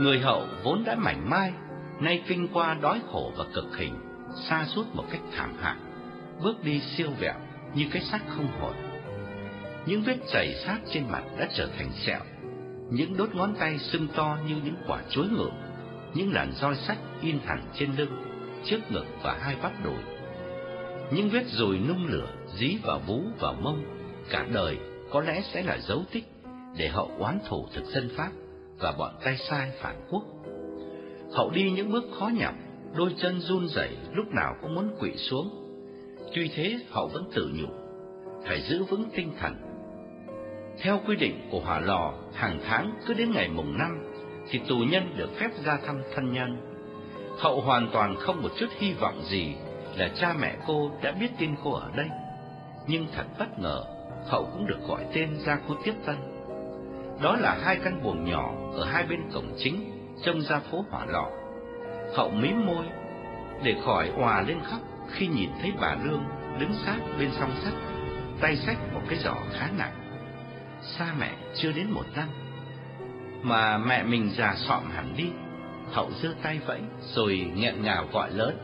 Người 0.00 0.20
Hậu 0.20 0.46
vốn 0.62 0.84
đã 0.84 0.94
mảnh 0.94 1.30
mai, 1.30 1.52
nay 2.00 2.22
kinh 2.28 2.48
qua 2.52 2.74
đói 2.74 3.00
khổ 3.12 3.32
và 3.36 3.44
cực 3.54 3.76
hình, 3.76 3.94
xa 4.48 4.66
suốt 4.66 4.84
một 4.94 5.04
cách 5.10 5.20
thảm 5.36 5.52
hại, 5.60 5.76
bước 6.42 6.64
đi 6.64 6.80
siêu 6.80 7.10
vẹo 7.20 7.34
như 7.74 7.84
cái 7.92 8.02
xác 8.02 8.20
không 8.28 8.48
hồn. 8.60 8.74
Những 9.86 10.02
vết 10.02 10.16
chảy 10.32 10.54
sát 10.54 10.78
trên 10.92 11.04
mặt 11.10 11.22
đã 11.38 11.48
trở 11.54 11.68
thành 11.78 11.90
sẹo, 11.92 12.20
những 12.90 13.16
đốt 13.16 13.34
ngón 13.34 13.54
tay 13.54 13.78
sưng 13.78 14.08
to 14.08 14.38
như 14.48 14.56
những 14.64 14.76
quả 14.86 15.02
chuối 15.10 15.26
ngựa, 15.28 15.52
những 16.14 16.32
làn 16.32 16.52
roi 16.52 16.76
sắt 16.76 16.96
in 17.20 17.40
thẳng 17.46 17.62
trên 17.74 17.90
lưng, 17.96 18.22
trước 18.64 18.78
ngực 18.90 19.06
và 19.22 19.38
hai 19.40 19.56
bắp 19.62 19.84
đùi. 19.84 19.98
Những 21.10 21.30
vết 21.30 21.44
rồi 21.46 21.80
nung 21.88 22.06
lửa 22.06 22.28
dí 22.56 22.76
vào 22.82 22.98
vú 23.06 23.22
và 23.38 23.52
mông, 23.52 23.84
cả 24.30 24.46
đời 24.54 24.78
có 25.10 25.20
lẽ 25.20 25.42
sẽ 25.52 25.62
là 25.62 25.78
dấu 25.78 26.02
tích 26.12 26.24
để 26.76 26.88
hậu 26.88 27.10
oán 27.18 27.38
thù 27.48 27.66
thực 27.74 27.84
dân 27.84 28.10
Pháp 28.16 28.30
và 28.78 28.92
bọn 28.98 29.14
tay 29.24 29.36
sai 29.36 29.70
phản 29.80 29.96
quốc. 30.10 30.22
Hậu 31.32 31.50
đi 31.50 31.70
những 31.70 31.92
bước 31.92 32.04
khó 32.18 32.30
nhọc, 32.34 32.54
đôi 32.96 33.14
chân 33.18 33.40
run 33.40 33.68
rẩy 33.68 33.96
lúc 34.12 34.26
nào 34.26 34.54
cũng 34.62 34.74
muốn 34.74 34.96
quỵ 35.00 35.12
xuống. 35.16 35.50
Tuy 36.34 36.50
thế 36.54 36.78
Hậu 36.90 37.08
vẫn 37.08 37.30
tự 37.34 37.50
nhủ, 37.54 37.68
phải 38.46 38.62
giữ 38.62 38.84
vững 38.84 39.10
tinh 39.14 39.32
thần. 39.40 39.54
Theo 40.82 41.00
quy 41.06 41.16
định 41.16 41.48
của 41.50 41.60
hỏa 41.60 41.80
lò, 41.80 42.14
hàng 42.34 42.60
tháng 42.64 42.94
cứ 43.06 43.14
đến 43.14 43.30
ngày 43.30 43.48
mùng 43.48 43.78
năm 43.78 44.12
thì 44.50 44.60
tù 44.68 44.76
nhân 44.78 45.14
được 45.16 45.30
phép 45.36 45.50
ra 45.64 45.78
thăm 45.86 46.02
thân 46.14 46.32
nhân. 46.32 46.56
Hậu 47.38 47.60
hoàn 47.60 47.90
toàn 47.92 48.16
không 48.16 48.42
một 48.42 48.50
chút 48.58 48.66
hy 48.78 48.92
vọng 48.92 49.22
gì 49.24 49.54
là 49.96 50.10
cha 50.14 50.34
mẹ 50.40 50.56
cô 50.66 50.90
đã 51.02 51.12
biết 51.12 51.28
tin 51.38 51.50
cô 51.64 51.72
ở 51.72 51.90
đây. 51.96 52.08
Nhưng 52.86 53.06
thật 53.16 53.24
bất 53.38 53.58
ngờ, 53.58 53.84
Hậu 54.28 54.44
cũng 54.52 54.66
được 54.66 54.78
gọi 54.88 55.04
tên 55.14 55.36
ra 55.46 55.58
khu 55.66 55.76
tiếp 55.84 55.94
tân. 56.06 56.16
Đó 57.22 57.36
là 57.36 57.58
hai 57.62 57.76
căn 57.84 58.02
buồng 58.02 58.24
nhỏ 58.30 58.52
ở 58.74 58.84
hai 58.84 59.06
bên 59.06 59.30
cổng 59.32 59.54
chính, 59.58 59.90
trông 60.24 60.40
ra 60.40 60.60
phố 60.70 60.84
hỏa 60.90 61.06
lò. 61.06 61.26
Hậu 62.16 62.30
mím 62.30 62.66
môi, 62.66 62.84
để 63.62 63.76
khỏi 63.84 64.10
hòa 64.16 64.42
lên 64.42 64.58
khóc 64.64 64.80
khi 65.10 65.26
nhìn 65.26 65.50
thấy 65.60 65.72
bà 65.80 65.96
Lương 66.04 66.24
đứng 66.58 66.72
sát 66.86 66.98
bên 67.18 67.30
song 67.38 67.50
sắt, 67.64 67.72
tay 68.40 68.56
xách 68.56 68.76
một 68.94 69.00
cái 69.08 69.18
giỏ 69.18 69.34
khá 69.52 69.68
nặng. 69.78 69.92
Xa 70.82 71.14
mẹ 71.18 71.30
chưa 71.54 71.72
đến 71.72 71.90
một 71.90 72.04
năm, 72.16 72.28
mà 73.42 73.78
mẹ 73.78 74.02
mình 74.02 74.30
già 74.36 74.54
sọm 74.56 74.90
hẳn 74.90 75.14
đi. 75.16 75.30
Hậu 75.92 76.10
giơ 76.22 76.28
tay 76.42 76.60
vẫy, 76.66 76.80
rồi 77.00 77.50
nghẹn 77.56 77.82
ngào 77.82 78.04
gọi 78.12 78.30
lớn. 78.30 78.58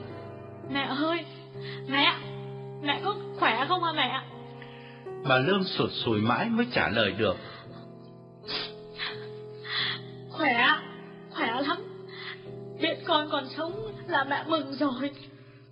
Mẹ 0.71 0.87
ơi, 1.05 1.25
mẹ, 1.89 2.17
mẹ 2.83 3.01
có 3.05 3.15
khỏe 3.39 3.65
không 3.69 3.83
hả 3.83 3.93
mẹ? 3.93 4.21
Bà 5.29 5.39
Lương 5.39 5.64
sụt 5.64 5.91
sùi 6.05 6.20
mãi 6.20 6.49
mới 6.49 6.66
trả 6.72 6.89
lời 6.89 7.12
được. 7.12 7.37
Khỏe, 10.31 10.68
khỏe 11.31 11.47
lắm. 11.47 11.79
Biết 12.81 12.97
con 13.07 13.29
còn 13.33 13.45
sống 13.57 13.95
là 14.09 14.25
mẹ 14.25 14.45
mừng 14.47 14.75
rồi. 14.75 15.11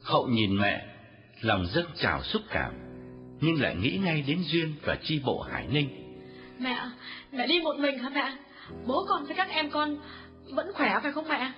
Hậu 0.03 0.27
nhìn 0.27 0.57
mẹ, 0.61 0.87
lòng 1.41 1.67
dâng 1.75 1.87
trào 1.97 2.23
xúc 2.23 2.43
cảm, 2.51 2.73
nhưng 3.41 3.63
lại 3.63 3.75
nghĩ 3.77 3.99
ngay 4.05 4.25
đến 4.27 4.43
Duyên 4.47 4.75
và 4.85 4.97
chi 5.03 5.21
bộ 5.25 5.41
Hải 5.41 5.67
Ninh. 5.67 6.19
Mẹ, 6.59 6.79
mẹ 7.33 7.47
đi 7.47 7.61
một 7.61 7.77
mình 7.79 7.99
hả 7.99 8.09
mẹ? 8.09 8.37
Bố 8.87 9.05
con 9.09 9.25
với 9.25 9.37
các 9.37 9.49
em 9.51 9.71
con 9.71 9.97
vẫn 10.55 10.73
khỏe 10.75 10.99
phải 11.03 11.13
không 11.13 11.29
mẹ? 11.29 11.53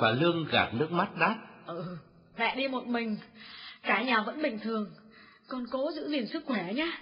Bà 0.00 0.10
Lương 0.10 0.44
gạt 0.50 0.74
nước 0.74 0.92
mắt 0.92 1.16
đáp. 1.16 1.36
Ừ, 1.66 1.96
mẹ 2.38 2.56
đi 2.56 2.68
một 2.68 2.86
mình, 2.86 3.16
cả 3.82 4.02
nhà 4.02 4.22
vẫn 4.22 4.42
bình 4.42 4.58
thường. 4.58 4.90
Con 5.48 5.64
cố 5.70 5.90
giữ 5.92 6.08
gìn 6.08 6.26
sức 6.26 6.44
khỏe 6.46 6.72
nhé. 6.72 6.92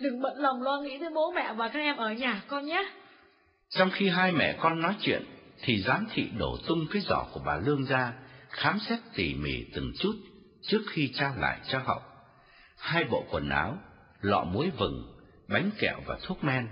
Đừng 0.00 0.22
bận 0.22 0.38
lòng 0.38 0.62
lo 0.62 0.80
nghĩ 0.80 0.98
tới 1.00 1.10
bố 1.14 1.32
mẹ 1.32 1.52
và 1.52 1.68
các 1.68 1.78
em 1.78 1.96
ở 1.96 2.12
nhà 2.12 2.42
con 2.48 2.66
nhé. 2.66 2.92
Trong 3.68 3.90
khi 3.90 4.08
hai 4.08 4.32
mẹ 4.32 4.56
con 4.60 4.80
nói 4.80 4.94
chuyện, 5.00 5.24
thì 5.62 5.82
giám 5.82 6.06
thị 6.12 6.28
đổ 6.38 6.58
tung 6.66 6.86
cái 6.90 7.02
giỏ 7.02 7.26
của 7.32 7.40
bà 7.46 7.56
Lương 7.56 7.84
ra, 7.84 8.12
khám 8.48 8.78
xét 8.88 8.98
tỉ 9.14 9.34
mỉ 9.34 9.64
từng 9.74 9.92
chút 9.98 10.12
trước 10.62 10.82
khi 10.90 11.12
trao 11.14 11.34
lại 11.36 11.60
cho 11.68 11.78
Hậu. 11.78 12.00
Hai 12.78 13.04
bộ 13.04 13.24
quần 13.30 13.48
áo, 13.48 13.78
lọ 14.20 14.44
muối 14.44 14.70
vừng, 14.78 15.16
bánh 15.48 15.70
kẹo 15.78 16.00
và 16.06 16.18
thuốc 16.22 16.44
men. 16.44 16.68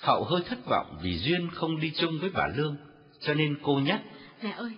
Hậu 0.00 0.24
hơi 0.24 0.42
thất 0.48 0.58
vọng 0.66 0.98
vì 1.02 1.18
Duyên 1.18 1.50
không 1.54 1.80
đi 1.80 1.92
chung 1.96 2.18
với 2.20 2.30
bà 2.30 2.46
Lương, 2.56 2.76
cho 3.20 3.34
nên 3.34 3.58
cô 3.62 3.80
nhắc. 3.84 4.00
Mẹ 4.42 4.50
ơi, 4.50 4.72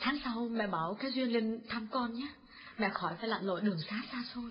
tháng 0.00 0.18
sau 0.24 0.48
mẹ 0.50 0.66
bảo 0.66 0.96
cái 1.00 1.10
Duyên 1.10 1.32
lên 1.32 1.60
thăm 1.68 1.86
con 1.90 2.14
nhé. 2.14 2.28
Mẹ 2.78 2.88
khỏi 2.94 3.14
phải 3.20 3.28
lặn 3.28 3.44
lội 3.44 3.60
đường 3.60 3.78
xa 3.90 4.02
xa 4.12 4.22
xôi. 4.34 4.50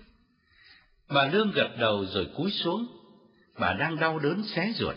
Bà 1.08 1.26
Lương 1.26 1.50
gật 1.50 1.68
đầu 1.78 2.04
rồi 2.06 2.26
cúi 2.36 2.50
xuống. 2.50 2.86
Bà 3.58 3.72
đang 3.72 3.96
đau 3.96 4.18
đớn 4.18 4.42
xé 4.42 4.72
ruột, 4.74 4.96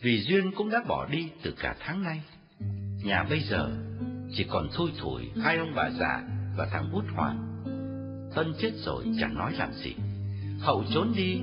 vì 0.00 0.22
Duyên 0.22 0.52
cũng 0.52 0.70
đã 0.70 0.82
bỏ 0.88 1.06
đi 1.06 1.28
từ 1.42 1.54
cả 1.58 1.76
tháng 1.80 2.02
nay. 2.02 2.22
Nhà 3.04 3.24
bây 3.30 3.40
giờ 3.40 3.70
chỉ 4.32 4.44
còn 4.44 4.68
thui 4.72 4.90
thủi 4.98 5.30
hai 5.42 5.56
ông 5.56 5.72
bà 5.74 5.90
già 5.90 6.22
và 6.56 6.66
thằng 6.72 6.90
út 6.92 7.04
hoàng. 7.14 7.46
Tân 8.34 8.54
chết 8.60 8.70
rồi 8.76 9.04
chẳng 9.20 9.34
nói 9.34 9.52
làm 9.58 9.72
gì. 9.72 9.94
Hậu 10.60 10.84
trốn 10.94 11.12
đi, 11.16 11.40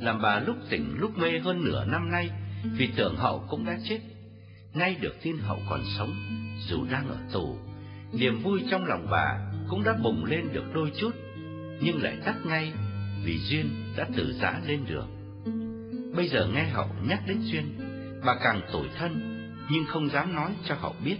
làm 0.00 0.22
bà 0.22 0.40
lúc 0.40 0.56
tỉnh 0.70 0.94
lúc 0.98 1.18
mê 1.18 1.38
hơn 1.38 1.64
nửa 1.64 1.84
năm 1.84 2.10
nay, 2.10 2.30
vì 2.76 2.88
tưởng 2.96 3.16
Hậu 3.16 3.46
cũng 3.50 3.64
đã 3.64 3.78
chết. 3.88 4.00
Nay 4.74 4.96
được 5.00 5.14
tin 5.22 5.38
Hậu 5.38 5.58
còn 5.70 5.80
sống, 5.98 6.14
dù 6.68 6.84
đang 6.90 7.08
ở 7.08 7.16
tù, 7.32 7.56
niềm 8.12 8.42
vui 8.42 8.62
trong 8.70 8.84
lòng 8.84 9.06
bà 9.10 9.38
cũng 9.68 9.84
đã 9.84 9.92
bùng 10.02 10.24
lên 10.24 10.48
được 10.52 10.64
đôi 10.74 10.92
chút, 11.00 11.10
nhưng 11.80 12.02
lại 12.02 12.16
tắt 12.24 12.34
ngay 12.44 12.72
vì 13.26 13.38
Duyên 13.38 13.94
đã 13.96 14.06
từ 14.16 14.32
giã 14.32 14.60
lên 14.66 14.84
đường. 14.88 15.08
Bây 16.16 16.28
giờ 16.28 16.46
nghe 16.54 16.64
Hậu 16.64 16.88
nhắc 17.08 17.20
đến 17.26 17.38
Duyên, 17.42 17.78
bà 18.24 18.34
càng 18.34 18.60
tủi 18.72 18.88
thân, 18.98 19.12
nhưng 19.70 19.84
không 19.86 20.08
dám 20.10 20.34
nói 20.34 20.50
cho 20.68 20.74
Hậu 20.74 20.94
biết. 21.04 21.16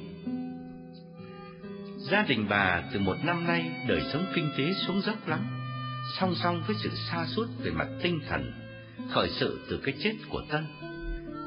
Gia 1.97 2.23
đình 2.23 2.47
bà 2.49 2.83
từ 2.93 3.01
một 3.01 3.17
năm 3.25 3.47
nay 3.47 3.71
đời 3.89 4.03
sống 4.13 4.27
kinh 4.35 4.51
tế 4.59 4.65
xuống 4.87 5.01
dốc 5.01 5.29
lắm, 5.29 5.41
song 6.19 6.35
song 6.35 6.63
với 6.67 6.77
sự 6.83 6.91
xa 7.11 7.27
sút 7.27 7.49
về 7.59 7.71
mặt 7.71 7.89
tinh 8.03 8.21
thần, 8.29 8.53
khởi 9.11 9.29
sự 9.31 9.61
từ 9.71 9.81
cái 9.85 9.95
chết 9.99 10.15
của 10.31 10.43
Tân. 10.51 10.67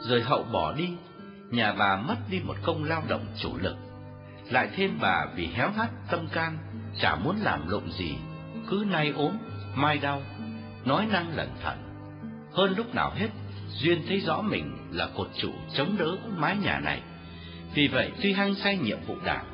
Rồi 0.01 0.21
Hậu 0.21 0.43
bỏ 0.43 0.73
đi, 0.73 0.89
nhà 1.51 1.73
bà 1.73 2.01
mất 2.01 2.17
đi 2.29 2.39
một 2.39 2.55
công 2.63 2.83
lao 2.83 3.03
động 3.07 3.25
chủ 3.41 3.57
lực. 3.57 3.75
Lại 4.49 4.69
thêm 4.75 4.97
bà 5.01 5.25
vì 5.35 5.45
héo 5.45 5.71
hắt 5.71 5.89
tâm 6.11 6.27
can, 6.33 6.57
chả 7.01 7.15
muốn 7.15 7.35
làm 7.41 7.69
lộn 7.69 7.91
gì, 7.91 8.15
cứ 8.69 8.85
nay 8.87 9.13
ốm, 9.15 9.37
mai 9.75 9.97
đau, 9.97 10.21
nói 10.89 11.05
năng 11.11 11.35
lẩn 11.35 11.49
thận. 11.63 11.77
Hơn 12.53 12.73
lúc 12.77 12.95
nào 12.95 13.11
hết, 13.15 13.29
Duyên 13.69 14.01
thấy 14.07 14.19
rõ 14.19 14.41
mình 14.41 14.77
là 14.91 15.09
cột 15.15 15.27
trụ 15.37 15.51
chống 15.73 15.95
đỡ 15.99 16.17
mái 16.37 16.57
nhà 16.57 16.79
này. 16.79 17.01
Vì 17.73 17.87
vậy, 17.87 18.11
tuy 18.21 18.33
hăng 18.33 18.55
say 18.55 18.77
nhiệm 18.77 18.97
vụ 19.07 19.15
đảng, 19.25 19.45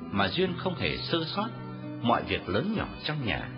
mà 0.00 0.28
Duyên 0.28 0.54
không 0.58 0.74
hề 0.74 0.96
sơ 0.96 1.24
sót 1.24 1.48
mọi 2.02 2.22
việc 2.22 2.48
lớn 2.48 2.74
nhỏ 2.76 2.86
trong 3.04 3.26
nhà. 3.26 3.48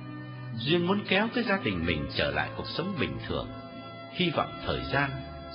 Duyên 0.57 0.87
muốn 0.87 1.01
kéo 1.09 1.29
cái 1.35 1.45
gia 1.45 1.59
đình 1.65 1.87
mình 1.87 2.07
trở 2.17 2.31
lại 2.31 2.49
cuộc 2.57 2.67
sống 2.67 2.95
bình 3.01 3.19
thường, 3.29 3.49
hy 4.13 4.31
vọng 4.31 4.51
thời 4.67 4.81
gian 4.93 5.11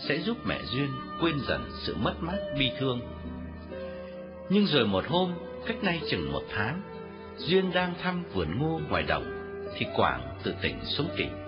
sẽ 0.07 0.17
giúp 0.17 0.37
mẹ 0.45 0.59
Duyên 0.63 0.89
quên 1.21 1.39
dần 1.47 1.69
sự 1.83 1.95
mất 1.95 2.13
mát 2.19 2.37
bi 2.59 2.71
thương. 2.79 2.99
Nhưng 4.49 4.65
rồi 4.65 4.87
một 4.87 5.05
hôm, 5.07 5.33
cách 5.65 5.83
nay 5.83 6.01
chừng 6.09 6.31
một 6.31 6.43
tháng, 6.55 6.81
Duyên 7.37 7.71
đang 7.73 7.93
thăm 8.03 8.23
vườn 8.33 8.59
ngô 8.59 8.79
ngoài 8.89 9.03
đồng, 9.03 9.25
thì 9.77 9.85
Quảng 9.95 10.37
từ 10.43 10.53
tỉnh 10.61 10.79
xuống 10.85 11.07
tỉnh. 11.17 11.42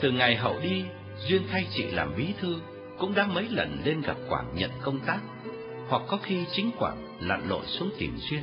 Từ 0.00 0.10
ngày 0.10 0.36
hậu 0.36 0.60
đi, 0.60 0.84
Duyên 1.28 1.42
thay 1.50 1.66
chị 1.70 1.82
làm 1.90 2.12
bí 2.16 2.26
thư, 2.40 2.56
cũng 2.98 3.14
đã 3.14 3.26
mấy 3.26 3.48
lần 3.48 3.78
lên 3.84 4.00
gặp 4.00 4.16
Quảng 4.28 4.52
nhận 4.54 4.70
công 4.82 4.98
tác, 4.98 5.18
hoặc 5.88 6.02
có 6.08 6.18
khi 6.22 6.44
chính 6.52 6.70
Quảng 6.78 7.18
lặn 7.20 7.48
lội 7.48 7.66
xuống 7.66 7.90
tìm 7.98 8.16
Duyên. 8.16 8.42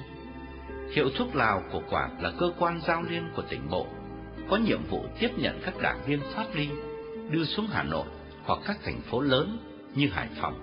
Hiệu 0.92 1.10
thuốc 1.16 1.36
Lào 1.36 1.64
của 1.72 1.82
Quảng 1.90 2.22
là 2.22 2.32
cơ 2.40 2.52
quan 2.60 2.82
giao 2.88 3.04
liên 3.10 3.24
của 3.36 3.42
tỉnh 3.42 3.70
bộ, 3.70 3.88
có 4.50 4.58
nhiệm 4.58 4.84
vụ 4.90 5.06
tiếp 5.20 5.30
nhận 5.38 5.62
các 5.66 5.78
đảng 5.82 6.04
viên 6.06 6.20
phát 6.22 6.56
ly, 6.56 6.68
đưa 7.30 7.44
xuống 7.46 7.68
Hà 7.72 7.84
Nội 7.84 8.06
hoặc 8.44 8.60
các 8.66 8.78
thành 8.84 9.02
phố 9.02 9.22
lớn 9.22 9.58
như 9.96 10.10
Hải 10.10 10.28
Phòng. 10.42 10.60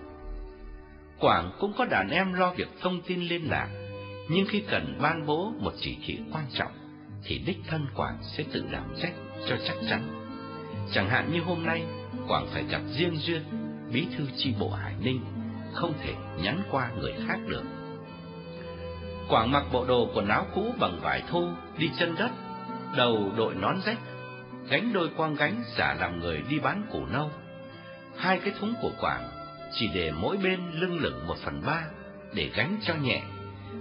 Quảng 1.19 1.51
cũng 1.61 1.73
có 1.79 1.85
đàn 1.85 2.11
em 2.11 2.33
lo 2.33 2.53
việc 2.53 2.69
thông 2.81 3.03
tin 3.03 3.21
liên 3.21 3.51
lạc, 3.51 3.69
nhưng 4.29 4.47
khi 4.49 4.63
cần 4.71 4.99
ban 5.03 5.27
bố 5.27 5.53
một 5.59 5.73
chỉ 5.81 5.97
thị 6.07 6.19
quan 6.33 6.45
trọng, 6.53 6.73
thì 7.25 7.39
đích 7.47 7.59
thân 7.69 7.87
Quảng 7.95 8.19
sẽ 8.23 8.45
tự 8.53 8.65
làm 8.71 8.85
trách 9.03 9.13
cho 9.49 9.57
chắc 9.67 9.77
chắn. 9.89 10.30
Chẳng 10.93 11.09
hạn 11.09 11.33
như 11.33 11.41
hôm 11.41 11.67
nay, 11.67 11.85
Quảng 12.29 12.47
phải 12.53 12.65
gặp 12.71 12.81
riêng 12.87 13.17
Duyên, 13.17 13.43
bí 13.93 14.07
thư 14.17 14.25
chi 14.37 14.55
bộ 14.61 14.71
Hải 14.71 14.95
Ninh, 15.01 15.21
không 15.75 15.93
thể 16.03 16.15
nhắn 16.43 16.63
qua 16.71 16.91
người 17.01 17.15
khác 17.27 17.39
được. 17.47 17.63
Quảng 19.29 19.53
mặc 19.53 19.65
bộ 19.73 19.85
đồ 19.85 20.11
quần 20.15 20.29
áo 20.29 20.47
cũ 20.55 20.75
bằng 20.79 21.01
vải 21.01 21.23
thô, 21.31 21.49
đi 21.79 21.91
chân 21.99 22.15
đất, 22.19 22.31
đầu 22.97 23.33
đội 23.37 23.55
nón 23.55 23.81
rách, 23.87 23.99
gánh 24.69 24.93
đôi 24.93 25.09
quang 25.17 25.35
gánh 25.35 25.63
giả 25.77 25.97
làm 26.01 26.21
người 26.21 26.43
đi 26.49 26.59
bán 26.59 26.87
củ 26.93 27.07
nâu. 27.07 27.31
Hai 28.17 28.39
cái 28.39 28.53
thúng 28.61 28.75
của 28.83 28.93
Quảng 29.01 29.29
chỉ 29.73 29.89
để 29.95 30.13
mỗi 30.13 30.37
bên 30.37 30.61
lưng 30.73 30.99
lửng 31.01 31.27
một 31.27 31.37
phần 31.45 31.63
ba 31.67 31.83
để 32.35 32.51
gánh 32.55 32.77
cho 32.83 32.95
nhẹ, 32.95 33.23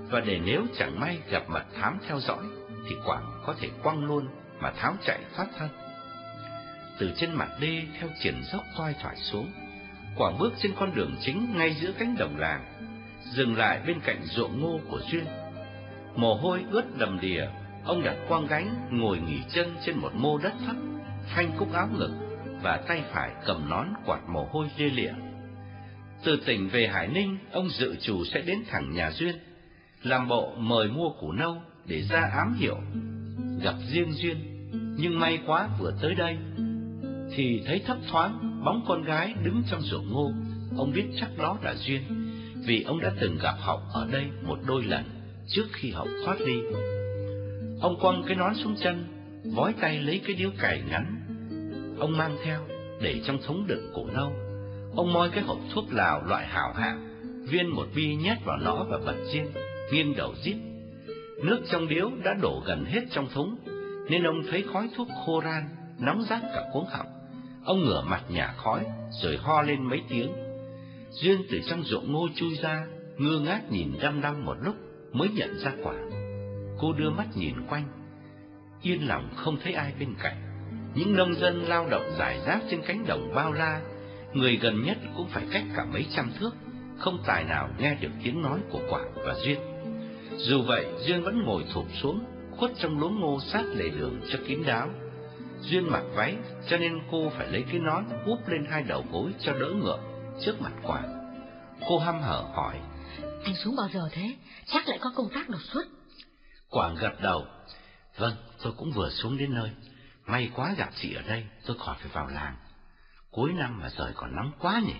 và 0.09 0.19
để 0.19 0.39
nếu 0.45 0.63
chẳng 0.77 0.99
may 0.99 1.19
gặp 1.29 1.43
mặt 1.49 1.65
thám 1.75 1.97
theo 2.07 2.19
dõi, 2.19 2.43
thì 2.89 2.95
Quảng 3.05 3.41
có 3.45 3.53
thể 3.59 3.69
quăng 3.83 4.05
luôn 4.05 4.27
mà 4.59 4.71
tháo 4.71 4.93
chạy 5.05 5.19
thoát 5.35 5.47
thân. 5.57 5.69
Từ 6.99 7.11
trên 7.17 7.33
mặt 7.33 7.49
đê 7.59 7.81
theo 7.99 8.09
triển 8.19 8.35
dốc 8.51 8.63
toai 8.77 8.93
thoải 9.01 9.15
xuống, 9.15 9.51
quả 10.15 10.31
bước 10.39 10.53
trên 10.61 10.71
con 10.79 10.95
đường 10.95 11.15
chính 11.21 11.47
ngay 11.57 11.73
giữa 11.73 11.91
cánh 11.99 12.15
đồng 12.17 12.37
làng, 12.37 12.65
dừng 13.23 13.57
lại 13.57 13.79
bên 13.87 13.99
cạnh 13.99 14.21
ruộng 14.23 14.61
ngô 14.61 14.79
của 14.89 15.01
Duyên. 15.11 15.25
Mồ 16.15 16.35
hôi 16.35 16.65
ướt 16.71 16.97
đầm 16.97 17.19
đìa, 17.21 17.47
ông 17.83 18.03
đặt 18.03 18.15
quang 18.27 18.47
gánh 18.47 18.87
ngồi 18.91 19.19
nghỉ 19.19 19.39
chân 19.49 19.75
trên 19.85 19.97
một 19.97 20.11
mô 20.15 20.37
đất 20.37 20.53
thấp, 20.65 20.75
phanh 21.35 21.51
cúc 21.57 21.73
áo 21.73 21.89
ngực 21.97 22.11
và 22.61 22.77
tay 22.87 23.03
phải 23.11 23.31
cầm 23.45 23.69
nón 23.69 23.87
quạt 24.05 24.19
mồ 24.27 24.47
hôi 24.51 24.67
lê 24.77 24.85
lịa. 24.85 25.11
Từ 26.23 26.41
tỉnh 26.45 26.69
về 26.69 26.87
Hải 26.87 27.07
Ninh, 27.07 27.37
ông 27.51 27.69
dự 27.69 27.95
chủ 28.01 28.25
sẽ 28.25 28.41
đến 28.41 28.63
thẳng 28.69 28.93
nhà 28.93 29.11
Duyên, 29.11 29.35
làm 30.03 30.27
bộ 30.27 30.55
mời 30.57 30.87
mua 30.87 31.09
củ 31.09 31.31
nâu 31.31 31.61
để 31.85 32.01
ra 32.01 32.29
ám 32.33 32.53
hiệu, 32.53 32.77
gặp 33.63 33.75
riêng 33.91 34.11
Duyên. 34.13 34.37
Nhưng 34.97 35.19
may 35.19 35.39
quá 35.45 35.69
vừa 35.79 35.93
tới 36.01 36.15
đây, 36.15 36.37
thì 37.35 37.61
thấy 37.65 37.81
thấp 37.85 37.97
thoáng 38.11 38.61
bóng 38.65 38.85
con 38.87 39.03
gái 39.03 39.33
đứng 39.43 39.63
trong 39.71 39.81
ruộng 39.81 40.11
ngô. 40.11 40.31
Ông 40.77 40.91
biết 40.95 41.05
chắc 41.19 41.29
đó 41.37 41.57
là 41.63 41.75
Duyên, 41.75 42.01
vì 42.65 42.83
ông 42.83 42.99
đã 42.99 43.11
từng 43.21 43.37
gặp 43.41 43.55
Hậu 43.59 43.81
ở 43.93 44.07
đây 44.11 44.25
một 44.43 44.59
đôi 44.67 44.83
lần 44.83 45.03
trước 45.47 45.65
khi 45.71 45.91
Hậu 45.91 46.07
thoát 46.25 46.37
đi. 46.45 46.59
Ông 47.81 47.99
quăng 47.99 48.23
cái 48.27 48.35
nón 48.35 48.55
xuống 48.55 48.75
chân, 48.83 49.05
vói 49.55 49.73
tay 49.73 49.99
lấy 49.99 50.21
cái 50.25 50.35
điếu 50.35 50.49
cày 50.59 50.81
ngắn. 50.89 51.15
Ông 51.99 52.17
mang 52.17 52.37
theo, 52.43 52.59
để 53.01 53.21
trong 53.25 53.37
thúng 53.45 53.67
đựng 53.67 53.91
củ 53.93 54.07
nâu. 54.07 54.33
Ông 54.95 55.13
moi 55.13 55.29
cái 55.29 55.43
hộp 55.43 55.59
thuốc 55.73 55.85
lào 55.93 56.25
loại 56.25 56.47
hảo 56.47 56.73
hạng, 56.73 57.09
viên 57.49 57.67
một 57.67 57.87
bi 57.95 58.15
nhét 58.15 58.37
vào 58.45 58.57
nó 58.57 58.83
và 58.89 58.97
bật 59.05 59.15
riêng, 59.33 59.51
nghiêng 59.91 60.15
đầu 60.15 60.33
rít. 60.43 60.55
Nước 61.43 61.59
trong 61.71 61.87
điếu 61.87 62.11
đã 62.23 62.33
đổ 62.41 62.63
gần 62.65 62.85
hết 62.85 63.01
trong 63.11 63.27
thúng, 63.33 63.57
nên 64.09 64.23
ông 64.23 64.41
thấy 64.51 64.63
khói 64.73 64.89
thuốc 64.95 65.07
khô 65.25 65.41
ran, 65.41 65.69
nóng 65.99 66.23
rát 66.29 66.41
cả 66.41 66.63
cuống 66.73 66.85
họng. 66.85 67.18
Ông 67.69 67.85
ngửa 67.85 68.01
mặt 68.01 68.23
nhả 68.29 68.53
khói, 68.57 68.85
rồi 69.11 69.37
ho 69.37 69.61
lên 69.61 69.83
mấy 69.83 70.01
tiếng. 70.09 70.31
Duyên 71.09 71.41
từ 71.51 71.59
trong 71.69 71.83
ruộng 71.83 72.13
ngô 72.13 72.27
chui 72.35 72.55
ra, 72.55 72.85
ngơ 73.17 73.39
ngác 73.39 73.71
nhìn 73.71 73.91
đăm 74.01 74.21
đăm 74.21 74.45
một 74.45 74.55
lúc 74.63 74.75
mới 75.11 75.29
nhận 75.29 75.59
ra 75.59 75.71
quả. 75.83 75.93
Cô 76.79 76.93
đưa 76.93 77.09
mắt 77.09 77.27
nhìn 77.35 77.53
quanh, 77.69 77.87
yên 78.81 79.07
lòng 79.07 79.29
không 79.35 79.57
thấy 79.63 79.73
ai 79.73 79.93
bên 79.99 80.15
cạnh. 80.23 80.35
Những 80.95 81.15
nông 81.15 81.35
dân 81.35 81.63
lao 81.63 81.89
động 81.89 82.03
giải 82.17 82.39
rác 82.45 82.59
trên 82.69 82.81
cánh 82.87 83.05
đồng 83.07 83.31
bao 83.35 83.51
la, 83.51 83.81
người 84.33 84.57
gần 84.61 84.83
nhất 84.83 84.97
cũng 85.17 85.27
phải 85.27 85.43
cách 85.51 85.63
cả 85.75 85.85
mấy 85.85 86.05
trăm 86.15 86.31
thước, 86.39 86.51
không 86.97 87.23
tài 87.25 87.43
nào 87.43 87.69
nghe 87.79 87.95
được 88.01 88.11
tiếng 88.23 88.41
nói 88.41 88.59
của 88.71 88.81
quả 88.89 89.01
và 89.15 89.33
Duyên. 89.33 89.59
Dù 90.37 90.61
vậy, 90.61 90.85
Duyên 90.99 91.23
vẫn 91.23 91.43
ngồi 91.45 91.63
thụp 91.73 91.85
xuống, 92.01 92.23
khuất 92.57 92.71
trong 92.77 92.99
lúa 92.99 93.09
ngô 93.09 93.39
sát 93.39 93.63
lề 93.75 93.89
đường 93.89 94.19
cho 94.31 94.39
kín 94.47 94.59
đáo. 94.65 94.89
Duyên 95.61 95.91
mặc 95.91 96.03
váy, 96.13 96.37
cho 96.69 96.77
nên 96.77 96.99
cô 97.11 97.31
phải 97.37 97.47
lấy 97.47 97.63
cái 97.71 97.79
nón 97.79 98.05
úp 98.25 98.47
lên 98.47 98.65
hai 98.69 98.83
đầu 98.83 99.05
gối 99.11 99.31
cho 99.39 99.53
đỡ 99.53 99.69
ngượng 99.69 100.01
trước 100.41 100.61
mặt 100.61 100.71
Quảng. 100.83 101.19
Cô 101.87 101.99
hăm 101.99 102.21
hở 102.21 102.45
hỏi. 102.53 102.79
Anh 103.43 103.55
xuống 103.55 103.75
bao 103.77 103.89
giờ 103.93 104.09
thế? 104.11 104.35
Chắc 104.65 104.87
lại 104.87 104.97
có 105.01 105.11
công 105.15 105.29
tác 105.33 105.49
đột 105.49 105.61
xuất. 105.61 105.83
Quảng 106.69 106.95
gật 106.95 107.21
đầu. 107.21 107.45
Vâng, 108.17 108.33
tôi 108.63 108.73
cũng 108.77 108.91
vừa 108.91 109.09
xuống 109.09 109.37
đến 109.37 109.53
nơi. 109.53 109.69
May 110.25 110.51
quá 110.55 110.73
gặp 110.77 110.89
chị 110.95 111.13
ở 111.13 111.21
đây, 111.21 111.45
tôi 111.65 111.77
khỏi 111.79 111.95
phải 111.99 112.11
vào 112.13 112.27
làng. 112.27 112.55
Cuối 113.31 113.51
năm 113.53 113.79
mà 113.81 113.89
trời 113.97 114.11
còn 114.15 114.35
nóng 114.35 114.51
quá 114.59 114.81
nhỉ. 114.85 114.95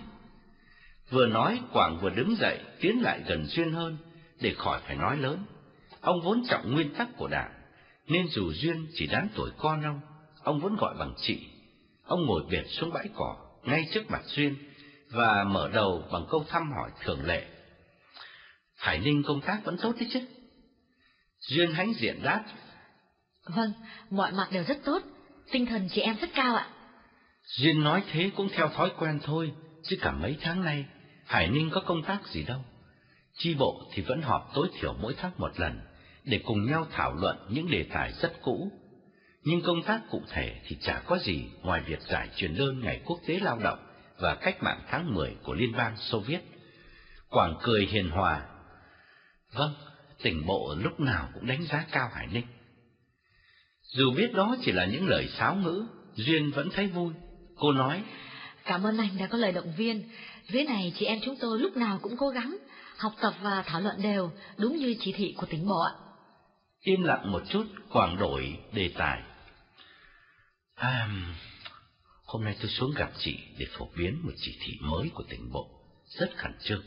Vừa 1.10 1.26
nói, 1.26 1.60
Quảng 1.72 1.98
vừa 2.00 2.10
đứng 2.10 2.36
dậy, 2.36 2.60
tiến 2.80 3.02
lại 3.02 3.20
gần 3.26 3.46
Duyên 3.46 3.72
hơn, 3.72 3.96
để 4.40 4.54
khỏi 4.58 4.80
phải 4.86 4.96
nói 4.96 5.16
lớn. 5.16 5.44
Ông 6.00 6.20
vốn 6.24 6.42
trọng 6.48 6.72
nguyên 6.74 6.94
tắc 6.94 7.08
của 7.16 7.28
đảng, 7.28 7.52
nên 8.06 8.28
dù 8.28 8.52
Duyên 8.52 8.86
chỉ 8.94 9.06
đáng 9.06 9.28
tuổi 9.34 9.50
con 9.58 9.82
ông, 9.82 10.00
ông 10.42 10.60
vẫn 10.60 10.76
gọi 10.76 10.94
bằng 10.98 11.14
chị. 11.16 11.46
Ông 12.04 12.26
ngồi 12.26 12.42
biệt 12.50 12.64
xuống 12.68 12.92
bãi 12.92 13.08
cỏ, 13.14 13.36
ngay 13.62 13.84
trước 13.92 14.10
mặt 14.10 14.22
Duyên, 14.24 14.56
và 15.10 15.44
mở 15.44 15.68
đầu 15.68 16.04
bằng 16.12 16.26
câu 16.30 16.44
thăm 16.48 16.72
hỏi 16.72 16.90
thường 17.04 17.24
lệ. 17.24 17.46
Hải 18.76 18.98
Ninh 18.98 19.22
công 19.26 19.40
tác 19.40 19.60
vẫn 19.64 19.76
tốt 19.82 19.92
đấy 20.00 20.08
chứ? 20.12 20.20
Duyên 21.38 21.72
hãnh 21.72 21.92
diện 21.94 22.22
đáp. 22.22 22.44
Vâng, 23.44 23.72
mọi 24.10 24.32
mặt 24.32 24.48
đều 24.52 24.64
rất 24.64 24.78
tốt, 24.84 25.02
tinh 25.52 25.66
thần 25.66 25.88
chị 25.90 26.00
em 26.00 26.16
rất 26.20 26.30
cao 26.34 26.56
ạ. 26.56 26.68
Duyên 27.44 27.84
nói 27.84 28.02
thế 28.12 28.30
cũng 28.36 28.48
theo 28.52 28.68
thói 28.68 28.92
quen 28.98 29.20
thôi, 29.22 29.52
chứ 29.82 29.96
cả 30.00 30.12
mấy 30.12 30.36
tháng 30.40 30.64
nay, 30.64 30.84
Hải 31.26 31.48
Ninh 31.48 31.70
có 31.72 31.80
công 31.80 32.02
tác 32.02 32.26
gì 32.26 32.42
đâu. 32.42 32.64
Chi 33.34 33.54
bộ 33.54 33.82
thì 33.92 34.02
vẫn 34.02 34.22
họp 34.22 34.50
tối 34.54 34.68
thiểu 34.80 34.94
mỗi 35.00 35.14
tháng 35.16 35.32
một 35.38 35.60
lần, 35.60 35.80
để 36.24 36.40
cùng 36.44 36.66
nhau 36.66 36.86
thảo 36.90 37.14
luận 37.14 37.36
những 37.50 37.70
đề 37.70 37.86
tài 37.92 38.12
rất 38.12 38.32
cũ. 38.42 38.72
Nhưng 39.44 39.62
công 39.62 39.82
tác 39.82 40.00
cụ 40.10 40.22
thể 40.30 40.60
thì 40.66 40.76
chả 40.80 41.02
có 41.06 41.18
gì 41.18 41.44
ngoài 41.62 41.80
việc 41.86 42.00
giải 42.00 42.28
truyền 42.36 42.56
đơn 42.56 42.80
Ngày 42.80 43.00
Quốc 43.04 43.18
tế 43.26 43.38
Lao 43.40 43.58
động 43.58 43.78
và 44.18 44.34
cách 44.34 44.62
mạng 44.62 44.80
tháng 44.90 45.14
10 45.14 45.36
của 45.42 45.54
Liên 45.54 45.72
bang 45.76 45.96
Xô 45.96 46.20
Viết. 46.20 46.40
Quảng 47.28 47.54
cười 47.62 47.86
hiền 47.86 48.10
hòa. 48.10 48.46
Vâng, 49.52 49.74
tỉnh 50.22 50.46
bộ 50.46 50.74
lúc 50.78 51.00
nào 51.00 51.28
cũng 51.34 51.46
đánh 51.46 51.64
giá 51.64 51.84
cao 51.90 52.10
Hải 52.14 52.26
Ninh. 52.26 52.46
Dù 53.82 54.12
biết 54.16 54.32
đó 54.34 54.56
chỉ 54.64 54.72
là 54.72 54.84
những 54.84 55.08
lời 55.08 55.28
sáo 55.28 55.54
ngữ, 55.54 55.86
Duyên 56.14 56.50
vẫn 56.50 56.68
thấy 56.70 56.86
vui. 56.86 57.12
Cô 57.56 57.72
nói, 57.72 58.04
Cảm 58.64 58.82
ơn 58.82 58.98
anh 58.98 59.18
đã 59.18 59.26
có 59.26 59.38
lời 59.38 59.52
động 59.52 59.72
viên. 59.76 60.02
Dưới 60.48 60.64
này 60.64 60.92
chị 60.98 61.06
em 61.06 61.18
chúng 61.24 61.36
tôi 61.40 61.58
lúc 61.58 61.76
nào 61.76 61.98
cũng 62.02 62.16
cố 62.16 62.28
gắng, 62.28 62.56
học 62.96 63.12
tập 63.20 63.34
và 63.42 63.62
thảo 63.66 63.80
luận 63.80 64.02
đều, 64.02 64.30
đúng 64.56 64.76
như 64.76 64.94
chỉ 65.00 65.12
thị 65.12 65.34
của 65.36 65.46
tỉnh 65.46 65.68
bộ 65.68 65.80
ạ. 65.80 65.92
Im 66.80 67.02
lặng 67.02 67.32
một 67.32 67.42
chút, 67.48 67.64
Quảng 67.92 68.16
đổi 68.16 68.58
đề 68.72 68.90
tài. 68.98 69.22
À, 70.80 71.08
hôm 72.24 72.44
nay 72.44 72.56
tôi 72.60 72.68
xuống 72.68 72.90
gặp 72.96 73.10
chị 73.18 73.38
để 73.58 73.66
phổ 73.78 73.88
biến 73.96 74.20
một 74.24 74.32
chỉ 74.36 74.58
thị 74.60 74.72
mới 74.80 75.10
của 75.14 75.24
tỉnh 75.28 75.52
bộ, 75.52 75.68
rất 76.06 76.30
khẩn 76.36 76.52
trương. 76.60 76.82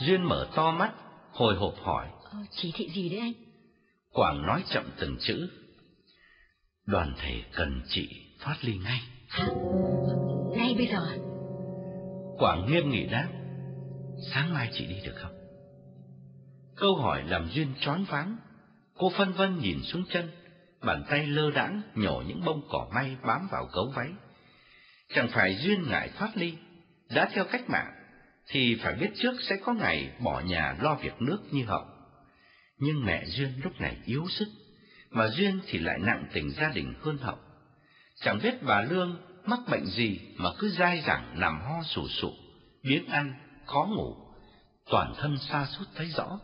Duyên 0.00 0.22
mở 0.22 0.48
to 0.54 0.70
mắt, 0.70 0.92
hồi 1.32 1.56
hộp 1.56 1.74
hỏi. 1.82 2.06
Ờ, 2.24 2.38
chỉ 2.50 2.72
thị 2.74 2.90
gì 2.94 3.08
đấy 3.08 3.18
anh? 3.18 3.32
Quảng 4.12 4.42
nói 4.46 4.64
chậm 4.70 4.84
từng 4.98 5.16
chữ. 5.20 5.48
Đoàn 6.86 7.14
thể 7.18 7.42
cần 7.54 7.82
chị 7.88 8.08
thoát 8.40 8.56
ly 8.60 8.78
ngay. 8.78 9.00
Hả? 9.28 9.46
Ngay 10.56 10.74
bây 10.74 10.86
giờ 10.86 10.98
à? 11.10 11.16
Quảng 12.38 12.66
nghiêm 12.66 12.90
nghị 12.90 13.06
đáp. 13.06 13.28
Sáng 14.32 14.54
mai 14.54 14.70
chị 14.72 14.86
đi 14.86 15.00
được 15.04 15.14
không? 15.16 15.32
Câu 16.76 16.96
hỏi 16.96 17.22
làm 17.26 17.50
Duyên 17.54 17.74
choáng 17.80 18.04
váng. 18.04 18.36
Cô 18.98 19.12
phân 19.18 19.32
vân 19.32 19.58
nhìn 19.58 19.82
xuống 19.82 20.04
chân, 20.12 20.30
bàn 20.82 21.04
tay 21.10 21.26
lơ 21.26 21.50
đãng 21.50 21.82
nhổ 21.94 22.22
những 22.26 22.44
bông 22.44 22.68
cỏ 22.70 22.88
may 22.94 23.16
bám 23.22 23.48
vào 23.50 23.68
gấu 23.72 23.92
váy. 23.94 24.08
Chẳng 25.14 25.28
phải 25.28 25.56
Duyên 25.56 25.82
ngại 25.88 26.10
thoát 26.18 26.30
ly, 26.34 26.54
đã 27.08 27.28
theo 27.32 27.44
cách 27.44 27.70
mạng, 27.70 27.92
thì 28.46 28.78
phải 28.82 28.94
biết 28.94 29.10
trước 29.14 29.32
sẽ 29.40 29.56
có 29.64 29.72
ngày 29.72 30.12
bỏ 30.18 30.40
nhà 30.40 30.76
lo 30.80 30.94
việc 30.94 31.22
nước 31.22 31.38
như 31.50 31.64
hậu. 31.64 31.84
Nhưng 32.78 33.04
mẹ 33.04 33.24
Duyên 33.26 33.52
lúc 33.64 33.80
này 33.80 33.96
yếu 34.04 34.26
sức, 34.28 34.48
mà 35.10 35.28
Duyên 35.28 35.60
thì 35.66 35.78
lại 35.78 35.98
nặng 35.98 36.26
tình 36.32 36.50
gia 36.50 36.68
đình 36.68 36.94
hơn 37.02 37.18
hậu. 37.18 37.38
Chẳng 38.20 38.38
biết 38.42 38.62
bà 38.62 38.80
Lương 38.80 39.20
mắc 39.44 39.60
bệnh 39.70 39.86
gì 39.86 40.20
mà 40.36 40.50
cứ 40.58 40.68
dai 40.68 41.02
dẳng 41.06 41.40
nằm 41.40 41.60
ho 41.60 41.82
sù 41.82 42.08
sụ, 42.08 42.32
biếng 42.82 43.06
ăn, 43.06 43.34
khó 43.66 43.88
ngủ, 43.96 44.16
toàn 44.90 45.14
thân 45.16 45.38
xa 45.38 45.66
sút 45.66 45.88
thấy 45.94 46.06
rõ. 46.06 46.40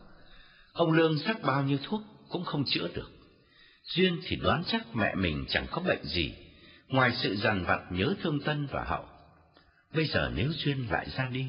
Ông 0.73 0.91
Lương 0.91 1.19
sắc 1.19 1.41
bao 1.41 1.63
nhiêu 1.63 1.77
thuốc 1.83 2.01
cũng 2.29 2.45
không 2.45 2.63
chữa 2.67 2.87
được. 2.93 3.16
Duyên 3.87 4.19
thì 4.23 4.35
đoán 4.35 4.63
chắc 4.67 4.95
mẹ 4.95 5.15
mình 5.15 5.45
chẳng 5.49 5.65
có 5.71 5.81
bệnh 5.81 6.03
gì, 6.03 6.35
ngoài 6.87 7.11
sự 7.15 7.35
dằn 7.35 7.65
vặt 7.65 7.79
nhớ 7.91 8.13
thương 8.21 8.39
Tân 8.39 8.67
và 8.71 8.83
Hậu. 8.83 9.05
Bây 9.93 10.05
giờ 10.05 10.31
nếu 10.35 10.51
Duyên 10.51 10.91
lại 10.91 11.07
ra 11.17 11.29
đi, 11.29 11.45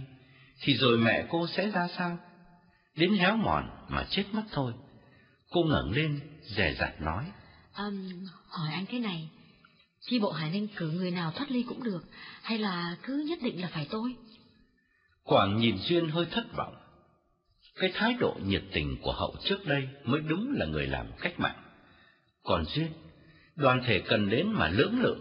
thì 0.61 0.77
rồi 0.77 0.99
mẹ 0.99 1.27
cô 1.31 1.47
sẽ 1.47 1.71
ra 1.71 1.89
sao? 1.89 2.19
Đến 2.97 3.13
héo 3.13 3.37
mòn 3.37 3.87
mà 3.89 4.07
chết 4.11 4.25
mất 4.33 4.43
thôi. 4.53 4.73
Cô 5.51 5.63
ngẩng 5.63 5.91
lên, 5.93 6.21
dè 6.43 6.75
dặt 6.75 7.01
nói. 7.01 7.25
Um, 7.77 8.27
hỏi 8.49 8.69
anh 8.73 8.87
cái 8.87 9.01
này, 9.01 9.29
chi 10.01 10.19
bộ 10.19 10.31
Hải 10.31 10.51
Ninh 10.51 10.69
cử 10.77 10.91
người 10.91 11.11
nào 11.11 11.33
thoát 11.33 11.51
ly 11.51 11.63
cũng 11.63 11.83
được, 11.83 12.05
hay 12.43 12.59
là 12.59 12.97
cứ 13.03 13.25
nhất 13.29 13.39
định 13.43 13.61
là 13.61 13.69
phải 13.69 13.87
tôi? 13.91 14.17
Quảng 15.23 15.57
nhìn 15.57 15.79
Duyên 15.79 16.09
hơi 16.09 16.27
thất 16.31 16.45
vọng. 16.57 16.75
Cái 17.75 17.91
thái 17.95 18.15
độ 18.21 18.37
nhiệt 18.45 18.63
tình 18.73 18.97
của 19.03 19.13
hậu 19.13 19.37
trước 19.45 19.67
đây 19.67 19.89
mới 20.05 20.21
đúng 20.21 20.53
là 20.57 20.67
người 20.67 20.87
làm 20.87 21.07
cách 21.21 21.41
mạng. 21.41 21.68
Còn 22.49 22.65
riêng, 22.75 22.93
đoàn 23.57 23.81
thể 23.87 24.01
cần 24.09 24.29
đến 24.29 24.47
mà 24.53 24.69
lưỡng 24.69 25.01
lự 25.01 25.17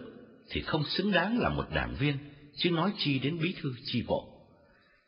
thì 0.50 0.60
không 0.60 0.84
xứng 0.84 1.12
đáng 1.12 1.38
là 1.38 1.48
một 1.48 1.64
đảng 1.74 1.96
viên, 2.00 2.18
chứ 2.56 2.70
nói 2.70 2.92
chi 2.98 3.18
đến 3.18 3.38
bí 3.42 3.54
thư 3.62 3.72
chi 3.84 4.02
bộ. 4.06 4.24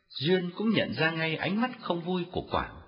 Duyên 0.09 0.51
cũng 0.55 0.69
nhận 0.69 0.93
ra 0.93 1.11
ngay 1.11 1.35
ánh 1.35 1.61
mắt 1.61 1.71
không 1.81 2.01
vui 2.01 2.23
của 2.31 2.41
Quảng. 2.51 2.81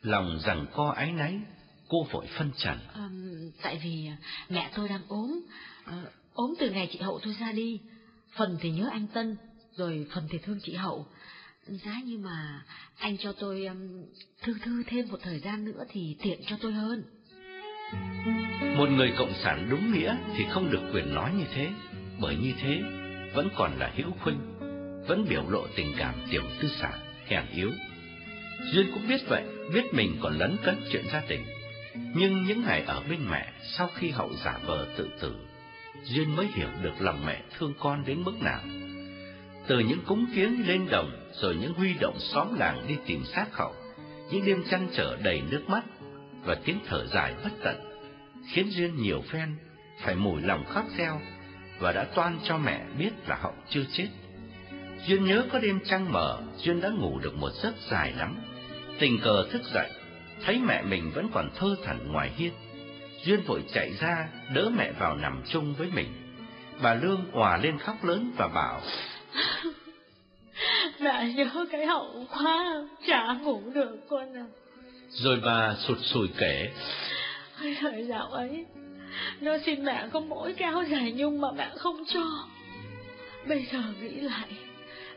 Lòng 0.00 0.38
rằng 0.44 0.66
co 0.72 0.90
áy 0.90 1.12
náy, 1.12 1.40
cô 1.88 2.06
vội 2.10 2.26
phân 2.38 2.52
trần. 2.56 2.78
À, 2.94 3.08
tại 3.62 3.80
vì 3.84 4.08
mẹ 4.48 4.70
tôi 4.74 4.88
đang 4.88 5.02
ốm, 5.08 5.40
à, 5.84 6.02
ốm 6.32 6.54
từ 6.60 6.70
ngày 6.70 6.88
chị 6.92 6.98
Hậu 6.98 7.20
tôi 7.22 7.34
ra 7.40 7.52
đi. 7.52 7.80
Phần 8.36 8.58
thì 8.60 8.70
nhớ 8.70 8.88
anh 8.92 9.06
Tân, 9.06 9.36
rồi 9.76 10.06
phần 10.14 10.28
thì 10.30 10.38
thương 10.38 10.58
chị 10.62 10.74
Hậu. 10.74 11.06
Giá 11.66 12.00
như 12.04 12.18
mà 12.18 12.64
anh 12.98 13.18
cho 13.18 13.32
tôi 13.32 13.64
um, 13.64 14.04
thư 14.42 14.54
thư 14.62 14.82
thêm 14.86 15.08
một 15.08 15.18
thời 15.22 15.38
gian 15.38 15.64
nữa 15.64 15.84
thì 15.88 16.16
tiện 16.22 16.40
cho 16.46 16.56
tôi 16.60 16.72
hơn. 16.72 17.04
Một 18.76 18.88
người 18.90 19.12
cộng 19.18 19.32
sản 19.34 19.66
đúng 19.70 19.92
nghĩa 19.92 20.16
thì 20.36 20.44
không 20.50 20.70
được 20.70 20.80
quyền 20.92 21.14
nói 21.14 21.30
như 21.38 21.44
thế, 21.54 21.68
bởi 22.20 22.36
như 22.36 22.52
thế 22.62 22.82
vẫn 23.34 23.48
còn 23.56 23.78
là 23.78 23.92
hữu 23.96 24.10
khuynh, 24.20 24.38
vẫn 25.06 25.26
biểu 25.28 25.42
lộ 25.48 25.66
tình 25.76 25.92
cảm 25.98 26.14
tiểu 26.30 26.42
tư 26.60 26.68
sản, 26.80 26.94
hèn 27.26 27.42
yếu. 27.54 27.70
Duyên 28.72 28.86
cũng 28.94 29.08
biết 29.08 29.20
vậy, 29.28 29.42
biết 29.74 29.94
mình 29.94 30.16
còn 30.22 30.38
lấn 30.38 30.56
cấn 30.64 30.76
chuyện 30.92 31.04
gia 31.12 31.22
đình. 31.28 31.44
Nhưng 32.14 32.44
những 32.44 32.64
ngày 32.64 32.82
ở 32.86 33.02
bên 33.10 33.18
mẹ 33.30 33.52
sau 33.62 33.90
khi 33.94 34.10
hậu 34.10 34.30
giả 34.44 34.58
vờ 34.66 34.86
tự 34.96 35.08
tử, 35.20 35.34
Duyên 36.04 36.36
mới 36.36 36.46
hiểu 36.54 36.68
được 36.82 37.00
lòng 37.00 37.26
mẹ 37.26 37.42
thương 37.58 37.74
con 37.78 38.04
đến 38.06 38.22
mức 38.24 38.42
nào. 38.42 38.60
Từ 39.66 39.78
những 39.78 40.00
cúng 40.06 40.26
kiến 40.34 40.64
lên 40.66 40.86
đồng, 40.90 41.10
rồi 41.32 41.56
những 41.60 41.74
huy 41.74 41.94
động 42.00 42.18
xóm 42.18 42.54
làng 42.58 42.84
đi 42.88 42.96
tìm 43.06 43.24
xác 43.24 43.46
hậu, 43.56 43.74
những 44.30 44.44
đêm 44.46 44.64
chăn 44.70 44.88
trở 44.92 45.16
đầy 45.16 45.42
nước 45.50 45.64
mắt 45.68 45.84
và 46.44 46.56
tiếng 46.64 46.78
thở 46.86 47.06
dài 47.06 47.34
bất 47.44 47.50
tận, 47.64 47.76
khiến 48.48 48.66
Duyên 48.70 49.02
nhiều 49.02 49.22
phen 49.28 49.56
phải 50.00 50.14
mùi 50.14 50.42
lòng 50.42 50.64
khóc 50.68 50.84
reo 50.98 51.20
và 51.78 51.92
đã 51.92 52.04
toan 52.04 52.38
cho 52.44 52.58
mẹ 52.58 52.84
biết 52.98 53.10
là 53.26 53.36
hậu 53.36 53.54
chưa 53.68 53.84
chết. 53.92 54.08
Duyên 55.06 55.24
nhớ 55.24 55.44
có 55.52 55.58
đêm 55.58 55.80
trăng 55.84 56.12
mở, 56.12 56.40
Duyên 56.56 56.80
đã 56.80 56.88
ngủ 56.88 57.18
được 57.18 57.34
một 57.34 57.50
giấc 57.62 57.74
dài 57.90 58.12
lắm. 58.12 58.36
Tình 58.98 59.18
cờ 59.22 59.46
thức 59.50 59.62
dậy, 59.74 59.90
thấy 60.44 60.60
mẹ 60.60 60.82
mình 60.82 61.10
vẫn 61.14 61.28
còn 61.34 61.50
thơ 61.56 61.76
thẩn 61.84 62.12
ngoài 62.12 62.30
hiên. 62.36 62.52
Duyên 63.24 63.40
vội 63.46 63.64
chạy 63.72 63.92
ra, 64.00 64.28
đỡ 64.54 64.70
mẹ 64.76 64.92
vào 64.92 65.16
nằm 65.16 65.42
chung 65.48 65.74
với 65.78 65.88
mình. 65.94 66.08
Bà 66.82 66.94
Lương 66.94 67.30
òa 67.32 67.56
lên 67.56 67.78
khóc 67.78 68.04
lớn 68.04 68.32
và 68.36 68.48
bảo, 68.48 68.80
Mẹ 71.00 71.32
nhớ 71.36 71.66
cái 71.70 71.86
hậu 71.86 72.26
quá, 72.30 72.74
chả 73.06 73.32
ngủ 73.32 73.62
được 73.74 73.96
con 74.08 74.36
à. 74.36 74.46
Rồi 75.12 75.40
bà 75.44 75.74
sụt 75.74 75.98
sùi 76.02 76.28
kể, 76.38 76.70
Thời 77.80 78.06
dạo 78.08 78.26
ấy, 78.26 78.64
nó 79.40 79.58
xin 79.66 79.84
mẹ 79.84 80.06
có 80.12 80.20
mỗi 80.20 80.52
cái 80.52 80.72
áo 80.72 80.84
dài 80.90 81.12
nhung 81.12 81.40
mà 81.40 81.52
mẹ 81.52 81.70
không 81.76 82.04
cho. 82.14 82.48
Bây 83.46 83.66
giờ 83.72 83.78
nghĩ 84.02 84.20
lại, 84.20 84.48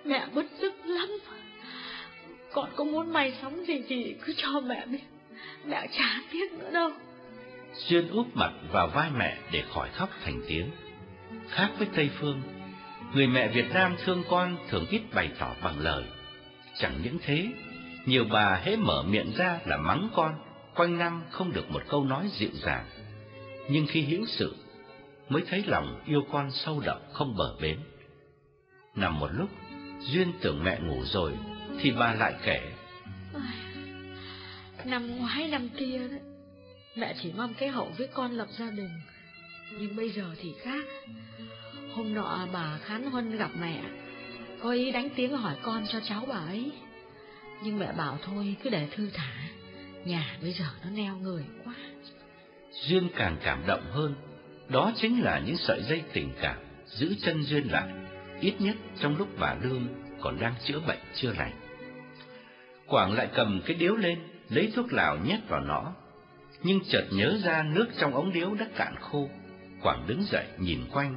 mẹ 0.05 0.25
bứt 0.33 0.45
rứt 0.61 0.73
lắm. 0.85 1.09
Còn 2.51 2.69
có 2.75 2.83
muốn 2.83 3.13
may 3.13 3.33
sắm 3.41 3.65
gì 3.65 3.83
thì 3.87 4.15
cứ 4.25 4.33
cho 4.37 4.59
mẹ 4.59 4.85
biết, 4.85 5.03
mẹ 5.65 5.87
chả 5.97 6.21
tiếc 6.31 6.53
nữa 6.53 6.69
đâu. 6.73 6.91
Duyên 7.75 8.09
úp 8.09 8.35
mặt 8.35 8.51
vào 8.71 8.87
vai 8.87 9.09
mẹ 9.17 9.37
để 9.51 9.63
khỏi 9.73 9.89
khóc 9.89 10.09
thành 10.23 10.41
tiếng. 10.47 10.71
Khác 11.49 11.69
với 11.77 11.87
Tây 11.95 12.09
Phương, 12.19 12.41
người 13.13 13.27
mẹ 13.27 13.47
Việt 13.47 13.65
Nam 13.73 13.95
thương 14.05 14.23
con 14.29 14.57
thường 14.69 14.85
ít 14.89 15.01
bày 15.13 15.29
tỏ 15.39 15.55
bằng 15.63 15.79
lời. 15.79 16.03
Chẳng 16.77 16.93
những 17.03 17.17
thế, 17.25 17.47
nhiều 18.05 18.25
bà 18.31 18.61
hễ 18.63 18.75
mở 18.75 19.03
miệng 19.03 19.31
ra 19.37 19.59
là 19.65 19.77
mắng 19.77 20.09
con, 20.15 20.35
quanh 20.75 20.97
năm 20.97 21.23
không 21.31 21.53
được 21.53 21.71
một 21.71 21.81
câu 21.87 22.03
nói 22.03 22.29
dịu 22.33 22.49
dàng. 22.53 22.85
Nhưng 23.69 23.87
khi 23.87 24.01
hiểu 24.01 24.25
sự, 24.27 24.55
mới 25.29 25.43
thấy 25.49 25.63
lòng 25.67 26.01
yêu 26.05 26.21
con 26.31 26.51
sâu 26.51 26.79
đậm 26.85 26.97
không 27.13 27.35
bờ 27.37 27.55
bến. 27.61 27.79
Nằm 28.95 29.19
một 29.19 29.29
lúc, 29.31 29.49
Duyên 29.99 30.33
tưởng 30.41 30.63
mẹ 30.63 30.79
ngủ 30.79 31.03
rồi, 31.05 31.33
thì 31.79 31.91
bà 31.91 32.13
lại 32.13 32.33
kể. 32.43 32.71
Năm 34.85 35.17
ngoái 35.17 35.47
năm 35.47 35.69
kia 35.69 35.97
đó, 35.97 36.17
mẹ 36.95 37.15
chỉ 37.21 37.31
mong 37.37 37.53
cái 37.53 37.69
hậu 37.69 37.91
với 37.97 38.07
con 38.13 38.31
lập 38.31 38.47
gia 38.57 38.71
đình. 38.71 38.89
Nhưng 39.79 39.95
bây 39.95 40.09
giờ 40.09 40.25
thì 40.41 40.53
khác. 40.61 40.85
Hôm 41.93 42.13
nọ 42.13 42.47
bà 42.53 42.77
Khán 42.77 43.11
Huân 43.11 43.37
gặp 43.37 43.51
mẹ, 43.59 43.83
có 44.61 44.71
ý 44.71 44.91
đánh 44.91 45.09
tiếng 45.15 45.37
hỏi 45.37 45.55
con 45.61 45.85
cho 45.87 45.99
cháu 45.99 46.25
bà 46.27 46.35
ấy. 46.35 46.71
Nhưng 47.63 47.79
mẹ 47.79 47.91
bảo 47.97 48.17
thôi 48.23 48.55
cứ 48.63 48.69
để 48.69 48.87
thư 48.91 49.09
thả, 49.13 49.33
nhà 50.05 50.37
bây 50.41 50.51
giờ 50.51 50.65
nó 50.83 50.89
neo 50.89 51.17
người 51.17 51.43
quá. 51.65 51.73
Duyên 52.71 53.09
càng 53.15 53.37
cảm 53.43 53.63
động 53.67 53.83
hơn, 53.91 54.15
đó 54.69 54.91
chính 54.95 55.21
là 55.21 55.39
những 55.45 55.57
sợi 55.57 55.81
dây 55.83 56.03
tình 56.13 56.33
cảm 56.41 56.57
giữ 56.85 57.15
chân 57.21 57.43
Duyên 57.43 57.67
lại, 57.71 57.89
ít 58.41 58.53
nhất 58.59 58.75
trong 58.99 59.17
lúc 59.17 59.27
bà 59.39 59.55
Lương 59.61 59.87
còn 60.21 60.39
đang 60.39 60.53
chữa 60.63 60.79
bệnh 60.87 60.99
chưa 61.15 61.33
lành. 61.33 61.53
Quảng 62.87 63.13
lại 63.13 63.27
cầm 63.33 63.61
cái 63.65 63.75
điếu 63.75 63.95
lên, 63.95 64.19
lấy 64.49 64.71
thuốc 64.75 64.93
lào 64.93 65.17
nhét 65.17 65.39
vào 65.47 65.61
nó, 65.61 65.93
nhưng 66.63 66.79
chợt 66.89 67.05
nhớ 67.11 67.39
ra 67.43 67.63
nước 67.63 67.87
trong 67.99 68.13
ống 68.13 68.33
điếu 68.33 68.53
đã 68.53 68.65
cạn 68.75 68.95
khô. 69.01 69.29
Quảng 69.81 70.03
đứng 70.07 70.23
dậy 70.23 70.45
nhìn 70.57 70.79
quanh, 70.91 71.15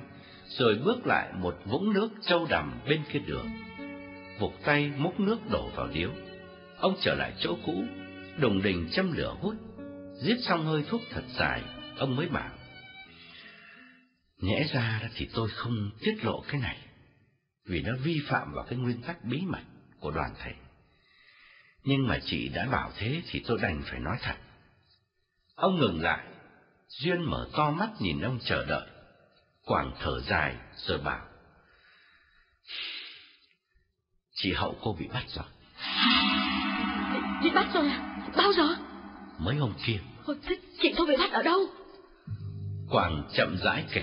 rồi 0.48 0.78
bước 0.84 1.06
lại 1.06 1.28
một 1.34 1.56
vũng 1.64 1.92
nước 1.92 2.08
trâu 2.20 2.46
đầm 2.50 2.72
bên 2.88 3.00
kia 3.12 3.18
đường. 3.18 3.46
Vụt 4.38 4.52
tay 4.64 4.90
múc 4.96 5.20
nước 5.20 5.38
đổ 5.50 5.70
vào 5.76 5.88
điếu. 5.94 6.10
Ông 6.80 6.96
trở 7.00 7.14
lại 7.14 7.32
chỗ 7.40 7.58
cũ, 7.66 7.84
đồng 8.36 8.62
đình 8.62 8.88
châm 8.92 9.12
lửa 9.12 9.36
hút. 9.40 9.54
Giết 10.22 10.36
xong 10.42 10.66
hơi 10.66 10.84
thuốc 10.88 11.00
thật 11.10 11.22
dài, 11.38 11.62
ông 11.96 12.16
mới 12.16 12.28
bảo. 12.28 12.58
Nhẽ 14.38 14.66
ra 14.72 15.10
thì 15.14 15.28
tôi 15.34 15.48
không 15.50 15.90
tiết 16.00 16.24
lộ 16.24 16.44
cái 16.48 16.60
này, 16.60 16.78
vì 17.64 17.82
nó 17.82 17.92
vi 18.02 18.20
phạm 18.28 18.52
vào 18.52 18.64
cái 18.64 18.78
nguyên 18.78 19.02
tắc 19.02 19.24
bí 19.24 19.40
mật 19.46 19.62
của 20.00 20.10
đoàn 20.10 20.34
thể. 20.38 20.52
Nhưng 21.84 22.06
mà 22.06 22.18
chị 22.24 22.48
đã 22.48 22.66
bảo 22.66 22.92
thế 22.96 23.22
thì 23.30 23.42
tôi 23.46 23.58
đành 23.62 23.82
phải 23.90 24.00
nói 24.00 24.16
thật. 24.22 24.36
Ông 25.54 25.78
ngừng 25.80 26.02
lại, 26.02 26.26
Duyên 26.88 27.22
mở 27.22 27.48
to 27.52 27.70
mắt 27.70 27.90
nhìn 28.00 28.20
ông 28.20 28.38
chờ 28.44 28.64
đợi. 28.64 28.88
Quảng 29.64 29.92
thở 30.00 30.20
dài 30.20 30.56
rồi 30.76 30.98
bảo. 30.98 31.26
Chị 34.34 34.52
Hậu 34.52 34.78
cô 34.80 34.96
bị 35.00 35.08
bắt 35.08 35.24
rồi. 35.28 35.44
Bị 37.48 37.54
bắt 37.54 37.68
rồi 37.74 37.88
à? 37.88 38.22
Bao 38.36 38.52
giờ? 38.52 38.76
Mấy 39.38 39.56
hôm 39.56 39.72
kia. 39.86 39.98
Ôi, 40.24 40.36
thế 40.46 40.56
chị 40.82 40.94
tôi 40.96 41.06
bị 41.06 41.16
bắt 41.18 41.32
ở 41.32 41.42
đâu? 41.42 41.58
Quảng 42.90 43.22
chậm 43.34 43.56
rãi 43.64 43.84
kể. 43.92 44.02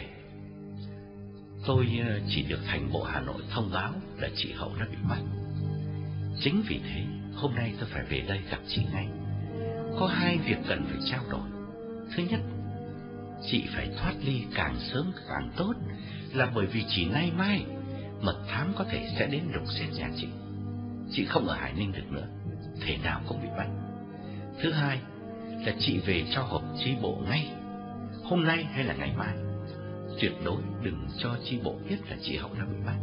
Tôi 1.65 1.87
ờ, 2.09 2.19
chỉ 2.29 2.43
được 2.43 2.59
thành 2.67 2.89
bộ 2.93 3.03
Hà 3.03 3.21
Nội 3.21 3.41
thông 3.49 3.69
báo 3.73 3.93
là 4.17 4.29
chị 4.35 4.51
Hậu 4.51 4.71
đã 4.79 4.85
bị 4.91 4.97
bắt. 5.09 5.19
Chính 6.41 6.63
vì 6.67 6.79
thế, 6.83 7.05
hôm 7.35 7.55
nay 7.55 7.73
tôi 7.79 7.89
phải 7.93 8.03
về 8.09 8.23
đây 8.27 8.39
gặp 8.51 8.59
chị 8.67 8.81
ngay. 8.93 9.07
Có 9.99 10.07
hai 10.07 10.37
việc 10.37 10.57
cần 10.67 10.85
phải 10.89 10.99
trao 11.11 11.23
đổi. 11.29 11.49
Thứ 12.15 12.23
nhất, 12.29 12.39
chị 13.49 13.63
phải 13.75 13.89
thoát 13.97 14.13
ly 14.25 14.43
càng 14.55 14.75
sớm 14.79 15.11
càng 15.27 15.51
tốt, 15.55 15.73
là 16.33 16.51
bởi 16.55 16.65
vì 16.65 16.85
chỉ 16.87 17.05
nay 17.05 17.31
mai 17.37 17.65
mật 18.21 18.45
thám 18.47 18.73
có 18.75 18.85
thể 18.91 19.09
sẽ 19.19 19.27
đến 19.27 19.41
lục 19.53 19.63
xét 19.79 19.89
nhà 19.93 20.09
chị. 20.17 20.27
Chị 21.11 21.25
không 21.25 21.47
ở 21.47 21.55
Hải 21.55 21.73
Ninh 21.73 21.91
được 21.91 22.11
nữa, 22.11 22.27
thể 22.81 22.97
nào 23.03 23.21
cũng 23.27 23.41
bị 23.41 23.47
bắt. 23.57 23.67
Thứ 24.61 24.71
hai 24.71 24.99
là 25.65 25.73
chị 25.79 25.99
về 26.05 26.25
cho 26.31 26.41
họp 26.41 26.61
chi 26.77 26.95
bộ 27.01 27.21
ngay, 27.29 27.51
hôm 28.23 28.43
nay 28.43 28.63
hay 28.63 28.83
là 28.83 28.93
ngày 28.93 29.13
mai. 29.17 29.35
Tuyệt 30.21 30.31
đối 30.45 30.61
đừng 30.83 31.07
cho 31.17 31.35
chi 31.43 31.59
bộ 31.63 31.75
biết 31.89 31.97
là 32.09 32.17
chị 32.21 32.37
Hậu 32.37 32.53
đã 32.53 32.65
bị 32.65 32.77
bắt. 32.85 32.95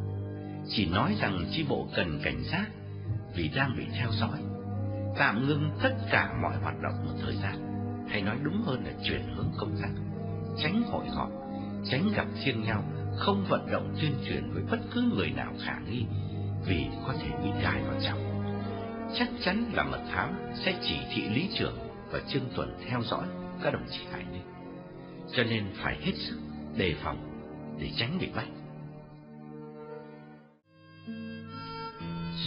Chỉ 0.69 0.87
nói 0.87 1.17
rằng 1.21 1.47
chi 1.51 1.65
bộ 1.69 1.89
cần 1.97 2.21
cảnh 2.25 2.43
giác 2.45 2.67
vì 3.35 3.51
đang 3.57 3.77
bị 3.77 3.85
theo 3.99 4.09
dõi. 4.13 4.39
Tạm 5.19 5.47
ngưng 5.47 5.71
tất 5.83 5.95
cả 6.11 6.35
mọi 6.43 6.57
hoạt 6.57 6.75
động 6.83 7.05
một 7.07 7.13
thời 7.25 7.37
gian, 7.37 7.55
hay 8.09 8.23
nói 8.23 8.37
đúng 8.43 8.63
hơn 8.63 8.85
là 8.85 8.93
chuyển 9.05 9.23
hướng 9.37 9.53
công 9.59 9.77
tác, 9.83 9.91
tránh 10.63 10.83
hội 10.83 11.09
họp, 11.09 11.31
tránh 11.91 12.09
gặp 12.15 12.27
riêng 12.45 12.63
nhau, 12.63 12.85
không 13.17 13.45
vận 13.49 13.71
động 13.73 13.95
tuyên 14.01 14.13
truyền 14.29 14.51
với 14.53 14.63
bất 14.71 14.79
cứ 14.95 15.03
người 15.17 15.31
nào 15.31 15.53
khả 15.65 15.79
nghi 15.91 16.05
vì 16.67 16.87
có 17.07 17.15
thể 17.21 17.29
bị 17.45 17.51
gai 17.63 17.83
vào 17.83 18.01
trong. 18.03 18.32
Chắc 19.19 19.29
chắn 19.45 19.71
là 19.73 19.83
mật 19.83 20.01
thám 20.13 20.35
sẽ 20.55 20.75
chỉ 20.83 20.97
thị 21.15 21.23
lý 21.35 21.49
trưởng 21.59 21.79
và 22.11 22.21
Trương 22.29 22.51
Tuần 22.57 22.77
theo 22.89 23.03
dõi 23.03 23.27
các 23.63 23.73
đồng 23.73 23.87
chí 23.91 24.01
Hải 24.13 24.25
Ninh. 24.33 24.43
Cho 25.37 25.43
nên 25.45 25.65
phải 25.75 25.97
hết 26.01 26.13
sức 26.17 26.39
đề 26.77 26.95
phòng 27.03 27.33
để 27.81 27.91
tránh 27.97 28.19
bị 28.19 28.29
bắt. 28.37 28.47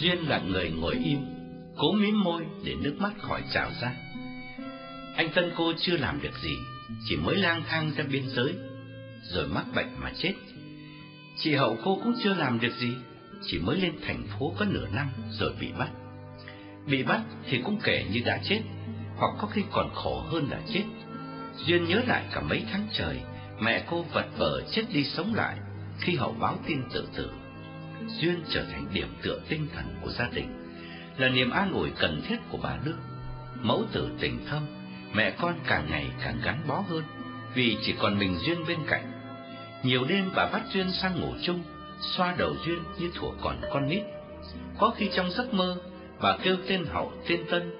Duyên 0.00 0.18
là 0.28 0.40
người 0.40 0.70
ngồi 0.70 0.94
im, 0.94 1.18
cố 1.76 1.92
mím 1.92 2.24
môi 2.24 2.46
để 2.64 2.74
nước 2.80 2.94
mắt 2.98 3.12
khỏi 3.18 3.42
trào 3.52 3.70
ra. 3.82 3.92
Anh 5.16 5.28
Tân 5.34 5.52
cô 5.56 5.72
chưa 5.80 5.96
làm 5.96 6.22
được 6.22 6.38
gì, 6.42 6.56
chỉ 7.08 7.16
mới 7.16 7.36
lang 7.36 7.62
thang 7.68 7.90
ra 7.96 8.04
biên 8.12 8.28
giới, 8.28 8.54
rồi 9.22 9.48
mắc 9.48 9.64
bệnh 9.74 9.88
mà 10.00 10.12
chết. 10.16 10.34
Chị 11.36 11.54
Hậu 11.54 11.76
cô 11.84 12.00
cũng 12.04 12.14
chưa 12.24 12.34
làm 12.34 12.60
được 12.60 12.72
gì, 12.78 12.94
chỉ 13.42 13.58
mới 13.58 13.80
lên 13.80 13.92
thành 14.06 14.22
phố 14.38 14.52
có 14.58 14.64
nửa 14.64 14.86
năm 14.92 15.06
rồi 15.30 15.52
bị 15.60 15.72
bắt. 15.78 15.90
Bị 16.86 17.02
bắt 17.02 17.20
thì 17.48 17.60
cũng 17.64 17.78
kể 17.84 18.04
như 18.12 18.20
đã 18.24 18.38
chết, 18.44 18.60
hoặc 19.16 19.30
có 19.38 19.46
khi 19.46 19.62
còn 19.72 19.90
khổ 19.94 20.20
hơn 20.20 20.48
là 20.50 20.60
chết. 20.74 20.84
Duyên 21.66 21.84
nhớ 21.84 22.00
lại 22.06 22.24
cả 22.32 22.40
mấy 22.40 22.64
tháng 22.72 22.88
trời, 22.92 23.20
mẹ 23.60 23.84
cô 23.90 24.02
vật 24.02 24.26
vờ 24.36 24.62
chết 24.70 24.82
đi 24.92 25.04
sống 25.04 25.34
lại 25.34 25.56
khi 26.00 26.16
Hậu 26.16 26.32
báo 26.40 26.58
tin 26.66 26.82
tự 26.92 27.08
tử. 27.16 27.30
Duyên 28.20 28.44
trở 28.50 28.64
thành 28.72 28.86
điểm 28.92 29.08
tựa 29.22 29.40
tinh 29.48 29.68
thần 29.74 29.84
của 30.02 30.10
gia 30.10 30.28
đình, 30.28 30.48
là 31.16 31.28
niềm 31.28 31.50
an 31.50 31.72
ủi 31.72 31.90
cần 31.90 32.22
thiết 32.28 32.36
của 32.50 32.58
bà 32.62 32.76
đức 32.84 32.96
Mẫu 33.62 33.84
tử 33.92 34.08
tình 34.20 34.46
thâm, 34.46 34.66
mẹ 35.14 35.30
con 35.30 35.54
càng 35.66 35.86
ngày 35.90 36.06
càng 36.24 36.40
gắn 36.44 36.58
bó 36.68 36.82
hơn, 36.88 37.02
vì 37.54 37.76
chỉ 37.82 37.94
còn 37.98 38.18
mình 38.18 38.38
Duyên 38.38 38.58
bên 38.68 38.78
cạnh. 38.88 39.12
Nhiều 39.82 40.04
đêm 40.04 40.30
bà 40.34 40.46
bắt 40.52 40.62
Duyên 40.72 40.90
sang 40.92 41.20
ngủ 41.20 41.32
chung, 41.42 41.62
xoa 42.00 42.34
đầu 42.38 42.54
Duyên 42.66 42.78
như 42.98 43.10
thủa 43.14 43.30
còn 43.42 43.60
con 43.72 43.88
nít. 43.88 44.02
Có 44.78 44.92
khi 44.96 45.08
trong 45.14 45.30
giấc 45.30 45.54
mơ, 45.54 45.76
bà 46.20 46.36
kêu 46.42 46.56
tên 46.68 46.84
Hậu, 46.84 47.12
tên 47.28 47.44
Tân, 47.50 47.72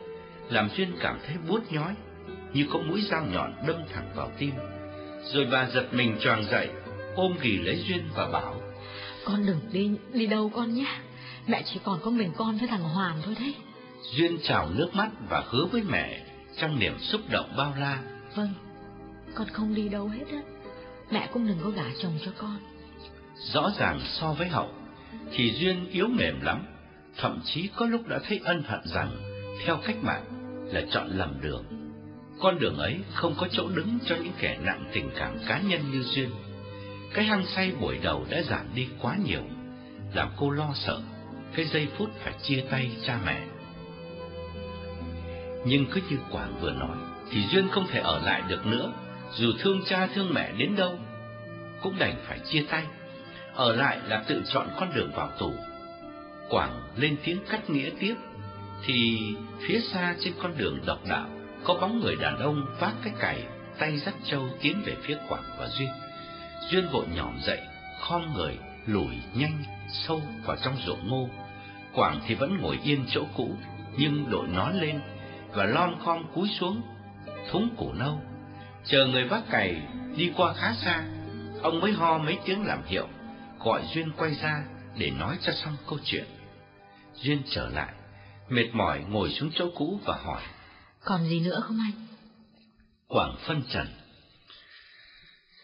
làm 0.50 0.68
Duyên 0.76 0.92
cảm 1.00 1.18
thấy 1.26 1.36
buốt 1.48 1.72
nhói, 1.72 1.94
như 2.52 2.66
có 2.72 2.78
mũi 2.78 3.02
dao 3.10 3.26
nhọn 3.32 3.54
đâm 3.66 3.76
thẳng 3.92 4.10
vào 4.14 4.30
tim. 4.38 4.54
Rồi 5.24 5.46
bà 5.52 5.68
giật 5.70 5.86
mình 5.92 6.16
choàng 6.20 6.44
dậy, 6.50 6.68
ôm 7.14 7.36
ghì 7.40 7.58
lấy 7.58 7.84
Duyên 7.88 8.02
và 8.14 8.28
bảo, 8.28 8.60
Con 9.24 9.46
đừng 9.46 9.60
đi 9.72 9.90
đi 10.12 10.26
đâu 10.26 10.50
con 10.54 10.74
nhé. 10.74 10.86
Mẹ 11.46 11.62
chỉ 11.64 11.80
còn 11.84 11.98
có 12.02 12.10
mình 12.10 12.32
con 12.36 12.58
với 12.58 12.68
thằng 12.68 12.82
Hoàn 12.82 13.22
thôi 13.22 13.34
đấy. 13.40 13.54
Duyên 14.12 14.38
trào 14.42 14.70
nước 14.70 14.90
mắt 14.94 15.08
và 15.28 15.44
hứa 15.46 15.64
với 15.72 15.82
mẹ 15.82 16.22
trong 16.60 16.78
niềm 16.78 16.98
xúc 16.98 17.20
động 17.30 17.54
bao 17.56 17.74
la. 17.78 18.02
Vâng, 18.34 18.54
con 19.34 19.48
không 19.52 19.74
đi 19.74 19.88
đâu 19.88 20.08
hết 20.08 20.24
á. 20.32 20.42
Mẹ 21.10 21.28
cũng 21.32 21.46
đừng 21.46 21.58
có 21.64 21.70
gả 21.70 21.84
chồng 22.02 22.18
cho 22.24 22.30
con. 22.38 22.58
Rõ 23.52 23.70
ràng 23.78 24.00
so 24.04 24.32
với 24.32 24.48
hậu, 24.48 24.70
thì 25.32 25.52
Duyên 25.52 25.90
yếu 25.90 26.08
mềm 26.08 26.40
lắm, 26.40 26.66
thậm 27.18 27.40
chí 27.44 27.68
có 27.76 27.86
lúc 27.86 28.08
đã 28.08 28.18
thấy 28.28 28.40
ân 28.44 28.62
hận 28.66 28.80
rằng 28.84 29.16
theo 29.64 29.78
cách 29.86 29.96
mạng 30.02 30.24
là 30.72 30.82
chọn 30.90 31.08
lầm 31.10 31.40
đường. 31.40 31.64
Con 32.40 32.58
đường 32.58 32.78
ấy 32.78 33.00
không 33.14 33.34
có 33.38 33.48
chỗ 33.50 33.68
đứng 33.68 33.98
cho 34.06 34.16
những 34.16 34.32
kẻ 34.38 34.58
nặng 34.62 34.90
tình 34.92 35.10
cảm 35.18 35.38
cá 35.48 35.60
nhân 35.60 35.80
như 35.92 36.02
Duyên. 36.02 36.30
Cái 37.14 37.24
hăng 37.24 37.46
say 37.46 37.72
buổi 37.80 37.98
đầu 38.02 38.26
đã 38.30 38.42
giảm 38.42 38.66
đi 38.74 38.88
quá 39.00 39.16
nhiều, 39.24 39.42
làm 40.14 40.28
cô 40.36 40.50
lo 40.50 40.72
sợ 40.74 41.00
cái 41.54 41.64
giây 41.64 41.88
phút 41.98 42.10
phải 42.24 42.32
chia 42.42 42.64
tay 42.70 42.90
cha 43.06 43.18
mẹ. 43.26 43.46
Nhưng 45.64 45.86
cứ 45.92 46.00
như 46.10 46.16
Quảng 46.30 46.54
vừa 46.60 46.72
nói, 46.72 46.96
thì 47.30 47.44
Duyên 47.52 47.68
không 47.68 47.86
thể 47.86 48.00
ở 48.00 48.20
lại 48.24 48.42
được 48.48 48.66
nữa, 48.66 48.92
dù 49.32 49.52
thương 49.58 49.80
cha 49.86 50.06
thương 50.14 50.34
mẹ 50.34 50.52
đến 50.58 50.76
đâu, 50.76 50.98
cũng 51.82 51.98
đành 51.98 52.14
phải 52.28 52.38
chia 52.38 52.64
tay. 52.70 52.84
Ở 53.54 53.76
lại 53.76 53.98
là 54.06 54.24
tự 54.28 54.42
chọn 54.52 54.68
con 54.80 54.88
đường 54.94 55.10
vào 55.14 55.30
tù. 55.38 55.54
Quảng 56.50 56.82
lên 56.96 57.16
tiếng 57.24 57.38
cắt 57.50 57.70
nghĩa 57.70 57.90
tiếp, 58.00 58.14
thì 58.84 59.18
phía 59.68 59.80
xa 59.80 60.14
trên 60.20 60.32
con 60.42 60.58
đường 60.58 60.80
độc 60.86 60.98
đạo 61.08 61.28
có 61.64 61.74
bóng 61.74 62.00
người 62.00 62.16
đàn 62.16 62.38
ông 62.38 62.66
vác 62.80 62.94
cái 63.04 63.12
cày, 63.18 63.44
tay 63.78 63.98
dắt 63.98 64.14
trâu 64.24 64.42
tiến 64.60 64.82
về 64.86 64.96
phía 65.02 65.18
Quảng 65.28 65.44
và 65.58 65.68
Duyên. 65.68 65.88
Duyên 66.70 66.88
vội 66.92 67.04
nhỏm 67.14 67.38
dậy, 67.46 67.60
khom 68.00 68.34
người, 68.34 68.58
lùi 68.86 69.14
nhanh 69.34 69.62
sâu 69.88 70.22
vào 70.44 70.56
trong 70.64 70.76
ruộng 70.86 71.08
ngô. 71.08 71.28
Quảng 71.92 72.20
thì 72.26 72.34
vẫn 72.34 72.58
ngồi 72.60 72.78
yên 72.84 73.04
chỗ 73.08 73.24
cũ, 73.36 73.56
nhưng 73.96 74.30
đội 74.30 74.48
nón 74.48 74.74
lên 74.74 75.00
và 75.52 75.64
lon 75.64 75.94
khom 76.04 76.24
cúi 76.34 76.48
xuống, 76.60 76.82
thúng 77.50 77.68
củ 77.76 77.92
nâu. 77.92 78.20
Chờ 78.84 79.06
người 79.06 79.24
vác 79.24 79.50
cày 79.50 79.82
đi 80.16 80.32
qua 80.36 80.54
khá 80.54 80.74
xa, 80.74 81.04
ông 81.62 81.80
mới 81.80 81.92
ho 81.92 82.18
mấy 82.18 82.38
tiếng 82.44 82.66
làm 82.66 82.82
hiệu, 82.86 83.08
gọi 83.64 83.82
Duyên 83.94 84.12
quay 84.16 84.34
ra 84.34 84.64
để 84.98 85.10
nói 85.10 85.36
cho 85.40 85.52
xong 85.52 85.76
câu 85.88 85.98
chuyện. 86.04 86.24
Duyên 87.22 87.42
trở 87.50 87.68
lại, 87.68 87.94
mệt 88.48 88.66
mỏi 88.72 89.04
ngồi 89.08 89.30
xuống 89.30 89.50
chỗ 89.54 89.70
cũ 89.74 90.00
và 90.04 90.16
hỏi. 90.16 90.42
Còn 91.00 91.28
gì 91.28 91.40
nữa 91.40 91.60
không 91.64 91.78
anh? 91.80 92.06
Quảng 93.06 93.36
phân 93.46 93.62
trần. 93.72 93.86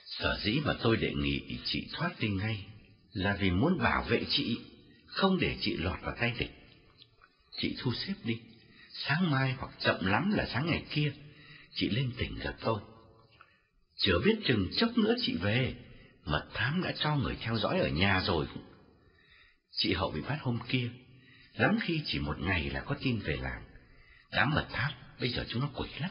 Sở 0.06 0.38
dĩ 0.44 0.60
mà 0.64 0.74
tôi 0.82 0.96
đề 0.96 1.12
nghị 1.14 1.58
chị 1.64 1.88
thoát 1.92 2.20
đi 2.20 2.28
ngay 2.28 2.66
là 3.12 3.36
vì 3.40 3.50
muốn 3.50 3.78
bảo 3.78 4.02
vệ 4.02 4.24
chị, 4.30 4.60
không 5.06 5.38
để 5.40 5.56
chị 5.60 5.76
lọt 5.76 6.00
vào 6.02 6.14
tay 6.20 6.32
địch. 6.38 6.50
Chị 7.60 7.76
thu 7.78 7.92
xếp 7.92 8.14
đi, 8.24 8.40
sáng 8.90 9.30
mai 9.30 9.54
hoặc 9.58 9.72
chậm 9.80 10.06
lắm 10.06 10.32
là 10.36 10.46
sáng 10.52 10.66
ngày 10.66 10.84
kia, 10.90 11.12
chị 11.74 11.88
lên 11.88 12.12
tỉnh 12.18 12.38
gặp 12.38 12.54
tôi. 12.60 12.80
Chưa 13.96 14.18
biết 14.24 14.36
chừng 14.44 14.68
chốc 14.76 14.90
nữa 14.98 15.14
chị 15.22 15.36
về, 15.36 15.74
mật 16.24 16.48
thám 16.54 16.82
đã 16.82 16.92
cho 16.98 17.16
người 17.16 17.36
theo 17.40 17.58
dõi 17.58 17.80
ở 17.80 17.88
nhà 17.88 18.22
rồi. 18.26 18.46
Chị 19.70 19.92
Hậu 19.92 20.10
bị 20.10 20.20
bắt 20.20 20.38
hôm 20.40 20.58
kia, 20.68 20.90
lắm 21.56 21.78
khi 21.82 22.02
chỉ 22.06 22.18
một 22.18 22.38
ngày 22.38 22.70
là 22.70 22.80
có 22.80 22.94
tin 23.00 23.18
về 23.18 23.36
làng. 23.36 23.62
Đám 24.32 24.50
mật 24.54 24.66
thám, 24.72 24.92
bây 25.20 25.28
giờ 25.28 25.44
chúng 25.48 25.62
nó 25.62 25.68
quỷ 25.74 25.88
lắm. 26.00 26.10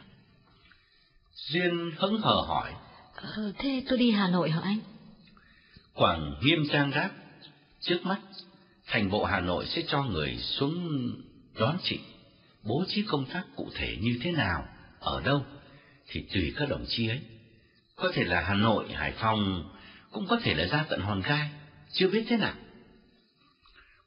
Duyên 1.34 1.92
hững 1.98 2.22
hờ 2.22 2.36
hỏi. 2.48 2.74
Ờ, 3.16 3.52
thế 3.58 3.84
tôi 3.90 3.98
đi 3.98 4.12
Hà 4.12 4.28
Nội 4.30 4.52
hả 4.52 4.62
anh? 4.64 4.80
Quảng 5.94 6.34
nghiêm 6.42 6.64
trang 6.72 6.92
đáp. 6.92 7.10
Trước 7.80 8.00
mắt, 8.04 8.20
thành 8.88 9.10
bộ 9.10 9.26
Hà 9.26 9.40
Nội 9.40 9.66
sẽ 9.66 9.82
cho 9.88 10.04
người 10.04 10.38
xuống 10.38 11.12
đón 11.60 11.78
chị. 11.84 12.00
Bố 12.64 12.86
trí 12.88 13.04
công 13.04 13.26
tác 13.26 13.44
cụ 13.56 13.70
thể 13.76 13.98
như 14.02 14.20
thế 14.24 14.32
nào, 14.32 14.68
ở 15.00 15.22
đâu, 15.22 15.46
thì 16.08 16.26
tùy 16.34 16.54
các 16.58 16.70
đồng 16.70 16.86
chí 16.88 17.08
ấy. 17.08 17.22
Có 17.96 18.12
thể 18.14 18.24
là 18.24 18.42
Hà 18.42 18.54
Nội, 18.54 18.94
Hải 18.94 19.12
Phòng, 19.12 19.72
cũng 20.12 20.28
có 20.28 20.40
thể 20.44 20.54
là 20.54 20.66
ra 20.66 20.86
tận 20.90 21.02
Hòn 21.02 21.22
Gai, 21.22 21.50
chưa 21.92 22.10
biết 22.10 22.26
thế 22.28 22.38
nào. 22.38 22.54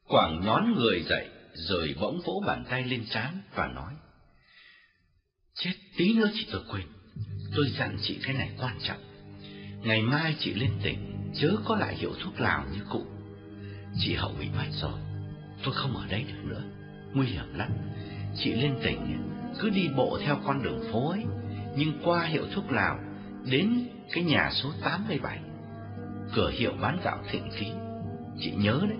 Quảng 0.08 0.40
nhón 0.44 0.72
người 0.72 1.02
dậy, 1.02 1.28
rồi 1.54 1.94
bỗng 2.00 2.20
vỗ 2.24 2.42
bàn 2.46 2.64
tay 2.70 2.84
lên 2.84 3.04
trán 3.10 3.40
và 3.54 3.66
nói. 3.66 3.94
Chết 5.54 5.72
tí 5.96 6.14
nữa 6.14 6.30
chị 6.34 6.46
tôi 6.52 6.62
quên, 6.70 6.86
tôi 7.56 7.66
dặn 7.78 7.96
chị 8.02 8.18
cái 8.22 8.34
này 8.34 8.50
quan 8.60 8.78
trọng. 8.82 9.00
Ngày 9.80 10.02
mai 10.02 10.36
chị 10.38 10.54
lên 10.54 10.70
tỉnh, 10.82 11.30
chớ 11.34 11.56
có 11.64 11.76
lại 11.76 11.96
hiệu 11.96 12.12
thuốc 12.22 12.40
lào 12.40 12.64
như 12.72 12.80
cũ. 12.90 13.06
Chị 13.98 14.14
Hậu 14.14 14.32
bị 14.40 14.48
bắt 14.58 14.68
rồi, 14.72 15.00
tôi 15.64 15.74
không 15.74 15.96
ở 15.96 16.06
đây 16.06 16.24
được 16.24 16.44
nữa, 16.44 16.62
nguy 17.14 17.26
hiểm 17.26 17.54
lắm. 17.54 17.70
Chị 18.36 18.52
lên 18.52 18.78
tỉnh, 18.82 19.22
cứ 19.60 19.70
đi 19.70 19.88
bộ 19.96 20.18
theo 20.24 20.40
con 20.46 20.62
đường 20.62 20.82
phố 20.92 21.10
ấy, 21.10 21.24
nhưng 21.76 22.00
qua 22.04 22.24
hiệu 22.24 22.46
thuốc 22.54 22.70
lào, 22.70 22.98
đến 23.50 23.88
cái 24.12 24.24
nhà 24.24 24.50
số 24.52 24.72
87, 24.80 25.38
cửa 26.34 26.50
hiệu 26.50 26.72
bán 26.80 27.00
gạo 27.04 27.24
thịnh 27.30 27.50
khí. 27.52 27.66
Chị 28.40 28.52
nhớ 28.56 28.80
đấy, 28.82 28.98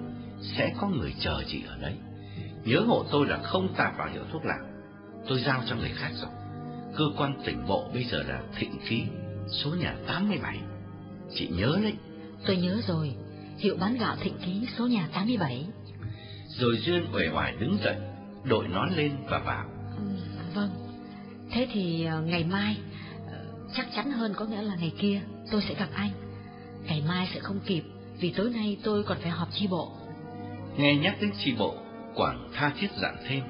sẽ 0.56 0.72
có 0.80 0.88
người 0.88 1.14
chờ 1.20 1.42
chị 1.46 1.62
ở 1.68 1.76
đấy. 1.76 1.94
Nhớ 2.64 2.80
hộ 2.80 3.04
tôi 3.10 3.26
là 3.26 3.38
không 3.42 3.74
tạp 3.76 3.98
vào 3.98 4.08
hiệu 4.08 4.22
thuốc 4.32 4.44
lào, 4.44 4.66
tôi 5.28 5.40
giao 5.40 5.62
cho 5.66 5.76
người 5.76 5.92
khác 5.94 6.10
rồi. 6.20 6.30
Cơ 6.96 7.04
quan 7.16 7.40
tỉnh 7.44 7.66
bộ 7.66 7.90
bây 7.94 8.04
giờ 8.04 8.22
là 8.22 8.42
thịnh 8.58 8.78
khí, 8.84 9.02
số 9.48 9.70
nhà 9.70 9.96
87. 10.06 10.58
Chị 11.34 11.48
nhớ 11.48 11.78
đấy. 11.82 11.94
Tôi 12.46 12.56
nhớ 12.56 12.80
rồi, 12.86 13.14
hiệu 13.58 13.76
bán 13.80 13.98
gạo 13.98 14.16
thịnh 14.20 14.38
ký 14.44 14.66
số 14.78 14.86
nhà 14.86 15.08
87. 15.12 15.66
Rồi 16.48 16.78
Duyên 16.78 17.04
uể 17.14 17.28
oải 17.34 17.54
đứng 17.60 17.78
dậy, 17.84 17.96
đội 18.44 18.68
nón 18.68 18.90
lên 18.96 19.12
và 19.28 19.38
bảo. 19.38 19.64
Ừ, 19.96 20.02
vâng, 20.54 20.70
thế 21.50 21.68
thì 21.72 22.04
ờ, 22.04 22.20
ngày 22.20 22.44
mai, 22.44 22.76
ờ, 23.30 23.38
chắc 23.76 23.86
chắn 23.96 24.10
hơn 24.10 24.34
có 24.36 24.44
nghĩa 24.44 24.62
là 24.62 24.74
ngày 24.74 24.92
kia 24.98 25.20
tôi 25.50 25.62
sẽ 25.68 25.74
gặp 25.74 25.88
anh. 25.94 26.10
Ngày 26.86 27.02
mai 27.08 27.28
sẽ 27.34 27.40
không 27.40 27.60
kịp, 27.66 27.82
vì 28.20 28.30
tối 28.36 28.50
nay 28.50 28.76
tôi 28.84 29.02
còn 29.04 29.18
phải 29.20 29.30
họp 29.30 29.48
chi 29.52 29.66
bộ. 29.66 29.92
Nghe 30.76 30.96
nhắc 30.96 31.16
đến 31.20 31.32
chi 31.38 31.54
bộ, 31.58 31.76
Quảng 32.14 32.48
tha 32.54 32.72
thiết 32.78 32.88
dặn 33.02 33.16
thêm. 33.28 33.42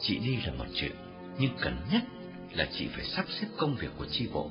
Chị 0.00 0.18
đi 0.18 0.36
là 0.46 0.52
một 0.52 0.64
chuyện, 0.74 0.92
nhưng 1.38 1.50
cần 1.60 1.76
nhất 1.92 2.02
là 2.52 2.68
chị 2.72 2.88
phải 2.96 3.04
sắp 3.04 3.24
xếp 3.28 3.46
công 3.56 3.74
việc 3.74 3.88
của 3.98 4.06
chi 4.10 4.28
bộ. 4.32 4.50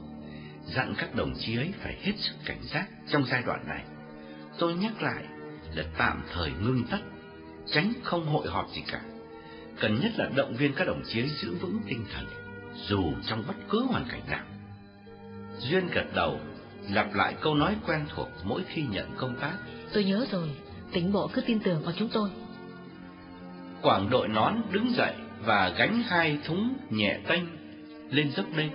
Dặn 0.66 0.94
các 0.98 1.16
đồng 1.16 1.34
chí 1.40 1.58
ấy 1.58 1.74
phải 1.80 1.98
hết 2.02 2.12
sức 2.18 2.34
cảnh 2.46 2.62
giác 2.64 2.88
trong 3.08 3.26
giai 3.26 3.44
đoạn 3.46 3.68
này. 3.68 3.84
Tôi 4.58 4.74
nhắc 4.74 5.02
lại 5.02 5.24
là 5.76 5.84
tạm 5.98 6.24
thời 6.34 6.52
ngưng 6.62 6.84
tất, 6.92 7.00
tránh 7.72 7.94
không 8.04 8.26
hội 8.26 8.48
họp 8.48 8.70
gì 8.76 8.82
cả. 8.88 9.02
Cần 9.80 10.00
nhất 10.02 10.12
là 10.18 10.30
động 10.36 10.56
viên 10.56 10.74
các 10.74 10.88
đồng 10.88 11.04
chí 11.08 11.22
ấy 11.22 11.30
giữ 11.30 11.56
vững 11.56 11.80
tinh 11.88 12.06
thần, 12.14 12.26
dù 12.88 13.04
trong 13.28 13.44
bất 13.48 13.56
cứ 13.70 13.86
hoàn 13.90 14.06
cảnh 14.10 14.22
nào. 14.30 14.46
Duyên 15.60 15.88
gật 15.88 16.06
đầu, 16.16 16.40
lặp 16.90 17.14
lại 17.14 17.36
câu 17.42 17.56
nói 17.56 17.76
quen 17.88 18.06
thuộc 18.16 18.28
mỗi 18.44 18.64
khi 18.68 18.84
nhận 18.92 19.16
công 19.18 19.36
tác. 19.42 19.58
Tôi 19.94 20.04
nhớ 20.04 20.26
rồi, 20.32 20.50
tỉnh 20.92 21.12
bộ 21.12 21.30
cứ 21.34 21.42
tin 21.42 21.60
tưởng 21.60 21.82
vào 21.84 21.94
chúng 21.98 22.10
tôi. 22.14 22.30
Quảng 23.82 24.10
đội 24.10 24.28
nón 24.28 24.56
đứng 24.72 24.94
dậy 24.94 25.14
và 25.46 25.70
gánh 25.78 26.04
hai 26.08 26.38
thúng 26.46 26.74
nhẹ 26.90 27.20
tênh 27.28 27.44
lên 28.10 28.32
dốc 28.32 28.46
lên. 28.56 28.70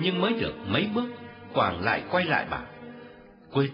Nhưng 0.00 0.20
mới 0.20 0.32
được 0.32 0.54
mấy 0.66 0.88
bước, 0.94 1.08
Quảng 1.52 1.84
lại 1.84 2.02
quay 2.10 2.24
lại 2.24 2.46
bảo, 2.50 2.66
quên, 3.52 3.70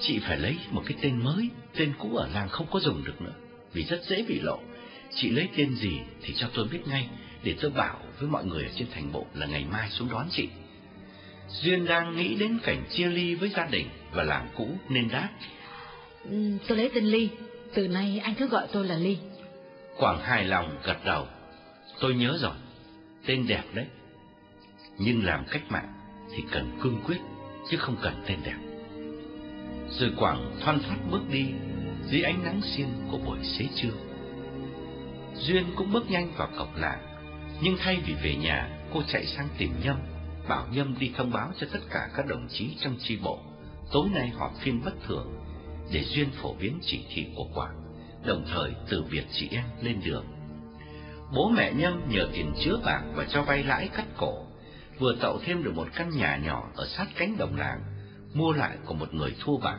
chị 0.00 0.18
phải 0.18 0.36
lấy 0.36 0.56
một 0.70 0.82
cái 0.86 0.98
tên 1.02 1.24
mới, 1.24 1.48
tên 1.76 1.92
cũ 1.98 2.16
ở 2.16 2.28
làng 2.34 2.48
không 2.48 2.66
có 2.70 2.80
dùng 2.80 3.04
được 3.04 3.22
nữa, 3.22 3.34
vì 3.72 3.84
rất 3.84 4.04
dễ 4.04 4.24
bị 4.28 4.40
lộ. 4.40 4.58
Chị 5.14 5.30
lấy 5.30 5.48
tên 5.56 5.74
gì 5.74 6.00
thì 6.22 6.34
cho 6.36 6.48
tôi 6.54 6.68
biết 6.72 6.80
ngay, 6.86 7.08
để 7.42 7.54
tôi 7.60 7.70
bảo 7.70 7.96
với 8.20 8.28
mọi 8.28 8.44
người 8.44 8.64
ở 8.64 8.70
trên 8.76 8.88
thành 8.94 9.12
bộ 9.12 9.26
là 9.34 9.46
ngày 9.46 9.64
mai 9.70 9.90
xuống 9.90 10.08
đón 10.10 10.26
chị. 10.30 10.48
Duyên 11.48 11.86
đang 11.86 12.16
nghĩ 12.16 12.34
đến 12.34 12.58
cảnh 12.62 12.84
chia 12.90 13.06
ly 13.06 13.34
với 13.34 13.48
gia 13.48 13.66
đình 13.66 13.88
và 14.12 14.22
làng 14.22 14.48
cũ 14.56 14.68
nên 14.88 15.08
đáp. 15.08 15.28
Ừ, 16.24 16.58
tôi 16.68 16.78
lấy 16.78 16.90
tên 16.94 17.04
Ly, 17.04 17.28
từ 17.74 17.88
nay 17.88 18.20
anh 18.24 18.34
cứ 18.34 18.46
gọi 18.48 18.66
tôi 18.72 18.84
là 18.86 18.96
Ly. 18.96 19.18
Quảng 19.98 20.20
hài 20.20 20.44
lòng 20.44 20.78
gật 20.84 20.96
đầu. 21.04 21.26
Tôi 22.00 22.14
nhớ 22.14 22.38
rồi, 22.40 22.54
tên 23.26 23.46
đẹp 23.48 23.62
đấy. 23.74 23.86
Nhưng 24.98 25.24
làm 25.24 25.44
cách 25.50 25.62
mạng 25.68 25.92
thì 26.30 26.44
cần 26.50 26.78
cương 26.82 27.00
quyết, 27.06 27.18
chứ 27.70 27.76
không 27.76 27.96
cần 28.02 28.14
tên 28.26 28.38
đẹp. 28.44 28.56
Rồi 29.90 30.12
Quảng 30.16 30.56
thoăn 30.60 30.80
thoát 30.82 30.96
bước 31.10 31.22
đi 31.32 31.46
dưới 32.10 32.22
ánh 32.22 32.44
nắng 32.44 32.60
xiên 32.62 32.86
của 33.10 33.18
buổi 33.18 33.38
xế 33.44 33.64
trưa. 33.74 33.92
Duyên 35.34 35.64
cũng 35.76 35.92
bước 35.92 36.10
nhanh 36.10 36.32
vào 36.36 36.48
cổng 36.58 36.74
làng, 36.74 37.00
nhưng 37.60 37.76
thay 37.78 37.98
vì 38.06 38.14
về 38.22 38.34
nhà, 38.36 38.68
cô 38.92 39.02
chạy 39.08 39.26
sang 39.26 39.48
tìm 39.58 39.70
Nhâm, 39.84 39.96
bảo 40.48 40.66
Nhâm 40.72 40.98
đi 40.98 41.12
thông 41.16 41.32
báo 41.32 41.52
cho 41.60 41.66
tất 41.72 41.80
cả 41.90 42.08
các 42.16 42.26
đồng 42.26 42.48
chí 42.48 42.76
trong 42.80 42.96
chi 42.98 43.18
bộ. 43.22 43.38
Tối 43.92 44.08
nay 44.14 44.28
họp 44.28 44.52
phiên 44.60 44.84
bất 44.84 44.92
thường 45.06 45.38
để 45.92 46.04
Duyên 46.04 46.30
phổ 46.42 46.54
biến 46.54 46.78
chỉ 46.82 47.04
thị 47.14 47.26
của 47.36 47.46
Quảng, 47.54 47.82
đồng 48.26 48.44
thời 48.54 48.72
từ 48.88 49.04
biệt 49.10 49.24
chị 49.32 49.48
em 49.50 49.64
lên 49.82 50.00
đường. 50.04 50.24
Bố 51.34 51.48
mẹ 51.48 51.72
Nhâm 51.72 52.08
nhờ 52.08 52.28
tiền 52.32 52.52
chứa 52.64 52.76
bạc 52.84 53.02
và 53.14 53.26
cho 53.28 53.42
vay 53.42 53.64
lãi 53.64 53.88
cắt 53.88 54.06
cổ, 54.16 54.46
vừa 54.98 55.16
tạo 55.20 55.38
thêm 55.44 55.64
được 55.64 55.74
một 55.74 55.88
căn 55.94 56.10
nhà 56.10 56.36
nhỏ 56.36 56.70
ở 56.76 56.86
sát 56.86 57.06
cánh 57.16 57.36
đồng 57.38 57.56
làng, 57.56 57.80
mua 58.34 58.52
lại 58.52 58.76
của 58.84 58.94
một 58.94 59.14
người 59.14 59.34
thu 59.40 59.58
bạc. 59.58 59.78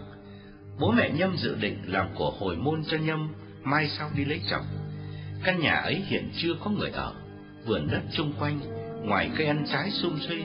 Bố 0.80 0.92
mẹ 0.92 1.10
Nhâm 1.10 1.38
dự 1.38 1.56
định 1.56 1.82
làm 1.86 2.08
của 2.16 2.32
hồi 2.40 2.56
môn 2.56 2.84
cho 2.84 2.98
Nhâm 2.98 3.34
mai 3.64 3.88
sau 3.88 4.10
đi 4.16 4.26
lấy 4.26 4.42
chồng. 4.50 4.66
Căn 5.44 5.60
nhà 5.60 5.74
ấy 5.74 6.04
hiện 6.08 6.32
chưa 6.38 6.54
có 6.64 6.70
người 6.70 6.90
ở, 6.90 7.14
vườn 7.66 7.88
đất 7.92 8.02
chung 8.12 8.34
quanh, 8.40 8.60
ngoài 9.04 9.30
cây 9.38 9.48
ăn 9.48 9.66
trái 9.72 9.92
sum 9.92 10.20
xuê, 10.28 10.44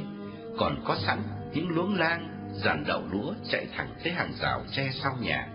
còn 0.59 0.83
có 0.85 0.97
sẵn 1.07 1.23
những 1.55 1.69
luống 1.69 1.95
lang, 1.95 2.51
dàn 2.65 2.85
đậu 2.87 3.03
lúa 3.13 3.35
chạy 3.51 3.67
thẳng 3.77 3.89
tới 4.05 4.13
hàng 4.13 4.33
rào 4.41 4.65
tre 4.73 4.91
sau 5.03 5.17
nhà. 5.21 5.54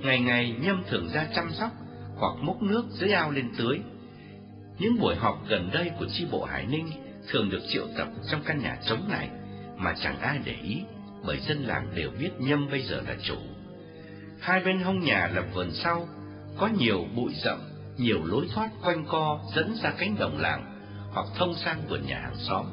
Ngày 0.00 0.20
ngày 0.20 0.54
Nhâm 0.60 0.82
thường 0.88 1.08
ra 1.14 1.26
chăm 1.34 1.50
sóc 1.52 1.70
hoặc 2.16 2.34
múc 2.40 2.62
nước 2.62 2.84
dưới 2.90 3.10
ao 3.10 3.30
lên 3.30 3.50
tưới. 3.58 3.78
Những 4.78 4.98
buổi 5.00 5.14
họp 5.14 5.48
gần 5.48 5.70
đây 5.72 5.90
của 5.98 6.06
chi 6.12 6.26
bộ 6.30 6.44
Hải 6.44 6.66
Ninh 6.66 6.86
thường 7.28 7.50
được 7.50 7.62
triệu 7.68 7.86
tập 7.98 8.08
trong 8.30 8.40
căn 8.44 8.58
nhà 8.58 8.78
trống 8.88 9.08
này 9.08 9.28
mà 9.76 9.94
chẳng 10.02 10.20
ai 10.20 10.38
để 10.44 10.54
ý, 10.62 10.82
bởi 11.26 11.40
dân 11.40 11.62
làng 11.62 11.92
đều 11.94 12.10
biết 12.20 12.30
Nhâm 12.38 12.70
bây 12.70 12.82
giờ 12.82 13.02
là 13.08 13.14
chủ. 13.22 13.36
Hai 14.40 14.60
bên 14.64 14.80
hông 14.80 15.00
nhà 15.00 15.30
là 15.34 15.42
vườn 15.54 15.70
sau, 15.72 16.08
có 16.58 16.68
nhiều 16.78 17.06
bụi 17.16 17.32
rậm, 17.44 17.58
nhiều 17.96 18.24
lối 18.24 18.46
thoát 18.54 18.70
quanh 18.84 19.04
co 19.08 19.40
dẫn 19.54 19.74
ra 19.82 19.90
cánh 19.98 20.16
đồng 20.18 20.38
làng 20.38 20.72
hoặc 21.12 21.26
thông 21.34 21.54
sang 21.54 21.82
vườn 21.88 22.06
nhà 22.06 22.20
hàng 22.22 22.36
xóm. 22.36 22.66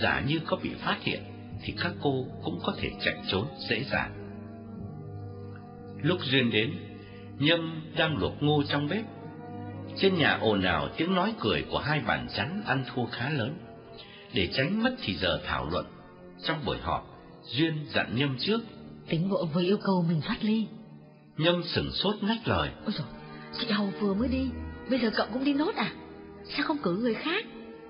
Giả 0.00 0.22
như 0.26 0.40
có 0.46 0.56
bị 0.62 0.70
phát 0.74 0.96
hiện 1.00 1.22
thì 1.62 1.74
các 1.82 1.92
cô 2.02 2.24
cũng 2.44 2.60
có 2.66 2.74
thể 2.78 2.90
chạy 3.04 3.14
trốn 3.26 3.46
dễ 3.70 3.84
dàng. 3.92 4.25
Lúc 6.06 6.18
Duyên 6.24 6.50
đến, 6.50 6.74
Nhâm 7.38 7.82
đang 7.96 8.16
luộc 8.16 8.42
ngô 8.42 8.62
trong 8.68 8.88
bếp. 8.88 9.04
Trên 9.96 10.14
nhà 10.14 10.38
ồn 10.40 10.62
ào 10.62 10.88
tiếng 10.96 11.14
nói 11.14 11.34
cười 11.40 11.62
của 11.70 11.78
hai 11.78 12.00
bàn 12.00 12.26
chắn 12.36 12.62
ăn 12.66 12.84
thua 12.94 13.06
khá 13.06 13.30
lớn. 13.30 13.58
Để 14.34 14.48
tránh 14.52 14.82
mất 14.82 14.96
thì 15.02 15.16
giờ 15.16 15.40
thảo 15.46 15.68
luận, 15.70 15.86
trong 16.42 16.64
buổi 16.64 16.78
họp, 16.78 17.06
Duyên 17.44 17.86
dặn 17.94 18.16
Nhâm 18.16 18.36
trước. 18.38 18.60
Tính 19.08 19.28
bộ 19.28 19.44
vừa 19.54 19.62
yêu 19.62 19.76
cầu 19.84 20.04
mình 20.08 20.20
thoát 20.20 20.36
ly. 20.44 20.66
Nhâm 21.36 21.62
sửng 21.64 21.92
sốt 21.92 22.14
ngắt 22.22 22.48
lời. 22.48 22.70
Ôi 22.84 22.92
dồi, 22.98 23.06
chị 23.58 23.66
Hầu 23.70 23.86
vừa 24.00 24.14
mới 24.14 24.28
đi, 24.28 24.46
bây 24.90 24.98
giờ 24.98 25.10
cậu 25.16 25.26
cũng 25.32 25.44
đi 25.44 25.54
nốt 25.54 25.74
à? 25.74 25.92
Sao 26.56 26.66
không 26.66 26.78
cử 26.78 26.96
người 26.96 27.14
khác? 27.14 27.44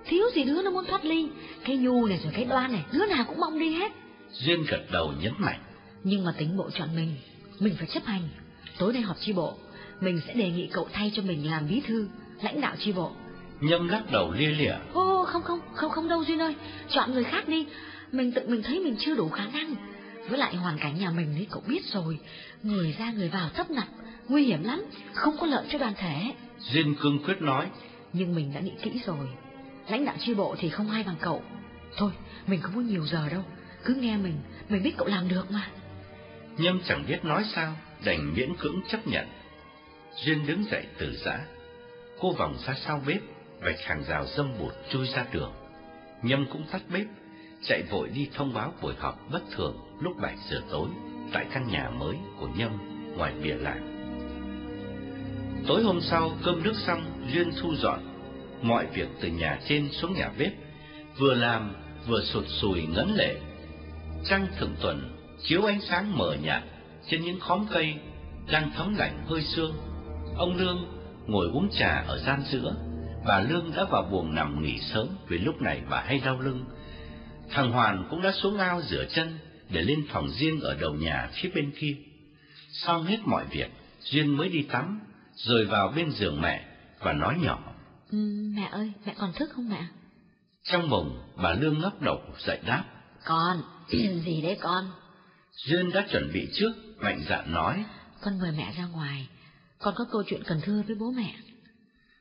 thiếu 0.06 0.24
gì 0.34 0.44
đứa 0.44 0.62
nó 0.62 0.70
muốn 0.70 0.84
thoát 0.88 1.04
ly. 1.04 1.28
Cái 1.64 1.76
nhu 1.76 2.06
này 2.06 2.20
rồi 2.22 2.32
cái 2.36 2.44
đoan 2.44 2.72
này, 2.72 2.84
đứa 2.92 3.06
nào 3.06 3.24
cũng 3.28 3.40
mong 3.40 3.58
đi 3.58 3.74
hết. 3.74 3.92
Duyên 4.32 4.64
gật 4.68 4.82
đầu 4.92 5.12
nhấn 5.20 5.32
mạnh. 5.38 5.60
Nhưng 6.04 6.24
mà 6.24 6.32
tính 6.38 6.56
bộ 6.56 6.70
chọn 6.70 6.88
mình, 6.96 7.14
mình 7.60 7.74
phải 7.78 7.86
chấp 7.86 8.04
hành. 8.04 8.28
Tối 8.78 8.92
nay 8.92 9.02
họp 9.02 9.16
chi 9.20 9.32
bộ, 9.32 9.54
mình 10.00 10.20
sẽ 10.26 10.34
đề 10.34 10.50
nghị 10.50 10.68
cậu 10.72 10.88
thay 10.92 11.10
cho 11.14 11.22
mình 11.22 11.50
làm 11.50 11.68
bí 11.68 11.80
thư, 11.80 12.08
lãnh 12.42 12.60
đạo 12.60 12.74
chi 12.78 12.92
bộ. 12.92 13.12
Nhâm 13.60 13.88
lắc 13.88 14.12
đầu 14.12 14.32
lia 14.32 14.50
lịa. 14.50 14.74
Ô, 14.92 15.24
không 15.24 15.42
không, 15.42 15.60
không 15.74 15.90
không 15.90 16.08
đâu 16.08 16.24
Duyên 16.24 16.38
ơi, 16.38 16.54
chọn 16.90 17.12
người 17.12 17.24
khác 17.24 17.48
đi. 17.48 17.66
Mình 18.12 18.32
tự 18.32 18.42
mình 18.48 18.62
thấy 18.62 18.80
mình 18.80 18.96
chưa 18.98 19.14
đủ 19.14 19.28
khả 19.28 19.46
năng. 19.46 19.74
Với 20.28 20.38
lại 20.38 20.56
hoàn 20.56 20.78
cảnh 20.78 20.98
nhà 20.98 21.10
mình 21.10 21.34
ấy 21.34 21.46
cậu 21.50 21.62
biết 21.66 21.84
rồi, 21.84 22.18
người 22.62 22.94
ra 22.98 23.12
người 23.12 23.28
vào 23.28 23.48
tấp 23.48 23.70
nập, 23.70 23.88
nguy 24.28 24.44
hiểm 24.44 24.64
lắm, 24.64 24.82
không 25.12 25.36
có 25.40 25.46
lợi 25.46 25.66
cho 25.70 25.78
đoàn 25.78 25.92
thể. 25.96 26.32
Duyên 26.58 26.94
cương 26.94 27.24
quyết 27.24 27.42
nói. 27.42 27.66
Nhưng 28.12 28.34
mình 28.34 28.52
đã 28.54 28.60
nghĩ 28.60 28.72
kỹ 28.82 29.00
rồi, 29.06 29.28
lãnh 29.88 30.04
đạo 30.04 30.14
chi 30.18 30.34
bộ 30.34 30.56
thì 30.58 30.68
không 30.68 30.90
ai 30.90 31.02
bằng 31.02 31.16
cậu. 31.20 31.42
Thôi, 31.96 32.10
mình 32.46 32.60
không 32.60 32.74
có 32.74 32.80
nhiều 32.80 33.06
giờ 33.06 33.28
đâu, 33.28 33.42
cứ 33.84 33.94
nghe 33.94 34.16
mình, 34.16 34.38
mình 34.68 34.82
biết 34.82 34.94
cậu 34.96 35.06
làm 35.06 35.28
được 35.28 35.50
mà. 35.50 35.68
Nhâm 36.58 36.80
chẳng 36.84 37.04
biết 37.08 37.24
nói 37.24 37.44
sao, 37.54 37.76
đành 38.04 38.34
miễn 38.34 38.56
cưỡng 38.56 38.80
chấp 38.88 39.06
nhận. 39.06 39.26
Duyên 40.14 40.46
đứng 40.46 40.64
dậy 40.70 40.84
từ 40.98 41.16
giã. 41.24 41.38
Cô 42.20 42.32
vòng 42.32 42.56
ra 42.66 42.74
sau 42.86 43.02
bếp, 43.06 43.20
vạch 43.60 43.80
hàng 43.80 44.04
rào 44.08 44.26
dâm 44.26 44.58
bụt 44.58 44.74
chui 44.90 45.06
ra 45.06 45.26
đường. 45.32 45.52
Nhâm 46.22 46.46
cũng 46.52 46.66
tắt 46.72 46.82
bếp, 46.92 47.06
chạy 47.62 47.82
vội 47.90 48.08
đi 48.08 48.28
thông 48.34 48.54
báo 48.54 48.72
buổi 48.82 48.94
họp 48.98 49.30
bất 49.30 49.42
thường 49.50 49.76
lúc 50.00 50.12
7 50.22 50.36
giờ 50.50 50.62
tối 50.70 50.88
tại 51.32 51.46
căn 51.52 51.68
nhà 51.68 51.90
mới 51.90 52.16
của 52.40 52.48
Nhâm 52.56 52.72
ngoài 53.16 53.32
bìa 53.42 53.54
làng. 53.54 53.92
Tối 55.66 55.82
hôm 55.82 56.00
sau, 56.00 56.30
cơm 56.44 56.62
nước 56.62 56.74
xong, 56.76 57.28
Duyên 57.32 57.50
thu 57.60 57.74
dọn 57.74 58.00
mọi 58.62 58.86
việc 58.86 59.08
từ 59.20 59.28
nhà 59.28 59.60
trên 59.68 59.88
xuống 59.92 60.14
nhà 60.14 60.30
bếp, 60.38 60.52
vừa 61.18 61.34
làm 61.34 61.74
vừa 62.06 62.24
sụt 62.24 62.44
sùi 62.48 62.82
ngấn 62.82 63.14
lệ. 63.16 63.36
Trăng 64.24 64.46
thượng 64.58 64.74
tuần 64.80 65.15
chiếu 65.42 65.64
ánh 65.64 65.80
sáng 65.80 66.18
mờ 66.18 66.36
nhạt 66.42 66.62
trên 67.10 67.22
những 67.22 67.40
khóm 67.40 67.66
cây 67.70 67.94
đang 68.52 68.70
thấm 68.76 68.94
lạnh 68.94 69.26
hơi 69.28 69.42
sương. 69.42 69.72
Ông 70.36 70.56
Lương 70.56 70.78
ngồi 71.26 71.46
uống 71.46 71.68
trà 71.78 72.04
ở 72.06 72.18
gian 72.18 72.42
giữa, 72.50 72.74
bà 73.26 73.40
Lương 73.40 73.72
đã 73.76 73.84
vào 73.84 74.02
buồng 74.02 74.34
nằm 74.34 74.62
nghỉ 74.62 74.78
sớm 74.78 75.08
vì 75.28 75.38
lúc 75.38 75.62
này 75.62 75.82
bà 75.90 76.00
hay 76.00 76.20
đau 76.24 76.40
lưng. 76.40 76.64
Thằng 77.50 77.72
Hoàn 77.72 78.06
cũng 78.10 78.22
đã 78.22 78.32
xuống 78.32 78.58
ao 78.58 78.82
rửa 78.82 79.04
chân 79.10 79.38
để 79.70 79.82
lên 79.82 80.06
phòng 80.12 80.30
riêng 80.30 80.60
ở 80.60 80.74
đầu 80.80 80.94
nhà 80.94 81.30
phía 81.32 81.50
bên 81.54 81.72
kia. 81.78 81.96
Xong 82.70 83.04
hết 83.04 83.18
mọi 83.24 83.44
việc, 83.50 83.70
Duyên 84.00 84.36
mới 84.36 84.48
đi 84.48 84.62
tắm, 84.62 85.00
rồi 85.34 85.64
vào 85.64 85.92
bên 85.96 86.10
giường 86.10 86.40
mẹ 86.40 86.64
và 87.00 87.12
nói 87.12 87.36
nhỏ. 87.42 87.58
Ừ, 88.10 88.18
mẹ 88.56 88.68
ơi, 88.70 88.92
mẹ 89.06 89.14
còn 89.18 89.32
thức 89.32 89.50
không 89.54 89.68
mẹ? 89.68 89.86
Trong 90.62 90.90
mộng, 90.90 91.32
bà 91.42 91.54
Lương 91.54 91.78
ngóc 91.80 92.02
đầu 92.02 92.20
dậy 92.38 92.58
đáp. 92.66 92.84
Con, 93.24 93.62
gì 94.24 94.42
đấy 94.42 94.58
con? 94.60 94.84
Duyên 95.56 95.92
đã 95.92 96.06
chuẩn 96.10 96.32
bị 96.32 96.48
trước, 96.52 96.72
mạnh 96.98 97.22
dạn 97.28 97.52
nói. 97.52 97.84
Con 98.20 98.38
mời 98.38 98.52
mẹ 98.56 98.72
ra 98.78 98.86
ngoài, 98.86 99.28
con 99.78 99.94
có 99.96 100.06
câu 100.12 100.22
chuyện 100.26 100.42
cần 100.46 100.60
thưa 100.62 100.82
với 100.86 100.96
bố 100.96 101.10
mẹ. 101.10 101.34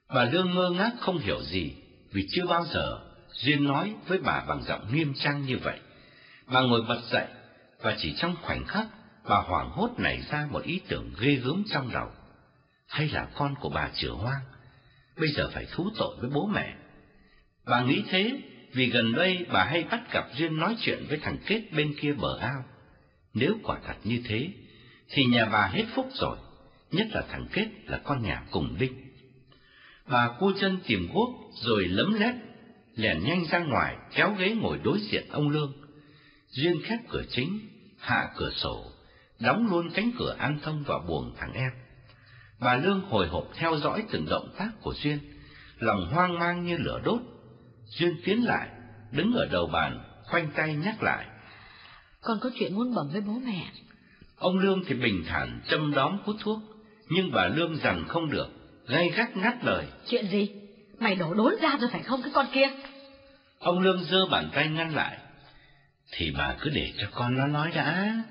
Bà 0.10 0.26
Lương 0.26 0.56
ngơ 0.56 0.70
ngác 0.70 0.92
không 1.00 1.18
hiểu 1.18 1.44
gì, 1.44 1.76
vì 2.12 2.28
chưa 2.32 2.46
bao 2.46 2.66
giờ 2.66 3.00
Duyên 3.34 3.64
nói 3.64 3.96
với 4.08 4.18
bà 4.18 4.46
bằng 4.48 4.64
giọng 4.64 4.96
nghiêm 4.96 5.14
trang 5.14 5.46
như 5.46 5.58
vậy. 5.58 5.80
Bà 6.48 6.62
ngồi 6.62 6.82
bật 6.82 7.02
dậy, 7.12 7.28
và 7.82 7.96
chỉ 7.98 8.16
trong 8.18 8.36
khoảnh 8.42 8.66
khắc, 8.68 8.88
bà 9.30 9.36
hoảng 9.36 9.70
hốt 9.70 9.90
nảy 9.98 10.22
ra 10.32 10.48
một 10.52 10.64
ý 10.64 10.82
tưởng 10.88 11.14
ghê 11.20 11.36
gớm 11.36 11.64
trong 11.72 11.92
đầu. 11.94 12.12
Hay 12.88 13.10
là 13.10 13.28
con 13.36 13.56
của 13.56 13.70
bà 13.70 13.90
chữa 13.96 14.12
hoang, 14.12 14.42
bây 15.18 15.30
giờ 15.30 15.50
phải 15.54 15.66
thú 15.72 15.90
tội 15.98 16.18
với 16.22 16.30
bố 16.30 16.46
mẹ. 16.48 16.76
Bà 17.66 17.82
nghĩ 17.82 18.04
thế 18.10 18.42
vì 18.74 18.90
gần 18.90 19.14
đây 19.14 19.46
bà 19.52 19.64
hay 19.64 19.84
bắt 19.84 20.12
gặp 20.12 20.26
Duyên 20.36 20.58
nói 20.58 20.76
chuyện 20.80 21.06
với 21.10 21.18
thằng 21.18 21.38
Kết 21.46 21.64
bên 21.72 21.94
kia 22.02 22.14
bờ 22.14 22.38
ao. 22.42 22.66
Nếu 23.36 23.54
quả 23.64 23.80
thật 23.88 23.96
như 24.04 24.22
thế, 24.28 24.50
thì 25.10 25.26
nhà 25.26 25.46
bà 25.46 25.68
hết 25.68 25.84
phúc 25.96 26.10
rồi, 26.14 26.38
nhất 26.92 27.08
là 27.12 27.24
thằng 27.30 27.48
Kết 27.54 27.68
là 27.86 27.98
con 28.04 28.24
nhà 28.24 28.44
cùng 28.52 28.76
đinh. 28.80 28.94
Bà 30.08 30.30
cô 30.40 30.52
chân 30.60 30.80
tìm 30.88 31.10
guốc 31.14 31.30
rồi 31.54 31.88
lấm 31.88 32.14
lét, 32.14 32.36
lèn 32.96 33.24
nhanh 33.24 33.46
ra 33.46 33.60
ngoài 33.60 33.96
kéo 34.16 34.36
ghế 34.40 34.56
ngồi 34.56 34.80
đối 34.84 35.00
diện 35.00 35.24
ông 35.30 35.50
Lương. 35.50 35.74
Duyên 36.50 36.82
khép 36.84 37.00
cửa 37.10 37.24
chính, 37.30 37.60
hạ 38.00 38.30
cửa 38.38 38.52
sổ, 38.52 38.92
đóng 39.40 39.68
luôn 39.72 39.90
cánh 39.94 40.12
cửa 40.18 40.36
an 40.40 40.60
thông 40.64 40.84
vào 40.84 41.06
buồng 41.08 41.36
thằng 41.38 41.54
em. 41.54 41.72
Bà 42.60 42.76
Lương 42.76 43.02
hồi 43.02 43.28
hộp 43.28 43.48
theo 43.56 43.78
dõi 43.78 44.04
từng 44.12 44.26
động 44.30 44.50
tác 44.58 44.70
của 44.82 44.94
Duyên, 44.94 45.20
lòng 45.80 46.10
hoang 46.14 46.40
mang 46.40 46.66
như 46.66 46.78
lửa 46.78 47.02
đốt. 47.04 47.22
Duyên 47.86 48.16
tiến 48.24 48.46
lại, 48.46 48.70
đứng 49.12 49.34
ở 49.34 49.46
đầu 49.52 49.68
bàn, 49.68 50.04
khoanh 50.24 50.52
tay 50.56 50.76
nhắc 50.76 51.04
lại. 51.04 51.26
Con 52.26 52.40
có 52.42 52.50
chuyện 52.60 52.76
muốn 52.76 52.96
bẩm 52.96 53.10
với 53.12 53.22
bố 53.22 53.34
mẹ. 53.34 53.72
Ông 54.38 54.60
Lương 54.60 54.84
thì 54.88 54.96
bình 54.96 55.24
thản 55.28 55.62
châm 55.70 55.92
đóm 55.92 56.18
hút 56.24 56.36
thuốc, 56.40 56.60
nhưng 57.10 57.32
bà 57.32 57.48
Lương 57.48 57.76
rằng 57.76 58.06
không 58.08 58.30
được, 58.30 58.48
gay 58.88 59.10
gắt 59.10 59.38
ngắt 59.38 59.64
lời. 59.64 59.86
Chuyện 60.08 60.28
gì? 60.28 60.50
Mày 61.00 61.16
đổ 61.16 61.34
đốn 61.34 61.54
ra 61.62 61.78
rồi 61.82 61.90
phải 61.92 62.04
không 62.04 62.22
cái 62.22 62.32
con 62.36 62.46
kia? 62.54 62.70
Ông 63.60 63.80
Lương 63.80 64.04
giơ 64.04 64.26
bàn 64.26 64.50
tay 64.54 64.68
ngăn 64.70 64.96
lại. 64.96 65.18
Thì 66.12 66.32
bà 66.38 66.56
cứ 66.62 66.70
để 66.70 66.94
cho 66.98 67.08
con 67.12 67.38
nó 67.38 67.48
nói 67.48 67.72
đã. 67.76 68.24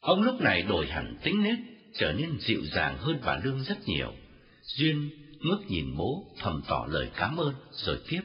Ông 0.00 0.22
lúc 0.22 0.40
này 0.40 0.62
đổi 0.62 0.86
hẳn 0.86 1.16
tính 1.22 1.42
nết, 1.42 1.58
trở 1.98 2.12
nên 2.12 2.38
dịu 2.40 2.60
dàng 2.74 2.98
hơn 2.98 3.20
bà 3.24 3.36
Lương 3.44 3.62
rất 3.62 3.78
nhiều. 3.86 4.12
Duyên 4.62 5.10
ngước 5.40 5.70
nhìn 5.70 5.96
bố, 5.96 6.24
thầm 6.40 6.62
tỏ 6.68 6.86
lời 6.88 7.10
cảm 7.16 7.36
ơn, 7.36 7.54
rồi 7.72 8.00
tiếp. 8.08 8.22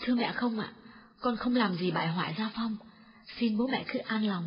Thưa 0.00 0.14
mẹ 0.14 0.32
không 0.34 0.58
ạ, 0.60 0.72
con 1.20 1.36
không 1.36 1.56
làm 1.56 1.74
gì 1.74 1.90
bại 1.90 2.08
hoại 2.08 2.34
gia 2.38 2.50
phong, 2.54 2.76
xin 3.38 3.58
bố 3.58 3.66
mẹ 3.66 3.84
cứ 3.92 3.98
an 3.98 4.26
lòng. 4.26 4.44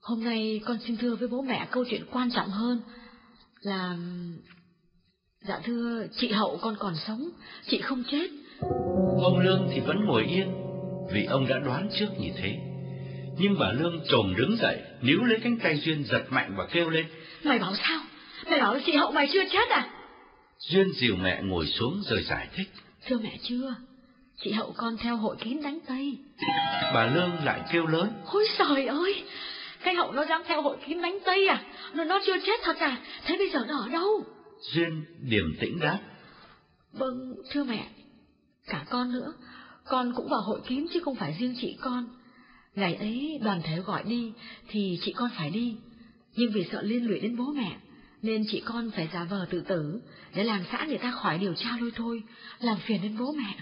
Hôm 0.00 0.24
nay 0.24 0.60
con 0.64 0.78
xin 0.86 0.96
thưa 0.96 1.14
với 1.14 1.28
bố 1.28 1.42
mẹ 1.42 1.68
câu 1.70 1.84
chuyện 1.90 2.02
quan 2.10 2.30
trọng 2.30 2.48
hơn 2.48 2.80
là... 3.60 3.96
Dạ 5.40 5.60
thưa, 5.64 6.06
chị 6.16 6.28
Hậu 6.28 6.58
con 6.62 6.76
còn 6.78 6.94
sống, 7.06 7.28
chị 7.66 7.80
không 7.80 8.02
chết. 8.10 8.28
Ông 9.22 9.38
Lương 9.38 9.68
thì 9.74 9.80
vẫn 9.80 10.04
ngồi 10.06 10.24
yên, 10.24 10.54
vì 11.12 11.24
ông 11.24 11.46
đã 11.48 11.58
đoán 11.58 11.88
trước 11.98 12.08
như 12.18 12.30
thế. 12.36 12.58
Nhưng 13.38 13.58
bà 13.58 13.72
Lương 13.72 14.00
trồm 14.08 14.34
đứng 14.36 14.56
dậy, 14.56 14.82
níu 15.02 15.24
lấy 15.24 15.38
cánh 15.42 15.58
tay 15.58 15.76
Duyên 15.76 16.04
giật 16.04 16.24
mạnh 16.30 16.54
và 16.56 16.66
kêu 16.72 16.90
lên. 16.90 17.06
Mày 17.44 17.58
bảo 17.58 17.74
sao? 17.74 18.00
Mày 18.50 18.60
bảo 18.60 18.78
chị 18.86 18.92
Hậu 18.92 19.12
mày 19.12 19.28
chưa 19.32 19.44
chết 19.52 19.68
à? 19.70 19.90
Duyên 20.58 20.92
dìu 20.92 21.16
mẹ 21.16 21.42
ngồi 21.42 21.66
xuống 21.66 22.02
rồi 22.04 22.22
giải 22.22 22.48
thích. 22.54 22.68
Thưa 23.06 23.18
mẹ 23.18 23.38
chưa, 23.42 23.74
chị 24.44 24.52
Hậu 24.52 24.72
con 24.76 24.96
theo 24.96 25.16
hội 25.16 25.36
kín 25.36 25.62
đánh 25.62 25.78
Tây. 25.86 26.18
Bà 26.94 27.06
Lương 27.06 27.44
lại 27.44 27.60
kêu 27.72 27.86
lớn. 27.86 28.12
Ôi 28.26 28.44
trời 28.58 28.86
ơi, 28.86 29.24
cái 29.82 29.94
Hậu 29.94 30.12
nó 30.12 30.24
dám 30.24 30.42
theo 30.46 30.62
hội 30.62 30.76
kín 30.86 31.02
đánh 31.02 31.18
Tây 31.24 31.46
à? 31.46 31.62
Nó 31.94 32.04
nó 32.04 32.20
chưa 32.26 32.38
chết 32.46 32.60
thật 32.62 32.76
à? 32.76 32.98
Thế 33.24 33.36
bây 33.38 33.50
giờ 33.50 33.64
nó 33.68 33.78
ở 33.78 33.88
đâu? 33.88 34.24
Duyên 34.60 35.04
điềm 35.20 35.56
tĩnh 35.60 35.78
đáp. 35.80 35.98
Vâng, 36.92 37.34
thưa 37.50 37.64
mẹ, 37.64 37.88
cả 38.66 38.84
con 38.90 39.12
nữa, 39.12 39.32
con 39.84 40.12
cũng 40.16 40.28
vào 40.28 40.40
hội 40.40 40.60
kín 40.66 40.86
chứ 40.94 41.00
không 41.00 41.14
phải 41.14 41.36
riêng 41.38 41.54
chị 41.60 41.76
con. 41.80 42.08
Ngày 42.74 42.94
ấy 42.94 43.40
đoàn 43.44 43.60
thể 43.64 43.76
gọi 43.76 44.02
đi 44.02 44.32
thì 44.68 44.98
chị 45.02 45.12
con 45.12 45.30
phải 45.36 45.50
đi, 45.50 45.76
nhưng 46.34 46.52
vì 46.52 46.66
sợ 46.72 46.82
liên 46.82 47.06
lụy 47.06 47.18
đến 47.20 47.36
bố 47.36 47.44
mẹ, 47.56 47.76
nên 48.22 48.44
chị 48.50 48.62
con 48.64 48.90
phải 48.90 49.08
giả 49.12 49.24
vờ 49.30 49.46
tự 49.50 49.60
tử 49.60 50.00
để 50.34 50.44
làm 50.44 50.60
xã 50.72 50.84
người 50.84 50.98
ta 50.98 51.10
khỏi 51.10 51.38
điều 51.38 51.54
tra 51.54 51.70
lôi 51.80 51.90
thôi, 51.94 52.22
làm 52.58 52.76
phiền 52.86 53.02
đến 53.02 53.16
bố 53.18 53.32
mẹ. 53.32 53.54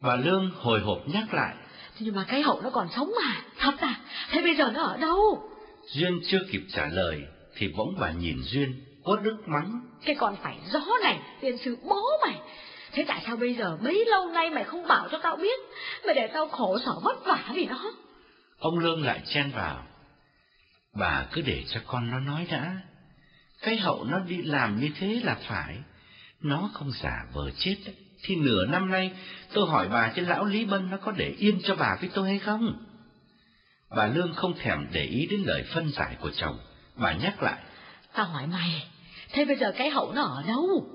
Bà 0.00 0.16
Lương 0.16 0.50
hồi 0.54 0.80
hộp 0.80 0.98
nhắc 1.06 1.34
lại. 1.34 1.54
Thế 1.94 2.00
nhưng 2.00 2.14
mà 2.14 2.24
cái 2.28 2.42
hậu 2.42 2.60
nó 2.60 2.70
còn 2.70 2.88
sống 2.96 3.12
mà, 3.22 3.42
thật 3.58 3.74
à? 3.78 4.00
Thế 4.30 4.42
bây 4.42 4.56
giờ 4.56 4.70
nó 4.74 4.82
ở 4.82 4.96
đâu? 4.96 5.42
Duyên 5.86 6.20
chưa 6.26 6.40
kịp 6.50 6.62
trả 6.72 6.86
lời 6.86 7.22
thì 7.56 7.68
bỗng 7.68 7.94
bà 8.00 8.10
nhìn 8.10 8.36
Duyên 8.42 8.84
uất 9.04 9.20
ức 9.24 9.36
mắng. 9.46 9.80
Cái 10.04 10.14
con 10.14 10.36
phải 10.42 10.58
gió 10.72 10.80
này, 11.02 11.18
tiền 11.40 11.58
sư 11.58 11.76
bố 11.82 12.02
mày. 12.22 12.40
Thế 12.92 13.04
tại 13.08 13.22
sao 13.26 13.36
bây 13.36 13.54
giờ 13.54 13.78
bấy 13.82 14.04
lâu 14.06 14.26
nay 14.26 14.50
mày 14.50 14.64
không 14.64 14.88
bảo 14.88 15.08
cho 15.10 15.18
tao 15.22 15.36
biết, 15.36 15.60
mày 16.06 16.14
để 16.14 16.30
tao 16.34 16.48
khổ 16.48 16.78
sở 16.86 16.92
vất 17.02 17.24
vả 17.24 17.44
vì 17.54 17.66
nó? 17.66 17.92
Ông 18.58 18.78
Lương 18.78 19.04
lại 19.04 19.20
chen 19.28 19.50
vào. 19.50 19.84
Bà 20.94 21.26
cứ 21.32 21.40
để 21.40 21.64
cho 21.68 21.80
con 21.86 22.10
nó 22.10 22.20
nói 22.20 22.46
đã. 22.50 22.76
Cái 23.62 23.76
hậu 23.76 24.04
nó 24.04 24.18
đi 24.18 24.42
làm 24.42 24.80
như 24.80 24.90
thế 24.98 25.20
là 25.24 25.36
phải. 25.48 25.76
Nó 26.40 26.70
không 26.72 26.90
giả 27.02 27.24
vờ 27.32 27.50
chết 27.58 27.76
ấy. 27.86 27.94
Thì 28.22 28.36
nửa 28.36 28.66
năm 28.66 28.90
nay 28.90 29.10
tôi 29.52 29.66
hỏi 29.68 29.88
bà 29.88 30.12
trên 30.14 30.24
lão 30.24 30.44
Lý 30.44 30.64
Bân 30.64 30.90
nó 30.90 30.96
có 30.96 31.12
để 31.12 31.34
yên 31.38 31.60
cho 31.62 31.74
bà 31.74 31.96
với 32.00 32.10
tôi 32.14 32.28
hay 32.28 32.38
không? 32.38 32.86
Bà 33.96 34.06
Lương 34.06 34.34
không 34.34 34.54
thèm 34.58 34.86
để 34.92 35.04
ý 35.04 35.26
đến 35.26 35.42
lời 35.42 35.64
phân 35.74 35.90
giải 35.90 36.16
của 36.20 36.30
chồng. 36.30 36.58
Bà 36.96 37.12
nhắc 37.12 37.42
lại. 37.42 37.62
Tao 38.14 38.26
hỏi 38.26 38.46
mày, 38.46 38.88
thế 39.32 39.44
bây 39.44 39.56
giờ 39.56 39.72
cái 39.76 39.90
hậu 39.90 40.12
nó 40.12 40.22
ở 40.22 40.42
đâu? 40.42 40.86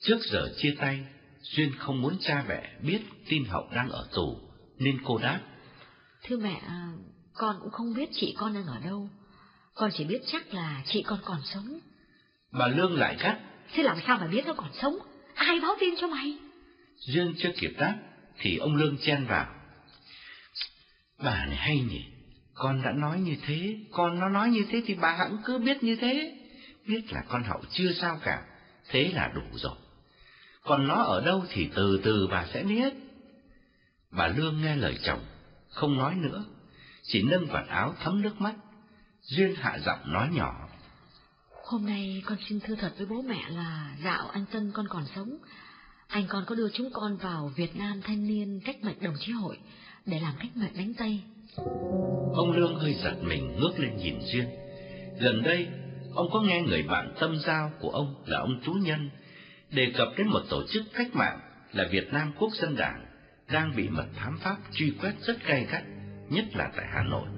Trước 0.00 0.18
giờ 0.30 0.48
chia 0.56 0.74
tay, 0.78 1.04
Duyên 1.40 1.72
không 1.78 2.02
muốn 2.02 2.16
cha 2.20 2.44
mẹ 2.48 2.70
biết 2.80 3.00
tin 3.28 3.44
hậu 3.44 3.68
đang 3.74 3.90
ở 3.90 4.08
tù, 4.14 4.38
nên 4.78 4.98
cô 5.04 5.18
đáp. 5.18 5.40
Thưa 6.22 6.36
mẹ, 6.36 6.60
con 7.34 7.56
cũng 7.60 7.70
không 7.70 7.94
biết 7.94 8.08
chị 8.12 8.34
con 8.38 8.54
đang 8.54 8.66
ở 8.66 8.78
đâu. 8.84 9.08
Con 9.74 9.90
chỉ 9.94 10.04
biết 10.04 10.20
chắc 10.26 10.54
là 10.54 10.82
chị 10.86 11.02
con 11.02 11.18
còn 11.24 11.38
sống. 11.44 11.78
Bà 12.52 12.66
Lương 12.66 12.98
lại 12.98 13.16
gắt. 13.20 13.38
Thế 13.72 13.82
làm 13.82 13.96
sao 14.06 14.18
mà 14.18 14.26
biết 14.26 14.46
nó 14.46 14.52
còn 14.52 14.70
sống? 14.82 14.98
Ai 15.34 15.60
báo 15.60 15.76
tin 15.80 15.94
cho 16.00 16.06
mày? 16.06 16.38
Duyên 16.96 17.34
chưa 17.38 17.50
kịp 17.60 17.72
đáp, 17.78 17.96
thì 18.38 18.56
ông 18.56 18.76
Lương 18.76 18.96
chen 18.98 19.26
vào. 19.26 19.46
Bà 21.18 21.46
này 21.46 21.56
hay 21.56 21.80
nhỉ, 21.80 22.04
con 22.54 22.82
đã 22.82 22.92
nói 22.92 23.20
như 23.20 23.36
thế, 23.46 23.76
con 23.92 24.20
nó 24.20 24.28
nói 24.28 24.48
như 24.48 24.64
thế 24.70 24.82
thì 24.86 24.94
bà 24.94 25.12
hẳn 25.12 25.36
cứ 25.44 25.58
biết 25.58 25.82
như 25.82 25.96
thế. 25.96 26.36
Biết 26.86 27.12
là 27.12 27.22
con 27.28 27.44
hậu 27.44 27.62
chưa 27.72 27.92
sao 27.92 28.20
cả, 28.24 28.42
thế 28.88 29.10
là 29.14 29.32
đủ 29.34 29.58
rồi. 29.58 29.76
Còn 30.62 30.88
nó 30.88 30.94
ở 30.94 31.24
đâu 31.24 31.44
thì 31.50 31.68
từ 31.74 32.00
từ 32.04 32.26
bà 32.30 32.46
sẽ 32.54 32.62
biết. 32.62 32.92
Bà 34.10 34.28
Lương 34.28 34.62
nghe 34.62 34.76
lời 34.76 34.98
chồng, 35.02 35.24
không 35.68 35.98
nói 35.98 36.14
nữa, 36.14 36.44
chỉ 37.02 37.22
nâng 37.22 37.46
vạt 37.46 37.66
áo 37.68 37.94
thấm 38.00 38.22
nước 38.22 38.40
mắt. 38.40 38.54
Duyên 39.22 39.54
hạ 39.54 39.78
giọng 39.78 40.12
nói 40.12 40.28
nhỏ. 40.32 40.68
Hôm 41.66 41.86
nay 41.86 42.22
con 42.26 42.38
xin 42.48 42.60
thưa 42.60 42.74
thật 42.74 42.92
với 42.96 43.06
bố 43.06 43.22
mẹ 43.22 43.40
là 43.48 43.96
dạo 44.04 44.28
anh 44.28 44.44
Tân 44.52 44.70
con 44.74 44.86
còn 44.88 45.04
sống. 45.16 45.36
Anh 46.08 46.24
con 46.28 46.44
có 46.46 46.54
đưa 46.54 46.68
chúng 46.68 46.90
con 46.92 47.16
vào 47.16 47.52
Việt 47.56 47.76
Nam 47.76 48.00
Thanh 48.02 48.26
niên 48.26 48.60
cách 48.64 48.76
mệnh 48.82 48.96
đồng 49.00 49.14
chí 49.20 49.32
hội 49.32 49.58
để 50.06 50.20
làm 50.20 50.34
cách 50.38 50.50
mệnh 50.54 50.76
đánh 50.76 50.94
Tây. 50.98 51.20
Ông 52.34 52.52
Lương 52.52 52.76
hơi 52.76 52.94
giật 52.94 53.14
mình 53.22 53.56
ngước 53.56 53.78
lên 53.78 53.96
nhìn 53.96 54.14
Duyên. 54.20 54.44
Gần 55.20 55.42
đây, 55.42 55.68
ông 56.14 56.28
có 56.32 56.40
nghe 56.40 56.62
người 56.62 56.82
bạn 56.82 57.14
tâm 57.20 57.38
giao 57.46 57.72
của 57.80 57.90
ông 57.90 58.22
là 58.26 58.38
ông 58.38 58.60
Tú 58.66 58.72
Nhân 58.72 59.10
đề 59.70 59.92
cập 59.96 60.08
đến 60.16 60.28
một 60.28 60.42
tổ 60.50 60.62
chức 60.72 60.82
cách 60.94 61.08
mạng 61.12 61.40
là 61.72 61.84
Việt 61.90 62.12
Nam 62.12 62.32
Quốc 62.38 62.50
dân 62.54 62.76
Đảng 62.76 63.06
đang 63.52 63.76
bị 63.76 63.88
mật 63.88 64.06
thám 64.16 64.38
pháp 64.42 64.56
truy 64.72 64.92
quét 65.00 65.12
rất 65.20 65.46
gay 65.46 65.66
gắt, 65.70 65.82
nhất 66.30 66.44
là 66.54 66.70
tại 66.76 66.86
Hà 66.92 67.02
Nội. 67.02 67.28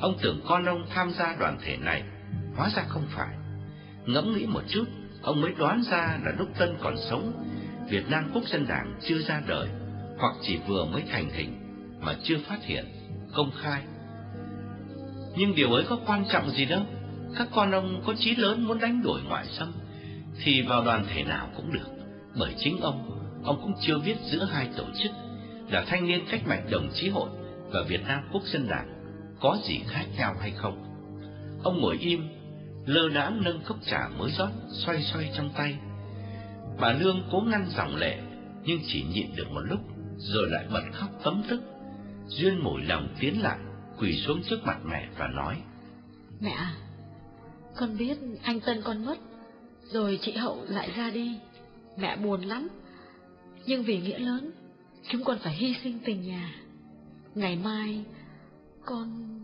Ông 0.00 0.18
tưởng 0.22 0.40
con 0.48 0.64
ông 0.64 0.86
tham 0.94 1.12
gia 1.18 1.36
đoàn 1.36 1.58
thể 1.64 1.76
này, 1.76 2.02
hóa 2.56 2.70
ra 2.76 2.84
không 2.88 3.06
phải. 3.16 3.47
Ngẫm 4.08 4.34
nghĩ 4.34 4.46
một 4.46 4.62
chút, 4.68 4.84
ông 5.22 5.40
mới 5.40 5.52
đoán 5.58 5.82
ra 5.90 6.18
là 6.24 6.32
lúc 6.38 6.48
Tân 6.58 6.74
còn 6.80 6.96
sống, 7.10 7.32
Việt 7.90 8.04
Nam 8.10 8.30
Quốc 8.34 8.42
dân 8.46 8.66
Đảng 8.68 8.94
chưa 9.08 9.18
ra 9.18 9.42
đời, 9.46 9.68
hoặc 10.18 10.34
chỉ 10.42 10.58
vừa 10.66 10.84
mới 10.84 11.02
thành 11.10 11.30
hình 11.30 11.52
mà 12.00 12.14
chưa 12.22 12.36
phát 12.48 12.58
hiện, 12.62 12.84
công 13.34 13.50
khai. 13.62 13.82
Nhưng 15.36 15.54
điều 15.54 15.72
ấy 15.72 15.84
có 15.88 15.98
quan 16.06 16.24
trọng 16.32 16.50
gì 16.50 16.64
đâu, 16.64 16.82
các 17.38 17.48
con 17.54 17.70
ông 17.70 18.02
có 18.06 18.14
chí 18.18 18.36
lớn 18.36 18.64
muốn 18.64 18.78
đánh 18.78 19.02
đuổi 19.02 19.20
ngoại 19.28 19.46
xâm, 19.46 19.72
thì 20.44 20.62
vào 20.62 20.84
đoàn 20.84 21.04
thể 21.14 21.24
nào 21.24 21.48
cũng 21.56 21.72
được, 21.72 21.88
bởi 22.38 22.54
chính 22.58 22.80
ông, 22.80 23.20
ông 23.44 23.60
cũng 23.62 23.74
chưa 23.80 23.98
biết 23.98 24.16
giữa 24.30 24.44
hai 24.44 24.68
tổ 24.76 24.84
chức 25.02 25.12
là 25.70 25.84
Thanh 25.86 26.06
niên 26.06 26.20
Cách 26.30 26.46
mạng 26.46 26.66
Đồng 26.70 26.88
chí 26.94 27.08
Hội 27.08 27.30
và 27.70 27.82
Việt 27.88 28.00
Nam 28.06 28.22
Quốc 28.32 28.42
dân 28.44 28.68
Đảng 28.68 28.88
có 29.40 29.58
gì 29.64 29.80
khác 29.86 30.04
nhau 30.18 30.34
hay 30.40 30.50
không. 30.50 30.84
Ông 31.62 31.80
ngồi 31.80 31.96
im, 32.00 32.37
lơ 32.88 33.08
đãng 33.08 33.42
nâng 33.44 33.60
cốc 33.66 33.76
trà 33.86 34.08
mới 34.18 34.30
rót, 34.30 34.50
xoay 34.70 35.02
xoay 35.02 35.32
trong 35.36 35.50
tay. 35.56 35.78
Bà 36.80 36.92
Lương 36.92 37.28
cố 37.32 37.40
ngăn 37.40 37.66
dòng 37.76 37.96
lệ, 37.96 38.18
nhưng 38.64 38.80
chỉ 38.86 39.04
nhịn 39.04 39.36
được 39.36 39.50
một 39.50 39.60
lúc, 39.60 39.80
rồi 40.18 40.48
lại 40.50 40.64
bật 40.72 40.82
khóc 40.92 41.10
tấm 41.24 41.42
tức. 41.50 41.60
Duyên 42.26 42.64
mủi 42.64 42.82
lòng 42.82 43.08
tiến 43.20 43.42
lại, 43.42 43.58
quỳ 43.98 44.20
xuống 44.26 44.42
trước 44.42 44.56
mặt 44.64 44.78
mẹ 44.84 45.08
và 45.18 45.28
nói. 45.28 45.56
Mẹ 46.40 46.50
à, 46.50 46.74
con 47.76 47.96
biết 47.96 48.18
anh 48.42 48.60
Tân 48.60 48.82
con 48.82 49.04
mất, 49.04 49.18
rồi 49.82 50.18
chị 50.22 50.32
Hậu 50.32 50.64
lại 50.68 50.90
ra 50.96 51.10
đi. 51.10 51.38
Mẹ 51.96 52.16
buồn 52.16 52.42
lắm, 52.42 52.68
nhưng 53.66 53.82
vì 53.82 54.00
nghĩa 54.00 54.18
lớn, 54.18 54.50
chúng 55.08 55.24
con 55.24 55.38
phải 55.38 55.54
hy 55.54 55.74
sinh 55.82 55.98
tình 56.04 56.22
nhà. 56.22 56.54
Ngày 57.34 57.56
mai, 57.56 58.04
con... 58.84 59.08
Con... 59.08 59.37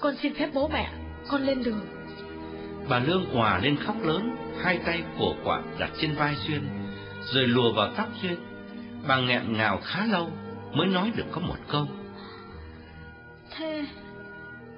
Con 0.00 0.14
xin 0.22 0.34
phép 0.34 0.50
bố 0.54 0.68
mẹ, 0.68 0.90
con 1.28 1.42
lên 1.42 1.62
đường. 1.62 1.86
Bà 2.88 2.98
Lương 2.98 3.24
hòa 3.24 3.58
lên 3.58 3.76
khóc 3.76 3.96
lớn, 4.02 4.36
hai 4.62 4.78
tay 4.86 5.02
của 5.18 5.34
quạ 5.44 5.62
đặt 5.78 5.90
trên 6.00 6.14
vai 6.14 6.36
Duyên, 6.46 6.62
rồi 7.24 7.46
lùa 7.46 7.72
vào 7.72 7.92
tóc 7.96 8.08
Duyên. 8.22 8.36
Bà 9.08 9.20
nghẹn 9.20 9.52
ngào 9.52 9.80
khá 9.84 10.06
lâu 10.06 10.30
mới 10.72 10.86
nói 10.86 11.12
được 11.16 11.24
có 11.32 11.40
một 11.40 11.56
câu. 11.68 11.86
Thế, 13.56 13.86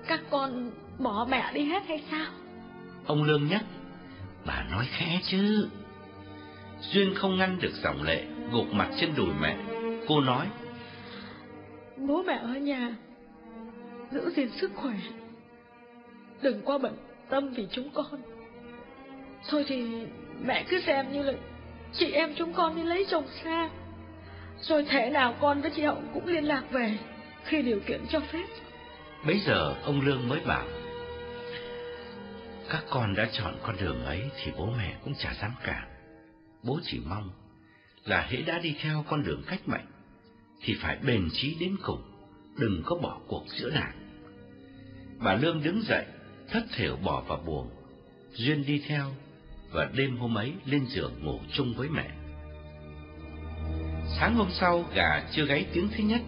các 0.07 0.21
con 0.31 0.71
bỏ 0.99 1.27
mẹ 1.31 1.51
đi 1.55 1.65
hết 1.65 1.83
hay 1.89 2.03
sao? 2.11 2.27
Ông 3.07 3.23
Lương 3.23 3.49
nhắc, 3.49 3.65
bà 4.47 4.65
nói 4.71 4.87
khẽ 4.91 5.21
chứ. 5.25 5.69
Duyên 6.81 7.15
không 7.15 7.39
ngăn 7.39 7.59
được 7.61 7.73
dòng 7.83 8.03
lệ, 8.03 8.27
gục 8.53 8.73
mặt 8.73 8.89
trên 9.01 9.15
đùi 9.17 9.31
mẹ. 9.41 9.57
Cô 10.09 10.21
nói, 10.21 10.47
Bố 11.97 12.23
mẹ 12.23 12.39
ở 12.43 12.55
nhà, 12.55 12.95
giữ 14.13 14.31
gìn 14.37 14.51
sức 14.61 14.71
khỏe. 14.75 14.95
Đừng 16.43 16.63
qua 16.65 16.79
bận 16.79 16.97
tâm 17.31 17.53
vì 17.53 17.67
chúng 17.73 17.91
con. 17.95 18.23
Thôi 19.49 19.65
thì 19.69 20.07
mẹ 20.45 20.65
cứ 20.71 20.81
xem 20.87 21.13
như 21.13 21.23
là 21.23 21.33
chị 21.93 22.13
em 22.13 22.35
chúng 22.37 22.53
con 22.53 22.77
đi 22.77 22.83
lấy 22.83 23.07
chồng 23.11 23.27
xa. 23.45 23.71
Rồi 24.61 24.85
thể 24.89 25.11
nào 25.11 25.35
con 25.41 25.61
với 25.61 25.71
chị 25.77 25.83
Hậu 25.83 26.03
cũng 26.15 26.27
liên 26.27 26.45
lạc 26.45 26.63
về 26.71 26.99
khi 27.45 27.63
điều 27.63 27.81
kiện 27.81 28.01
cho 28.11 28.21
phép. 28.21 28.47
Bây 29.27 29.39
giờ 29.39 29.75
ông 29.83 30.01
Lương 30.01 30.29
mới 30.29 30.41
bảo, 30.47 30.67
các 32.69 32.85
con 32.91 33.15
đã 33.15 33.29
chọn 33.33 33.55
con 33.63 33.77
đường 33.81 34.05
ấy 34.05 34.23
thì 34.37 34.53
bố 34.59 34.69
mẹ 34.79 34.97
cũng 35.05 35.15
chả 35.15 35.35
dám 35.43 35.53
cản. 35.65 35.89
Bố 36.63 36.81
chỉ 36.85 37.01
mong 37.07 37.31
là 38.05 38.27
hễ 38.31 38.43
đã 38.43 38.59
đi 38.59 38.77
theo 38.81 39.05
con 39.09 39.23
đường 39.23 39.43
cách 39.47 39.61
mệnh 39.67 39.87
thì 40.61 40.77
phải 40.83 40.97
bền 41.07 41.29
chí 41.33 41.57
đến 41.61 41.77
cùng, 41.83 42.03
đừng 42.57 42.83
có 42.87 42.97
bỏ 42.97 43.21
cuộc 43.29 43.45
giữa 43.49 43.71
đảng. 43.71 44.00
Bà 45.25 45.35
Lương 45.35 45.63
đứng 45.63 45.83
dậy, 45.83 46.05
thất 46.51 46.65
thểu 46.77 46.97
bỏ 46.97 47.21
vào 47.21 47.43
buồng, 47.47 47.69
Duyên 48.35 48.67
đi 48.67 48.83
theo, 48.89 49.07
và 49.71 49.89
đêm 49.95 50.17
hôm 50.17 50.39
ấy 50.39 50.53
lên 50.65 50.87
giường 50.87 51.13
ngủ 51.21 51.39
chung 51.53 51.75
với 51.77 51.89
mẹ. 51.89 52.11
Sáng 54.19 54.35
hôm 54.35 54.49
sau, 54.51 54.85
gà 54.95 55.25
chưa 55.33 55.45
gáy 55.45 55.67
tiếng 55.73 55.89
thứ 55.89 56.05
nhất, 56.05 56.21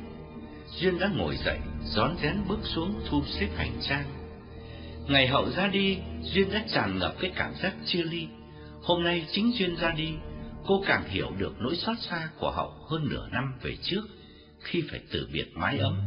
Duyên 0.66 0.98
đã 0.98 1.10
ngồi 1.16 1.36
dậy, 1.36 1.58
rón 1.84 2.16
rén 2.22 2.36
bước 2.48 2.58
xuống 2.62 3.00
thu 3.08 3.22
xếp 3.26 3.48
hành 3.56 3.72
trang. 3.80 4.04
Ngày 5.08 5.26
hậu 5.28 5.50
ra 5.50 5.66
đi, 5.66 5.98
Duyên 6.22 6.50
đã 6.52 6.64
tràn 6.74 6.98
ngập 6.98 7.14
cái 7.20 7.32
cảm 7.36 7.54
giác 7.62 7.74
chia 7.86 8.02
ly. 8.02 8.26
Hôm 8.82 9.04
nay 9.04 9.26
chính 9.32 9.52
Duyên 9.54 9.76
ra 9.76 9.90
đi, 9.90 10.12
cô 10.66 10.84
càng 10.86 11.04
hiểu 11.08 11.30
được 11.38 11.54
nỗi 11.58 11.76
xót 11.76 11.96
xa 12.00 12.28
của 12.38 12.50
hậu 12.50 12.72
hơn 12.90 13.08
nửa 13.10 13.28
năm 13.32 13.54
về 13.62 13.76
trước, 13.82 14.02
khi 14.60 14.82
phải 14.90 15.00
từ 15.12 15.28
biệt 15.32 15.46
mái 15.54 15.78
ấm, 15.78 16.00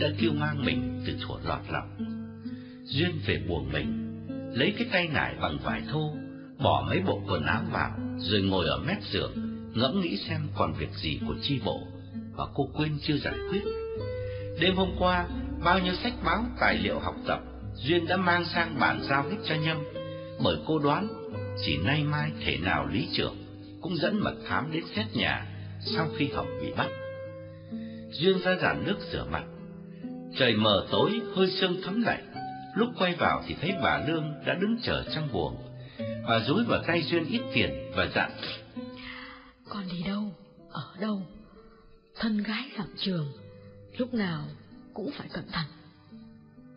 đã 0.00 0.08
kêu 0.20 0.32
mang 0.32 0.64
mình 0.64 1.02
từ 1.06 1.16
thuở 1.20 1.34
lọt 1.44 1.60
lòng. 1.72 2.19
Duyên 2.90 3.10
về 3.26 3.40
buồng 3.48 3.72
mình, 3.72 4.16
lấy 4.54 4.74
cái 4.78 4.88
tay 4.92 5.08
nải 5.08 5.34
bằng 5.40 5.58
vải 5.64 5.82
thô, 5.92 6.14
bỏ 6.58 6.84
mấy 6.88 7.00
bộ 7.00 7.22
quần 7.28 7.42
áo 7.46 7.62
vào, 7.72 7.90
rồi 8.18 8.42
ngồi 8.42 8.66
ở 8.66 8.78
mép 8.78 9.02
giường, 9.02 9.32
ngẫm 9.74 10.00
nghĩ 10.00 10.16
xem 10.16 10.48
còn 10.56 10.72
việc 10.72 10.90
gì 11.02 11.20
của 11.28 11.34
chi 11.42 11.60
bộ, 11.64 11.80
và 12.36 12.44
cô 12.54 12.68
quên 12.74 12.98
chưa 13.02 13.16
giải 13.16 13.34
quyết. 13.50 13.62
Đêm 14.60 14.76
hôm 14.76 14.90
qua, 14.98 15.28
bao 15.64 15.78
nhiêu 15.78 15.94
sách 15.94 16.12
báo, 16.24 16.44
tài 16.60 16.78
liệu 16.78 16.98
học 16.98 17.14
tập, 17.26 17.40
Duyên 17.74 18.06
đã 18.06 18.16
mang 18.16 18.44
sang 18.44 18.76
bản 18.80 19.00
giao 19.02 19.22
hết 19.22 19.36
cho 19.44 19.54
Nhâm, 19.54 19.78
bởi 20.44 20.56
cô 20.66 20.78
đoán 20.78 21.08
chỉ 21.64 21.78
nay 21.84 22.04
mai 22.04 22.30
thể 22.44 22.58
nào 22.62 22.86
lý 22.86 23.08
trưởng 23.12 23.36
cũng 23.80 23.96
dẫn 23.96 24.20
mật 24.20 24.34
thám 24.48 24.72
đến 24.72 24.84
xét 24.96 25.06
nhà 25.14 25.46
sau 25.80 26.08
khi 26.16 26.28
Hồng 26.28 26.48
bị 26.62 26.72
bắt. 26.76 26.88
Duyên 28.10 28.38
ra 28.44 28.56
giản 28.62 28.82
nước 28.86 28.96
rửa 29.12 29.24
mặt. 29.32 29.44
Trời 30.38 30.54
mờ 30.54 30.86
tối, 30.90 31.20
hơi 31.36 31.50
sương 31.50 31.76
thấm 31.82 32.02
lạnh. 32.02 32.29
Lúc 32.80 32.90
quay 32.98 33.14
vào 33.14 33.42
thì 33.46 33.56
thấy 33.60 33.72
bà 33.82 33.98
Lương 33.98 34.34
đã 34.46 34.54
đứng 34.54 34.78
chờ 34.82 35.04
trong 35.14 35.32
buồng. 35.32 35.56
Bà 36.28 36.40
dúi 36.40 36.64
vào 36.64 36.82
tay 36.86 37.02
Duyên 37.02 37.26
ít 37.26 37.40
tiền 37.54 37.90
và 37.96 38.06
dặn. 38.14 38.30
Con 39.68 39.84
đi 39.92 40.02
đâu, 40.02 40.34
ở 40.70 40.94
đâu, 41.00 41.22
thân 42.18 42.42
gái 42.42 42.70
dặm 42.78 42.86
trường, 42.96 43.26
lúc 43.98 44.14
nào 44.14 44.44
cũng 44.94 45.10
phải 45.18 45.28
cẩn 45.32 45.44
thận. 45.52 45.64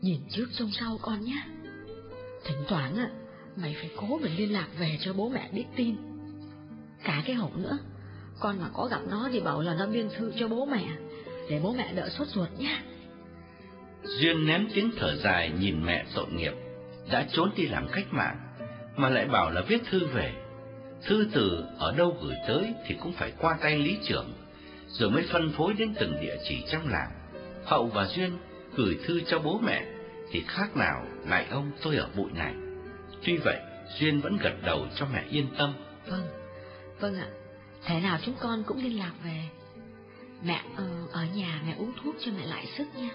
Nhìn 0.02 0.22
trước 0.30 0.46
trông 0.58 0.72
sau 0.72 1.00
con 1.02 1.26
nhé. 1.26 1.44
Thỉnh 2.46 2.64
thoảng 2.68 2.98
ạ, 2.98 3.10
mày 3.56 3.76
phải 3.80 3.90
cố 3.96 4.20
mình 4.20 4.38
liên 4.38 4.54
lạc 4.54 4.68
về 4.80 4.98
cho 5.02 5.14
bố 5.14 5.30
mẹ 5.30 5.50
biết 5.52 5.66
tin. 5.76 5.96
Cả 7.04 7.24
cái 7.26 7.36
hộp 7.36 7.58
nữa, 7.58 7.78
con 8.40 8.60
mà 8.62 8.70
có 8.74 8.88
gặp 8.88 9.02
nó 9.10 9.30
thì 9.32 9.40
bảo 9.40 9.62
là 9.62 9.74
nó 9.74 9.88
biên 9.88 10.10
thư 10.18 10.32
cho 10.40 10.48
bố 10.48 10.66
mẹ, 10.66 10.86
để 11.50 11.60
bố 11.64 11.74
mẹ 11.74 11.94
đỡ 11.94 12.10
sốt 12.10 12.28
ruột 12.28 12.50
nhé. 12.58 12.82
Duyên 14.04 14.46
ném 14.46 14.68
tiếng 14.74 14.92
thở 14.98 15.16
dài 15.16 15.52
nhìn 15.60 15.86
mẹ 15.86 16.06
tội 16.16 16.26
nghiệp, 16.32 16.54
đã 17.12 17.28
trốn 17.32 17.50
đi 17.56 17.68
làm 17.68 17.88
cách 17.92 18.06
mạng, 18.12 18.38
mà 18.96 19.10
lại 19.10 19.26
bảo 19.26 19.52
là 19.52 19.62
viết 19.62 19.82
thư 19.90 20.06
về. 20.06 20.34
Thư 21.06 21.28
từ 21.34 21.66
ở 21.78 21.96
đâu 21.98 22.18
gửi 22.22 22.36
tới 22.48 22.74
thì 22.88 22.96
cũng 23.00 23.14
phải 23.14 23.32
qua 23.40 23.58
tay 23.62 23.80
lý 23.80 23.98
trưởng, 24.04 24.34
rồi 24.88 25.10
mới 25.10 25.24
phân 25.32 25.52
phối 25.52 25.74
đến 25.74 25.94
từng 26.00 26.22
địa 26.22 26.36
chỉ 26.50 26.64
trong 26.72 26.88
làng. 26.88 27.12
Hậu 27.66 27.88
và 27.88 28.06
Duyên 28.06 28.38
gửi 28.76 28.98
thư 29.06 29.22
cho 29.22 29.40
bố 29.40 29.60
mẹ 29.64 29.86
thì 30.32 30.44
khác 30.48 30.78
nào 30.78 31.06
lại 31.28 31.46
ông 31.50 31.72
tôi 31.84 31.96
ở 31.96 32.08
bụi 32.16 32.32
này. 32.34 32.54
Tuy 33.26 33.38
vậy, 33.38 33.60
Duyên 34.00 34.20
vẫn 34.20 34.38
gật 34.38 34.54
đầu 34.66 34.88
cho 34.96 35.06
mẹ 35.14 35.24
yên 35.30 35.48
tâm. 35.58 35.74
Vâng, 36.08 36.28
vâng 37.00 37.16
ạ. 37.16 37.28
Thế 37.86 38.00
nào 38.00 38.20
chúng 38.26 38.36
con 38.40 38.64
cũng 38.64 38.84
liên 38.84 39.00
lạc 39.00 39.12
về. 39.24 39.44
Mẹ 40.46 40.62
ờ, 40.78 40.86
ở 41.12 41.26
nhà 41.36 41.62
mẹ 41.66 41.76
uống 41.78 41.92
thuốc 42.04 42.16
cho 42.20 42.32
mẹ 42.38 42.46
lại 42.46 42.66
sức 42.78 42.88
nha. 42.96 43.10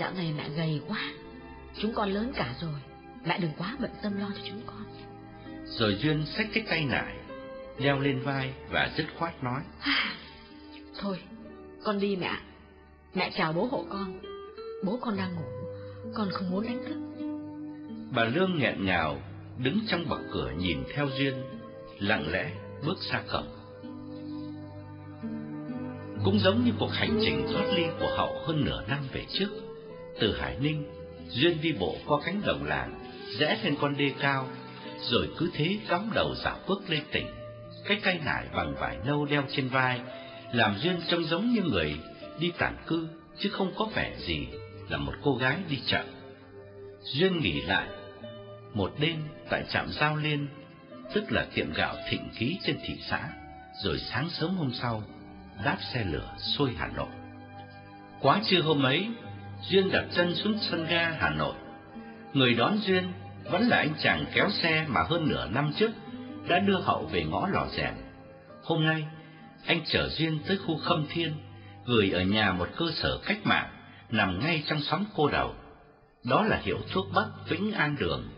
Dạo 0.00 0.12
này 0.12 0.34
mẹ 0.36 0.48
gầy 0.48 0.80
quá. 0.88 1.00
Chúng 1.78 1.92
con 1.94 2.10
lớn 2.10 2.32
cả 2.34 2.54
rồi. 2.60 2.80
Mẹ 3.24 3.38
đừng 3.38 3.52
quá 3.58 3.76
bận 3.80 3.90
tâm 4.02 4.20
lo 4.20 4.30
cho 4.34 4.42
chúng 4.48 4.60
con. 4.66 4.84
Rồi 5.64 5.96
Duyên 6.02 6.26
xách 6.26 6.46
cái 6.54 6.64
tay 6.68 6.84
nải, 6.84 7.16
đeo 7.78 8.00
lên 8.00 8.20
vai 8.20 8.52
và 8.70 8.90
dứt 8.96 9.06
khoát 9.18 9.44
nói. 9.44 9.60
Thôi, 10.98 11.20
con 11.84 12.00
đi 12.00 12.16
mẹ. 12.16 12.32
Mẹ 13.14 13.30
chào 13.36 13.52
bố 13.52 13.68
hộ 13.70 13.84
con. 13.88 14.20
Bố 14.84 14.98
con 15.02 15.16
đang 15.16 15.34
ngủ, 15.34 15.46
con 16.14 16.28
không 16.32 16.50
muốn 16.50 16.64
đánh 16.64 16.82
thức. 16.88 16.96
Bà 18.14 18.24
Lương 18.24 18.58
nghẹn 18.58 18.86
ngào, 18.86 19.22
đứng 19.58 19.80
trong 19.88 20.08
bậc 20.08 20.20
cửa 20.32 20.52
nhìn 20.58 20.78
theo 20.94 21.08
Duyên, 21.18 21.34
lặng 21.98 22.30
lẽ 22.30 22.50
bước 22.86 22.98
ra 23.12 23.22
cổng. 23.32 23.48
Cũng 26.24 26.38
giống 26.38 26.64
như 26.64 26.72
cuộc 26.78 26.90
hành 26.92 27.18
trình 27.20 27.46
thoát 27.52 27.64
ly 27.74 27.84
của 28.00 28.14
Hậu 28.16 28.42
hơn 28.46 28.64
nửa 28.64 28.82
năm 28.88 28.98
về 29.12 29.26
trước, 29.28 29.48
từ 30.20 30.36
Hải 30.40 30.56
Ninh, 30.60 30.84
Duyên 31.28 31.60
đi 31.62 31.72
bộ 31.72 31.96
qua 32.06 32.18
cánh 32.24 32.42
đồng 32.46 32.64
làng, 32.64 32.94
rẽ 33.38 33.58
lên 33.64 33.74
con 33.80 33.96
đê 33.96 34.12
cao, 34.20 34.48
rồi 35.00 35.28
cứ 35.38 35.50
thế 35.54 35.78
cắm 35.88 36.10
đầu 36.14 36.34
dạo 36.44 36.58
bước 36.68 36.90
lên 36.90 37.02
tỉnh. 37.12 37.26
Cái 37.84 38.00
cây 38.02 38.20
nải 38.24 38.44
bằng 38.54 38.74
vải 38.74 38.96
nâu 39.06 39.24
đeo 39.24 39.44
trên 39.50 39.68
vai, 39.68 40.00
làm 40.52 40.78
Duyên 40.78 40.96
trông 41.08 41.24
giống 41.24 41.50
như 41.50 41.62
người 41.62 41.96
đi 42.38 42.52
tản 42.58 42.76
cư, 42.86 43.08
chứ 43.38 43.48
không 43.48 43.72
có 43.76 43.84
vẻ 43.94 44.14
gì 44.18 44.46
là 44.88 44.96
một 44.96 45.14
cô 45.22 45.36
gái 45.36 45.56
đi 45.68 45.78
chợ. 45.86 46.04
Duyên 47.02 47.40
nghỉ 47.40 47.60
lại 47.60 47.88
một 48.74 48.92
đêm 49.00 49.16
tại 49.50 49.64
trạm 49.68 49.92
Giao 49.92 50.16
Liên, 50.16 50.48
tức 51.14 51.32
là 51.32 51.46
tiệm 51.54 51.72
gạo 51.72 51.96
thịnh 52.10 52.28
ký 52.38 52.58
trên 52.62 52.78
thị 52.86 52.94
xã, 53.10 53.28
rồi 53.82 53.98
sáng 53.98 54.30
sớm 54.30 54.56
hôm 54.56 54.70
sau 54.72 55.02
đáp 55.64 55.78
xe 55.94 56.04
lửa 56.04 56.34
xuôi 56.56 56.70
Hà 56.78 56.86
Nội. 56.86 57.08
Quá 58.20 58.40
trưa 58.44 58.60
hôm 58.60 58.82
ấy, 58.82 59.08
Duyên 59.62 59.90
đặt 59.92 60.04
chân 60.14 60.34
xuống 60.34 60.58
sân 60.60 60.86
ga 60.86 61.10
Hà 61.10 61.30
Nội. 61.30 61.54
Người 62.32 62.54
đón 62.54 62.78
Duyên 62.78 63.12
vẫn 63.44 63.68
là 63.68 63.76
anh 63.76 63.92
chàng 63.98 64.24
kéo 64.34 64.50
xe 64.50 64.86
mà 64.88 65.02
hơn 65.02 65.28
nửa 65.28 65.48
năm 65.48 65.72
trước 65.76 65.90
đã 66.48 66.58
đưa 66.58 66.80
Hậu 66.80 67.06
về 67.12 67.24
ngõ 67.24 67.48
lò 67.52 67.66
rèn. 67.76 67.94
Hôm 68.62 68.86
nay, 68.86 69.06
anh 69.66 69.80
chở 69.86 70.08
Duyên 70.08 70.38
tới 70.46 70.56
khu 70.56 70.78
Khâm 70.78 71.06
Thiên, 71.10 71.34
gửi 71.86 72.10
ở 72.10 72.22
nhà 72.22 72.52
một 72.52 72.68
cơ 72.76 72.86
sở 72.94 73.18
cách 73.26 73.38
mạng 73.44 73.68
nằm 74.10 74.40
ngay 74.40 74.62
trong 74.66 74.80
xóm 74.80 75.04
cô 75.16 75.28
đầu. 75.28 75.54
Đó 76.24 76.42
là 76.42 76.60
hiệu 76.62 76.78
thuốc 76.92 77.06
Bắc 77.14 77.26
Vĩnh 77.48 77.72
An 77.72 77.96
Đường, 78.00 78.28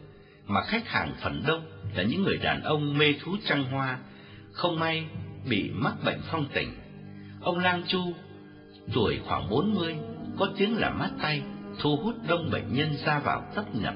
mà 0.46 0.62
khách 0.62 0.88
hàng 0.88 1.14
phần 1.20 1.42
đông 1.46 1.64
là 1.94 2.02
những 2.02 2.22
người 2.22 2.36
đàn 2.36 2.62
ông 2.62 2.98
mê 2.98 3.14
thú 3.20 3.36
trăng 3.44 3.64
hoa, 3.64 3.98
không 4.52 4.78
may 4.78 5.06
bị 5.48 5.70
mắc 5.74 5.94
bệnh 6.04 6.20
phong 6.30 6.46
tình. 6.54 6.74
Ông 7.40 7.58
Lang 7.58 7.82
Chu, 7.86 8.00
tuổi 8.94 9.20
khoảng 9.26 9.50
40, 9.50 9.96
có 10.38 10.48
tiếng 10.56 10.76
là 10.76 10.90
mát 10.90 11.10
tay, 11.22 11.42
thu 11.80 11.96
hút 11.96 12.14
đông 12.28 12.50
bệnh 12.50 12.74
nhân 12.74 12.88
ra 13.04 13.18
vào 13.18 13.44
tấp 13.54 13.64
nập. 13.74 13.94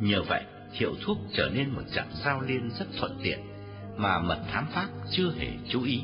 Nhờ 0.00 0.22
vậy, 0.22 0.42
hiệu 0.72 0.94
thuốc 1.02 1.18
trở 1.36 1.50
nên 1.54 1.70
một 1.70 1.82
trạm 1.94 2.06
giao 2.24 2.40
liên 2.40 2.70
rất 2.78 2.86
thuận 2.98 3.18
tiện, 3.22 3.38
mà 3.96 4.18
mật 4.18 4.38
thám 4.52 4.66
pháp 4.72 4.88
chưa 5.10 5.30
hề 5.38 5.48
chú 5.68 5.82
ý. 5.82 6.00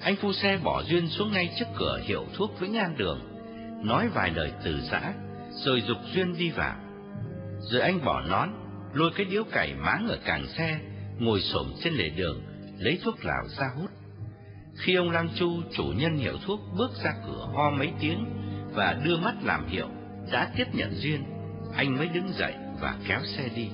Anh 0.00 0.16
phu 0.16 0.32
xe 0.32 0.58
bỏ 0.64 0.82
duyên 0.82 1.08
xuống 1.08 1.32
ngay 1.32 1.54
trước 1.58 1.66
cửa 1.78 2.00
hiệu 2.04 2.24
thuốc 2.34 2.60
Vĩnh 2.60 2.76
An 2.76 2.94
Đường, 2.98 3.20
nói 3.84 4.08
vài 4.08 4.30
lời 4.30 4.52
từ 4.64 4.80
giã, 4.80 5.14
rồi 5.50 5.82
dục 5.88 5.98
duyên 6.14 6.38
đi 6.38 6.50
vào. 6.50 6.76
Rồi 7.60 7.80
anh 7.80 8.04
bỏ 8.04 8.20
nón, 8.20 8.48
lôi 8.92 9.10
cái 9.16 9.26
điếu 9.26 9.44
cày 9.44 9.74
máng 9.74 10.08
ở 10.08 10.18
càng 10.24 10.46
xe, 10.46 10.80
ngồi 11.18 11.40
xổm 11.40 11.66
trên 11.82 11.94
lề 11.94 12.08
đường, 12.08 12.42
lấy 12.78 13.00
thuốc 13.04 13.24
lào 13.24 13.48
ra 13.48 13.70
hút. 13.76 13.90
Khi 14.78 14.94
ông 14.94 15.10
Lang 15.10 15.28
Chu, 15.38 15.62
chủ 15.72 15.84
nhân 15.96 16.16
hiệu 16.16 16.38
thuốc, 16.46 16.60
bước 16.76 16.90
ra 17.04 17.14
cửa 17.26 17.48
ho 17.54 17.70
mấy 17.70 17.92
tiếng 18.00 18.24
và 18.74 19.00
đưa 19.04 19.16
mắt 19.16 19.34
làm 19.42 19.68
hiệu, 19.68 19.88
đã 20.32 20.52
tiếp 20.56 20.64
nhận 20.72 20.94
Duyên, 20.94 21.24
anh 21.76 21.96
mới 21.96 22.08
đứng 22.08 22.32
dậy 22.32 22.54
và 22.80 22.98
kéo 23.08 23.20
xe 23.24 23.48
đi. 23.56 23.68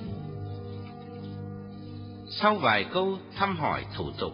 Sau 2.31 2.55
vài 2.55 2.87
câu 2.93 3.19
thăm 3.37 3.57
hỏi 3.57 3.87
thủ 3.97 4.11
tục, 4.19 4.33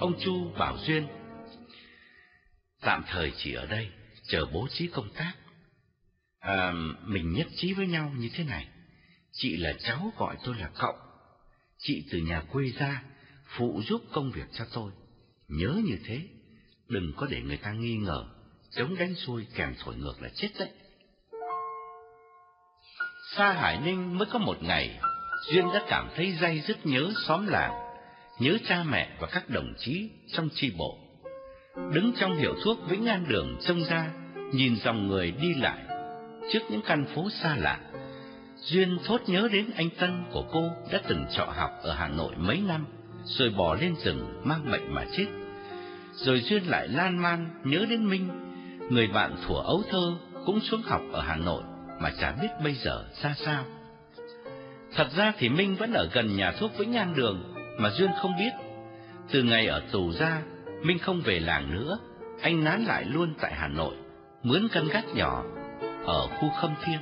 ông 0.00 0.14
Chu 0.20 0.52
bảo 0.58 0.76
Duyên, 0.78 1.06
tạm 2.80 3.04
thời 3.06 3.32
chỉ 3.36 3.52
ở 3.52 3.66
đây, 3.66 3.88
chờ 4.28 4.46
bố 4.52 4.66
trí 4.70 4.86
công 4.86 5.08
tác. 5.14 5.32
À, 6.40 6.72
mình 7.02 7.32
nhất 7.32 7.46
trí 7.56 7.72
với 7.72 7.86
nhau 7.86 8.12
như 8.16 8.28
thế 8.34 8.44
này, 8.44 8.68
chị 9.32 9.56
là 9.56 9.72
cháu 9.78 10.12
gọi 10.18 10.36
tôi 10.44 10.54
là 10.58 10.70
cậu, 10.78 10.94
chị 11.78 12.04
từ 12.10 12.18
nhà 12.18 12.42
quê 12.52 12.64
ra, 12.78 13.02
phụ 13.56 13.82
giúp 13.88 14.00
công 14.12 14.30
việc 14.30 14.46
cho 14.52 14.64
tôi. 14.72 14.92
Nhớ 15.48 15.80
như 15.84 15.98
thế, 16.04 16.20
đừng 16.88 17.12
có 17.16 17.26
để 17.30 17.42
người 17.42 17.56
ta 17.56 17.72
nghi 17.72 17.96
ngờ, 17.96 18.24
chống 18.70 18.96
đánh 18.98 19.14
xuôi 19.14 19.46
kèm 19.54 19.74
thổi 19.84 19.94
ngược 19.96 20.22
là 20.22 20.28
chết 20.34 20.48
đấy. 20.58 20.70
Xa 23.36 23.52
Hải 23.52 23.80
Ninh 23.80 24.18
mới 24.18 24.26
có 24.32 24.38
một 24.38 24.62
ngày, 24.62 25.00
Duyên 25.50 25.64
đã 25.74 25.84
cảm 25.88 26.08
thấy 26.16 26.32
day 26.40 26.60
dứt 26.60 26.86
nhớ 26.86 27.12
xóm 27.26 27.46
làng, 27.46 27.72
nhớ 28.38 28.58
cha 28.68 28.84
mẹ 28.90 29.16
và 29.20 29.28
các 29.32 29.50
đồng 29.50 29.74
chí 29.78 30.10
trong 30.32 30.48
tri 30.54 30.70
bộ. 30.78 30.98
Đứng 31.92 32.12
trong 32.20 32.36
hiệu 32.36 32.54
thuốc 32.64 32.78
Vĩnh 32.88 33.06
An 33.06 33.24
Đường 33.28 33.58
trông 33.60 33.84
ra, 33.84 34.10
nhìn 34.52 34.76
dòng 34.76 35.08
người 35.08 35.30
đi 35.30 35.54
lại, 35.54 35.84
trước 36.52 36.60
những 36.70 36.82
căn 36.86 37.06
phố 37.14 37.30
xa 37.30 37.56
lạ. 37.56 37.80
Duyên 38.56 38.98
thốt 39.04 39.20
nhớ 39.26 39.48
đến 39.52 39.70
anh 39.76 39.90
Tân 39.90 40.24
của 40.32 40.44
cô 40.52 40.70
đã 40.92 41.00
từng 41.08 41.26
trọ 41.36 41.44
học 41.44 41.70
ở 41.82 41.94
Hà 41.94 42.08
Nội 42.08 42.34
mấy 42.36 42.60
năm, 42.60 42.86
rồi 43.26 43.50
bỏ 43.50 43.74
lên 43.74 43.94
rừng 44.04 44.40
mang 44.44 44.70
bệnh 44.72 44.94
mà 44.94 45.04
chết. 45.16 45.26
Rồi 46.12 46.40
Duyên 46.40 46.62
lại 46.66 46.88
lan 46.88 47.18
man 47.18 47.48
nhớ 47.64 47.86
đến 47.90 48.08
Minh, 48.08 48.28
người 48.90 49.06
bạn 49.06 49.36
thuở 49.46 49.60
ấu 49.64 49.82
thơ 49.90 50.16
cũng 50.46 50.60
xuống 50.60 50.82
học 50.82 51.00
ở 51.12 51.20
Hà 51.20 51.36
Nội 51.36 51.62
mà 52.00 52.10
chả 52.20 52.32
biết 52.42 52.48
bây 52.64 52.74
giờ 52.74 53.04
ra 53.22 53.34
sao. 53.36 53.64
Thật 54.94 55.08
ra 55.16 55.32
thì 55.38 55.48
Minh 55.48 55.76
vẫn 55.76 55.92
ở 55.92 56.08
gần 56.12 56.36
nhà 56.36 56.52
thuốc 56.52 56.78
Vĩnh 56.78 56.96
An 56.96 57.14
Đường 57.16 57.54
mà 57.78 57.90
Duyên 57.90 58.10
không 58.20 58.32
biết. 58.38 58.50
Từ 59.30 59.42
ngày 59.42 59.66
ở 59.66 59.82
tù 59.92 60.12
ra, 60.12 60.42
Minh 60.82 60.98
không 60.98 61.20
về 61.20 61.40
làng 61.40 61.74
nữa, 61.74 61.98
anh 62.42 62.64
nán 62.64 62.84
lại 62.84 63.04
luôn 63.04 63.34
tại 63.40 63.54
Hà 63.54 63.68
Nội, 63.68 63.94
mướn 64.42 64.68
căn 64.72 64.88
gác 64.88 65.04
nhỏ 65.14 65.44
ở 66.04 66.26
khu 66.26 66.50
Khâm 66.60 66.74
Thiên. 66.84 66.98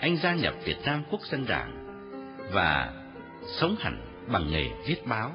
Anh 0.00 0.16
gia 0.16 0.34
nhập 0.34 0.54
Việt 0.64 0.76
Nam 0.84 1.02
Quốc 1.10 1.20
dân 1.22 1.44
Đảng 1.48 1.86
và 2.52 2.92
sống 3.46 3.76
hẳn 3.80 4.06
bằng 4.32 4.50
nghề 4.50 4.70
viết 4.86 5.06
báo. 5.06 5.32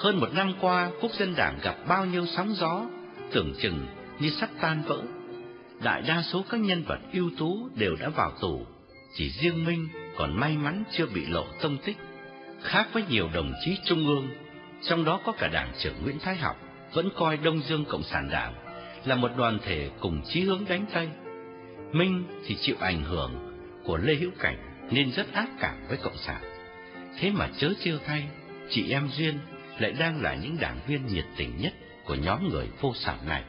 Hơn 0.00 0.20
một 0.20 0.32
năm 0.32 0.52
qua, 0.60 0.90
Quốc 1.00 1.12
dân 1.14 1.34
Đảng 1.36 1.58
gặp 1.62 1.76
bao 1.88 2.04
nhiêu 2.04 2.26
sóng 2.26 2.54
gió, 2.54 2.86
tưởng 3.32 3.54
chừng 3.62 3.86
như 4.18 4.30
sắp 4.30 4.50
tan 4.60 4.82
vỡ. 4.86 5.02
Đại 5.82 6.02
đa 6.02 6.22
số 6.22 6.44
các 6.50 6.60
nhân 6.60 6.82
vật 6.82 6.98
ưu 7.12 7.30
tú 7.38 7.68
đều 7.74 7.96
đã 8.00 8.08
vào 8.08 8.32
tù, 8.40 8.66
chỉ 9.14 9.30
riêng 9.30 9.64
Minh 9.64 9.88
còn 10.16 10.40
may 10.40 10.56
mắn 10.56 10.84
chưa 10.92 11.06
bị 11.06 11.26
lộ 11.26 11.44
tông 11.62 11.76
tích. 11.84 11.96
Khác 12.62 12.88
với 12.92 13.04
nhiều 13.08 13.28
đồng 13.34 13.52
chí 13.64 13.76
trung 13.84 14.06
ương, 14.06 14.28
trong 14.82 15.04
đó 15.04 15.20
có 15.24 15.32
cả 15.32 15.48
Đảng 15.48 15.72
trưởng 15.78 16.02
Nguyễn 16.02 16.18
Thái 16.18 16.36
Học, 16.36 16.56
vẫn 16.92 17.08
coi 17.16 17.36
Đông 17.36 17.60
Dương 17.68 17.84
Cộng 17.84 18.02
sản 18.02 18.28
Đảng 18.30 18.54
là 19.04 19.14
một 19.14 19.30
đoàn 19.36 19.58
thể 19.64 19.90
cùng 20.00 20.22
chí 20.28 20.40
hướng 20.40 20.64
đánh 20.68 20.84
Tây. 20.92 21.08
Minh 21.92 22.24
thì 22.46 22.56
chịu 22.60 22.76
ảnh 22.80 23.04
hưởng 23.04 23.32
của 23.84 23.96
Lê 23.96 24.14
Hữu 24.14 24.30
Cảnh 24.38 24.88
nên 24.90 25.12
rất 25.12 25.32
ác 25.32 25.48
cảm 25.60 25.76
với 25.88 25.96
Cộng 25.96 26.16
sản. 26.16 26.42
Thế 27.18 27.30
mà 27.30 27.48
chớ 27.56 27.72
chiêu 27.84 27.98
thay, 28.06 28.28
chị 28.70 28.90
em 28.90 29.08
Duyên 29.16 29.38
lại 29.80 29.92
đang 29.92 30.22
là 30.22 30.34
những 30.34 30.56
đảng 30.60 30.80
viên 30.86 31.06
nhiệt 31.06 31.24
tình 31.36 31.52
nhất 31.58 31.72
của 32.04 32.14
nhóm 32.14 32.48
người 32.48 32.68
vô 32.80 32.92
sản 32.94 33.18
này. 33.28 33.44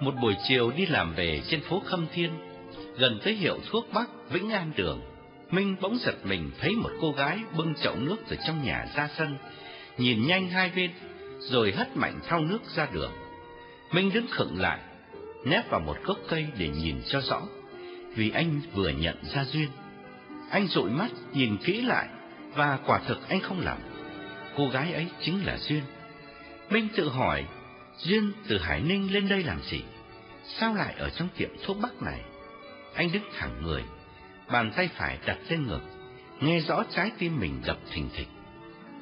Một 0.00 0.14
buổi 0.22 0.34
chiều 0.48 0.70
đi 0.76 0.86
làm 0.86 1.14
về 1.14 1.42
trên 1.48 1.60
phố 1.60 1.82
Khâm 1.86 2.06
Thiên, 2.12 2.30
gần 2.98 3.20
tới 3.24 3.34
hiệu 3.34 3.58
thuốc 3.70 3.86
Bắc 3.92 4.10
Vĩnh 4.30 4.50
An 4.50 4.72
Đường, 4.76 5.00
Minh 5.50 5.76
bỗng 5.80 5.98
giật 5.98 6.14
mình 6.24 6.50
thấy 6.60 6.76
một 6.76 6.90
cô 7.00 7.12
gái 7.12 7.38
bưng 7.56 7.74
chậu 7.74 7.96
nước 7.96 8.16
từ 8.28 8.36
trong 8.46 8.64
nhà 8.64 8.86
ra 8.94 9.08
sân, 9.18 9.38
nhìn 9.98 10.26
nhanh 10.26 10.48
hai 10.48 10.72
bên, 10.76 10.90
rồi 11.38 11.72
hất 11.72 11.96
mạnh 11.96 12.20
thao 12.28 12.40
nước 12.40 12.58
ra 12.76 12.88
đường. 12.92 13.12
Minh 13.92 14.10
đứng 14.14 14.26
khựng 14.30 14.60
lại, 14.60 14.78
nép 15.44 15.70
vào 15.70 15.80
một 15.80 15.96
gốc 16.04 16.18
cây 16.28 16.46
để 16.58 16.68
nhìn 16.68 16.96
cho 17.06 17.20
rõ, 17.20 17.42
vì 18.14 18.30
anh 18.30 18.60
vừa 18.74 18.88
nhận 18.88 19.16
ra 19.34 19.44
Duyên. 19.44 19.68
Anh 20.50 20.66
dụi 20.66 20.90
mắt 20.90 21.10
nhìn 21.32 21.56
kỹ 21.56 21.80
lại, 21.80 22.08
và 22.54 22.78
quả 22.86 23.00
thực 23.06 23.28
anh 23.28 23.40
không 23.40 23.60
làm. 23.60 23.78
Cô 24.58 24.68
gái 24.68 24.92
ấy 24.92 25.06
chính 25.20 25.46
là 25.46 25.58
Duyên. 25.58 25.82
Minh 26.70 26.88
tự 26.96 27.08
hỏi, 27.08 27.44
Duyên 27.98 28.32
từ 28.48 28.58
Hải 28.58 28.80
Ninh 28.80 29.12
lên 29.12 29.28
đây 29.28 29.42
làm 29.42 29.62
gì? 29.62 29.82
Sao 30.44 30.74
lại 30.74 30.94
ở 30.98 31.10
trong 31.10 31.28
tiệm 31.36 31.48
thuốc 31.64 31.76
bắc 31.82 32.02
này? 32.02 32.20
Anh 32.94 33.12
đứng 33.12 33.22
thẳng 33.38 33.62
người, 33.62 33.84
bàn 34.48 34.72
tay 34.76 34.88
phải 34.94 35.18
đặt 35.26 35.38
lên 35.48 35.66
ngực, 35.66 35.80
nghe 36.40 36.60
rõ 36.60 36.84
trái 36.90 37.10
tim 37.18 37.40
mình 37.40 37.62
đập 37.66 37.78
thình 37.92 38.08
thịch. 38.16 38.28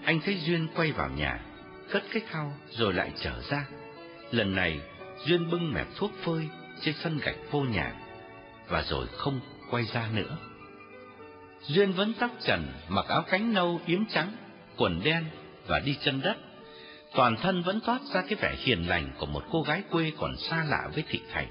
Anh 0.05 0.21
thấy 0.25 0.39
Duyên 0.39 0.69
quay 0.75 0.93
vào 0.93 1.11
nhà, 1.11 1.41
cất 1.91 2.05
cái 2.13 2.23
thau 2.31 2.53
rồi 2.71 2.95
lại 2.95 3.13
trở 3.17 3.43
ra. 3.51 3.67
Lần 4.31 4.55
này, 4.55 4.81
Duyên 5.27 5.51
bưng 5.51 5.73
mẹp 5.73 5.87
thuốc 5.97 6.13
phơi 6.25 6.49
trên 6.81 6.95
sân 7.03 7.19
gạch 7.23 7.37
vô 7.51 7.61
nhà, 7.61 7.93
và 8.69 8.83
rồi 8.83 9.07
không 9.07 9.41
quay 9.71 9.85
ra 9.85 10.09
nữa. 10.13 10.37
Duyên 11.63 11.93
vẫn 11.93 12.13
tóc 12.21 12.31
trần, 12.45 12.73
mặc 12.89 13.05
áo 13.09 13.23
cánh 13.23 13.53
nâu 13.53 13.81
yếm 13.87 14.07
trắng, 14.07 14.33
quần 14.77 15.01
đen 15.05 15.25
và 15.67 15.79
đi 15.79 15.97
chân 16.05 16.21
đất. 16.25 16.37
Toàn 17.15 17.37
thân 17.37 17.63
vẫn 17.63 17.81
toát 17.87 18.01
ra 18.15 18.23
cái 18.23 18.35
vẻ 18.35 18.57
hiền 18.59 18.89
lành 18.89 19.13
của 19.19 19.27
một 19.27 19.43
cô 19.51 19.63
gái 19.63 19.83
quê 19.91 20.13
còn 20.19 20.37
xa 20.37 20.65
lạ 20.69 20.91
với 20.95 21.05
thị 21.09 21.21
thành. 21.33 21.49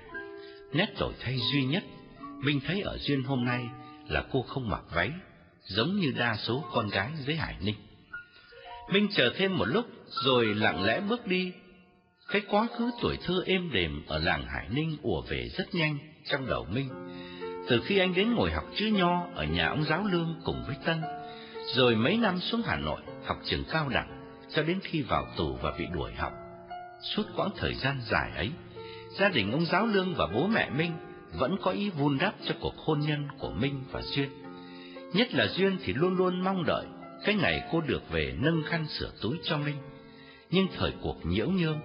Nét 0.73 0.87
đổi 0.99 1.13
thay 1.19 1.37
duy 1.51 1.63
nhất 1.63 1.83
Minh 2.45 2.59
thấy 2.67 2.81
ở 2.81 2.97
Duyên 2.97 3.23
hôm 3.23 3.45
nay 3.45 3.65
là 4.07 4.23
cô 4.31 4.41
không 4.41 4.69
mặc 4.69 4.81
váy, 4.93 5.11
giống 5.63 5.95
như 5.95 6.11
đa 6.17 6.35
số 6.35 6.63
con 6.73 6.89
gái 6.89 7.09
dưới 7.25 7.35
Hải 7.35 7.55
Ninh. 7.61 7.75
Minh 8.91 9.07
chờ 9.15 9.33
thêm 9.37 9.57
một 9.57 9.65
lúc 9.65 9.85
rồi 10.07 10.45
lặng 10.45 10.83
lẽ 10.83 11.01
bước 11.09 11.27
đi. 11.27 11.51
Cái 12.27 12.41
quá 12.49 12.67
khứ 12.77 12.91
tuổi 13.01 13.17
thơ 13.23 13.43
êm 13.45 13.71
đềm 13.73 14.03
ở 14.07 14.19
làng 14.19 14.45
Hải 14.47 14.67
Ninh 14.69 14.97
ùa 15.01 15.21
về 15.21 15.49
rất 15.57 15.75
nhanh 15.75 15.97
trong 16.25 16.45
đầu 16.47 16.67
Minh. 16.73 16.89
Từ 17.69 17.81
khi 17.85 17.97
anh 17.97 18.13
đến 18.13 18.33
ngồi 18.33 18.51
học 18.51 18.65
chữ 18.75 18.85
nho 18.85 19.27
ở 19.35 19.43
nhà 19.43 19.67
ông 19.67 19.83
giáo 19.83 20.03
lương 20.11 20.35
cùng 20.43 20.63
với 20.67 20.75
Tân, 20.85 21.01
rồi 21.75 21.95
mấy 21.95 22.17
năm 22.17 22.39
xuống 22.39 22.61
Hà 22.65 22.75
Nội 22.75 23.01
học 23.25 23.37
trường 23.45 23.63
cao 23.71 23.89
đẳng, 23.89 24.37
cho 24.55 24.63
đến 24.63 24.79
khi 24.83 25.01
vào 25.01 25.27
tù 25.37 25.57
và 25.61 25.71
bị 25.77 25.85
đuổi 25.93 26.11
học. 26.13 26.33
Suốt 27.01 27.23
quãng 27.35 27.49
thời 27.57 27.73
gian 27.75 28.01
dài 28.11 28.31
ấy, 28.35 28.51
gia 29.19 29.29
đình 29.29 29.51
ông 29.51 29.65
giáo 29.65 29.85
lương 29.85 30.13
và 30.15 30.27
bố 30.33 30.47
mẹ 30.47 30.69
Minh 30.69 30.91
vẫn 31.33 31.57
có 31.61 31.71
ý 31.71 31.89
vun 31.89 32.17
đắp 32.17 32.33
cho 32.45 32.55
cuộc 32.61 32.77
hôn 32.77 32.99
nhân 32.99 33.27
của 33.39 33.51
Minh 33.51 33.83
và 33.91 34.01
Duyên. 34.01 34.29
Nhất 35.13 35.33
là 35.33 35.47
Duyên 35.47 35.77
thì 35.83 35.93
luôn 35.93 36.17
luôn 36.17 36.43
mong 36.43 36.63
đợi 36.65 36.85
cái 37.25 37.35
ngày 37.35 37.63
cô 37.71 37.81
được 37.81 38.09
về 38.11 38.35
nâng 38.39 38.63
khăn 38.63 38.87
sửa 38.87 39.11
túi 39.21 39.37
cho 39.43 39.57
Minh. 39.57 39.77
Nhưng 40.51 40.67
thời 40.77 40.93
cuộc 41.01 41.25
nhiễu 41.25 41.47
nhương, 41.47 41.79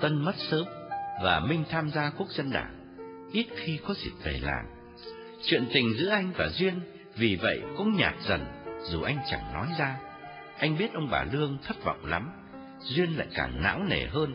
Tân 0.00 0.24
mất 0.24 0.34
sớm 0.50 0.64
và 1.22 1.40
Minh 1.40 1.64
tham 1.70 1.90
gia 1.90 2.10
quốc 2.10 2.28
dân 2.30 2.50
đảng, 2.50 2.96
ít 3.32 3.46
khi 3.56 3.78
có 3.86 3.94
dịp 3.94 4.12
về 4.24 4.38
làng. 4.42 4.66
Chuyện 5.44 5.66
tình 5.72 5.94
giữa 5.98 6.08
anh 6.08 6.32
và 6.36 6.48
Duyên 6.48 6.80
vì 7.16 7.36
vậy 7.36 7.60
cũng 7.76 7.96
nhạt 7.96 8.14
dần 8.28 8.40
dù 8.82 9.02
anh 9.02 9.18
chẳng 9.30 9.52
nói 9.52 9.66
ra. 9.78 9.96
Anh 10.58 10.78
biết 10.78 10.92
ông 10.94 11.08
bà 11.10 11.24
Lương 11.32 11.58
thất 11.62 11.84
vọng 11.84 12.04
lắm, 12.04 12.30
Duyên 12.80 13.18
lại 13.18 13.26
càng 13.34 13.62
não 13.62 13.84
nề 13.88 14.06
hơn. 14.06 14.34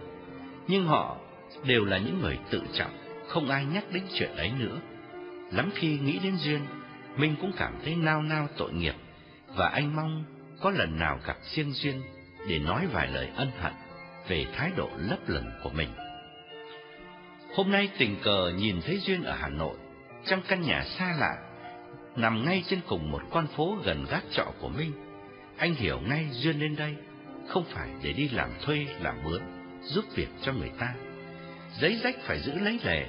Nhưng 0.67 0.85
họ 0.85 1.17
đều 1.65 1.85
là 1.85 1.97
những 1.97 2.21
người 2.21 2.37
tự 2.49 2.61
trọng, 2.73 2.91
không 3.27 3.49
ai 3.49 3.65
nhắc 3.65 3.83
đến 3.91 4.03
chuyện 4.13 4.35
ấy 4.35 4.51
nữa. 4.59 4.77
Lắm 5.51 5.69
khi 5.75 5.99
nghĩ 5.99 6.19
đến 6.23 6.35
Duyên, 6.37 6.59
Minh 7.17 7.35
cũng 7.41 7.51
cảm 7.57 7.73
thấy 7.83 7.95
nao 7.95 8.21
nao 8.21 8.47
tội 8.57 8.73
nghiệp, 8.73 8.95
và 9.47 9.67
anh 9.67 9.95
mong 9.95 10.23
có 10.61 10.71
lần 10.71 10.99
nào 10.99 11.19
gặp 11.25 11.37
riêng 11.41 11.73
Duyên 11.73 12.01
để 12.47 12.59
nói 12.59 12.87
vài 12.93 13.07
lời 13.07 13.29
ân 13.35 13.51
hận 13.59 13.73
về 14.27 14.45
thái 14.55 14.71
độ 14.77 14.89
lấp 14.97 15.19
lửng 15.27 15.49
của 15.63 15.69
mình. 15.69 15.89
Hôm 17.55 17.71
nay 17.71 17.89
tình 17.97 18.15
cờ 18.23 18.51
nhìn 18.57 18.81
thấy 18.85 18.99
Duyên 18.99 19.23
ở 19.23 19.35
Hà 19.35 19.49
Nội, 19.49 19.77
trong 20.25 20.41
căn 20.47 20.61
nhà 20.61 20.83
xa 20.83 21.15
lạ, 21.19 21.37
nằm 22.15 22.45
ngay 22.45 22.63
trên 22.67 22.79
cùng 22.87 23.11
một 23.11 23.21
con 23.31 23.47
phố 23.47 23.77
gần 23.83 24.05
gác 24.09 24.23
trọ 24.31 24.45
của 24.59 24.69
Minh. 24.69 25.10
Anh 25.61 25.75
hiểu 25.75 25.99
ngay 25.99 26.27
Duyên 26.31 26.59
lên 26.59 26.75
đây, 26.75 26.95
không 27.47 27.63
phải 27.63 27.89
để 28.03 28.13
đi 28.13 28.29
làm 28.29 28.49
thuê, 28.61 28.85
làm 29.01 29.23
mướn, 29.23 29.41
giúp 29.83 30.05
việc 30.15 30.27
cho 30.41 30.53
người 30.53 30.71
ta. 30.79 30.93
Giấy 31.79 31.99
rách 32.03 32.15
phải 32.21 32.39
giữ 32.39 32.53
lấy 32.59 32.79
lề, 32.83 33.07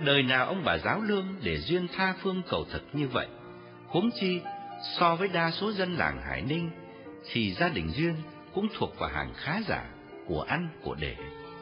đời 0.00 0.22
nào 0.22 0.46
ông 0.46 0.62
bà 0.64 0.78
giáo 0.78 1.00
lương 1.00 1.26
để 1.42 1.58
Duyên 1.58 1.88
tha 1.88 2.14
phương 2.22 2.42
cầu 2.48 2.64
thực 2.72 2.82
như 2.92 3.08
vậy. 3.08 3.26
Huống 3.86 4.10
chi, 4.20 4.40
so 4.98 5.16
với 5.16 5.28
đa 5.28 5.50
số 5.50 5.72
dân 5.72 5.94
làng 5.96 6.22
Hải 6.22 6.42
Ninh, 6.42 6.70
thì 7.32 7.54
gia 7.54 7.68
đình 7.68 7.90
Duyên 7.90 8.14
cũng 8.54 8.68
thuộc 8.74 8.98
vào 8.98 9.10
hàng 9.10 9.32
khá 9.36 9.60
giả, 9.68 9.84
của 10.26 10.42
ăn, 10.42 10.68
của 10.82 10.94
để, 10.94 11.16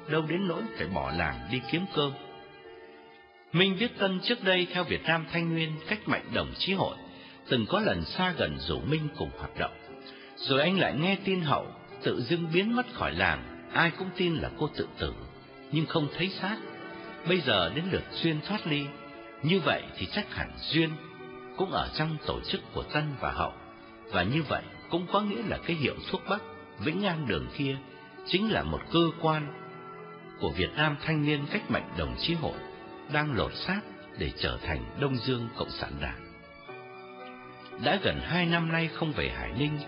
đâu 0.08 0.22
đến 0.28 0.48
nỗi 0.48 0.62
phải 0.78 0.86
bỏ 0.86 1.10
làng 1.10 1.48
đi 1.50 1.60
kiếm 1.70 1.84
cơm. 1.94 2.12
Minh 3.52 3.76
biết 3.80 3.98
Tân 3.98 4.20
trước 4.22 4.44
đây 4.44 4.66
theo 4.72 4.84
Việt 4.84 5.02
Nam 5.02 5.26
Thanh 5.32 5.52
Nguyên 5.52 5.70
cách 5.88 6.08
mạnh 6.08 6.24
đồng 6.34 6.52
chí 6.58 6.72
hội, 6.74 6.96
từng 7.48 7.66
có 7.68 7.80
lần 7.80 8.04
xa 8.04 8.34
gần 8.38 8.58
rủ 8.58 8.80
Minh 8.80 9.08
cùng 9.18 9.30
hoạt 9.38 9.58
động. 9.58 9.79
Rồi 10.40 10.60
anh 10.60 10.78
lại 10.78 10.94
nghe 11.00 11.16
tin 11.24 11.40
hậu, 11.40 11.66
tự 12.02 12.22
dưng 12.22 12.48
biến 12.52 12.76
mất 12.76 12.86
khỏi 12.92 13.12
làng, 13.12 13.68
ai 13.72 13.90
cũng 13.98 14.10
tin 14.16 14.34
là 14.34 14.50
cô 14.58 14.68
tự 14.76 14.88
tử, 14.98 15.12
nhưng 15.72 15.86
không 15.86 16.08
thấy 16.16 16.28
xác. 16.28 16.56
Bây 17.28 17.40
giờ 17.40 17.72
đến 17.74 17.84
lượt 17.90 18.04
Duyên 18.12 18.40
thoát 18.46 18.66
ly, 18.66 18.86
như 19.42 19.60
vậy 19.60 19.82
thì 19.96 20.06
chắc 20.12 20.34
hẳn 20.34 20.50
Duyên 20.58 20.90
cũng 21.56 21.70
ở 21.70 21.88
trong 21.94 22.16
tổ 22.26 22.40
chức 22.40 22.60
của 22.74 22.82
Tân 22.82 23.04
và 23.20 23.30
Hậu, 23.30 23.52
và 24.12 24.22
như 24.22 24.42
vậy 24.48 24.62
cũng 24.90 25.06
có 25.12 25.20
nghĩa 25.20 25.42
là 25.48 25.58
cái 25.66 25.76
hiệu 25.76 25.94
thuốc 26.10 26.22
Bắc 26.28 26.42
Vĩnh 26.78 27.04
An 27.04 27.26
Đường 27.28 27.46
kia 27.56 27.76
chính 28.26 28.52
là 28.52 28.62
một 28.62 28.80
cơ 28.92 29.10
quan 29.20 29.46
của 30.40 30.50
Việt 30.50 30.70
Nam 30.76 30.96
Thanh 31.04 31.26
niên 31.26 31.46
cách 31.50 31.70
mạng 31.70 31.94
đồng 31.98 32.16
chí 32.18 32.34
hội 32.34 32.58
đang 33.12 33.34
lột 33.34 33.54
xác 33.54 33.80
để 34.18 34.32
trở 34.36 34.58
thành 34.62 34.84
Đông 35.00 35.16
Dương 35.16 35.48
Cộng 35.56 35.70
sản 35.70 35.92
Đảng. 36.00 36.32
Đã 37.84 37.98
gần 38.02 38.20
hai 38.22 38.46
năm 38.46 38.72
nay 38.72 38.88
không 38.94 39.12
về 39.12 39.30
Hải 39.30 39.52
Ninh, 39.58 39.78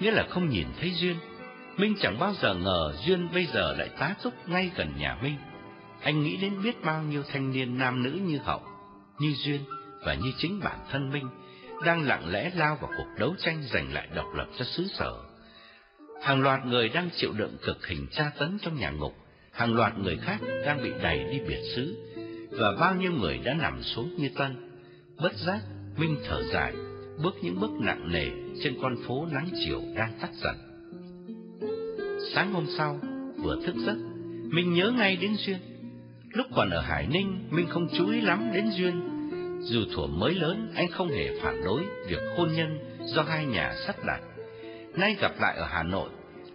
nghĩa 0.00 0.10
là 0.10 0.26
không 0.30 0.48
nhìn 0.48 0.66
thấy 0.80 0.90
Duyên. 0.90 1.16
Minh 1.76 1.94
chẳng 2.00 2.18
bao 2.18 2.34
giờ 2.42 2.54
ngờ 2.54 2.94
Duyên 3.06 3.28
bây 3.34 3.46
giờ 3.46 3.74
lại 3.78 3.88
tá 3.98 4.14
túc 4.22 4.48
ngay 4.48 4.70
gần 4.76 4.92
nhà 4.98 5.18
Minh. 5.22 5.36
Anh 6.02 6.22
nghĩ 6.22 6.36
đến 6.36 6.62
biết 6.62 6.84
bao 6.84 7.02
nhiêu 7.02 7.22
thanh 7.32 7.52
niên 7.52 7.78
nam 7.78 8.02
nữ 8.02 8.10
như 8.10 8.38
Hậu, 8.38 8.62
như 9.18 9.34
Duyên 9.36 9.60
và 10.04 10.14
như 10.14 10.32
chính 10.38 10.60
bản 10.60 10.78
thân 10.90 11.10
Minh 11.10 11.28
đang 11.84 12.02
lặng 12.02 12.30
lẽ 12.30 12.50
lao 12.54 12.78
vào 12.80 12.90
cuộc 12.96 13.06
đấu 13.18 13.34
tranh 13.38 13.62
giành 13.62 13.92
lại 13.92 14.08
độc 14.14 14.34
lập 14.34 14.46
cho 14.58 14.64
xứ 14.64 14.86
sở. 14.98 15.12
Hàng 16.22 16.42
loạt 16.42 16.66
người 16.66 16.88
đang 16.88 17.10
chịu 17.16 17.32
đựng 17.32 17.56
cực 17.66 17.86
hình 17.86 18.06
tra 18.10 18.30
tấn 18.38 18.58
trong 18.62 18.76
nhà 18.76 18.90
ngục, 18.90 19.14
hàng 19.52 19.74
loạt 19.74 19.98
người 19.98 20.16
khác 20.16 20.38
đang 20.66 20.82
bị 20.82 20.90
đẩy 21.02 21.24
đi 21.24 21.40
biệt 21.48 21.62
xứ, 21.76 21.96
và 22.50 22.72
bao 22.80 22.94
nhiêu 22.94 23.12
người 23.12 23.38
đã 23.38 23.54
nằm 23.54 23.82
xuống 23.82 24.16
như 24.16 24.30
Tân. 24.36 24.80
Bất 25.16 25.32
giác, 25.34 25.60
Minh 25.96 26.16
thở 26.28 26.42
dài, 26.52 26.72
bước 27.22 27.34
những 27.42 27.60
bước 27.60 27.70
nặng 27.80 28.12
nề 28.12 28.30
trên 28.62 28.74
con 28.82 28.96
phố 29.06 29.26
nắng 29.32 29.48
chiều 29.64 29.80
đang 29.96 30.12
tắt 30.20 30.30
dần. 30.34 30.56
Sáng 32.34 32.52
hôm 32.52 32.66
sau, 32.78 33.00
vừa 33.36 33.56
thức 33.66 33.74
giấc, 33.86 33.96
mình 34.50 34.74
nhớ 34.74 34.92
ngay 34.96 35.16
đến 35.16 35.34
Duyên. 35.36 35.58
Lúc 36.32 36.46
còn 36.54 36.70
ở 36.70 36.80
Hải 36.80 37.06
Ninh, 37.06 37.48
mình 37.50 37.66
không 37.68 37.88
chú 37.98 38.10
ý 38.10 38.20
lắm 38.20 38.50
đến 38.54 38.70
Duyên. 38.70 39.00
Dù 39.60 39.80
thuở 39.94 40.06
mới 40.06 40.34
lớn, 40.34 40.72
anh 40.74 40.88
không 40.90 41.08
hề 41.08 41.40
phản 41.42 41.64
đối 41.64 41.82
việc 42.08 42.20
hôn 42.36 42.52
nhân 42.52 42.78
do 43.04 43.22
hai 43.22 43.46
nhà 43.46 43.74
sắp 43.86 43.96
đặt. 44.06 44.20
Nay 44.96 45.16
gặp 45.20 45.32
lại 45.40 45.56
ở 45.56 45.66
Hà 45.70 45.82
Nội, 45.82 46.10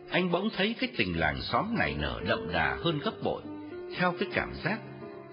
anh 0.10 0.32
bỗng 0.32 0.50
thấy 0.58 0.76
cái 0.80 0.90
tình 0.98 1.20
làng 1.20 1.42
xóm 1.42 1.76
này 1.78 1.96
nở 2.00 2.20
đậm 2.28 2.48
đà 2.54 2.78
hơn 2.84 3.00
gấp 3.04 3.24
bội, 3.24 3.42
theo 3.98 4.14
cái 4.20 4.30
cảm 4.34 4.54
giác 4.64 4.80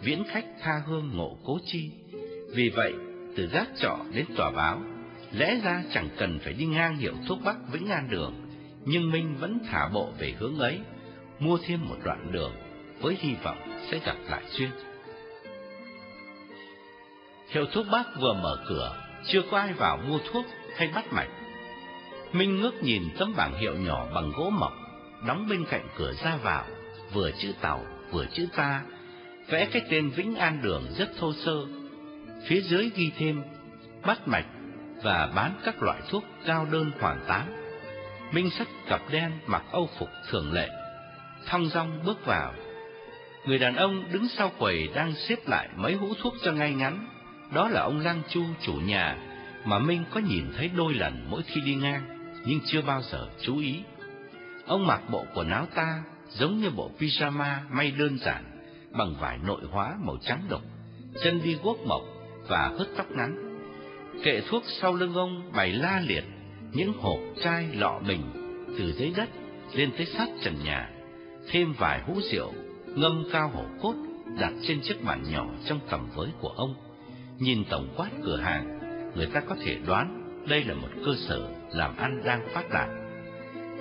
viễn 0.02 0.24
khách 0.28 0.44
tha 0.60 0.82
hương 0.86 1.10
ngộ 1.14 1.38
cố 1.44 1.59
chi. 1.64 1.90
Vì 2.55 2.68
vậy, 2.68 2.92
từ 3.36 3.48
gác 3.52 3.68
trọ 3.76 3.98
đến 4.14 4.24
tòa 4.36 4.51
báo, 4.51 4.82
lẽ 5.32 5.61
ra 5.65 5.82
chẳng 5.93 6.09
cần 6.16 6.39
phải 6.44 6.52
đi 6.52 6.66
ngang 6.66 6.97
hiệu 6.97 7.15
thuốc 7.28 7.39
bắc 7.44 7.57
Vĩnh 7.73 7.89
An 7.89 8.09
Đường, 8.11 8.35
nhưng 8.85 9.11
Minh 9.11 9.36
vẫn 9.40 9.59
thả 9.70 9.89
bộ 9.89 10.12
về 10.19 10.35
hướng 10.39 10.59
ấy, 10.59 10.81
mua 11.39 11.59
thêm 11.66 11.89
một 11.89 11.97
đoạn 12.05 12.32
đường, 12.32 12.52
với 13.01 13.16
hy 13.20 13.35
vọng 13.43 13.59
sẽ 13.90 14.01
gặp 14.05 14.16
lại 14.28 14.43
xuyên 14.48 14.70
Hiệu 17.48 17.66
thuốc 17.73 17.86
bắc 17.93 18.07
vừa 18.20 18.32
mở 18.35 18.65
cửa, 18.69 18.97
chưa 19.27 19.43
có 19.51 19.59
ai 19.59 19.73
vào 19.73 19.97
mua 19.97 20.19
thuốc 20.32 20.44
hay 20.77 20.89
bắt 20.94 21.12
mạch. 21.12 21.28
Minh 22.32 22.61
ngước 22.61 22.82
nhìn 22.82 23.02
tấm 23.19 23.35
bảng 23.36 23.59
hiệu 23.59 23.74
nhỏ 23.77 24.07
bằng 24.15 24.32
gỗ 24.36 24.51
mộc, 24.51 24.73
đóng 25.27 25.47
bên 25.51 25.65
cạnh 25.70 25.89
cửa 25.97 26.12
ra 26.12 26.36
vào, 26.36 26.65
vừa 27.12 27.31
chữ 27.31 27.52
tàu, 27.61 27.85
vừa 28.11 28.27
chữ 28.27 28.47
ta, 28.57 28.82
vẽ 29.48 29.69
cái 29.73 29.82
tên 29.90 30.11
Vĩnh 30.11 30.35
An 30.35 30.61
Đường 30.62 30.86
rất 30.98 31.11
thô 31.19 31.32
sơ. 31.32 31.66
Phía 32.47 32.61
dưới 32.61 32.90
ghi 32.94 33.11
thêm 33.19 33.43
bắt 34.07 34.28
mạch 34.28 34.47
và 35.02 35.31
bán 35.35 35.55
các 35.64 35.82
loại 35.82 36.01
thuốc 36.10 36.24
cao 36.47 36.66
đơn 36.70 36.90
hoàn 37.01 37.24
tán, 37.27 37.60
Minh 38.32 38.51
sách 38.51 38.68
cặp 38.89 39.01
đen 39.10 39.32
mặc 39.47 39.62
âu 39.72 39.89
phục 39.98 40.09
thường 40.31 40.52
lệ, 40.52 40.68
thong 41.47 41.66
dong 41.66 42.01
bước 42.05 42.27
vào. 42.27 42.55
Người 43.44 43.59
đàn 43.59 43.77
ông 43.77 44.12
đứng 44.12 44.28
sau 44.28 44.51
quầy 44.59 44.89
đang 44.94 45.14
xếp 45.14 45.36
lại 45.47 45.68
mấy 45.77 45.94
hũ 45.94 46.09
thuốc 46.22 46.35
cho 46.44 46.52
ngay 46.52 46.74
ngắn. 46.74 47.06
Đó 47.55 47.68
là 47.68 47.81
ông 47.81 48.01
Lăng 48.01 48.22
Chu 48.28 48.43
chủ 48.60 48.72
nhà 48.72 49.16
mà 49.64 49.78
Minh 49.78 50.05
có 50.14 50.20
nhìn 50.20 50.44
thấy 50.56 50.70
đôi 50.77 50.94
lần 50.94 51.27
mỗi 51.31 51.43
khi 51.43 51.60
đi 51.60 51.74
ngang, 51.74 52.32
nhưng 52.47 52.60
chưa 52.66 52.82
bao 52.82 53.02
giờ 53.02 53.28
chú 53.40 53.59
ý. 53.59 53.82
Ông 54.66 54.86
mặc 54.86 55.01
bộ 55.10 55.24
quần 55.35 55.51
áo 55.51 55.66
ta 55.74 56.02
giống 56.28 56.59
như 56.59 56.70
bộ 56.70 56.90
pyjama 56.98 57.56
may 57.70 57.90
đơn 57.90 58.18
giản 58.18 58.44
bằng 58.90 59.14
vải 59.20 59.39
nội 59.39 59.60
hóa 59.70 59.97
màu 60.05 60.16
trắng 60.22 60.43
đục, 60.48 60.62
chân 61.24 61.43
đi 61.43 61.59
guốc 61.62 61.78
mộc 61.86 62.02
và 62.48 62.70
hớt 62.78 62.89
tóc 62.97 63.06
ngắn. 63.10 63.49
Kệ 64.22 64.40
thuốc 64.40 64.62
sau 64.66 64.94
lưng 64.94 65.14
ông 65.14 65.52
bày 65.52 65.72
la 65.72 66.02
liệt 66.06 66.24
những 66.72 66.92
hộp 67.01 67.18
chai 67.42 67.68
lọ 67.74 68.01
bình 68.09 68.22
từ 68.78 68.92
dưới 68.92 69.12
đất 69.16 69.28
lên 69.74 69.90
tới 69.97 70.06
sát 70.06 70.28
trần 70.42 70.55
nhà, 70.64 70.90
thêm 71.51 71.72
vài 71.78 72.02
hũ 72.06 72.20
rượu 72.32 72.52
ngâm 72.86 73.24
cao 73.32 73.48
hổ 73.48 73.64
cốt 73.82 73.94
đặt 74.40 74.52
trên 74.62 74.80
chiếc 74.80 75.05
bàn 75.05 75.22
nhỏ 75.30 75.47
trong 75.64 75.80
tầm 75.90 76.09
với 76.14 76.30
của 76.40 76.48
ông. 76.48 76.74
Nhìn 77.38 77.64
tổng 77.70 77.94
quát 77.97 78.09
cửa 78.24 78.36
hàng, 78.36 78.78
người 79.16 79.26
ta 79.26 79.40
có 79.40 79.56
thể 79.64 79.76
đoán 79.86 80.20
đây 80.48 80.64
là 80.64 80.74
một 80.74 80.88
cơ 81.05 81.12
sở 81.28 81.48
làm 81.70 81.97
ăn 81.97 82.22
đang 82.24 82.48
phát 82.55 82.70
đạt. 82.70 82.88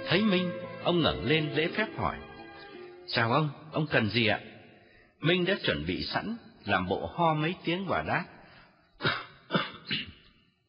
Thấy 0.08 0.24
Minh, 0.24 0.52
ông 0.84 1.02
ngẩng 1.02 1.26
lên 1.26 1.50
lễ 1.56 1.68
phép 1.68 1.88
hỏi: 1.98 2.16
"Chào 3.08 3.32
ông, 3.32 3.50
ông 3.72 3.88
cần 3.88 4.10
gì 4.10 4.28
ạ?" 4.28 4.40
Minh 5.22 5.46
đã 5.46 5.56
chuẩn 5.64 5.86
bị 5.88 6.04
sẵn, 6.04 6.36
làm 6.66 6.88
bộ 6.88 7.10
ho 7.16 7.34
mấy 7.34 7.56
tiếng 7.64 7.86
và 7.86 8.04
đáp. 8.08 8.26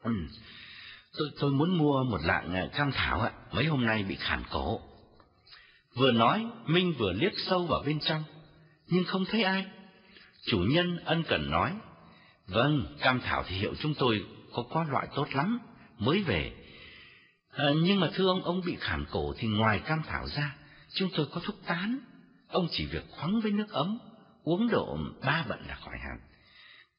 Ừ. 0.03 0.13
tôi, 1.19 1.29
tôi 1.41 1.51
muốn 1.51 1.79
mua 1.79 2.05
một 2.05 2.21
lạng 2.25 2.55
à, 2.55 2.69
cam 2.73 2.93
thảo 2.93 3.21
ạ, 3.21 3.33
mấy 3.53 3.65
hôm 3.65 3.87
nay 3.87 4.03
bị 4.03 4.17
khản 4.21 4.43
cổ. 4.51 4.81
Vừa 5.97 6.13
nói, 6.13 6.47
Minh 6.67 6.95
vừa 6.99 7.13
liếc 7.13 7.33
sâu 7.37 7.67
vào 7.67 7.83
bên 7.87 8.01
trong, 8.01 8.25
nhưng 8.87 9.05
không 9.05 9.25
thấy 9.25 9.43
ai. 9.43 9.67
Chủ 10.47 10.59
nhân 10.59 10.97
ân 11.05 11.23
cần 11.29 11.51
nói, 11.51 11.75
vâng, 12.47 12.97
cam 13.01 13.21
thảo 13.21 13.45
thì 13.49 13.57
hiệu 13.57 13.75
chúng 13.81 13.95
tôi 13.95 14.25
có 14.53 14.65
có 14.71 14.85
loại 14.85 15.09
tốt 15.15 15.27
lắm, 15.33 15.59
mới 15.99 16.23
về. 16.23 16.53
À, 17.57 17.65
nhưng 17.83 18.01
mà 18.01 18.11
thưa 18.15 18.27
ông, 18.27 18.43
ông 18.43 18.61
bị 18.67 18.77
khản 18.81 19.05
cổ 19.11 19.35
thì 19.39 19.49
ngoài 19.49 19.79
cam 19.79 20.03
thảo 20.07 20.27
ra, 20.29 20.57
chúng 20.95 21.09
tôi 21.17 21.27
có 21.33 21.41
thuốc 21.45 21.57
tán. 21.67 21.99
Ông 22.49 22.69
chỉ 22.71 22.87
việc 22.87 23.05
khoắng 23.11 23.41
với 23.41 23.53
nước 23.53 23.71
ấm, 23.71 23.99
uống 24.43 24.69
độ 24.69 24.99
ba 25.25 25.45
bận 25.49 25.59
là 25.69 25.75
khỏi 25.75 25.99
hẳn. 25.99 26.19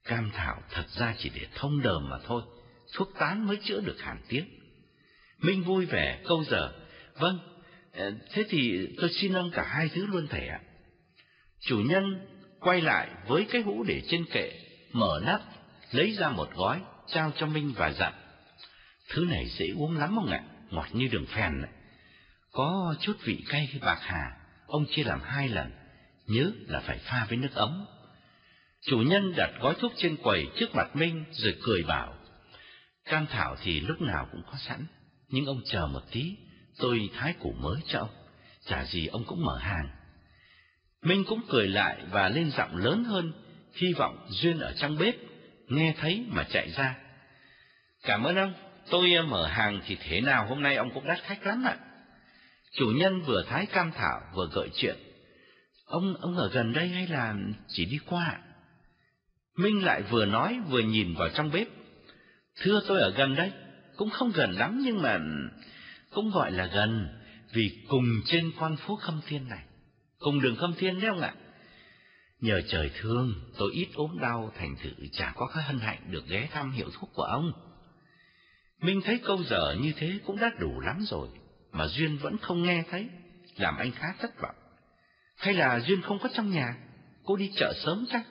Cam 0.03 0.31
thảo 0.33 0.61
thật 0.69 0.85
ra 0.89 1.15
chỉ 1.17 1.31
để 1.35 1.47
thông 1.55 1.81
đờm 1.81 2.09
mà 2.09 2.17
thôi, 2.27 2.43
thuốc 2.93 3.09
tán 3.19 3.47
mới 3.47 3.57
chữa 3.63 3.81
được 3.81 4.01
hàn 4.01 4.17
tiếng. 4.27 4.45
Minh 5.37 5.63
vui 5.63 5.85
vẻ 5.85 6.21
câu 6.27 6.43
giờ, 6.43 6.73
vâng, 7.15 7.39
ờ, 7.93 8.11
thế 8.31 8.43
thì 8.49 8.87
tôi 8.97 9.09
xin 9.09 9.33
ông 9.33 9.51
cả 9.51 9.63
hai 9.63 9.89
thứ 9.93 10.05
luôn 10.05 10.27
thầy 10.27 10.47
ạ. 10.47 10.59
Chủ 11.59 11.77
nhân 11.77 12.27
quay 12.59 12.81
lại 12.81 13.09
với 13.27 13.47
cái 13.51 13.61
hũ 13.61 13.83
để 13.87 14.01
trên 14.07 14.25
kệ, 14.25 14.51
mở 14.91 15.21
nắp, 15.25 15.41
lấy 15.91 16.11
ra 16.11 16.29
một 16.29 16.49
gói, 16.55 16.81
trao 17.07 17.31
cho 17.37 17.45
Minh 17.45 17.73
và 17.77 17.91
dặn. 17.91 18.13
Thứ 19.09 19.25
này 19.29 19.47
dễ 19.49 19.67
uống 19.77 19.97
lắm 19.97 20.15
ông 20.15 20.27
ạ, 20.27 20.43
ngọt 20.69 20.87
như 20.93 21.07
đường 21.07 21.25
phèn. 21.25 21.61
Có 22.51 22.95
chút 23.01 23.17
vị 23.23 23.43
cay 23.49 23.69
bạc 23.81 23.99
hà, 24.01 24.37
ông 24.67 24.85
chia 24.89 25.03
làm 25.03 25.21
hai 25.21 25.49
lần, 25.49 25.71
nhớ 26.27 26.51
là 26.67 26.79
phải 26.79 26.97
pha 26.97 27.25
với 27.29 27.37
nước 27.37 27.53
ấm. 27.53 27.85
Chủ 28.81 28.97
nhân 28.97 29.33
đặt 29.35 29.51
gói 29.59 29.75
thuốc 29.79 29.93
trên 29.97 30.17
quầy 30.17 30.47
trước 30.55 30.75
mặt 30.75 30.95
Minh 30.95 31.25
rồi 31.31 31.55
cười 31.63 31.83
bảo, 31.83 32.15
cam 33.05 33.27
thảo 33.27 33.55
thì 33.63 33.79
lúc 33.79 34.01
nào 34.01 34.27
cũng 34.31 34.41
có 34.51 34.57
sẵn, 34.67 34.85
nhưng 35.27 35.45
ông 35.45 35.61
chờ 35.65 35.87
một 35.87 36.01
tí, 36.11 36.35
tôi 36.77 37.09
thái 37.13 37.33
củ 37.33 37.51
mới 37.51 37.81
cho 37.87 37.99
ông, 37.99 38.09
chả 38.65 38.85
gì 38.85 39.07
ông 39.07 39.23
cũng 39.27 39.45
mở 39.45 39.57
hàng. 39.57 39.89
Minh 41.01 41.23
cũng 41.27 41.41
cười 41.49 41.67
lại 41.67 41.97
và 42.11 42.29
lên 42.29 42.51
giọng 42.51 42.75
lớn 42.75 43.03
hơn, 43.03 43.33
hy 43.73 43.93
vọng 43.93 44.27
Duyên 44.29 44.59
ở 44.59 44.73
trong 44.73 44.97
bếp, 44.97 45.15
nghe 45.67 45.95
thấy 45.99 46.25
mà 46.27 46.43
chạy 46.43 46.71
ra. 46.71 46.95
Cảm 48.03 48.23
ơn 48.23 48.35
ông, 48.35 48.53
tôi 48.89 49.13
ờ, 49.13 49.23
mở 49.23 49.47
hàng 49.47 49.81
thì 49.85 49.97
thế 49.99 50.21
nào 50.21 50.47
hôm 50.47 50.61
nay 50.61 50.75
ông 50.75 50.91
cũng 50.93 51.07
đắt 51.07 51.19
khách 51.23 51.45
lắm 51.45 51.63
ạ. 51.63 51.77
Chủ 52.71 52.85
nhân 52.85 53.21
vừa 53.21 53.43
thái 53.47 53.65
cam 53.65 53.91
thảo 53.91 54.21
vừa 54.33 54.49
gợi 54.53 54.69
chuyện. 54.75 54.95
Ông 55.85 56.15
ông 56.21 56.37
ở 56.37 56.49
gần 56.49 56.73
đây 56.73 56.87
hay 56.87 57.07
là 57.07 57.35
chỉ 57.67 57.85
đi 57.85 57.99
qua? 58.05 58.39
Minh 59.57 59.83
lại 59.83 60.01
vừa 60.01 60.25
nói 60.25 60.59
vừa 60.69 60.79
nhìn 60.79 61.15
vào 61.15 61.29
trong 61.29 61.51
bếp. 61.51 61.67
Thưa 62.55 62.81
tôi 62.87 63.01
ở 63.01 63.09
gần 63.09 63.35
đấy 63.35 63.51
cũng 63.97 64.09
không 64.09 64.31
gần 64.31 64.51
lắm 64.51 64.81
nhưng 64.85 65.01
mà 65.01 65.19
cũng 66.11 66.31
gọi 66.31 66.51
là 66.51 66.65
gần, 66.65 67.07
vì 67.53 67.85
cùng 67.87 68.05
trên 68.25 68.51
con 68.59 68.77
phố 68.77 68.95
Khâm 68.95 69.21
Thiên 69.27 69.47
này, 69.47 69.63
cùng 70.19 70.41
đường 70.41 70.55
Khâm 70.55 70.73
Thiên 70.77 70.99
đấy 70.99 71.09
ông 71.09 71.21
ạ. 71.21 71.33
Nhờ 72.39 72.61
trời 72.67 72.91
thương, 72.99 73.33
tôi 73.57 73.71
ít 73.73 73.87
ốm 73.95 74.19
đau, 74.21 74.51
thành 74.57 74.75
thử 74.83 74.89
chả 75.11 75.33
có 75.35 75.51
cái 75.53 75.63
hân 75.63 75.79
hạnh 75.79 76.11
được 76.11 76.27
ghé 76.27 76.49
thăm 76.51 76.71
hiệu 76.71 76.89
thuốc 76.93 77.09
của 77.13 77.23
ông. 77.23 77.51
Minh 78.81 79.01
thấy 79.05 79.19
câu 79.25 79.43
giờ 79.43 79.75
như 79.81 79.93
thế 79.97 80.19
cũng 80.25 80.39
đã 80.39 80.51
đủ 80.59 80.79
lắm 80.79 81.03
rồi, 81.07 81.27
mà 81.71 81.87
Duyên 81.87 82.17
vẫn 82.17 82.37
không 82.37 82.63
nghe 82.63 82.83
thấy, 82.91 83.09
làm 83.57 83.77
anh 83.77 83.91
khá 83.91 84.13
thất 84.19 84.41
vọng. 84.41 84.55
Hay 85.37 85.53
là 85.53 85.79
Duyên 85.79 86.01
không 86.01 86.19
có 86.19 86.29
trong 86.33 86.51
nhà, 86.51 86.77
cô 87.23 87.35
đi 87.35 87.51
chợ 87.55 87.73
sớm 87.85 88.05
chắc? 88.11 88.23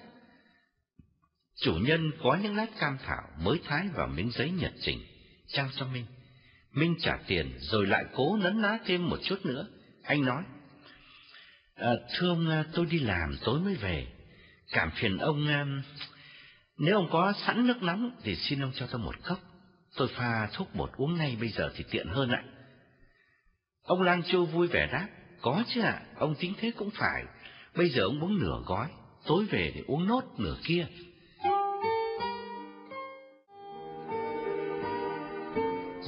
Chủ 1.61 1.75
nhân 1.75 2.11
có 2.23 2.39
những 2.43 2.57
lát 2.57 2.67
cam 2.81 2.99
thảo 3.07 3.23
mới 3.39 3.61
thái 3.65 3.89
vào 3.95 4.07
miếng 4.07 4.31
giấy 4.31 4.51
nhật 4.51 4.73
trình, 4.81 5.01
trao 5.47 5.69
cho 5.77 5.87
Minh. 5.87 6.07
Minh 6.73 6.95
trả 7.01 7.17
tiền 7.27 7.59
rồi 7.61 7.87
lại 7.87 8.05
cố 8.15 8.37
nấn 8.37 8.61
ná 8.61 8.79
thêm 8.87 9.09
một 9.09 9.19
chút 9.23 9.47
nữa. 9.47 9.67
Anh 10.03 10.25
nói, 10.25 10.45
à, 11.75 11.93
thưa 12.15 12.29
ông, 12.29 12.49
ờ, 12.49 12.65
tôi 12.75 12.87
đi 12.87 12.99
làm 12.99 13.37
tối 13.45 13.61
mới 13.61 13.75
về. 13.75 14.07
Cảm 14.73 14.91
phiền 14.91 15.19
ông, 15.19 15.47
ờ, 15.47 15.65
nếu 16.79 16.97
ông 16.97 17.09
có 17.11 17.33
sẵn 17.47 17.67
nước 17.67 17.83
nóng 17.83 18.11
thì 18.23 18.37
xin 18.37 18.61
ông 18.61 18.73
cho 18.75 18.87
tôi 18.87 19.01
một 19.01 19.15
cốc. 19.25 19.41
Tôi 19.97 20.09
pha 20.09 20.49
thuốc 20.53 20.75
bột 20.75 20.91
uống 20.97 21.15
ngay 21.15 21.37
bây 21.41 21.49
giờ 21.49 21.71
thì 21.77 21.85
tiện 21.91 22.07
hơn 22.09 22.31
ạ. 22.31 22.43
Ông 23.83 24.03
Lang 24.03 24.23
Châu 24.23 24.45
vui 24.45 24.69
vẻ 24.69 24.89
đáp, 24.93 25.09
có 25.41 25.65
chứ 25.69 25.81
ạ, 25.81 26.03
ông 26.17 26.35
tính 26.35 26.55
thế 26.59 26.73
cũng 26.77 26.91
phải. 26.91 27.25
Bây 27.75 27.89
giờ 27.89 28.03
ông 28.03 28.25
uống 28.25 28.39
nửa 28.39 28.63
gói, 28.67 28.89
tối 29.27 29.47
về 29.51 29.73
để 29.75 29.83
uống 29.87 30.07
nốt 30.07 30.23
nửa 30.39 30.57
kia. 30.65 30.87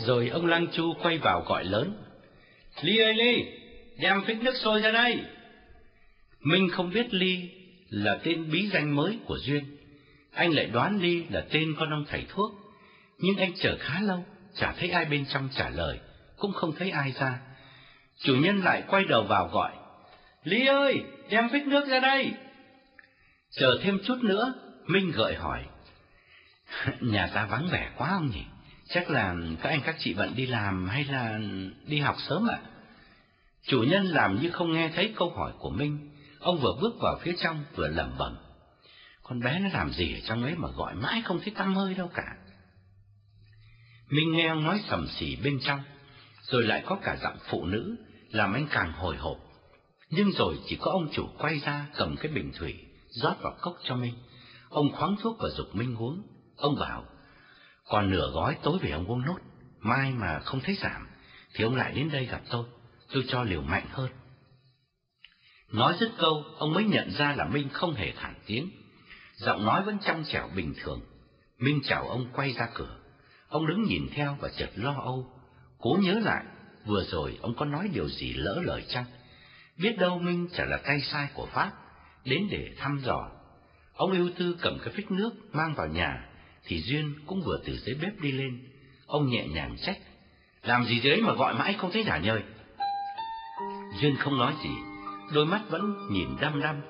Rồi 0.07 0.29
ông 0.29 0.47
Lăng 0.47 0.67
Chu 0.73 0.95
quay 1.03 1.19
vào 1.19 1.45
gọi 1.47 1.65
lớn. 1.65 1.95
Ly 2.81 2.99
ơi 2.99 3.15
Ly, 3.15 3.45
đem 3.99 4.25
phích 4.25 4.43
nước 4.43 4.57
sôi 4.57 4.81
ra 4.81 4.91
đây. 4.91 5.21
Minh 6.41 6.69
không 6.73 6.91
biết 6.91 7.15
Ly 7.15 7.51
là 7.89 8.19
tên 8.25 8.51
bí 8.51 8.69
danh 8.69 8.97
mới 8.97 9.19
của 9.27 9.39
Duyên. 9.39 9.77
Anh 10.33 10.53
lại 10.53 10.67
đoán 10.67 10.99
Ly 11.03 11.25
là 11.31 11.45
tên 11.51 11.75
con 11.79 11.91
ông 11.91 12.05
thầy 12.09 12.25
thuốc. 12.29 12.53
Nhưng 13.19 13.37
anh 13.37 13.53
chờ 13.57 13.77
khá 13.81 14.01
lâu, 14.01 14.25
chả 14.55 14.73
thấy 14.73 14.91
ai 14.91 15.05
bên 15.05 15.25
trong 15.33 15.49
trả 15.57 15.69
lời, 15.69 15.99
cũng 16.39 16.53
không 16.53 16.73
thấy 16.79 16.91
ai 16.91 17.13
ra. 17.13 17.39
Chủ 18.19 18.35
nhân 18.35 18.61
lại 18.61 18.83
quay 18.89 19.05
đầu 19.05 19.23
vào 19.23 19.49
gọi. 19.49 19.73
Ly 20.45 20.67
ơi, 20.67 21.03
đem 21.31 21.49
phích 21.49 21.67
nước 21.67 21.89
ra 21.89 22.01
đây. 22.01 22.33
Chờ 23.51 23.79
thêm 23.83 23.99
chút 24.05 24.19
nữa, 24.23 24.55
Minh 24.87 25.13
gợi 25.15 25.35
hỏi. 25.35 25.65
Nhà 27.01 27.31
ta 27.35 27.47
vắng 27.47 27.69
vẻ 27.73 27.91
quá 27.97 28.09
không 28.11 28.31
nhỉ? 28.31 28.45
Chắc 28.93 29.11
là 29.11 29.35
các 29.63 29.69
anh 29.69 29.81
các 29.85 29.97
chị 29.99 30.15
bận 30.15 30.35
đi 30.37 30.47
làm 30.47 30.89
hay 30.89 31.05
là 31.05 31.39
đi 31.87 31.99
học 31.99 32.17
sớm 32.29 32.47
ạ? 32.51 32.61
Chủ 33.67 33.83
nhân 33.83 34.07
làm 34.07 34.43
như 34.43 34.51
không 34.51 34.73
nghe 34.73 34.91
thấy 34.95 35.15
câu 35.17 35.31
hỏi 35.31 35.53
của 35.59 35.71
Minh, 35.71 36.11
ông 36.41 36.59
vừa 36.59 36.75
bước 36.81 36.95
vào 37.01 37.19
phía 37.23 37.33
trong 37.43 37.65
vừa 37.75 37.89
lẩm 37.89 38.15
bẩm. 38.19 38.37
Con 39.23 39.41
bé 39.41 39.59
nó 39.59 39.69
làm 39.73 39.93
gì 39.93 40.15
ở 40.15 40.21
trong 40.25 40.43
ấy 40.43 40.55
mà 40.55 40.69
gọi 40.69 40.95
mãi 40.95 41.23
không 41.25 41.41
thấy 41.41 41.53
tăm 41.57 41.75
hơi 41.75 41.95
đâu 41.95 42.11
cả. 42.15 42.37
Minh 44.09 44.33
nghe 44.33 44.49
ông 44.49 44.65
nói 44.65 44.81
sầm 44.89 45.09
xỉ 45.09 45.37
bên 45.37 45.59
trong, 45.63 45.81
rồi 46.43 46.63
lại 46.63 46.83
có 46.87 46.99
cả 47.03 47.17
giọng 47.23 47.37
phụ 47.49 47.67
nữ, 47.67 47.97
làm 48.31 48.53
anh 48.53 48.67
càng 48.71 48.93
hồi 48.93 49.17
hộp. 49.17 49.37
Nhưng 50.11 50.31
rồi 50.31 50.59
chỉ 50.67 50.77
có 50.81 50.91
ông 50.91 51.09
chủ 51.13 51.29
quay 51.39 51.59
ra 51.59 51.87
cầm 51.97 52.17
cái 52.17 52.33
bình 52.33 52.53
thủy, 52.59 52.75
rót 53.09 53.35
vào 53.43 53.57
cốc 53.61 53.77
cho 53.85 53.97
Minh. 53.97 54.15
Ông 54.69 54.93
khoáng 54.93 55.17
thuốc 55.23 55.37
và 55.41 55.49
dục 55.49 55.75
Minh 55.75 55.97
uống. 55.97 56.23
Ông 56.57 56.77
bảo, 56.81 57.05
còn 57.89 58.11
nửa 58.11 58.31
gói 58.35 58.57
tối 58.63 58.79
về 58.83 58.91
ông 58.91 59.07
uống 59.07 59.23
nốt, 59.27 59.39
mai 59.81 60.13
mà 60.13 60.41
không 60.45 60.61
thấy 60.61 60.75
giảm, 60.75 61.09
thì 61.55 61.65
ông 61.65 61.77
lại 61.77 61.93
đến 61.93 62.11
đây 62.13 62.27
gặp 62.27 62.41
tôi, 62.51 62.65
tôi 63.13 63.25
cho 63.29 63.43
liều 63.43 63.63
mạnh 63.63 63.87
hơn. 63.91 64.11
Nói 65.73 65.97
dứt 66.01 66.11
câu, 66.19 66.45
ông 66.59 66.73
mới 66.73 66.85
nhận 66.85 67.11
ra 67.11 67.35
là 67.37 67.45
Minh 67.45 67.69
không 67.73 67.95
hề 67.95 68.13
thản 68.13 68.35
tiếng. 68.47 68.71
Giọng 69.37 69.65
nói 69.65 69.83
vẫn 69.83 69.99
trong 70.05 70.25
trẻo 70.25 70.49
bình 70.57 70.75
thường. 70.83 71.01
Minh 71.59 71.81
chào 71.85 72.09
ông 72.09 72.27
quay 72.33 72.53
ra 72.53 72.69
cửa. 72.75 72.99
Ông 73.49 73.67
đứng 73.67 73.83
nhìn 73.83 74.09
theo 74.15 74.37
và 74.41 74.51
chợt 74.59 74.71
lo 74.75 74.95
âu. 75.01 75.33
Cố 75.79 75.99
nhớ 76.01 76.21
lại, 76.25 76.45
vừa 76.87 77.05
rồi 77.05 77.39
ông 77.43 77.55
có 77.57 77.65
nói 77.65 77.91
điều 77.93 78.09
gì 78.09 78.33
lỡ 78.33 78.61
lời 78.65 78.85
chăng? 78.89 79.05
Biết 79.77 79.99
đâu 79.99 80.19
Minh 80.19 80.49
chả 80.57 80.65
là 80.65 80.77
tay 80.77 81.01
sai 81.01 81.29
của 81.35 81.47
Pháp, 81.47 81.71
đến 82.25 82.49
để 82.51 82.75
thăm 82.79 83.01
dò. 83.05 83.31
Ông 83.95 84.13
yêu 84.13 84.31
tư 84.39 84.57
cầm 84.61 84.79
cái 84.85 84.95
phích 84.95 85.11
nước 85.11 85.31
mang 85.53 85.75
vào 85.75 85.87
nhà, 85.87 86.29
thì 86.67 86.81
Duyên 86.81 87.15
cũng 87.27 87.43
vừa 87.43 87.61
từ 87.67 87.79
dưới 87.79 87.95
bếp 88.03 88.21
đi 88.21 88.33
lên. 88.33 88.59
Ông 89.07 89.31
nhẹ 89.31 89.47
nhàng 89.47 89.77
trách, 89.83 89.99
làm 90.63 90.85
gì 90.85 91.01
dưới 91.01 91.17
mà 91.17 91.33
gọi 91.33 91.55
mãi 91.55 91.75
không 91.79 91.91
thấy 91.93 92.05
trả 92.07 92.19
nhơi. 92.19 92.43
Duyên 94.01 94.17
không 94.17 94.39
nói 94.39 94.55
gì, 94.63 94.71
đôi 95.35 95.47
mắt 95.47 95.61
vẫn 95.71 96.09
nhìn 96.11 96.29
đăm 96.41 96.61
đăm. 96.61 96.81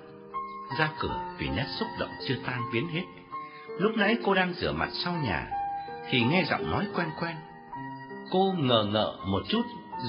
Ra 0.78 0.90
cửa 0.99 1.35
vì 1.39 1.49
nét 1.49 1.66
xúc 1.78 1.89
động 1.99 2.11
chưa 2.28 2.36
tan 2.47 2.61
biến 2.73 2.89
hết. 2.89 3.03
Lúc 3.78 3.93
nãy 3.97 4.16
cô 4.24 4.35
đang 4.35 4.55
rửa 4.55 4.73
mặt 4.73 4.89
sau 4.93 5.15
nhà, 5.24 5.51
thì 6.11 6.24
nghe 6.24 6.44
giọng 6.51 6.70
nói 6.70 6.86
quen 6.94 7.09
quen. 7.20 7.36
Cô 8.31 8.55
ngờ 8.59 8.86
ngợ 8.93 9.16
một 9.27 9.43
chút, 9.49 9.62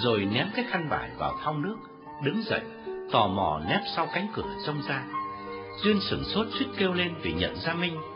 rồi 0.03 0.25
ném 0.25 0.47
cái 0.55 0.65
khăn 0.69 0.89
vải 0.89 1.09
vào 1.17 1.37
thau 1.43 1.57
nước, 1.57 1.77
đứng 2.23 2.41
dậy, 2.43 2.61
tò 3.11 3.27
mò 3.27 3.61
nép 3.69 3.81
sau 3.95 4.07
cánh 4.13 4.27
cửa 4.33 4.55
trông 4.65 4.81
ra. 4.87 5.03
Duyên 5.83 5.99
sửng 6.01 6.23
sốt 6.23 6.47
suýt 6.51 6.67
kêu 6.77 6.93
lên 6.93 7.13
vì 7.21 7.33
nhận 7.33 7.55
ra 7.55 7.73
Minh 7.73 8.12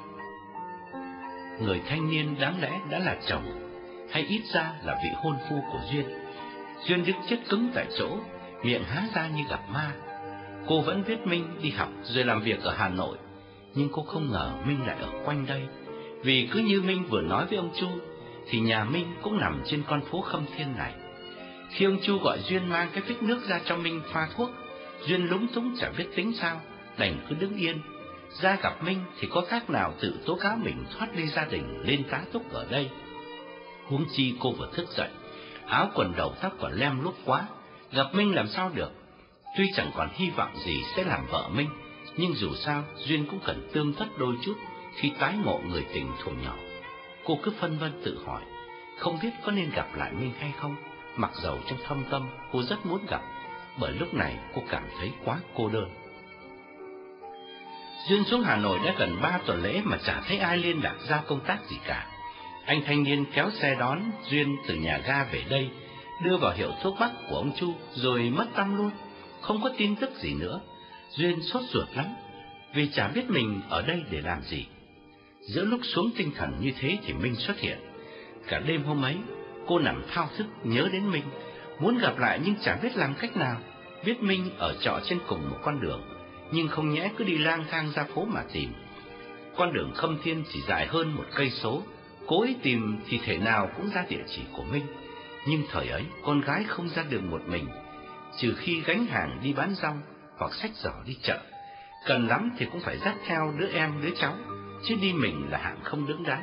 người 1.61 1.81
thanh 1.87 2.09
niên 2.09 2.35
đáng 2.39 2.61
lẽ 2.61 2.79
đã 2.89 2.99
là 2.99 3.17
chồng, 3.27 3.43
hay 4.11 4.23
ít 4.23 4.41
ra 4.53 4.71
là 4.83 4.97
vị 5.03 5.09
hôn 5.15 5.35
phu 5.49 5.55
của 5.71 5.79
Duyên. 5.91 6.05
Duyên 6.83 7.05
đứng 7.05 7.15
chết 7.29 7.37
cứng 7.49 7.69
tại 7.73 7.85
chỗ, 7.97 8.17
miệng 8.63 8.83
há 8.83 9.03
ra 9.15 9.27
như 9.27 9.43
gặp 9.49 9.59
ma. 9.69 9.91
Cô 10.67 10.81
vẫn 10.81 11.03
biết 11.07 11.27
Minh 11.27 11.45
đi 11.61 11.69
học 11.69 11.89
rồi 12.03 12.25
làm 12.25 12.41
việc 12.41 12.63
ở 12.63 12.75
Hà 12.77 12.89
Nội, 12.89 13.17
nhưng 13.75 13.89
cô 13.91 14.03
không 14.03 14.31
ngờ 14.31 14.51
Minh 14.65 14.87
lại 14.87 14.97
ở 15.01 15.09
quanh 15.25 15.45
đây. 15.45 15.61
Vì 16.23 16.49
cứ 16.51 16.59
như 16.59 16.81
Minh 16.81 17.05
vừa 17.09 17.21
nói 17.21 17.45
với 17.45 17.57
ông 17.57 17.69
Chu, 17.79 17.87
thì 18.49 18.59
nhà 18.59 18.83
Minh 18.83 19.07
cũng 19.21 19.39
nằm 19.39 19.61
trên 19.65 19.83
con 19.87 20.01
phố 20.01 20.21
Khâm 20.21 20.45
Thiên 20.57 20.67
này. 20.77 20.93
Khi 21.69 21.85
ông 21.85 21.97
Chu 22.01 22.17
gọi 22.17 22.39
Duyên 22.49 22.69
mang 22.69 22.89
cái 22.93 23.03
phích 23.03 23.23
nước 23.23 23.47
ra 23.49 23.59
cho 23.65 23.77
Minh 23.77 24.01
pha 24.11 24.27
thuốc, 24.35 24.49
Duyên 25.07 25.25
lúng 25.25 25.47
túng 25.47 25.75
chẳng 25.79 25.93
biết 25.97 26.05
tính 26.15 26.33
sao, 26.41 26.61
đành 26.97 27.19
cứ 27.29 27.35
đứng 27.39 27.57
yên 27.57 27.77
ra 28.41 28.57
gặp 28.61 28.83
Minh 28.83 29.03
thì 29.19 29.27
có 29.31 29.41
khác 29.49 29.69
nào 29.69 29.93
tự 30.01 30.13
tố 30.25 30.35
cáo 30.35 30.57
mình 30.57 30.85
thoát 30.91 31.07
ly 31.15 31.27
gia 31.27 31.45
đình 31.45 31.81
lên 31.83 32.03
tá 32.11 32.21
túc 32.33 32.51
ở 32.53 32.65
đây. 32.69 32.89
Huống 33.87 34.05
chi 34.11 34.33
cô 34.39 34.51
vừa 34.51 34.69
thức 34.73 34.89
dậy, 34.89 35.09
áo 35.65 35.89
quần 35.95 36.13
đầu 36.17 36.33
tóc 36.41 36.53
còn 36.59 36.73
lem 36.73 37.03
lúc 37.03 37.15
quá, 37.25 37.47
gặp 37.91 38.07
Minh 38.13 38.35
làm 38.35 38.47
sao 38.47 38.71
được. 38.73 38.91
Tuy 39.57 39.71
chẳng 39.75 39.91
còn 39.95 40.09
hy 40.13 40.29
vọng 40.29 40.51
gì 40.65 40.83
sẽ 40.95 41.03
làm 41.03 41.25
vợ 41.27 41.49
Minh, 41.53 41.69
nhưng 42.17 42.33
dù 42.33 42.55
sao 42.55 42.83
Duyên 42.95 43.25
cũng 43.25 43.39
cần 43.45 43.69
tương 43.73 43.93
thất 43.93 44.07
đôi 44.17 44.35
chút 44.41 44.55
khi 44.95 45.11
tái 45.19 45.33
ngộ 45.45 45.61
người 45.67 45.85
tình 45.93 46.11
thuở 46.23 46.31
nhỏ. 46.31 46.55
Cô 47.25 47.37
cứ 47.43 47.51
phân 47.59 47.77
vân 47.77 47.91
tự 48.03 48.19
hỏi, 48.25 48.41
không 48.97 49.19
biết 49.21 49.29
có 49.45 49.51
nên 49.51 49.69
gặp 49.69 49.87
lại 49.95 50.11
Minh 50.11 50.31
hay 50.39 50.53
không. 50.59 50.75
mặc 51.15 51.31
dầu 51.43 51.59
trong 51.67 51.79
thâm 51.87 52.03
tâm 52.09 52.29
cô 52.51 52.63
rất 52.63 52.85
muốn 52.85 53.05
gặp, 53.09 53.21
bởi 53.79 53.91
lúc 53.91 54.13
này 54.13 54.39
cô 54.55 54.61
cảm 54.69 54.83
thấy 54.99 55.11
quá 55.25 55.39
cô 55.55 55.69
đơn. 55.69 56.06
Duyên 58.09 58.23
xuống 58.23 58.41
Hà 58.41 58.57
Nội 58.57 58.79
đã 58.85 58.93
gần 58.97 59.21
ba 59.21 59.39
tuần 59.45 59.63
lễ 59.63 59.81
mà 59.83 59.97
chả 60.05 60.21
thấy 60.27 60.37
ai 60.37 60.57
liên 60.57 60.83
lạc 60.83 60.95
giao 61.09 61.23
công 61.27 61.39
tác 61.39 61.57
gì 61.69 61.77
cả. 61.85 62.07
Anh 62.65 62.81
thanh 62.85 63.03
niên 63.03 63.25
kéo 63.33 63.49
xe 63.51 63.75
đón 63.79 64.01
Duyên 64.29 64.55
từ 64.67 64.75
nhà 64.75 64.97
ga 64.97 65.23
về 65.23 65.43
đây, 65.49 65.69
đưa 66.23 66.37
vào 66.37 66.53
hiệu 66.55 66.71
thuốc 66.83 66.95
bắc 66.99 67.11
của 67.29 67.35
ông 67.35 67.51
Chu 67.55 67.73
rồi 67.93 68.29
mất 68.29 68.45
tăm 68.55 68.77
luôn, 68.77 68.91
không 69.41 69.61
có 69.63 69.69
tin 69.77 69.95
tức 69.95 70.09
gì 70.15 70.33
nữa. 70.33 70.59
Duyên 71.09 71.41
sốt 71.41 71.63
ruột 71.69 71.87
lắm, 71.95 72.05
vì 72.73 72.89
chả 72.93 73.07
biết 73.07 73.29
mình 73.29 73.61
ở 73.69 73.81
đây 73.81 74.03
để 74.09 74.21
làm 74.21 74.41
gì. 74.41 74.65
Giữa 75.41 75.65
lúc 75.65 75.79
xuống 75.83 76.11
tinh 76.17 76.31
thần 76.35 76.57
như 76.61 76.71
thế 76.79 76.97
thì 77.05 77.13
Minh 77.13 77.35
xuất 77.35 77.59
hiện. 77.59 77.77
Cả 78.47 78.59
đêm 78.59 78.83
hôm 78.83 79.05
ấy, 79.05 79.15
cô 79.67 79.79
nằm 79.79 80.03
thao 80.13 80.29
thức 80.37 80.47
nhớ 80.63 80.89
đến 80.91 81.11
Minh, 81.11 81.25
muốn 81.79 81.97
gặp 81.97 82.17
lại 82.17 82.39
nhưng 82.45 82.55
chẳng 82.61 82.79
biết 82.83 82.97
làm 82.97 83.13
cách 83.13 83.37
nào. 83.37 83.57
Biết 84.05 84.23
Minh 84.23 84.49
ở 84.57 84.75
trọ 84.81 84.99
trên 85.05 85.19
cùng 85.27 85.49
một 85.49 85.57
con 85.63 85.81
đường, 85.81 86.16
nhưng 86.51 86.67
không 86.67 86.89
nhẽ 86.93 87.11
cứ 87.17 87.23
đi 87.23 87.37
lang 87.37 87.65
thang 87.69 87.91
ra 87.95 88.03
phố 88.03 88.25
mà 88.25 88.43
tìm. 88.53 88.73
Con 89.57 89.73
đường 89.73 89.91
khâm 89.95 90.17
thiên 90.23 90.43
chỉ 90.53 90.61
dài 90.67 90.87
hơn 90.87 91.15
một 91.15 91.25
cây 91.35 91.49
số, 91.49 91.83
cố 92.27 92.43
ý 92.43 92.55
tìm 92.61 92.99
thì 93.09 93.19
thể 93.25 93.37
nào 93.37 93.69
cũng 93.77 93.89
ra 93.93 94.05
địa 94.09 94.23
chỉ 94.27 94.41
của 94.53 94.63
Minh. 94.63 94.85
Nhưng 95.47 95.63
thời 95.71 95.89
ấy, 95.89 96.03
con 96.23 96.41
gái 96.41 96.63
không 96.67 96.89
ra 96.89 97.03
đường 97.09 97.31
một 97.31 97.41
mình, 97.47 97.67
trừ 98.37 98.53
khi 98.57 98.81
gánh 98.81 99.05
hàng 99.05 99.39
đi 99.43 99.53
bán 99.53 99.75
rong 99.75 100.01
hoặc 100.37 100.53
sách 100.53 100.71
giỏ 100.75 100.91
đi 101.05 101.17
chợ. 101.23 101.39
Cần 102.05 102.27
lắm 102.27 102.51
thì 102.57 102.65
cũng 102.71 102.81
phải 102.81 102.97
dắt 102.97 103.15
theo 103.25 103.53
đứa 103.57 103.67
em 103.67 104.01
đứa 104.01 104.11
cháu, 104.15 104.33
chứ 104.87 104.95
đi 105.01 105.13
mình 105.13 105.47
là 105.49 105.57
hạng 105.57 105.79
không 105.83 106.07
đứng 106.07 106.23
đắn. 106.23 106.41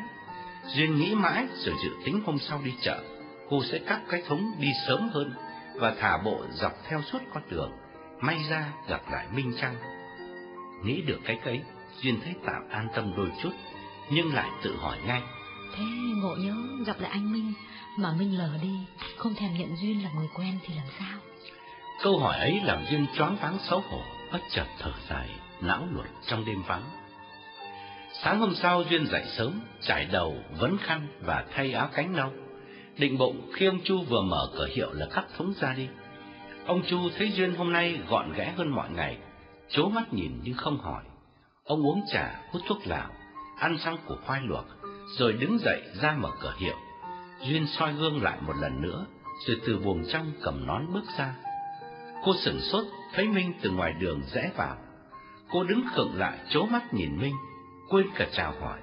Duyên 0.67 0.97
nghĩ 0.97 1.15
mãi 1.15 1.47
rồi 1.57 1.75
dự 1.85 1.91
tính 2.05 2.21
hôm 2.27 2.39
sau 2.39 2.61
đi 2.65 2.75
chợ, 2.83 3.03
cô 3.51 3.63
sẽ 3.65 3.79
cắt 3.79 4.01
cái 4.09 4.23
thúng 4.29 4.53
đi 4.59 4.69
sớm 4.87 5.09
hơn 5.13 5.33
và 5.75 5.95
thả 6.01 6.19
bộ 6.19 6.45
dọc 6.51 6.73
theo 6.89 7.03
suốt 7.03 7.19
con 7.35 7.43
đường, 7.51 7.73
may 8.27 8.39
ra 8.51 8.73
gặp 8.89 9.01
lại 9.11 9.27
Minh 9.35 9.53
Trăng. 9.61 9.77
Nghĩ 10.85 11.03
được 11.03 11.21
cái 11.25 11.39
ấy, 11.45 11.61
Duyên 12.03 12.21
thấy 12.25 12.35
tạm 12.47 12.69
an 12.71 12.89
tâm 12.95 13.13
đôi 13.17 13.31
chút, 13.43 13.51
nhưng 14.11 14.35
lại 14.35 14.51
tự 14.63 14.77
hỏi 14.77 14.99
ngay. 15.07 15.23
Thế 15.77 15.85
ngộ 16.17 16.37
nhớ 16.37 16.55
gặp 16.87 17.01
lại 17.01 17.11
anh 17.11 17.33
Minh, 17.33 17.53
mà 17.99 18.13
Minh 18.13 18.39
lờ 18.39 18.51
đi, 18.63 18.75
không 19.17 19.35
thèm 19.35 19.55
nhận 19.55 19.77
Duyên 19.77 20.05
là 20.05 20.11
người 20.17 20.29
quen 20.35 20.59
thì 20.67 20.75
làm 20.75 20.87
sao? 20.99 21.19
Câu 22.03 22.19
hỏi 22.19 22.39
ấy 22.39 22.61
làm 22.65 22.85
Duyên 22.91 23.07
choáng 23.17 23.37
váng 23.37 23.59
xấu 23.59 23.81
hổ, 23.81 24.03
bất 24.33 24.41
chợt 24.51 24.67
thở 24.79 24.93
dài, 25.09 25.29
não 25.61 25.87
nuột 25.95 26.07
trong 26.27 26.45
đêm 26.45 26.63
vắng. 26.67 26.91
Sáng 28.23 28.41
hôm 28.41 28.55
sau 28.55 28.83
Duyên 28.91 29.07
dậy 29.07 29.25
sớm, 29.37 29.61
trải 29.83 30.05
đầu, 30.13 30.37
vấn 30.59 30.79
khăn 30.79 31.07
và 31.21 31.45
thay 31.55 31.73
áo 31.73 31.89
cánh 31.95 32.17
nâu. 32.17 32.31
Định 32.99 33.19
bụng 33.19 33.51
khi 33.55 33.67
ông 33.67 33.81
Chu 33.85 34.03
vừa 34.03 34.23
mở 34.23 34.49
cửa 34.57 34.69
hiệu 34.75 34.93
là 34.93 35.07
cắt 35.15 35.25
thúng 35.37 35.55
ra 35.61 35.75
đi. 35.75 35.89
Ông 36.67 36.83
Chu 36.87 36.99
thấy 37.19 37.33
Duyên 37.33 37.55
hôm 37.55 37.73
nay 37.73 38.01
gọn 38.09 38.33
ghẽ 38.33 38.55
hơn 38.57 38.69
mọi 38.69 38.91
ngày, 38.91 39.19
chố 39.69 39.89
mắt 39.89 40.13
nhìn 40.13 40.33
nhưng 40.43 40.55
không 40.55 40.79
hỏi. 40.79 41.03
Ông 41.65 41.87
uống 41.87 42.03
trà, 42.13 42.41
hút 42.51 42.63
thuốc 42.69 42.79
lào, 42.87 43.11
ăn 43.59 43.79
xong 43.79 43.99
củ 44.07 44.15
khoai 44.27 44.41
luộc, 44.41 44.65
rồi 45.19 45.33
đứng 45.33 45.59
dậy 45.59 45.83
ra 46.03 46.17
mở 46.19 46.31
cửa 46.41 46.55
hiệu. 46.59 46.77
Duyên 47.41 47.67
soi 47.67 47.93
gương 47.93 48.23
lại 48.23 48.39
một 48.47 48.53
lần 48.61 48.83
nữa, 48.83 49.07
rồi 49.47 49.61
từ 49.67 49.79
buồng 49.79 50.05
trong 50.13 50.33
cầm 50.43 50.67
nón 50.67 50.93
bước 50.93 51.05
ra. 51.19 51.35
Cô 52.25 52.33
sửng 52.45 52.61
sốt, 52.61 52.85
thấy 53.15 53.29
Minh 53.29 53.53
từ 53.63 53.71
ngoài 53.71 53.93
đường 53.93 54.23
rẽ 54.33 54.51
vào. 54.57 54.77
Cô 55.51 55.65
đứng 55.65 55.85
khựng 55.95 56.15
lại, 56.15 56.39
chố 56.49 56.65
mắt 56.65 56.95
nhìn 56.95 57.21
Minh, 57.21 57.35
quên 57.89 58.07
cả 58.15 58.27
chào 58.33 58.55
hỏi. 58.61 58.81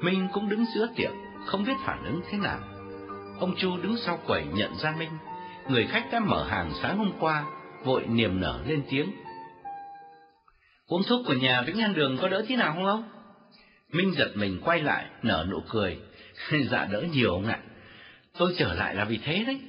Minh 0.00 0.28
cũng 0.32 0.48
đứng 0.48 0.64
giữa 0.74 0.88
tiệm, 0.96 1.12
không 1.46 1.64
biết 1.64 1.76
phản 1.84 2.04
ứng 2.04 2.20
thế 2.30 2.38
nào. 2.38 2.58
Ông 3.40 3.54
Chu 3.56 3.76
đứng 3.76 3.96
sau 3.96 4.18
quầy 4.26 4.44
nhận 4.44 4.76
ra 4.76 4.94
Minh, 4.98 5.10
người 5.68 5.86
khách 5.86 6.08
đã 6.12 6.20
mở 6.20 6.44
hàng 6.44 6.72
sáng 6.82 6.98
hôm 6.98 7.12
qua, 7.20 7.44
vội 7.84 8.06
niềm 8.06 8.40
nở 8.40 8.60
lên 8.66 8.82
tiếng. 8.90 9.12
Uống 10.86 11.02
thuốc 11.02 11.26
của 11.26 11.34
nhà 11.34 11.62
Vĩnh 11.62 11.80
An 11.80 11.94
Đường 11.94 12.18
có 12.20 12.28
đỡ 12.28 12.44
thế 12.48 12.56
nào 12.56 12.72
không 12.74 12.86
ông? 12.86 13.08
Minh 13.92 14.14
giật 14.18 14.30
mình 14.34 14.60
quay 14.64 14.82
lại, 14.82 15.06
nở 15.22 15.46
nụ 15.50 15.62
cười. 15.68 15.98
dạ 16.70 16.84
đỡ 16.84 17.04
nhiều 17.12 17.30
ông 17.30 17.46
ạ. 17.46 17.58
Tôi 18.38 18.54
trở 18.58 18.74
lại 18.74 18.94
là 18.94 19.04
vì 19.04 19.18
thế 19.24 19.44
đấy. 19.46 19.60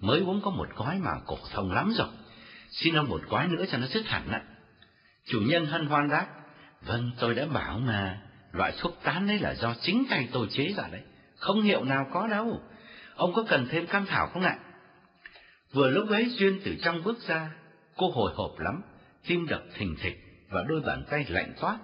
Mới 0.00 0.20
uống 0.20 0.40
có 0.40 0.50
một 0.50 0.68
gói 0.76 0.98
mà 0.98 1.10
cổ 1.26 1.38
thông 1.52 1.72
lắm 1.72 1.92
rồi. 1.96 2.08
Xin 2.70 2.94
ông 2.94 3.08
một 3.08 3.20
gói 3.28 3.48
nữa 3.48 3.64
cho 3.70 3.78
nó 3.78 3.86
sức 3.86 4.06
hẳn 4.06 4.22
ạ. 4.32 4.42
Chủ 5.26 5.40
nhân 5.40 5.66
hân 5.66 5.86
hoan 5.86 6.08
đáp. 6.08 6.26
Vâng, 6.82 7.10
tôi 7.18 7.34
đã 7.34 7.46
bảo 7.46 7.78
mà, 7.78 8.20
loại 8.52 8.72
thuốc 8.78 8.98
tán 9.02 9.26
đấy 9.26 9.38
là 9.38 9.54
do 9.54 9.74
chính 9.80 10.04
tay 10.10 10.28
tôi 10.32 10.46
chế 10.50 10.72
ra 10.76 10.84
đấy. 10.92 11.00
Không 11.36 11.62
hiệu 11.62 11.84
nào 11.84 12.06
có 12.12 12.26
đâu. 12.26 12.60
Ông 13.14 13.32
có 13.32 13.44
cần 13.48 13.66
thêm 13.70 13.86
cam 13.86 14.06
thảo 14.06 14.26
không 14.32 14.42
ạ? 14.42 14.58
Vừa 15.74 15.90
lúc 15.90 16.08
ấy 16.08 16.28
Duyên 16.28 16.60
từ 16.64 16.74
trong 16.84 17.02
bước 17.02 17.28
ra, 17.28 17.50
cô 17.96 18.10
hồi 18.10 18.32
hộp 18.36 18.58
lắm, 18.58 18.82
tim 19.26 19.46
đập 19.46 19.62
thình 19.74 19.96
thịch 20.02 20.16
và 20.50 20.64
đôi 20.68 20.80
bàn 20.80 21.04
tay 21.10 21.24
lạnh 21.28 21.52
toát, 21.60 21.78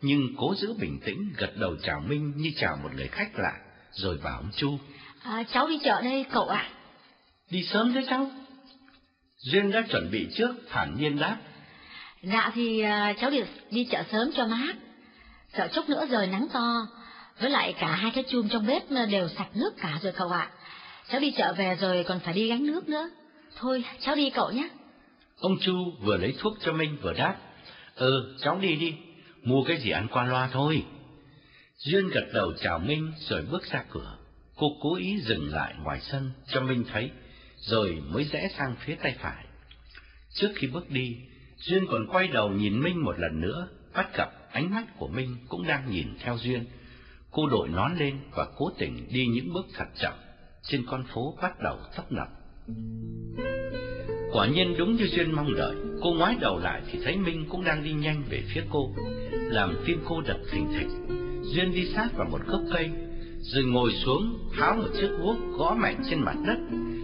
nhưng 0.00 0.20
cố 0.38 0.54
giữ 0.54 0.74
bình 0.80 1.00
tĩnh 1.04 1.32
gật 1.36 1.52
đầu 1.56 1.76
chào 1.82 2.00
Minh 2.00 2.32
như 2.36 2.50
chào 2.56 2.76
một 2.82 2.88
người 2.94 3.08
khách 3.08 3.38
lạ, 3.38 3.52
rồi 3.92 4.18
bảo 4.24 4.36
ông 4.36 4.50
Chu. 4.56 4.78
À, 5.22 5.44
cháu 5.52 5.68
đi 5.68 5.78
chợ 5.84 6.02
đây 6.02 6.24
cậu 6.32 6.48
ạ. 6.48 6.68
Đi 7.50 7.62
sớm 7.62 7.92
thế 7.92 8.06
cháu? 8.10 8.30
Duyên 9.36 9.70
đã 9.70 9.82
chuẩn 9.90 10.10
bị 10.10 10.28
trước, 10.34 10.54
thản 10.70 10.96
nhiên 10.98 11.18
đáp. 11.18 11.36
Dạ 12.22 12.50
thì 12.54 12.84
uh, 12.84 13.16
cháu 13.20 13.30
đi, 13.30 13.40
đi 13.70 13.84
chợ 13.90 14.02
sớm 14.12 14.30
cho 14.36 14.46
mát. 14.46 14.76
Sợ 15.56 15.68
chút 15.72 15.88
nữa 15.88 16.06
rồi 16.10 16.26
nắng 16.26 16.46
to, 16.52 16.86
với 17.40 17.50
lại 17.50 17.74
cả 17.78 17.96
hai 17.96 18.10
cái 18.14 18.24
chum 18.28 18.48
trong 18.48 18.66
bếp 18.66 18.82
đều 19.10 19.28
sạch 19.28 19.50
nước 19.54 19.70
cả 19.76 19.98
rồi 20.02 20.12
cậu 20.16 20.28
ạ. 20.28 20.50
Cháu 21.08 21.20
đi 21.20 21.34
chợ 21.36 21.54
về 21.58 21.76
rồi 21.80 22.04
còn 22.08 22.20
phải 22.20 22.34
đi 22.34 22.48
gánh 22.48 22.66
nước 22.66 22.88
nữa. 22.88 23.10
Thôi, 23.58 23.84
cháu 24.00 24.14
đi 24.14 24.30
cậu 24.30 24.50
nhé. 24.52 24.68
Ông 25.38 25.58
Chu 25.60 25.92
vừa 26.00 26.16
lấy 26.16 26.34
thuốc 26.38 26.56
cho 26.60 26.72
Minh 26.72 26.96
vừa 27.02 27.12
đáp. 27.12 27.36
Ừ, 27.94 28.36
cháu 28.40 28.58
đi 28.60 28.76
đi, 28.76 28.94
mua 29.42 29.64
cái 29.64 29.76
gì 29.80 29.90
ăn 29.90 30.08
qua 30.10 30.24
loa 30.24 30.48
thôi. 30.52 30.84
Duyên 31.76 32.08
gật 32.08 32.26
đầu 32.34 32.52
chào 32.60 32.78
Minh 32.78 33.12
rồi 33.18 33.42
bước 33.50 33.64
ra 33.64 33.84
cửa. 33.90 34.18
Cô 34.56 34.66
cố 34.82 34.96
ý 34.96 35.20
dừng 35.20 35.48
lại 35.48 35.74
ngoài 35.82 36.00
sân 36.00 36.30
cho 36.46 36.60
Minh 36.60 36.84
thấy, 36.92 37.10
rồi 37.56 38.02
mới 38.10 38.24
rẽ 38.24 38.48
sang 38.58 38.76
phía 38.80 38.94
tay 38.94 39.16
phải. 39.20 39.44
Trước 40.34 40.52
khi 40.54 40.66
bước 40.66 40.90
đi, 40.90 41.16
Duyên 41.56 41.86
còn 41.90 42.06
quay 42.06 42.28
đầu 42.28 42.50
nhìn 42.50 42.82
Minh 42.82 43.04
một 43.04 43.18
lần 43.18 43.40
nữa, 43.40 43.68
bắt 43.94 44.16
gặp 44.16 44.30
ánh 44.52 44.74
mắt 44.74 44.84
của 44.98 45.08
Minh 45.08 45.36
cũng 45.48 45.66
đang 45.66 45.90
nhìn 45.90 46.08
theo 46.20 46.38
Duyên. 46.38 46.64
Cô 47.30 47.46
đội 47.46 47.68
nón 47.68 47.96
lên 47.96 48.18
và 48.30 48.46
cố 48.56 48.70
tình 48.78 49.08
đi 49.10 49.26
những 49.26 49.52
bước 49.52 49.66
thật 49.74 49.86
chậm, 50.00 50.14
trên 50.62 50.86
con 50.86 51.04
phố 51.06 51.38
bắt 51.42 51.60
đầu 51.60 51.78
tấp 51.96 52.12
nập. 52.12 52.28
Quả 54.32 54.46
nhiên 54.46 54.74
đúng 54.78 54.96
như 54.96 55.06
Duyên 55.06 55.32
mong 55.32 55.54
đợi, 55.54 55.74
cô 56.02 56.12
ngoái 56.12 56.36
đầu 56.40 56.58
lại 56.58 56.82
thì 56.90 56.98
thấy 57.04 57.16
Minh 57.16 57.46
cũng 57.50 57.64
đang 57.64 57.84
đi 57.84 57.92
nhanh 57.92 58.22
về 58.30 58.42
phía 58.54 58.62
cô, 58.70 58.94
làm 59.30 59.76
tim 59.86 60.02
cô 60.08 60.20
đập 60.20 60.36
thình 60.50 60.68
thịch. 60.74 60.88
Duyên 61.42 61.72
đi 61.72 61.86
sát 61.94 62.08
vào 62.16 62.28
một 62.30 62.40
gốc 62.46 62.60
cây, 62.72 62.90
rồi 63.40 63.64
ngồi 63.64 63.92
xuống, 63.92 64.38
tháo 64.58 64.74
một 64.74 64.88
chiếc 65.00 65.08
guốc 65.20 65.36
gõ 65.58 65.74
mạnh 65.74 66.02
trên 66.10 66.20
mặt 66.20 66.36
đất, 66.46 66.58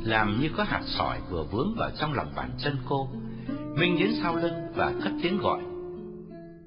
làm 0.05 0.40
như 0.40 0.48
có 0.56 0.64
hạt 0.64 0.82
sỏi 0.86 1.18
vừa 1.30 1.44
vướng 1.52 1.74
vào 1.76 1.90
trong 1.98 2.12
lòng 2.12 2.32
bàn 2.36 2.51
chân 2.59 2.76
cô. 2.89 3.09
Minh 3.76 3.97
đến 3.98 4.10
sau 4.22 4.36
lưng 4.36 4.55
và 4.74 4.93
cất 5.05 5.12
tiếng 5.22 5.39
gọi. 5.39 5.62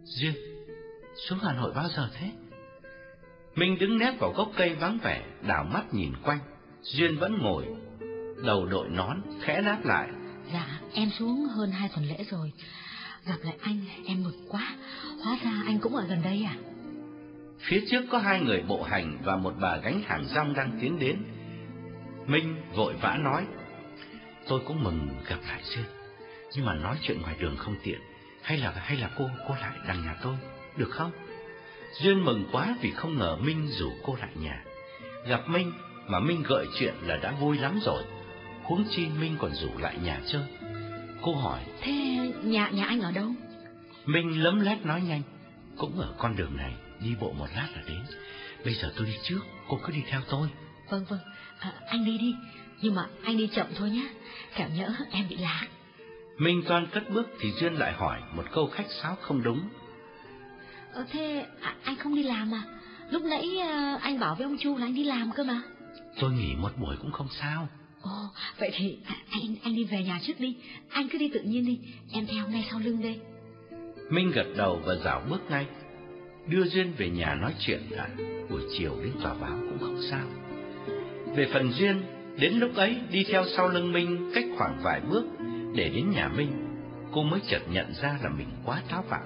Duyên, 0.04 0.34
xuống 1.16 1.40
Hà 1.42 1.54
Nội 1.54 1.72
bao 1.76 1.88
giờ 1.96 2.10
thế? 2.20 2.32
Minh 3.56 3.78
đứng 3.80 3.98
nép 3.98 4.20
vào 4.20 4.34
gốc 4.38 4.52
cây 4.58 4.76
vắng 4.76 5.00
vẻ, 5.04 5.24
đảo 5.48 5.64
mắt 5.74 5.94
nhìn 5.94 6.12
quanh. 6.24 6.40
Duyên 6.82 7.18
vẫn 7.18 7.38
ngồi, 7.42 7.66
đầu 8.44 8.66
đội 8.66 8.90
nón, 8.90 9.22
khẽ 9.42 9.62
đáp 9.62 9.80
lại. 9.84 10.10
Dạ, 10.54 10.80
em 10.94 11.10
xuống 11.10 11.46
hơn 11.46 11.72
hai 11.72 11.90
tuần 11.96 12.06
lễ 12.06 12.26
rồi. 12.30 12.52
Gặp 13.26 13.38
lại 13.44 13.56
anh, 13.62 13.80
em 14.06 14.24
mừng 14.24 14.48
quá. 14.50 14.76
Hóa 15.24 15.38
ra 15.44 15.64
anh 15.66 15.80
cũng 15.80 15.96
ở 15.96 16.06
gần 16.08 16.22
đây 16.24 16.44
à? 16.44 16.56
Phía 17.60 17.84
trước 17.92 18.02
có 18.12 18.18
hai 18.18 18.40
người 18.42 18.64
bộ 18.68 18.84
hành 18.84 19.18
và 19.24 19.36
một 19.36 19.54
bà 19.62 19.78
gánh 19.78 20.02
hàng 20.06 20.26
rong 20.26 20.54
đang 20.54 20.78
tiến 20.82 21.00
đến. 21.00 21.24
Minh 22.28 22.56
vội 22.76 22.94
vã 23.02 23.18
nói, 23.18 23.46
tôi 24.48 24.62
cũng 24.66 24.84
mừng 24.84 25.10
gặp 25.28 25.40
lại 25.48 25.62
Duyên, 25.64 25.86
nhưng 26.56 26.66
mà 26.66 26.74
nói 26.74 26.98
chuyện 27.02 27.22
ngoài 27.22 27.36
đường 27.40 27.58
không 27.58 27.76
tiện, 27.84 28.00
hay 28.42 28.58
là 28.58 28.72
hay 28.72 28.98
là 28.98 29.10
cô 29.18 29.30
cô 29.48 29.56
lại 29.62 29.78
đằng 29.88 30.04
nhà 30.04 30.16
tôi, 30.24 30.36
được 30.78 30.90
không? 30.90 31.12
Duyên 32.02 32.26
mừng 32.26 32.46
quá 32.52 32.76
vì 32.82 32.92
không 32.92 33.18
ngờ 33.18 33.38
Minh 33.42 33.68
rủ 33.68 33.92
cô 34.04 34.16
lại 34.16 34.32
nhà. 34.36 34.64
Gặp 35.28 35.50
Minh 35.50 35.72
mà 36.08 36.20
Minh 36.20 36.44
gợi 36.48 36.66
chuyện 36.80 36.94
là 37.02 37.18
đã 37.18 37.32
vui 37.32 37.58
lắm 37.58 37.80
rồi, 37.86 38.04
huống 38.66 38.84
chi 38.96 39.08
Minh 39.20 39.36
còn 39.40 39.52
rủ 39.54 39.78
lại 39.78 39.98
nhà 40.04 40.22
chơi. 40.28 40.44
Cô 41.22 41.36
hỏi, 41.36 41.60
Thế 41.82 41.94
nhà 42.44 42.70
nhà 42.70 42.86
anh 42.86 43.02
ở 43.02 43.12
đâu? 43.12 43.32
Minh 44.06 44.44
lấm 44.44 44.60
lét 44.60 44.86
nói 44.86 45.02
nhanh, 45.02 45.22
cũng 45.78 46.00
ở 46.00 46.14
con 46.18 46.36
đường 46.36 46.58
này, 46.58 46.74
đi 47.02 47.16
bộ 47.20 47.32
một 47.32 47.48
lát 47.56 47.68
là 47.76 47.82
đến. 47.88 48.02
Bây 48.66 48.74
giờ 48.74 48.94
tôi 48.98 49.06
đi 49.06 49.14
trước, 49.24 49.40
cô 49.68 49.80
cứ 49.84 49.94
đi 49.94 50.04
theo 50.10 50.22
tôi. 50.30 50.50
Vâng 50.90 51.06
vâng, 51.10 51.20
à, 51.60 51.74
anh 51.88 52.06
đi 52.06 52.18
đi, 52.18 52.36
nhưng 52.82 52.96
mà 52.96 53.08
anh 53.24 53.38
đi 53.38 53.50
chậm 53.56 53.68
thôi 53.76 53.90
nhé, 53.90 54.08
kẻo 54.56 54.70
nhỡ 54.70 54.90
em 55.12 55.26
bị 55.30 55.36
lạc. 55.36 55.68
Minh 56.38 56.64
toan 56.68 56.88
cất 56.88 57.10
bước 57.10 57.28
thì 57.40 57.52
Duyên 57.52 57.74
lại 57.74 57.94
hỏi 57.94 58.20
một 58.36 58.44
câu 58.52 58.68
khách 58.68 58.92
sáo 59.02 59.16
không 59.22 59.44
đúng. 59.44 59.70
Ờ, 60.94 61.06
thế 61.12 61.46
à, 61.62 61.76
anh 61.84 61.96
không 61.96 62.16
đi 62.16 62.24
làm 62.24 62.54
à? 62.54 62.62
Lúc 63.10 63.24
nãy 63.24 63.58
à, 63.60 63.98
anh 64.02 64.20
bảo 64.20 64.36
với 64.36 64.46
ông 64.46 64.58
Chu 64.60 64.78
là 64.78 64.86
anh 64.86 64.96
đi 64.96 65.04
làm 65.04 65.32
cơ 65.32 65.44
mà. 65.44 65.62
Tôi 66.20 66.32
nghỉ 66.32 66.56
một 66.56 66.72
buổi 66.78 66.96
cũng 67.02 67.12
không 67.12 67.28
sao, 67.40 67.68
Ồ, 68.06 68.30
vậy 68.60 68.72
thì 68.74 68.98
anh 69.32 69.56
anh 69.64 69.76
đi 69.76 69.84
về 69.84 70.04
nhà 70.04 70.20
trước 70.24 70.40
đi, 70.40 70.56
anh 70.90 71.08
cứ 71.12 71.18
đi 71.18 71.30
tự 71.34 71.42
nhiên 71.42 71.66
đi, 71.66 71.80
em 72.12 72.26
theo 72.28 72.48
ngay 72.50 72.68
sau 72.72 72.80
lưng 72.80 73.02
đây. 73.02 73.20
Minh 74.10 74.32
gật 74.32 74.48
đầu 74.58 74.82
và 74.86 74.96
dạo 74.96 75.22
bước 75.30 75.42
ngay. 75.50 75.66
Đưa 76.48 76.64
Duyên 76.66 76.94
về 76.98 77.10
nhà 77.10 77.36
nói 77.36 77.54
chuyện 77.60 77.82
đã, 77.92 78.10
buổi 78.50 78.62
chiều 78.78 78.96
đến 79.04 79.12
tòa 79.24 79.34
báo 79.34 79.58
cũng 79.70 79.80
không 79.80 80.02
sao. 80.12 80.28
Về 81.36 81.50
phần 81.54 81.72
Duyên, 81.72 82.02
đến 82.40 82.54
lúc 82.54 82.76
ấy 82.76 82.98
đi 83.12 83.24
theo 83.24 83.46
sau 83.58 83.68
lưng 83.68 83.92
Minh 83.92 84.32
cách 84.36 84.46
khoảng 84.58 84.80
vài 84.84 85.02
bước 85.10 85.26
để 85.76 85.90
đến 85.90 86.12
nhà 86.12 86.28
Minh, 86.28 86.52
cô 87.12 87.24
mới 87.24 87.40
chợt 87.48 87.62
nhận 87.72 87.94
ra 88.02 88.18
là 88.24 88.30
mình 88.30 88.48
quá 88.66 88.82
táo 88.90 89.04
bạo. 89.10 89.26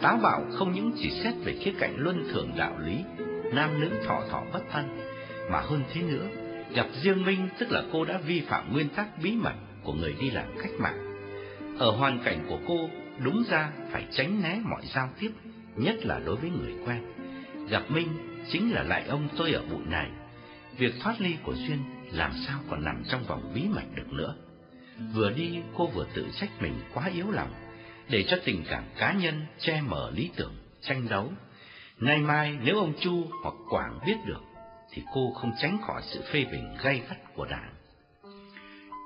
Táo 0.00 0.16
bạo 0.22 0.44
không 0.52 0.72
những 0.72 0.92
chỉ 1.02 1.10
xét 1.24 1.34
về 1.44 1.56
khía 1.60 1.72
cạnh 1.78 1.94
luân 1.98 2.28
thường 2.32 2.50
đạo 2.56 2.78
lý, 2.86 2.96
nam 3.52 3.80
nữ 3.80 3.90
thọ 4.06 4.22
thọ 4.30 4.42
bất 4.52 4.62
thân, 4.72 4.84
mà 5.50 5.60
hơn 5.60 5.82
thế 5.92 6.02
nữa, 6.02 6.28
gặp 6.74 6.86
riêng 7.02 7.24
Minh 7.24 7.48
tức 7.58 7.70
là 7.70 7.82
cô 7.92 8.04
đã 8.04 8.18
vi 8.18 8.40
phạm 8.40 8.72
nguyên 8.72 8.88
tắc 8.88 9.22
bí 9.22 9.32
mật 9.32 9.54
của 9.82 9.92
người 9.92 10.14
đi 10.20 10.30
làm 10.30 10.46
cách 10.62 10.72
mạng. 10.78 11.12
Ở 11.78 11.90
hoàn 11.90 12.18
cảnh 12.24 12.44
của 12.48 12.58
cô, 12.68 12.88
đúng 13.24 13.44
ra 13.50 13.70
phải 13.90 14.06
tránh 14.10 14.42
né 14.42 14.60
mọi 14.64 14.82
giao 14.94 15.10
tiếp, 15.20 15.30
nhất 15.76 16.06
là 16.06 16.18
đối 16.18 16.36
với 16.36 16.50
người 16.50 16.74
quen. 16.86 17.02
Gặp 17.68 17.90
Minh 17.90 18.08
chính 18.50 18.72
là 18.72 18.82
lại 18.82 19.04
ông 19.08 19.28
tôi 19.36 19.52
ở 19.52 19.62
bụi 19.70 19.82
này. 19.86 20.10
Việc 20.78 20.94
thoát 21.00 21.20
ly 21.20 21.36
của 21.42 21.54
Duyên 21.54 21.78
làm 22.12 22.32
sao 22.46 22.60
còn 22.70 22.84
nằm 22.84 23.02
trong 23.08 23.24
vòng 23.24 23.52
bí 23.54 23.62
mật 23.74 23.84
được 23.94 24.12
nữa. 24.12 24.34
Vừa 25.14 25.30
đi 25.30 25.58
cô 25.76 25.86
vừa 25.86 26.06
tự 26.14 26.26
trách 26.40 26.50
mình 26.60 26.74
quá 26.94 27.10
yếu 27.14 27.30
lòng, 27.30 27.50
để 28.08 28.24
cho 28.28 28.36
tình 28.44 28.64
cảm 28.70 28.84
cá 28.96 29.12
nhân 29.12 29.46
che 29.58 29.80
mờ 29.80 30.10
lý 30.14 30.30
tưởng, 30.36 30.54
tranh 30.80 31.08
đấu. 31.08 31.32
Nay 31.98 32.18
mai 32.18 32.58
nếu 32.64 32.78
ông 32.78 32.92
Chu 33.00 33.26
hoặc 33.42 33.54
Quảng 33.70 33.98
biết 34.06 34.16
được, 34.26 34.40
thì 34.92 35.02
cô 35.14 35.32
không 35.34 35.52
tránh 35.58 35.78
khỏi 35.86 36.02
sự 36.04 36.22
phê 36.32 36.44
bình 36.52 36.76
gay 36.82 37.02
gắt 37.08 37.34
của 37.34 37.44
đảng. 37.44 37.74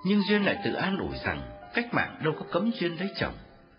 Nhưng 0.04 0.22
Duyên 0.28 0.44
lại 0.44 0.58
tự 0.64 0.72
an 0.72 0.98
ủi 0.98 1.18
rằng 1.24 1.40
cách 1.74 1.94
mạng 1.94 2.16
đâu 2.24 2.34
có 2.38 2.44
cấm 2.52 2.70
Duyên 2.74 2.96
lấy 2.98 3.08
chồng. 3.16 3.34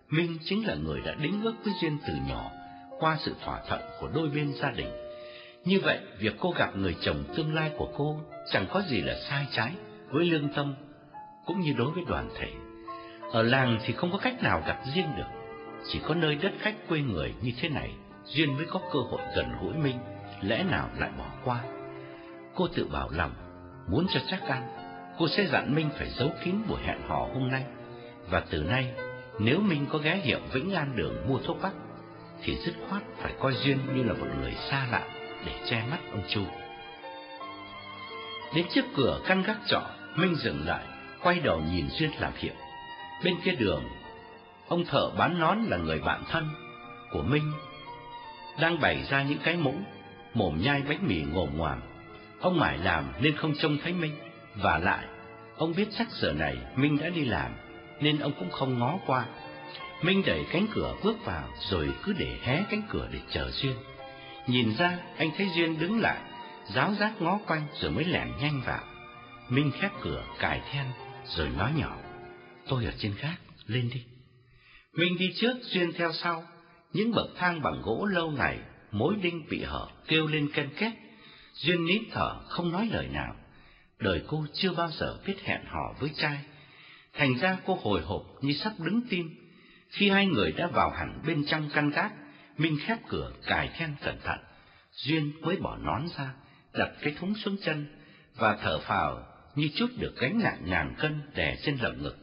Minh 0.10 0.38
chính 0.44 0.68
là 0.68 0.76
người 0.76 1.02
đã 1.06 1.14
đính 1.22 1.42
ước 1.44 1.54
với 1.64 1.74
Duyên 1.82 1.98
từ 2.08 2.14
nhỏ, 2.28 2.52
qua 3.00 3.18
sự 3.20 3.36
thỏa 3.44 3.62
thuận 3.68 3.82
của 4.00 4.08
đôi 4.14 4.30
bên 4.30 4.54
gia 4.54 4.72
đình. 4.72 4.90
Như 5.66 5.80
vậy, 5.84 6.00
việc 6.20 6.36
cô 6.40 6.52
gặp 6.52 6.76
người 6.76 6.96
chồng 7.02 7.24
tương 7.36 7.56
lai 7.56 7.72
của 7.78 7.90
cô 7.98 8.20
chẳng 8.52 8.66
có 8.70 8.82
gì 8.82 9.02
là 9.02 9.16
sai 9.30 9.46
trái 9.52 9.72
với 10.10 10.26
lương 10.26 10.50
tâm, 10.54 10.76
cũng 11.46 11.60
như 11.60 11.74
đối 11.78 11.92
với 11.92 12.04
đoàn 12.08 12.30
thể. 12.36 12.52
Ở 13.32 13.44
làng 13.44 13.80
thì 13.86 13.94
không 13.94 14.12
có 14.12 14.18
cách 14.18 14.44
nào 14.44 14.64
gặp 14.68 14.82
riêng 14.96 15.16
được, 15.18 15.28
chỉ 15.88 16.00
có 16.00 16.16
nơi 16.16 16.36
đất 16.36 16.52
khách 16.60 16.76
quê 16.88 17.00
người 17.00 17.34
như 17.42 17.52
thế 17.62 17.70
này, 17.70 17.92
Duyên 18.26 18.58
mới 18.58 18.66
có 18.66 18.80
cơ 18.94 19.00
hội 19.00 19.22
gần 19.36 19.46
gũi 19.62 19.74
Minh, 19.74 19.98
lẽ 20.42 20.64
nào 20.64 20.90
lại 20.98 21.10
bỏ 21.18 21.26
qua. 21.44 21.64
Cô 22.58 22.68
tự 22.68 22.88
bảo 22.92 23.10
lòng, 23.10 23.32
muốn 23.88 24.08
cho 24.14 24.20
chắc 24.28 24.42
ăn, 24.42 24.68
cô 25.18 25.28
sẽ 25.28 25.46
dặn 25.46 25.76
Minh 25.76 25.90
phải 25.98 26.10
giấu 26.10 26.32
kín 26.44 26.56
buổi 26.68 26.80
hẹn 26.84 27.02
hò 27.08 27.28
hôm 27.34 27.52
nay, 27.52 27.64
và 28.30 28.44
từ 28.50 28.64
nay, 28.64 28.94
nếu 29.40 29.60
Minh 29.60 29.86
có 29.90 29.98
ghé 29.98 30.16
hiệu 30.16 30.40
Vĩnh 30.52 30.74
An 30.74 30.96
đường 30.96 31.28
mua 31.28 31.40
thuốc 31.40 31.58
bắc, 31.62 31.74
thì 32.44 32.56
dứt 32.56 32.74
khoát 32.90 33.02
phải 33.18 33.34
coi 33.40 33.54
Duyên 33.54 33.78
như 33.96 34.04
là 34.04 34.14
một 34.14 34.28
người 34.42 34.54
xa 34.70 34.88
lạ 34.92 35.08
để 35.46 35.52
che 35.66 35.84
mắt 35.92 36.00
ông 36.12 36.24
Chu. 36.28 36.42
Đến 38.56 38.66
trước 38.70 38.86
cửa 38.96 39.20
căn 39.28 39.44
gác 39.44 39.58
trọ, 39.68 39.82
Minh 40.16 40.36
dừng 40.36 40.66
lại, 40.66 40.86
quay 41.24 41.40
đầu 41.40 41.62
nhìn 41.72 41.90
Duyên 41.90 42.12
làm 42.20 42.34
hiệu. 42.36 42.54
Bên 43.24 43.36
kia 43.44 43.52
đường, 43.52 43.84
ông 44.68 44.86
thợ 44.86 45.10
bán 45.18 45.40
nón 45.40 45.58
là 45.64 45.78
người 45.78 46.00
bạn 46.00 46.24
thân 46.30 46.50
của 47.12 47.22
Minh, 47.22 47.52
đang 48.62 48.80
bày 48.80 49.04
ra 49.10 49.24
những 49.24 49.40
cái 49.44 49.58
mũ, 49.58 49.74
mồm 50.34 50.62
nhai 50.62 50.82
bánh 50.90 51.08
mì 51.08 51.22
ngồm 51.22 51.58
ngoàm. 51.58 51.82
Ông 52.40 52.60
mải 52.60 52.78
làm 52.78 53.14
nên 53.22 53.36
không 53.36 53.54
trông 53.56 53.78
thấy 53.84 53.94
Minh, 53.94 54.16
và 54.56 54.78
lại, 54.78 55.06
ông 55.58 55.74
biết 55.78 55.88
chắc 55.98 56.08
giờ 56.12 56.34
này 56.34 56.58
Minh 56.76 56.98
đã 57.02 57.10
đi 57.10 57.26
làm, 57.26 57.52
nên 58.00 58.20
ông 58.20 58.32
cũng 58.40 58.52
không 58.52 58.80
ngó 58.80 59.00
qua. 59.06 59.26
Minh 60.02 60.24
đẩy 60.26 60.46
cánh 60.52 60.68
cửa 60.74 60.96
bước 61.04 61.26
vào, 61.26 61.50
rồi 61.70 61.90
cứ 62.04 62.14
để 62.14 62.38
hé 62.42 62.64
cánh 62.70 62.82
cửa 62.90 63.08
để 63.12 63.20
chờ 63.30 63.52
Duyên. 63.52 63.76
Nhìn 64.48 64.76
ra, 64.78 65.00
anh 65.18 65.32
thấy 65.38 65.48
Duyên 65.56 65.80
đứng 65.80 66.00
lại, 66.00 66.18
giáo 66.74 66.94
giác 66.94 67.22
ngó 67.22 67.40
quanh 67.48 67.68
rồi 67.82 67.92
mới 67.92 68.04
lẻn 68.04 68.28
nhanh 68.42 68.62
vào. 68.66 68.84
Minh 69.50 69.72
khép 69.80 69.92
cửa, 70.02 70.24
cài 70.40 70.62
then, 70.72 70.86
rồi 71.26 71.50
nói 71.58 71.72
nhỏ, 71.76 71.98
tôi 72.68 72.86
ở 72.86 72.92
trên 72.98 73.16
khác 73.18 73.36
lên 73.66 73.90
đi. 73.94 74.04
Minh 74.94 75.18
đi 75.20 75.34
trước, 75.36 75.54
Duyên 75.62 75.92
theo 75.98 76.14
sau, 76.14 76.44
những 76.94 77.12
bậc 77.12 77.28
thang 77.38 77.62
bằng 77.62 77.82
gỗ 77.84 78.06
lâu 78.12 78.32
ngày, 78.32 78.60
mối 78.92 79.16
đinh 79.22 79.46
bị 79.50 79.64
hở, 79.64 79.88
kêu 80.08 80.28
lên 80.28 80.50
ken 80.54 80.70
két. 80.78 80.92
Duyên 81.58 81.86
nín 81.86 82.04
thở, 82.12 82.40
không 82.50 82.72
nói 82.72 82.90
lời 82.92 83.08
nào. 83.08 83.36
Đời 84.00 84.24
cô 84.28 84.46
chưa 84.54 84.74
bao 84.74 84.92
giờ 84.92 85.18
biết 85.26 85.36
hẹn 85.44 85.66
hò 85.66 85.94
với 86.00 86.10
trai. 86.18 86.40
Thành 87.14 87.34
ra 87.34 87.58
cô 87.66 87.80
hồi 87.82 88.02
hộp 88.02 88.24
như 88.42 88.54
sắp 88.54 88.74
đứng 88.80 89.02
tim. 89.10 89.30
Khi 89.90 90.10
hai 90.10 90.26
người 90.26 90.52
đã 90.52 90.68
vào 90.68 90.90
hẳn 90.90 91.22
bên 91.28 91.46
trong 91.46 91.70
căn 91.74 91.90
gác, 91.90 92.14
Minh 92.58 92.78
khép 92.82 92.98
cửa, 93.08 93.32
cài 93.46 93.70
then 93.78 93.96
cẩn 94.02 94.20
thận. 94.24 94.40
Duyên 94.92 95.32
mới 95.42 95.56
bỏ 95.56 95.78
nón 95.78 96.02
ra, 96.18 96.34
đặt 96.74 96.92
cái 97.02 97.14
thúng 97.20 97.36
xuống 97.36 97.58
chân, 97.64 97.86
và 98.36 98.58
thở 98.62 98.80
phào 98.80 99.24
như 99.56 99.70
chút 99.76 99.88
được 99.98 100.14
gánh 100.20 100.40
nặng 100.44 100.62
ngàn 100.66 100.96
cân 100.98 101.22
đè 101.36 101.56
trên 101.64 101.78
lồng 101.82 102.04
ngực. 102.04 102.18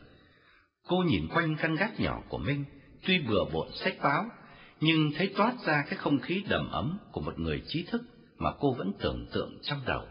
Cô 0.87 0.97
nhìn 0.97 1.29
quanh 1.29 1.57
căn 1.57 1.75
gác 1.75 2.01
nhỏ 2.01 2.23
của 2.29 2.39
Minh, 2.39 2.65
tuy 3.07 3.19
bừa 3.19 3.45
bộn 3.53 3.69
sách 3.75 3.95
báo, 4.03 4.27
nhưng 4.81 5.13
thấy 5.17 5.33
toát 5.37 5.55
ra 5.67 5.85
cái 5.87 5.95
không 5.95 6.21
khí 6.21 6.45
đầm 6.49 6.71
ấm 6.71 6.99
của 7.13 7.21
một 7.21 7.39
người 7.39 7.63
trí 7.69 7.83
thức 7.83 8.03
mà 8.39 8.51
cô 8.61 8.73
vẫn 8.73 8.93
tưởng 9.01 9.27
tượng 9.33 9.59
trong 9.63 9.81
đầu. 9.87 10.07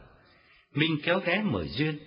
Minh 0.74 0.98
kéo 1.04 1.20
ghé 1.20 1.42
mời 1.46 1.68
Duyên, 1.68 2.00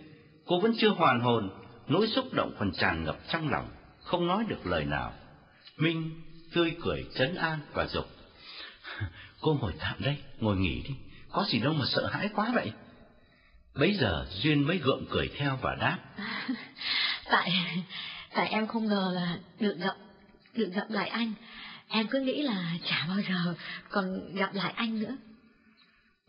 cô 0.47 0.61
vẫn 0.61 0.73
chưa 0.79 0.89
hoàn 0.89 1.21
hồn, 1.21 1.51
nỗi 1.89 2.07
xúc 2.07 2.33
động 2.33 2.57
còn 2.59 2.73
tràn 2.73 3.05
ngập 3.05 3.19
trong 3.29 3.49
lòng, 3.49 3.69
không 4.03 4.27
nói 4.27 4.45
được 4.49 4.67
lời 4.67 4.85
nào. 4.85 5.13
Minh 5.77 6.11
tươi 6.55 6.77
cười 6.83 7.07
trấn 7.15 7.35
an 7.35 7.59
và 7.73 7.87
dục. 7.87 8.07
Cô 9.41 9.59
ngồi 9.61 9.73
tạm 9.81 9.95
đây, 9.99 10.17
ngồi 10.41 10.57
nghỉ 10.57 10.83
đi, 10.89 10.95
có 11.31 11.45
gì 11.49 11.59
đâu 11.59 11.73
mà 11.73 11.85
sợ 11.89 12.07
hãi 12.07 12.29
quá 12.35 12.53
vậy. 12.55 12.73
Bấy 13.75 13.95
giờ 13.95 14.27
Duyên 14.31 14.67
mới 14.67 14.79
gượng 14.79 15.07
cười 15.11 15.31
theo 15.37 15.59
và 15.63 15.75
đáp. 15.75 15.99
tại, 17.31 17.53
tại 18.35 18.49
em 18.49 18.67
không 18.67 18.87
ngờ 18.87 19.13
là 19.15 19.39
được 19.61 19.77
gặp, 19.79 19.97
được 20.55 20.71
gặp 20.75 20.91
lại 20.91 21.09
anh. 21.09 21.33
Em 21.89 22.07
cứ 22.11 22.21
nghĩ 22.21 22.43
là 22.43 22.73
chả 22.85 23.07
bao 23.09 23.19
giờ 23.29 23.55
còn 23.91 24.35
gặp 24.35 24.55
lại 24.55 24.73
anh 24.77 25.01
nữa. 25.01 25.17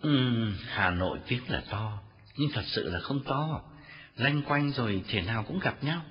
Ừ, 0.02 0.52
Hà 0.68 0.90
Nội 0.92 1.20
tiếng 1.28 1.42
là 1.48 1.64
to, 1.70 2.00
nhưng 2.38 2.50
thật 2.54 2.64
sự 2.66 2.90
là 2.90 3.00
không 3.00 3.24
to. 3.24 3.62
Lanh 4.16 4.42
quanh 4.42 4.72
rồi 4.72 5.04
thể 5.08 5.22
nào 5.22 5.44
cũng 5.44 5.60
gặp 5.60 5.84
nhau. 5.84 6.02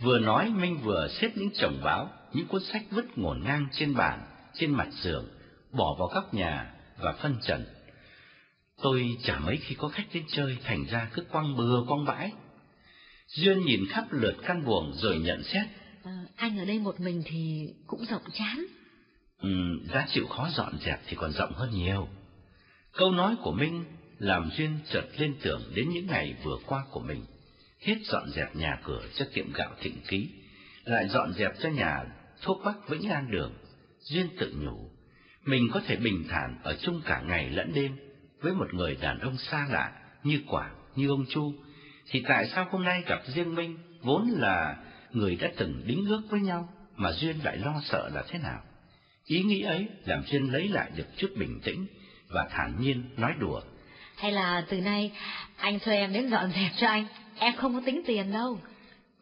Vừa 0.00 0.18
nói 0.18 0.50
Minh 0.50 0.78
vừa 0.82 1.08
xếp 1.08 1.30
những 1.34 1.50
chồng 1.54 1.80
báo, 1.84 2.10
những 2.32 2.46
cuốn 2.46 2.62
sách 2.62 2.82
vứt 2.90 3.18
ngổn 3.18 3.42
ngang 3.44 3.66
trên 3.72 3.94
bàn, 3.94 4.20
trên 4.54 4.70
mặt 4.70 4.88
giường, 4.92 5.28
bỏ 5.72 5.96
vào 5.98 6.08
góc 6.08 6.34
nhà 6.34 6.74
và 6.98 7.12
phân 7.12 7.36
trần. 7.42 7.64
Tôi 8.82 9.16
chả 9.22 9.38
mấy 9.38 9.56
khi 9.56 9.74
có 9.74 9.88
khách 9.88 10.06
đến 10.12 10.24
chơi, 10.28 10.58
thành 10.64 10.84
ra 10.84 11.08
cứ 11.12 11.22
quăng 11.32 11.56
bừa 11.56 11.84
quăng 11.88 12.04
bãi. 12.04 12.32
Duyên 13.26 13.64
nhìn 13.64 13.80
khắp 13.90 14.04
lượt 14.10 14.34
căn 14.42 14.64
buồng 14.64 14.92
rồi 14.94 15.18
nhận 15.18 15.42
xét. 15.42 15.66
À, 16.04 16.24
anh 16.36 16.58
ở 16.58 16.64
đây 16.64 16.78
một 16.78 17.00
mình 17.00 17.22
thì 17.26 17.68
cũng 17.86 18.04
rộng 18.10 18.22
chán. 18.32 18.66
Ừ, 19.38 19.50
giá 19.92 20.06
chịu 20.08 20.26
khó 20.26 20.48
dọn 20.52 20.78
dẹp 20.80 21.00
thì 21.06 21.16
còn 21.16 21.32
rộng 21.32 21.52
hơn 21.52 21.70
nhiều. 21.70 22.08
Câu 22.96 23.12
nói 23.12 23.36
của 23.42 23.52
Minh 23.52 23.84
làm 24.18 24.50
Duyên 24.56 24.78
chợt 24.90 25.04
lên 25.18 25.34
tưởng 25.42 25.62
đến 25.74 25.88
những 25.90 26.06
ngày 26.06 26.36
vừa 26.42 26.58
qua 26.66 26.84
của 26.90 27.00
mình. 27.00 27.24
Hết 27.80 27.96
dọn 28.04 28.30
dẹp 28.30 28.56
nhà 28.56 28.78
cửa 28.84 29.02
cho 29.14 29.24
tiệm 29.34 29.52
gạo 29.52 29.70
thịnh 29.80 29.96
ký, 30.08 30.28
lại 30.84 31.08
dọn 31.08 31.32
dẹp 31.32 31.52
cho 31.62 31.68
nhà 31.68 32.04
thuốc 32.42 32.60
bắc 32.64 32.88
Vĩnh 32.88 33.10
An 33.10 33.30
Đường. 33.30 33.52
Duyên 34.00 34.28
tự 34.38 34.54
nhủ, 34.56 34.90
mình 35.44 35.68
có 35.72 35.80
thể 35.86 35.96
bình 35.96 36.24
thản 36.28 36.58
ở 36.62 36.76
chung 36.82 37.00
cả 37.04 37.20
ngày 37.20 37.50
lẫn 37.50 37.72
đêm 37.74 37.96
với 38.40 38.52
một 38.52 38.74
người 38.74 38.96
đàn 39.00 39.18
ông 39.18 39.38
xa 39.38 39.66
lạ 39.70 39.92
như 40.22 40.40
Quảng, 40.46 40.74
như 40.94 41.08
ông 41.08 41.24
Chu, 41.28 41.52
thì 42.10 42.22
tại 42.28 42.48
sao 42.54 42.68
hôm 42.70 42.84
nay 42.84 43.02
gặp 43.06 43.22
riêng 43.26 43.54
Minh 43.54 43.78
vốn 44.02 44.28
là 44.30 44.76
người 45.12 45.36
đã 45.36 45.50
từng 45.56 45.82
đính 45.86 46.06
ước 46.06 46.22
với 46.30 46.40
nhau 46.40 46.68
mà 46.96 47.12
Duyên 47.12 47.36
lại 47.44 47.56
lo 47.56 47.80
sợ 47.84 48.10
là 48.14 48.24
thế 48.28 48.38
nào? 48.38 48.62
Ý 49.24 49.42
nghĩ 49.42 49.62
ấy 49.62 49.88
làm 50.04 50.22
Duyên 50.26 50.52
lấy 50.52 50.68
lại 50.68 50.90
được 50.96 51.06
chút 51.16 51.30
bình 51.36 51.60
tĩnh 51.64 51.86
và 52.28 52.46
thản 52.50 52.80
nhiên 52.80 53.04
nói 53.16 53.32
đùa. 53.38 53.60
Hay 54.16 54.32
là 54.32 54.64
từ 54.68 54.80
nay 54.80 55.12
anh 55.56 55.78
thuê 55.78 55.96
em 55.96 56.12
đến 56.12 56.30
dọn 56.30 56.52
dẹp 56.52 56.72
cho 56.76 56.86
anh, 56.86 57.06
em 57.38 57.56
không 57.56 57.74
có 57.74 57.80
tính 57.86 58.02
tiền 58.06 58.32
đâu. 58.32 58.60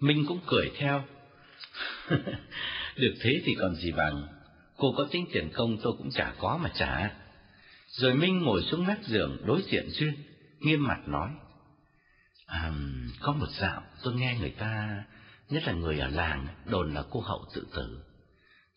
Minh 0.01 0.25
cũng 0.29 0.41
cười 0.47 0.71
theo. 0.79 1.05
được 2.97 3.15
thế 3.21 3.41
thì 3.45 3.55
còn 3.61 3.77
gì 3.77 3.93
bằng, 3.93 4.27
cô 4.77 4.95
có 4.97 5.07
tính 5.11 5.27
tiền 5.33 5.51
công 5.55 5.77
tôi 5.83 5.93
cũng 5.99 6.11
chả 6.11 6.33
có 6.39 6.59
mà 6.63 6.71
trả. 6.75 7.11
Rồi 7.89 8.15
Minh 8.15 8.43
ngồi 8.43 8.63
xuống 8.63 8.87
mép 8.87 9.05
giường 9.05 9.37
đối 9.45 9.63
diện 9.63 9.89
Duyên, 9.91 10.15
nghiêm 10.61 10.83
mặt 10.83 10.99
nói. 11.07 11.31
À, 12.47 12.73
có 13.21 13.33
một 13.33 13.47
dạo 13.61 13.83
tôi 14.03 14.15
nghe 14.15 14.37
người 14.41 14.51
ta, 14.51 15.05
nhất 15.49 15.63
là 15.67 15.73
người 15.73 15.99
ở 15.99 16.09
làng, 16.09 16.47
đồn 16.67 16.95
là 16.95 17.03
cô 17.11 17.21
Hậu 17.21 17.45
tự 17.55 17.67
tử. 17.77 18.01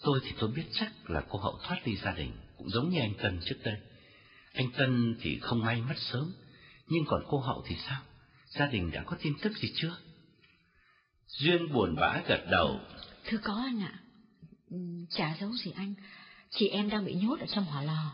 Tôi 0.04 0.20
thì 0.24 0.32
tôi 0.40 0.52
biết 0.56 0.66
chắc 0.72 1.10
là 1.10 1.24
cô 1.30 1.40
Hậu 1.40 1.60
thoát 1.64 1.78
ly 1.86 1.96
gia 1.96 2.12
đình, 2.12 2.32
cũng 2.58 2.70
giống 2.70 2.90
như 2.90 3.00
anh 3.00 3.14
Tân 3.22 3.40
trước 3.46 3.58
đây. 3.64 3.76
Anh 4.58 4.72
Tân 4.78 5.16
thì 5.22 5.40
không 5.40 5.66
may 5.66 5.82
mất 5.82 5.98
sớm, 5.98 6.34
nhưng 6.88 7.06
còn 7.08 7.24
cô 7.28 7.40
Hậu 7.40 7.64
thì 7.68 7.76
sao? 7.88 8.02
gia 8.48 8.68
đình 8.68 8.92
đã 8.92 9.04
có 9.04 9.18
tin 9.22 9.34
tức 9.42 9.58
gì 9.58 9.72
chưa? 9.76 9.98
Duyên 11.28 11.74
buồn 11.74 11.96
bã 11.96 12.22
gật 12.28 12.46
đầu. 12.52 12.80
Thưa 13.26 13.38
có 13.44 13.64
anh 13.66 13.82
ạ. 13.82 14.00
Ừ, 14.70 14.78
chả 15.10 15.36
giấu 15.40 15.52
gì 15.52 15.72
anh. 15.76 15.94
Chị 16.50 16.68
em 16.68 16.90
đang 16.90 17.06
bị 17.06 17.14
nhốt 17.14 17.40
ở 17.40 17.46
trong 17.50 17.66
hỏa 17.66 17.84
lò. 17.84 18.12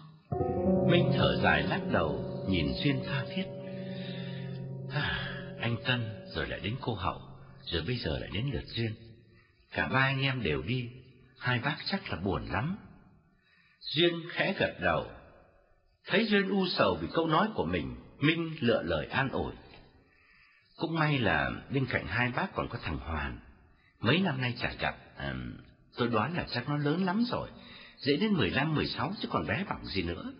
Minh 0.91 1.11
thở 1.13 1.39
dài 1.43 1.63
lắc 1.63 1.81
đầu, 1.91 2.45
nhìn 2.49 2.73
Duyên 2.83 3.01
tha 3.05 3.25
thiết. 3.35 3.45
À, 4.89 5.29
anh 5.59 5.77
Tân 5.85 6.25
rồi 6.35 6.47
lại 6.47 6.59
đến 6.59 6.75
cô 6.81 6.93
Hậu, 6.93 7.21
rồi 7.63 7.83
bây 7.87 7.97
giờ 7.97 8.19
lại 8.19 8.29
đến 8.33 8.49
lượt 8.53 8.65
Duyên. 8.65 8.93
Cả 9.71 9.87
ba 9.87 9.99
anh 9.99 10.21
em 10.21 10.43
đều 10.43 10.61
đi, 10.61 10.89
hai 11.37 11.59
bác 11.59 11.77
chắc 11.85 12.09
là 12.09 12.17
buồn 12.17 12.45
lắm. 12.45 12.77
Duyên 13.79 14.13
khẽ 14.31 14.55
gật 14.59 14.73
đầu. 14.81 15.11
Thấy 16.07 16.25
Duyên 16.25 16.49
u 16.49 16.67
sầu 16.67 16.97
vì 17.01 17.07
câu 17.13 17.27
nói 17.27 17.47
của 17.55 17.65
mình, 17.65 17.95
Minh 18.19 18.55
lựa 18.59 18.81
lời 18.83 19.07
an 19.07 19.29
ủi. 19.29 19.53
Cũng 20.77 20.95
may 20.95 21.19
là 21.19 21.51
bên 21.69 21.85
cạnh 21.85 22.07
hai 22.07 22.31
bác 22.35 22.47
còn 22.55 22.67
có 22.69 22.77
thằng 22.81 22.97
Hoàn. 22.97 23.39
Mấy 23.99 24.19
năm 24.19 24.41
nay 24.41 24.53
chả 24.61 24.73
gặp, 24.79 24.95
à, 25.17 25.35
tôi 25.97 26.07
đoán 26.07 26.37
là 26.37 26.45
chắc 26.51 26.69
nó 26.69 26.77
lớn 26.77 27.05
lắm 27.05 27.23
rồi. 27.27 27.49
Dễ 27.97 28.17
đến 28.17 28.33
mười 28.33 28.49
lăm, 28.49 28.75
mười 28.75 28.87
sáu 28.87 29.13
chứ 29.21 29.27
còn 29.31 29.47
bé 29.47 29.63
bằng 29.69 29.85
gì 29.85 30.03
nữa. 30.03 30.33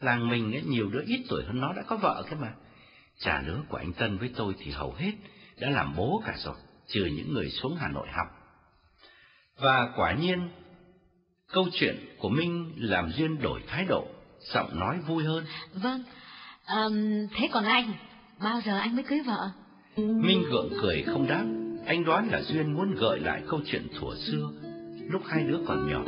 Làng 0.00 0.28
mình 0.28 0.52
ấy, 0.52 0.62
nhiều 0.62 0.90
đứa 0.90 1.02
ít 1.06 1.24
tuổi 1.28 1.44
hơn 1.44 1.60
nó 1.60 1.72
đã 1.72 1.82
có 1.86 1.96
vợ 1.96 2.24
cơ 2.30 2.36
mà. 2.36 2.52
chả 3.18 3.42
lứa 3.42 3.60
của 3.68 3.76
anh 3.76 3.92
Tân 3.92 4.18
với 4.18 4.30
tôi 4.36 4.54
thì 4.58 4.70
hầu 4.70 4.92
hết 4.92 5.12
đã 5.60 5.70
làm 5.70 5.96
bố 5.96 6.22
cả 6.26 6.34
rồi, 6.36 6.56
trừ 6.88 7.04
những 7.04 7.34
người 7.34 7.50
xuống 7.50 7.76
Hà 7.76 7.88
Nội 7.88 8.08
học. 8.10 8.26
Và 9.56 9.92
quả 9.96 10.12
nhiên, 10.12 10.50
câu 11.52 11.68
chuyện 11.72 12.16
của 12.18 12.28
Minh 12.28 12.72
làm 12.76 13.10
Duyên 13.12 13.40
đổi 13.40 13.60
thái 13.66 13.84
độ, 13.84 14.06
giọng 14.42 14.78
nói 14.78 14.98
vui 15.06 15.24
hơn. 15.24 15.44
Vâng, 15.74 16.02
um, 16.68 17.26
thế 17.36 17.48
còn 17.52 17.64
anh, 17.64 17.92
bao 18.42 18.60
giờ 18.66 18.78
anh 18.78 18.96
mới 18.96 19.04
cưới 19.04 19.20
vợ? 19.26 19.50
Minh 19.96 20.42
gượng 20.50 20.70
cười 20.82 21.02
không 21.02 21.26
đáp, 21.28 21.44
anh 21.86 22.04
đoán 22.04 22.28
là 22.32 22.42
Duyên 22.42 22.72
muốn 22.72 22.94
gợi 22.94 23.20
lại 23.20 23.42
câu 23.48 23.60
chuyện 23.66 23.88
thuở 24.00 24.14
xưa, 24.16 24.50
lúc 25.10 25.22
hai 25.26 25.44
đứa 25.44 25.58
còn 25.66 25.90
nhỏ, 25.90 26.04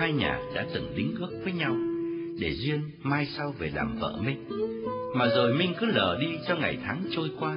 hai 0.00 0.12
nhà 0.12 0.40
đã 0.54 0.66
từng 0.74 0.96
đính 0.96 1.14
ước 1.18 1.40
với 1.44 1.52
nhau, 1.52 1.76
để 2.40 2.54
Duyên 2.54 2.90
mai 3.02 3.26
sau 3.36 3.54
về 3.58 3.70
làm 3.74 3.98
vợ 3.98 4.16
Minh. 4.20 4.48
Mà 5.16 5.26
rồi 5.26 5.54
Minh 5.54 5.74
cứ 5.80 5.86
lờ 5.86 6.18
đi 6.20 6.26
cho 6.48 6.56
ngày 6.56 6.78
tháng 6.84 7.04
trôi 7.16 7.30
qua. 7.40 7.56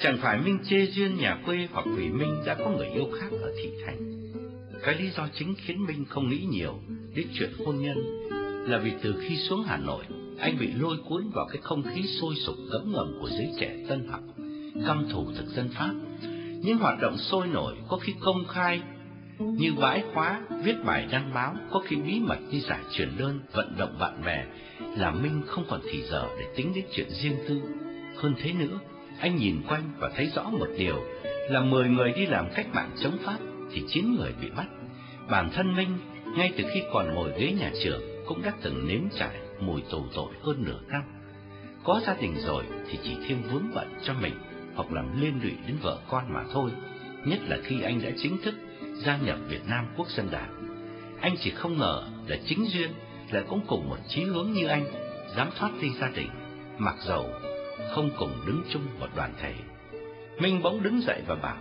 Chẳng 0.00 0.18
phải 0.22 0.38
Minh 0.38 0.58
chê 0.64 0.86
Duyên 0.86 1.16
nhà 1.16 1.38
quê 1.46 1.68
hoặc 1.72 1.86
vì 1.96 2.08
Minh 2.08 2.42
đã 2.46 2.54
có 2.54 2.70
người 2.70 2.88
yêu 2.88 3.06
khác 3.20 3.28
ở 3.42 3.52
thị 3.62 3.70
thành. 3.86 4.12
Cái 4.82 4.94
lý 4.94 5.10
do 5.10 5.28
chính 5.38 5.54
khiến 5.54 5.86
Minh 5.86 6.04
không 6.08 6.28
nghĩ 6.28 6.46
nhiều 6.50 6.74
đến 7.14 7.26
chuyện 7.38 7.50
hôn 7.66 7.80
nhân 7.80 8.22
là 8.66 8.78
vì 8.78 8.92
từ 9.02 9.14
khi 9.20 9.36
xuống 9.36 9.62
Hà 9.66 9.76
Nội, 9.76 10.04
anh 10.38 10.58
bị 10.58 10.72
lôi 10.72 10.96
cuốn 11.08 11.30
vào 11.34 11.46
cái 11.52 11.58
không 11.62 11.82
khí 11.82 12.02
sôi 12.20 12.34
sục 12.46 12.56
ngấm 12.70 12.92
ngầm 12.92 13.18
của 13.20 13.28
giới 13.30 13.50
trẻ 13.60 13.76
tân 13.88 14.08
học 14.08 14.20
căm 14.86 15.06
thù 15.12 15.26
thực 15.36 15.46
dân 15.46 15.68
Pháp. 15.74 15.92
Những 16.62 16.78
hoạt 16.78 17.00
động 17.00 17.18
sôi 17.18 17.46
nổi 17.46 17.74
có 17.88 17.96
khi 17.96 18.14
công 18.20 18.44
khai 18.48 18.82
như 19.38 19.72
bãi 19.80 20.02
khóa, 20.14 20.40
viết 20.64 20.74
bài 20.84 21.06
đăng 21.10 21.34
báo, 21.34 21.56
có 21.70 21.82
khi 21.86 21.96
bí 21.96 22.20
mật 22.20 22.38
đi 22.50 22.60
giải 22.60 22.80
truyền 22.92 23.08
đơn, 23.18 23.40
vận 23.52 23.74
động 23.78 23.96
bạn 23.98 24.22
bè, 24.24 24.44
là 24.96 25.10
Minh 25.10 25.42
không 25.46 25.64
còn 25.68 25.80
thì 25.92 26.02
giờ 26.02 26.28
để 26.38 26.46
tính 26.56 26.72
đến 26.74 26.84
chuyện 26.94 27.06
riêng 27.10 27.36
tư. 27.48 27.60
Hơn 28.16 28.34
thế 28.42 28.52
nữa, 28.52 28.78
anh 29.18 29.36
nhìn 29.36 29.62
quanh 29.68 29.82
và 29.98 30.10
thấy 30.16 30.30
rõ 30.34 30.42
một 30.50 30.68
điều 30.78 30.96
là 31.50 31.60
mười 31.60 31.88
người 31.88 32.12
đi 32.12 32.26
làm 32.26 32.46
cách 32.54 32.66
mạng 32.74 32.90
chống 33.02 33.16
Pháp 33.24 33.38
thì 33.72 33.82
chín 33.88 34.14
người 34.14 34.32
bị 34.42 34.50
bắt. 34.56 34.66
Bản 35.30 35.50
thân 35.52 35.76
Minh, 35.76 35.98
ngay 36.36 36.52
từ 36.56 36.64
khi 36.74 36.82
còn 36.92 37.14
ngồi 37.14 37.30
ghế 37.38 37.52
nhà 37.60 37.70
trường, 37.84 38.02
cũng 38.34 38.42
đã 38.42 38.52
từng 38.62 38.88
nếm 38.88 39.00
trải 39.18 39.36
mùi 39.60 39.82
tù 39.90 40.06
tội 40.14 40.32
hơn 40.42 40.64
nửa 40.64 40.80
năm. 40.88 41.02
Có 41.84 42.00
gia 42.06 42.14
đình 42.14 42.34
rồi 42.46 42.64
thì 42.90 42.98
chỉ 43.02 43.16
thêm 43.28 43.42
vướng 43.42 43.74
bận 43.74 43.88
cho 44.04 44.14
mình 44.14 44.34
hoặc 44.74 44.92
làm 44.92 45.20
liên 45.20 45.40
lụy 45.42 45.52
đến 45.66 45.76
vợ 45.82 45.98
con 46.08 46.32
mà 46.32 46.44
thôi, 46.52 46.70
nhất 47.24 47.38
là 47.48 47.58
khi 47.64 47.82
anh 47.82 48.02
đã 48.02 48.10
chính 48.16 48.38
thức 48.42 48.54
gia 48.94 49.16
nhập 49.16 49.38
Việt 49.48 49.60
Nam 49.68 49.86
Quốc 49.96 50.08
dân 50.10 50.28
Đảng. 50.30 50.68
Anh 51.20 51.36
chỉ 51.40 51.50
không 51.50 51.78
ngờ 51.78 52.02
là 52.26 52.36
chính 52.46 52.66
duyên 52.68 52.90
lại 53.30 53.44
cũng 53.48 53.60
cùng 53.66 53.88
một 53.88 53.98
chí 54.08 54.24
hướng 54.24 54.52
như 54.52 54.66
anh, 54.66 54.84
dám 55.36 55.50
thoát 55.58 55.70
ly 55.80 55.88
gia 56.00 56.08
đình, 56.08 56.30
mặc 56.78 56.96
dầu 57.06 57.30
không 57.94 58.10
cùng 58.18 58.32
đứng 58.46 58.62
chung 58.72 58.82
một 59.00 59.08
đoàn 59.16 59.34
thể. 59.40 59.54
Minh 60.38 60.62
bỗng 60.62 60.82
đứng 60.82 61.00
dậy 61.00 61.22
và 61.26 61.34
bảo, 61.34 61.58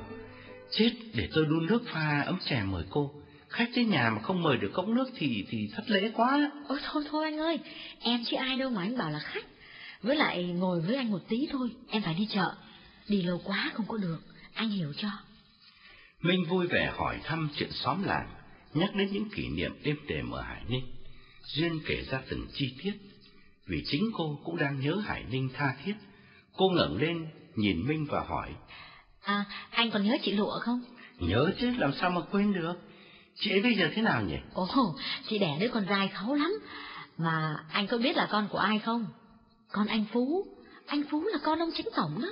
chết 0.70 0.92
để 1.16 1.30
tôi 1.34 1.46
đun 1.46 1.66
nước 1.66 1.82
pha 1.94 2.24
ấm 2.26 2.38
chè 2.46 2.64
mời 2.66 2.84
cô. 2.90 3.12
Khách 3.52 3.70
tới 3.76 3.86
nhà 3.86 4.10
mà 4.10 4.22
không 4.22 4.44
mời 4.44 4.58
được 4.58 4.72
cốc 4.74 4.88
nước 4.88 5.10
thì 5.16 5.46
thì 5.50 5.70
thất 5.76 5.90
lễ 5.90 6.12
quá. 6.14 6.52
Ôi 6.68 6.80
thôi 6.84 7.04
thôi 7.10 7.26
anh 7.26 7.40
ơi, 7.40 7.60
em 8.00 8.24
chứ 8.26 8.38
ai 8.38 8.58
đâu 8.58 8.70
mà 8.70 8.82
anh 8.82 8.98
bảo 8.98 9.10
là 9.10 9.20
khách. 9.20 9.46
Với 10.02 10.16
lại 10.16 10.44
ngồi 10.44 10.82
với 10.82 10.96
anh 10.96 11.12
một 11.12 11.22
tí 11.28 11.48
thôi, 11.52 11.70
em 11.90 12.02
phải 12.02 12.14
đi 12.14 12.28
chợ. 12.34 12.56
Đi 13.08 13.22
lâu 13.22 13.42
quá 13.44 13.72
không 13.74 13.86
có 13.88 13.98
được, 13.98 14.20
anh 14.54 14.70
hiểu 14.70 14.94
cho. 14.98 15.10
Minh 16.22 16.46
vui 16.50 16.68
vẻ 16.68 16.94
hỏi 16.98 17.20
thăm 17.24 17.50
chuyện 17.58 17.72
xóm 17.72 18.04
làng, 18.04 18.30
nhắc 18.74 18.96
đến 18.96 19.10
những 19.12 19.30
kỷ 19.30 19.50
niệm 19.50 19.72
êm 19.84 19.98
đềm 20.08 20.32
ở 20.32 20.42
Hải 20.42 20.62
Ninh. 20.70 20.86
Duyên 21.44 21.80
kể 21.88 22.06
ra 22.12 22.22
từng 22.30 22.48
chi 22.54 22.74
tiết, 22.84 22.94
vì 23.68 23.84
chính 23.86 24.12
cô 24.14 24.40
cũng 24.44 24.58
đang 24.58 24.80
nhớ 24.80 24.96
Hải 25.06 25.24
Ninh 25.32 25.50
tha 25.54 25.76
thiết. 25.86 25.96
Cô 26.58 26.70
ngẩng 26.70 26.98
lên, 26.98 27.28
nhìn 27.56 27.88
Minh 27.88 28.06
và 28.10 28.24
hỏi. 28.24 28.50
À, 29.22 29.46
anh 29.70 29.92
còn 29.92 30.04
nhớ 30.04 30.18
chị 30.24 30.32
Lụa 30.32 30.60
không? 30.60 30.82
Nhớ 31.20 31.52
chứ, 31.60 31.74
làm 31.78 31.94
sao 31.94 32.10
mà 32.10 32.22
quên 32.32 32.54
được. 32.54 32.74
Chị 33.36 33.52
ấy 33.52 33.62
bây 33.62 33.74
giờ 33.76 33.90
thế 33.96 34.02
nào 34.02 34.22
nhỉ? 34.22 34.38
Ồ, 34.54 34.68
chị 35.28 35.40
đẻ 35.40 35.58
đứa 35.60 35.68
con 35.68 35.86
trai 35.90 36.08
kháu 36.08 36.34
lắm. 36.34 36.52
Mà 37.18 37.56
anh 37.72 37.88
có 37.88 37.98
biết 37.98 38.18
là 38.18 38.28
con 38.32 38.48
của 38.48 38.58
ai 38.58 38.80
không? 38.80 39.06
Con 39.72 39.88
anh 39.88 40.06
Phú. 40.14 40.46
Anh 40.86 41.04
Phú 41.12 41.24
là 41.32 41.40
con 41.44 41.60
ông 41.60 41.70
chính 41.76 41.88
tổng 41.96 42.22
đó. 42.22 42.28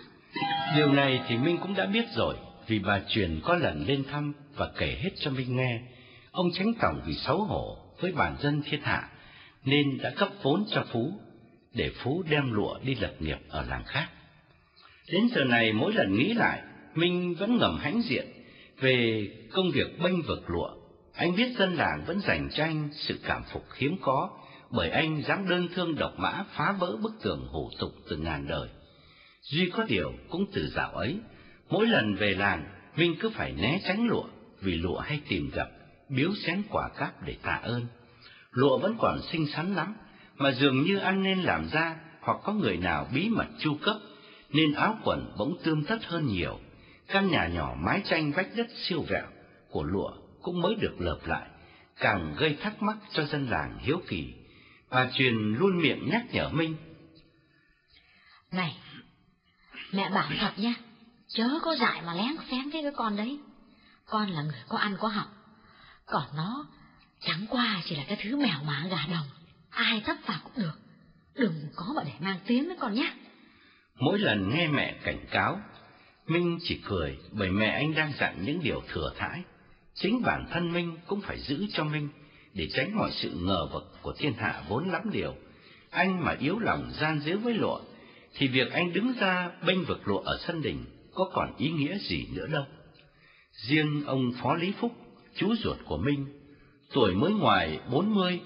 Điều 0.75 0.93
này 0.93 1.21
thì 1.27 1.37
Minh 1.37 1.57
cũng 1.61 1.73
đã 1.73 1.85
biết 1.85 2.05
rồi, 2.15 2.35
vì 2.67 2.79
bà 2.79 2.99
truyền 3.09 3.39
có 3.43 3.55
lần 3.55 3.85
lên 3.87 4.03
thăm 4.11 4.33
và 4.55 4.71
kể 4.77 4.99
hết 5.03 5.09
cho 5.19 5.31
Minh 5.31 5.55
nghe. 5.55 5.81
Ông 6.31 6.51
Tránh 6.53 6.73
Tổng 6.81 7.01
vì 7.05 7.13
xấu 7.13 7.43
hổ 7.43 7.77
với 7.99 8.11
bản 8.11 8.35
dân 8.39 8.61
thiên 8.65 8.81
hạ, 8.81 9.09
nên 9.65 9.97
đã 9.97 10.09
cấp 10.17 10.29
vốn 10.41 10.65
cho 10.71 10.85
Phú, 10.91 11.19
để 11.73 11.91
Phú 12.03 12.23
đem 12.29 12.53
lụa 12.53 12.79
đi 12.83 12.95
lập 12.95 13.13
nghiệp 13.19 13.37
ở 13.49 13.65
làng 13.69 13.83
khác. 13.85 14.07
Đến 15.11 15.27
giờ 15.35 15.43
này 15.43 15.73
mỗi 15.73 15.93
lần 15.93 16.13
nghĩ 16.13 16.33
lại, 16.33 16.61
Minh 16.95 17.35
vẫn 17.35 17.57
ngầm 17.57 17.79
hãnh 17.81 18.01
diện 18.01 18.25
về 18.79 19.27
công 19.51 19.71
việc 19.71 19.99
bênh 20.03 20.21
vực 20.21 20.49
lụa. 20.49 20.69
Anh 21.19 21.35
biết 21.35 21.55
dân 21.57 21.75
làng 21.75 22.03
vẫn 22.07 22.19
dành 22.19 22.49
cho 22.53 22.63
anh 22.63 22.89
sự 22.91 23.19
cảm 23.23 23.43
phục 23.53 23.65
hiếm 23.75 23.97
có, 24.01 24.29
bởi 24.71 24.89
anh 24.89 25.21
dám 25.27 25.49
đơn 25.49 25.67
thương 25.75 25.95
độc 25.95 26.13
mã 26.17 26.45
phá 26.55 26.71
vỡ 26.79 26.97
bức 27.01 27.11
tường 27.21 27.47
hủ 27.51 27.71
tục 27.79 27.91
từ 28.09 28.17
ngàn 28.17 28.47
đời. 28.47 28.69
Duy 29.41 29.69
có 29.69 29.83
điều 29.83 30.13
cũng 30.29 30.45
từ 30.53 30.69
dạo 30.69 30.91
ấy, 30.91 31.19
mỗi 31.69 31.87
lần 31.87 32.15
về 32.15 32.35
làng, 32.35 32.63
Vinh 32.95 33.15
cứ 33.19 33.29
phải 33.29 33.51
né 33.51 33.79
tránh 33.87 34.07
lụa, 34.07 34.23
vì 34.61 34.75
lụa 34.75 34.99
hay 34.99 35.21
tìm 35.29 35.51
gặp, 35.53 35.67
biếu 36.09 36.29
xén 36.45 36.63
quả 36.69 36.89
cáp 36.97 37.23
để 37.25 37.35
tạ 37.43 37.59
ơn. 37.63 37.85
Lụa 38.51 38.77
vẫn 38.77 38.95
còn 38.99 39.19
xinh 39.31 39.47
xắn 39.47 39.75
lắm, 39.75 39.95
mà 40.37 40.51
dường 40.51 40.81
như 40.81 40.97
ăn 40.97 41.23
nên 41.23 41.39
làm 41.39 41.69
ra, 41.71 41.95
hoặc 42.21 42.37
có 42.43 42.53
người 42.53 42.77
nào 42.77 43.07
bí 43.13 43.29
mật 43.29 43.47
chu 43.59 43.77
cấp, 43.81 43.95
nên 44.49 44.73
áo 44.73 44.97
quần 45.03 45.33
bỗng 45.37 45.57
tươm 45.63 45.83
tất 45.83 46.05
hơn 46.05 46.27
nhiều. 46.27 46.59
Căn 47.07 47.31
nhà 47.31 47.47
nhỏ 47.47 47.75
mái 47.79 48.01
tranh 48.05 48.31
vách 48.31 48.49
đất 48.55 48.67
siêu 48.75 49.05
vẹo 49.09 49.27
của 49.69 49.83
lụa 49.83 50.11
cũng 50.41 50.61
mới 50.61 50.75
được 50.75 50.95
lợp 50.99 51.19
lại, 51.25 51.49
càng 51.95 52.35
gây 52.37 52.57
thắc 52.61 52.81
mắc 52.81 52.97
cho 53.13 53.25
dân 53.25 53.49
làng 53.49 53.79
hiếu 53.81 54.01
kỳ. 54.07 54.33
Bà 54.89 55.09
truyền 55.13 55.33
luôn 55.33 55.77
miệng 55.81 56.09
nhắc 56.09 56.23
nhở 56.31 56.49
Minh. 56.49 56.75
Này, 58.51 58.77
Mẹ 59.91 60.09
bảo 60.09 60.29
thật 60.39 60.51
nha, 60.57 60.73
chớ 61.27 61.49
có 61.61 61.75
dại 61.75 62.01
mà 62.05 62.13
lén 62.13 62.35
xén 62.51 62.71
cái 62.71 62.81
cái 62.81 62.91
con 62.95 63.15
đấy. 63.15 63.39
Con 64.05 64.29
là 64.29 64.41
người 64.41 64.61
có 64.67 64.77
ăn 64.77 64.95
có 64.99 65.07
học, 65.07 65.27
còn 66.05 66.23
nó 66.35 66.65
chẳng 67.19 67.45
qua 67.49 67.81
chỉ 67.85 67.95
là 67.95 68.03
cái 68.07 68.17
thứ 68.23 68.37
mèo 68.37 68.63
mã 68.65 68.85
gà 68.91 69.05
đồng, 69.11 69.27
ai 69.69 70.01
thấp 70.05 70.17
vào 70.25 70.39
cũng 70.43 70.53
được. 70.55 70.79
Đừng 71.35 71.53
có 71.75 71.85
mà 71.95 72.03
để 72.03 72.11
mang 72.19 72.39
tiếng 72.45 72.67
với 72.67 72.77
con 72.79 72.93
nhé. 72.93 73.13
Mỗi 73.95 74.19
lần 74.19 74.49
nghe 74.49 74.67
mẹ 74.67 74.99
cảnh 75.03 75.25
cáo, 75.31 75.59
Minh 76.27 76.57
chỉ 76.63 76.81
cười 76.85 77.17
bởi 77.31 77.49
mẹ 77.49 77.69
anh 77.69 77.95
đang 77.95 78.13
dặn 78.19 78.45
những 78.45 78.63
điều 78.63 78.83
thừa 78.87 79.13
thãi. 79.17 79.43
Chính 79.99 80.21
bản 80.21 80.45
thân 80.51 80.73
Minh 80.73 80.97
cũng 81.07 81.21
phải 81.21 81.39
giữ 81.39 81.65
cho 81.73 81.83
Minh 81.83 82.09
để 82.53 82.67
tránh 82.73 82.95
mọi 82.95 83.11
sự 83.11 83.31
ngờ 83.35 83.67
vực 83.73 83.83
của 84.01 84.13
thiên 84.17 84.33
hạ 84.33 84.63
vốn 84.67 84.89
lắm 84.89 85.09
điều. 85.11 85.35
Anh 85.89 86.25
mà 86.25 86.35
yếu 86.39 86.59
lòng 86.59 86.91
gian 86.99 87.19
díu 87.19 87.39
với 87.39 87.53
lụa 87.53 87.79
thì 88.33 88.47
việc 88.47 88.71
anh 88.71 88.93
đứng 88.93 89.13
ra 89.19 89.51
bênh 89.65 89.85
vực 89.85 90.07
lụa 90.07 90.19
ở 90.19 90.37
sân 90.47 90.61
đình 90.61 90.85
có 91.13 91.29
còn 91.33 91.55
ý 91.57 91.69
nghĩa 91.69 91.97
gì 91.97 92.27
nữa 92.31 92.47
đâu. 92.47 92.63
Riêng 93.51 94.03
ông 94.05 94.31
Phó 94.41 94.55
Lý 94.55 94.73
Phúc, 94.79 94.91
chú 95.35 95.55
ruột 95.55 95.77
của 95.85 95.97
Minh, 95.97 96.25
tuổi 96.93 97.15
mới 97.15 97.31
ngoài 97.31 97.79
bốn 97.91 98.15
mươi, 98.15 98.41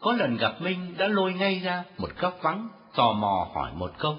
có 0.00 0.12
lần 0.12 0.36
gặp 0.36 0.60
Minh 0.60 0.94
đã 0.98 1.08
lôi 1.08 1.32
ngay 1.32 1.60
ra 1.64 1.84
một 1.98 2.10
góc 2.20 2.38
vắng, 2.42 2.68
tò 2.94 3.12
mò 3.12 3.50
hỏi 3.54 3.72
một 3.74 3.92
câu. 3.98 4.18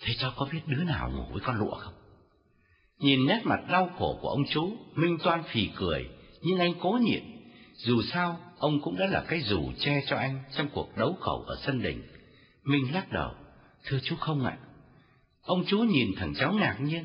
Thế 0.00 0.14
cháu 0.18 0.32
có 0.36 0.48
biết 0.52 0.60
đứa 0.66 0.84
nào 0.84 1.10
ngủ 1.10 1.24
với 1.32 1.40
con 1.44 1.58
lụa 1.58 1.74
không? 1.74 2.03
Nhìn 2.98 3.26
nét 3.26 3.40
mặt 3.44 3.60
đau 3.70 3.90
khổ 3.98 4.18
của 4.22 4.28
ông 4.28 4.44
chú, 4.50 4.76
Minh 4.94 5.18
toan 5.24 5.42
phì 5.42 5.70
cười, 5.76 6.08
nhưng 6.42 6.58
anh 6.58 6.74
cố 6.80 6.98
nhịn. 7.02 7.22
Dù 7.74 8.02
sao, 8.02 8.40
ông 8.58 8.80
cũng 8.80 8.96
đã 8.96 9.06
là 9.06 9.24
cái 9.28 9.40
dù 9.40 9.72
che 9.78 10.02
cho 10.06 10.16
anh 10.16 10.42
trong 10.56 10.68
cuộc 10.68 10.96
đấu 10.96 11.16
khẩu 11.20 11.42
ở 11.46 11.56
sân 11.62 11.82
đình. 11.82 12.02
Minh 12.64 12.94
lắc 12.94 13.12
đầu. 13.12 13.34
Thưa 13.84 13.98
chú 14.02 14.16
không 14.16 14.44
ạ. 14.46 14.58
Ông 15.42 15.64
chú 15.66 15.78
nhìn 15.78 16.08
thằng 16.16 16.34
cháu 16.34 16.52
ngạc 16.52 16.76
nhiên. 16.80 17.04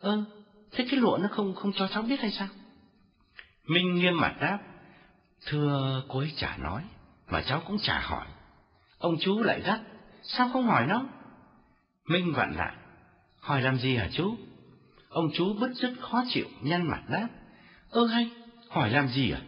Ơ, 0.00 0.24
thế 0.72 0.86
cái 0.90 1.00
lụa 1.00 1.18
nó 1.22 1.28
không 1.30 1.54
không 1.54 1.72
cho 1.72 1.88
cháu 1.88 2.02
biết 2.02 2.20
hay 2.20 2.30
sao? 2.30 2.48
Minh 3.66 3.94
nghiêm 3.94 4.16
mặt 4.16 4.36
đáp. 4.40 4.58
Thưa 5.46 6.02
cô 6.08 6.18
ấy 6.18 6.32
chả 6.36 6.56
nói, 6.56 6.82
mà 7.28 7.42
cháu 7.42 7.62
cũng 7.66 7.78
chả 7.78 8.00
hỏi. 8.00 8.26
Ông 8.98 9.16
chú 9.20 9.42
lại 9.42 9.60
gắt, 9.60 9.80
sao 10.22 10.50
không 10.52 10.66
hỏi 10.66 10.86
nó? 10.86 11.06
Minh 12.08 12.32
vặn 12.32 12.54
lại, 12.54 12.74
hỏi 13.40 13.62
làm 13.62 13.78
gì 13.78 13.96
hả 13.96 14.08
chú? 14.12 14.36
Ông 15.14 15.30
chú 15.34 15.54
bứt 15.60 15.70
rứt 15.74 15.92
khó 16.00 16.24
chịu, 16.28 16.44
nhăn 16.62 16.86
mặt 16.88 17.02
đáp. 17.10 17.28
Ơ 17.90 18.04
hay, 18.06 18.30
hỏi 18.68 18.90
làm 18.90 19.08
gì 19.08 19.30
à? 19.30 19.40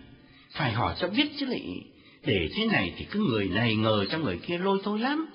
Phải 0.52 0.72
hỏi 0.72 0.94
cho 0.98 1.08
biết 1.08 1.28
chứ 1.38 1.46
lại, 1.46 1.84
để 2.26 2.48
thế 2.56 2.66
này 2.66 2.94
thì 2.96 3.06
cứ 3.10 3.20
người 3.30 3.48
này 3.48 3.76
ngờ 3.76 4.04
cho 4.10 4.18
người 4.18 4.38
kia 4.38 4.58
lôi 4.58 4.78
thôi 4.84 4.98
lắm. 4.98 5.26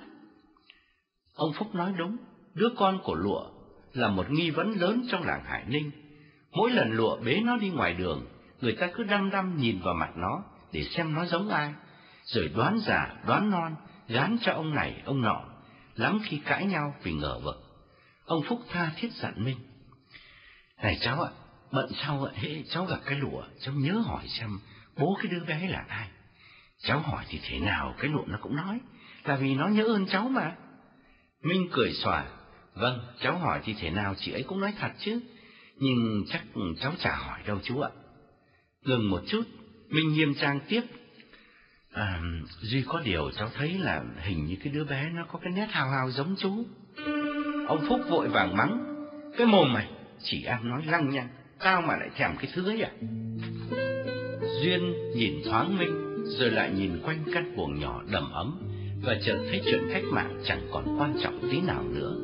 Ông 1.36 1.54
Phúc 1.54 1.76
nói 1.76 1.94
đúng, 1.98 2.18
đứa 2.54 2.70
con 2.78 3.00
của 3.04 3.16
lụa 3.16 3.50
là 3.94 4.08
một 4.08 4.32
nghi 4.32 4.50
vấn 4.50 4.72
lớn 4.72 5.06
trong 5.12 5.24
làng 5.24 5.44
Hải 5.46 5.64
Ninh. 5.68 5.92
Mỗi 6.52 6.72
lần 6.72 6.92
lụa 6.92 7.18
bế 7.26 7.40
nó 7.44 7.58
đi 7.58 7.70
ngoài 7.70 7.94
đường, 7.94 8.26
người 8.62 8.74
ta 8.74 8.90
cứ 8.96 9.04
đăm 9.04 9.30
đăm 9.30 9.58
nhìn 9.58 9.80
vào 9.80 9.94
mặt 9.94 10.12
nó 10.16 10.44
để 10.72 10.84
xem 10.84 11.14
nó 11.14 11.26
giống 11.26 11.50
ai, 11.50 11.74
rồi 12.26 12.50
đoán 12.56 12.80
giả, 12.80 13.16
đoán 13.28 13.50
non, 13.50 13.76
gán 14.08 14.38
cho 14.42 14.54
ông 14.54 14.76
này, 14.76 15.02
ông 15.06 15.22
nọ, 15.22 15.44
lắm 15.96 16.20
khi 16.24 16.40
cãi 16.46 16.66
nhau 16.66 16.96
vì 17.04 17.14
ngờ 17.14 17.40
vực. 17.44 17.56
Ông 18.26 18.44
Phúc 18.48 18.60
tha 18.70 18.92
thiết 18.98 19.12
dặn 19.14 19.46
Minh. 19.46 19.58
Này 20.82 20.98
cháu 21.02 21.22
ạ, 21.22 21.32
bận 21.72 21.92
sau 22.04 22.24
ạ, 22.24 22.32
hễ 22.36 22.64
cháu 22.70 22.86
gặp 22.86 23.00
cái 23.06 23.16
lụa, 23.20 23.44
cháu 23.62 23.74
nhớ 23.74 23.94
hỏi 23.94 24.28
xem 24.28 24.50
bố 24.98 25.18
cái 25.22 25.32
đứa 25.32 25.46
bé 25.46 25.68
là 25.68 25.86
ai. 25.88 26.08
Cháu 26.84 27.00
hỏi 27.00 27.26
thì 27.30 27.40
thế 27.44 27.60
nào 27.60 27.96
cái 27.98 28.10
lụa 28.10 28.24
nó 28.28 28.38
cũng 28.42 28.56
nói, 28.56 28.80
là 29.24 29.36
vì 29.36 29.56
nó 29.56 29.68
nhớ 29.68 29.84
ơn 29.84 30.06
cháu 30.06 30.30
mà. 30.30 30.56
Minh 31.44 31.68
cười 31.72 31.94
xòa, 31.94 32.26
vâng, 32.74 33.00
cháu 33.22 33.38
hỏi 33.38 33.62
thì 33.64 33.76
thế 33.80 33.90
nào 33.90 34.16
chị 34.18 34.32
ấy 34.32 34.44
cũng 34.44 34.60
nói 34.60 34.74
thật 34.80 34.92
chứ, 35.00 35.20
nhưng 35.76 36.24
chắc 36.28 36.44
cháu 36.82 36.94
chả 37.00 37.16
hỏi 37.16 37.40
đâu 37.48 37.60
chú 37.64 37.80
ạ. 37.80 37.90
Ngừng 38.86 39.10
một 39.10 39.22
chút, 39.28 39.44
Minh 39.90 40.14
nghiêm 40.14 40.34
trang 40.34 40.60
tiếp. 40.68 40.82
À, 41.94 42.22
Duy 42.62 42.84
có 42.88 43.00
điều 43.00 43.32
cháu 43.32 43.50
thấy 43.54 43.74
là 43.74 44.04
hình 44.22 44.46
như 44.46 44.56
cái 44.64 44.74
đứa 44.74 44.84
bé 44.84 45.10
nó 45.10 45.26
có 45.26 45.40
cái 45.40 45.52
nét 45.52 45.68
hào 45.72 45.90
hào 45.90 46.12
giống 46.12 46.36
chú. 46.40 46.66
Ông 47.68 47.86
Phúc 47.90 48.02
vội 48.10 48.28
vàng 48.28 48.58
mắng, 48.58 49.06
cái 49.38 49.48
mồm 49.48 49.74
mày, 49.74 49.88
chỉ 50.24 50.44
an 50.44 50.70
nói 50.70 50.82
lăng 50.86 51.10
nhăng, 51.10 51.30
tao 51.60 51.82
mà 51.82 51.98
lại 51.98 52.10
thèm 52.16 52.32
cái 52.38 52.52
thứ 52.54 52.70
ấy 52.70 52.82
à? 52.82 52.92
Duyên 54.62 54.94
nhìn 55.16 55.34
thoáng 55.46 55.78
Minh, 55.78 56.26
rồi 56.26 56.52
lại 56.52 56.72
nhìn 56.78 57.02
quanh 57.04 57.24
căn 57.34 57.56
buồng 57.56 57.80
nhỏ 57.80 58.04
đầm 58.12 58.32
ấm, 58.32 58.62
và 59.04 59.16
chợt 59.26 59.38
thấy 59.50 59.62
chuyện 59.66 59.82
cách 59.94 60.04
mạng 60.12 60.42
chẳng 60.46 60.62
còn 60.72 61.00
quan 61.00 61.16
trọng 61.24 61.40
tí 61.52 61.62
nào 61.62 61.84
nữa. 61.84 62.16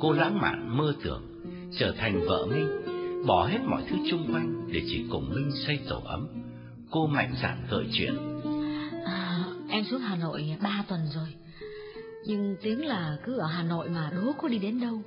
Cô 0.00 0.12
lãng 0.12 0.40
mạn 0.40 0.76
mơ 0.76 0.94
tưởng, 1.04 1.22
trở 1.78 1.94
thành 1.98 2.20
vợ 2.26 2.46
Minh, 2.46 2.82
bỏ 3.26 3.46
hết 3.46 3.58
mọi 3.66 3.82
thứ 3.88 3.96
chung 4.10 4.32
quanh 4.32 4.68
để 4.72 4.82
chỉ 4.86 5.04
cùng 5.10 5.34
Minh 5.34 5.50
xây 5.66 5.80
tổ 5.88 6.02
ấm. 6.04 6.28
Cô 6.90 7.06
mạnh 7.06 7.34
dạn 7.42 7.66
gợi 7.70 7.84
chuyện. 7.92 8.40
À, 9.06 9.44
em 9.68 9.84
xuống 9.84 10.00
Hà 10.00 10.16
Nội 10.16 10.56
ba 10.62 10.84
tuần 10.88 11.00
rồi, 11.14 11.28
nhưng 12.26 12.56
tiếng 12.62 12.86
là 12.86 13.16
cứ 13.24 13.38
ở 13.38 13.46
Hà 13.46 13.62
Nội 13.62 13.88
mà 13.88 14.10
đố 14.16 14.32
có 14.42 14.48
đi 14.48 14.58
đến 14.58 14.80
đâu, 14.80 15.02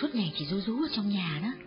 suốt 0.00 0.14
ngày 0.14 0.32
chỉ 0.38 0.46
rú 0.46 0.60
rú 0.60 0.76
ở 0.76 0.88
trong 0.92 1.08
nhà 1.08 1.40
đó. 1.42 1.63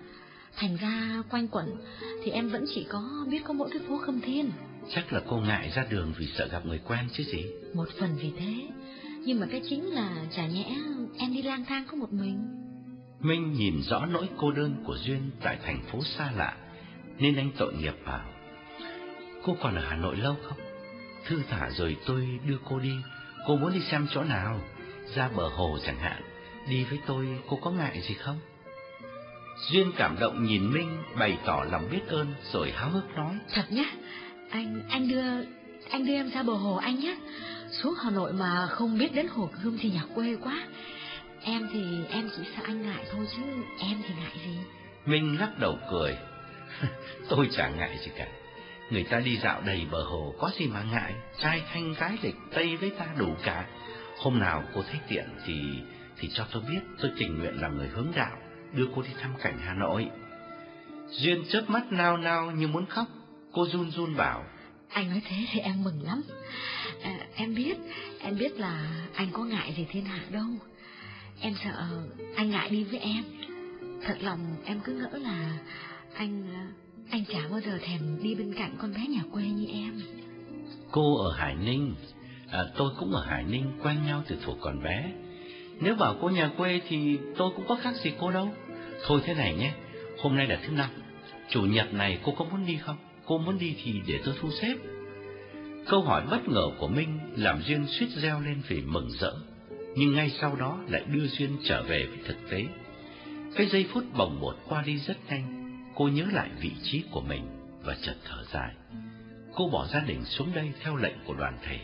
Thành 0.58 0.76
ra 0.76 1.24
quanh 1.30 1.48
quẩn 1.48 1.76
thì 2.24 2.32
em 2.32 2.50
vẫn 2.50 2.66
chỉ 2.76 2.86
có 2.90 3.26
biết 3.30 3.42
có 3.44 3.54
mỗi 3.54 3.70
cái 3.72 3.82
phố 3.88 3.98
Khâm 3.98 4.22
Thiên. 4.22 4.52
Chắc 4.90 5.14
là 5.14 5.22
cô 5.30 5.38
ngại 5.38 5.72
ra 5.76 5.86
đường 5.90 6.14
vì 6.18 6.28
sợ 6.38 6.48
gặp 6.52 6.66
người 6.66 6.80
quen 6.88 7.10
chứ 7.14 7.24
gì. 7.24 7.46
Một 7.74 7.90
phần 8.00 8.10
vì 8.22 8.32
thế, 8.40 8.68
nhưng 9.26 9.40
mà 9.40 9.48
cái 9.52 9.62
chính 9.70 9.86
là 9.86 10.26
chả 10.32 10.48
nhẽ 10.48 10.76
em 11.18 11.34
đi 11.34 11.42
lang 11.42 11.66
thang 11.66 11.84
có 11.92 11.98
một 11.98 12.14
mình. 12.14 12.48
Minh 13.20 13.54
nhìn 13.54 13.82
rõ 13.82 14.06
nỗi 14.06 14.30
cô 14.38 14.52
đơn 14.52 14.84
của 14.86 14.98
Duyên 14.98 15.32
tại 15.44 15.58
thành 15.66 15.84
phố 15.92 16.04
xa 16.04 16.32
lạ, 16.32 16.58
nên 17.18 17.36
anh 17.36 17.52
tội 17.58 17.74
nghiệp 17.74 17.96
vào. 18.04 18.30
Cô 19.44 19.56
còn 19.62 19.76
ở 19.76 19.82
Hà 19.90 19.96
Nội 19.96 20.16
lâu 20.16 20.36
không? 20.44 20.58
Thư 21.28 21.42
thả 21.50 21.70
rồi 21.70 21.98
tôi 22.06 22.40
đưa 22.48 22.58
cô 22.70 22.80
đi, 22.80 22.94
cô 23.48 23.56
muốn 23.56 23.74
đi 23.74 23.80
xem 23.92 24.08
chỗ 24.14 24.24
nào? 24.24 24.62
Ra 25.16 25.30
bờ 25.36 25.48
hồ 25.48 25.78
chẳng 25.86 26.00
hạn, 26.00 26.22
đi 26.70 26.84
với 26.84 27.00
tôi 27.08 27.28
cô 27.50 27.60
có 27.62 27.72
ngại 27.72 28.02
gì 28.02 28.14
không? 28.14 28.40
Duyên 29.60 29.92
cảm 29.98 30.20
động 30.20 30.44
nhìn 30.44 30.74
Minh 30.74 31.04
bày 31.20 31.38
tỏ 31.46 31.66
lòng 31.72 31.90
biết 31.92 32.08
ơn 32.08 32.34
rồi 32.54 32.72
háo 32.72 32.90
hức 32.90 33.16
nói. 33.16 33.36
Thật 33.54 33.66
nhá, 33.70 33.86
anh 34.50 34.84
anh 34.90 35.08
đưa 35.08 35.22
anh 35.90 36.06
đưa 36.06 36.14
em 36.14 36.30
ra 36.30 36.44
bờ 36.44 36.54
hồ 36.54 36.76
anh 36.76 37.00
nhé. 37.00 37.18
Xuống 37.72 37.94
Hà 38.04 38.10
Nội 38.10 38.34
mà 38.34 38.68
không 38.68 38.98
biết 38.98 39.14
đến 39.14 39.28
hồ 39.28 39.50
Gươm 39.64 39.78
thì 39.82 39.90
nhà 39.90 40.02
quê 40.16 40.38
quá. 40.44 40.68
Em 41.44 41.70
thì 41.74 41.84
em 42.10 42.30
chỉ 42.38 42.44
sợ 42.56 42.64
anh 42.66 42.82
ngại 42.82 43.06
thôi 43.12 43.28
chứ 43.36 43.42
em 43.80 43.98
thì 44.08 44.14
ngại 44.20 44.32
gì. 44.46 44.58
Minh 45.06 45.38
lắc 45.40 45.60
đầu 45.60 45.80
cười. 45.92 46.18
tôi 47.30 47.50
chẳng 47.52 47.78
ngại 47.78 47.98
gì 48.06 48.12
cả. 48.18 48.28
Người 48.90 49.04
ta 49.04 49.20
đi 49.20 49.38
dạo 49.38 49.62
đầy 49.66 49.86
bờ 49.92 50.04
hồ 50.04 50.36
có 50.40 50.52
gì 50.60 50.68
mà 50.68 50.84
ngại, 50.92 51.14
trai 51.40 51.62
thanh 51.74 51.94
gái 51.94 52.18
lịch 52.22 52.36
tây 52.54 52.78
với 52.78 52.90
ta 52.90 53.06
đủ 53.18 53.36
cả. 53.44 53.66
Hôm 54.18 54.40
nào 54.40 54.64
cô 54.74 54.82
thấy 54.82 55.00
tiện 55.08 55.26
thì 55.46 55.54
thì 56.20 56.30
cho 56.34 56.46
tôi 56.52 56.64
biết, 56.70 56.80
tôi 57.02 57.12
tình 57.20 57.40
nguyện 57.40 57.62
làm 57.62 57.78
người 57.78 57.88
hướng 57.88 58.08
đạo 58.16 58.38
đưa 58.74 58.86
cô 58.96 59.02
đi 59.02 59.10
thăm 59.22 59.32
cảnh 59.42 59.58
Hà 59.60 59.74
Nội. 59.74 60.10
Duyên 61.10 61.44
chớp 61.50 61.70
mắt 61.70 61.92
nao 61.92 62.18
nao 62.18 62.52
như 62.52 62.68
muốn 62.68 62.86
khóc, 62.86 63.08
cô 63.52 63.68
run 63.68 63.92
run 63.92 64.16
bảo. 64.16 64.44
Anh 64.90 65.10
nói 65.10 65.22
thế 65.26 65.36
thì 65.52 65.60
em 65.60 65.84
mừng 65.84 66.04
lắm. 66.04 66.22
À, 67.02 67.18
em 67.36 67.56
biết, 67.56 67.78
em 68.20 68.38
biết 68.38 68.60
là 68.60 69.06
anh 69.16 69.28
có 69.32 69.44
ngại 69.44 69.74
gì 69.78 69.86
thiên 69.90 70.06
hạ 70.06 70.20
đâu. 70.32 70.46
Em 71.42 71.54
sợ 71.64 71.88
anh 72.36 72.50
ngại 72.50 72.70
đi 72.70 72.84
với 72.84 73.00
em. 73.00 73.24
Thật 74.04 74.18
lòng 74.22 74.40
em 74.66 74.80
cứ 74.84 74.94
ngỡ 74.94 75.18
là 75.18 75.58
anh 76.14 76.48
anh 77.10 77.26
chả 77.26 77.40
bao 77.52 77.60
giờ 77.62 77.80
thèm 77.82 78.24
đi 78.24 78.36
bên 78.36 78.54
cạnh 78.54 78.76
con 78.78 78.94
bé 78.94 79.08
nhà 79.08 79.22
quê 79.32 79.44
như 79.44 79.66
em. 79.66 80.02
Cô 80.92 81.18
ở 81.18 81.38
Hải 81.38 81.56
Ninh, 81.56 81.96
à, 82.52 82.64
tôi 82.78 82.92
cũng 83.00 83.12
ở 83.12 83.26
Hải 83.26 83.44
Ninh 83.44 83.72
quen 83.84 84.06
nhau 84.06 84.24
từ 84.28 84.36
thuở 84.46 84.54
còn 84.62 84.84
bé. 84.84 85.12
Nếu 85.80 85.96
bảo 85.96 86.16
cô 86.22 86.30
nhà 86.30 86.52
quê 86.58 86.82
thì 86.88 87.18
tôi 87.38 87.52
cũng 87.56 87.68
có 87.68 87.76
khác 87.76 87.96
gì 87.96 88.12
cô 88.20 88.32
đâu. 88.32 88.50
Thôi 89.06 89.22
thế 89.26 89.34
này 89.34 89.56
nhé, 89.56 89.74
hôm 90.20 90.36
nay 90.36 90.48
là 90.48 90.60
thứ 90.66 90.72
năm, 90.72 90.90
chủ 91.50 91.62
nhật 91.62 91.94
này 91.94 92.20
cô 92.24 92.34
có 92.38 92.46
muốn 92.46 92.66
đi 92.66 92.78
không? 92.78 92.98
Cô 93.26 93.38
muốn 93.38 93.60
đi 93.60 93.76
thì 93.84 94.02
để 94.08 94.20
tôi 94.26 94.36
thu 94.42 94.50
xếp. 94.62 94.76
Câu 95.88 96.02
hỏi 96.02 96.26
bất 96.30 96.48
ngờ 96.48 96.70
của 96.80 96.88
Minh 96.88 97.20
làm 97.36 97.62
Duyên 97.62 97.86
suýt 97.88 98.08
reo 98.10 98.42
lên 98.42 98.62
vì 98.68 98.82
mừng 98.82 99.10
rỡ, 99.12 99.34
nhưng 99.96 100.16
ngay 100.16 100.30
sau 100.42 100.56
đó 100.56 100.80
lại 100.90 101.04
đưa 101.08 101.28
Duyên 101.28 101.58
trở 101.64 101.84
về 101.84 102.06
với 102.06 102.18
thực 102.26 102.50
tế. 102.50 102.66
Cái 103.56 103.68
giây 103.68 103.86
phút 103.94 104.04
bồng 104.18 104.40
bột 104.42 104.56
qua 104.68 104.84
đi 104.86 104.98
rất 104.98 105.18
nhanh, 105.30 105.74
cô 105.96 106.08
nhớ 106.08 106.26
lại 106.34 106.50
vị 106.62 106.72
trí 106.84 107.04
của 107.12 107.22
mình 107.22 107.44
và 107.84 107.96
chợt 108.02 108.16
thở 108.26 108.44
dài. 108.54 108.74
Cô 109.56 109.70
bỏ 109.70 109.88
gia 109.88 110.00
đình 110.00 110.26
xuống 110.26 110.50
đây 110.56 110.72
theo 110.82 110.96
lệnh 110.96 111.16
của 111.26 111.34
đoàn 111.34 111.58
thể, 111.64 111.80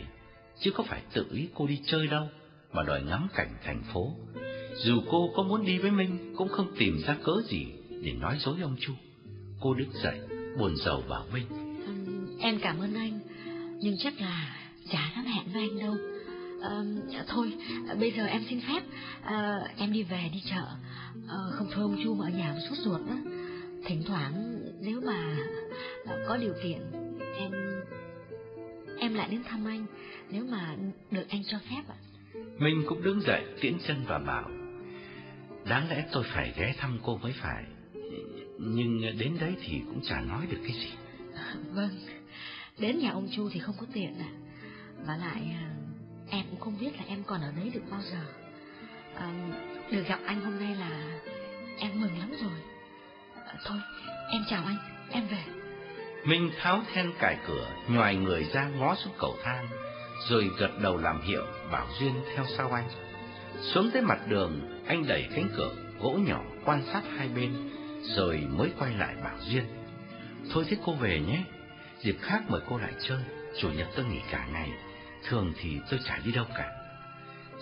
chứ 0.60 0.70
có 0.70 0.84
phải 0.84 1.00
tự 1.12 1.26
ý 1.32 1.48
cô 1.54 1.66
đi 1.66 1.80
chơi 1.86 2.06
đâu 2.06 2.28
mà 2.74 2.82
đòi 2.82 3.02
ngắm 3.02 3.28
cảnh 3.34 3.56
thành 3.64 3.82
phố. 3.92 4.14
Dù 4.76 5.00
cô 5.10 5.30
có 5.36 5.42
muốn 5.42 5.64
đi 5.64 5.78
với 5.78 5.90
Minh 5.90 6.34
cũng 6.36 6.48
không 6.48 6.66
tìm 6.78 6.98
ra 7.06 7.16
cớ 7.24 7.32
gì 7.48 7.66
để 8.02 8.12
nói 8.12 8.36
dối 8.40 8.56
ông 8.62 8.76
Chu. 8.80 8.92
Cô 9.60 9.74
đứng 9.74 9.92
dậy, 10.02 10.20
buồn 10.58 10.76
rầu 10.76 11.02
bảo 11.08 11.24
Minh. 11.32 11.46
Em 12.40 12.58
cảm 12.62 12.80
ơn 12.80 12.94
anh, 12.94 13.20
nhưng 13.80 13.96
chắc 13.98 14.20
là 14.20 14.56
chả 14.90 15.12
dám 15.16 15.24
hẹn 15.24 15.44
với 15.52 15.62
anh 15.62 15.78
đâu. 15.78 15.94
À, 16.62 17.24
thôi, 17.28 17.52
bây 18.00 18.10
giờ 18.10 18.26
em 18.26 18.42
xin 18.48 18.60
phép, 18.60 18.80
à, 19.22 19.58
em 19.76 19.92
đi 19.92 20.02
về 20.02 20.30
đi 20.32 20.42
chợ. 20.50 20.64
À, 21.28 21.36
không 21.50 21.68
thôi 21.72 21.82
ông 21.82 22.00
Chu 22.04 22.14
mà 22.14 22.26
ở 22.26 22.38
nhà 22.38 22.56
sốt 22.68 22.78
ruột 22.78 23.00
đó. 23.08 23.16
Thỉnh 23.84 24.02
thoảng 24.06 24.58
nếu 24.80 25.00
mà 25.00 25.36
ờ, 26.06 26.24
có 26.28 26.36
điều 26.36 26.54
kiện, 26.62 26.78
em 27.36 27.52
em 28.98 29.14
lại 29.14 29.28
đến 29.30 29.42
thăm 29.44 29.64
anh, 29.64 29.86
nếu 30.30 30.44
mà 30.44 30.76
được 31.10 31.24
anh 31.28 31.42
cho 31.46 31.58
phép 31.70 31.82
ạ. 31.88 31.96
Minh 32.58 32.84
cũng 32.88 33.02
đứng 33.02 33.20
dậy 33.20 33.44
tiễn 33.60 33.78
chân 33.86 34.04
và 34.08 34.18
bảo. 34.18 34.50
Đáng 35.64 35.88
lẽ 35.90 36.04
tôi 36.12 36.24
phải 36.34 36.52
ghé 36.56 36.74
thăm 36.78 36.98
cô 37.02 37.16
mới 37.16 37.32
phải. 37.32 37.64
Nhưng 38.58 39.18
đến 39.18 39.36
đấy 39.40 39.54
thì 39.62 39.82
cũng 39.86 40.00
chả 40.02 40.20
nói 40.20 40.46
được 40.50 40.58
cái 40.62 40.72
gì. 40.72 40.92
Vâng 41.70 41.90
Đến 42.78 42.98
nhà 42.98 43.10
ông 43.10 43.28
Chu 43.36 43.50
thì 43.52 43.60
không 43.60 43.74
có 43.80 43.86
tiện 43.92 44.18
à. 44.18 44.30
Và 45.06 45.16
lại 45.16 45.56
em 46.30 46.44
cũng 46.50 46.60
không 46.60 46.78
biết 46.80 46.90
là 46.96 47.04
em 47.06 47.22
còn 47.26 47.40
ở 47.40 47.52
đấy 47.56 47.70
được 47.74 47.82
bao 47.90 48.00
giờ. 48.02 48.20
À, 49.14 49.32
Được 49.90 50.02
gặp 50.08 50.18
anh 50.26 50.40
hôm 50.40 50.58
nay 50.58 50.74
là 50.74 51.20
em 51.78 52.00
mừng 52.00 52.18
lắm 52.18 52.32
rồi. 52.42 52.60
À, 53.46 53.54
Thôi 53.64 53.78
em 54.32 54.42
chào 54.50 54.64
anh 54.64 54.76
Em 55.10 55.26
về. 55.26 55.44
Minh 56.24 56.50
tháo 56.58 56.82
then 56.92 57.12
cài 57.18 57.38
cửa 57.46 57.68
Nhòi 57.88 58.14
người 58.14 58.44
ra 58.44 58.68
ngó 58.68 58.94
xuống 58.94 59.12
cầu 59.18 59.36
thang 59.44 59.68
rồi 60.28 60.50
gật 60.58 60.70
đầu 60.82 60.96
làm 60.96 61.20
hiệu 61.20 61.46
bảo 61.70 61.86
Duyên 62.00 62.12
theo 62.34 62.44
sau 62.56 62.72
anh. 62.72 62.88
Xuống 63.60 63.90
tới 63.92 64.02
mặt 64.02 64.18
đường, 64.28 64.82
anh 64.86 65.06
đẩy 65.06 65.28
cánh 65.34 65.48
cửa 65.56 65.70
gỗ 66.00 66.18
nhỏ 66.26 66.42
quan 66.64 66.82
sát 66.92 67.02
hai 67.16 67.28
bên, 67.28 67.70
rồi 68.02 68.40
mới 68.56 68.70
quay 68.78 68.94
lại 68.94 69.14
bảo 69.24 69.36
Duyên. 69.40 69.64
Thôi 70.52 70.64
thế 70.68 70.76
cô 70.84 70.92
về 70.92 71.20
nhé, 71.20 71.44
dịp 72.00 72.16
khác 72.20 72.42
mời 72.48 72.60
cô 72.68 72.78
lại 72.78 72.92
chơi, 73.00 73.20
chủ 73.60 73.70
nhật 73.70 73.88
tôi 73.96 74.04
nghỉ 74.04 74.20
cả 74.30 74.46
ngày, 74.52 74.70
thường 75.28 75.52
thì 75.60 75.78
tôi 75.90 76.00
chả 76.04 76.18
đi 76.24 76.32
đâu 76.32 76.44
cả. 76.56 76.70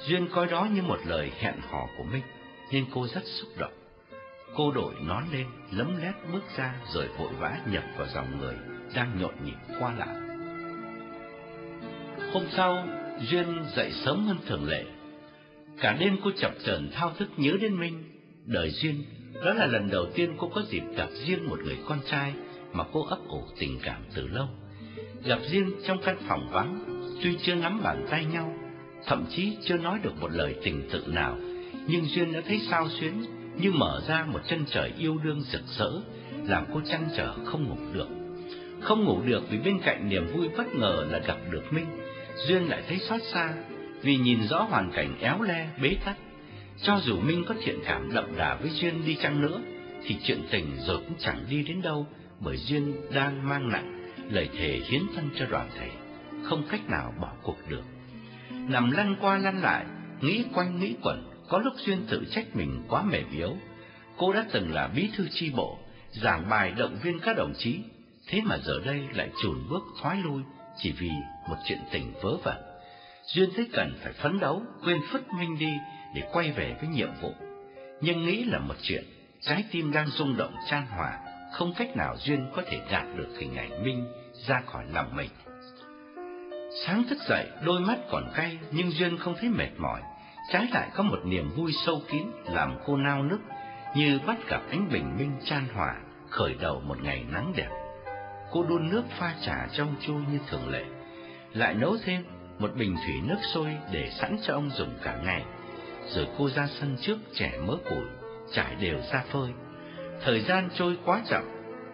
Duyên 0.06 0.28
coi 0.34 0.46
đó 0.46 0.68
như 0.74 0.82
một 0.82 0.98
lời 1.06 1.32
hẹn 1.38 1.54
hò 1.70 1.86
của 1.98 2.04
mình 2.04 2.22
nên 2.72 2.84
cô 2.94 3.06
rất 3.06 3.22
xúc 3.24 3.48
động. 3.58 3.72
Cô 4.54 4.72
đổi 4.72 4.94
nón 5.00 5.24
lên, 5.32 5.46
lấm 5.70 5.96
lét 6.02 6.14
bước 6.32 6.42
ra 6.56 6.74
rồi 6.94 7.08
vội 7.18 7.32
vã 7.38 7.56
nhập 7.66 7.84
vào 7.96 8.06
dòng 8.14 8.38
người 8.38 8.54
đang 8.94 9.20
nhộn 9.20 9.34
nhịp 9.44 9.76
qua 9.80 9.92
lại. 9.92 10.31
Hôm 12.32 12.44
sau, 12.56 12.86
Duyên 13.30 13.46
dậy 13.76 13.92
sớm 13.92 14.24
hơn 14.26 14.36
thường 14.46 14.68
lệ. 14.68 14.84
Cả 15.80 15.96
đêm 16.00 16.16
cô 16.24 16.30
chập 16.36 16.52
chờn 16.64 16.90
thao 16.92 17.12
thức 17.18 17.28
nhớ 17.36 17.52
đến 17.60 17.80
Minh. 17.80 18.04
Đời 18.46 18.70
Duyên, 18.70 19.04
đó 19.44 19.54
là 19.54 19.66
lần 19.66 19.90
đầu 19.90 20.06
tiên 20.14 20.34
cô 20.38 20.48
có 20.54 20.62
dịp 20.68 20.82
gặp 20.96 21.08
riêng 21.26 21.48
một 21.48 21.58
người 21.64 21.78
con 21.88 21.98
trai 22.10 22.32
mà 22.72 22.84
cô 22.92 23.04
ấp 23.04 23.18
ủ 23.28 23.42
tình 23.58 23.78
cảm 23.82 24.02
từ 24.14 24.28
lâu. 24.28 24.48
Gặp 25.24 25.38
riêng 25.50 25.70
trong 25.86 25.98
căn 26.04 26.16
phòng 26.28 26.48
vắng, 26.52 26.84
tuy 27.22 27.36
chưa 27.42 27.54
nắm 27.54 27.80
bàn 27.82 28.06
tay 28.10 28.24
nhau, 28.24 28.54
thậm 29.06 29.24
chí 29.30 29.56
chưa 29.64 29.76
nói 29.76 29.98
được 30.02 30.20
một 30.20 30.30
lời 30.32 30.54
tình 30.62 30.88
tự 30.92 31.04
nào, 31.06 31.36
nhưng 31.86 32.04
Duyên 32.04 32.32
đã 32.32 32.40
thấy 32.46 32.60
sao 32.70 32.88
xuyến 32.88 33.24
như 33.60 33.72
mở 33.72 34.02
ra 34.08 34.24
một 34.24 34.40
chân 34.48 34.64
trời 34.70 34.92
yêu 34.98 35.18
đương 35.24 35.40
rực 35.40 35.62
rỡ, 35.78 35.90
làm 36.44 36.64
cô 36.74 36.80
chăn 36.90 37.08
trở 37.16 37.34
không 37.44 37.68
ngủ 37.68 37.76
được. 37.92 38.08
Không 38.80 39.04
ngủ 39.04 39.22
được 39.26 39.50
vì 39.50 39.58
bên 39.58 39.78
cạnh 39.84 40.08
niềm 40.08 40.26
vui 40.26 40.48
bất 40.56 40.74
ngờ 40.74 41.06
là 41.10 41.18
gặp 41.18 41.36
được 41.50 41.72
Minh, 41.72 41.86
Duyên 42.46 42.68
lại 42.68 42.82
thấy 42.88 42.98
xót 42.98 43.20
xa 43.32 43.54
vì 44.02 44.16
nhìn 44.16 44.48
rõ 44.48 44.62
hoàn 44.62 44.92
cảnh 44.92 45.18
éo 45.20 45.42
le, 45.42 45.68
bế 45.82 45.96
tắc. 46.04 46.16
Cho 46.82 47.00
dù 47.02 47.20
Minh 47.20 47.44
có 47.48 47.54
thiện 47.64 47.78
cảm 47.84 48.14
đậm 48.14 48.36
đà 48.36 48.54
với 48.54 48.70
Duyên 48.70 49.06
đi 49.06 49.16
chăng 49.22 49.42
nữa, 49.42 49.60
thì 50.04 50.16
chuyện 50.22 50.42
tình 50.50 50.76
rồi 50.78 50.98
cũng 50.98 51.14
chẳng 51.18 51.44
đi 51.50 51.62
đến 51.62 51.82
đâu, 51.82 52.06
bởi 52.40 52.56
Duyên 52.56 52.94
đang 53.14 53.48
mang 53.48 53.68
nặng 53.68 54.12
lời 54.30 54.48
thề 54.58 54.80
hiến 54.88 55.02
thân 55.14 55.30
cho 55.38 55.46
đoàn 55.50 55.68
thể, 55.78 55.90
không 56.42 56.62
cách 56.70 56.88
nào 56.88 57.14
bỏ 57.20 57.32
cuộc 57.42 57.56
được. 57.68 57.82
Nằm 58.50 58.90
lăn 58.90 59.16
qua 59.20 59.38
lăn 59.38 59.62
lại, 59.62 59.84
nghĩ 60.20 60.44
quanh 60.54 60.80
nghĩ 60.80 60.94
quẩn, 61.02 61.30
có 61.48 61.58
lúc 61.58 61.72
Duyên 61.76 61.98
tự 62.08 62.24
trách 62.30 62.56
mình 62.56 62.82
quá 62.88 63.02
mềm 63.02 63.26
yếu. 63.32 63.56
Cô 64.16 64.32
đã 64.32 64.44
từng 64.52 64.72
là 64.72 64.88
bí 64.88 65.08
thư 65.16 65.28
chi 65.30 65.50
bộ, 65.56 65.78
giảng 66.10 66.48
bài 66.48 66.72
động 66.76 66.96
viên 67.02 67.18
các 67.18 67.36
đồng 67.36 67.52
chí, 67.58 67.78
thế 68.26 68.40
mà 68.44 68.58
giờ 68.58 68.80
đây 68.84 69.00
lại 69.14 69.30
chùn 69.42 69.56
bước 69.70 69.82
thoái 70.02 70.16
lui 70.16 70.42
chỉ 70.78 70.92
vì 70.92 71.10
một 71.48 71.56
chuyện 71.64 71.78
tình 71.90 72.12
vớ 72.22 72.36
vẩn. 72.44 72.56
Duyên 73.26 73.50
thấy 73.56 73.68
cần 73.72 73.98
phải 74.02 74.12
phấn 74.12 74.40
đấu, 74.40 74.62
quên 74.84 74.98
phất 75.12 75.22
Minh 75.38 75.58
đi 75.58 75.72
để 76.14 76.22
quay 76.32 76.52
về 76.52 76.76
với 76.80 76.88
nhiệm 76.88 77.10
vụ. 77.20 77.34
Nhưng 78.00 78.24
nghĩ 78.24 78.44
là 78.44 78.58
một 78.58 78.74
chuyện, 78.82 79.04
trái 79.40 79.64
tim 79.70 79.92
đang 79.92 80.06
rung 80.06 80.36
động 80.36 80.54
chan 80.70 80.86
hòa, 80.86 81.18
không 81.52 81.74
cách 81.76 81.96
nào 81.96 82.16
Duyên 82.18 82.50
có 82.56 82.62
thể 82.66 82.80
gạt 82.90 83.04
được 83.16 83.28
hình 83.38 83.56
ảnh 83.56 83.84
Minh 83.84 84.12
ra 84.46 84.62
khỏi 84.66 84.84
lòng 84.92 85.16
mình. 85.16 85.30
Sáng 86.86 87.04
thức 87.08 87.18
dậy, 87.28 87.46
đôi 87.64 87.80
mắt 87.80 87.98
còn 88.10 88.32
cay 88.34 88.58
nhưng 88.70 88.90
Duyên 88.90 89.18
không 89.18 89.34
thấy 89.40 89.48
mệt 89.48 89.70
mỏi, 89.78 90.00
trái 90.52 90.68
lại 90.72 90.88
có 90.94 91.02
một 91.02 91.18
niềm 91.24 91.50
vui 91.56 91.72
sâu 91.86 92.02
kín 92.08 92.22
làm 92.44 92.78
cô 92.86 92.96
nao 92.96 93.22
nức 93.22 93.40
như 93.96 94.18
bắt 94.26 94.36
gặp 94.48 94.62
ánh 94.70 94.88
bình 94.92 95.16
minh 95.18 95.32
chan 95.44 95.68
hòa 95.74 95.94
khởi 96.32 96.54
đầu 96.60 96.80
một 96.80 97.02
ngày 97.02 97.24
nắng 97.32 97.52
đẹp. 97.56 97.68
Cô 98.50 98.62
đun 98.62 98.90
nước 98.90 99.02
pha 99.18 99.34
trà 99.46 99.66
trong 99.72 99.94
chu 100.00 100.14
như 100.14 100.38
thường 100.48 100.68
lệ, 100.68 100.84
lại 101.54 101.74
nấu 101.74 101.96
thêm 102.04 102.24
một 102.58 102.70
bình 102.76 102.96
thủy 103.06 103.14
nước 103.24 103.38
sôi 103.54 103.76
để 103.92 104.10
sẵn 104.10 104.36
cho 104.42 104.54
ông 104.54 104.70
dùng 104.70 104.94
cả 105.02 105.18
ngày. 105.24 105.44
Rồi 106.08 106.26
cô 106.38 106.48
ra 106.48 106.68
sân 106.80 106.96
trước 107.00 107.18
trẻ 107.34 107.52
mớ 107.66 107.76
củi, 107.90 108.04
trải 108.52 108.74
đều 108.80 108.98
ra 109.12 109.24
phơi. 109.32 109.50
Thời 110.24 110.40
gian 110.40 110.68
trôi 110.74 110.96
quá 111.04 111.22
chậm, 111.28 111.42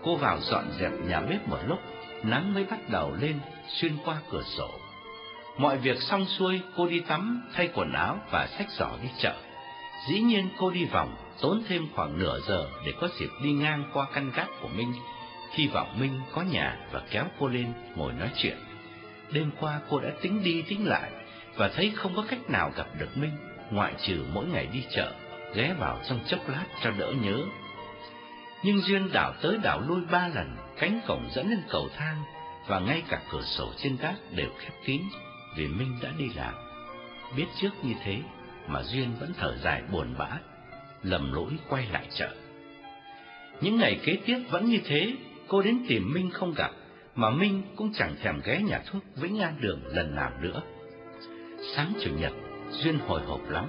cô 0.03 0.17
vào 0.17 0.39
dọn 0.41 0.65
dẹp 0.81 0.93
nhà 1.09 1.21
bếp 1.21 1.49
một 1.49 1.59
lúc, 1.67 1.79
nắng 2.23 2.55
mới 2.55 2.65
bắt 2.65 2.79
đầu 2.91 3.15
lên 3.21 3.41
xuyên 3.69 3.93
qua 4.05 4.17
cửa 4.31 4.43
sổ. 4.57 4.71
Mọi 5.59 5.79
việc 5.79 6.03
xong 6.03 6.25
xuôi, 6.25 6.61
cô 6.77 6.87
đi 6.87 7.01
tắm, 7.01 7.43
thay 7.55 7.69
quần 7.75 7.93
áo 7.93 8.19
và 8.31 8.47
xách 8.47 8.71
giỏ 8.71 8.91
đi 9.03 9.09
chợ. 9.19 9.35
Dĩ 10.09 10.21
nhiên 10.21 10.49
cô 10.59 10.71
đi 10.71 10.85
vòng, 10.85 11.17
tốn 11.41 11.63
thêm 11.69 11.87
khoảng 11.95 12.19
nửa 12.19 12.41
giờ 12.49 12.69
để 12.87 12.93
có 13.01 13.09
dịp 13.21 13.31
đi 13.43 13.53
ngang 13.53 13.91
qua 13.93 14.07
căn 14.15 14.31
gác 14.35 14.49
của 14.63 14.69
Minh, 14.69 14.93
hy 15.51 15.67
vọng 15.67 16.01
Minh 16.01 16.21
có 16.33 16.43
nhà 16.43 16.77
và 16.93 17.03
kéo 17.11 17.25
cô 17.39 17.49
lên 17.49 17.73
ngồi 17.97 18.13
nói 18.13 18.31
chuyện. 18.37 18.57
Đêm 19.33 19.51
qua 19.61 19.81
cô 19.89 20.01
đã 20.01 20.11
tính 20.23 20.43
đi 20.43 20.63
tính 20.63 20.89
lại 20.89 21.11
và 21.57 21.69
thấy 21.69 21.93
không 21.97 22.17
có 22.17 22.25
cách 22.29 22.51
nào 22.51 22.73
gặp 22.77 22.87
được 22.99 23.17
Minh, 23.17 23.37
ngoại 23.71 23.95
trừ 24.07 24.25
mỗi 24.33 24.47
ngày 24.47 24.69
đi 24.73 24.85
chợ, 24.91 25.13
ghé 25.55 25.75
vào 25.79 26.01
trong 26.09 26.21
chốc 26.27 26.49
lát 26.49 26.65
cho 26.83 26.91
đỡ 26.91 27.13
nhớ. 27.23 27.39
Nhưng 28.63 28.81
Duyên 28.81 29.13
đảo 29.13 29.35
tới 29.43 29.59
đảo 29.63 29.81
lui 29.89 30.01
ba 30.11 30.29
lần, 30.29 30.57
cánh 30.79 31.01
cổng 31.07 31.29
dẫn 31.31 31.51
lên 31.51 31.63
cầu 31.69 31.89
thang 31.97 32.23
và 32.67 32.81
ngay 32.81 33.03
cả 33.09 33.23
cửa 33.33 33.43
sổ 33.43 33.73
trên 33.77 33.97
gác 33.97 34.15
đều 34.31 34.51
khép 34.59 34.73
kín 34.85 35.03
vì 35.57 35.67
Minh 35.67 35.99
đã 36.03 36.11
đi 36.19 36.29
làm. 36.37 36.55
Biết 37.37 37.47
trước 37.61 37.71
như 37.83 37.95
thế 38.05 38.19
mà 38.67 38.83
Duyên 38.83 39.15
vẫn 39.21 39.33
thở 39.39 39.57
dài 39.57 39.83
buồn 39.93 40.15
bã, 40.19 40.29
lầm 41.03 41.33
lỗi 41.33 41.53
quay 41.69 41.87
lại 41.93 42.07
chợ. 42.15 42.35
Những 43.61 43.79
ngày 43.79 44.01
kế 44.05 44.17
tiếp 44.27 44.39
vẫn 44.51 44.67
như 44.67 44.81
thế, 44.85 45.13
cô 45.49 45.63
đến 45.63 45.85
tìm 45.89 46.13
Minh 46.15 46.31
không 46.31 46.55
gặp, 46.57 46.71
mà 47.19 47.31
Minh 47.31 47.63
cũng 47.77 47.93
chẳng 47.95 48.15
thèm 48.23 48.41
ghé 48.45 48.61
nhà 48.63 48.81
thuốc 48.87 49.03
Vĩnh 49.17 49.39
An 49.39 49.55
Đường 49.61 49.81
lần 49.87 50.15
nào 50.15 50.31
nữa. 50.41 50.63
Sáng 51.75 51.93
Chủ 52.01 52.11
nhật, 52.19 52.33
Duyên 52.71 52.99
hồi 52.99 53.21
hộp 53.27 53.41
lắm. 53.49 53.65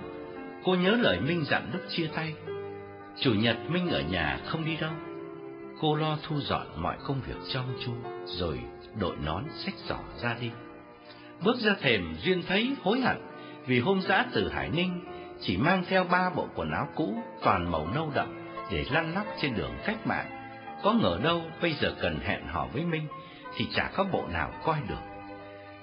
Cô 0.63 0.75
nhớ 0.75 0.91
lời 0.91 1.19
Minh 1.19 1.43
dặn 1.45 1.69
lúc 1.73 1.81
chia 1.89 2.07
tay. 2.15 2.33
Chủ 3.19 3.33
nhật 3.33 3.57
Minh 3.69 3.87
ở 3.87 4.01
nhà 4.01 4.39
không 4.45 4.65
đi 4.65 4.75
đâu. 4.81 4.91
Cô 5.81 5.95
lo 5.95 6.17
thu 6.23 6.39
dọn 6.39 6.67
mọi 6.75 6.97
công 7.03 7.21
việc 7.27 7.35
trong 7.53 7.77
chu, 7.85 7.91
rồi 8.25 8.59
đội 8.99 9.15
nón 9.25 9.43
xách 9.55 9.75
giỏ 9.87 9.99
ra 10.21 10.37
đi. 10.41 10.49
Bước 11.43 11.57
ra 11.59 11.75
thềm, 11.81 12.15
Duyên 12.23 12.43
thấy 12.47 12.75
hối 12.83 13.01
hận 13.01 13.17
vì 13.65 13.79
hôm 13.79 14.01
giã 14.01 14.25
từ 14.33 14.49
Hải 14.49 14.69
Ninh 14.69 15.05
chỉ 15.41 15.57
mang 15.57 15.83
theo 15.87 16.03
ba 16.03 16.29
bộ 16.29 16.47
quần 16.55 16.71
áo 16.71 16.87
cũ 16.95 17.23
toàn 17.43 17.71
màu 17.71 17.87
nâu 17.95 18.11
đậm 18.15 18.27
để 18.71 18.85
lăn 18.91 19.13
lóc 19.15 19.25
trên 19.41 19.55
đường 19.55 19.73
cách 19.85 20.07
mạng. 20.07 20.29
Có 20.83 20.93
ngờ 20.93 21.19
đâu 21.23 21.41
bây 21.61 21.73
giờ 21.73 21.95
cần 22.01 22.19
hẹn 22.19 22.47
hò 22.47 22.67
với 22.73 22.85
Minh 22.85 23.07
thì 23.55 23.67
chả 23.75 23.91
có 23.95 24.03
bộ 24.03 24.27
nào 24.27 24.51
coi 24.63 24.77
được. 24.87 25.01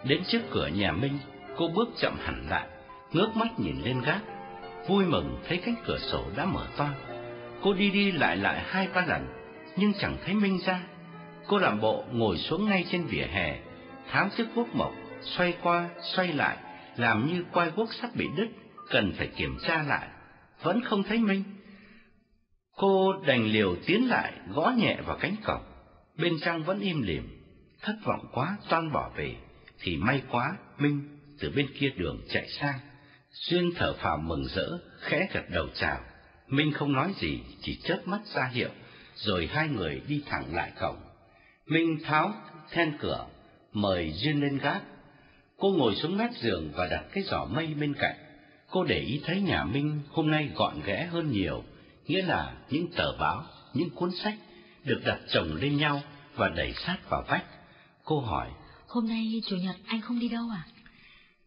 Đến 0.04 0.22
trước 0.26 0.40
cửa 0.50 0.66
nhà 0.66 0.92
Minh, 0.92 1.18
cô 1.56 1.68
bước 1.68 1.88
chậm 2.00 2.16
hẳn 2.24 2.46
lại, 2.50 2.66
ngước 3.12 3.36
mắt 3.36 3.48
nhìn 3.60 3.76
lên 3.84 4.00
gác, 4.00 4.20
vui 4.88 5.04
mừng 5.04 5.38
thấy 5.48 5.58
cánh 5.58 5.74
cửa 5.86 5.98
sổ 5.98 6.24
đã 6.36 6.44
mở 6.44 6.66
toang. 6.76 6.94
Cô 7.62 7.74
đi 7.74 7.90
đi 7.90 8.12
lại 8.12 8.36
lại 8.36 8.62
hai 8.66 8.88
ba 8.94 9.06
lần, 9.06 9.26
nhưng 9.76 9.92
chẳng 9.98 10.16
thấy 10.24 10.34
Minh 10.34 10.58
ra. 10.66 10.80
Cô 11.46 11.58
làm 11.58 11.80
bộ 11.80 12.04
ngồi 12.12 12.36
xuống 12.36 12.68
ngay 12.68 12.84
trên 12.90 13.04
vỉa 13.04 13.26
hè, 13.26 13.58
tháo 14.10 14.28
chiếc 14.36 14.44
guốc 14.54 14.74
mộc, 14.74 14.92
xoay 15.20 15.54
qua, 15.62 15.88
xoay 16.02 16.32
lại, 16.32 16.56
làm 16.96 17.26
như 17.26 17.44
quai 17.52 17.70
guốc 17.70 17.88
sắp 17.94 18.10
bị 18.14 18.28
đứt, 18.36 18.48
cần 18.90 19.12
phải 19.18 19.26
kiểm 19.26 19.58
tra 19.62 19.82
lại. 19.82 20.08
Vẫn 20.62 20.80
không 20.84 21.02
thấy 21.02 21.18
Minh. 21.18 21.42
Cô 22.76 23.12
đành 23.26 23.44
liều 23.44 23.76
tiến 23.86 24.08
lại, 24.08 24.32
gõ 24.54 24.72
nhẹ 24.76 24.96
vào 25.06 25.16
cánh 25.20 25.34
cổng. 25.44 25.62
Bên 26.18 26.32
trong 26.40 26.62
vẫn 26.62 26.80
im 26.80 27.02
lìm, 27.02 27.35
thất 27.86 27.96
vọng 28.04 28.28
quá 28.32 28.56
toan 28.68 28.92
bỏ 28.92 29.10
về, 29.16 29.34
thì 29.80 29.96
may 29.96 30.22
quá 30.30 30.56
Minh 30.78 31.18
từ 31.40 31.50
bên 31.56 31.66
kia 31.78 31.90
đường 31.96 32.20
chạy 32.28 32.48
sang. 32.48 32.78
Duyên 33.30 33.70
thở 33.76 33.94
phào 33.94 34.16
mừng 34.16 34.44
rỡ, 34.44 34.78
khẽ 35.00 35.28
gật 35.32 35.44
đầu 35.50 35.66
chào. 35.74 36.00
Minh 36.48 36.72
không 36.72 36.92
nói 36.92 37.14
gì, 37.20 37.40
chỉ 37.62 37.80
chớp 37.84 37.98
mắt 38.04 38.20
ra 38.34 38.50
hiệu, 38.52 38.68
rồi 39.14 39.48
hai 39.52 39.68
người 39.68 40.02
đi 40.08 40.22
thẳng 40.26 40.54
lại 40.54 40.72
cổng. 40.80 40.96
Minh 41.66 41.98
tháo 42.04 42.34
then 42.70 42.98
cửa, 42.98 43.26
mời 43.72 44.12
Duyên 44.12 44.40
lên 44.40 44.58
gác. 44.58 44.82
Cô 45.56 45.70
ngồi 45.78 45.94
xuống 45.94 46.16
mép 46.16 46.30
giường 46.34 46.72
và 46.74 46.86
đặt 46.86 47.04
cái 47.12 47.24
giỏ 47.24 47.44
mây 47.44 47.66
bên 47.66 47.94
cạnh. 47.94 48.16
Cô 48.70 48.84
để 48.84 48.98
ý 48.98 49.20
thấy 49.24 49.40
nhà 49.40 49.64
Minh 49.64 50.00
hôm 50.10 50.30
nay 50.30 50.50
gọn 50.54 50.80
ghẽ 50.86 51.08
hơn 51.12 51.30
nhiều, 51.30 51.64
nghĩa 52.06 52.22
là 52.22 52.56
những 52.70 52.86
tờ 52.96 53.16
báo, 53.18 53.44
những 53.74 53.90
cuốn 53.90 54.10
sách 54.10 54.34
được 54.84 55.00
đặt 55.04 55.18
chồng 55.28 55.54
lên 55.54 55.76
nhau 55.76 56.02
và 56.34 56.48
đẩy 56.48 56.72
sát 56.72 56.96
vào 57.10 57.24
vách. 57.28 57.44
Cô 58.06 58.20
hỏi, 58.20 58.50
Hôm 58.88 59.08
nay 59.08 59.42
Chủ 59.46 59.56
nhật 59.56 59.76
anh 59.86 60.00
không 60.00 60.18
đi 60.18 60.28
đâu 60.28 60.48
à? 60.50 60.62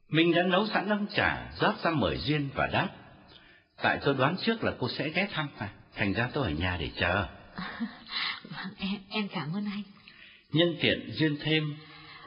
Minh 0.10 0.32
đã 0.32 0.44
nấu 0.44 0.68
sẵn 0.68 0.90
ấm 0.90 1.08
trà, 1.08 1.52
rót 1.60 1.74
ra 1.84 1.92
mời 1.92 2.18
Duyên 2.18 2.50
và 2.56 2.68
đáp. 2.68 2.90
Tại 3.82 4.00
tôi 4.02 4.16
đoán 4.16 4.36
trước 4.46 4.64
là 4.64 4.74
cô 4.80 4.90
sẽ 4.90 5.10
ghé 5.10 5.28
thăm 5.32 5.48
mà, 5.60 5.70
thành 5.96 6.14
ra 6.14 6.30
tôi 6.34 6.44
ở 6.44 6.50
nhà 6.50 6.78
để 6.80 6.92
chờ. 6.96 7.28
Vâng, 8.44 8.74
em, 8.78 8.98
em 9.10 9.28
cảm 9.28 9.54
ơn 9.54 9.66
anh. 9.66 9.84
Nhân 10.52 10.76
tiện 10.82 11.12
Duyên 11.14 11.38
thêm. 11.42 11.76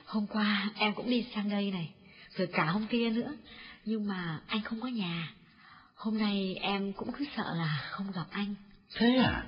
Hôm 0.05 0.27
qua 0.27 0.71
em 0.77 0.95
cũng 0.95 1.11
đi 1.11 1.27
sang 1.35 1.51
đây 1.51 1.71
này, 1.71 1.91
rồi 2.37 2.49
cả 2.53 2.65
hôm 2.65 2.87
kia 2.87 3.11
nữa, 3.11 3.33
nhưng 3.85 4.09
mà 4.09 4.41
anh 4.47 4.63
không 4.63 4.81
có 4.81 4.89
nhà. 4.89 5.33
Hôm 5.95 6.19
nay 6.19 6.57
em 6.61 6.93
cũng 6.93 7.13
cứ 7.19 7.25
sợ 7.37 7.55
là 7.57 7.89
không 7.91 8.13
gặp 8.15 8.27
anh. 8.31 8.55
Thế 8.97 9.17
à? 9.17 9.47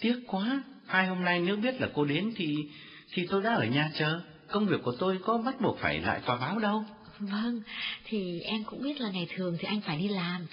Tiếc 0.00 0.16
quá, 0.26 0.62
hai 0.86 1.06
hôm 1.06 1.24
nay 1.24 1.40
nếu 1.40 1.56
biết 1.56 1.80
là 1.80 1.88
cô 1.94 2.04
đến 2.04 2.32
thì 2.36 2.68
thì 3.12 3.26
tôi 3.30 3.42
đã 3.42 3.54
ở 3.54 3.64
nhà 3.64 3.90
chờ. 3.94 4.20
Công 4.50 4.66
việc 4.66 4.82
của 4.82 4.92
tôi 4.98 5.18
có 5.24 5.38
bắt 5.38 5.60
buộc 5.60 5.78
phải 5.78 6.00
lại 6.00 6.20
tòa 6.26 6.36
báo 6.36 6.58
đâu. 6.58 6.84
Vâng, 7.18 7.60
thì 8.04 8.40
em 8.40 8.64
cũng 8.64 8.82
biết 8.82 9.00
là 9.00 9.10
ngày 9.10 9.26
thường 9.34 9.56
thì 9.60 9.68
anh 9.68 9.80
phải 9.80 9.96
đi 9.96 10.08
làm, 10.08 10.46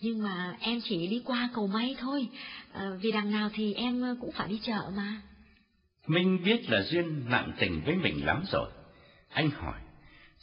nhưng 0.00 0.22
mà 0.22 0.56
em 0.60 0.80
chỉ 0.84 1.06
đi 1.06 1.22
qua 1.24 1.48
cầu 1.54 1.66
may 1.66 1.96
thôi, 1.98 2.28
à, 2.72 2.90
vì 3.00 3.12
đằng 3.12 3.30
nào 3.30 3.50
thì 3.54 3.74
em 3.74 4.16
cũng 4.20 4.32
phải 4.32 4.48
đi 4.48 4.60
chợ 4.62 4.90
mà. 4.96 5.20
Minh 6.06 6.42
biết 6.44 6.70
là 6.70 6.82
Duyên 6.82 7.30
nặng 7.30 7.52
tình 7.58 7.82
với 7.84 7.94
mình 7.94 8.26
lắm 8.26 8.44
rồi. 8.52 8.70
Anh 9.28 9.50
hỏi, 9.50 9.80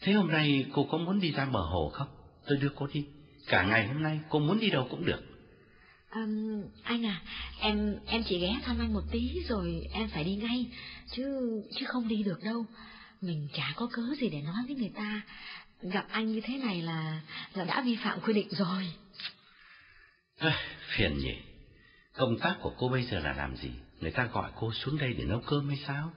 thế 0.02 0.14
hôm 0.14 0.32
nay 0.32 0.66
cô 0.74 0.88
có 0.92 0.98
muốn 0.98 1.20
đi 1.20 1.32
ra 1.32 1.46
bờ 1.46 1.60
hồ 1.60 1.90
không? 1.94 2.08
Tôi 2.48 2.58
đưa 2.58 2.70
cô 2.76 2.88
đi. 2.94 3.06
Cả 3.48 3.64
ngày 3.64 3.88
hôm 3.88 4.04
nay 4.04 4.20
cô 4.30 4.40
muốn 4.40 4.60
đi 4.60 4.70
đâu 4.70 4.88
cũng 4.92 5.06
được. 5.06 5.31
Um, 6.16 6.64
anh 6.84 7.06
à, 7.06 7.22
em 7.60 8.00
em 8.06 8.24
chỉ 8.24 8.40
ghé 8.40 8.60
thăm 8.64 8.80
anh 8.80 8.94
một 8.94 9.04
tí 9.12 9.44
rồi 9.48 9.88
em 9.92 10.10
phải 10.10 10.24
đi 10.24 10.36
ngay, 10.36 10.68
chứ 11.12 11.24
chứ 11.76 11.86
không 11.86 12.08
đi 12.08 12.24
được 12.24 12.44
đâu. 12.44 12.66
Mình 13.22 13.48
chả 13.54 13.74
có 13.76 13.88
cớ 13.92 14.02
gì 14.20 14.30
để 14.30 14.42
nói 14.42 14.64
với 14.68 14.76
người 14.76 14.92
ta. 14.96 15.22
Gặp 15.82 16.06
anh 16.10 16.32
như 16.32 16.42
thế 16.44 16.58
này 16.58 16.82
là 16.82 17.22
là 17.54 17.64
đã 17.64 17.82
vi 17.82 17.96
phạm 17.96 18.22
quy 18.22 18.34
định 18.34 18.48
rồi. 18.52 18.94
À, 20.38 20.60
phiền 20.96 21.18
nhỉ. 21.18 21.36
Công 22.14 22.38
tác 22.40 22.58
của 22.62 22.74
cô 22.78 22.90
bây 22.90 23.04
giờ 23.04 23.20
là 23.20 23.34
làm 23.34 23.56
gì? 23.56 23.72
Người 24.00 24.12
ta 24.12 24.26
gọi 24.26 24.52
cô 24.56 24.74
xuống 24.74 24.98
đây 24.98 25.14
để 25.14 25.26
nấu 25.26 25.40
cơm 25.40 25.68
hay 25.68 25.78
sao? 25.88 26.14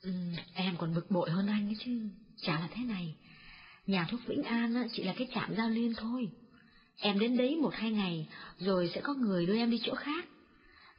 Ừ, 0.00 0.12
em 0.54 0.76
còn 0.76 0.94
bực 0.94 1.10
bội 1.10 1.30
hơn 1.30 1.46
anh 1.46 1.68
ấy 1.68 1.76
chứ. 1.84 2.08
Chả 2.42 2.60
là 2.60 2.68
thế 2.70 2.84
này. 2.84 3.14
Nhà 3.86 4.06
thuốc 4.10 4.20
Vĩnh 4.26 4.42
An 4.42 4.74
á, 4.74 4.84
chỉ 4.92 5.02
là 5.02 5.14
cái 5.18 5.28
trạm 5.34 5.54
giao 5.56 5.68
liên 5.68 5.92
thôi. 5.96 6.30
Em 7.00 7.18
đến 7.18 7.36
đấy 7.36 7.56
một 7.56 7.74
hai 7.74 7.90
ngày, 7.90 8.28
rồi 8.58 8.90
sẽ 8.94 9.00
có 9.00 9.14
người 9.14 9.46
đưa 9.46 9.56
em 9.56 9.70
đi 9.70 9.80
chỗ 9.84 9.94
khác. 9.94 10.24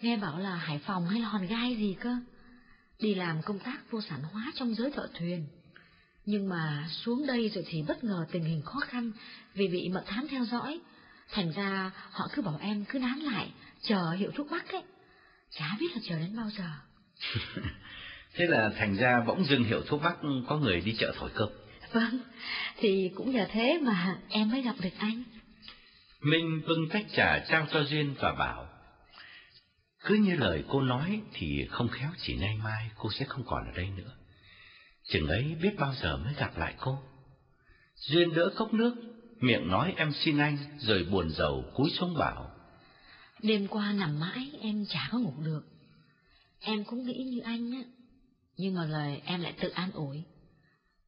Nghe 0.02 0.18
bảo 0.18 0.40
là 0.40 0.56
Hải 0.56 0.80
Phòng 0.80 1.08
hay 1.08 1.22
là 1.22 1.28
Hòn 1.28 1.48
Gai 1.48 1.76
gì 1.76 1.96
cơ. 2.00 2.16
Đi 3.00 3.16
làm 3.16 3.42
công 3.42 3.60
tác 3.60 3.92
vô 3.92 4.02
sản 4.02 4.20
hóa 4.32 4.52
trong 4.56 4.76
giới 4.76 4.92
thợ 4.92 5.08
thuyền. 5.14 5.46
Nhưng 6.26 6.50
mà 6.50 6.88
xuống 6.92 7.28
đây 7.28 7.50
rồi 7.50 7.64
thì 7.68 7.84
bất 7.88 8.04
ngờ 8.04 8.26
tình 8.32 8.44
hình 8.44 8.62
khó 8.62 8.80
khăn 8.80 9.12
vì 9.54 9.68
bị 9.68 9.90
mật 9.90 10.04
thám 10.06 10.28
theo 10.28 10.46
dõi. 10.46 10.80
Thành 11.32 11.52
ra 11.52 11.92
họ 12.12 12.28
cứ 12.34 12.42
bảo 12.42 12.58
em 12.62 12.86
cứ 12.90 13.00
nán 13.00 13.20
lại, 13.20 13.52
chờ 13.82 14.12
hiệu 14.12 14.32
thuốc 14.36 14.48
bắc 14.52 14.72
ấy. 14.72 14.84
Chả 15.52 15.78
biết 15.80 15.88
là 15.96 16.02
chờ 16.04 16.20
đến 16.20 16.36
bao 16.38 16.50
giờ. 16.58 16.70
Thế 18.36 18.46
là 18.48 18.72
thành 18.78 18.96
ra 18.96 19.24
bỗng 19.28 19.46
dưng 19.46 19.64
hiệu 19.64 19.82
thuốc 19.88 20.02
bắc 20.04 20.16
có 20.48 20.58
người 20.58 20.82
đi 20.82 20.96
chợ 21.00 21.14
thổi 21.18 21.30
cơm. 21.36 21.50
Vâng, 21.92 22.20
thì 22.78 23.12
cũng 23.16 23.32
nhờ 23.32 23.46
thế 23.52 23.80
mà 23.82 24.18
em 24.30 24.52
mới 24.52 24.62
gặp 24.62 24.76
được 24.82 24.90
anh. 24.98 25.24
Minh 26.22 26.62
bưng 26.68 26.90
tách 26.90 27.06
trà 27.16 27.40
trao 27.50 27.68
cho 27.72 27.84
Duyên 27.84 28.16
và 28.20 28.34
bảo, 28.34 28.70
cứ 30.00 30.16
như 30.16 30.36
lời 30.36 30.64
cô 30.70 30.82
nói 30.82 31.22
thì 31.34 31.68
không 31.70 31.88
khéo 31.88 32.10
chỉ 32.18 32.36
nay 32.36 32.58
mai 32.64 32.90
cô 32.96 33.10
sẽ 33.12 33.26
không 33.26 33.44
còn 33.46 33.66
ở 33.66 33.72
đây 33.72 33.90
nữa. 33.90 34.16
Chừng 35.04 35.28
ấy 35.28 35.56
biết 35.62 35.76
bao 35.78 35.94
giờ 36.02 36.18
mới 36.18 36.34
gặp 36.34 36.58
lại 36.58 36.76
cô. 36.80 37.00
Duyên 37.96 38.34
đỡ 38.34 38.54
cốc 38.56 38.74
nước, 38.74 38.96
miệng 39.40 39.68
nói 39.68 39.94
em 39.98 40.14
xin 40.14 40.38
anh, 40.38 40.58
rồi 40.78 41.04
buồn 41.04 41.30
rầu 41.30 41.66
cúi 41.74 41.90
xuống 41.90 42.18
bảo. 42.18 42.52
Đêm 43.42 43.68
qua 43.68 43.94
nằm 43.94 44.20
mãi 44.20 44.52
em 44.62 44.86
chả 44.90 45.10
có 45.12 45.18
ngủ 45.18 45.34
được. 45.44 45.62
Em 46.60 46.84
cũng 46.84 47.06
nghĩ 47.06 47.24
như 47.24 47.40
anh 47.40 47.72
á, 47.72 47.84
nhưng 48.58 48.76
mà 48.76 48.86
lời 48.86 49.22
em 49.26 49.42
lại 49.42 49.54
tự 49.62 49.70
an 49.70 49.92
ủi. 49.92 50.24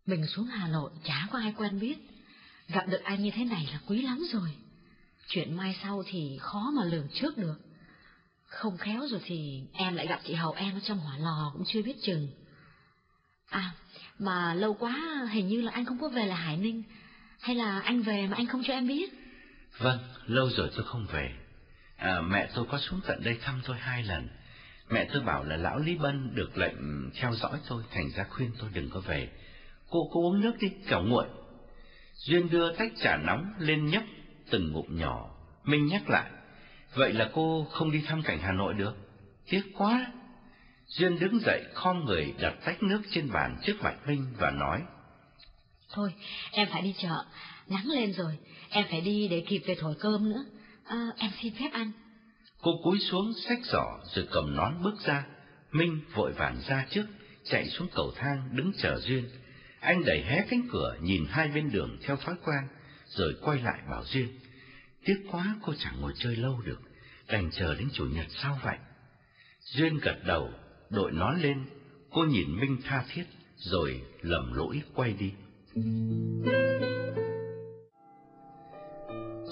Mình 0.06 0.26
xuống 0.28 0.46
Hà 0.46 0.68
Nội 0.68 0.92
chả 1.04 1.28
có 1.32 1.40
ai 1.40 1.54
quen 1.58 1.80
biết, 1.80 1.98
gặp 2.68 2.86
được 2.88 3.04
anh 3.04 3.24
như 3.24 3.32
thế 3.32 3.46
này 3.46 3.68
là 3.72 3.80
quý 3.88 4.02
lắm 4.02 4.24
rồi. 4.32 4.56
Chuyện 5.28 5.58
mai 5.58 5.76
sau 5.84 6.04
thì 6.06 6.38
khó 6.42 6.72
mà 6.76 6.84
lường 6.84 7.08
trước 7.14 7.38
được. 7.38 7.56
Không 8.46 8.78
khéo 8.78 9.08
rồi 9.08 9.22
thì 9.24 9.64
em 9.74 9.96
lại 9.96 10.08
gặp 10.08 10.20
chị 10.24 10.34
Hầu 10.34 10.52
em 10.52 10.74
ở 10.74 10.80
trong 10.80 11.00
hỏa 11.00 11.18
lò 11.18 11.52
cũng 11.54 11.64
chưa 11.66 11.82
biết 11.82 11.96
chừng. 12.02 12.28
À, 13.50 13.72
mà 14.20 14.54
lâu 14.54 14.74
quá 14.74 15.28
hình 15.32 15.48
như 15.48 15.62
là 15.62 15.72
anh 15.72 15.86
không 15.86 16.00
có 16.02 16.10
về 16.10 16.26
là 16.26 16.36
Hải 16.36 16.58
Ninh, 16.58 16.84
hay 17.42 17.56
là 17.56 17.80
anh 17.80 18.02
về 18.02 18.28
mà 18.28 18.38
anh 18.38 18.48
không 18.48 18.64
cho 18.64 18.74
em 18.74 18.88
biết? 18.88 19.14
Vâng, 19.78 20.00
lâu 20.26 20.50
rồi 20.50 20.70
tôi 20.76 20.86
không 20.86 21.06
về. 21.12 21.32
À, 21.98 22.22
mẹ 22.22 22.50
tôi 22.56 22.66
có 22.72 22.78
xuống 22.78 23.02
tận 23.08 23.24
đây 23.24 23.38
thăm 23.42 23.62
tôi 23.66 23.78
hai 23.78 24.04
lần. 24.04 24.28
Mẹ 24.90 25.10
tôi 25.14 25.22
bảo 25.24 25.44
là 25.44 25.58
lão 25.58 25.80
Lý 25.80 25.96
Bân 25.96 26.36
được 26.36 26.58
lệnh 26.58 27.12
theo 27.14 27.36
dõi 27.36 27.60
tôi, 27.68 27.84
thành 27.92 28.10
ra 28.16 28.26
khuyên 28.30 28.52
tôi 28.60 28.70
đừng 28.74 28.90
có 28.90 29.00
về. 29.00 29.30
Cô 29.90 30.10
cô 30.14 30.22
uống 30.22 30.42
nước 30.42 30.54
đi, 30.60 30.68
kẻo 30.88 31.04
nguội. 31.04 31.26
Duyên 32.16 32.50
đưa 32.50 32.76
tách 32.76 32.92
trà 33.02 33.18
nóng 33.18 33.54
lên 33.58 33.86
nhấp 33.86 34.04
từng 34.52 34.72
ngụm 34.72 34.86
nhỏ. 34.98 35.30
Minh 35.64 35.88
nhắc 35.88 36.10
lại, 36.10 36.32
vậy 36.96 37.14
là 37.14 37.30
cô 37.34 37.68
không 37.72 37.92
đi 37.92 38.02
thăm 38.08 38.24
cảnh 38.24 38.40
Hà 38.42 38.52
Nội 38.52 38.74
được? 38.74 38.94
Tiếc 39.50 39.64
quá! 39.78 40.12
Duyên 40.88 41.20
đứng 41.20 41.40
dậy 41.40 41.64
khom 41.74 42.06
người 42.06 42.34
đặt 42.40 42.54
tách 42.66 42.84
nước 42.84 43.02
trên 43.12 43.32
bàn 43.32 43.58
trước 43.64 43.74
mặt 43.82 43.96
Minh 44.08 44.26
và 44.38 44.52
nói. 44.52 44.82
Thôi, 45.94 46.14
em 46.52 46.68
phải 46.72 46.82
đi 46.82 46.96
chợ, 46.98 47.26
nắng 47.68 47.88
lên 47.88 48.14
rồi, 48.14 48.38
em 48.70 48.86
phải 48.90 49.02
đi 49.02 49.28
để 49.28 49.44
kịp 49.48 49.62
về 49.66 49.76
thổi 49.80 49.96
cơm 50.00 50.30
nữa. 50.30 50.44
À, 50.86 51.08
em 51.18 51.32
xin 51.42 51.54
phép 51.60 51.70
anh. 51.74 51.92
Cô 52.62 52.72
cúi 52.84 53.00
xuống 53.00 53.34
xách 53.48 53.60
giỏ 53.64 54.00
rồi 54.04 54.28
cầm 54.32 54.56
nón 54.56 54.84
bước 54.84 54.96
ra. 55.06 55.26
Minh 55.72 56.02
vội 56.14 56.32
vàng 56.32 56.62
ra 56.68 56.86
trước, 56.90 57.06
chạy 57.44 57.70
xuống 57.70 57.88
cầu 57.96 58.12
thang 58.16 58.50
đứng 58.52 58.72
chờ 58.78 59.00
Duyên. 59.00 59.30
Anh 59.80 60.06
đẩy 60.06 60.24
hé 60.24 60.46
cánh 60.50 60.68
cửa 60.72 60.98
nhìn 61.02 61.26
hai 61.30 61.48
bên 61.48 61.72
đường 61.72 61.98
theo 62.06 62.16
thói 62.16 62.36
quen, 62.46 62.64
rồi 63.16 63.36
quay 63.42 63.62
lại 63.62 63.82
bảo 63.90 64.04
Duyên. 64.06 64.28
Tiếc 65.06 65.24
quá 65.32 65.56
cô 65.62 65.74
chẳng 65.78 66.02
ngồi 66.02 66.14
chơi 66.16 66.36
lâu 66.36 66.62
được, 66.66 66.80
đành 67.28 67.50
chờ 67.52 67.76
đến 67.76 67.88
chủ 67.94 68.06
nhật 68.06 68.26
sau 68.30 68.60
vậy. 68.64 68.78
Duyên 69.62 69.98
gật 69.98 70.18
đầu, 70.26 70.50
đội 70.90 71.12
nón 71.12 71.42
lên, 71.42 71.66
cô 72.12 72.24
nhìn 72.24 72.60
Minh 72.60 72.78
tha 72.84 73.04
thiết, 73.10 73.24
rồi 73.58 74.02
lầm 74.22 74.54
lỗi 74.54 74.82
quay 74.96 75.14
đi. 75.14 75.32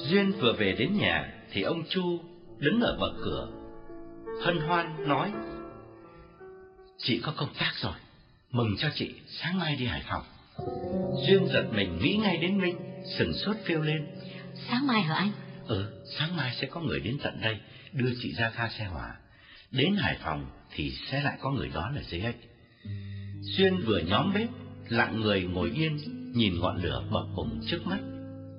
Duyên 0.09 0.31
vừa 0.31 0.53
về 0.53 0.75
đến 0.79 0.97
nhà 0.97 1.33
thì 1.51 1.61
ông 1.61 1.83
Chu 1.89 2.19
đứng 2.57 2.81
ở 2.81 2.97
bậc 2.99 3.13
cửa, 3.23 3.51
hân 4.43 4.57
hoan 4.57 5.07
nói: 5.07 5.31
"Chị 6.97 7.21
có 7.23 7.33
công 7.37 7.53
tác 7.59 7.71
rồi, 7.81 7.93
mừng 8.51 8.75
cho 8.77 8.89
chị, 8.95 9.15
sáng 9.27 9.59
mai 9.59 9.75
đi 9.75 9.85
Hải 9.85 10.03
Phòng." 10.09 10.23
Duyên 11.27 11.47
giật 11.53 11.65
mình 11.71 11.99
nghĩ 12.01 12.17
ngay 12.23 12.37
đến 12.37 12.57
Minh, 12.57 12.88
sừng 13.17 13.33
sốt 13.33 13.55
kêu 13.65 13.81
lên: 13.81 14.07
"Sáng 14.69 14.87
mai 14.87 15.01
hả 15.01 15.15
anh?" 15.15 15.31
"Ừ, 15.67 16.03
sáng 16.17 16.35
mai 16.35 16.55
sẽ 16.61 16.67
có 16.67 16.81
người 16.81 16.99
đến 16.99 17.17
tận 17.23 17.41
đây 17.41 17.57
đưa 17.93 18.09
chị 18.21 18.33
ra 18.33 18.51
ga 18.57 18.69
xe 18.69 18.85
hỏa. 18.85 19.15
Đến 19.71 19.95
Hải 19.95 20.17
Phòng 20.23 20.49
thì 20.75 20.91
sẽ 21.11 21.21
lại 21.21 21.37
có 21.41 21.51
người 21.51 21.69
đón 21.73 21.95
ở 21.95 22.01
dưới 22.09 22.21
ấy." 22.21 22.33
Duyên 23.41 23.77
vừa 23.85 23.99
nhóm 23.99 24.33
bếp, 24.33 24.49
lặng 24.89 25.21
người 25.21 25.43
ngồi 25.43 25.71
yên, 25.71 25.97
nhìn 26.33 26.59
ngọn 26.59 26.83
lửa 26.83 27.03
bập 27.11 27.23
bùng 27.35 27.61
trước 27.67 27.87
mắt. 27.87 27.99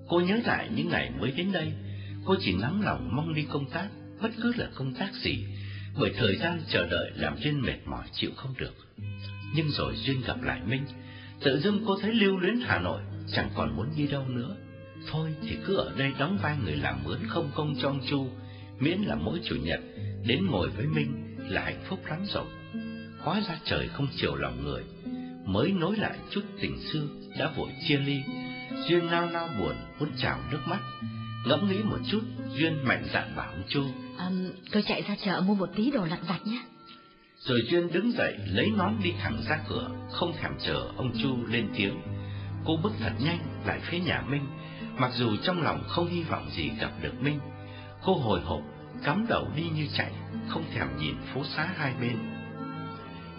Cô 0.08 0.20
nhớ 0.20 0.40
lại 0.44 0.68
những 0.76 0.88
ngày 0.88 1.10
mới 1.20 1.30
đến 1.30 1.52
đây, 1.52 1.72
cô 2.24 2.36
chỉ 2.40 2.54
nắm 2.54 2.82
lòng 2.82 3.16
mong 3.16 3.34
đi 3.34 3.46
công 3.50 3.70
tác, 3.70 3.88
bất 4.20 4.30
cứ 4.42 4.52
là 4.56 4.68
công 4.74 4.94
tác 4.94 5.14
gì, 5.14 5.44
bởi 6.00 6.12
thời 6.16 6.36
gian 6.36 6.62
chờ 6.68 6.86
đợi 6.86 7.10
làm 7.14 7.36
Duyên 7.38 7.62
mệt 7.62 7.78
mỏi 7.86 8.06
chịu 8.12 8.30
không 8.36 8.54
được. 8.58 8.74
Nhưng 9.54 9.70
rồi 9.70 9.94
Duyên 9.96 10.20
gặp 10.26 10.42
lại 10.42 10.60
Minh, 10.66 10.84
tự 11.40 11.60
dưng 11.60 11.84
cô 11.86 11.98
thấy 12.00 12.14
lưu 12.14 12.36
luyến 12.36 12.60
Hà 12.60 12.78
Nội, 12.78 13.02
chẳng 13.32 13.50
còn 13.54 13.76
muốn 13.76 13.86
đi 13.96 14.06
đâu 14.06 14.24
nữa. 14.28 14.56
Thôi 15.10 15.34
thì 15.42 15.56
cứ 15.66 15.76
ở 15.76 15.92
đây 15.96 16.12
đóng 16.18 16.38
vai 16.42 16.56
người 16.64 16.76
làm 16.76 17.04
mướn 17.04 17.18
không 17.28 17.50
công 17.54 17.74
trong 17.82 18.00
chu, 18.10 18.26
miễn 18.78 18.98
là 18.98 19.14
mỗi 19.14 19.40
chủ 19.44 19.56
nhật 19.56 19.80
đến 20.26 20.46
ngồi 20.46 20.70
với 20.70 20.86
Minh 20.86 21.36
là 21.48 21.64
hạnh 21.64 21.82
phúc 21.88 21.98
lắm 22.08 22.18
rồi. 22.26 22.46
Hóa 23.20 23.42
ra 23.48 23.58
trời 23.64 23.88
không 23.88 24.06
chiều 24.16 24.34
lòng 24.34 24.64
người, 24.64 24.82
mới 25.44 25.72
nối 25.72 25.96
lại 25.96 26.18
chút 26.30 26.42
tình 26.60 26.80
xưa 26.92 27.06
đã 27.38 27.52
vội 27.56 27.70
chia 27.88 27.96
ly. 27.96 28.20
Duyên 28.88 29.06
nao 29.06 29.30
nao 29.30 29.48
buồn 29.58 29.76
muốn 29.98 30.08
trào 30.18 30.38
nước 30.50 30.60
mắt, 30.66 30.80
ngẫm 31.46 31.68
nghĩ 31.68 31.78
một 31.82 31.98
chút, 32.10 32.20
Duyên 32.56 32.84
mạnh 32.84 33.04
dạn 33.12 33.36
bảo 33.36 33.50
ông 33.50 33.62
Chu. 33.68 33.84
À, 34.18 34.30
tôi 34.72 34.82
chạy 34.82 35.02
ra 35.02 35.16
chợ 35.24 35.42
mua 35.46 35.54
một 35.54 35.68
tí 35.76 35.90
đồ 35.90 36.04
lặt 36.04 36.20
vặt 36.28 36.40
nhé. 36.44 36.62
Rồi 37.38 37.62
Duyên 37.70 37.92
đứng 37.92 38.12
dậy 38.12 38.34
lấy 38.46 38.70
nón 38.76 38.94
đi 39.02 39.12
thẳng 39.22 39.42
ra 39.48 39.58
cửa, 39.68 39.90
không 40.10 40.32
thèm 40.32 40.52
chờ 40.66 40.90
ông 40.96 41.12
Chu 41.22 41.46
lên 41.46 41.68
tiếng. 41.76 42.00
Cô 42.64 42.76
bước 42.82 42.92
thật 43.00 43.12
nhanh 43.18 43.38
lại 43.66 43.80
phía 43.82 43.98
nhà 43.98 44.22
Minh, 44.28 44.46
mặc 44.98 45.10
dù 45.14 45.36
trong 45.42 45.62
lòng 45.62 45.84
không 45.88 46.08
hy 46.08 46.22
vọng 46.22 46.50
gì 46.50 46.70
gặp 46.80 46.90
được 47.02 47.22
Minh. 47.22 47.40
Cô 48.04 48.14
hồi 48.14 48.40
hộp, 48.40 48.60
cắm 49.04 49.26
đầu 49.28 49.46
đi 49.56 49.64
như 49.76 49.86
chạy, 49.92 50.12
không 50.48 50.64
thèm 50.74 50.86
nhìn 50.98 51.14
phố 51.34 51.44
xá 51.44 51.68
hai 51.76 51.92
bên. 52.00 52.16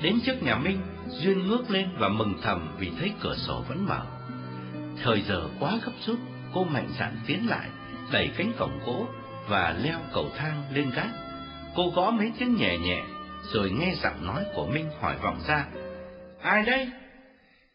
Đến 0.01 0.19
trước 0.25 0.43
nhà 0.43 0.56
Minh, 0.56 0.82
Duyên 1.08 1.48
ngước 1.48 1.72
lên 1.72 1.90
và 1.98 2.09
mừng 2.09 2.33
thầm 2.41 2.75
vì 2.80 2.91
thấy 3.00 3.11
cửa 3.22 3.35
sổ 3.38 3.64
vẫn 3.67 3.85
mở. 3.85 4.06
Thời 5.03 5.22
giờ 5.22 5.48
quá 5.59 5.80
gấp 5.85 5.91
rút, 6.06 6.19
cô 6.53 6.64
mạnh 6.64 6.90
dạn 7.00 7.17
tiến 7.25 7.50
lại, 7.50 7.69
đẩy 8.11 8.30
cánh 8.38 8.51
cổng 8.58 8.80
gỗ 8.85 9.08
và 9.48 9.75
leo 9.83 10.00
cầu 10.14 10.30
thang 10.38 10.64
lên 10.74 10.90
gác. 10.95 11.09
Cô 11.75 11.90
gõ 11.95 12.11
mấy 12.11 12.32
tiếng 12.40 12.56
nhẹ 12.56 12.77
nhẹ, 12.77 13.03
rồi 13.53 13.72
nghe 13.72 13.93
giọng 14.03 14.25
nói 14.25 14.43
của 14.56 14.67
Minh 14.67 14.90
hỏi 15.01 15.16
vọng 15.24 15.40
ra. 15.48 15.66
Ai 16.41 16.64
đây? 16.66 16.90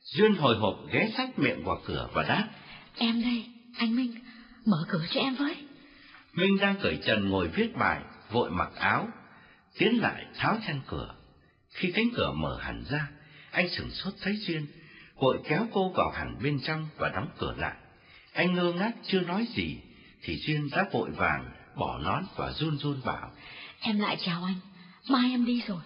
Duyên 0.06 0.34
hồi 0.34 0.56
hộp 0.56 0.74
ghé 0.92 1.08
sát 1.16 1.38
miệng 1.38 1.64
vào 1.64 1.80
cửa 1.84 2.08
và 2.12 2.22
đáp. 2.22 2.48
Em 2.98 3.22
đây, 3.22 3.44
anh 3.78 3.96
Minh, 3.96 4.14
mở 4.66 4.84
cửa 4.88 5.04
cho 5.10 5.20
em 5.20 5.34
với. 5.34 5.56
Minh 6.32 6.58
đang 6.60 6.76
cởi 6.82 6.98
trần 7.06 7.28
ngồi 7.28 7.48
viết 7.48 7.76
bài, 7.76 8.00
vội 8.30 8.50
mặc 8.50 8.70
áo, 8.74 9.08
tiến 9.78 10.00
lại 10.00 10.24
tháo 10.34 10.58
then 10.66 10.80
cửa. 10.86 11.14
Khi 11.70 11.92
cánh 11.92 12.06
cửa 12.16 12.32
mở 12.32 12.58
hẳn 12.60 12.84
ra, 12.90 13.08
anh 13.50 13.68
sửng 13.68 13.90
sốt 13.90 14.14
thấy 14.22 14.36
Duyên, 14.36 14.66
vội 15.16 15.38
kéo 15.48 15.66
cô 15.72 15.88
vào 15.88 16.10
hẳn 16.10 16.38
bên 16.42 16.60
trong 16.66 16.88
và 16.96 17.08
đóng 17.08 17.28
cửa 17.38 17.54
lại. 17.58 17.76
Anh 18.32 18.54
ngơ 18.54 18.72
ngác 18.72 18.92
chưa 19.06 19.20
nói 19.20 19.46
gì, 19.54 19.76
thì 20.22 20.36
Duyên 20.36 20.68
đã 20.72 20.84
vội 20.92 21.10
vàng 21.10 21.50
bỏ 21.76 21.98
nón 21.98 22.24
và 22.36 22.52
run 22.52 22.78
run 22.78 23.00
bảo. 23.04 23.30
Em 23.80 24.00
lại 24.00 24.16
chào 24.20 24.44
anh, 24.44 24.56
mai 25.10 25.30
em 25.30 25.44
đi 25.44 25.62
rồi. 25.68 25.82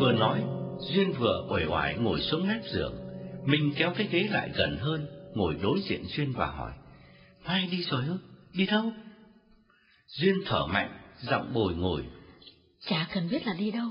Vừa 0.00 0.12
nói, 0.12 0.42
Duyên 0.80 1.12
vừa 1.12 1.46
uể 1.50 1.64
oải 1.66 1.94
ngồi 1.98 2.20
xuống 2.20 2.48
mép 2.48 2.60
giường. 2.72 3.07
Mình 3.48 3.72
kéo 3.76 3.92
cái 3.96 4.08
ghế 4.10 4.28
lại 4.30 4.50
gần 4.54 4.78
hơn, 4.80 5.06
ngồi 5.34 5.56
đối 5.62 5.80
diện 5.80 6.04
Duyên 6.16 6.32
và 6.32 6.46
hỏi. 6.46 6.72
Mai 7.46 7.68
đi 7.70 7.82
rồi 7.82 8.04
ư? 8.06 8.18
Đi 8.54 8.66
đâu? 8.66 8.92
Duyên 10.06 10.34
thở 10.46 10.66
mạnh, 10.66 11.00
giọng 11.20 11.52
bồi 11.54 11.74
ngồi. 11.74 12.04
Chả 12.88 13.08
cần 13.14 13.28
biết 13.30 13.46
là 13.46 13.54
đi 13.58 13.70
đâu, 13.70 13.88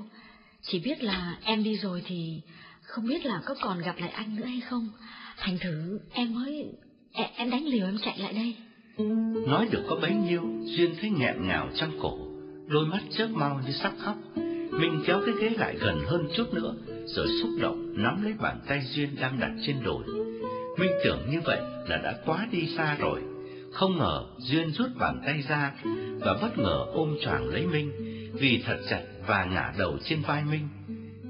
chỉ 0.62 0.80
biết 0.80 1.04
là 1.04 1.38
em 1.44 1.64
đi 1.64 1.78
rồi 1.78 2.04
thì 2.06 2.42
không 2.82 3.08
biết 3.08 3.26
là 3.26 3.42
có 3.46 3.56
còn 3.62 3.82
gặp 3.82 3.96
lại 4.00 4.10
anh 4.10 4.36
nữa 4.36 4.46
hay 4.46 4.62
không. 4.62 4.90
Thành 5.38 5.58
thử 5.60 6.00
em 6.14 6.34
mới... 6.34 6.66
Em, 7.36 7.50
đánh 7.50 7.66
liều 7.66 7.86
em 7.86 7.98
chạy 8.02 8.18
lại 8.18 8.34
đây. 8.34 8.56
Nói 9.48 9.68
được 9.72 9.84
có 9.90 9.96
bấy 10.02 10.14
nhiêu, 10.14 10.42
Duyên 10.64 10.96
thấy 11.02 11.10
nghẹn 11.10 11.48
ngào 11.48 11.70
trong 11.76 12.00
cổ, 12.02 12.18
đôi 12.68 12.86
mắt 12.86 13.02
chớp 13.18 13.28
mau 13.28 13.62
như 13.66 13.72
sắp 13.72 13.94
khóc. 14.00 14.16
Minh 14.72 15.04
kéo 15.08 15.22
cái 15.26 15.36
ghế 15.42 15.50
lại 15.50 15.76
gần 15.80 16.00
hơn 16.06 16.28
chút 16.36 16.54
nữa, 16.54 16.76
rồi 17.08 17.28
xúc 17.42 17.50
động 17.62 17.94
nắm 17.96 18.24
lấy 18.24 18.34
bàn 18.40 18.60
tay 18.68 18.82
Duyên 18.82 19.10
đang 19.22 19.40
đặt 19.40 19.52
trên 19.66 19.76
đồi. 19.84 20.04
Minh 20.78 20.92
tưởng 21.04 21.20
như 21.32 21.42
vậy 21.46 21.60
là 21.88 21.98
đã 21.98 22.14
quá 22.26 22.48
đi 22.52 22.68
xa 22.78 22.96
rồi. 23.00 23.22
Không 23.74 23.98
ngờ 23.98 24.26
Duyên 24.38 24.72
rút 24.72 24.88
bàn 25.00 25.22
tay 25.26 25.44
ra 25.50 25.74
và 26.20 26.38
bất 26.42 26.58
ngờ 26.58 26.86
ôm 26.94 27.18
choàng 27.22 27.48
lấy 27.50 27.68
Minh, 27.68 27.92
vì 28.34 28.64
thật 28.66 28.78
chặt 28.90 29.02
và 29.28 29.46
ngả 29.46 29.74
đầu 29.78 29.98
trên 30.04 30.22
vai 30.22 30.44
Minh. 30.52 30.68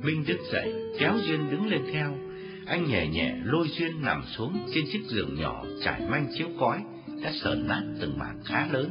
Minh 0.03 0.23
đứng 0.27 0.41
dậy, 0.51 0.73
kéo 0.99 1.13
Duyên 1.27 1.49
đứng 1.51 1.67
lên 1.67 1.81
theo. 1.93 2.17
Anh 2.65 2.87
nhẹ 2.89 3.07
nhẹ 3.07 3.35
lôi 3.43 3.67
Duyên 3.67 4.01
nằm 4.01 4.23
xuống 4.37 4.57
trên 4.73 4.85
chiếc 4.91 5.01
giường 5.07 5.35
nhỏ 5.35 5.65
trải 5.83 6.01
manh 6.09 6.27
chiếu 6.37 6.47
cói, 6.59 6.83
đã 7.23 7.31
sờn 7.41 7.67
nát 7.67 7.81
từng 8.01 8.19
mảng 8.19 8.39
khá 8.45 8.67
lớn. 8.71 8.89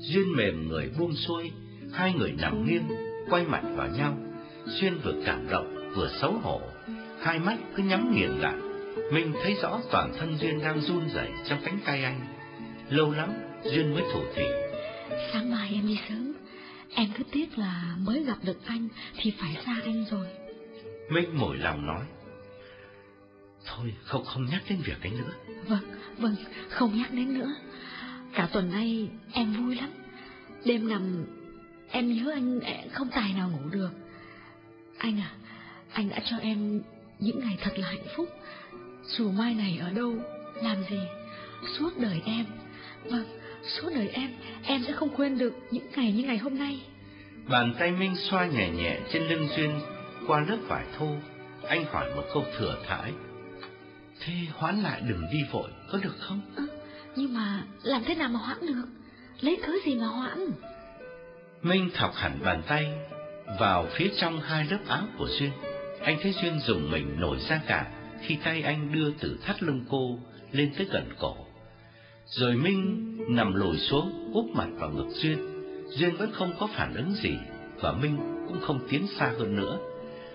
Duyên 0.00 0.36
mềm 0.36 0.68
người 0.68 0.90
buông 0.98 1.14
xuôi, 1.14 1.50
hai 1.92 2.12
người 2.12 2.32
nằm 2.38 2.66
nghiêng, 2.66 2.88
quay 3.30 3.44
mặt 3.44 3.62
vào 3.76 3.88
nhau. 3.88 4.18
Duyên 4.66 4.98
vừa 5.04 5.14
cảm 5.26 5.46
động, 5.50 5.79
vừa 5.94 6.08
xấu 6.20 6.32
hổ, 6.32 6.60
hai 7.20 7.38
mắt 7.38 7.56
cứ 7.76 7.82
nhắm 7.82 8.14
nghiền 8.14 8.30
lại. 8.30 8.56
Minh 9.12 9.32
thấy 9.42 9.54
rõ 9.62 9.80
toàn 9.90 10.12
thân 10.18 10.38
Duyên 10.38 10.64
đang 10.64 10.80
run 10.80 11.08
rẩy 11.14 11.28
trong 11.48 11.58
cánh 11.64 11.78
tay 11.84 12.04
anh. 12.04 12.20
Lâu 12.90 13.12
lắm, 13.12 13.32
Duyên 13.64 13.94
mới 13.94 14.02
thủ 14.12 14.20
thỉ. 14.34 14.44
Sáng 15.32 15.50
mai 15.50 15.70
em 15.74 15.86
đi 15.86 15.98
sớm, 16.08 16.32
em 16.94 17.08
cứ 17.18 17.24
tiếc 17.32 17.58
là 17.58 17.96
mới 17.98 18.24
gặp 18.24 18.36
được 18.42 18.58
anh 18.66 18.88
thì 19.16 19.32
phải 19.38 19.56
xa 19.66 19.76
anh 19.84 20.04
rồi. 20.10 20.26
Minh 21.10 21.38
mỏi 21.38 21.56
lòng 21.56 21.86
nói. 21.86 22.02
Thôi, 23.66 23.94
không 24.04 24.24
không 24.24 24.46
nhắc 24.50 24.62
đến 24.68 24.78
việc 24.84 25.02
ấy 25.02 25.10
nữa. 25.10 25.32
Vâng, 25.68 25.84
vâng, 26.18 26.34
không 26.68 26.98
nhắc 26.98 27.12
đến 27.12 27.38
nữa. 27.38 27.54
Cả 28.34 28.48
tuần 28.52 28.70
nay 28.70 29.08
em 29.32 29.52
vui 29.52 29.76
lắm. 29.76 29.90
Đêm 30.64 30.88
nằm 30.88 31.26
em 31.90 32.12
nhớ 32.12 32.30
anh 32.34 32.60
không 32.92 33.08
tài 33.14 33.32
nào 33.32 33.50
ngủ 33.50 33.68
được. 33.70 33.90
Anh 34.98 35.20
à, 35.20 35.30
anh 35.92 36.08
đã 36.08 36.20
cho 36.30 36.36
em 36.36 36.80
những 37.18 37.40
ngày 37.40 37.58
thật 37.60 37.78
là 37.78 37.88
hạnh 37.88 38.06
phúc. 38.16 38.28
Dù 39.06 39.30
mai 39.30 39.54
này 39.54 39.78
ở 39.82 39.90
đâu, 39.90 40.14
làm 40.62 40.76
gì, 40.90 41.00
suốt 41.78 41.90
đời 41.98 42.22
em. 42.24 42.44
Vâng, 43.04 43.24
suốt 43.62 43.90
đời 43.94 44.08
em, 44.08 44.30
em 44.64 44.82
sẽ 44.86 44.92
không 44.92 45.08
quên 45.16 45.38
được 45.38 45.52
những 45.70 45.86
ngày 45.96 46.12
như 46.12 46.22
ngày 46.22 46.38
hôm 46.38 46.58
nay. 46.58 46.80
Bàn 47.48 47.74
tay 47.78 47.90
Minh 47.90 48.16
xoa 48.16 48.46
nhẹ 48.46 48.70
nhẹ 48.70 48.98
trên 49.12 49.22
lưng 49.22 49.48
Duyên 49.56 49.80
qua 50.26 50.40
lớp 50.48 50.58
vải 50.68 50.84
thô. 50.98 51.16
Anh 51.68 51.84
hỏi 51.84 52.14
một 52.16 52.22
câu 52.34 52.44
thừa 52.58 52.76
thãi. 52.86 53.12
Thế 54.20 54.32
hoãn 54.52 54.82
lại 54.82 55.00
đừng 55.08 55.26
đi 55.32 55.38
vội, 55.52 55.70
có 55.92 55.98
được 55.98 56.14
không? 56.18 56.40
À, 56.56 56.64
nhưng 57.16 57.34
mà 57.34 57.64
làm 57.82 58.04
thế 58.04 58.14
nào 58.14 58.28
mà 58.28 58.40
hoãn 58.40 58.58
được? 58.60 58.86
Lấy 59.40 59.60
cớ 59.66 59.72
gì 59.84 59.94
mà 59.94 60.06
hoãn? 60.06 60.38
Minh 61.62 61.90
thọc 61.94 62.14
hẳn 62.14 62.38
bàn 62.44 62.62
tay 62.66 62.92
vào 63.60 63.86
phía 63.94 64.10
trong 64.16 64.40
hai 64.40 64.64
lớp 64.64 64.78
áo 64.88 65.06
của 65.18 65.28
Duyên. 65.38 65.50
Anh 66.02 66.18
thấy 66.22 66.32
Duyên 66.32 66.58
dùng 66.60 66.90
mình 66.90 67.20
nổi 67.20 67.38
da 67.48 67.60
cả 67.66 67.90
khi 68.20 68.36
tay 68.44 68.62
anh 68.62 68.92
đưa 68.92 69.10
từ 69.20 69.38
thắt 69.42 69.62
lưng 69.62 69.84
cô 69.88 70.18
lên 70.52 70.72
tới 70.76 70.86
gần 70.90 71.12
cổ. 71.18 71.36
Rồi 72.26 72.54
Minh 72.54 73.16
nằm 73.28 73.54
lùi 73.54 73.78
xuống, 73.78 74.30
úp 74.34 74.46
mặt 74.54 74.68
vào 74.74 74.90
ngực 74.90 75.08
Duyên. 75.10 75.38
Duyên 75.88 76.16
vẫn 76.16 76.32
không 76.32 76.52
có 76.58 76.66
phản 76.66 76.94
ứng 76.94 77.14
gì, 77.14 77.36
và 77.76 77.92
Minh 77.92 78.18
cũng 78.48 78.60
không 78.60 78.86
tiến 78.90 79.06
xa 79.18 79.32
hơn 79.38 79.56
nữa. 79.56 79.78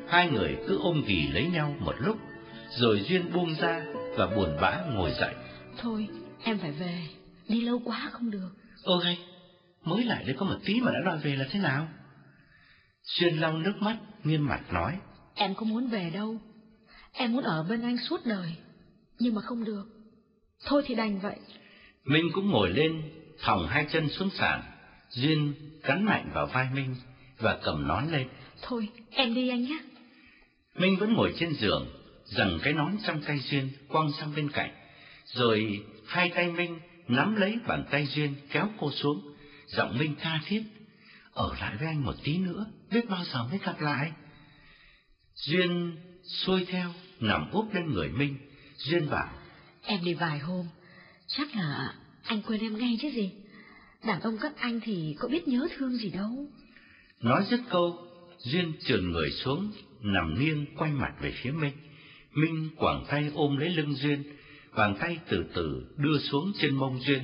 Hai 0.08 0.30
người 0.30 0.58
cứ 0.68 0.78
ôm 0.78 1.04
ghì 1.08 1.28
lấy 1.28 1.48
nhau 1.48 1.76
một 1.80 1.96
lúc, 2.00 2.18
rồi 2.70 3.02
Duyên 3.02 3.34
buông 3.34 3.56
ra 3.56 3.86
và 4.18 4.28
buồn 4.28 4.58
bã 4.62 4.82
ngồi 4.94 5.12
dậy. 5.20 5.36
Thôi, 5.78 6.08
em 6.44 6.58
phải 6.58 6.72
về, 6.72 7.02
đi 7.48 7.62
lâu 7.62 7.82
quá 7.86 8.10
không 8.12 8.32
được. 8.32 8.50
Hay, 9.04 9.20
mới 9.84 10.04
lại 10.04 10.24
đây 10.24 10.36
có 10.40 10.46
một 10.46 10.58
tí 10.66 10.82
mà 10.82 10.92
đã 10.92 11.00
đòi 11.06 11.18
về 11.18 11.36
là 11.36 11.46
thế 11.52 11.60
nào? 11.60 11.88
Duyên 13.04 13.42
lau 13.42 13.58
nước 13.58 13.74
mắt, 13.80 13.98
nghiêm 14.24 14.46
mặt 14.46 14.74
nói. 14.74 14.98
Em 15.36 15.56
không 15.56 15.70
muốn 15.70 15.88
về 15.88 16.10
đâu, 16.10 16.42
em 17.12 17.34
muốn 17.34 17.44
ở 17.44 17.64
bên 17.64 17.82
anh 17.82 17.98
suốt 17.98 18.26
đời, 18.26 18.56
nhưng 19.20 19.36
mà 19.36 19.42
không 19.42 19.64
được. 19.64 19.86
Thôi 20.66 20.84
thì 20.86 20.96
đành 20.96 21.20
vậy. 21.20 21.36
Minh 22.06 22.30
cũng 22.34 22.50
ngồi 22.50 22.70
lên, 22.70 23.02
thòng 23.42 23.68
hai 23.68 23.88
chân 23.92 24.10
xuống 24.10 24.30
sàn. 24.30 24.62
Duyên 25.10 25.54
cắn 25.84 26.04
mạnh 26.04 26.32
vào 26.34 26.46
vai 26.46 26.68
Minh 26.74 26.96
và 27.40 27.60
cầm 27.64 27.88
nón 27.88 28.08
lên. 28.12 28.28
Thôi, 28.62 28.90
em 29.12 29.34
đi 29.34 29.50
anh 29.50 29.64
nhé. 29.64 29.80
Minh 30.76 30.98
vẫn 31.00 31.14
ngồi 31.14 31.34
trên 31.40 31.54
giường, 31.54 31.88
giằng 32.26 32.60
cái 32.64 32.74
nón 32.74 32.92
trong 33.08 33.22
tay 33.22 33.40
Duyên 33.40 33.70
quăng 33.88 34.12
sang 34.20 34.36
bên 34.36 34.52
cạnh. 34.52 34.72
Rồi 35.26 35.84
hai 36.06 36.32
tay 36.36 36.52
Minh 36.52 36.80
nắm 37.08 37.36
lấy 37.36 37.60
bàn 37.68 37.86
tay 37.92 38.06
Duyên 38.06 38.34
kéo 38.52 38.70
cô 38.80 38.92
xuống. 38.92 39.22
Giọng 39.68 39.98
Minh 39.98 40.16
tha 40.20 40.42
thiết. 40.46 40.64
Ở 41.34 41.56
lại 41.60 41.76
với 41.80 41.88
anh 41.88 42.06
một 42.06 42.16
tí 42.24 42.38
nữa, 42.38 42.66
biết 42.92 43.10
bao 43.10 43.24
giờ 43.26 43.44
mới 43.44 43.60
gặp 43.66 43.82
lại. 43.82 44.12
Duyên 45.36 45.98
xuôi 46.24 46.66
theo, 46.66 46.94
nằm 47.20 47.52
úp 47.52 47.74
lên 47.74 47.94
người 47.94 48.10
Minh. 48.10 48.38
Duyên 48.78 49.10
bảo. 49.10 49.30
Em 49.84 50.00
đi 50.04 50.14
vài 50.14 50.40
hôm, 50.40 50.66
chắc 51.28 51.56
là 51.56 51.94
anh 52.24 52.42
quên 52.42 52.62
em 52.62 52.78
ngay 52.78 52.98
chứ 53.02 53.10
gì. 53.10 53.32
Đàn 54.06 54.22
ông 54.22 54.38
các 54.42 54.58
anh 54.58 54.80
thì 54.84 55.16
có 55.20 55.28
biết 55.28 55.48
nhớ 55.48 55.68
thương 55.78 55.98
gì 55.98 56.10
đâu. 56.10 56.48
Nói 57.22 57.46
dứt 57.50 57.60
câu, 57.70 58.08
Duyên 58.40 58.74
trườn 58.86 59.12
người 59.12 59.32
xuống, 59.32 59.72
nằm 60.02 60.40
nghiêng 60.40 60.66
quay 60.78 60.92
mặt 60.92 61.14
về 61.22 61.32
phía 61.32 61.52
Minh. 61.52 61.74
Minh 62.34 62.70
quảng 62.78 63.06
tay 63.10 63.32
ôm 63.34 63.58
lấy 63.58 63.70
lưng 63.70 63.94
Duyên, 63.94 64.24
bàn 64.76 64.96
tay 65.00 65.20
từ 65.30 65.46
từ 65.54 65.86
đưa 65.98 66.20
xuống 66.20 66.52
trên 66.60 66.76
mông 66.76 67.00
Duyên. 67.02 67.22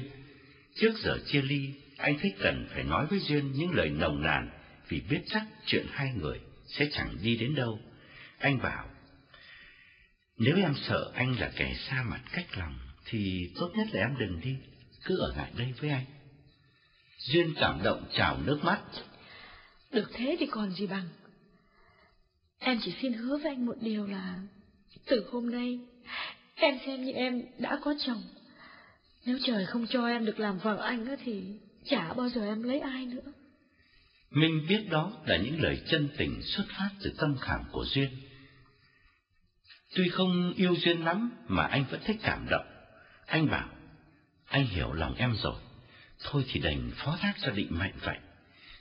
Trước 0.75 0.93
giờ 0.98 1.17
chia 1.25 1.41
ly, 1.41 1.73
anh 1.98 2.17
thấy 2.22 2.33
cần 2.40 2.67
phải 2.73 2.83
nói 2.83 3.06
với 3.09 3.19
Duyên 3.19 3.51
những 3.51 3.72
lời 3.72 3.90
nồng 3.90 4.22
nàn, 4.22 4.49
vì 4.88 5.01
biết 5.09 5.22
chắc 5.25 5.43
chuyện 5.65 5.85
hai 5.91 6.14
người 6.22 6.40
sẽ 6.67 6.90
chẳng 6.91 7.17
đi 7.23 7.35
đến 7.35 7.56
đâu. 7.56 7.80
Anh 8.42 8.58
bảo, 8.61 8.90
nếu 10.38 10.58
em 10.58 10.74
sợ 10.88 11.11
anh 11.16 11.40
là 11.40 11.52
kẻ 11.56 11.76
xa 11.90 12.03
mặt 12.03 12.22
cách 12.32 12.58
lòng, 12.58 12.80
thì 13.06 13.52
tốt 13.56 13.72
nhất 13.76 13.88
là 13.92 14.02
em 14.02 14.18
đừng 14.20 14.40
đi, 14.40 14.56
cứ 15.03 15.18
ở 15.18 15.34
lại 15.38 15.52
đây 15.58 15.74
với 15.80 15.90
anh. 15.90 16.06
Duyên 17.18 17.53
cảm 17.60 17.84
động 17.84 18.06
trào 18.18 18.38
nước 18.45 18.60
mắt. 18.64 18.82
Được 19.92 20.10
thế 20.14 20.36
thì 20.40 20.45
còn 20.45 20.72
gì 20.72 20.88
bằng. 20.88 21.10
Em 22.60 22.80
chỉ 22.82 22.94
xin 23.02 23.14
hứa 23.14 23.38
với 23.38 23.52
anh 23.52 23.66
một 23.66 23.76
điều 23.82 24.08
là 24.08 24.40
từ 25.06 25.30
hôm 25.32 25.52
nay 25.52 25.80
em 26.56 26.78
xem 26.86 27.06
như 27.06 27.11
em 27.11 27.42
đã 27.58 27.80
có 27.84 27.95
chồng. 28.06 28.24
Nếu 29.26 29.38
trời 29.45 29.66
không 29.66 29.88
cho 29.88 30.08
em 30.08 30.26
được 30.26 30.40
làm 30.40 30.58
vợ 30.58 30.78
anh 30.82 31.16
thì 31.26 31.44
chả 31.86 32.14
bao 32.14 32.30
giờ 32.30 32.45
em 32.45 32.64
lấy 32.64 32.80
ai 32.80 33.06
nữa. 33.06 33.32
Minh 34.32 34.66
biết 34.70 34.88
đó 34.90 35.14
là 35.26 35.38
những 35.38 35.61
lời 35.61 35.82
chân 35.90 36.10
tình 36.18 36.42
xuất 36.44 36.66
phát 36.78 36.90
từ 37.03 37.14
tâm 37.18 37.38
khảm 37.42 37.60
của 37.72 37.86
Duyên. 37.86 38.10
Tuy 39.95 40.10
không 40.10 40.53
yêu 40.56 40.76
Duyên 40.76 41.06
lắm 41.06 41.32
mà 41.48 41.64
anh 41.64 41.86
vẫn 41.92 42.02
thích 42.06 42.18
cảm 42.24 42.48
động. 42.50 42.66
Anh 43.26 43.52
bảo, 43.52 43.70
anh 44.48 44.66
hiểu 44.66 44.94
lòng 44.94 45.16
em 45.16 45.36
rồi, 45.44 45.56
thôi 46.24 46.45
thì 46.48 46.60
đành 46.60 46.92
phó 46.95 47.18
thác 47.22 47.34
cho 47.42 47.52
định 47.52 47.80
mệnh 47.80 47.94
vậy. 48.03 48.18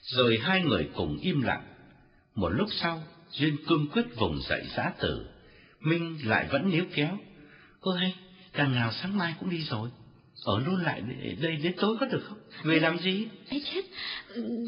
Rồi 0.02 0.38
hai 0.42 0.62
người 0.62 0.88
cùng 0.94 1.18
im 1.18 1.42
lặng. 1.42 1.64
Một 2.34 2.48
lúc 2.48 2.68
sau, 2.72 3.02
Duyên 3.30 3.56
cương 3.66 3.86
quyết 3.92 4.16
vùng 4.16 4.40
dậy 4.48 4.66
giã 4.76 4.92
tử. 5.00 5.26
Minh 5.80 6.18
lại 6.24 6.46
vẫn 6.50 6.70
níu 6.70 6.84
kéo. 6.94 7.18
Ôi, 7.80 7.98
hay, 7.98 8.14
đằng 8.52 8.74
nào 8.74 8.92
sáng 8.92 9.18
mai 9.18 9.34
cũng 9.40 9.50
đi 9.50 9.62
rồi. 9.62 9.90
Ở 10.44 10.60
luôn 10.66 10.82
lại 10.82 11.02
đây 11.40 11.56
đến 11.56 11.72
tối 11.80 11.96
có 12.00 12.06
được 12.06 12.22
không? 12.28 12.38
Về 12.64 12.80
làm 12.80 12.98
gì? 12.98 13.28
Ấy 13.50 13.64
chết, 13.74 13.82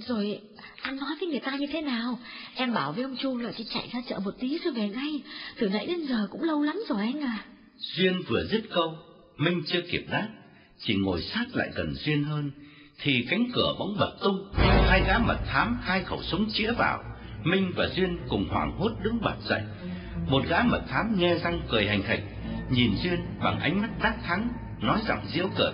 rồi 0.06 0.40
anh 0.82 0.96
nói 0.96 1.10
với 1.20 1.28
người 1.28 1.40
ta 1.40 1.56
như 1.56 1.66
thế 1.72 1.80
nào? 1.82 2.18
Em 2.54 2.74
bảo 2.74 2.92
với 2.92 3.04
ông 3.04 3.16
Chu 3.16 3.38
là 3.38 3.52
chỉ 3.56 3.64
chạy 3.74 3.88
ra 3.92 4.00
chợ 4.08 4.18
một 4.24 4.34
tí 4.40 4.58
rồi 4.64 4.74
về 4.74 4.88
ngay. 4.88 5.22
Từ 5.58 5.68
nãy 5.68 5.86
đến 5.86 6.06
giờ 6.08 6.26
cũng 6.30 6.42
lâu 6.42 6.62
lắm 6.62 6.76
rồi 6.88 7.00
anh 7.00 7.20
à. 7.20 7.44
Duyên 7.76 8.22
vừa 8.28 8.44
dứt 8.44 8.62
câu, 8.74 8.96
Minh 9.36 9.62
chưa 9.66 9.80
kịp 9.90 10.04
đáp, 10.10 10.28
chỉ 10.78 10.94
ngồi 10.94 11.22
sát 11.22 11.44
lại 11.52 11.68
gần 11.74 11.94
Duyên 11.94 12.24
hơn, 12.24 12.50
thì 13.00 13.26
cánh 13.30 13.44
cửa 13.54 13.74
bỗng 13.78 13.96
bật 13.98 14.16
tung, 14.22 14.52
hai 14.88 15.02
gã 15.06 15.18
mật 15.18 15.38
thám 15.46 15.78
hai 15.82 16.04
khẩu 16.04 16.22
súng 16.22 16.50
chĩa 16.52 16.72
vào. 16.72 17.04
Minh 17.44 17.72
và 17.76 17.88
Duyên 17.96 18.18
cùng 18.28 18.48
hoảng 18.48 18.72
hốt 18.78 18.90
đứng 19.02 19.20
bật 19.22 19.36
dậy. 19.48 19.62
Một 20.28 20.42
gã 20.48 20.62
mật 20.62 20.82
thám 20.88 21.14
nghe 21.18 21.34
răng 21.34 21.60
cười 21.70 21.86
hành 21.86 22.02
khạch, 22.02 22.22
nhìn 22.70 22.90
Duyên 23.02 23.20
bằng 23.44 23.60
ánh 23.60 23.82
mắt 23.82 23.90
đắc 24.02 24.14
thắng, 24.24 24.48
nói 24.82 25.00
giọng 25.08 25.26
diễu 25.26 25.48
cợt. 25.56 25.72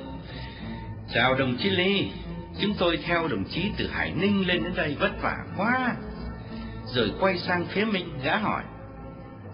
Chào 1.15 1.35
đồng 1.35 1.57
chí 1.59 1.70
Ly, 1.70 2.11
chúng 2.61 2.75
tôi 2.78 2.97
theo 2.97 3.28
đồng 3.28 3.45
chí 3.45 3.70
từ 3.77 3.89
Hải 3.89 4.12
Ninh 4.12 4.47
lên 4.47 4.65
đến 4.65 4.73
đây 4.77 4.97
vất 5.01 5.23
vả 5.23 5.37
quá. 5.57 5.95
Rồi 6.87 7.12
quay 7.20 7.39
sang 7.39 7.67
phía 7.67 7.85
Minh, 7.85 8.19
gã 8.25 8.37
hỏi. 8.37 8.62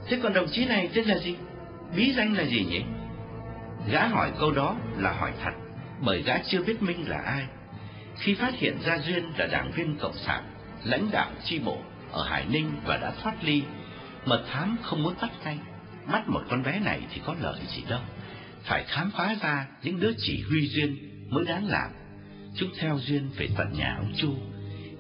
Thế 0.07 0.19
còn 0.23 0.33
đồng 0.33 0.47
chí 0.53 0.65
này 0.65 0.91
tên 0.95 1.05
là 1.05 1.19
gì? 1.19 1.37
Bí 1.97 2.13
danh 2.13 2.37
là 2.37 2.45
gì 2.45 2.65
nhỉ? 2.65 2.83
Gã 3.91 4.07
hỏi 4.07 4.33
câu 4.41 4.51
đó 4.53 4.77
là 4.99 5.13
hỏi 5.13 5.33
thật, 5.45 5.53
bởi 6.01 6.23
gã 6.23 6.39
chưa 6.39 6.63
biết 6.63 6.83
Minh 6.83 7.09
là 7.09 7.19
ai. 7.19 7.43
Khi 8.17 8.35
phát 8.35 8.55
hiện 8.55 8.79
ra 8.85 8.99
Duyên 8.99 9.33
là 9.37 9.47
đảng 9.47 9.71
viên 9.71 9.99
Cộng 9.99 10.17
sản, 10.17 10.45
lãnh 10.85 11.11
đạo 11.11 11.31
chi 11.45 11.59
bộ 11.59 11.79
ở 12.13 12.29
Hải 12.29 12.45
Ninh 12.45 12.71
và 12.87 12.97
đã 12.97 13.13
thoát 13.23 13.45
ly, 13.45 13.63
mật 14.25 14.45
thám 14.53 14.77
không 14.83 15.03
muốn 15.03 15.15
bắt 15.21 15.31
tay 15.45 15.59
Bắt 16.13 16.29
một 16.29 16.41
con 16.51 16.63
bé 16.63 16.79
này 16.79 17.01
thì 17.15 17.21
có 17.27 17.35
lợi 17.41 17.61
gì 17.69 17.83
đâu. 17.89 18.01
Phải 18.65 18.85
khám 18.85 19.11
phá 19.11 19.37
ra 19.43 19.67
những 19.83 20.01
đứa 20.01 20.13
chỉ 20.19 20.45
huy 20.49 20.69
Duyên 20.69 20.97
mới 21.31 21.45
đáng 21.45 21.67
làm. 21.67 21.91
Chúng 22.57 22.71
theo 22.81 22.99
Duyên 22.99 23.31
về 23.37 23.49
tận 23.57 23.73
nhà 23.73 23.97
ông 23.99 24.13
Chu, 24.17 24.35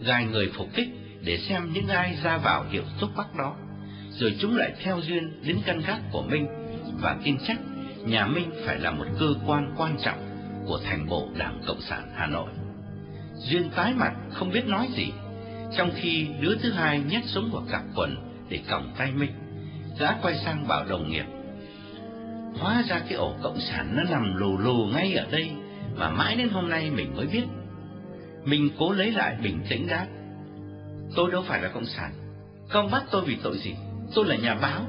gài 0.00 0.24
người 0.24 0.50
phục 0.54 0.68
kích 0.74 0.88
để 1.20 1.38
xem 1.38 1.72
những 1.72 1.88
ai 1.88 2.18
ra 2.22 2.38
vào 2.38 2.64
hiệu 2.70 2.82
thuốc 3.00 3.10
bắc 3.16 3.34
đó. 3.34 3.56
Rồi 4.10 4.36
chúng 4.40 4.56
lại 4.56 4.72
theo 4.82 5.00
Duyên 5.00 5.42
đến 5.42 5.58
căn 5.66 5.80
gác 5.86 6.00
của 6.12 6.22
Minh 6.22 6.46
và 7.00 7.16
tin 7.24 7.36
chắc 7.46 7.58
nhà 8.06 8.26
Minh 8.26 8.50
phải 8.66 8.78
là 8.78 8.90
một 8.90 9.06
cơ 9.20 9.34
quan 9.46 9.74
quan 9.76 9.96
trọng 10.04 10.18
của 10.66 10.80
thành 10.84 11.06
bộ 11.08 11.28
Đảng 11.36 11.60
Cộng 11.66 11.80
sản 11.80 12.12
Hà 12.16 12.26
Nội. 12.26 12.50
Duyên 13.34 13.70
tái 13.76 13.94
mặt 13.94 14.12
không 14.32 14.50
biết 14.50 14.66
nói 14.66 14.88
gì, 14.96 15.12
trong 15.76 15.90
khi 15.96 16.26
đứa 16.40 16.56
thứ 16.62 16.70
hai 16.70 17.00
nhét 17.00 17.24
súng 17.24 17.50
vào 17.52 17.62
cặp 17.70 17.82
quần 17.94 18.16
để 18.48 18.60
còng 18.70 18.94
tay 18.98 19.12
Minh. 19.12 19.32
Gã 19.98 20.12
quay 20.22 20.34
sang 20.44 20.68
bảo 20.68 20.84
đồng 20.84 21.10
nghiệp. 21.10 21.24
Hóa 22.58 22.82
ra 22.88 22.98
cái 22.98 23.14
ổ 23.14 23.34
Cộng 23.42 23.60
sản 23.60 23.96
nó 23.96 24.02
nằm 24.10 24.36
lù 24.36 24.58
lù 24.58 24.86
ngay 24.94 25.14
ở 25.14 25.26
đây, 25.30 25.50
mà 25.96 26.10
mãi 26.10 26.36
đến 26.36 26.48
hôm 26.48 26.68
nay 26.68 26.90
mình 26.90 27.16
mới 27.16 27.26
biết. 27.26 27.44
Mình 28.44 28.70
cố 28.78 28.92
lấy 28.92 29.12
lại 29.12 29.36
bình 29.42 29.60
tĩnh 29.68 29.86
đáp. 29.86 30.06
Tôi 31.16 31.30
đâu 31.30 31.44
phải 31.48 31.62
là 31.62 31.68
Cộng 31.68 31.86
sản. 31.86 32.12
Công 32.70 32.90
bắt 32.90 33.04
tôi 33.10 33.24
vì 33.24 33.36
tội 33.42 33.58
gì? 33.58 33.74
Tôi 34.14 34.26
là 34.26 34.36
nhà 34.36 34.54
báo. 34.54 34.80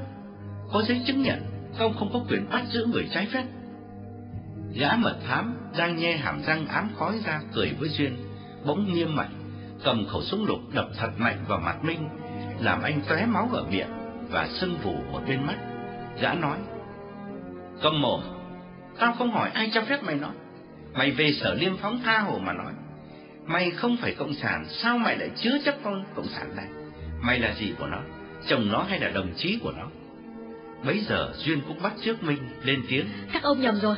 Có 0.72 0.82
giấy 0.82 1.02
chứng 1.06 1.22
nhận, 1.22 1.42
công 1.78 1.94
không 1.98 2.10
có 2.12 2.20
quyền 2.28 2.50
bắt 2.50 2.64
giữ 2.72 2.86
người 2.86 3.08
trái 3.14 3.26
phép. 3.32 3.44
Gã 4.74 4.96
mật 4.96 5.16
thám 5.28 5.56
đang 5.78 5.96
nhe 5.96 6.16
hàm 6.16 6.42
răng 6.42 6.66
ám 6.66 6.90
khói 6.98 7.20
ra 7.24 7.40
cười 7.54 7.72
với 7.78 7.88
Duyên, 7.88 8.16
bỗng 8.66 8.92
nghiêm 8.92 9.16
mặt, 9.16 9.28
cầm 9.84 10.06
khẩu 10.06 10.22
súng 10.22 10.46
lục 10.46 10.58
đập 10.74 10.88
thật 10.96 11.10
mạnh 11.16 11.44
vào 11.48 11.58
mặt 11.58 11.84
Minh, 11.84 12.08
làm 12.60 12.82
anh 12.82 13.00
tóe 13.08 13.26
máu 13.26 13.48
ở 13.52 13.64
miệng 13.70 13.90
và 14.30 14.48
sưng 14.48 14.76
vù 14.82 14.92
một 15.12 15.20
bên 15.28 15.46
mắt. 15.46 15.56
Gã 16.20 16.34
nói, 16.34 16.58
cầm 17.82 18.00
mồm, 18.00 18.20
tao 18.98 19.12
không 19.12 19.30
hỏi 19.30 19.50
ai 19.54 19.70
cho 19.74 19.82
phép 19.82 20.02
mày 20.02 20.14
nói. 20.14 20.32
Mày 20.92 21.10
về 21.10 21.32
sở 21.32 21.54
liêm 21.54 21.76
phóng 21.76 22.00
tha 22.04 22.18
hồ 22.18 22.38
mà 22.38 22.52
nói. 22.52 22.72
Mày 23.46 23.70
không 23.70 23.96
phải 23.96 24.14
cộng 24.14 24.34
sản, 24.34 24.66
sao 24.68 24.98
mày 24.98 25.16
lại 25.16 25.30
chứa 25.36 25.58
chấp 25.64 25.74
con 25.84 26.04
cộng 26.14 26.28
sản 26.28 26.56
này? 26.56 26.66
Mày 27.20 27.38
là 27.38 27.54
gì 27.54 27.72
của 27.78 27.86
nó? 27.86 28.00
Chồng 28.48 28.68
nó 28.72 28.82
hay 28.88 29.00
là 29.00 29.08
đồng 29.08 29.32
chí 29.36 29.58
của 29.62 29.72
nó? 29.72 29.86
Bấy 30.84 30.98
giờ 30.98 31.32
Duyên 31.36 31.60
cũng 31.68 31.82
bắt 31.82 31.92
trước 32.04 32.22
Minh 32.22 32.38
lên 32.62 32.82
tiếng. 32.88 33.06
Các 33.32 33.42
ông 33.42 33.60
nhầm 33.60 33.80
rồi, 33.80 33.96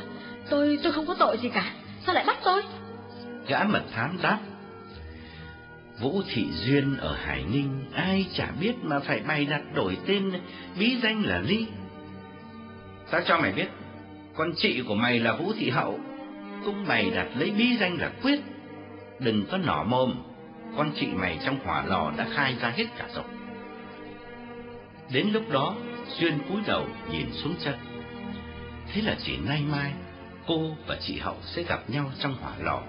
tôi 0.49 0.79
tôi 0.83 0.91
không 0.91 1.05
có 1.05 1.15
tội 1.19 1.37
gì 1.37 1.49
cả, 1.49 1.73
sao 2.05 2.15
lại 2.15 2.23
bắt 2.27 2.37
tôi? 2.43 2.61
Gã 3.47 3.63
mật 3.63 3.83
thám 3.93 4.17
đáp. 4.21 4.39
Vũ 5.99 6.21
Thị 6.33 6.47
Duyên 6.51 6.97
ở 6.97 7.15
Hải 7.15 7.43
Ninh, 7.53 7.85
ai 7.93 8.25
chả 8.33 8.47
biết 8.61 8.73
mà 8.81 8.99
phải 8.99 9.19
bày 9.19 9.45
đặt 9.45 9.61
đổi 9.75 9.97
tên 10.07 10.31
bí 10.79 10.97
danh 11.03 11.23
là 11.25 11.41
Ly. 11.41 11.65
Tao 13.11 13.21
cho 13.25 13.37
mày 13.37 13.51
biết, 13.51 13.67
con 14.35 14.51
chị 14.57 14.83
của 14.87 14.95
mày 14.95 15.19
là 15.19 15.35
Vũ 15.35 15.53
Thị 15.59 15.69
Hậu, 15.69 15.99
cũng 16.65 16.85
mày 16.87 17.11
đặt 17.11 17.27
lấy 17.35 17.51
bí 17.51 17.77
danh 17.77 17.97
là 17.99 18.11
Quyết. 18.21 18.39
Đừng 19.19 19.45
có 19.51 19.57
nỏ 19.57 19.83
mồm, 19.83 20.23
con 20.77 20.91
chị 20.95 21.07
mày 21.13 21.39
trong 21.45 21.59
hỏa 21.65 21.85
lò 21.85 22.11
đã 22.17 22.27
khai 22.33 22.55
ra 22.61 22.69
hết 22.69 22.85
cả 22.97 23.05
rồi. 23.15 23.23
Đến 25.11 25.27
lúc 25.33 25.43
đó, 25.49 25.75
Duyên 26.19 26.39
cúi 26.49 26.61
đầu 26.67 26.87
nhìn 27.11 27.31
xuống 27.33 27.55
chân. 27.59 27.75
Thế 28.93 29.01
là 29.01 29.15
chỉ 29.23 29.37
nay 29.37 29.61
mai, 29.71 29.91
cô 30.47 30.75
và 30.87 30.97
chị 31.01 31.19
Hậu 31.19 31.37
sẽ 31.41 31.63
gặp 31.63 31.89
nhau 31.89 32.11
trong 32.19 32.35
hỏa 32.41 32.53
lò. 32.59 32.81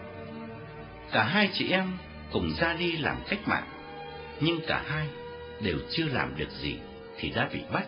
Cả 1.12 1.22
hai 1.22 1.50
chị 1.52 1.70
em 1.70 1.98
cùng 2.32 2.52
ra 2.60 2.76
đi 2.78 2.92
làm 2.96 3.16
cách 3.28 3.48
mạng, 3.48 3.68
nhưng 4.40 4.60
cả 4.66 4.82
hai 4.86 5.06
đều 5.62 5.76
chưa 5.90 6.04
làm 6.04 6.36
được 6.36 6.50
gì 6.50 6.76
thì 7.18 7.30
đã 7.30 7.48
bị 7.52 7.60
bắt 7.72 7.86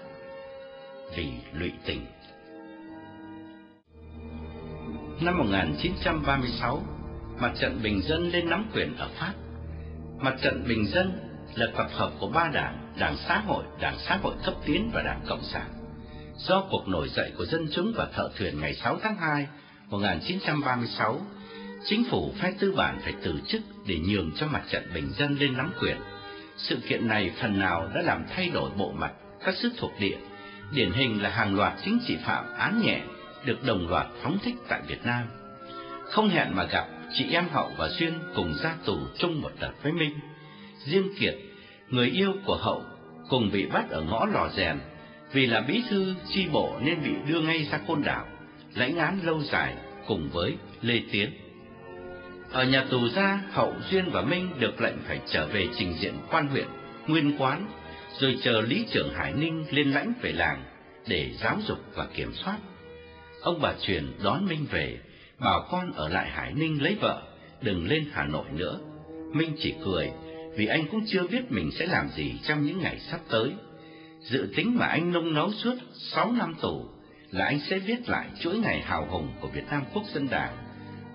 vì 1.16 1.28
lụy 1.52 1.72
tình. 1.84 2.06
Năm 5.24 5.38
1936, 5.38 6.82
mặt 7.40 7.52
trận 7.60 7.80
Bình 7.82 8.02
Dân 8.02 8.30
lên 8.30 8.50
nắm 8.50 8.70
quyền 8.74 8.96
ở 8.96 9.08
Pháp. 9.18 9.32
Mặt 10.18 10.34
trận 10.42 10.64
Bình 10.68 10.86
Dân 10.86 11.12
là 11.54 11.66
tập 11.76 11.86
hợp 11.92 12.10
của 12.20 12.28
ba 12.28 12.48
đảng, 12.48 12.94
Đảng 12.98 13.16
Xã 13.28 13.38
hội, 13.38 13.64
Đảng 13.80 13.98
Xã 13.98 14.16
hội 14.22 14.34
cấp 14.44 14.54
tiến 14.66 14.90
và 14.94 15.02
Đảng 15.02 15.20
Cộng 15.28 15.42
sản. 15.42 15.68
Do 16.36 16.64
cuộc 16.70 16.88
nổi 16.88 17.08
dậy 17.08 17.32
của 17.38 17.46
dân 17.46 17.66
chúng 17.72 17.92
và 17.96 18.06
thợ 18.14 18.30
thuyền 18.38 18.60
ngày 18.60 18.74
6 18.74 18.98
tháng 19.02 19.16
2 19.16 19.46
1936, 19.90 21.20
chính 21.84 22.04
phủ 22.10 22.32
phe 22.38 22.52
tư 22.58 22.74
bản 22.76 22.98
phải 23.02 23.14
từ 23.22 23.34
chức 23.46 23.62
để 23.86 23.98
nhường 24.08 24.30
cho 24.36 24.46
mặt 24.46 24.62
trận 24.70 24.90
Bình 24.94 25.12
Dân 25.18 25.36
lên 25.40 25.56
nắm 25.56 25.72
quyền. 25.80 25.96
Sự 26.56 26.76
kiện 26.88 27.08
này 27.08 27.30
phần 27.40 27.60
nào 27.60 27.88
đã 27.94 28.02
làm 28.02 28.24
thay 28.36 28.48
đổi 28.48 28.70
bộ 28.78 28.92
mặt 28.92 29.12
các 29.44 29.54
sức 29.56 29.72
thuộc 29.78 29.92
địa, 30.00 30.16
điển 30.74 30.92
hình 30.92 31.22
là 31.22 31.30
hàng 31.30 31.56
loạt 31.56 31.72
chính 31.84 31.98
trị 32.06 32.16
phạm 32.24 32.52
án 32.52 32.82
nhẹ 32.82 33.00
được 33.44 33.64
đồng 33.64 33.88
loạt 33.88 34.06
phóng 34.22 34.38
thích 34.42 34.54
tại 34.68 34.80
Việt 34.88 35.04
Nam. 35.04 35.22
Không 36.04 36.28
hẹn 36.28 36.56
mà 36.56 36.64
gặp, 36.64 36.86
chị 37.12 37.24
em 37.32 37.44
Hậu 37.52 37.70
và 37.76 37.88
xuyên 37.88 38.12
cùng 38.34 38.54
ra 38.62 38.74
tù 38.84 38.98
chung 39.18 39.40
một 39.40 39.52
đợt 39.60 39.72
với 39.82 39.92
Minh. 39.92 40.18
Riêng 40.84 41.14
Kiệt, 41.18 41.34
người 41.88 42.08
yêu 42.08 42.32
của 42.44 42.56
Hậu, 42.56 42.84
cùng 43.28 43.50
bị 43.52 43.66
bắt 43.66 43.90
ở 43.90 44.02
ngõ 44.02 44.26
lò 44.26 44.48
rèn, 44.56 44.78
vì 45.32 45.46
là 45.46 45.60
bí 45.60 45.82
thư 45.90 46.14
chi 46.28 46.46
bộ 46.52 46.78
nên 46.80 47.02
bị 47.02 47.32
đưa 47.32 47.40
ngay 47.40 47.68
ra 47.72 47.78
côn 47.86 48.02
đảo, 48.02 48.26
lãnh 48.74 48.96
án 48.96 49.18
lâu 49.24 49.42
dài 49.42 49.74
cùng 50.06 50.28
với 50.32 50.56
Lê 50.82 51.00
Tiến. 51.12 51.30
Ở 52.52 52.64
nhà 52.64 52.84
tù 52.90 53.08
ra, 53.08 53.40
Hậu, 53.52 53.74
Duyên 53.90 54.10
và 54.10 54.22
Minh 54.22 54.50
được 54.58 54.80
lệnh 54.80 54.96
phải 55.06 55.20
trở 55.26 55.46
về 55.46 55.68
trình 55.78 55.94
diện 56.00 56.14
quan 56.30 56.46
huyện, 56.46 56.66
nguyên 57.06 57.36
quán, 57.38 57.66
rồi 58.18 58.38
chờ 58.42 58.60
Lý 58.60 58.86
trưởng 58.92 59.14
Hải 59.14 59.32
Ninh 59.32 59.64
lên 59.70 59.90
lãnh 59.90 60.12
về 60.22 60.32
làng 60.32 60.64
để 61.06 61.30
giáo 61.40 61.58
dục 61.66 61.78
và 61.94 62.06
kiểm 62.14 62.32
soát. 62.34 62.58
Ông 63.42 63.60
bà 63.60 63.74
truyền 63.82 64.12
đón 64.22 64.46
Minh 64.46 64.66
về, 64.70 64.98
bảo 65.38 65.68
con 65.70 65.92
ở 65.92 66.08
lại 66.08 66.30
Hải 66.30 66.52
Ninh 66.52 66.82
lấy 66.82 66.96
vợ, 67.00 67.22
đừng 67.60 67.88
lên 67.88 68.04
Hà 68.12 68.24
Nội 68.24 68.46
nữa. 68.52 68.78
Minh 69.32 69.56
chỉ 69.58 69.74
cười, 69.84 70.10
vì 70.56 70.66
anh 70.66 70.84
cũng 70.90 71.04
chưa 71.06 71.26
biết 71.26 71.42
mình 71.48 71.70
sẽ 71.78 71.86
làm 71.86 72.08
gì 72.08 72.32
trong 72.42 72.62
những 72.62 72.78
ngày 72.80 72.98
sắp 72.98 73.20
tới. 73.30 73.52
Dự 74.20 74.48
tính 74.56 74.76
mà 74.78 74.86
anh 74.86 75.12
nung 75.12 75.34
nấu 75.34 75.52
suốt 75.52 75.74
sáu 75.94 76.32
năm 76.32 76.54
tù 76.60 76.84
là 77.30 77.44
anh 77.44 77.60
sẽ 77.70 77.78
viết 77.78 78.08
lại 78.08 78.26
chuỗi 78.40 78.58
ngày 78.58 78.80
hào 78.80 79.06
hùng 79.10 79.28
của 79.40 79.48
Việt 79.48 79.64
Nam 79.70 79.82
Quốc 79.94 80.02
dân 80.14 80.28
Đảng, 80.30 80.56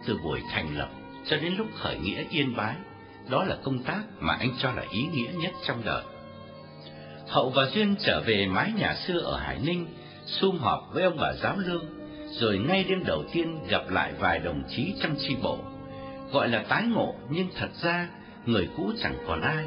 từ 0.07 0.17
buổi 0.23 0.41
thành 0.51 0.77
lập 0.77 0.89
cho 1.25 1.37
đến 1.37 1.53
lúc 1.57 1.67
khởi 1.75 1.97
nghĩa 1.97 2.23
yên 2.29 2.55
bái. 2.55 2.75
Đó 3.29 3.43
là 3.43 3.57
công 3.63 3.83
tác 3.83 4.03
mà 4.19 4.33
anh 4.33 4.51
cho 4.59 4.71
là 4.71 4.83
ý 4.91 5.01
nghĩa 5.13 5.31
nhất 5.37 5.51
trong 5.67 5.81
đời. 5.85 6.03
Hậu 7.27 7.49
và 7.49 7.69
Duyên 7.73 7.95
trở 7.99 8.21
về 8.25 8.47
mái 8.47 8.71
nhà 8.71 8.95
xưa 8.95 9.19
ở 9.19 9.39
Hải 9.39 9.59
Ninh, 9.65 9.87
sum 10.25 10.57
họp 10.57 10.89
với 10.93 11.03
ông 11.03 11.17
bà 11.17 11.33
giáo 11.33 11.57
lương, 11.57 11.85
rồi 12.31 12.57
ngay 12.57 12.83
đêm 12.83 13.03
đầu 13.05 13.23
tiên 13.33 13.59
gặp 13.69 13.89
lại 13.89 14.13
vài 14.19 14.39
đồng 14.39 14.63
chí 14.69 14.93
trong 15.01 15.15
chi 15.19 15.35
bộ. 15.43 15.59
Gọi 16.31 16.49
là 16.49 16.63
tái 16.69 16.83
ngộ, 16.83 17.15
nhưng 17.29 17.47
thật 17.55 17.69
ra 17.81 18.07
người 18.45 18.69
cũ 18.77 18.91
chẳng 19.01 19.15
còn 19.27 19.41
ai. 19.41 19.65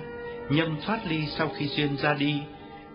Nhâm 0.50 0.80
thoát 0.86 1.00
ly 1.06 1.26
sau 1.26 1.50
khi 1.56 1.68
Duyên 1.68 1.96
ra 1.96 2.14
đi, 2.14 2.34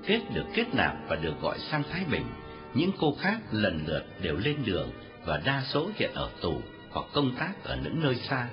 kết 0.07 0.21
được 0.33 0.45
kết 0.53 0.65
nạp 0.73 0.95
và 1.07 1.15
được 1.15 1.41
gọi 1.41 1.59
sang 1.59 1.83
Thái 1.91 2.01
Bình. 2.11 2.25
Những 2.73 2.91
cô 2.99 3.15
khác 3.19 3.37
lần 3.51 3.79
lượt 3.87 4.03
đều 4.21 4.37
lên 4.37 4.55
đường 4.65 4.89
và 5.25 5.41
đa 5.45 5.63
số 5.67 5.89
hiện 5.95 6.11
ở 6.13 6.29
tù 6.41 6.61
hoặc 6.91 7.05
công 7.13 7.35
tác 7.39 7.63
ở 7.63 7.77
những 7.83 8.03
nơi 8.03 8.15
xa. 8.15 8.47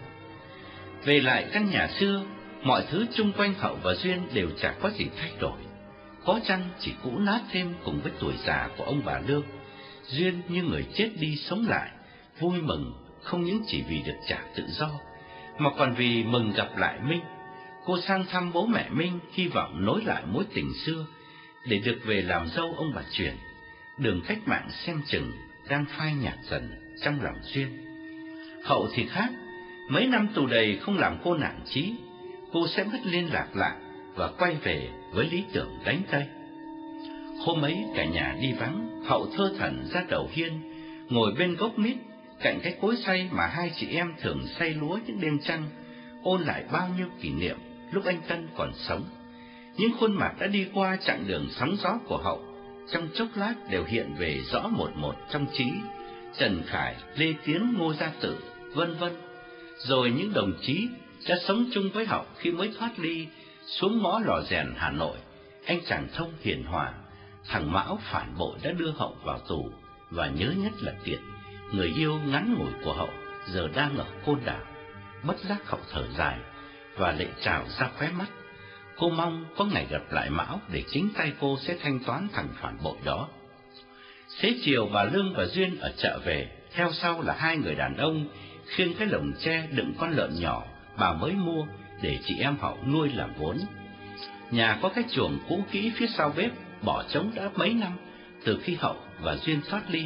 Về 1.05 1.21
lại 1.21 1.47
căn 1.53 1.71
nhà 1.71 1.89
xưa, 1.89 2.23
mọi 2.63 2.85
thứ 2.91 3.07
chung 3.15 3.33
quanh 3.33 3.55
Hậu 3.55 3.79
và 3.83 3.95
Duyên 3.95 4.19
đều 4.33 4.49
chẳng 4.61 4.75
có 4.81 4.91
gì 4.91 5.07
thay 5.21 5.33
đổi. 5.41 5.59
Có 6.25 6.41
chăng 6.45 6.69
chỉ 6.81 6.93
cũ 7.03 7.19
nát 7.19 7.41
thêm 7.53 7.75
cùng 7.85 8.01
với 8.03 8.13
tuổi 8.21 8.35
già 8.47 8.69
của 8.77 8.85
ông 8.85 9.03
bà 9.05 9.21
Lương. 9.27 9.43
Duyên 10.07 10.43
như 10.49 10.63
người 10.63 10.87
chết 10.95 11.11
đi 11.21 11.37
sống 11.37 11.67
lại, 11.69 11.91
vui 12.41 12.63
mừng 12.63 12.93
không 13.23 13.45
những 13.45 13.63
chỉ 13.67 13.83
vì 13.89 14.03
được 14.03 14.17
trả 14.29 14.39
tự 14.57 14.65
do, 14.69 14.91
mà 15.59 15.71
còn 15.79 15.95
vì 15.95 16.25
mừng 16.25 16.53
gặp 16.57 16.77
lại 16.77 16.99
Minh. 17.01 17.23
Cô 17.85 18.01
sang 18.01 18.25
thăm 18.25 18.53
bố 18.53 18.67
mẹ 18.67 18.89
Minh, 18.91 19.19
hy 19.33 19.49
vọng 19.49 19.85
nối 19.85 20.03
lại 20.05 20.23
mối 20.27 20.45
tình 20.55 20.73
xưa, 20.87 21.07
để 21.69 21.79
được 21.79 21.99
về 22.05 22.23
làm 22.23 22.49
dâu 22.49 22.75
ông 22.77 22.93
bà 22.95 23.03
truyền. 23.13 23.35
Đường 23.99 24.23
cách 24.29 24.39
mạng 24.47 24.69
xem 24.71 25.03
chừng 25.07 25.33
đang 25.69 25.85
phai 25.99 26.15
nhạt 26.15 26.35
dần 26.43 26.71
trong 27.03 27.23
lòng 27.23 27.37
Duyên. 27.43 27.69
Hậu 28.65 28.89
thì 28.95 29.07
khác, 29.07 29.31
mấy 29.91 30.07
năm 30.07 30.29
tù 30.35 30.47
đầy 30.47 30.77
không 30.77 30.99
làm 30.99 31.19
cô 31.25 31.37
nản 31.37 31.61
chí, 31.65 31.95
cô 32.53 32.69
sẽ 32.69 32.85
mất 32.85 32.99
liên 33.05 33.33
lạc 33.33 33.49
lại 33.55 33.77
và 34.15 34.29
quay 34.39 34.57
về 34.63 34.89
với 35.13 35.29
lý 35.31 35.45
tưởng 35.53 35.79
đánh 35.85 36.03
Tây. 36.11 36.27
Hôm 37.45 37.63
ấy 37.63 37.85
cả 37.95 38.05
nhà 38.05 38.37
đi 38.41 38.53
vắng, 38.53 39.03
Hậu 39.07 39.27
thơ 39.37 39.55
thẩn 39.59 39.89
ra 39.93 40.05
đầu 40.09 40.29
hiên, 40.33 40.61
ngồi 41.09 41.33
bên 41.39 41.57
gốc 41.57 41.79
mít, 41.79 41.97
cạnh 42.41 42.61
cái 42.63 42.75
cối 42.81 42.97
xay 42.97 43.29
mà 43.33 43.47
hai 43.47 43.73
chị 43.77 43.87
em 43.97 44.15
thường 44.21 44.47
xay 44.59 44.71
lúa 44.71 44.99
những 45.07 45.21
đêm 45.21 45.39
trăng, 45.39 45.69
ôn 46.23 46.43
lại 46.43 46.65
bao 46.73 46.89
nhiêu 46.99 47.07
kỷ 47.21 47.31
niệm 47.31 47.57
lúc 47.93 48.05
anh 48.05 48.21
Tân 48.29 48.49
còn 48.57 48.73
sống. 48.75 49.05
Những 49.77 49.91
khuôn 50.01 50.13
mặt 50.13 50.35
đã 50.41 50.47
đi 50.47 50.67
qua 50.75 50.97
chặng 50.97 51.25
đường 51.27 51.49
sóng 51.51 51.77
gió 51.83 51.99
của 52.07 52.17
Hậu, 52.17 52.45
trong 52.93 53.09
chốc 53.15 53.29
lát 53.35 53.55
đều 53.71 53.85
hiện 53.85 54.15
về 54.19 54.41
rõ 54.53 54.69
một 54.69 54.91
một 54.97 55.15
trong 55.31 55.47
trí. 55.53 55.65
Trần 56.39 56.63
Khải, 56.67 56.95
Lê 57.17 57.35
Tiến, 57.45 57.75
Ngô 57.79 57.95
Gia 57.95 58.13
Tử, 58.21 58.39
vân 58.75 58.95
vân. 58.95 59.13
Rồi 59.77 60.11
những 60.11 60.33
đồng 60.33 60.53
chí 60.63 60.89
đã 61.29 61.37
sống 61.47 61.65
chung 61.75 61.91
với 61.95 62.07
Hậu 62.07 62.25
khi 62.39 62.51
mới 62.51 62.71
thoát 62.79 62.99
ly 62.99 63.27
xuống 63.67 64.03
ngõ 64.03 64.21
lò 64.25 64.41
rèn 64.51 64.75
Hà 64.77 64.91
Nội. 64.91 65.17
Anh 65.67 65.81
chàng 65.87 66.09
thông 66.15 66.33
hiền 66.41 66.65
hòa, 66.65 66.93
thằng 67.49 67.73
Mão 67.73 67.99
phản 68.03 68.35
bội 68.39 68.59
đã 68.63 68.71
đưa 68.71 68.91
Hậu 68.91 69.17
vào 69.25 69.39
tù 69.39 69.71
và 70.11 70.29
nhớ 70.29 70.55
nhất 70.57 70.73
là 70.81 70.93
tiệt 71.05 71.19
người 71.73 71.93
yêu 71.97 72.19
ngắn 72.27 72.55
ngủi 72.59 72.73
của 72.85 72.93
Hậu 72.93 73.11
giờ 73.47 73.69
đang 73.75 73.97
ở 73.97 74.07
côn 74.27 74.39
đảo. 74.45 74.61
Bất 75.23 75.39
giác 75.39 75.69
Hậu 75.69 75.81
thở 75.93 76.07
dài 76.19 76.39
và 76.97 77.13
lệ 77.13 77.27
trào 77.41 77.65
ra 77.79 77.89
khóe 77.99 78.09
mắt. 78.11 78.27
Cô 78.97 79.11
mong 79.11 79.45
có 79.57 79.65
ngày 79.65 79.87
gặp 79.91 80.03
lại 80.11 80.31
Mão 80.31 80.61
để 80.73 80.85
chính 80.91 81.09
tay 81.17 81.33
cô 81.41 81.59
sẽ 81.61 81.77
thanh 81.83 81.99
toán 81.99 82.29
thằng 82.33 82.49
phản 82.61 82.79
bội 82.83 82.97
đó. 83.05 83.29
Xế 84.29 84.55
chiều 84.65 84.89
bà 84.95 85.05
Lương 85.05 85.35
và 85.35 85.47
Duyên 85.47 85.79
ở 85.79 85.93
chợ 85.97 86.21
về, 86.25 86.51
theo 86.75 86.93
sau 86.93 87.23
là 87.23 87.35
hai 87.39 87.57
người 87.57 87.75
đàn 87.75 87.97
ông 87.97 88.29
khiêng 88.67 88.95
cái 88.95 89.07
lồng 89.07 89.33
tre 89.41 89.67
đựng 89.71 89.95
con 89.99 90.11
lợn 90.11 90.31
nhỏ 90.41 90.65
bà 90.99 91.13
mới 91.13 91.33
mua 91.33 91.67
để 92.03 92.19
chị 92.25 92.39
em 92.41 92.57
hậu 92.61 92.79
nuôi 92.93 93.09
làm 93.09 93.31
vốn. 93.39 93.59
Nhà 94.51 94.79
có 94.83 94.89
cái 94.89 95.05
chuồng 95.11 95.39
cũ 95.49 95.65
kỹ 95.71 95.93
phía 95.97 96.07
sau 96.07 96.33
bếp, 96.37 96.51
bỏ 96.83 97.05
trống 97.09 97.31
đã 97.35 97.51
mấy 97.55 97.75
năm, 97.75 97.93
từ 98.45 98.59
khi 98.63 98.75
Hậu 98.75 98.97
và 99.21 99.37
Duyên 99.37 99.61
thoát 99.71 99.83
ly. 99.91 100.05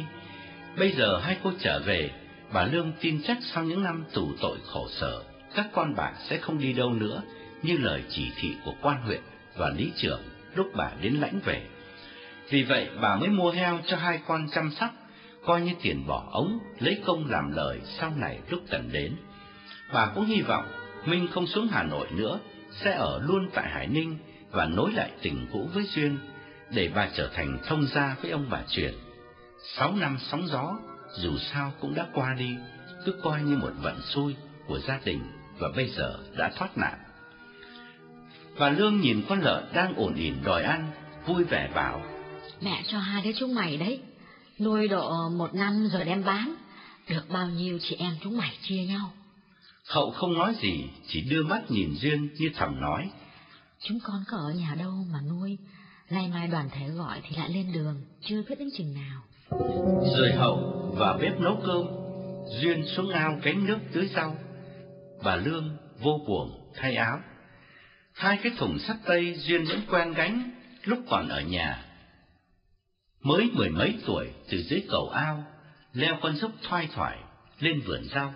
Bây 0.77 0.91
giờ 0.91 1.19
hai 1.23 1.37
cô 1.43 1.51
trở 1.59 1.79
về, 1.79 2.11
bà 2.53 2.65
Lương 2.65 2.91
tin 2.99 3.21
chắc 3.23 3.37
sau 3.41 3.63
những 3.63 3.83
năm 3.83 4.03
tù 4.13 4.31
tội 4.41 4.57
khổ 4.65 4.87
sở, 4.89 5.23
các 5.55 5.67
con 5.73 5.93
bà 5.95 6.11
sẽ 6.29 6.37
không 6.37 6.59
đi 6.59 6.73
đâu 6.73 6.93
nữa, 6.93 7.21
như 7.63 7.77
lời 7.77 8.03
chỉ 8.09 8.31
thị 8.35 8.55
của 8.65 8.73
quan 8.81 9.01
huyện 9.01 9.21
và 9.55 9.69
lý 9.69 9.91
trưởng 9.95 10.21
lúc 10.55 10.67
bà 10.75 10.91
đến 11.01 11.13
lãnh 11.13 11.39
về. 11.45 11.61
Vì 12.49 12.63
vậy 12.63 12.89
bà 13.01 13.15
mới 13.15 13.29
mua 13.29 13.51
heo 13.51 13.79
cho 13.85 13.97
hai 13.97 14.19
con 14.27 14.47
chăm 14.51 14.71
sóc, 14.71 14.89
coi 15.45 15.61
như 15.61 15.71
tiền 15.81 16.07
bỏ 16.07 16.29
ống, 16.31 16.59
lấy 16.79 17.01
công 17.05 17.31
làm 17.31 17.51
lời 17.51 17.79
sau 17.99 18.11
này 18.17 18.39
lúc 18.49 18.61
cần 18.69 18.89
đến. 18.91 19.15
Bà 19.93 20.05
cũng 20.15 20.25
hy 20.25 20.41
vọng 20.41 20.65
Minh 21.05 21.27
không 21.33 21.47
xuống 21.47 21.67
Hà 21.71 21.83
Nội 21.83 22.07
nữa, 22.11 22.39
sẽ 22.71 22.91
ở 22.91 23.19
luôn 23.23 23.49
tại 23.53 23.69
Hải 23.69 23.87
Ninh 23.87 24.17
và 24.51 24.65
nối 24.65 24.91
lại 24.91 25.11
tình 25.21 25.47
cũ 25.53 25.69
với 25.73 25.83
Duyên, 25.83 26.17
để 26.71 26.91
bà 26.95 27.09
trở 27.15 27.29
thành 27.33 27.59
thông 27.65 27.87
gia 27.87 28.15
với 28.21 28.31
ông 28.31 28.49
bà 28.49 28.61
truyền. 28.69 28.93
Sáu 29.75 29.95
năm 29.95 30.17
sóng 30.31 30.47
gió, 30.47 30.79
dù 31.17 31.37
sao 31.37 31.73
cũng 31.81 31.95
đã 31.95 32.07
qua 32.13 32.33
đi, 32.33 32.55
cứ 33.05 33.13
coi 33.23 33.41
như 33.41 33.57
một 33.57 33.71
vận 33.81 34.01
xui 34.01 34.35
của 34.67 34.79
gia 34.79 34.99
đình 35.05 35.21
và 35.59 35.67
bây 35.75 35.89
giờ 35.89 36.19
đã 36.37 36.51
thoát 36.55 36.77
nạn. 36.77 36.99
Bà 38.59 38.69
Lương 38.69 39.01
nhìn 39.01 39.23
con 39.29 39.41
lợn 39.41 39.65
đang 39.73 39.95
ổn 39.95 40.15
ỉn 40.15 40.33
đòi 40.43 40.63
ăn, 40.63 40.91
vui 41.25 41.43
vẻ 41.43 41.71
bảo. 41.75 42.01
Mẹ 42.61 42.83
cho 42.87 42.99
hai 42.99 43.21
đứa 43.23 43.31
chúng 43.39 43.55
mày 43.55 43.77
đấy, 43.77 44.01
nuôi 44.59 44.87
độ 44.87 45.29
một 45.29 45.53
năm 45.53 45.87
rồi 45.93 46.05
đem 46.05 46.23
bán, 46.25 46.55
được 47.09 47.29
bao 47.29 47.49
nhiêu 47.49 47.79
chị 47.81 47.95
em 47.95 48.13
chúng 48.23 48.37
mày 48.37 48.57
chia 48.61 48.85
nhau. 48.85 49.11
Hậu 49.87 50.11
không 50.11 50.33
nói 50.33 50.55
gì, 50.61 50.89
chỉ 51.07 51.21
đưa 51.21 51.43
mắt 51.43 51.71
nhìn 51.71 51.95
Duyên 51.95 52.29
như 52.33 52.49
thầm 52.55 52.81
nói. 52.81 53.09
Chúng 53.79 53.99
con 54.03 54.23
có 54.27 54.37
ở 54.37 54.51
nhà 54.51 54.75
đâu 54.79 54.91
mà 55.11 55.21
nuôi, 55.21 55.57
nay 56.09 56.27
mai 56.33 56.47
đoàn 56.47 56.69
thể 56.71 56.87
gọi 56.89 57.21
thì 57.23 57.35
lại 57.35 57.49
lên 57.49 57.71
đường, 57.73 58.01
chưa 58.21 58.41
biết 58.49 58.55
đến 58.59 58.69
chừng 58.77 58.93
nào. 58.93 59.23
Rời 60.17 60.33
Hậu 60.33 60.91
và 60.97 61.17
bếp 61.17 61.39
nấu 61.39 61.61
cơm, 61.65 61.87
Duyên 62.61 62.85
xuống 62.85 63.09
ao 63.09 63.39
cánh 63.43 63.65
nước 63.65 63.77
tưới 63.93 64.09
rau. 64.15 64.35
Bà 65.23 65.35
Lương 65.35 65.77
vô 65.99 66.21
buồn 66.27 66.71
thay 66.75 66.95
áo. 66.95 67.19
Hai 68.13 68.39
cái 68.43 68.51
thùng 68.57 68.79
sắt 68.79 68.97
tây 69.05 69.35
Duyên 69.35 69.65
vẫn 69.65 69.81
quen 69.89 70.13
gánh 70.13 70.51
lúc 70.83 70.99
còn 71.09 71.27
ở 71.27 71.41
nhà. 71.41 71.85
Mới 73.21 73.49
mười 73.53 73.69
mấy 73.69 73.95
tuổi 74.05 74.27
từ 74.49 74.63
dưới 74.63 74.83
cầu 74.89 75.09
ao, 75.09 75.43
leo 75.93 76.17
con 76.21 76.35
dốc 76.35 76.51
thoai 76.63 76.87
thoải 76.95 77.17
lên 77.59 77.81
vườn 77.85 78.03
rau 78.15 78.33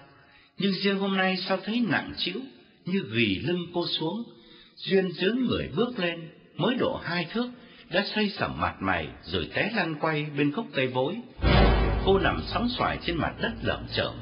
nhưng 0.61 0.73
riêng 0.73 0.99
hôm 0.99 1.17
nay 1.17 1.37
sao 1.47 1.57
thấy 1.63 1.85
nặng 1.89 2.13
chịu, 2.17 2.41
như 2.85 3.03
ghi 3.15 3.39
lưng 3.43 3.65
cô 3.73 3.87
xuống, 3.87 4.23
duyên 4.75 5.11
dướng 5.11 5.37
người 5.39 5.69
bước 5.75 5.99
lên, 5.99 6.29
mới 6.55 6.75
độ 6.75 7.01
hai 7.03 7.27
thước, 7.33 7.49
đã 7.93 8.03
xây 8.15 8.29
sẩm 8.29 8.59
mặt 8.59 8.75
mày 8.79 9.07
rồi 9.23 9.49
té 9.53 9.71
lăn 9.75 9.95
quay 10.01 10.25
bên 10.37 10.51
gốc 10.51 10.65
cây 10.73 10.87
bối. 10.93 11.17
Cô 12.05 12.19
nằm 12.19 12.41
sóng 12.47 12.69
xoài 12.69 12.97
trên 13.05 13.15
mặt 13.15 13.33
đất 13.41 13.51
lởm 13.61 13.85
chởm, 13.95 14.13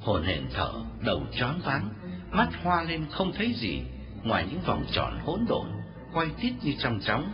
hồn 0.00 0.22
hển 0.22 0.42
thở, 0.54 0.72
đầu 1.00 1.22
choáng 1.38 1.60
váng, 1.64 1.88
mắt 2.30 2.48
hoa 2.62 2.82
lên 2.82 3.06
không 3.10 3.32
thấy 3.32 3.52
gì, 3.52 3.82
ngoài 4.22 4.46
những 4.50 4.60
vòng 4.60 4.84
tròn 4.92 5.18
hỗn 5.24 5.40
độn, 5.48 5.66
quay 6.14 6.26
tít 6.42 6.52
như 6.62 6.72
trong 6.78 7.00
chóng. 7.00 7.32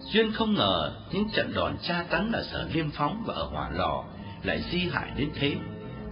Duyên 0.00 0.32
không 0.32 0.54
ngờ 0.54 0.92
những 1.12 1.28
trận 1.34 1.52
đòn 1.54 1.76
tra 1.82 2.04
tấn 2.10 2.32
ở 2.32 2.42
sở 2.52 2.68
liêm 2.72 2.90
phóng 2.90 3.22
và 3.26 3.34
ở 3.34 3.44
hỏa 3.44 3.70
lò 3.70 4.04
lại 4.42 4.62
di 4.70 4.78
hại 4.78 5.10
đến 5.16 5.30
thế. 5.34 5.54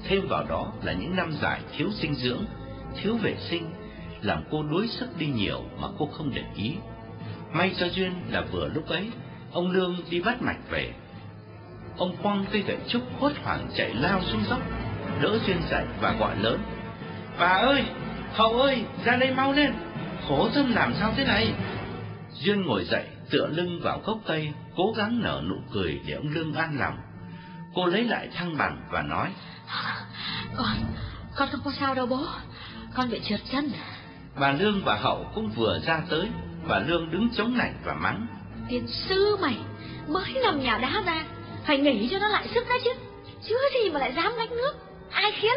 Thêm 0.09 0.29
vào 0.29 0.45
đó 0.49 0.73
là 0.83 0.93
những 0.93 1.17
năm 1.17 1.33
dài 1.43 1.61
thiếu 1.77 1.89
dinh 2.01 2.15
dưỡng, 2.15 2.45
thiếu 3.03 3.17
vệ 3.17 3.37
sinh, 3.51 3.71
làm 4.23 4.43
cô 4.51 4.63
đuối 4.63 4.89
sức 4.89 5.19
đi 5.19 5.27
nhiều 5.27 5.65
mà 5.81 5.89
cô 5.99 6.07
không 6.07 6.31
để 6.35 6.45
ý. 6.57 6.75
May 7.53 7.75
cho 7.79 7.87
duyên 7.89 8.13
là 8.31 8.41
vừa 8.53 8.69
lúc 8.69 8.87
ấy, 8.89 9.11
ông 9.53 9.71
Lương 9.71 9.97
đi 10.11 10.21
bắt 10.21 10.43
mạch 10.43 10.71
về. 10.71 10.93
Ông 11.97 12.17
quăng 12.23 12.45
cây 12.53 12.63
gậy 12.63 12.77
trúc 12.89 13.03
hốt 13.21 13.33
hoảng 13.43 13.71
chạy 13.77 13.95
lao 13.95 14.23
xuống 14.23 14.45
dốc, 14.51 14.61
đỡ 15.23 15.39
duyên 15.47 15.57
dậy 15.71 15.85
và 16.01 16.13
gọi 16.21 16.37
lớn: 16.37 16.61
"Bà 17.39 17.49
ơi, 17.49 17.85
Hậu 18.33 18.61
ơi, 18.61 18.85
ra 19.05 19.17
đây 19.17 19.35
mau 19.35 19.53
lên, 19.53 19.73
khổ 20.29 20.49
thân 20.55 20.71
làm 20.71 20.95
sao 21.01 21.15
thế 21.17 21.25
này?" 21.25 21.53
Duyên 22.33 22.63
ngồi 22.63 22.85
dậy, 22.85 23.05
tựa 23.31 23.47
lưng 23.47 23.81
vào 23.83 24.01
gốc 24.05 24.19
cây, 24.27 24.53
cố 24.77 24.95
gắng 24.97 25.21
nở 25.23 25.43
nụ 25.49 25.57
cười 25.73 26.01
để 26.07 26.15
ông 26.15 26.29
Lương 26.29 26.55
an 26.55 26.79
lòng. 26.79 26.97
Cô 27.75 27.87
lấy 27.87 28.05
lại 28.05 28.29
thăng 28.35 28.57
bằng 28.57 28.83
và 28.91 29.03
nói: 29.03 29.29
con, 30.57 30.77
con 31.37 31.49
không 31.53 31.61
có 31.65 31.73
sao 31.81 31.95
đâu 31.95 32.07
bố, 32.07 32.27
con 32.95 33.11
bị 33.11 33.21
trượt 33.25 33.41
chân. 33.53 33.71
Bà 34.41 34.53
Lương 34.53 34.85
và 34.85 34.97
Hậu 34.97 35.31
cũng 35.35 35.51
vừa 35.51 35.81
ra 35.87 36.01
tới, 36.11 36.29
bà 36.69 36.79
Lương 36.79 37.11
đứng 37.11 37.29
chống 37.37 37.55
lạnh 37.57 37.75
và 37.85 37.95
mắng. 37.95 38.27
Tiền 38.69 38.87
sư 38.87 39.37
mày, 39.41 39.57
mới 40.09 40.35
nằm 40.43 40.63
nhà 40.63 40.79
đá 40.79 41.03
ra, 41.07 41.25
phải 41.67 41.79
nghỉ 41.79 42.09
cho 42.11 42.19
nó 42.19 42.29
lại 42.29 42.49
sức 42.55 42.65
đã 42.69 42.75
chứ. 42.85 42.91
Chứ 43.49 43.55
gì 43.75 43.91
mà 43.91 44.01
lại 44.01 44.13
dám 44.17 44.33
đánh 44.39 44.51
nước, 44.51 44.73
ai 45.11 45.33
khiến? 45.33 45.57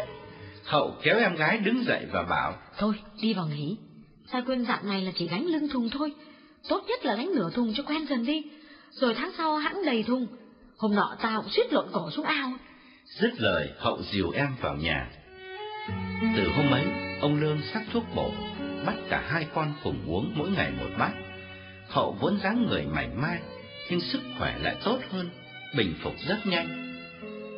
Hậu 0.65 0.95
kéo 1.03 1.19
em 1.19 1.35
gái 1.35 1.57
đứng 1.57 1.83
dậy 1.83 2.05
và 2.11 2.23
bảo. 2.23 2.53
Thôi, 2.77 2.93
đi 3.21 3.33
vào 3.33 3.47
nghỉ. 3.47 3.77
Sao 4.31 4.41
quên 4.47 4.65
dặn 4.65 4.87
này 4.87 5.01
là 5.01 5.11
chỉ 5.15 5.27
gánh 5.27 5.45
lưng 5.45 5.69
thùng 5.69 5.89
thôi. 5.89 6.13
Tốt 6.69 6.83
nhất 6.87 7.05
là 7.05 7.15
gánh 7.15 7.31
nửa 7.35 7.49
thùng 7.49 7.73
cho 7.73 7.83
quen 7.83 8.05
dần 8.05 8.25
đi. 8.25 8.43
Rồi 8.91 9.13
tháng 9.13 9.31
sau 9.37 9.57
hãng 9.57 9.85
đầy 9.85 10.03
thùng. 10.03 10.27
Hôm 10.77 10.95
nọ 10.95 11.15
tao 11.21 11.41
cũng 11.41 11.51
suýt 11.51 11.73
lộn 11.73 11.85
cổ 11.91 12.11
xuống 12.11 12.25
ao. 12.25 12.51
Dứt 13.05 13.31
lời, 13.37 13.69
Hậu 13.77 14.01
dìu 14.11 14.31
em 14.31 14.55
vào 14.61 14.75
nhà. 14.75 15.09
Từ 16.37 16.49
hôm 16.55 16.71
ấy, 16.71 16.83
ông 17.21 17.41
Lương 17.41 17.57
sắc 17.73 17.83
thuốc 17.93 18.03
bổ, 18.15 18.31
bắt 18.85 18.95
cả 19.09 19.23
hai 19.27 19.47
con 19.53 19.73
cùng 19.83 19.97
uống 20.07 20.31
mỗi 20.35 20.51
ngày 20.51 20.71
một 20.71 20.89
bát. 20.97 21.11
Hậu 21.89 22.17
vốn 22.19 22.39
dáng 22.43 22.65
người 22.69 22.85
mảnh 22.85 23.21
mai, 23.21 23.39
nhưng 23.89 24.01
sức 24.01 24.21
khỏe 24.37 24.57
lại 24.59 24.75
tốt 24.83 24.99
hơn, 25.11 25.29
bình 25.75 25.93
phục 26.03 26.13
rất 26.27 26.45
nhanh. 26.45 26.97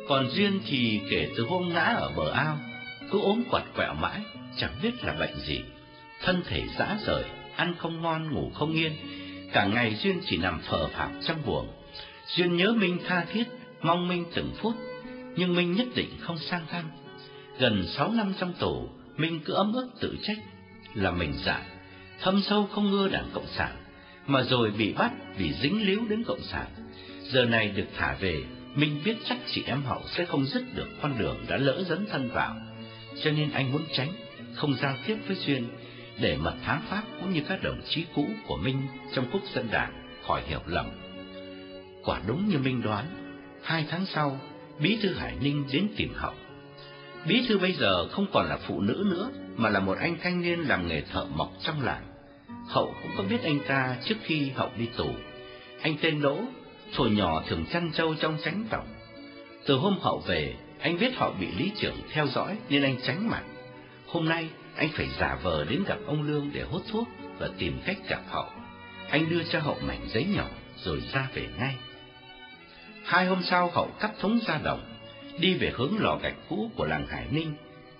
Còn 0.08 0.30
Duyên 0.30 0.60
thì 0.66 1.00
kể 1.10 1.28
từ 1.36 1.44
hôm 1.44 1.68
ngã 1.68 1.84
ở 1.84 2.10
bờ 2.16 2.30
ao, 2.30 2.58
cứ 3.10 3.20
ốm 3.20 3.42
quặt 3.50 3.62
quẹo 3.76 3.94
mãi, 3.94 4.20
chẳng 4.56 4.72
biết 4.82 5.04
là 5.04 5.12
bệnh 5.12 5.36
gì. 5.36 5.60
Thân 6.22 6.42
thể 6.48 6.62
rã 6.78 6.96
rời, 7.06 7.24
ăn 7.56 7.74
không 7.78 8.02
ngon, 8.02 8.30
ngủ 8.34 8.50
không 8.54 8.72
yên, 8.72 8.92
cả 9.52 9.64
ngày 9.66 9.94
Duyên 9.94 10.20
chỉ 10.26 10.36
nằm 10.36 10.60
phờ 10.60 10.88
phạc 10.88 11.10
trong 11.26 11.42
buồng. 11.46 11.68
Duyên 12.26 12.56
nhớ 12.56 12.72
Minh 12.72 12.98
tha 13.08 13.24
thiết, 13.32 13.44
mong 13.82 14.08
Minh 14.08 14.24
từng 14.34 14.52
phút 14.58 14.74
nhưng 15.36 15.54
Minh 15.54 15.72
nhất 15.72 15.86
định 15.94 16.08
không 16.20 16.38
sang 16.38 16.66
thăm. 16.70 16.84
Gần 17.58 17.86
sáu 17.86 18.12
năm 18.12 18.34
trong 18.40 18.52
tù, 18.52 18.88
Minh 19.16 19.40
cứ 19.44 19.52
ấm 19.52 19.72
ức 19.72 19.88
tự 20.00 20.16
trách 20.22 20.38
là 20.94 21.10
mình 21.10 21.32
dại, 21.44 21.62
thâm 22.20 22.40
sâu 22.42 22.68
không 22.72 22.92
ưa 22.92 23.08
đảng 23.08 23.30
Cộng 23.34 23.46
sản, 23.46 23.76
mà 24.26 24.42
rồi 24.42 24.70
bị 24.70 24.92
bắt 24.92 25.12
vì 25.36 25.52
dính 25.52 25.86
líu 25.86 26.00
đến 26.08 26.24
Cộng 26.24 26.42
sản. 26.42 26.66
Giờ 27.22 27.44
này 27.44 27.68
được 27.68 27.86
thả 27.96 28.16
về, 28.20 28.44
Minh 28.74 29.00
biết 29.04 29.16
chắc 29.28 29.38
chị 29.46 29.62
em 29.66 29.82
Hậu 29.82 30.02
sẽ 30.06 30.24
không 30.24 30.46
dứt 30.46 30.62
được 30.74 30.88
con 31.02 31.18
đường 31.18 31.44
đã 31.48 31.56
lỡ 31.56 31.84
dấn 31.88 32.06
thân 32.06 32.30
vào, 32.32 32.56
cho 33.24 33.30
nên 33.30 33.50
anh 33.50 33.72
muốn 33.72 33.82
tránh, 33.92 34.08
không 34.54 34.74
giao 34.74 34.96
tiếp 35.06 35.16
với 35.26 35.36
Duyên, 35.36 35.68
để 36.20 36.36
mật 36.36 36.54
thám 36.64 36.80
pháp 36.88 37.02
cũng 37.20 37.32
như 37.32 37.40
các 37.48 37.62
đồng 37.62 37.80
chí 37.88 38.04
cũ 38.14 38.26
của 38.46 38.56
Minh 38.56 38.82
trong 39.14 39.26
quốc 39.32 39.42
dân 39.54 39.68
đảng 39.70 39.92
khỏi 40.26 40.42
hiểu 40.46 40.60
lầm. 40.66 40.86
Quả 42.04 42.20
đúng 42.26 42.48
như 42.48 42.58
Minh 42.58 42.82
đoán, 42.82 43.04
hai 43.62 43.86
tháng 43.90 44.06
sau, 44.06 44.40
Bí 44.78 44.98
thư 45.02 45.14
Hải 45.14 45.36
Ninh 45.40 45.64
đến 45.72 45.88
tìm 45.96 46.12
Hậu. 46.14 46.34
Bí 47.28 47.44
thư 47.48 47.58
bây 47.58 47.72
giờ 47.72 48.08
không 48.08 48.26
còn 48.32 48.46
là 48.46 48.56
phụ 48.56 48.80
nữ 48.80 49.04
nữa, 49.10 49.30
mà 49.56 49.68
là 49.68 49.80
một 49.80 49.98
anh 49.98 50.16
thanh 50.22 50.42
niên 50.42 50.60
làm 50.60 50.88
nghề 50.88 51.00
thợ 51.00 51.24
mộc 51.24 51.52
trong 51.62 51.82
làng. 51.82 52.04
Hậu 52.68 52.94
cũng 53.02 53.10
có 53.16 53.22
biết 53.22 53.42
anh 53.42 53.58
ta 53.68 53.96
trước 54.04 54.14
khi 54.22 54.50
Hậu 54.50 54.70
đi 54.76 54.88
tù. 54.96 55.10
Anh 55.82 55.96
tên 56.02 56.20
Đỗ, 56.20 56.38
thổi 56.94 57.10
nhỏ 57.10 57.42
thường 57.48 57.66
chăn 57.72 57.90
trâu 57.92 58.14
trong 58.14 58.38
tránh 58.44 58.64
tổng. 58.70 58.86
Từ 59.66 59.74
hôm 59.74 59.98
Hậu 60.00 60.22
về, 60.26 60.54
anh 60.80 60.98
biết 60.98 61.16
Hậu 61.16 61.32
bị 61.40 61.46
lý 61.58 61.72
trưởng 61.76 61.96
theo 62.12 62.26
dõi 62.26 62.56
nên 62.68 62.82
anh 62.82 62.96
tránh 63.06 63.30
mặt. 63.30 63.42
Hôm 64.06 64.28
nay, 64.28 64.48
anh 64.76 64.88
phải 64.94 65.08
giả 65.18 65.38
vờ 65.42 65.64
đến 65.64 65.84
gặp 65.86 65.98
ông 66.06 66.22
Lương 66.22 66.50
để 66.52 66.62
hốt 66.62 66.80
thuốc 66.92 67.08
và 67.38 67.48
tìm 67.58 67.80
cách 67.86 67.98
gặp 68.08 68.22
Hậu. 68.28 68.46
Anh 69.10 69.30
đưa 69.30 69.42
cho 69.42 69.60
Hậu 69.60 69.76
mảnh 69.86 70.00
giấy 70.08 70.26
nhỏ 70.36 70.46
rồi 70.76 71.02
ra 71.12 71.28
về 71.34 71.48
ngay. 71.58 71.74
Hai 73.04 73.26
hôm 73.26 73.42
sau 73.42 73.70
Hậu 73.74 73.90
cắt 74.00 74.10
thống 74.20 74.38
ra 74.46 74.58
đồng, 74.64 74.94
đi 75.38 75.54
về 75.54 75.72
hướng 75.74 75.98
lò 75.98 76.18
gạch 76.22 76.36
cũ 76.48 76.70
của 76.76 76.86
làng 76.86 77.06
Hải 77.06 77.26
Ninh. 77.30 77.54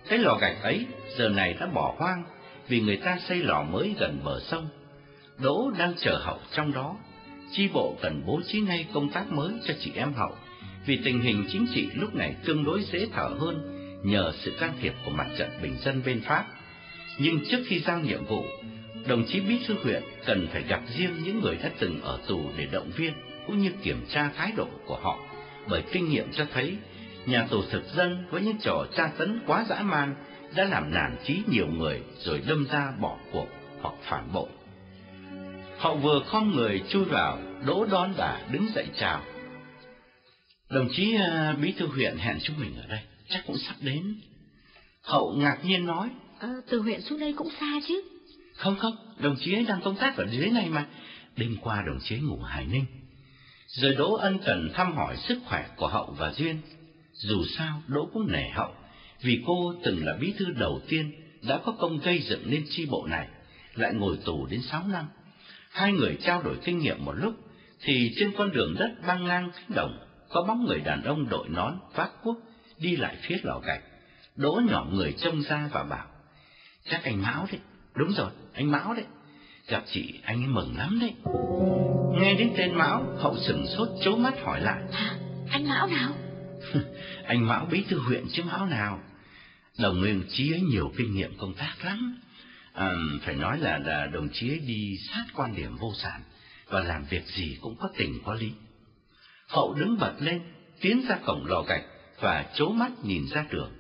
Cái 0.09 0.19
lò 0.19 0.39
gạch 0.41 0.63
ấy 0.63 0.87
giờ 1.17 1.29
này 1.29 1.55
đã 1.61 1.67
bỏ 1.67 1.95
hoang, 1.99 2.25
vì 2.69 2.81
người 2.81 2.97
ta 2.97 3.19
xây 3.29 3.43
lò 3.43 3.63
mới 3.63 3.95
gần 3.99 4.21
bờ 4.25 4.41
sông. 4.41 4.69
Đỗ 5.39 5.71
đang 5.79 5.95
chờ 5.97 6.19
Hậu 6.19 6.39
trong 6.53 6.73
đó. 6.73 6.97
Chi 7.53 7.69
bộ 7.73 7.97
cần 8.03 8.23
bố 8.27 8.41
trí 8.47 8.61
ngay 8.61 8.87
công 8.95 9.09
tác 9.09 9.33
mới 9.33 9.53
cho 9.65 9.75
chị 9.81 9.93
em 9.95 10.13
Hậu, 10.13 10.37
vì 10.87 10.99
tình 11.05 11.21
hình 11.21 11.45
chính 11.53 11.67
trị 11.75 11.89
lúc 11.95 12.15
này 12.15 12.35
tương 12.45 12.65
đối 12.65 12.83
dễ 12.83 13.07
thở 13.13 13.31
hơn 13.41 13.71
nhờ 14.05 14.33
sự 14.35 14.53
can 14.61 14.73
thiệp 14.81 14.95
của 15.05 15.11
mặt 15.11 15.27
trận 15.39 15.51
bình 15.63 15.77
dân 15.85 16.03
bên 16.07 16.21
Pháp. 16.21 16.45
Nhưng 17.19 17.41
trước 17.51 17.59
khi 17.67 17.79
giao 17.79 18.01
nhiệm 18.01 18.25
vụ, 18.25 18.45
đồng 19.07 19.25
chí 19.29 19.41
bí 19.41 19.59
thư 19.67 19.75
huyện 19.83 20.03
cần 20.27 20.49
phải 20.53 20.63
gặp 20.63 20.81
riêng 20.97 21.15
những 21.25 21.41
người 21.41 21.57
đã 21.63 21.71
từng 21.79 22.01
ở 22.03 22.19
tù 22.27 22.51
để 22.57 22.67
động 22.73 22.91
viên 22.97 23.13
cũng 23.47 23.59
như 23.59 23.71
kiểm 23.83 24.07
tra 24.09 24.31
thái 24.37 24.53
độ 24.57 24.69
của 24.87 24.99
họ, 25.03 25.19
bởi 25.69 25.83
kinh 25.93 26.09
nghiệm 26.09 26.33
cho 26.33 26.47
thấy 26.53 26.77
nhà 27.27 27.47
tù 27.51 27.63
thực 27.71 27.83
dân 27.97 28.27
với 28.31 28.43
những 28.43 28.59
trò 28.59 28.87
tra 28.97 29.07
tấn 29.19 29.41
quá 29.47 29.65
dã 29.69 29.83
man 29.83 30.15
đã 30.57 30.65
làm 30.65 30.95
nản 30.95 31.17
trí 31.27 31.43
nhiều 31.47 31.67
người 31.67 32.03
rồi 32.19 32.43
đâm 32.47 32.67
ra 32.73 32.93
bỏ 33.01 33.19
cuộc 33.33 33.49
hoặc 33.81 33.95
phản 34.03 34.33
bội. 34.33 34.49
Họ 35.79 35.95
vừa 35.95 36.21
khom 36.27 36.57
người 36.57 36.83
chui 36.89 37.05
vào, 37.05 37.39
đỗ 37.67 37.87
đón 37.91 38.13
đã 38.17 38.41
đứng 38.53 38.69
dậy 38.75 38.87
chào. 38.97 39.23
Đồng 40.71 40.89
chí 40.93 41.17
uh, 41.17 41.59
bí 41.59 41.73
thư 41.73 41.87
huyện 41.87 42.17
hẹn 42.17 42.39
chúng 42.43 42.61
mình 42.61 42.77
ở 42.77 42.87
đây, 42.87 43.01
chắc 43.29 43.43
cũng 43.47 43.57
sắp 43.59 43.75
đến. 43.81 44.21
Hậu 45.03 45.35
ngạc 45.39 45.59
nhiên 45.65 45.87
nói. 45.87 46.11
À, 46.41 46.49
từ 46.69 46.81
huyện 46.81 47.01
xuống 47.01 47.21
đây 47.21 47.33
cũng 47.37 47.49
xa 47.61 47.81
chứ. 47.89 48.03
Không 48.55 48.77
không, 48.77 48.97
đồng 49.19 49.37
chí 49.41 49.55
ấy 49.55 49.65
đang 49.65 49.81
công 49.81 49.97
tác 49.97 50.17
ở 50.17 50.27
dưới 50.27 50.51
này 50.51 50.69
mà. 50.69 50.87
Đêm 51.37 51.57
qua 51.61 51.83
đồng 51.87 51.99
chí 52.01 52.19
ngủ 52.19 52.39
Hải 52.39 52.67
Ninh. 52.67 52.85
Rồi 53.67 53.95
Đỗ 53.95 54.15
ân 54.15 54.39
cần 54.45 54.71
thăm 54.75 54.97
hỏi 54.97 55.17
sức 55.17 55.39
khỏe 55.47 55.67
của 55.77 55.89
Hậu 55.89 56.15
và 56.19 56.33
Duyên. 56.33 56.61
Dù 57.15 57.45
sao, 57.59 57.83
Đỗ 57.87 58.09
cũng 58.13 58.33
nể 58.33 58.49
Hậu, 58.49 58.75
vì 59.21 59.43
cô 59.47 59.75
từng 59.85 60.07
là 60.07 60.17
bí 60.21 60.33
thư 60.39 60.51
đầu 60.51 60.81
tiên 60.89 61.13
đã 61.43 61.59
có 61.65 61.73
công 61.73 61.99
gây 61.99 62.19
dựng 62.19 62.43
nên 62.51 62.65
chi 62.69 62.87
bộ 62.87 63.07
này, 63.07 63.29
lại 63.75 63.95
ngồi 63.95 64.19
tù 64.25 64.47
đến 64.47 64.61
sáu 64.63 64.83
năm. 64.87 65.07
Hai 65.71 65.93
người 65.93 66.17
trao 66.23 66.43
đổi 66.43 66.57
kinh 66.65 66.79
nghiệm 66.79 67.05
một 67.05 67.13
lúc, 67.13 67.35
thì 67.81 68.11
trên 68.17 68.33
con 68.39 68.53
đường 68.53 68.75
đất 68.79 68.91
băng 69.07 69.25
ngang 69.25 69.51
cánh 69.55 69.77
đồng, 69.77 69.99
có 70.29 70.43
bóng 70.43 70.65
người 70.65 70.81
đàn 70.81 71.03
ông 71.03 71.29
đội 71.29 71.49
nón, 71.49 71.79
vác 71.95 72.11
cuốc, 72.23 72.37
đi 72.79 72.97
lại 72.97 73.17
phía 73.21 73.37
lò 73.43 73.59
gạch. 73.59 73.81
Đỗ 74.37 74.61
nhỏ 74.69 74.87
người 74.93 75.15
trông 75.19 75.43
ra 75.43 75.69
và 75.73 75.83
bảo, 75.83 76.07
chắc 76.91 77.05
anh 77.05 77.23
Mão 77.23 77.47
đấy, 77.53 77.61
đúng 77.95 78.13
rồi, 78.13 78.31
anh 78.55 78.71
Mão 78.71 78.95
đấy, 78.95 79.05
gặp 79.69 79.83
chị 79.87 80.21
anh 80.25 80.43
ấy 80.43 80.49
mừng 80.49 80.79
lắm 80.79 80.99
đấy. 81.01 81.13
Nghe 82.21 82.35
đến 82.35 82.53
tên 82.57 82.75
Mão, 82.75 83.05
hậu 83.19 83.37
sừng 83.37 83.67
sốt 83.67 83.89
chố 84.05 84.17
mắt 84.17 84.35
hỏi 84.43 84.61
lại. 84.61 84.83
À, 84.93 85.19
anh 85.51 85.69
Mão 85.69 85.87
nào? 85.87 86.13
anh 87.27 87.49
Mão 87.49 87.67
bí 87.71 87.85
thư 87.89 87.99
huyện 87.99 88.25
chứ 88.33 88.43
Mão 88.43 88.67
nào. 88.67 89.01
Đồng 89.79 90.01
nguyên 90.01 90.23
chí 90.31 90.53
ấy 90.53 90.61
nhiều 90.61 90.93
kinh 90.97 91.15
nghiệm 91.15 91.39
công 91.39 91.55
tác 91.55 91.75
lắm. 91.85 92.21
À, 92.73 92.93
phải 93.23 93.35
nói 93.35 93.59
là 93.59 93.79
là 93.79 94.07
đồng 94.07 94.29
chí 94.33 94.51
ấy 94.51 94.59
đi 94.59 94.99
sát 95.09 95.25
quan 95.35 95.55
điểm 95.57 95.77
vô 95.77 95.93
sản 96.03 96.21
và 96.69 96.81
làm 96.81 97.05
việc 97.05 97.27
gì 97.27 97.59
cũng 97.61 97.77
có 97.81 97.89
tình 97.97 98.19
có 98.25 98.35
lý. 98.35 98.53
Hậu 99.49 99.75
đứng 99.75 99.99
bật 99.99 100.15
lên, 100.21 100.43
tiến 100.81 101.07
ra 101.09 101.19
cổng 101.25 101.47
lò 101.47 101.63
gạch 101.63 101.85
và 102.21 102.47
chố 102.55 102.69
mắt 102.69 102.91
nhìn 103.03 103.27
ra 103.31 103.47
đường. 103.51 103.73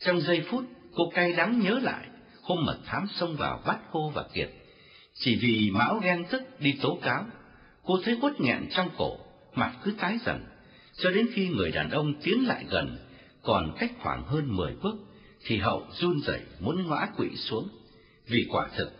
Trong 0.00 0.20
giây 0.20 0.44
phút, 0.50 0.64
cô 0.94 1.10
cay 1.14 1.32
đắng 1.32 1.60
nhớ 1.60 1.78
lại 1.82 2.06
hôm 2.42 2.64
mật 2.64 2.78
thám 2.86 3.06
xông 3.14 3.36
vào 3.36 3.62
bắt 3.66 3.78
cô 3.92 4.10
và 4.10 4.24
Kiệt. 4.34 4.50
Chỉ 5.14 5.36
vì 5.36 5.70
Mão 5.70 5.98
ghen 6.02 6.24
tức 6.30 6.42
đi 6.60 6.78
tố 6.82 6.98
cáo, 7.02 7.26
cô 7.84 8.00
thấy 8.04 8.18
quất 8.20 8.40
nghẹn 8.40 8.68
trong 8.70 8.88
cổ, 8.98 9.16
mặt 9.54 9.72
cứ 9.84 9.94
tái 10.00 10.18
dần, 10.26 10.44
cho 11.00 11.10
đến 11.10 11.26
khi 11.32 11.48
người 11.48 11.70
đàn 11.70 11.90
ông 11.90 12.14
tiến 12.22 12.46
lại 12.46 12.64
gần, 12.70 12.98
còn 13.42 13.76
cách 13.78 13.92
khoảng 14.02 14.24
hơn 14.24 14.56
mười 14.56 14.74
bước, 14.82 14.96
thì 15.46 15.56
Hậu 15.56 15.86
run 15.92 16.20
rẩy 16.20 16.40
muốn 16.60 16.90
ngã 16.90 17.06
quỵ 17.16 17.36
xuống. 17.36 17.68
Vì 18.26 18.46
quả 18.50 18.68
thực, 18.76 18.90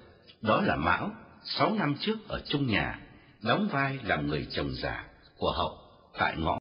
đó 0.43 0.61
là 0.61 0.77
Mão, 0.77 1.11
sáu 1.45 1.75
năm 1.75 1.95
trước 2.01 2.29
ở 2.29 2.43
chung 2.49 2.67
nhà, 2.67 2.99
đóng 3.43 3.69
vai 3.73 3.99
làm 4.05 4.27
người 4.27 4.47
chồng 4.51 4.75
già 4.75 5.05
của 5.37 5.53
Hậu 5.53 5.79
tại 6.19 6.37
ngõ 6.39 6.59